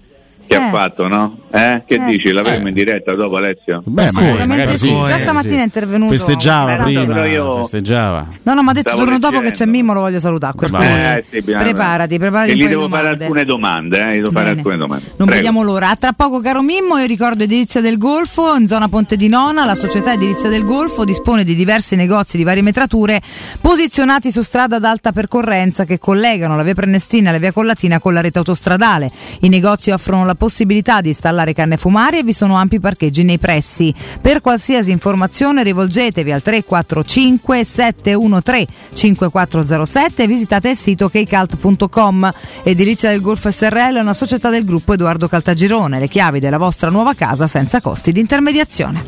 che 0.48 0.56
ha 0.56 0.70
fatto, 0.70 1.08
no? 1.08 1.38
Eh? 1.52 1.84
Che 1.86 1.96
Eh, 1.96 2.06
dici? 2.06 2.32
L'avremo 2.32 2.68
in 2.68 2.74
diretta 2.74 3.14
dopo 3.14 3.38
Alessio? 3.38 3.82
Beh, 3.86 4.10
Sicuramente 4.10 4.78
sì, 4.78 4.90
già 5.06 5.18
stamattina 5.18 5.62
è 5.62 5.64
intervenuto. 5.64 6.12
Festeggiava 6.12 6.76
prima, 6.78 7.26
io- 7.26 7.62
festeggiava. 7.62 8.28
No, 8.44 8.54
no, 8.54 8.62
ma 8.64 8.72
ha 8.72 8.74
detto 8.74 8.90
Stavo 8.90 9.04
giorno 9.04 9.20
dopo 9.20 9.40
che 9.40 9.52
c'è 9.52 9.66
Mimmo, 9.66 9.94
lo 9.94 10.02
voglio 10.02 10.20
salutare. 10.20 10.54
punto. 10.58 10.82
Eh, 10.82 11.24
sì, 11.30 11.42
preparati, 11.42 12.18
preparati 12.20 12.52
E 12.52 12.56
gli 12.56 12.68
devo 12.68 12.88
fare 12.90 13.02
domande. 13.04 13.24
alcune 13.24 13.46
domande, 13.46 13.98
eh? 14.12 14.16
devo 14.16 14.32
fare 14.32 14.46
Bene. 14.46 14.58
alcune 14.58 14.78
domande. 14.78 15.06
Non 15.06 15.16
Prego. 15.16 15.32
vediamo 15.34 15.62
l'ora. 15.64 15.90
A 15.90 15.96
tra 15.96 16.12
poco, 16.12 16.40
caro 16.42 16.62
Mimmo, 16.62 16.98
io 16.98 17.06
ricordo 17.06 17.44
Edilizia 17.44 17.82
del 17.82 17.98
Golfo, 17.98 18.54
in 18.56 18.68
zona 18.68 18.88
Ponte 18.90 19.16
di 19.16 19.28
Nona. 19.30 19.66
La 19.66 19.76
società 19.76 20.14
Edilizia 20.14 20.50
del 20.50 20.64
Golfo 20.66 21.04
dispone 21.06 21.44
di 21.44 21.56
diversi 21.56 21.96
negozi 21.96 22.36
di 22.38 22.44
varie 22.44 22.62
metrature 22.62 23.22
posizionati 23.62 24.32
su 24.32 24.42
strada 24.42 24.76
ad 24.76 24.84
alta 24.84 25.12
percorrenza 25.12 25.86
che 25.86 25.98
collegano 26.00 26.56
la 26.56 26.64
via 26.64 26.74
Prenestina 26.74 27.30
e 27.30 27.32
la 27.34 27.38
via 27.40 27.52
Collatina 27.52 28.00
con 28.00 28.14
la 28.14 28.22
rete 28.22 28.38
autostradale. 28.40 29.10
I 29.42 29.50
negozi 29.50 29.92
offrono 29.92 30.26
la 30.26 30.35
possibilità 30.36 31.02
di 31.02 31.10
installare 31.10 31.54
canne 31.54 31.78
fumarie 31.78 32.20
e 32.20 32.24
vi 32.24 32.34
sono 32.34 32.56
ampi 32.56 32.80
parcheggi 32.80 33.24
nei 33.24 33.38
pressi. 33.38 33.94
Per 34.22 34.42
qualsiasi 34.42 34.92
informazione 34.92 35.64
rivolgetevi 35.64 36.32
al 36.32 36.42
345 36.42 37.64
713 37.64 38.68
5407 38.94 40.24
e 40.24 40.28
visitate 40.28 40.70
il 40.70 40.78
sito 40.78 41.10
keycult.com. 41.10 42.32
Edilizia 42.64 43.10
del 43.10 43.22
Golfo 43.22 43.52
SRL 43.52 43.96
è 43.96 44.02
una 44.02 44.14
società 44.14 44.50
del 44.50 44.64
gruppo 44.64 44.94
Edoardo 44.94 45.28
Caltagirone. 45.28 46.00
Le 46.00 46.08
chiavi 46.08 46.40
della 46.40 46.58
vostra 46.58 46.90
nuova 46.90 47.14
casa 47.14 47.48
senza 47.48 47.82
costi 47.82 48.12
di 48.12 48.20
intermediazione. 48.20 49.04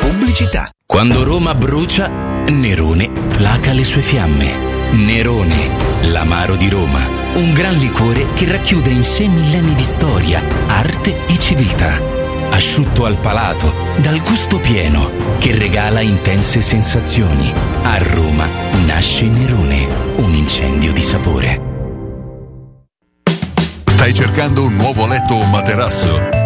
Pubblicità. 0.00 0.70
Quando 0.86 1.24
Roma 1.24 1.54
brucia, 1.54 2.08
Nerone 2.48 3.10
placa 3.10 3.72
le 3.72 3.84
sue 3.84 4.02
fiamme. 4.02 4.75
Nerone, 4.92 5.70
l'amaro 6.02 6.56
di 6.56 6.68
Roma. 6.68 7.00
Un 7.34 7.52
gran 7.52 7.74
liquore 7.74 8.28
che 8.34 8.50
racchiude 8.50 8.90
in 8.90 9.02
sé 9.02 9.26
millenni 9.28 9.74
di 9.74 9.84
storia, 9.84 10.42
arte 10.66 11.26
e 11.26 11.38
civiltà. 11.38 12.00
Asciutto 12.50 13.04
al 13.04 13.18
palato, 13.18 13.74
dal 13.98 14.22
gusto 14.22 14.58
pieno, 14.58 15.10
che 15.38 15.56
regala 15.56 16.00
intense 16.00 16.60
sensazioni. 16.60 17.52
A 17.82 17.98
Roma 17.98 18.48
nasce 18.86 19.26
Nerone, 19.26 19.86
un 20.16 20.32
incendio 20.32 20.92
di 20.92 21.02
sapore. 21.02 21.60
Stai 23.84 24.14
cercando 24.14 24.64
un 24.64 24.76
nuovo 24.76 25.06
letto 25.06 25.34
o 25.34 25.44
materasso? 25.46 26.45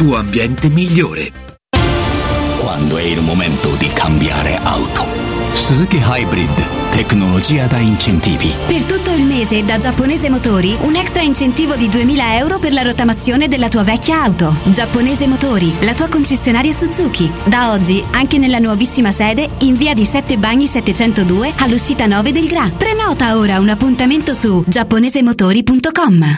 ambiente 0.09 0.69
migliore. 0.69 1.31
Quando 2.59 2.97
è 2.97 3.03
il 3.03 3.21
momento 3.21 3.75
di 3.75 3.87
cambiare 3.93 4.57
auto. 4.63 5.05
Suzuki 5.53 6.01
Hybrid, 6.03 6.91
tecnologia 6.91 7.67
da 7.67 7.77
incentivi. 7.77 8.53
Per 8.67 8.83
tutto 8.83 9.11
il 9.11 9.23
mese 9.23 9.63
da 9.63 9.77
Giapponese 9.77 10.29
Motori 10.29 10.77
un 10.81 10.95
extra 10.95 11.21
incentivo 11.21 11.75
di 11.75 11.89
2000 11.89 12.37
euro 12.37 12.59
per 12.59 12.73
la 12.73 12.81
rottamazione 12.81 13.47
della 13.47 13.69
tua 13.69 13.83
vecchia 13.83 14.23
auto. 14.23 14.55
Giapponese 14.65 15.27
Motori, 15.27 15.73
la 15.81 15.93
tua 15.93 16.07
concessionaria 16.07 16.73
Suzuki. 16.73 17.31
Da 17.45 17.71
oggi 17.71 18.03
anche 18.11 18.37
nella 18.37 18.59
nuovissima 18.59 19.11
sede 19.11 19.49
in 19.59 19.75
via 19.75 19.93
di 19.93 20.05
7 20.05 20.37
Bagni 20.37 20.67
702 20.67 21.53
all'uscita 21.57 22.05
9 22.05 22.31
del 22.31 22.47
Gra. 22.47 22.71
Prenota 22.75 23.01
Prenota 23.01 23.37
ora 23.37 23.59
un 23.59 23.67
appuntamento 23.67 24.33
su 24.33 24.63
giapponesemotori.com. 24.65 26.37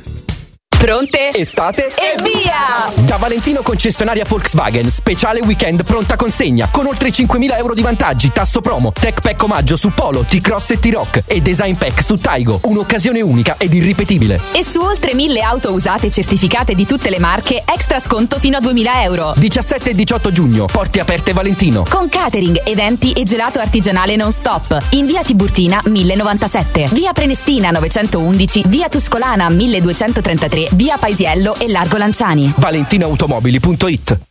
Pronte? 0.81 1.29
Estate? 1.29 1.89
E 1.89 2.19
via! 2.23 2.91
Da 3.05 3.17
Valentino 3.17 3.61
concessionaria 3.61 4.25
Volkswagen, 4.27 4.89
speciale 4.89 5.39
weekend 5.39 5.83
pronta 5.83 6.15
consegna, 6.15 6.69
con 6.71 6.87
oltre 6.87 7.09
5.000 7.09 7.55
euro 7.55 7.75
di 7.75 7.83
vantaggi, 7.83 8.31
tasso 8.31 8.61
promo, 8.61 8.91
tech 8.91 9.21
pack 9.21 9.43
omaggio 9.43 9.75
su 9.75 9.93
Polo, 9.93 10.23
T-Cross 10.23 10.71
e 10.71 10.79
T-Rock 10.79 11.23
e 11.27 11.39
design 11.39 11.75
pack 11.75 12.01
su 12.01 12.17
Taigo. 12.17 12.61
Un'occasione 12.63 13.21
unica 13.21 13.57
ed 13.59 13.75
irripetibile. 13.75 14.41
E 14.53 14.65
su 14.65 14.81
oltre 14.81 15.13
1000 15.13 15.41
auto 15.41 15.71
usate 15.71 16.09
certificate 16.09 16.73
di 16.73 16.87
tutte 16.87 17.11
le 17.11 17.19
marche, 17.19 17.61
extra 17.63 17.99
sconto 17.99 18.39
fino 18.39 18.57
a 18.57 18.59
2000 18.59 19.03
euro. 19.03 19.33
17 19.37 19.91
e 19.91 19.93
18 19.93 20.31
giugno, 20.31 20.65
porte 20.65 20.99
aperte 20.99 21.31
Valentino. 21.31 21.85
Con 21.87 22.09
catering, 22.09 22.59
eventi 22.65 23.11
e 23.11 23.21
gelato 23.21 23.59
artigianale 23.59 24.15
non 24.15 24.31
stop. 24.31 24.79
In 24.93 25.05
via 25.05 25.21
Tiburtina 25.21 25.79
1097, 25.85 26.89
via 26.93 27.13
Prenestina 27.13 27.69
911, 27.69 28.63
via 28.65 28.89
Tuscolana 28.89 29.47
1233, 29.47 30.69
via 30.71 30.97
Paisiello 30.97 31.55
e 31.57 31.69
Largo 31.69 31.97
Lanciani. 31.97 32.53
ValentinoAutomobili.it 32.57 34.30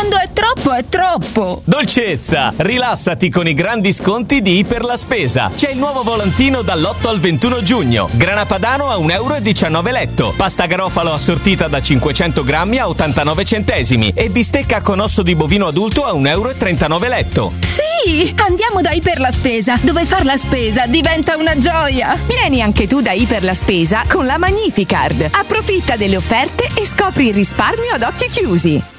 Quando 0.00 0.16
è 0.16 0.28
troppo 0.32 0.72
è 0.72 0.84
troppo! 0.88 1.62
Dolcezza! 1.64 2.52
Rilassati 2.56 3.28
con 3.28 3.46
i 3.46 3.54
grandi 3.54 3.92
sconti 3.92 4.40
di 4.40 4.58
Iper 4.58 4.82
la 4.82 4.96
Spesa. 4.96 5.50
C'è 5.54 5.70
il 5.70 5.78
nuovo 5.78 6.02
volantino 6.02 6.62
dall'8 6.62 7.08
al 7.08 7.18
21 7.18 7.62
giugno. 7.62 8.08
Grana 8.12 8.46
padano 8.46 8.88
a 8.88 8.96
1,19 8.96 9.12
euro 9.12 9.90
letto. 9.90 10.34
Pasta 10.36 10.66
garofalo 10.66 11.12
assortita 11.12 11.68
da 11.68 11.80
500 11.80 12.44
grammi 12.44 12.78
a 12.78 12.88
89 12.88 13.44
centesimi. 13.44 14.12
E 14.14 14.30
bistecca 14.30 14.80
con 14.80 15.00
osso 15.00 15.22
di 15.22 15.34
bovino 15.34 15.66
adulto 15.66 16.04
a 16.04 16.12
1,39 16.12 16.28
euro 16.28 17.08
letto. 17.08 17.52
Sì! 17.60 18.32
Andiamo 18.36 18.80
da 18.80 18.92
Iper 18.92 19.20
la 19.20 19.30
Spesa, 19.30 19.78
dove 19.82 20.06
far 20.06 20.24
la 20.24 20.36
spesa 20.36 20.86
diventa 20.86 21.36
una 21.36 21.58
gioia! 21.58 22.18
Vieni 22.26 22.62
anche 22.62 22.86
tu 22.86 23.00
da 23.00 23.12
Iper 23.12 23.44
la 23.44 23.54
Spesa 23.54 24.04
con 24.08 24.24
la 24.24 24.38
Magnificard. 24.38 25.28
Approfitta 25.32 25.96
delle 25.96 26.16
offerte 26.16 26.68
e 26.74 26.86
scopri 26.86 27.28
il 27.28 27.34
risparmio 27.34 27.92
ad 27.92 28.02
occhi 28.02 28.28
chiusi. 28.28 28.98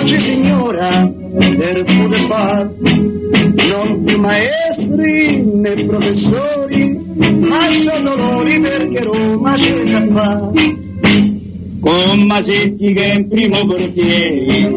Oggi 0.00 0.20
signora 0.20 1.20
per 1.38 1.84
poter 1.84 2.26
far. 2.28 2.70
Non 2.82 4.04
più 4.04 4.18
maestri 4.18 5.42
né 5.42 5.84
professori 5.84 7.00
ma 7.16 7.70
sono 7.70 8.16
loro 8.16 8.60
perché 8.60 9.02
Roma 9.02 9.54
c'è 9.54 9.82
già 9.84 10.06
fa 10.12 10.50
con 11.80 12.22
Masetti 12.26 12.92
che 12.92 13.04
è 13.04 13.14
in 13.16 13.28
primo 13.28 13.66
portiere 13.66 14.70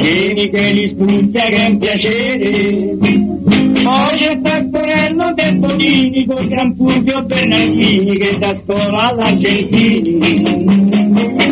e 0.00 0.32
Micheli 0.34 0.88
Stucchia 0.88 1.44
che 1.44 1.56
è 1.56 1.68
un 1.68 1.78
piacere. 1.78 2.96
Poi 3.82 4.18
c'è 4.18 4.40
Tactorello 4.40 5.34
Bertolini 5.34 6.24
con 6.26 6.46
Gran 6.46 6.74
Fulvio 6.76 7.22
Bernardini 7.24 8.16
che 8.16 8.38
da 8.38 8.54
scuola 8.54 9.08
all'Argentini. 9.08 10.18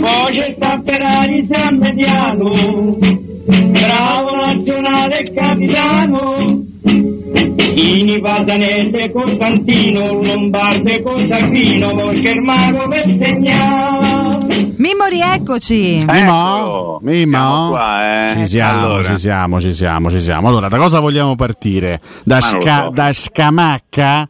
Poi 0.01 0.33
c'è 0.33 0.57
Tapperari 0.59 1.45
San 1.45 1.77
Mediano 1.79 3.16
bravo 3.47 4.35
nazionale 4.35 5.33
capitano 5.35 6.65
in 6.83 8.07
Giovanni, 8.07 8.21
Vasanese, 8.21 9.13
Costantino, 9.13 10.13
Lombarde, 10.23 11.03
Cosacchino, 11.03 12.21
Germano 12.21 12.89
per 12.89 13.05
segnare. 13.21 14.75
Mimmo, 14.77 15.07
rieccoci. 15.11 16.05
Mimmo? 16.07 16.99
Mimmo? 17.03 17.69
qua, 17.71 18.29
eh. 18.29 18.37
Ci 18.37 18.47
siamo, 18.47 18.85
Allora. 18.85 19.03
ci 19.03 19.17
siamo, 19.17 19.61
ci 19.61 19.73
siamo, 19.73 20.11
ci 20.11 20.21
siamo. 20.21 20.49
Allora, 20.49 20.69
da 20.69 20.79
cosa 20.79 21.01
vogliamo 21.01 21.35
partire? 21.37 22.01
Da, 22.25 22.41
sca- 22.41 22.85
so. 22.85 22.91
da 22.91 23.13
Scamacca? 23.13 24.29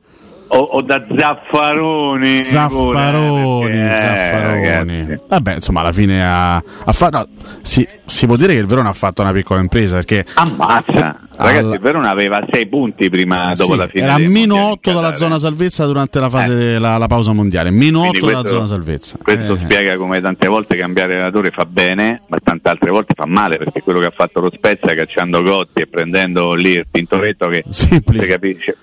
O, 0.48 0.58
o 0.58 0.82
da 0.82 1.04
Zaffaroni. 1.18 2.38
Zaffaroni, 2.40 3.42
pure, 3.42 3.72
eh, 3.72 3.78
perché, 3.78 3.94
eh, 3.94 3.98
Zaffaroni. 3.98 4.98
ragazzi. 5.00 5.20
Vabbè, 5.28 5.54
insomma, 5.54 5.80
alla 5.80 5.92
fine 5.92 6.24
ha, 6.24 6.54
ha 6.56 6.92
fatto. 6.92 7.18
no, 7.18 7.26
si, 7.62 7.86
si 8.16 8.26
può 8.26 8.36
dire 8.36 8.54
che 8.54 8.58
il 8.60 8.66
Verona 8.66 8.88
ha 8.88 8.92
fatto 8.94 9.22
una 9.22 9.32
piccola 9.32 9.60
impresa 9.60 9.96
perché. 9.96 10.24
Ammazza! 10.34 11.20
Ragazzi, 11.36 11.58
Al- 11.66 11.72
il 11.74 11.78
Verona 11.80 12.08
aveva 12.10 12.44
6 12.50 12.66
punti 12.66 13.10
prima, 13.10 13.52
dopo 13.54 13.72
sì, 13.72 13.78
la 13.78 13.86
fine. 13.88 14.04
era 14.04 14.16
dei 14.16 14.28
meno 14.28 14.54
mondiali 14.54 14.72
8 14.72 14.92
dalla 14.92 15.14
zona 15.14 15.38
salvezza 15.38 15.84
durante 15.84 16.18
la 16.18 16.30
fase 16.30 16.54
della 16.54 16.96
la 16.96 17.06
pausa 17.06 17.32
mondiale. 17.32 17.70
Meno 17.70 18.00
8 18.00 18.08
Quindi 18.10 18.26
dalla 18.28 18.40
questo- 18.40 18.56
zona 18.56 18.66
salvezza. 18.66 19.18
Questo 19.22 19.52
Eh. 19.52 19.58
spiega 19.58 19.96
come 19.96 20.20
tante 20.22 20.48
volte 20.48 20.76
cambiare 20.76 21.14
allenatore 21.14 21.50
fa 21.50 21.66
bene, 21.66 22.22
ma 22.28 22.38
tante 22.42 22.68
altre 22.70 22.90
volte 22.90 23.12
fa 23.14 23.26
male, 23.26 23.58
perché 23.58 23.82
quello 23.82 24.00
che 24.00 24.06
ha 24.06 24.12
fatto 24.14 24.40
lo 24.40 24.50
Spezia 24.52 24.94
cacciando 24.94 25.42
Gotti 25.42 25.82
e 25.82 25.86
prendendo 25.86 26.54
lì 26.54 26.70
il 26.72 26.86
Tintoretto 26.90 27.48
che 27.48 27.64
si 27.68 28.02
capisce. 28.26 28.76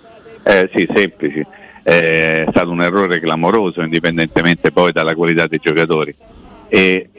Eh, 0.44 0.70
sì, 0.76 0.88
semplici. 0.94 1.44
Eh, 1.86 2.44
È 2.44 2.46
stato 2.50 2.70
un 2.70 2.82
errore 2.82 3.20
clamoroso, 3.20 3.82
indipendentemente 3.82 4.72
poi 4.72 4.92
dalla 4.92 5.16
qualità 5.16 5.48
dei 5.48 5.60
giocatori. 5.62 6.14
E, 6.70 7.10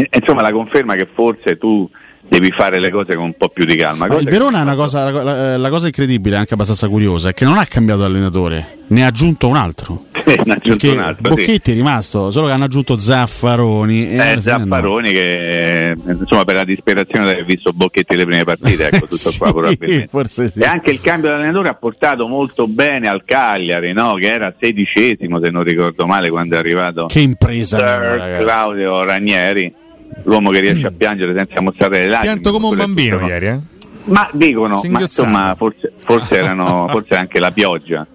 e- 0.00 0.08
insomma 0.20 0.42
la 0.42 0.52
conferma 0.52 0.94
che 0.94 1.06
forse 1.14 1.56
tu 1.58 1.88
devi 2.26 2.50
fare 2.52 2.78
le 2.78 2.90
cose 2.90 3.14
con 3.16 3.24
un 3.26 3.34
po' 3.36 3.50
più 3.50 3.66
di 3.66 3.76
calma. 3.76 4.06
Il 4.06 4.24
Verona 4.24 4.60
è 4.60 4.62
una 4.62 4.74
cosa, 4.76 5.10
la, 5.10 5.22
la- 5.22 5.56
la 5.58 5.68
cosa 5.68 5.86
incredibile, 5.88 6.36
anche 6.36 6.54
abbastanza 6.54 6.88
curiosa, 6.88 7.28
è 7.28 7.34
che 7.34 7.44
non 7.44 7.58
ha 7.58 7.66
cambiato 7.66 8.02
allenatore, 8.02 8.78
ne 8.88 9.04
ha 9.04 9.08
aggiunto 9.08 9.46
un 9.46 9.56
altro. 9.56 10.06
ne 10.24 10.54
aggiunto 10.54 10.90
un 10.90 11.00
altro, 11.00 11.34
sì. 11.34 11.40
Bocchetti 11.42 11.72
è 11.72 11.74
rimasto, 11.74 12.30
solo 12.30 12.46
che 12.46 12.52
hanno 12.54 12.64
aggiunto 12.64 12.96
Zaffaroni. 12.96 14.08
E 14.08 14.14
alla 14.18 14.32
Eh, 14.32 14.40
fine 14.40 14.52
no. 14.52 14.58
Zaffaroni 14.58 15.10
che 15.12 15.90
eh, 15.90 15.96
insomma 16.18 16.44
per 16.44 16.54
la 16.54 16.64
disperazione 16.64 17.26
di 17.26 17.30
aver 17.32 17.44
visto 17.44 17.72
Bocchetti 17.74 18.16
le 18.16 18.24
prime 18.24 18.44
partite, 18.44 18.86
ecco 18.88 19.06
tutto 19.06 19.16
Sì, 19.30 19.38
qua 19.38 19.52
probabilmente. 19.52 20.06
forse 20.10 20.48
sì. 20.48 20.60
E 20.60 20.64
anche 20.64 20.90
il 20.92 21.02
cambio 21.02 21.28
di 21.28 21.34
allenatore 21.36 21.68
ha 21.68 21.74
portato 21.74 22.26
molto 22.26 22.66
bene 22.66 23.06
al 23.06 23.22
Cagliari, 23.26 23.92
no? 23.92 24.14
che 24.14 24.32
era 24.32 24.52
sedicesimo 24.58 25.38
se 25.42 25.50
non 25.50 25.62
ricordo 25.62 26.06
male 26.06 26.30
quando 26.30 26.54
è 26.56 26.58
arrivato 26.58 27.04
Che 27.06 27.20
impresa, 27.20 27.78
Sir. 27.78 28.38
Claudio 28.40 29.04
Ranieri, 29.04 29.74
l'uomo 30.22 30.50
che 30.50 30.60
riesce 30.60 30.86
a 30.86 30.92
piangere 30.96 31.34
senza 31.36 31.60
mostrare 31.60 32.00
le 32.00 32.08
lacrime. 32.08 32.32
Pianto 32.40 32.52
come 32.52 32.66
un 32.68 32.76
bambino 32.76 33.16
tutto- 33.18 33.28
ieri, 33.30 33.46
eh? 33.46 33.58
Ma 34.06 34.28
dicono, 34.32 34.80
ma 34.88 35.00
insomma 35.00 35.54
forse, 35.56 35.92
forse 36.04 36.36
erano 36.36 36.86
forse 36.92 37.14
anche 37.16 37.38
la 37.40 37.50
pioggia. 37.50 38.06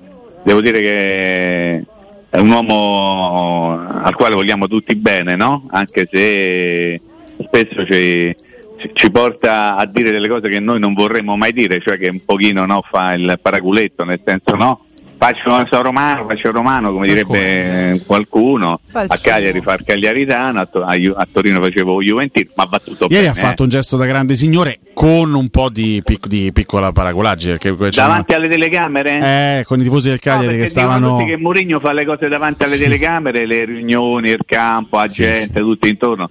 Devo 0.43 0.61
dire 0.61 0.79
che 0.81 1.85
è 2.29 2.37
un 2.39 2.49
uomo 2.51 3.79
al 4.01 4.15
quale 4.15 4.35
vogliamo 4.35 4.67
tutti 4.67 4.95
bene, 4.95 5.35
no? 5.35 5.65
Anche 5.71 6.07
se 6.11 7.01
spesso 7.43 7.85
ci, 7.85 8.35
ci- 8.77 8.89
ci 8.93 9.09
porta 9.11 9.75
a 9.75 9.85
dire 9.87 10.11
delle 10.11 10.27
cose 10.27 10.47
che 10.47 10.59
noi 10.59 10.79
non 10.79 10.93
vorremmo 10.93 11.35
mai 11.35 11.53
dire, 11.53 11.79
cioè 11.79 11.97
che 11.97 12.07
un 12.09 12.23
pochino 12.23 12.65
no, 12.65 12.83
fa 12.89 13.13
il 13.13 13.39
paraculetto, 13.41 14.03
nel 14.05 14.21
senso 14.23 14.55
no? 14.55 14.85
Faccio 15.21 15.65
so 15.67 15.81
romano, 15.81 16.25
faccio 16.29 16.49
romano, 16.49 16.93
come 16.93 17.05
direbbe 17.07 18.01
qualcuno. 18.05 18.79
Fa 18.87 19.01
il 19.01 19.07
A 19.11 19.17
Cagliari 19.17 19.59
fa 19.59 19.73
il 19.73 19.83
Cagliaritano, 19.83 20.61
a, 20.61 20.65
To- 20.65 20.85
a 20.85 20.95
Ju- 20.95 21.13
a 21.13 21.27
Torino 21.29 21.59
facevo 21.59 22.01
Juventino, 22.01 22.51
ma 22.55 22.63
va 22.63 22.79
tutto 22.79 23.07
Ieri 23.09 23.25
bene. 23.25 23.27
ha 23.27 23.33
fatto 23.33 23.61
eh. 23.61 23.65
un 23.65 23.69
gesto 23.69 23.97
da 23.97 24.05
grande 24.05 24.35
signore 24.35 24.79
con 24.93 25.33
un 25.33 25.49
po' 25.49 25.67
di, 25.69 26.01
pic- 26.05 26.27
di 26.27 26.51
piccola 26.53 26.93
paracolaggine. 26.93 27.57
Davanti 27.93 28.33
alle 28.33 28.47
telecamere? 28.47 29.17
eh, 29.59 29.63
con 29.65 29.81
i 29.81 29.83
tifosi 29.83 30.07
del 30.07 30.19
Cagliari 30.21 30.55
che 30.55 30.61
perché 30.63 30.69
dicono 30.73 30.87
stavano. 30.87 31.17
tutti 31.17 31.29
che 31.31 31.37
Mourinho 31.37 31.79
fa 31.81 31.91
le 31.91 32.05
cose 32.05 32.27
davanti 32.29 32.63
alle 32.63 32.75
Sì. 32.77 32.83
telecamere, 32.83 33.45
le 33.45 33.65
riunioni, 33.65 34.29
il 34.29 34.39
campo, 34.45 34.99
la 34.99 35.07
Sì, 35.09 35.23
gente, 35.23 35.59
tutti 35.59 35.89
intorno. 35.89 36.29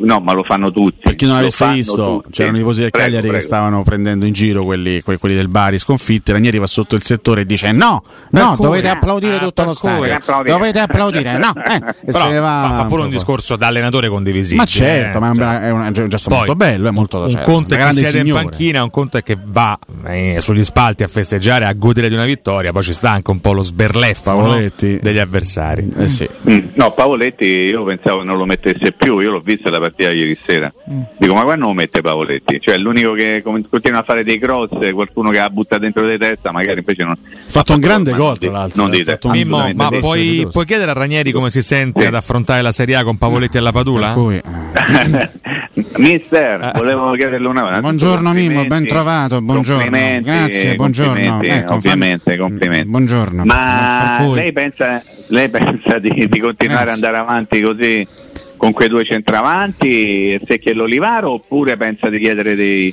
No, 0.00 0.20
ma 0.20 0.32
lo 0.32 0.42
fanno 0.44 0.70
tutti. 0.70 1.00
Per 1.02 1.14
chi 1.16 1.24
non 1.24 1.34
Lo 1.34 1.40
avesse 1.40 1.56
fanno 1.56 1.72
visto, 1.74 1.94
tutti. 2.22 2.30
c'erano 2.32 2.56
i 2.56 2.60
tifosi 2.60 2.80
del 2.82 2.90
Prego, 2.90 3.04
Cagliari 3.06 3.24
che 3.26 3.32
prego. 3.32 3.44
stavano 3.46 3.82
prendendo 3.82 4.26
in 4.26 4.32
giro 4.32 4.64
quelli, 4.64 5.02
que- 5.02 5.18
quelli 5.18 5.34
del 5.34 5.48
Bari 5.48 5.78
sconfitti. 5.78 6.32
Ranieri 6.32 6.58
va 6.58 6.66
sotto 6.66 6.94
il 6.94 7.02
settore 7.02 7.40
e 7.42 7.46
dice: 7.46 7.72
No, 7.72 8.02
no, 8.30 8.54
cura. 8.56 8.68
dovete 8.68 8.88
applaudire 8.88 9.36
Ah, 9.36 9.38
tutto 9.40 9.64
lo 9.64 9.74
stadio. 9.74 10.14
applaudire. 10.14 10.52
Dovete 10.56 10.78
applaudire, 10.78 11.38
no, 11.38 11.52
eh, 11.54 11.74
e 11.76 11.94
Però 12.12 12.24
se 12.24 12.28
ne 12.30 12.38
va. 12.38 12.66
fa, 12.70 12.74
fa 12.76 12.84
pure 12.86 13.02
un 13.02 13.10
discorso 13.10 13.56
da 13.56 13.66
allenatore 13.66 14.08
condivisibile. 14.08 14.60
Ma 14.60 14.66
certo, 14.66 15.16
eh, 15.16 15.20
ma 15.20 15.26
è 15.26 15.30
un, 15.30 15.36
cioè. 15.36 15.60
è 15.60 15.70
un- 15.70 15.92
è 15.94 16.00
un 16.02 16.08
gesto 16.08 16.28
Poi, 16.28 16.38
molto 16.38 16.54
bello. 16.56 16.88
È 16.88 16.90
molto 16.92 17.20
un 17.22 17.30
cioè, 17.30 17.42
conto 17.42 17.74
è 17.74 17.78
che 17.78 17.92
siete 17.92 18.18
in 18.18 18.24
signore. 18.26 18.42
panchina, 18.44 18.82
un 18.82 18.90
conto 18.90 19.16
è 19.18 19.22
che 19.22 19.36
va 19.42 19.78
eh, 20.06 20.36
sugli 20.40 20.64
spalti 20.64 21.02
a 21.02 21.08
festeggiare, 21.08 21.64
a 21.66 21.72
godere 21.72 22.08
di 22.08 22.14
una 22.14 22.24
vittoria, 22.24 22.72
poi 22.72 22.82
ci 22.82 22.92
sta 22.92 23.10
anche 23.10 23.30
un 23.30 23.40
po' 23.40 23.52
lo 23.52 23.62
sberleffo 23.62 24.32
no? 24.40 24.56
Degli 24.78 25.18
avversari. 25.18 25.92
Eh 25.98 26.08
sì. 26.08 26.28
Mm, 26.48 26.58
No, 26.74 26.92
Pavoletti 26.92 27.44
io 27.44 27.82
pensavo 27.84 28.20
che 28.20 28.24
non 28.26 28.36
lo 28.38 28.44
mettesse 28.46 28.92
più, 28.92 29.18
io 29.18 29.30
l'ho 29.32 29.40
vista 29.40 29.70
la 29.70 29.78
partita 29.88 30.10
ieri 30.10 30.38
sera. 30.44 30.72
Dico, 31.18 31.34
ma 31.34 31.42
quando 31.42 31.66
lo 31.66 31.72
mette 31.74 32.00
Pavoletti? 32.00 32.60
Cioè 32.60 32.78
l'unico 32.78 33.12
che 33.12 33.42
continua 33.42 34.00
a 34.00 34.02
fare 34.02 34.24
dei 34.24 34.38
cross, 34.38 34.70
qualcuno 34.92 35.30
che 35.30 35.38
ha 35.38 35.50
buttato 35.50 35.82
dentro 35.82 36.06
di 36.06 36.16
testa, 36.18 36.52
magari 36.52 36.78
invece 36.78 37.04
non. 37.04 37.12
Ha 37.12 37.16
fatto 37.50 37.72
un 37.74 37.80
grande 37.80 38.12
gol, 38.12 38.38
tra 38.38 38.50
l'altro. 38.50 38.82
Non 38.82 38.90
ha 38.92 38.96
dite. 38.96 39.10
fatto 39.12 39.28
Mimmo, 39.30 39.70
ma 39.74 39.88
puoi, 39.90 40.46
puoi 40.50 40.64
chiedere 40.64 40.90
a 40.90 40.94
Ranieri 40.94 41.32
come 41.32 41.50
si 41.50 41.62
sente 41.62 42.00
Sì. 42.02 42.06
ad 42.06 42.14
affrontare 42.14 42.62
la 42.62 42.72
Serie 42.72 42.96
A 42.96 43.04
con 43.04 43.18
Pavoletti 43.18 43.58
alla 43.58 43.72
Padula? 43.72 44.12
Cui, 44.12 44.40
Mister, 45.98 46.72
volevo 46.74 47.12
chiederle 47.12 47.46
una 47.46 47.62
cosa. 47.62 47.80
Buongiorno 47.80 48.32
Mimmo, 48.32 48.64
ben 48.66 48.86
trovato, 48.86 49.40
buongiorno. 49.40 49.82
Complimenti, 49.82 50.24
Grazie, 50.30 50.74
buongiorno. 50.74 51.12
complimenti, 51.12 51.46
Ecco, 51.48 51.74
ovviamente, 51.74 52.36
complimenti. 52.36 52.88
Buongiorno. 52.88 53.44
Ma 53.44 54.16
cui- 54.20 54.34
lei 54.34 54.52
pensa, 54.52 55.02
lei 55.28 55.48
pensa 55.48 55.98
di, 55.98 56.26
di 56.28 56.40
continuare 56.40 56.84
Grazie. 56.84 56.90
ad 56.90 57.04
andare 57.04 57.16
avanti 57.16 57.60
così 57.60 58.06
con 58.58 58.72
quei 58.72 58.88
due 58.88 59.04
centravanti, 59.04 60.38
Secchi 60.44 60.68
e 60.68 60.74
l'Olivaro, 60.74 61.30
oppure 61.30 61.78
pensa 61.78 62.10
di 62.10 62.18
chiedere 62.18 62.54
dei, 62.54 62.92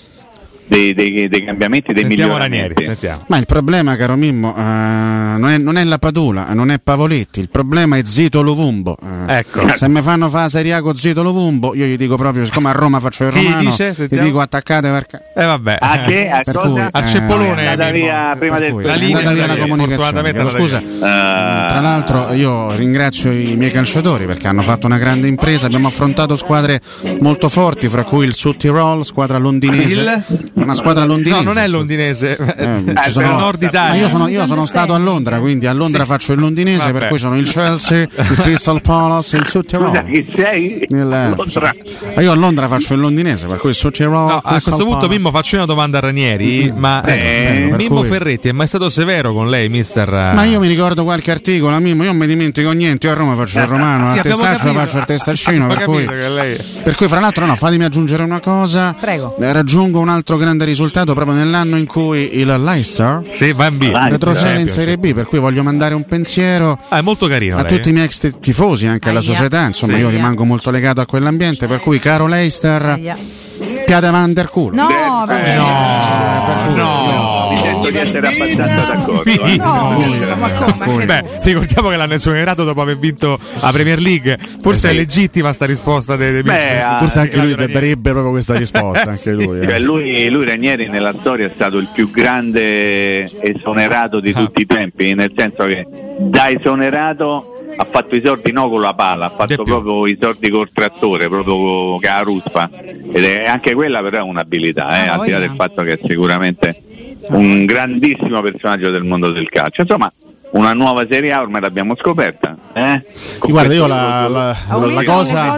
dei, 0.67 0.93
dei- 0.93 1.27
dei 1.27 1.43
cambiamenti, 1.43 1.93
dei 1.93 2.03
Sentiamo 2.03 2.33
miglioramenti? 2.33 2.63
Ranieri, 2.67 2.83
sentiamo. 2.83 3.23
Ma 3.27 3.37
il 3.37 3.45
problema, 3.45 3.95
caro 3.95 4.15
Mimmo, 4.15 4.55
eh, 4.55 4.61
non, 4.61 5.47
è, 5.49 5.57
non 5.57 5.77
è 5.77 5.83
la 5.83 5.97
Padula, 5.97 6.53
non 6.53 6.71
è 6.71 6.79
Pavoletti, 6.79 7.39
il 7.39 7.49
problema 7.49 7.97
è 7.97 8.03
Zito 8.03 8.41
Lovumbo. 8.41 8.97
Eh, 9.27 9.37
Ecco. 9.37 9.67
Se 9.75 9.87
mi 9.89 10.01
fanno 10.01 10.29
fare 10.29 10.49
Serie 10.49 10.73
A 10.73 10.81
con 10.81 10.95
Zito 10.95 11.21
Lovumbo, 11.23 11.73
io 11.75 11.85
gli 11.85 11.97
dico 11.97 12.15
proprio, 12.15 12.45
siccome 12.45 12.69
a 12.69 12.71
Roma 12.73 12.99
faccio 12.99 13.25
il 13.25 13.31
Chi 13.33 13.43
romano, 13.43 13.61
dice? 13.61 13.95
gli 14.09 14.17
dico 14.17 14.39
attaccate 14.39 14.89
perché... 14.89 15.21
Eh 15.35 15.45
vabbè. 15.45 15.77
A 15.79 16.03
che? 16.05 16.29
A 16.29 16.41
Per 16.43 16.53
cosa? 16.55 16.69
cui, 16.69 16.81
Al 16.91 17.03
eh, 17.03 17.07
Ceppolone, 17.07 17.61
È 17.61 17.65
andata 17.65 17.91
Mimmo. 17.91 18.05
via 18.05 18.35
prima 18.37 18.59
del 18.59 18.71
cui 18.71 18.83
La 18.83 18.93
è 18.93 18.97
linea 18.97 19.17
andata 19.17 19.33
via 19.33 19.47
la 19.47 19.57
comunicazione. 19.57 20.31
Chiedo 20.33 20.49
Scusa, 20.49 20.81
Ah, 21.01 21.67
Tra 21.69 21.79
l'altro 21.81 22.33
io 22.33 22.75
ringrazio 22.75 23.31
i 23.31 23.55
miei 23.55 23.71
calciatori 23.71 24.25
perché 24.25 24.47
hanno 24.47 24.61
fatto 24.61 24.85
una 24.85 24.97
grande 24.97 25.27
impresa, 25.27 25.65
abbiamo 25.65 25.87
affrontato 25.87 26.35
squadre 26.35 26.79
molto 27.19 27.49
forti, 27.49 27.87
fra 27.89 28.03
cui 28.03 28.25
il 28.25 28.33
Sud 28.33 28.57
Tirol, 28.57 29.05
squadra 29.05 29.37
londinese. 29.37 29.99
Il? 30.01 30.23
Una 30.55 30.73
squadra 30.73 31.03
londinese. 31.03 31.43
No, 31.43 31.53
non 31.53 31.57
è 31.61 31.67
londinese, 31.67 32.37
Eh, 32.37 32.83
ci 33.03 33.09
è 33.09 33.11
sono- 33.11 33.37
nord 33.37 33.61
Italia. 33.61 33.89
Ma 33.89 33.95
io 33.97 34.07
sono, 34.07 34.27
io 34.29 34.45
sono 34.45 34.65
stato 34.65 34.93
a 34.93 34.97
Londra, 34.97 35.39
quindi 35.39 35.65
a 35.67 35.73
Londra 35.73 36.03
Sì. 36.03 36.09
faccio 36.09 36.31
il 36.33 36.39
londinese, 36.39 36.85
Vabbè. 36.85 36.99
per 36.99 37.07
cui 37.09 37.19
sono 37.19 37.37
il 37.37 37.49
Chelsea, 37.49 38.01
il 38.01 38.07
Crystal 38.41 38.81
Palace, 38.81 39.35
il 39.35 39.63
Tirol. 39.65 40.03
chi 40.05 40.25
sei? 40.33 40.85
Il- 40.89 41.33
Londra. 41.35 41.75
Ma 42.15 42.21
io 42.21 42.31
a 42.31 42.35
Londra 42.35 42.67
faccio 42.69 42.93
il 42.93 43.01
londinese, 43.01 43.47
per 43.47 43.57
cui 43.57 43.71
il 43.71 43.75
Tirol. 43.91 44.11
No, 44.11 44.37
a 44.37 44.41
questo 44.41 44.71
punto 44.77 44.91
Palace. 44.91 45.07
Mimmo 45.09 45.31
faccio 45.31 45.55
una 45.57 45.65
domanda 45.65 45.97
a 45.97 46.01
Ranieri, 46.01 46.73
ma 46.75 47.01
Prego, 47.03 47.21
eh, 47.21 47.75
Mimmo 47.77 47.99
cui- 47.99 48.07
Ferretti 48.07 48.47
è 48.47 48.51
mai 48.53 48.67
stato 48.67 48.89
severo 48.89 49.33
con 49.33 49.49
lei, 49.49 49.67
mister? 49.67 50.07
eh? 50.07 50.31
Ma 50.35 50.43
io 50.45 50.59
mi 50.61 50.67
ricordo 50.67 51.03
qualche 51.03 51.31
articolo, 51.31 51.77
Mimmo, 51.79 52.03
io 52.03 52.09
non 52.11 52.17
mi 52.17 52.27
dimentico 52.27 52.71
niente, 52.71 53.07
io 53.07 53.11
a 53.13 53.15
Roma 53.15 53.35
faccio 53.35 53.59
il 53.59 53.67
romano, 53.67 54.07
Sì, 54.13 54.19
a 54.19 54.21
testaccio 54.21 54.71
faccio 54.73 54.97
il 54.99 55.05
testaccino, 55.05 55.67
per 55.67 55.83
cui, 55.83 56.05
lei- 56.05 56.57
per 56.81 56.95
cui 56.95 57.09
fra 57.09 57.19
l'altro 57.19 57.45
no, 57.45 57.55
fatemi 57.57 57.83
aggiungere 57.83 58.23
una 58.23 58.39
cosa, 58.39 58.95
Prego. 58.97 59.35
Eh, 59.37 59.51
raggiungo 59.51 59.99
un 59.99 60.07
altro 60.07 60.37
grande 60.37 60.43
risultato 60.65 61.13
proprio 61.13 61.35
nell'anno 61.35 61.77
in 61.77 61.85
cui 61.85 62.37
il 62.39 62.47
Leicester 62.61 63.23
Sì, 63.31 63.51
va 63.53 63.67
in 63.67 63.77
B. 63.77 63.91
retrocede 64.09 64.59
in. 64.59 64.67
Serie 64.69 64.97
B, 64.97 65.13
per 65.13 65.25
cui 65.25 65.39
voglio 65.39 65.63
mandare 65.63 65.93
un 65.95 66.05
pensiero 66.05 66.77
Ah, 66.89 66.97
è 66.99 67.01
molto 67.01 67.27
carino 67.27 67.57
a 67.57 67.61
lei, 67.63 67.75
tutti 67.75 67.89
i 67.89 67.91
miei 67.93 68.05
ex 68.05 68.29
tifosi, 68.39 68.87
anche 68.87 69.09
alla 69.09 69.19
Aia. 69.19 69.33
società, 69.33 69.65
insomma 69.65 69.93
Sì. 69.93 69.99
io 69.99 70.09
rimango 70.09 70.43
molto 70.43 70.69
legato 70.71 71.01
a 71.01 71.05
quell'ambiente, 71.05 71.67
per 71.67 71.79
cui 71.79 71.99
caro 71.99 72.27
Leicester, 72.27 72.81
Aia. 72.83 73.17
Piada 73.85 74.11
van 74.11 74.33
der 74.33 74.49
culo. 74.49 74.75
No, 74.75 74.87
Beh, 74.87 74.93
vabbè. 75.25 75.57
No, 76.75 77.47
Mi 77.51 77.57
sento 77.61 77.89
di 77.89 77.97
essere 77.97 78.27
abbastanza 78.27 78.85
d'accordo. 78.85 79.29
eh. 79.45 79.55
No, 79.57 79.97
Mimmo, 79.97 80.35
ma 80.35 80.49
come? 80.51 81.05
Beh, 81.05 81.23
ricordiamo 81.41 81.89
che 81.89 81.95
l'hanno 81.95 82.13
esonerato 82.13 82.63
dopo 82.63 82.81
aver 82.81 82.97
vinto 82.97 83.37
la 83.61 83.71
Premier 83.71 83.99
League. 83.99 84.37
Forse 84.61 84.87
Eh 84.87 84.89
sì. 84.91 84.95
è 84.95 84.99
legittima 84.99 85.53
sta 85.53 85.65
risposta 85.65 86.15
dei, 86.15 86.31
dei 86.31 86.43
Beh, 86.43 86.81
ah, 86.81 86.97
Forse 86.97 87.19
anche 87.19 87.37
lui 87.37 87.55
darebbe 87.55 88.11
proprio 88.11 88.31
questa 88.31 88.55
risposta, 88.55 89.09
anche 89.11 89.31
lui. 89.31 89.59
eh. 89.59 89.63
Cioè, 89.67 89.79
lui, 89.79 90.29
lui 90.29 90.45
Ranieri 90.45 90.87
nella 90.89 91.13
storia 91.19 91.45
è 91.47 91.51
stato 91.53 91.77
il 91.77 91.87
più 91.93 92.09
grande 92.11 93.29
esonerato 93.41 94.19
di 94.19 94.31
Ah. 94.35 94.39
tutti 94.39 94.61
i 94.61 94.65
tempi, 94.65 95.13
nel 95.13 95.31
senso 95.35 95.65
che 95.65 95.85
da 96.17 96.49
esonerato 96.49 97.54
ha 97.75 97.85
fatto 97.85 98.15
i 98.15 98.21
soldi 98.23 98.51
no 98.51 98.69
con 98.69 98.81
la 98.81 98.93
palla, 98.93 99.25
ha 99.25 99.29
fatto 99.29 99.63
proprio 99.63 100.07
i 100.07 100.17
soldi 100.19 100.49
col 100.49 100.69
trattore, 100.71 101.27
proprio 101.27 101.55
con 101.55 101.99
la 102.01 102.19
ruspa. 102.21 102.69
Ed 102.71 103.23
è 103.23 103.45
anche 103.45 103.73
quella 103.73 104.01
però 104.01 104.19
è 104.19 104.21
un'abilità, 104.21 105.03
eh, 105.03 105.07
ah, 105.07 105.13
al 105.13 105.25
di 105.25 105.31
là 105.31 105.39
del 105.39 105.53
fatto 105.55 105.83
che 105.83 105.93
è 105.93 105.99
sicuramente 106.05 106.81
un 107.29 107.65
grandissimo 107.65 108.41
personaggio 108.41 108.89
del 108.89 109.03
mondo 109.03 109.31
del 109.31 109.49
calcio. 109.49 109.81
Insomma, 109.81 110.11
una 110.55 110.73
nuova 110.73 111.05
Serie 111.09 111.31
A 111.33 111.41
ormai 111.41 111.61
l'abbiamo 111.61 111.95
scoperta. 111.95 112.55
Eh? 112.73 112.81
eh 112.81 113.03
guarda, 113.39 113.73
io 113.73 113.87
la, 113.87 114.27
la, 114.27 114.57
la, 114.67 115.03
cosa, 115.03 115.57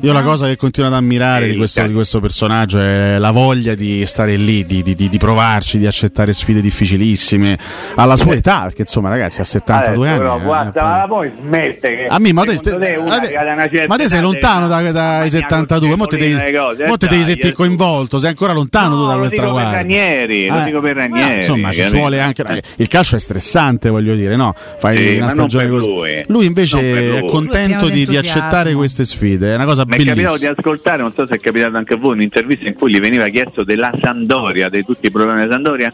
io 0.00 0.12
la, 0.12 0.22
cosa, 0.22 0.46
che 0.46 0.56
continuo 0.56 0.88
ad 0.88 0.94
ammirare 0.94 1.46
di 1.46 1.54
eh, 1.54 1.56
questo, 1.56 1.76
certo. 1.76 1.90
di 1.90 1.94
questo, 1.94 2.20
personaggio 2.20 2.78
è 2.78 3.18
la 3.18 3.30
voglia 3.30 3.74
di 3.74 4.04
stare 4.06 4.36
lì, 4.36 4.64
di, 4.64 4.82
di, 4.82 4.94
di, 4.94 5.18
provarci, 5.18 5.78
di 5.78 5.86
accettare 5.86 6.32
sfide 6.32 6.60
difficilissime 6.60 7.58
alla 7.96 8.16
sua 8.16 8.34
età, 8.34 8.62
perché 8.62 8.82
insomma 8.82 9.10
ragazzi 9.10 9.40
ha 9.40 9.44
72 9.44 10.08
Adesso, 10.08 10.10
anni. 10.10 10.18
Però, 10.18 10.38
eh, 10.38 10.42
guarda, 10.42 11.04
eh, 11.04 11.08
poi 11.08 11.32
smette 11.40 11.96
che... 11.96 12.06
A 12.06 12.18
ma 12.18 12.44
te, 12.44 12.58
te, 12.58 12.78
te, 12.78 13.86
ma 13.86 13.96
te 13.96 14.08
sei 14.08 14.20
lontano 14.20 14.68
dai 14.68 14.92
da 14.92 15.24
72, 15.28 15.96
mo 15.96 16.06
te 16.06 16.16
te 16.16 17.06
devi 17.08 17.24
sentire 17.24 17.52
coinvolto, 17.52 18.18
sei 18.18 18.30
ancora 18.30 18.52
lontano 18.52 18.96
tu 18.96 19.06
da 19.06 19.16
quel 19.16 19.32
traguardo. 19.32 19.86
Lo 19.86 20.64
dico 20.64 20.80
per 20.80 20.96
Ranieri, 20.96 21.36
insomma 21.36 21.72
ci 21.72 21.86
vuole 21.90 22.20
anche... 22.20 22.62
Il 22.76 22.88
calcio 22.88 23.16
è 23.16 23.18
stressante, 23.18 23.90
voglio 23.98 24.14
dire, 24.14 24.36
no? 24.36 24.54
Fai 24.78 24.96
sì, 24.96 25.16
una 25.16 25.28
stagione 25.28 25.68
così. 25.68 25.86
Lui. 25.86 26.24
lui. 26.28 26.46
invece 26.46 26.76
lui. 26.76 27.16
è 27.16 27.24
contento 27.24 27.88
di, 27.88 28.06
di, 28.06 28.16
accettare 28.16 28.72
queste 28.74 29.04
sfide, 29.04 29.52
è 29.52 29.54
una 29.54 29.64
cosa 29.64 29.84
mi 29.84 29.90
bellissima. 29.90 30.14
Mi 30.14 30.20
è 30.20 30.24
capitato 30.24 30.52
di 30.52 30.58
ascoltare, 30.58 31.02
non 31.02 31.12
so 31.14 31.26
se 31.26 31.34
è 31.34 31.38
capitato 31.38 31.76
anche 31.76 31.94
a 31.94 31.96
voi, 31.96 32.12
un'intervista 32.14 32.66
in 32.68 32.74
cui 32.74 32.92
gli 32.92 33.00
veniva 33.00 33.28
chiesto 33.28 33.64
della 33.64 33.92
Sandoria, 34.00 34.68
di 34.68 34.84
tutti 34.84 35.06
i 35.06 35.10
problemi 35.10 35.40
della 35.40 35.52
Sandoria. 35.52 35.92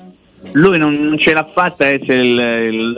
Lui 0.52 0.76
non, 0.78 1.16
ce 1.18 1.32
l'ha 1.32 1.48
fatta 1.50 1.86
essere 1.86 2.20
il, 2.20 2.38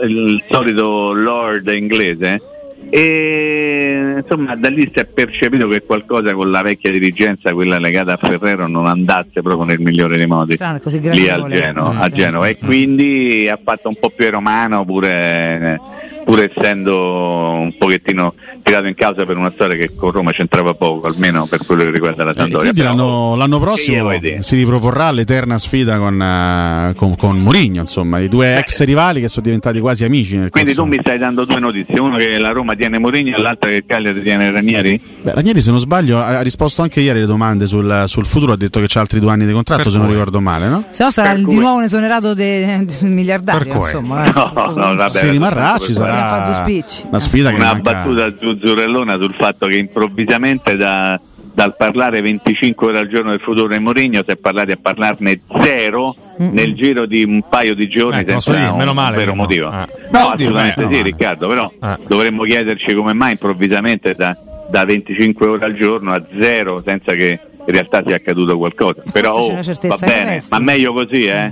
il, 0.01 0.09
il 0.09 0.43
solito 0.49 1.13
lord 1.13 1.67
inglese 1.69 2.41
e 2.89 4.15
insomma 4.17 4.55
da 4.55 4.69
lì 4.69 4.89
si 4.93 4.99
è 4.99 5.05
percepito 5.05 5.67
che 5.67 5.83
qualcosa 5.83 6.33
con 6.33 6.49
la 6.49 6.61
vecchia 6.61 6.91
dirigenza, 6.91 7.53
quella 7.53 7.79
legata 7.79 8.13
a 8.13 8.17
Ferrero, 8.17 8.67
non 8.67 8.85
andasse 8.85 9.41
proprio 9.41 9.63
nel 9.63 9.79
migliore 9.79 10.17
dei 10.17 10.27
modi. 10.27 10.57
Così 10.81 10.99
lì 11.01 11.29
al 11.29 11.47
Geno, 11.49 11.93
a 11.97 12.09
Genova 12.09 12.45
mm, 12.45 12.49
sì. 12.49 12.53
e 12.53 12.57
mm. 12.63 12.65
quindi 12.65 13.49
ha 13.49 13.59
fatto 13.61 13.89
un 13.89 13.95
po' 13.99 14.09
più 14.09 14.29
romano 14.29 14.85
pure, 14.85 15.79
pur 16.23 16.41
essendo 16.41 17.51
un 17.53 17.75
pochettino 17.77 18.33
tirato 18.67 18.87
in 18.87 18.95
casa 18.95 19.25
per 19.25 19.37
una 19.37 19.51
storia 19.53 19.77
che 19.77 19.95
con 19.95 20.11
Roma 20.11 20.31
c'entrava 20.31 20.73
poco, 20.73 21.07
almeno 21.07 21.45
per 21.45 21.65
quello 21.65 21.83
che 21.83 21.91
riguarda 21.91 22.25
la 22.25 22.33
Sandoria. 22.33 22.69
Eh, 22.69 22.73
quindi 22.73 22.81
l'anno, 22.81 23.35
l'anno, 23.35 23.59
prossimo 23.59 24.11
si 24.39 24.55
riproporrà 24.55 25.11
l'eterna 25.11 25.57
sfida 25.57 25.97
con, 25.97 26.21
eh, 26.21 26.93
con, 26.95 27.15
con 27.15 27.37
Murigno, 27.37 27.81
insomma, 27.81 28.19
i 28.19 28.27
due 28.27 28.57
ex 28.57 28.83
rivali 28.83 29.21
che 29.21 29.29
sono 29.29 29.45
diventati 29.45 29.79
quasi 29.79 30.03
amici. 30.03 30.35
quindi 30.35 30.51
consumo. 30.51 30.89
tu 30.89 30.95
mi 30.95 30.97
stai 31.01 31.17
dando 31.17 31.45
due 31.45 31.59
notizie, 31.59 31.99
una 31.99 32.17
che 32.17 32.37
la 32.37 32.51
Roma 32.51 32.75
tiene 32.75 32.99
Murigno 32.99 33.37
e 33.37 33.41
l'altra 33.41 33.69
che 33.69 33.83
Cagliari 33.85 34.21
tiene 34.21 34.51
Ranieri? 34.51 34.99
Beh, 35.21 35.33
Ranieri 35.33 35.61
se 35.61 35.71
non 35.71 35.79
sbaglio 35.79 36.19
ha 36.19 36.41
risposto 36.41 36.81
anche 36.81 36.99
ieri 36.99 37.19
alle 37.19 37.27
domande 37.27 37.67
sul, 37.67 38.03
sul 38.07 38.25
futuro, 38.25 38.51
ha 38.51 38.57
detto 38.57 38.79
che 38.81 38.87
c'ha 38.87 38.99
altri 38.99 39.19
due 39.19 39.31
anni 39.31 39.45
di 39.45 39.53
contratto 39.53 39.83
per 39.83 39.91
se 39.91 39.97
cui. 39.97 40.07
non 40.07 40.15
ricordo 40.15 40.41
male, 40.41 40.67
no? 40.67 40.83
Se 40.89 41.03
no 41.03 41.09
sarà 41.09 41.29
per 41.29 41.37
di 41.37 41.45
cui. 41.45 41.55
nuovo 41.55 41.77
un 41.77 41.83
esonerato 41.83 42.33
de, 42.33 42.83
de 42.99 43.07
miliardario, 43.07 43.75
insomma. 43.75 44.25
Eh, 44.25 44.31
no, 44.35 44.51
no, 44.53 44.95
vabbè, 44.95 45.09
si 45.09 45.29
rimarrà, 45.29 45.77
ci 45.79 45.93
sarà 45.93 46.65
una 47.09 47.19
sfida 47.19 47.49
una 47.49 47.57
che 47.57 47.63
manca... 47.63 47.93
battuta 47.93 48.35
giù 48.35 48.56
Maurizio 48.57 48.67
Zurellona 48.67 49.17
sul 49.17 49.33
fatto 49.35 49.67
che 49.67 49.77
improvvisamente 49.77 50.75
da, 50.75 51.19
dal 51.53 51.75
parlare 51.75 52.21
25 52.21 52.87
ore 52.87 52.99
al 52.99 53.07
giorno 53.07 53.31
del 53.31 53.39
futuro 53.39 53.67
di 53.67 53.79
Mourinho 53.79 54.23
si 54.25 54.31
è 54.31 54.37
parlati 54.37 54.71
a 54.71 54.77
parlarne 54.81 55.41
zero 55.61 56.15
nel 56.37 56.75
giro 56.75 57.05
di 57.05 57.23
un 57.23 57.41
paio 57.49 57.73
di 57.73 57.87
giorni 57.87 58.21
eh, 58.21 58.25
senza 58.27 58.53
dire, 58.53 58.71
meno 58.73 58.93
male, 58.93 59.17
vero 59.17 59.33
motivo. 59.33 59.69
No, 59.69 59.77
no, 59.77 59.85
no 60.11 60.27
assolutamente 60.29 60.87
sì, 60.91 61.01
Riccardo, 61.01 61.47
però 61.47 61.71
eh. 61.81 61.97
dovremmo 62.05 62.43
chiederci 62.43 62.93
come 62.93 63.13
mai 63.13 63.31
improvvisamente 63.31 64.13
da, 64.13 64.37
da 64.69 64.85
25 64.85 65.47
ore 65.47 65.65
al 65.65 65.73
giorno 65.73 66.13
a 66.13 66.23
zero 66.39 66.81
senza 66.83 67.13
che 67.13 67.39
in 67.67 67.73
realtà 67.73 68.03
sia 68.05 68.15
accaduto 68.15 68.55
qualcosa. 68.57 69.01
Però 69.11 69.33
oh, 69.33 69.53
va 69.53 69.97
bene, 69.99 70.39
ma 70.51 70.59
meglio 70.59 70.93
così, 70.93 71.25
eh? 71.25 71.51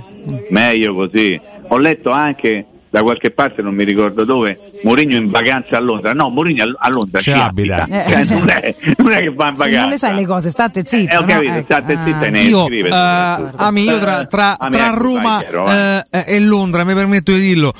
Meglio 0.50 0.94
così. 0.94 1.38
Ho 1.68 1.78
letto 1.78 2.10
anche 2.10 2.64
da 2.96 3.02
qualche 3.02 3.30
parte, 3.30 3.60
non 3.60 3.74
mi 3.74 3.84
ricordo 3.84 4.24
dove, 4.24 4.58
Mourinho 4.82 5.16
in 5.16 5.28
vacanza 5.28 5.76
a 5.76 5.80
Londra. 5.80 6.14
No, 6.14 6.30
Mourinho 6.30 6.64
a 6.78 6.88
Londra 6.88 7.18
ci, 7.20 7.30
ci 7.30 7.38
abita. 7.38 7.82
abita. 7.82 7.98
Eh, 7.98 8.10
cioè, 8.10 8.20
eh, 8.20 8.38
non, 8.38 8.48
è, 8.48 8.74
non, 8.96 9.12
è, 9.12 9.20
che 9.20 9.32
va 9.34 9.48
in 9.48 9.54
vacanza. 9.54 9.80
Non 9.80 9.88
le 9.90 9.98
sai 9.98 10.14
le 10.14 10.26
cose, 10.26 10.48
state 10.48 10.82
zitto. 10.82 11.14
Eh, 11.14 11.16
ho 11.18 11.24
capito, 11.26 11.52
no? 11.52 11.62
state 11.62 11.92
ah. 11.92 12.00
eh, 12.00 12.04
zitto 12.06 12.24
e 12.24 12.30
ne 12.30 12.40
io, 12.40 12.64
scrive. 12.64 12.88
Uh, 12.88 12.92
eh, 12.94 13.50
ami, 13.56 13.88
ah, 13.88 13.92
io 13.92 13.98
tra, 13.98 14.24
tra, 14.24 14.56
tra, 14.58 14.68
tra 14.70 14.90
Roma 14.94 15.44
vai, 15.52 16.02
e 16.24 16.40
Londra, 16.40 16.84
mi 16.84 16.94
permetto 16.94 17.32
di 17.32 17.40
dirlo, 17.40 17.70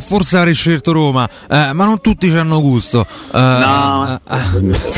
forse 0.00 0.38
avrei 0.38 0.54
scelto 0.54 0.90
Roma, 0.90 1.28
ma 1.48 1.84
non 1.84 2.00
tutti 2.00 2.28
ci 2.28 2.36
hanno 2.36 2.60
gusto. 2.60 3.06
no, 3.32 4.20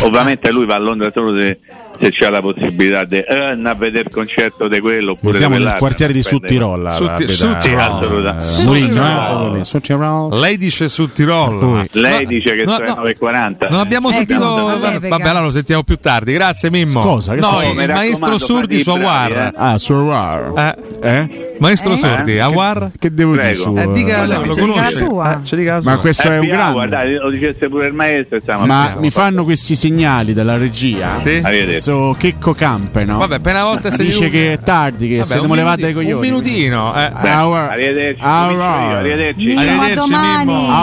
ovviamente 0.05 0.51
lui 0.53 0.65
va 0.65 0.77
a 0.77 0.79
Londra 0.79 1.11
solo 1.13 1.37
se 1.37 1.59
se 1.99 2.11
c'è 2.11 2.31
la 2.31 2.41
possibilità 2.41 3.05
di 3.05 3.19
eh, 3.19 3.35
andare 3.35 3.75
a 3.75 3.79
vedere 3.79 4.05
il 4.09 4.15
concerto 4.15 4.69
di 4.69 4.81
quello 4.81 5.13
oppure 5.13 5.43
andiamo 5.43 5.65
nel 5.65 5.77
quartiere 5.79 6.13
di 6.13 6.23
Suttirolla 6.23 6.91
Suttirolla 6.91 8.37
eh, 8.37 8.79
eh? 8.79 10.37
lei 10.37 10.57
dice 10.57 10.89
Suttirolla 10.89 11.87
lei 11.93 12.27
dice 12.27 12.55
che 12.55 12.65
sono 12.65 13.03
le 13.03 13.17
9.40 13.19 13.71
non 13.71 13.81
abbiamo 13.81 14.11
eh, 14.11 14.13
sentito 14.13 14.41
vabbè 14.41 15.09
allora 15.09 15.43
lo 15.43 15.51
sentiamo 15.51 15.83
più 15.83 15.97
tardi 15.97 16.33
grazie 16.33 16.71
Mimmo 16.71 17.01
cosa? 17.01 17.35
Maestro 17.35 18.39
Surdi 18.39 18.83
su 18.83 18.91
Awar 18.91 19.53
ah 19.55 19.79
su 19.79 19.93
Awar 19.93 20.87
eh? 21.03 21.47
Maestro 21.59 21.93
eh? 21.93 21.97
Sordi, 21.97 22.39
Awar? 22.39 22.91
Che, 22.93 22.99
che 22.99 23.15
devo 23.15 23.33
Prego. 23.33 23.71
dire 23.71 23.83
su? 23.83 23.91
Eh, 23.91 23.93
dica, 23.93 24.19
ma 24.19 24.25
no, 24.27 24.45
lo 24.45 24.57
conosce. 24.57 24.93
Sua. 24.93 25.43
Eh, 25.43 25.57
dica 25.57 25.81
ma 25.83 25.99
questo 25.99 26.29
eh, 26.29 26.35
è 26.35 26.39
un 26.39 26.47
grande. 26.49 26.73
Guardate, 26.73 27.19
lo 27.19 27.31
dicesse 27.31 27.69
pure 27.69 27.87
il 27.87 27.95
maestro. 27.95 28.41
Ma 28.67 28.97
mi 28.99 29.11
fanno 29.11 29.45
questi 29.45 29.75
segnali 29.75 30.33
dalla 30.33 30.57
regia? 30.57 31.17
Sì. 31.19 31.41
Avete 31.43 31.81
preso 31.87 32.17
Checco 32.19 32.53
Campe, 32.53 33.05
no? 33.05 33.19
Vabbè, 33.19 33.37
appena 33.37 33.63
volta 33.63 33.89
ah, 33.89 33.93
si 33.93 34.05
Dice 34.07 34.29
che 34.31 34.53
è 34.55 34.61
tardi, 34.61 35.09
che 35.09 35.25
siamo 35.25 35.55
levati 35.55 35.83
dai 35.83 35.93
coglioni. 35.93 36.15
Un 36.15 36.21
minutino. 36.21 36.95
Eh. 36.95 37.11
Arrivederci. 37.13 38.21
Arrivederci. 38.23 39.45
Mimmo, 39.45 39.61
arrivederci, 39.61 40.11
Mimmo. 40.45 40.75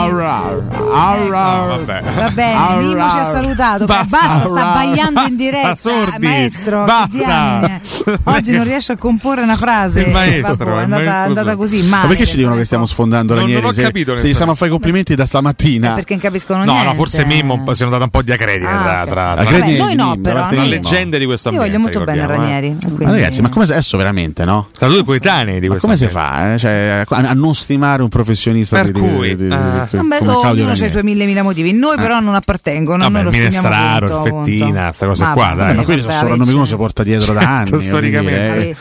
Va 2.14 2.30
bene, 2.30 2.76
Mimmo 2.78 3.10
ci 3.10 3.18
ha 3.18 3.24
salutato. 3.24 3.84
Basta, 3.86 4.18
basta 4.18 4.48
sta 4.48 4.72
bagliando 4.72 5.20
in 5.28 5.36
diretta. 5.36 5.90
Eh, 5.90 6.18
maestro, 6.20 6.84
basta. 6.84 7.80
Oggi 8.24 8.52
non 8.52 8.64
riesce 8.64 8.92
a 8.92 8.96
comporre 8.96 9.42
una 9.42 9.56
frase. 9.56 10.02
Il 10.02 10.12
maestro. 10.12 10.78
È 10.78 10.82
andata, 10.82 11.56
così. 11.56 11.82
Ma 11.82 12.04
perché 12.06 12.24
ci 12.24 12.30
cioè, 12.30 12.36
dicono 12.36 12.56
che 12.56 12.64
stiamo 12.64 12.86
sfondando 12.86 13.34
la 13.34 13.40
Ranieri? 13.40 13.60
Non 13.60 13.70
ho 13.70 13.74
capito. 13.74 14.16
Se 14.16 14.28
gli 14.28 14.34
stiamo 14.34 14.52
a 14.52 14.54
fare 14.54 14.70
complimenti 14.70 15.14
da 15.14 15.26
stamattina. 15.26 15.94
Perché 15.94 16.14
non 16.14 16.22
capiscono 16.22 16.64
niente. 16.64 16.82
No, 16.82 16.88
no, 16.88 16.94
forse 16.94 17.24
Mimmo 17.24 17.74
si 17.74 17.82
è 17.82 17.84
notato 17.84 18.04
un 18.04 18.10
po' 18.10 18.22
di 18.22 18.32
acredine 18.32 18.70
tra... 18.70 19.00
Ah, 19.00 19.32
acredine 19.32 19.78
noi 19.78 19.94
no, 19.94 20.16
però. 20.20 20.46
Mimmo 20.50 20.93
leggende 20.94 21.18
di 21.18 21.26
questo 21.26 21.48
ambiente. 21.48 21.72
Io 21.72 21.80
voglio 21.80 21.92
molto 21.92 22.04
bene 22.04 22.22
eh. 22.22 22.26
Ranieri. 22.26 22.76
Quindi... 22.80 23.04
Ma 23.04 23.10
ragazzi, 23.10 23.42
ma 23.42 23.48
come 23.48 23.66
se 23.66 23.72
adesso 23.72 23.96
veramente, 23.96 24.44
no? 24.44 24.68
Tra 24.76 24.88
due 24.88 25.04
coetanei 25.04 25.60
di 25.60 25.66
questo. 25.66 25.86
come 25.86 25.98
si 25.98 26.08
fa 26.08 26.54
eh? 26.54 26.58
cioè, 26.58 27.04
a, 27.06 27.16
a 27.16 27.32
non 27.34 27.54
stimare 27.54 28.02
un 28.02 28.08
professionista 28.08 28.82
per 28.82 28.92
di, 28.92 29.00
cui 29.00 29.36
di, 29.36 29.46
di, 29.46 29.52
ah. 29.52 29.88
di, 29.90 29.98
di, 29.98 30.08
Vabbè, 30.08 30.26
oh, 30.28 30.48
ognuno 30.48 30.70
ha 30.70 30.72
i 30.72 30.90
suoi 30.90 31.02
mille 31.02 31.26
mila 31.26 31.42
motivi. 31.42 31.72
Noi, 31.72 31.96
eh. 31.96 32.00
però, 32.00 32.20
non 32.20 32.34
appartengono. 32.34 33.02
Vabbè, 33.02 33.22
noi 33.22 33.24
lo 33.24 33.30
Minestraro, 33.30 34.22
punto, 34.22 34.44
Fettina, 34.44 34.84
queste 34.86 35.06
cose 35.06 35.24
qua. 35.32 35.54
Dai. 35.54 35.70
Sì, 35.70 35.76
ma 35.76 35.82
questo 35.84 36.10
soprannomi 36.10 36.50
uno 36.50 36.58
cioè. 36.58 36.66
si 36.66 36.76
porta 36.76 37.02
dietro 37.02 37.32
da 37.34 37.40
anni. 37.58 37.82
Storicamente, 37.82 38.76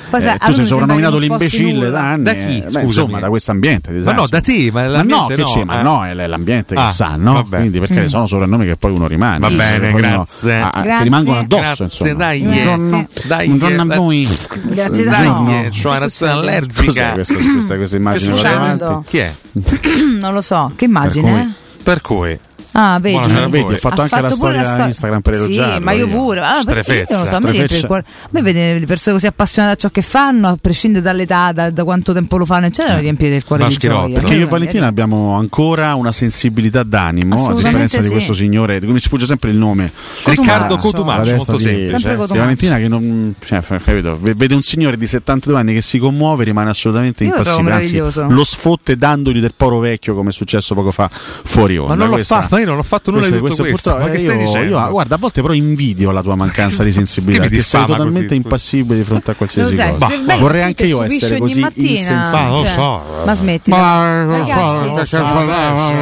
tu 0.46 0.54
sei 0.54 0.66
soprannominato 0.68 1.18
l'imbecille 1.18 1.90
da 1.90 2.12
anni. 2.12 2.24
Da 2.24 2.34
chi? 2.34 2.64
Insomma, 2.82 3.20
da 3.20 3.30
questo 3.30 3.52
ambiente. 3.52 3.92
Ma 3.92 4.14
no, 4.14 4.28
da 4.28 4.42
te, 4.42 4.70
ma 4.72 5.02
no, 5.02 5.28
che 5.28 5.44
c'è? 5.44 5.64
Ma 5.64 5.82
no, 5.82 6.06
è 6.06 6.14
l'ambiente 6.14 6.76
che 6.76 6.82
ah, 6.82 6.92
sa, 6.92 7.16
no? 7.16 7.46
Quindi 7.50 7.80
perché 7.80 8.02
mm. 8.02 8.06
sono 8.06 8.26
soprannomi 8.26 8.66
che 8.66 8.76
poi 8.76 8.92
uno 8.92 9.08
rimane. 9.08 9.40
Va 9.40 9.50
bene, 9.50 9.92
grazie. 9.94 10.70
Che 10.72 11.04
rimangono 11.04 11.40
addosso, 11.40 11.84
insomma. 11.84 12.03
Eh, 12.04 12.10
eh. 12.10 12.14
Eh, 12.14 12.16
grazie, 12.16 12.16
dai, 12.16 12.42
dai, 12.42 13.08
dai, 13.28 13.58
donna 13.58 13.94
a 13.94 13.98
voi. 13.98 14.28
Grazie, 14.64 15.04
dai, 15.06 15.28
no. 15.28 15.70
c'ho 15.70 15.90
una 15.90 16.00
reazione 16.00 16.32
allergica. 16.32 17.12
Questa, 17.12 17.34
questa, 17.36 17.76
questa 17.76 17.96
immagine? 17.96 19.04
Chi 19.06 19.18
è? 19.18 19.34
non 20.20 20.34
lo 20.34 20.42
so, 20.42 20.72
che 20.76 20.86
immagine? 20.86 21.56
Per 21.84 22.02
cui 22.02 22.38
Ah, 22.76 22.98
vedi, 23.00 23.18
Buona, 23.18 23.48
vedi 23.48 23.74
ho 23.74 23.78
fatto 23.78 24.02
ha 24.02 24.04
anche 24.04 24.16
fatto 24.16 24.28
la 24.28 24.30
storia 24.30 24.64
sto- 24.64 24.82
Instagram 24.84 25.22
per. 25.22 25.34
Sì, 25.36 25.62
ma 25.80 25.92
io 25.92 26.08
pure. 26.08 26.40
Ah, 26.40 26.62
strefezza, 26.62 27.14
io 27.14 27.22
lo 27.22 27.28
so. 27.28 27.36
A 27.36 28.00
me 28.30 28.42
vedere 28.42 28.80
le 28.80 28.86
persone 28.86 29.16
così 29.16 29.28
appassionate 29.28 29.74
a 29.74 29.76
ciò 29.76 29.90
che 29.90 30.02
fanno, 30.02 30.48
a 30.48 30.58
prescindere 30.60 31.04
dall'età, 31.04 31.52
da, 31.52 31.70
da 31.70 31.84
quanto 31.84 32.14
tempo 32.14 32.38
lo 32.38 32.46
fanno, 32.46 32.66
eccetera, 32.66 32.98
eh. 32.98 33.02
riempire 33.02 33.36
il 33.36 33.44
cuore 33.44 33.64
Baschi 33.64 33.88
di 33.88 33.94
gioia. 33.94 34.20
Perché 34.20 34.34
io 34.34 34.46
e 34.46 34.50
Valentina 34.50 34.86
eh. 34.86 34.90
abbiamo 34.90 35.36
ancora 35.36 35.94
una 35.94 36.12
sensibilità 36.12 36.82
d'animo, 36.82 37.48
a 37.48 37.54
differenza 37.54 37.98
sì. 38.02 38.08
di 38.08 38.10
questo 38.10 38.34
signore, 38.34 38.80
di 38.80 38.86
cui 38.86 38.94
mi 38.94 39.00
sfugge 39.00 39.28
sempre 39.28 39.52
il 39.52 39.58
nome. 39.58 39.92
Riccardo 40.24 40.76
Cotumaccio, 40.76 41.36
molto 41.36 41.58
semplice. 41.60 42.16
Valentina 42.16 42.78
che 42.78 42.88
non 42.88 43.36
cioè, 43.44 43.62
vede 43.62 44.56
un 44.56 44.62
signore 44.62 44.98
di 44.98 45.06
72 45.06 45.60
anni 45.60 45.74
che 45.74 45.82
si 45.82 46.00
commuove, 46.00 46.44
rimane 46.44 46.72
assolutamente 46.72 47.24
impassibile, 47.24 47.74
anzi 47.74 47.98
lo 47.98 48.44
sfotte 48.44 48.98
dandogli 48.98 49.40
del 49.40 49.54
poro 49.56 49.78
vecchio 49.80 50.16
come 50.16 50.30
è 50.30 50.34
successo 50.34 50.74
poco 50.74 50.92
fa 50.92 51.10
fuori 51.12 51.78
onda. 51.78 51.96
Ma 51.96 52.06
non 52.06 52.18
lo 52.18 52.24
fa, 52.24 52.48
io 52.64 52.70
non 52.70 52.80
ho 52.80 52.84
fatto 52.84 53.12
nulla 53.12 53.28
questo, 53.28 53.42
di 53.42 53.50
tutto 53.50 53.64
questo. 53.64 53.96
questo. 53.96 54.10
Ma 54.10 54.16
che 54.16 54.22
io, 54.22 54.38
dicendo? 54.38 54.78
Io, 54.78 54.90
guarda, 54.90 55.16
a 55.16 55.18
volte 55.18 55.42
però 55.42 55.54
invidio 55.54 56.12
la 56.12 56.22
tua 56.22 56.36
mancanza 56.36 56.84
di 56.84 56.92
sensibilità, 56.94 57.44
che, 57.44 57.58
che 57.58 57.64
sei 57.64 57.86
totalmente 57.86 58.28
così, 58.28 58.42
impassibile 58.42 58.98
di 58.98 59.04
fronte 59.04 59.32
a 59.32 59.34
qualsiasi 59.36 59.76
cosa. 59.76 59.92
Bah, 59.94 60.38
vorrei 60.38 60.64
anche 60.64 60.86
io 60.86 61.02
essere 61.04 61.38
così 61.38 61.60
mattina, 61.60 62.30
Ma 62.32 62.66
cioè, 62.66 63.36
smetti. 63.36 63.70
Ma 63.70 63.84
smettila. 64.44 64.46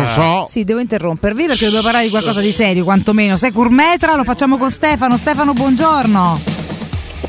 So, 0.08 0.22
non. 0.22 0.48
Sì, 0.48 0.64
devo 0.64 0.80
interrompervi 0.80 1.46
perché 1.46 1.70
devo 1.70 1.82
parlare 1.82 2.06
di 2.06 2.10
qualcosa 2.10 2.42
di 2.42 2.52
serio, 2.52 2.84
quantomeno. 2.84 3.38
Sei 3.38 3.52
curmetra, 3.52 4.16
lo 4.16 4.24
facciamo 4.24 4.58
con 4.58 4.70
Stefano. 4.70 5.18
Stefano, 5.18 5.54
buongiorno. 5.54 6.71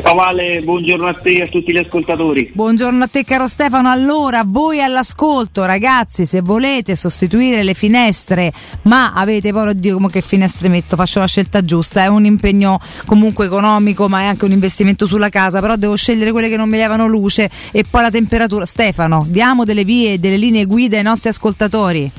Ciao 0.01 0.15
Vale, 0.15 0.61
buongiorno 0.62 1.07
a 1.07 1.12
te 1.12 1.33
e 1.33 1.43
a 1.43 1.47
tutti 1.47 1.71
gli 1.71 1.77
ascoltatori. 1.77 2.51
Buongiorno 2.55 3.05
a 3.05 3.09
te 3.09 3.25
caro 3.25 3.47
Stefano, 3.47 3.91
allora 3.91 4.43
voi 4.47 4.83
all'ascolto 4.83 5.65
ragazzi 5.67 6.25
se 6.25 6.41
volete 6.41 6.97
sostituire 6.97 7.62
le 7.62 7.75
finestre 7.75 8.53
ma 8.83 9.12
avete 9.12 9.53
paura 9.53 9.71
oddio 9.71 9.95
come 9.95 10.09
che 10.09 10.23
finestre 10.23 10.69
metto, 10.69 10.97
faccio 10.97 11.21
la 11.21 11.27
scelta 11.27 11.62
giusta, 11.62 12.03
è 12.03 12.07
un 12.07 12.25
impegno 12.25 12.81
comunque 13.05 13.45
economico 13.47 14.09
ma 14.09 14.21
è 14.21 14.25
anche 14.25 14.47
un 14.47 14.53
investimento 14.53 15.05
sulla 15.05 15.29
casa, 15.29 15.61
però 15.61 15.77
devo 15.77 15.95
scegliere 15.95 16.33
quelle 16.33 16.49
che 16.49 16.57
non 16.57 16.71
mi 16.71 16.79
levano 16.79 17.07
luce 17.07 17.51
e 17.71 17.85
poi 17.89 18.03
la 18.03 18.11
temperatura. 18.11 18.65
Stefano, 18.65 19.27
diamo 19.29 19.65
delle 19.65 19.85
vie, 19.85 20.19
delle 20.19 20.37
linee 20.37 20.65
guida 20.65 20.97
ai 20.97 21.03
nostri 21.03 21.29
ascoltatori. 21.29 22.11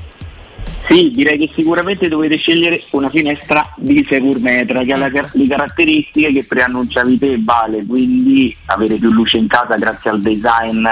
Sì, 0.86 1.10
direi 1.10 1.38
che 1.38 1.50
sicuramente 1.56 2.08
dovete 2.08 2.36
scegliere 2.36 2.82
una 2.90 3.08
finestra 3.08 3.66
di 3.76 4.04
Securmetra 4.08 4.82
che 4.82 4.92
ha 4.92 4.96
la- 4.98 5.08
le 5.08 5.46
caratteristiche 5.48 6.32
che 6.32 6.44
preannunciavi 6.44 7.18
te 7.18 7.38
Vale, 7.40 7.84
quindi 7.86 8.54
avere 8.66 8.96
più 8.96 9.10
luce 9.10 9.38
in 9.38 9.46
casa 9.46 9.76
grazie 9.76 10.10
al 10.10 10.20
design 10.20 10.86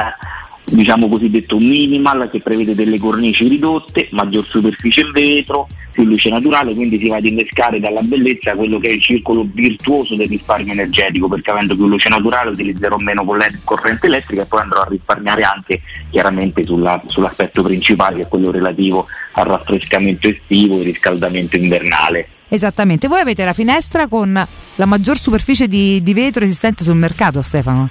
diciamo 0.64 1.08
cosiddetto 1.08 1.58
minimal 1.58 2.28
che 2.30 2.40
prevede 2.40 2.74
delle 2.74 2.98
cornici 2.98 3.48
ridotte, 3.48 4.08
maggior 4.12 4.44
superficie 4.44 5.02
in 5.02 5.12
vetro, 5.12 5.68
più 5.92 6.04
luce 6.04 6.30
naturale, 6.30 6.74
quindi 6.74 6.98
si 6.98 7.08
va 7.08 7.16
ad 7.16 7.24
innescare 7.26 7.78
dalla 7.78 8.00
bellezza 8.00 8.54
quello 8.54 8.78
che 8.78 8.88
è 8.88 8.92
il 8.92 9.00
circolo 9.00 9.46
virtuoso 9.52 10.16
del 10.16 10.28
risparmio 10.28 10.72
energetico, 10.72 11.28
perché 11.28 11.50
avendo 11.50 11.76
più 11.76 11.86
luce 11.86 12.08
naturale 12.08 12.50
utilizzerò 12.50 12.96
meno 12.96 13.24
corrente 13.24 14.06
elettrica 14.06 14.42
e 14.42 14.46
poi 14.46 14.60
andrò 14.60 14.80
a 14.80 14.86
risparmiare 14.88 15.42
anche 15.42 15.82
chiaramente 16.10 16.64
sulla- 16.64 17.02
sull'aspetto 17.06 17.62
principale 17.62 18.16
che 18.16 18.22
è 18.22 18.28
quello 18.28 18.50
relativo 18.50 19.06
al 19.32 19.44
raffrescamento 19.44 20.28
estivo 20.28 20.80
e 20.80 20.84
riscaldamento 20.84 21.56
invernale. 21.56 22.26
Esattamente, 22.48 23.08
voi 23.08 23.20
avete 23.20 23.44
la 23.44 23.54
finestra 23.54 24.08
con 24.08 24.46
la 24.74 24.86
maggior 24.86 25.18
superficie 25.18 25.68
di, 25.68 26.02
di 26.02 26.14
vetro 26.14 26.44
esistente 26.44 26.84
sul 26.84 26.96
mercato 26.96 27.40
Stefano. 27.40 27.90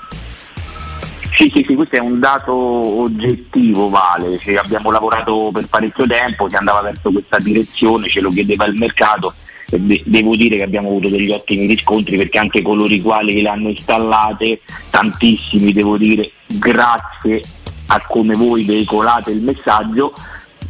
Sì, 1.31 1.49
sì, 1.53 1.65
sì, 1.67 1.75
questo 1.75 1.95
è 1.95 1.99
un 1.99 2.19
dato 2.19 2.53
oggettivo, 2.53 3.89
Vale. 3.89 4.37
Cioè, 4.39 4.55
abbiamo 4.55 4.91
lavorato 4.91 5.49
per 5.53 5.67
parecchio 5.67 6.05
tempo, 6.05 6.49
si 6.49 6.55
andava 6.55 6.81
verso 6.81 7.11
questa 7.11 7.37
direzione, 7.37 8.09
ce 8.09 8.19
lo 8.19 8.29
chiedeva 8.29 8.65
il 8.65 8.75
mercato 8.75 9.33
e 9.69 9.79
de- 9.79 10.03
devo 10.05 10.35
dire 10.35 10.57
che 10.57 10.63
abbiamo 10.63 10.89
avuto 10.89 11.09
degli 11.09 11.31
ottimi 11.31 11.65
riscontri 11.65 12.17
perché 12.17 12.37
anche 12.37 12.61
coloro 12.61 12.93
i 12.93 13.01
quali 13.01 13.41
le 13.41 13.49
hanno 13.49 13.69
installate, 13.69 14.61
tantissimi 14.89 15.71
devo 15.71 15.97
dire, 15.97 16.29
grazie 16.47 17.41
a 17.87 18.01
come 18.07 18.35
voi 18.35 18.63
veicolate 18.65 19.31
il 19.31 19.41
messaggio, 19.41 20.13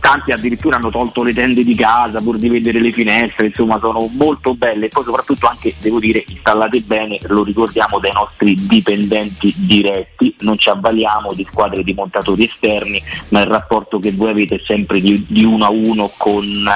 tanti 0.01 0.31
addirittura 0.31 0.75
hanno 0.75 0.89
tolto 0.89 1.23
le 1.23 1.31
tende 1.31 1.63
di 1.63 1.75
casa 1.75 2.19
pur 2.19 2.37
di 2.37 2.49
vedere 2.49 2.81
le 2.81 2.91
finestre, 2.91 3.45
insomma 3.45 3.77
sono 3.77 4.09
molto 4.13 4.55
belle. 4.55 4.87
E 4.87 4.89
poi 4.89 5.03
soprattutto 5.05 5.47
anche, 5.47 5.75
devo 5.79 5.99
dire, 5.99 6.23
installate 6.27 6.81
bene, 6.81 7.19
lo 7.27 7.43
ricordiamo 7.43 7.99
dai 7.99 8.11
nostri 8.11 8.55
dipendenti 8.55 9.53
diretti, 9.55 10.35
non 10.39 10.57
ci 10.57 10.69
avvaliamo 10.69 11.33
di 11.33 11.47
squadre 11.49 11.83
di 11.83 11.93
montatori 11.93 12.45
esterni, 12.45 13.01
ma 13.29 13.41
il 13.41 13.47
rapporto 13.47 13.99
che 13.99 14.11
voi 14.11 14.31
avete 14.31 14.55
è 14.55 14.61
sempre 14.65 14.99
di, 14.99 15.23
di 15.29 15.45
uno 15.45 15.65
a 15.65 15.69
uno 15.69 16.11
con 16.17 16.67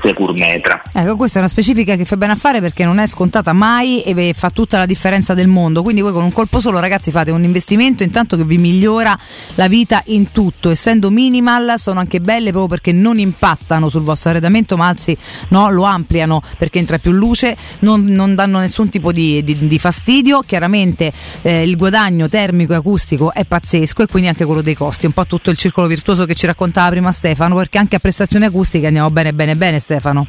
Securmetra. 0.00 0.82
Ecco, 0.90 1.16
questa 1.16 1.36
è 1.36 1.40
una 1.40 1.50
specifica 1.50 1.96
che 1.96 2.06
fa 2.06 2.16
bene 2.16 2.32
a 2.32 2.36
fare 2.36 2.60
perché 2.60 2.84
non 2.84 2.98
è 2.98 3.06
scontata 3.06 3.52
mai 3.52 4.00
e 4.00 4.32
fa 4.32 4.48
tutta 4.48 4.78
la 4.78 4.86
differenza 4.86 5.34
del 5.34 5.48
mondo. 5.48 5.82
Quindi 5.82 6.00
voi 6.00 6.12
con 6.12 6.24
un 6.24 6.32
colpo 6.32 6.60
solo, 6.60 6.78
ragazzi, 6.78 7.10
fate 7.10 7.30
un 7.30 7.44
investimento 7.44 8.02
intanto 8.02 8.36
che 8.36 8.44
vi 8.44 8.56
migliora 8.56 9.16
la 9.56 9.68
vita 9.68 10.02
in 10.06 10.32
tutto. 10.32 10.70
Essendo 10.70 11.10
minimal, 11.10 11.74
sono 11.76 12.00
anche 12.00 12.20
belle 12.20 12.50
proprio 12.50 12.68
perché 12.68 12.92
non 12.92 13.18
impattano 13.18 13.90
sul 13.90 14.02
vostro 14.02 14.30
arredamento, 14.30 14.78
ma 14.78 14.86
anzi 14.86 15.16
no, 15.48 15.70
lo 15.70 15.84
ampliano 15.84 16.40
perché 16.56 16.78
entra 16.78 16.98
più 16.98 17.12
luce, 17.12 17.54
non, 17.80 18.04
non 18.04 18.34
danno 18.34 18.60
nessun 18.60 18.88
tipo 18.88 19.12
di, 19.12 19.44
di- 19.44 19.66
di 19.66 19.78
fastidio. 19.78 20.42
Chiaramente 20.46 21.12
eh, 21.42 21.62
il 21.62 21.76
guadagno 21.76 22.28
termico 22.28 22.72
e 22.72 22.76
acustico 22.76 23.32
è 23.32 23.44
pazzesco 23.44 24.02
e 24.02 24.06
quindi 24.06 24.28
anche 24.28 24.46
quello 24.46 24.62
dei 24.62 24.74
costi. 24.74 25.04
Un 25.04 25.12
po' 25.12 25.26
tutto 25.26 25.50
il 25.50 25.58
circolo 25.58 25.86
virtuoso 25.86 26.24
che 26.24 26.34
ci 26.34 26.46
raccontava 26.46 26.88
prima 26.88 27.12
Stefano, 27.12 27.56
perché 27.56 27.76
anche 27.76 27.96
a 27.96 27.98
prestazioni 27.98 28.46
acustiche 28.46 28.86
andiamo 28.86 29.10
bene, 29.10 29.34
bene, 29.34 29.54
bene, 29.54 29.80
Stefano. 29.82 30.26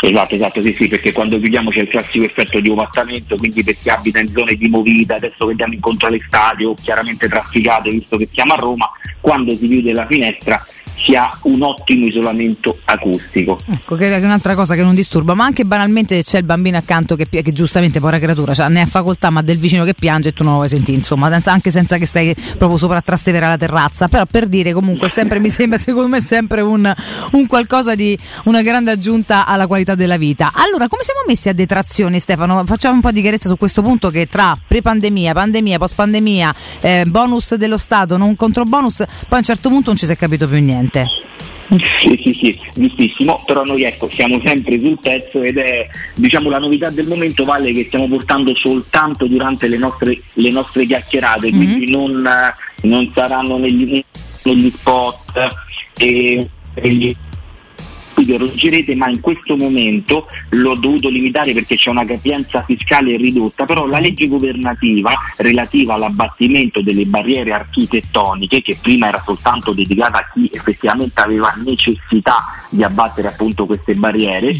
Esatto, 0.00 0.34
esatto, 0.34 0.62
sì, 0.62 0.76
sì, 0.78 0.88
perché 0.88 1.12
quando 1.12 1.38
chiudiamo 1.38 1.70
c'è 1.70 1.80
il 1.80 1.88
classico 1.88 2.26
effetto 2.26 2.60
di 2.60 2.68
ovattamento, 2.68 3.36
quindi 3.36 3.64
per 3.64 3.74
chi 3.74 3.88
abita 3.88 4.18
in 4.18 4.28
zone 4.28 4.54
di 4.54 4.68
movita, 4.68 5.14
adesso 5.14 5.44
che 5.44 5.50
andiamo 5.50 5.72
incontro 5.72 6.08
all'estate 6.08 6.64
o 6.66 6.74
chiaramente 6.74 7.26
trafficate, 7.26 7.90
visto 7.90 8.18
che 8.18 8.28
siamo 8.32 8.52
a 8.52 8.56
Roma, 8.56 8.90
quando 9.20 9.54
si 9.56 9.66
chiude 9.66 9.92
la 9.92 10.06
finestra 10.06 10.62
si 10.96 11.14
ha 11.14 11.30
un 11.42 11.62
ottimo 11.62 12.06
isolamento 12.06 12.78
acustico. 12.84 13.60
Ecco, 13.70 13.94
che 13.96 14.14
è 14.14 14.18
un'altra 14.24 14.54
cosa 14.54 14.74
che 14.74 14.82
non 14.82 14.94
disturba, 14.94 15.34
ma 15.34 15.44
anche 15.44 15.64
banalmente 15.64 16.22
c'è 16.22 16.38
il 16.38 16.44
bambino 16.44 16.76
accanto 16.76 17.16
che, 17.16 17.26
che 17.28 17.52
giustamente, 17.52 18.00
povera 18.00 18.18
creatura, 18.18 18.54
cioè, 18.54 18.68
ne 18.68 18.82
ha 18.82 18.86
facoltà, 18.86 19.30
ma 19.30 19.42
del 19.42 19.58
vicino 19.58 19.84
che 19.84 19.94
piange 19.94 20.30
e 20.30 20.32
tu 20.32 20.42
non 20.42 20.52
lo 20.52 20.58
vuoi 20.58 20.68
sentire, 20.70 20.96
insomma, 20.96 21.30
anche 21.44 21.70
senza 21.70 21.98
che 21.98 22.06
stai 22.06 22.34
proprio 22.56 22.76
sopra 22.78 22.98
a 22.98 23.02
trastevere 23.02 23.46
la 23.46 23.56
terrazza. 23.56 24.08
Però 24.08 24.24
per 24.26 24.46
dire 24.46 24.72
comunque 24.72 25.08
sempre 25.08 25.40
mi 25.40 25.50
sembra, 25.50 25.78
secondo 25.78 26.08
me, 26.08 26.20
sempre 26.20 26.60
un, 26.60 26.92
un 27.32 27.46
qualcosa 27.46 27.94
di 27.94 28.16
una 28.44 28.62
grande 28.62 28.90
aggiunta 28.90 29.46
alla 29.46 29.66
qualità 29.66 29.94
della 29.94 30.16
vita. 30.16 30.52
Allora, 30.54 30.88
come 30.88 31.02
siamo 31.02 31.20
messi 31.26 31.48
a 31.48 31.52
detrazioni, 31.52 32.18
Stefano? 32.18 32.64
Facciamo 32.64 32.94
un 32.94 33.00
po' 33.00 33.10
di 33.10 33.20
chiarezza 33.20 33.48
su 33.48 33.56
questo 33.56 33.82
punto 33.82 34.10
che 34.10 34.26
tra 34.26 34.56
pre-pandemia, 34.66 35.32
pandemia, 35.32 35.78
post-pandemia, 35.78 36.54
eh, 36.80 37.04
bonus 37.06 37.54
dello 37.54 37.76
Stato, 37.76 38.16
non 38.16 38.36
contro 38.36 38.64
bonus, 38.64 38.96
poi 38.96 39.06
a 39.30 39.36
un 39.36 39.42
certo 39.42 39.68
punto 39.68 39.90
non 39.90 39.96
ci 39.96 40.06
si 40.06 40.12
è 40.12 40.16
capito 40.16 40.46
più 40.46 40.60
niente. 40.60 40.83
Sì, 41.68 42.20
sì, 42.22 42.32
sì, 42.34 42.60
giustissimo, 42.74 43.42
però 43.46 43.64
noi 43.64 43.84
ecco 43.84 44.08
siamo 44.10 44.40
sempre 44.44 44.78
sul 44.78 44.98
pezzo 45.00 45.42
ed 45.42 45.56
è 45.56 45.88
diciamo 46.14 46.50
la 46.50 46.58
novità 46.58 46.90
del 46.90 47.06
momento 47.06 47.44
vale 47.44 47.72
che 47.72 47.84
stiamo 47.84 48.06
portando 48.06 48.54
soltanto 48.54 49.26
durante 49.26 49.66
le 49.66 49.78
nostre, 49.78 50.20
le 50.34 50.50
nostre 50.50 50.84
chiacchierate, 50.84 51.48
quindi 51.50 51.90
non, 51.90 52.24
eh, 52.26 52.86
non 52.86 53.10
saranno 53.14 53.56
negli, 53.56 54.04
negli 54.42 54.72
spot 54.76 55.48
e, 55.96 56.48
e 56.74 57.16
vi 58.24 58.34
arroggerete, 58.34 58.94
ma 58.94 59.08
in 59.08 59.20
questo 59.20 59.56
momento 59.56 60.26
l'ho 60.50 60.74
dovuto 60.74 61.08
limitare 61.08 61.52
perché 61.52 61.76
c'è 61.76 61.90
una 61.90 62.04
capienza 62.04 62.62
fiscale 62.62 63.16
ridotta, 63.16 63.64
però 63.64 63.86
la 63.86 63.98
legge 63.98 64.26
governativa 64.28 65.12
relativa 65.36 65.94
all'abbattimento 65.94 66.82
delle 66.82 67.04
barriere 67.06 67.52
architettoniche, 67.52 68.62
che 68.62 68.78
prima 68.80 69.08
era 69.08 69.22
soltanto 69.24 69.72
dedicata 69.72 70.18
a 70.18 70.28
chi 70.32 70.50
effettivamente 70.52 71.20
aveva 71.20 71.52
necessità 71.64 72.66
di 72.68 72.82
abbattere 72.82 73.28
appunto 73.28 73.66
queste 73.66 73.94
barriere, 73.94 74.52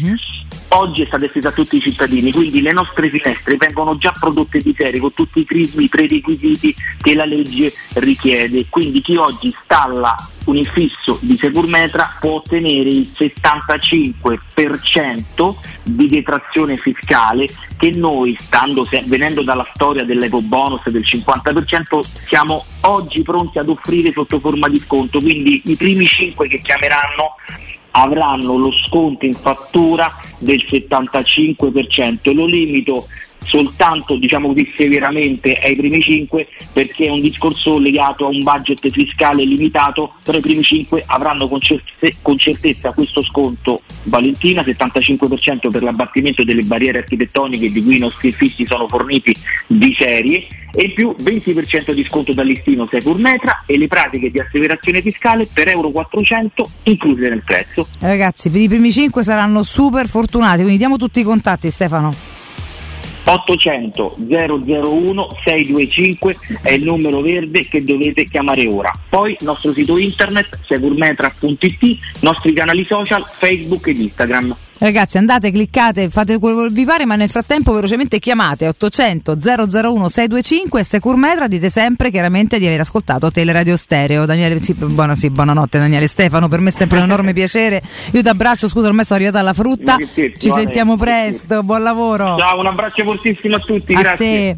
oggi 0.75 1.03
è 1.03 1.05
stata 1.05 1.25
estesa 1.25 1.49
a 1.49 1.51
tutti 1.51 1.75
i 1.77 1.81
cittadini, 1.81 2.31
quindi 2.31 2.61
le 2.61 2.73
nostre 2.73 3.09
finestre 3.09 3.57
vengono 3.57 3.97
già 3.97 4.11
prodotte 4.11 4.59
di 4.59 4.75
serie 4.77 4.99
con 4.99 5.11
tutti 5.13 5.39
i 5.39 5.45
crismi, 5.45 5.87
prerequisiti 5.87 6.75
che 7.01 7.15
la 7.15 7.25
legge 7.25 7.73
richiede, 7.93 8.67
quindi 8.69 9.01
chi 9.01 9.15
oggi 9.15 9.47
installa 9.47 10.15
un 10.45 10.57
infisso 10.57 11.17
di 11.21 11.37
Securmetra 11.37 12.17
può 12.19 12.33
ottenere 12.33 12.89
il 12.89 13.09
75% 13.15 15.55
di 15.83 16.07
detrazione 16.07 16.75
fiscale 16.77 17.47
che 17.77 17.91
noi, 17.91 18.35
stando 18.39 18.87
venendo 19.05 19.43
dalla 19.43 19.67
storia 19.73 20.03
dell'eco 20.03 20.41
bonus 20.41 20.87
del 20.89 21.03
50%, 21.03 22.01
siamo 22.27 22.65
oggi 22.81 23.23
pronti 23.23 23.57
ad 23.57 23.69
offrire 23.69 24.11
sotto 24.11 24.39
forma 24.39 24.69
di 24.69 24.77
sconto, 24.79 25.19
quindi 25.19 25.63
i 25.65 25.75
primi 25.75 26.05
5 26.05 26.47
che 26.47 26.61
chiameranno 26.61 27.37
avranno 27.97 28.57
lo 28.57 28.71
sconto 28.73 29.25
in 29.25 29.33
fattura 29.33 30.11
del 30.37 30.63
75%, 30.67 32.33
lo 32.33 32.45
limito 32.45 33.07
soltanto 33.45 34.15
diciamo 34.17 34.49
così 34.49 34.71
severamente 34.75 35.53
ai 35.53 35.75
primi 35.75 36.01
5 36.01 36.47
perché 36.73 37.05
è 37.05 37.09
un 37.09 37.21
discorso 37.21 37.77
legato 37.77 38.25
a 38.25 38.29
un 38.29 38.43
budget 38.43 38.89
fiscale 38.89 39.43
limitato, 39.43 40.13
però 40.23 40.37
i 40.37 40.41
primi 40.41 40.63
5 40.63 41.03
avranno 41.07 41.47
con, 41.47 41.59
certe- 41.61 42.15
con 42.21 42.37
certezza 42.37 42.91
questo 42.91 43.23
sconto 43.23 43.79
Valentina, 44.03 44.61
75% 44.61 45.69
per 45.69 45.83
l'abbattimento 45.83 46.43
delle 46.43 46.63
barriere 46.63 46.99
architettoniche 46.99 47.71
di 47.71 47.83
cui 47.83 47.95
i 47.95 47.99
nostri 47.99 48.31
fissi 48.31 48.65
sono 48.65 48.87
forniti 48.87 49.35
di 49.67 49.95
serie 49.97 50.45
e 50.75 50.91
più 50.91 51.15
20% 51.17 51.91
di 51.91 52.03
sconto 52.03 52.33
dal 52.33 52.45
listino 52.45 52.87
Securmetra 52.91 53.63
e 53.65 53.77
le 53.77 53.87
pratiche 53.87 54.29
di 54.29 54.39
asseverazione 54.39 55.01
fiscale 55.01 55.47
per 55.51 55.69
Euro 55.69 55.89
400 55.89 56.69
incluse 56.83 57.29
nel 57.29 57.43
prezzo. 57.43 57.87
Ragazzi, 57.99 58.49
per 58.49 58.61
i 58.61 58.67
primi 58.67 58.91
5 58.91 59.23
saranno 59.23 59.63
super 59.63 60.07
fortunati, 60.07 60.59
quindi 60.59 60.77
diamo 60.77 60.97
tutti 60.97 61.21
i 61.21 61.23
contatti, 61.23 61.71
Stefano. 61.71 62.34
800 63.25 64.17
001 64.27 65.37
625 65.43 66.37
è 66.61 66.71
il 66.71 66.83
numero 66.83 67.21
verde 67.21 67.67
che 67.67 67.83
dovete 67.83 68.25
chiamare 68.25 68.67
ora. 68.67 68.91
Poi 69.09 69.31
il 69.31 69.45
nostro 69.45 69.73
sito 69.73 69.97
internet 69.97 70.59
securmetra.it, 70.65 71.99
nostri 72.21 72.53
canali 72.53 72.83
social 72.83 73.25
Facebook 73.37 73.87
ed 73.87 73.99
Instagram. 73.99 74.55
Ragazzi, 74.77 75.17
andate, 75.17 75.51
cliccate, 75.51 76.09
fate 76.09 76.37
quello 76.37 76.63
che 76.63 76.69
vi 76.71 76.83
pare, 76.83 77.05
ma 77.05 77.15
nel 77.15 77.29
frattempo 77.29 77.71
velocemente 77.71 78.19
chiamate 78.19 78.67
800 78.67 79.37
001 79.41 80.09
625 80.09 80.79
e 80.81 80.83
Securmetra 80.83 81.47
dite 81.47 81.69
sempre 81.69 82.11
chiaramente 82.11 82.59
di 82.59 82.65
aver 82.67 82.81
ascoltato 82.81 83.31
Teleradio 83.31 83.77
Stereo. 83.77 84.25
Daniele, 84.25 84.61
sì, 84.61 84.73
buono- 84.73 85.15
sì, 85.15 85.29
buonanotte 85.29 85.79
Daniele 85.79 86.07
Stefano, 86.07 86.49
per 86.49 86.59
me 86.59 86.69
è 86.69 86.73
sempre 86.73 86.97
un 86.97 87.05
enorme 87.05 87.31
piacere. 87.31 87.81
Io 88.11 88.21
ti 88.21 88.27
abbraccio, 88.27 88.67
scusa, 88.67 88.87
ormai 88.87 89.05
sono 89.05 89.19
arrivata 89.19 89.39
alla 89.39 89.53
frutta. 89.53 89.93
Scherzi, 89.93 90.33
Ci 90.39 90.49
vale. 90.49 90.61
sentiamo 90.63 90.97
presto, 90.97 91.63
buon 91.63 91.81
lavoro. 91.81 92.35
Ciao, 92.37 92.59
un 92.59 92.65
abbraccio 92.65 93.03
fortissimo 93.05 93.55
a 93.55 93.59
tutti, 93.59 93.93
A 93.93 93.99
grazie. 94.01 94.57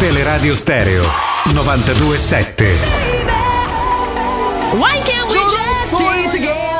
Teleradio 0.00 0.54
Stereo 0.54 1.02
927. 1.54 2.76
Why 4.74 5.00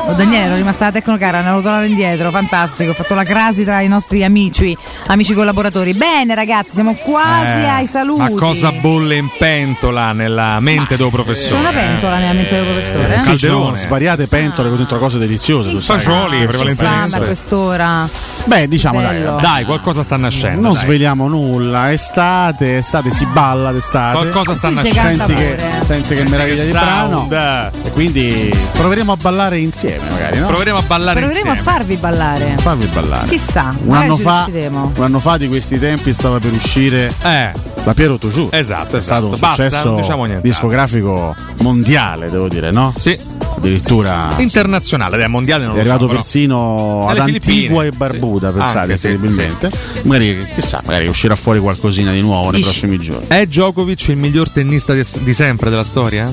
together? 0.09 0.11
Oh, 0.11 0.13
Daniele, 0.13 0.45
ero 0.45 0.55
rimasta 0.55 0.85
la 0.85 0.91
Tecnocara, 0.91 1.41
ne 1.41 1.49
ho 1.49 1.61
tornato 1.61 1.83
indietro, 1.85 2.29
fantastico. 2.31 2.91
Ho 2.91 2.93
fatto 2.93 3.15
la 3.15 3.23
crasi 3.23 3.63
tra 3.63 3.81
i 3.81 3.87
nostri 3.87 4.23
amici, 4.23 4.75
amici 5.07 5.33
collaboratori. 5.33 5.93
Bene, 5.93 6.35
ragazzi, 6.35 6.73
siamo 6.73 6.93
quasi 6.93 7.59
Eh, 7.59 7.67
ai 7.67 7.87
saluti. 7.87 8.21
Ma 8.21 8.29
cosa 8.31 8.71
bolle 8.71 9.15
in 9.15 9.29
pentola 9.37 10.11
nella 10.13 10.59
mente 10.59 10.97
del 10.97 11.07
C'è 11.07 11.11
professore? 11.13 11.59
una 11.61 11.71
pentola 11.71 12.17
nella 12.17 12.33
mente 12.33 12.55
del 12.55 12.63
professore? 12.65 13.15
eh? 13.15 13.19
Sì, 13.19 13.31
ci 13.31 13.37
sono 13.39 13.51
Calderone. 13.59 13.77
svariate 13.77 14.27
pentole 14.27 14.67
con 14.69 14.77
dentro 14.77 14.97
cose 14.97 15.17
deliziose. 15.17 15.79
Fagioli, 15.79 16.29
Fame 16.29 16.43
a 16.43 16.47
prevalentemente. 16.47 17.17
quest'ora. 17.19 18.07
Beh, 18.45 18.67
diciamo 18.67 19.01
dai, 19.01 19.17
Bello. 19.21 19.37
Dai, 19.41 19.65
qualcosa 19.65 20.03
sta 20.03 20.17
nascendo. 20.17 20.61
non 20.61 20.73
dai. 20.73 20.83
sveliamo 20.83 21.27
nulla. 21.27 21.91
Estate, 21.91 22.77
estate 22.77 23.11
si 23.11 23.25
balla 23.25 23.71
d'estate. 23.71 24.17
Qualcosa 24.17 24.55
sta 24.55 24.69
nascendo. 24.69 25.25
Senti 25.25 25.33
che, 25.33 25.57
senti 25.83 26.15
che 26.15 26.23
meraviglia 26.29 26.63
di 26.63 26.71
brano. 26.71 27.27
E 27.29 27.91
quindi 27.91 28.51
proveremo 28.73 29.11
a 29.11 29.17
ballare 29.19 29.59
insieme, 29.59 29.98
magari, 30.09 30.39
no? 30.39 30.47
Proveremo 30.47 30.77
a 30.77 30.81
ballare 30.81 31.19
Proveremo 31.19 31.49
a 31.51 31.55
insieme. 31.55 31.77
farvi 31.77 31.95
ballare. 31.97 32.55
Farvi 32.59 32.85
ballare. 32.87 33.27
Chissà, 33.27 33.75
Un 33.83 33.95
anno, 33.95 34.15
ci 34.15 34.21
fa, 34.21 34.43
riusciremo. 34.45 34.91
un 34.95 35.03
anno 35.03 35.19
fa 35.19 35.37
di 35.37 35.47
questi 35.47 35.79
tempi 35.79 36.13
stava 36.13 36.37
per 36.39 36.51
uscire 36.53 37.11
Eh, 37.23 37.51
la 37.83 37.93
Piero 37.93 38.17
Toujou. 38.17 38.49
esatto, 38.51 38.97
È 38.97 39.01
stato 39.01 39.25
esatto. 39.27 39.33
un 39.33 39.39
Basta, 39.39 39.63
successo 39.63 39.87
non 39.89 40.01
diciamo 40.01 40.25
niente. 40.25 40.47
discografico 40.47 41.35
mondiale, 41.61 42.29
devo 42.29 42.47
dire, 42.47 42.71
no? 42.71 42.93
Sì, 42.97 43.17
Addirittura 43.59 44.29
internazionale, 44.37 45.17
dai, 45.17 45.27
mondiale 45.27 45.65
non 45.65 45.73
è 45.73 45.79
lo 45.79 45.83
so. 45.83 45.89
arrivato 45.89 46.07
però. 46.07 46.19
persino 46.19 47.07
ad 47.09 47.17
Filippine. 47.25 47.55
Antigua 47.61 47.83
e 47.85 47.91
Barbuda, 47.91 48.51
Sì. 48.51 48.57
pensate, 48.57 48.97
sì, 48.97 49.07
incredibilmente. 49.09 49.71
Magari, 50.03 50.47
chissà, 50.55 50.81
magari 50.85 51.07
uscirà 51.07 51.35
fuori 51.35 51.59
qualcosina 51.59 52.11
di 52.13 52.21
nuovo 52.21 52.51
nei 52.51 52.61
Dici- 52.61 52.79
prossimi 52.79 52.99
giorni. 52.99 53.25
È 53.27 53.45
Djokovic 53.45 54.07
il 54.09 54.15
miglior 54.17 54.49
tennista 54.49 54.93
di, 54.93 55.03
di 55.19 55.33
sempre 55.33 55.69
della 55.69 55.83
storia? 55.83 56.31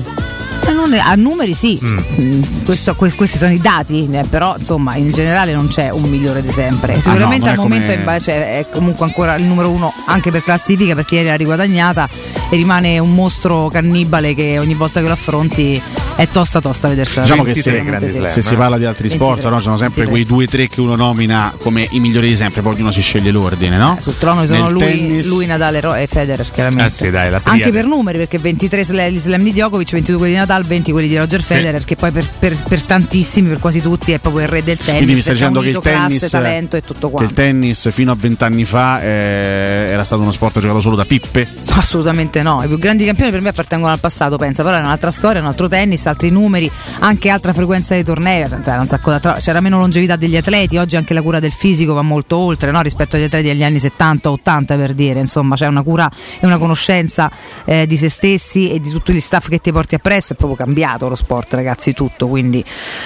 A 0.99 1.15
numeri 1.15 1.53
sì, 1.53 1.79
Mm, 1.83 2.41
questo- 2.65 2.95
que- 2.95 3.13
questi 3.13 3.37
sono 3.37 3.51
i 3.53 3.59
dati, 3.59 4.07
eh, 4.11 4.23
però 4.29 4.55
insomma 4.57 4.95
in 4.95 5.11
generale 5.11 5.53
non 5.53 5.67
c'è 5.67 5.89
un 5.89 6.01
migliore 6.09 6.41
di 6.41 6.49
sempre. 6.49 6.99
Sicuramente 6.99 7.45
non 7.45 7.49
al 7.49 7.55
è 7.55 7.57
momento 7.57 7.91
come- 7.93 8.15
è, 8.15 8.19
cioè, 8.19 8.57
è 8.59 8.65
comunque 8.71 9.05
ancora 9.05 9.35
il 9.35 9.45
numero 9.45 9.69
uno 9.69 9.93
anche 10.07 10.31
per 10.31 10.43
classifica 10.43 10.95
perché 10.95 11.15
ieri 11.15 11.27
l'ha 11.27 11.35
riguadagnata 11.35 12.07
e 12.49 12.55
rimane 12.55 12.99
un 12.99 13.13
mostro 13.13 13.69
cannibale 13.69 14.33
che 14.33 14.57
ogni 14.59 14.73
volta 14.73 14.99
che 15.01 15.07
lo 15.07 15.13
affronti 15.13 15.81
è 16.17 16.27
tosta 16.27 16.59
tosta 16.59 16.87
vedersela. 16.87 17.21
Diciamo 17.21 17.43
che 17.43 17.53
23 17.53 17.99
se, 17.99 18.07
slam, 18.09 18.29
se 18.29 18.41
si 18.41 18.53
eh. 18.53 18.57
parla 18.57 18.77
di 18.77 18.85
altri 18.85 19.07
23, 19.07 19.25
sport, 19.25 19.53
no, 19.53 19.59
sono 19.59 19.77
sempre 19.77 20.03
23. 20.05 20.09
quei 20.11 20.25
due 20.25 20.43
o 20.45 20.47
tre 20.47 20.67
che 20.67 20.81
uno 20.81 20.95
nomina 20.95 21.53
come 21.57 21.87
i 21.91 21.99
migliori 21.99 22.27
di 22.29 22.35
sempre, 22.35 22.61
poi 22.61 22.73
ognuno 22.73 22.91
si 22.91 23.01
sceglie 23.01 23.31
l'ordine, 23.31 23.77
no? 23.77 23.97
Sul 24.01 24.17
trono 24.17 24.41
ci 24.41 24.47
sono 24.47 24.63
Nel 24.63 24.73
lui, 24.73 24.83
tennis- 24.83 25.27
lui, 25.27 25.45
Nadal 25.45 25.75
e 25.75 25.79
Ro- 25.81 25.95
e 25.95 26.07
Federer 26.07 26.45
chiaramente. 26.51 26.85
Eh 26.85 26.89
sì, 26.89 27.09
dai, 27.11 27.29
la 27.29 27.39
Anche 27.43 27.71
per 27.71 27.85
numeri, 27.85 28.17
perché 28.17 28.37
23 28.39 28.83
slam, 28.83 29.09
gli 29.11 29.17
slam 29.17 29.43
di 29.43 29.51
Djokovic, 29.51 29.91
22 29.91 30.17
quelli 30.17 30.33
di 30.33 30.39
Nadal, 30.39 30.63
20 30.63 30.91
quelli 30.91 31.07
di 31.07 31.17
Roger 31.17 31.41
Federer, 31.41 31.85
che 31.85 31.95
poi 31.95 32.11
per, 32.11 32.25
per- 32.39 32.57
per 32.67 32.81
tantissimi, 32.81 33.49
per 33.49 33.59
quasi 33.59 33.79
tutti, 33.79 34.11
è 34.11 34.19
proprio 34.19 34.43
il 34.43 34.49
re 34.49 34.63
del 34.63 34.77
tennis. 34.77 34.95
Quindi 34.97 35.13
mi 35.13 35.21
stai 35.21 35.33
dicendo 35.35 35.59
che 35.61 35.67
il 35.67 35.75
unito 35.75 35.89
classe, 35.89 36.07
tennis, 36.07 36.29
talento 36.29 36.75
e 36.77 36.81
tutto 36.81 37.07
che 37.07 37.13
quanto. 37.13 37.29
il 37.29 37.35
tennis 37.35 37.91
fino 37.91 38.11
a 38.11 38.15
vent'anni 38.17 38.65
fa 38.65 39.01
eh, 39.01 39.87
era 39.89 40.03
stato 40.03 40.21
uno 40.23 40.31
sport 40.31 40.59
giocato 40.59 40.79
solo 40.79 40.95
da 40.95 41.05
pippe? 41.05 41.47
Assolutamente 41.69 42.41
no, 42.41 42.63
i 42.63 42.67
più 42.67 42.77
grandi 42.77 43.05
campioni 43.05 43.29
per 43.31 43.41
me 43.41 43.49
appartengono 43.49 43.91
al 43.91 43.99
passato, 43.99 44.37
pensa, 44.37 44.63
però 44.63 44.77
è 44.77 44.79
un'altra 44.79 45.11
storia, 45.11 45.41
un 45.41 45.47
altro 45.47 45.67
tennis, 45.67 46.05
altri 46.09 46.29
numeri, 46.29 46.69
anche 46.99 47.29
altra 47.29 47.53
frequenza 47.53 47.93
dei 47.93 48.03
tornei, 48.03 48.47
cioè, 48.47 48.59
da 48.59 49.19
tra- 49.19 49.33
c'era 49.35 49.59
meno 49.61 49.77
longevità 49.77 50.15
degli 50.15 50.37
atleti, 50.37 50.77
oggi 50.77 50.95
anche 50.95 51.13
la 51.13 51.21
cura 51.21 51.39
del 51.39 51.51
fisico 51.51 51.93
va 51.93 52.01
molto 52.01 52.37
oltre 52.37 52.71
no? 52.71 52.81
rispetto 52.81 53.15
agli 53.15 53.23
atleti 53.23 53.47
degli 53.47 53.63
anni 53.63 53.77
70-80 53.77 54.65
per 54.77 54.93
dire, 54.93 55.19
insomma 55.19 55.55
c'è 55.55 55.67
una 55.67 55.81
cura 55.83 56.09
e 56.39 56.45
una 56.45 56.57
conoscenza 56.57 57.31
eh, 57.65 57.85
di 57.87 57.97
se 57.97 58.09
stessi 58.09 58.71
e 58.71 58.79
di 58.79 58.89
tutti 58.89 59.13
gli 59.13 59.19
staff 59.19 59.47
che 59.49 59.59
ti 59.59 59.71
porti 59.71 59.95
appresso, 59.95 60.33
è 60.33 60.35
proprio 60.35 60.57
cambiato 60.57 61.07
lo 61.09 61.15
sport 61.15 61.53
ragazzi, 61.53 61.93
tutto, 61.93 62.27
quindi 62.27 62.63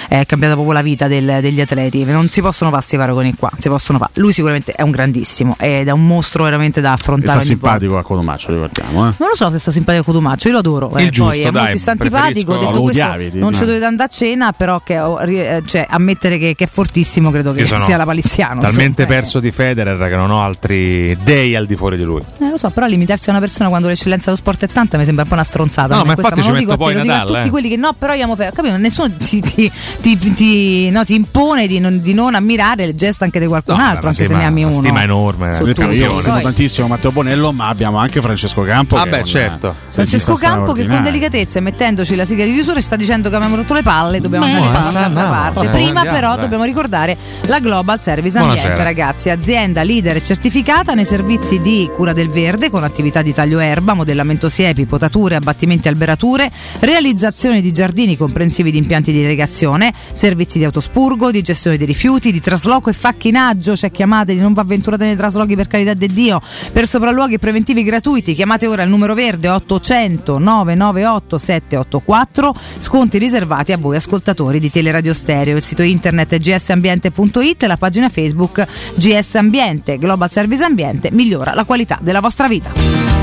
è 0.08 0.24
cambiata 0.26 0.54
proprio 0.54 0.74
la 0.74 0.82
vita 0.82 1.06
del- 1.08 1.38
degli 1.40 1.60
atleti, 1.60 2.04
non 2.04 2.28
si 2.28 2.40
possono 2.40 2.70
fare 2.70 2.80
questi 2.82 2.96
paragoni 2.96 3.34
qua, 3.34 3.50
si 3.58 3.68
possono 3.68 3.98
fare. 3.98 4.10
lui 4.14 4.32
sicuramente 4.32 4.72
è 4.72 4.82
un 4.82 4.90
grandissimo 4.90 5.56
ed 5.58 5.88
è 5.88 5.90
un 5.90 6.06
mostro 6.06 6.44
veramente 6.44 6.80
da 6.80 6.90
E 6.90 6.92
affrontare. 6.94 7.40
sta 7.40 7.50
ogni 7.50 7.58
volta. 7.60 7.78
simpatico 7.78 7.98
a 7.98 8.02
Codomaccio, 8.02 8.52
ricordiamo. 8.52 9.08
Eh? 9.08 9.14
Non 9.18 9.28
lo 9.28 9.34
so 9.36 9.50
se 9.50 9.58
sta 9.58 9.70
simpatico 9.70 10.04
Cotumaccio, 10.04 10.48
io 10.48 10.52
lo 10.54 10.58
adoro. 10.60 10.92
Il 10.96 11.06
eh, 11.06 11.10
giusto, 11.10 11.30
poi 11.30 11.40
è 11.40 11.50
dai, 11.50 11.62
molto 11.62 11.78
sta 11.78 11.90
antipatico. 11.92 12.56
Detto 12.56 12.80
odiavi, 13.00 13.30
non 13.38 13.50
no? 13.50 13.56
ci 13.56 13.64
dovete 13.64 13.84
andare 13.84 14.08
a 14.08 14.12
cena, 14.12 14.52
però 14.52 14.80
che, 14.80 14.94
eh, 14.96 15.62
cioè, 15.66 15.86
ammettere 15.88 16.38
che, 16.38 16.54
che 16.54 16.64
è 16.64 16.68
fortissimo 16.68 17.30
credo 17.30 17.52
che 17.52 17.64
sono 17.64 17.84
sia 17.84 17.96
la 17.96 18.04
paliziano. 18.04 18.60
Talmente 18.60 19.02
insomma. 19.02 19.18
perso 19.20 19.40
di 19.40 19.50
Federer 19.50 20.08
che 20.08 20.16
non 20.16 20.30
ho 20.30 20.42
altri 20.42 21.16
dei 21.22 21.54
al 21.56 21.66
di 21.66 21.76
fuori 21.76 21.96
di 21.96 22.04
lui. 22.04 22.22
Eh, 22.40 22.50
lo 22.50 22.56
so, 22.56 22.70
però 22.70 22.86
limitarsi 22.86 23.28
a 23.28 23.32
una 23.32 23.40
persona 23.40 23.68
quando 23.68 23.88
l'eccellenza 23.88 24.26
dello 24.26 24.36
sport 24.36 24.64
è 24.64 24.68
tanta 24.68 24.98
mi 24.98 25.04
sembra 25.04 25.22
un 25.22 25.28
po' 25.28 25.34
una 25.34 25.44
stronzata. 25.44 25.96
No, 25.96 26.04
ma 26.04 26.14
questa, 26.14 26.34
infatti 26.34 26.48
non 26.48 26.58
ci 26.58 26.64
dico 26.64 26.72
metto 26.72 26.84
te, 26.84 26.92
poi 26.92 26.94
lo 26.94 27.00
dico 27.02 27.12
a 27.12 27.16
Nadal, 27.16 27.34
tutti 27.34 27.46
eh. 27.46 27.50
quelli 27.50 27.68
che 27.68 27.76
no, 27.76 27.92
però 27.98 28.12
io 28.14 28.24
amo 28.24 28.34
Federer. 28.36 28.54
Capito? 28.54 28.76
Nessuno 28.76 29.10
ti, 29.16 29.40
ti- 29.40 29.72
ti- 30.00 30.34
ti- 30.34 30.90
no, 30.90 31.04
ti 31.04 31.14
impone 31.14 31.66
di 31.66 31.78
non, 31.80 32.00
di 32.00 32.14
non 32.14 32.34
ammirare 32.34 32.86
le 32.86 32.94
gesta 32.94 33.24
anche 33.24 33.40
di 33.40 33.46
qualcun 33.46 33.76
No, 33.76 33.82
altro, 33.82 34.02
ma 34.02 34.08
anche 34.08 34.22
sì, 34.22 34.26
se 34.26 34.32
ma 34.34 34.40
ne 34.40 34.46
ami 34.46 34.62
una 34.64 34.72
uno. 34.72 34.82
stima 34.82 35.02
enorme. 35.02 35.54
Su 35.54 35.64
eh. 35.64 35.74
tutto. 35.74 35.90
Io 35.90 36.18
stimo 36.18 36.40
tantissimo 36.40 36.86
Matteo 36.86 37.10
Bonello, 37.10 37.52
ma 37.52 37.68
abbiamo 37.68 37.98
anche 37.98 38.20
Francesco 38.20 38.62
Campo. 38.62 38.96
Ah, 38.96 39.04
che 39.04 39.10
beh, 39.10 39.24
certo. 39.24 39.74
Francesco 39.88 40.34
Campo 40.34 40.72
che 40.72 40.86
con 40.86 41.02
delicatezza 41.02 41.58
e 41.58 41.62
mettendoci 41.62 42.14
la 42.14 42.24
sigla 42.24 42.44
di 42.44 42.52
chiusura 42.52 42.80
ci 42.82 42.88
sta 42.88 42.96
dicendo 42.96 43.30
che 43.30 43.36
abbiamo 43.36 43.54
rotto 43.54 43.74
le 43.74 43.82
palle, 43.82 44.18
dobbiamo 44.18 44.44
Beh, 44.44 44.52
andare 44.52 44.82
da 44.82 44.88
un'altra 44.88 45.50
parte. 45.50 45.68
Prima 45.68 46.02
però 46.02 46.36
dobbiamo 46.36 46.64
ricordare 46.64 47.16
la 47.42 47.60
Global 47.60 47.98
Service 48.00 48.36
Buonasera. 48.36 48.70
Ambiente, 48.70 48.84
ragazzi, 48.84 49.30
azienda 49.30 49.82
leader 49.84 50.16
e 50.16 50.22
certificata 50.22 50.92
nei 50.94 51.04
servizi 51.04 51.60
di 51.60 51.88
cura 51.94 52.12
del 52.12 52.28
verde 52.28 52.70
con 52.70 52.82
attività 52.82 53.22
di 53.22 53.32
taglio 53.32 53.60
erba, 53.60 53.94
modellamento 53.94 54.48
siepi, 54.48 54.84
potature, 54.84 55.36
abbattimenti 55.36 55.86
alberature, 55.86 56.50
realizzazione 56.80 57.60
di 57.60 57.72
giardini 57.72 58.16
comprensivi 58.16 58.72
di 58.72 58.78
impianti 58.78 59.12
di 59.12 59.20
irrigazione, 59.20 59.94
servizi 60.12 60.58
di 60.58 60.64
autospurgo, 60.64 61.30
di 61.30 61.40
gestione 61.40 61.76
dei 61.76 61.86
rifiuti, 61.86 62.32
di 62.32 62.40
trasloco 62.40 62.90
e 62.90 62.92
facchinaggio, 62.92 63.76
cioè 63.76 63.92
chiamateli, 63.92 64.40
non 64.40 64.52
vi 64.52 64.60
avventurate 64.60 65.04
nei 65.04 65.16
traslochi 65.16 65.54
per 65.54 65.68
carità 65.68 65.94
di 65.94 66.08
Dio, 66.08 66.40
per 66.72 66.88
sopralluoghi 66.88 67.38
preventivi 67.38 67.84
gratuiti, 67.84 68.34
chiamate 68.34 68.66
ora 68.66 68.82
il 68.82 68.90
numero 68.90 69.14
verde 69.14 69.48
800 69.48 70.38
998 70.38 71.38
784, 71.38 72.54
sconti 72.78 73.18
riservati 73.18 73.72
a 73.72 73.78
voi 73.78 73.96
ascoltatori 73.96 74.58
di 74.58 74.70
Teleradio 74.70 75.12
Stereo, 75.12 75.56
il 75.56 75.62
sito 75.62 75.82
internet 75.82 76.36
gsambiente.it 76.36 77.62
e 77.62 77.66
la 77.66 77.76
pagina 77.76 78.08
Facebook 78.08 78.66
GS 78.94 79.34
Ambiente, 79.36 79.98
Global 79.98 80.30
Service 80.30 80.64
Ambiente, 80.64 81.10
migliora 81.10 81.54
la 81.54 81.64
qualità 81.64 81.98
della 82.00 82.20
vostra 82.20 82.48
vita. 82.48 83.21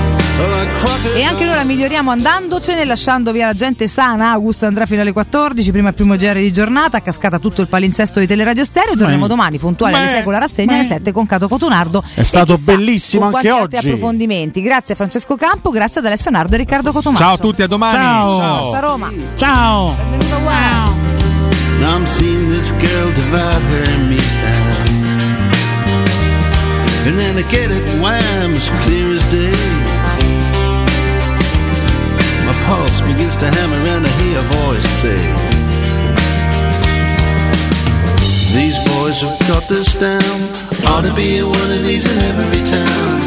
E 1.16 1.24
anche 1.24 1.46
la 1.46 1.64
miglioriamo 1.64 2.12
andandocene, 2.12 2.86
lasciando 2.86 3.32
via 3.34 3.48
la 3.48 3.54
gente 3.54 3.88
sana. 3.90 4.32
Augusto 4.32 4.66
andrà 4.66 4.86
fino 4.86 5.02
alle 5.02 5.12
14, 5.12 5.72
prima 5.72 5.90
il 5.90 5.96
primo 5.96 6.16
genere 6.16 6.42
di 6.42 6.54
giornata, 6.54 6.98
a 6.98 7.02
cascata 7.02 7.40
tutto 7.40 7.62
il 7.62 7.68
palinsesto 7.68 8.20
di 8.20 8.28
Teleradio 8.28 8.64
Stereo. 8.64 8.96
Torniamo 8.96 9.24
Beh. 9.24 9.28
domani, 9.28 9.58
puntuali 9.58 9.96
alle 9.96 10.06
Beh. 10.06 10.12
6 10.12 10.24
con 10.24 10.32
la 10.32 10.40
rassegna, 10.40 10.74
alle 10.76 10.84
7 10.86 11.12
con 11.12 11.26
Cato 11.26 11.48
Cotunardo. 11.50 12.02
È 12.14 12.24
stato 12.24 12.54
chissà, 12.56 12.74
bellissimo 12.74 13.26
con 13.26 13.36
anche 13.36 13.52
oggi. 13.52 13.76
approfondimenti. 13.76 14.62
Grazie 14.62 14.94
a 14.94 14.98
Francesco 14.98 15.36
Campo, 15.36 15.72
grazie 15.72 16.00
ad 16.00 16.08
Alessio 16.08 16.32
Nardo 16.32 16.56
e 16.56 16.58
Riccardo 16.60 16.94
Cotumaccio. 16.94 17.24
Ciao 17.24 17.34
a 17.34 17.38
tutti, 17.38 17.62
a 17.62 17.68
domani. 17.68 17.98
Ciao. 17.98 18.62
Forza 18.62 18.80
Roma. 18.80 19.12
Ciao. 19.36 19.96
Benvenuto 20.10 20.38
wow. 20.38 20.96
Now 21.80 21.96
I'm 21.98 22.06
seeing 22.06 22.50
this 22.50 22.72
girl 22.80 23.12
divide 23.14 23.62
me 24.08 24.16
down. 24.16 24.88
And 27.08 27.18
then 27.18 27.38
I 27.38 27.44
get 27.50 27.72
it 27.72 27.84
wham 28.00 28.54
as 28.54 28.70
clear 28.84 29.16
as 29.16 29.28
day. 29.30 29.69
Pulse 32.66 33.02
begins 33.02 33.38
to 33.38 33.48
hammer 33.50 33.82
and 33.96 34.06
I 34.06 34.12
hear 34.22 34.40
a 34.40 34.48
voice 34.66 34.88
say, 35.02 35.22
These 38.54 38.80
boys 38.90 39.22
have 39.22 39.40
got 39.48 39.64
this 39.70 39.94
down. 39.94 40.38
Ought 40.90 41.06
to 41.06 41.14
be 41.14 41.42
one 41.44 41.72
of 41.72 41.82
these 41.86 42.06
in 42.10 42.18
every 42.34 42.64
town. 42.66 43.20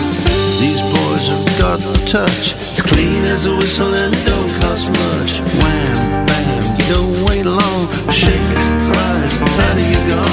These 0.59 0.83
boys 0.83 1.27
have 1.31 1.47
got 1.59 1.79
the 1.81 1.95
touch. 2.07 2.55
It's 2.71 2.83
clean 2.83 3.25
as 3.25 3.47
a 3.47 3.55
whistle 3.57 3.95
and 3.95 4.15
it 4.15 4.25
don't 4.27 4.51
cost 4.61 4.91
much. 4.91 5.41
Wham, 5.63 6.27
bam, 6.27 6.63
don't 6.91 7.15
wait 7.29 7.47
long. 7.47 7.91
Shake, 8.11 8.59
fries, 8.89 9.33
how 9.59 9.75
do 9.75 9.83
you 9.83 10.03
go? 10.11 10.25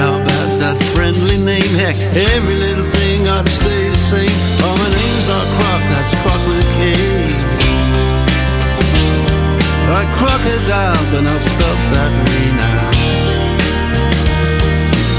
How 0.00 0.14
about 0.22 0.50
that 0.62 0.78
friendly 0.94 1.38
name? 1.38 1.72
Heck, 1.76 1.96
every 2.34 2.56
little 2.56 2.86
thing 2.86 3.28
ought 3.28 3.44
to 3.46 3.52
stay 3.52 3.88
the 3.88 3.96
same. 3.96 4.36
Oh, 4.62 4.74
my 4.78 4.90
name's 4.98 5.28
not 5.28 5.46
Croc, 5.58 5.80
that's 5.92 6.14
Croc 6.22 6.40
with 6.48 6.64
a 6.64 6.68
K 6.78 7.19
like 9.90 10.08
crocodile, 10.14 11.02
but 11.10 11.22
not 11.22 11.42
spelt 11.42 11.80
that 11.94 12.12
way 12.26 12.46
now. 12.62 12.90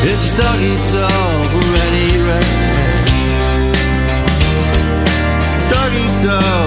It's 0.09 0.27
doggy 0.37 0.75
dog, 0.95 1.45
ready, 1.75 2.09
red. 2.27 2.47
Doggy 5.69 6.07
dog. 6.25 6.60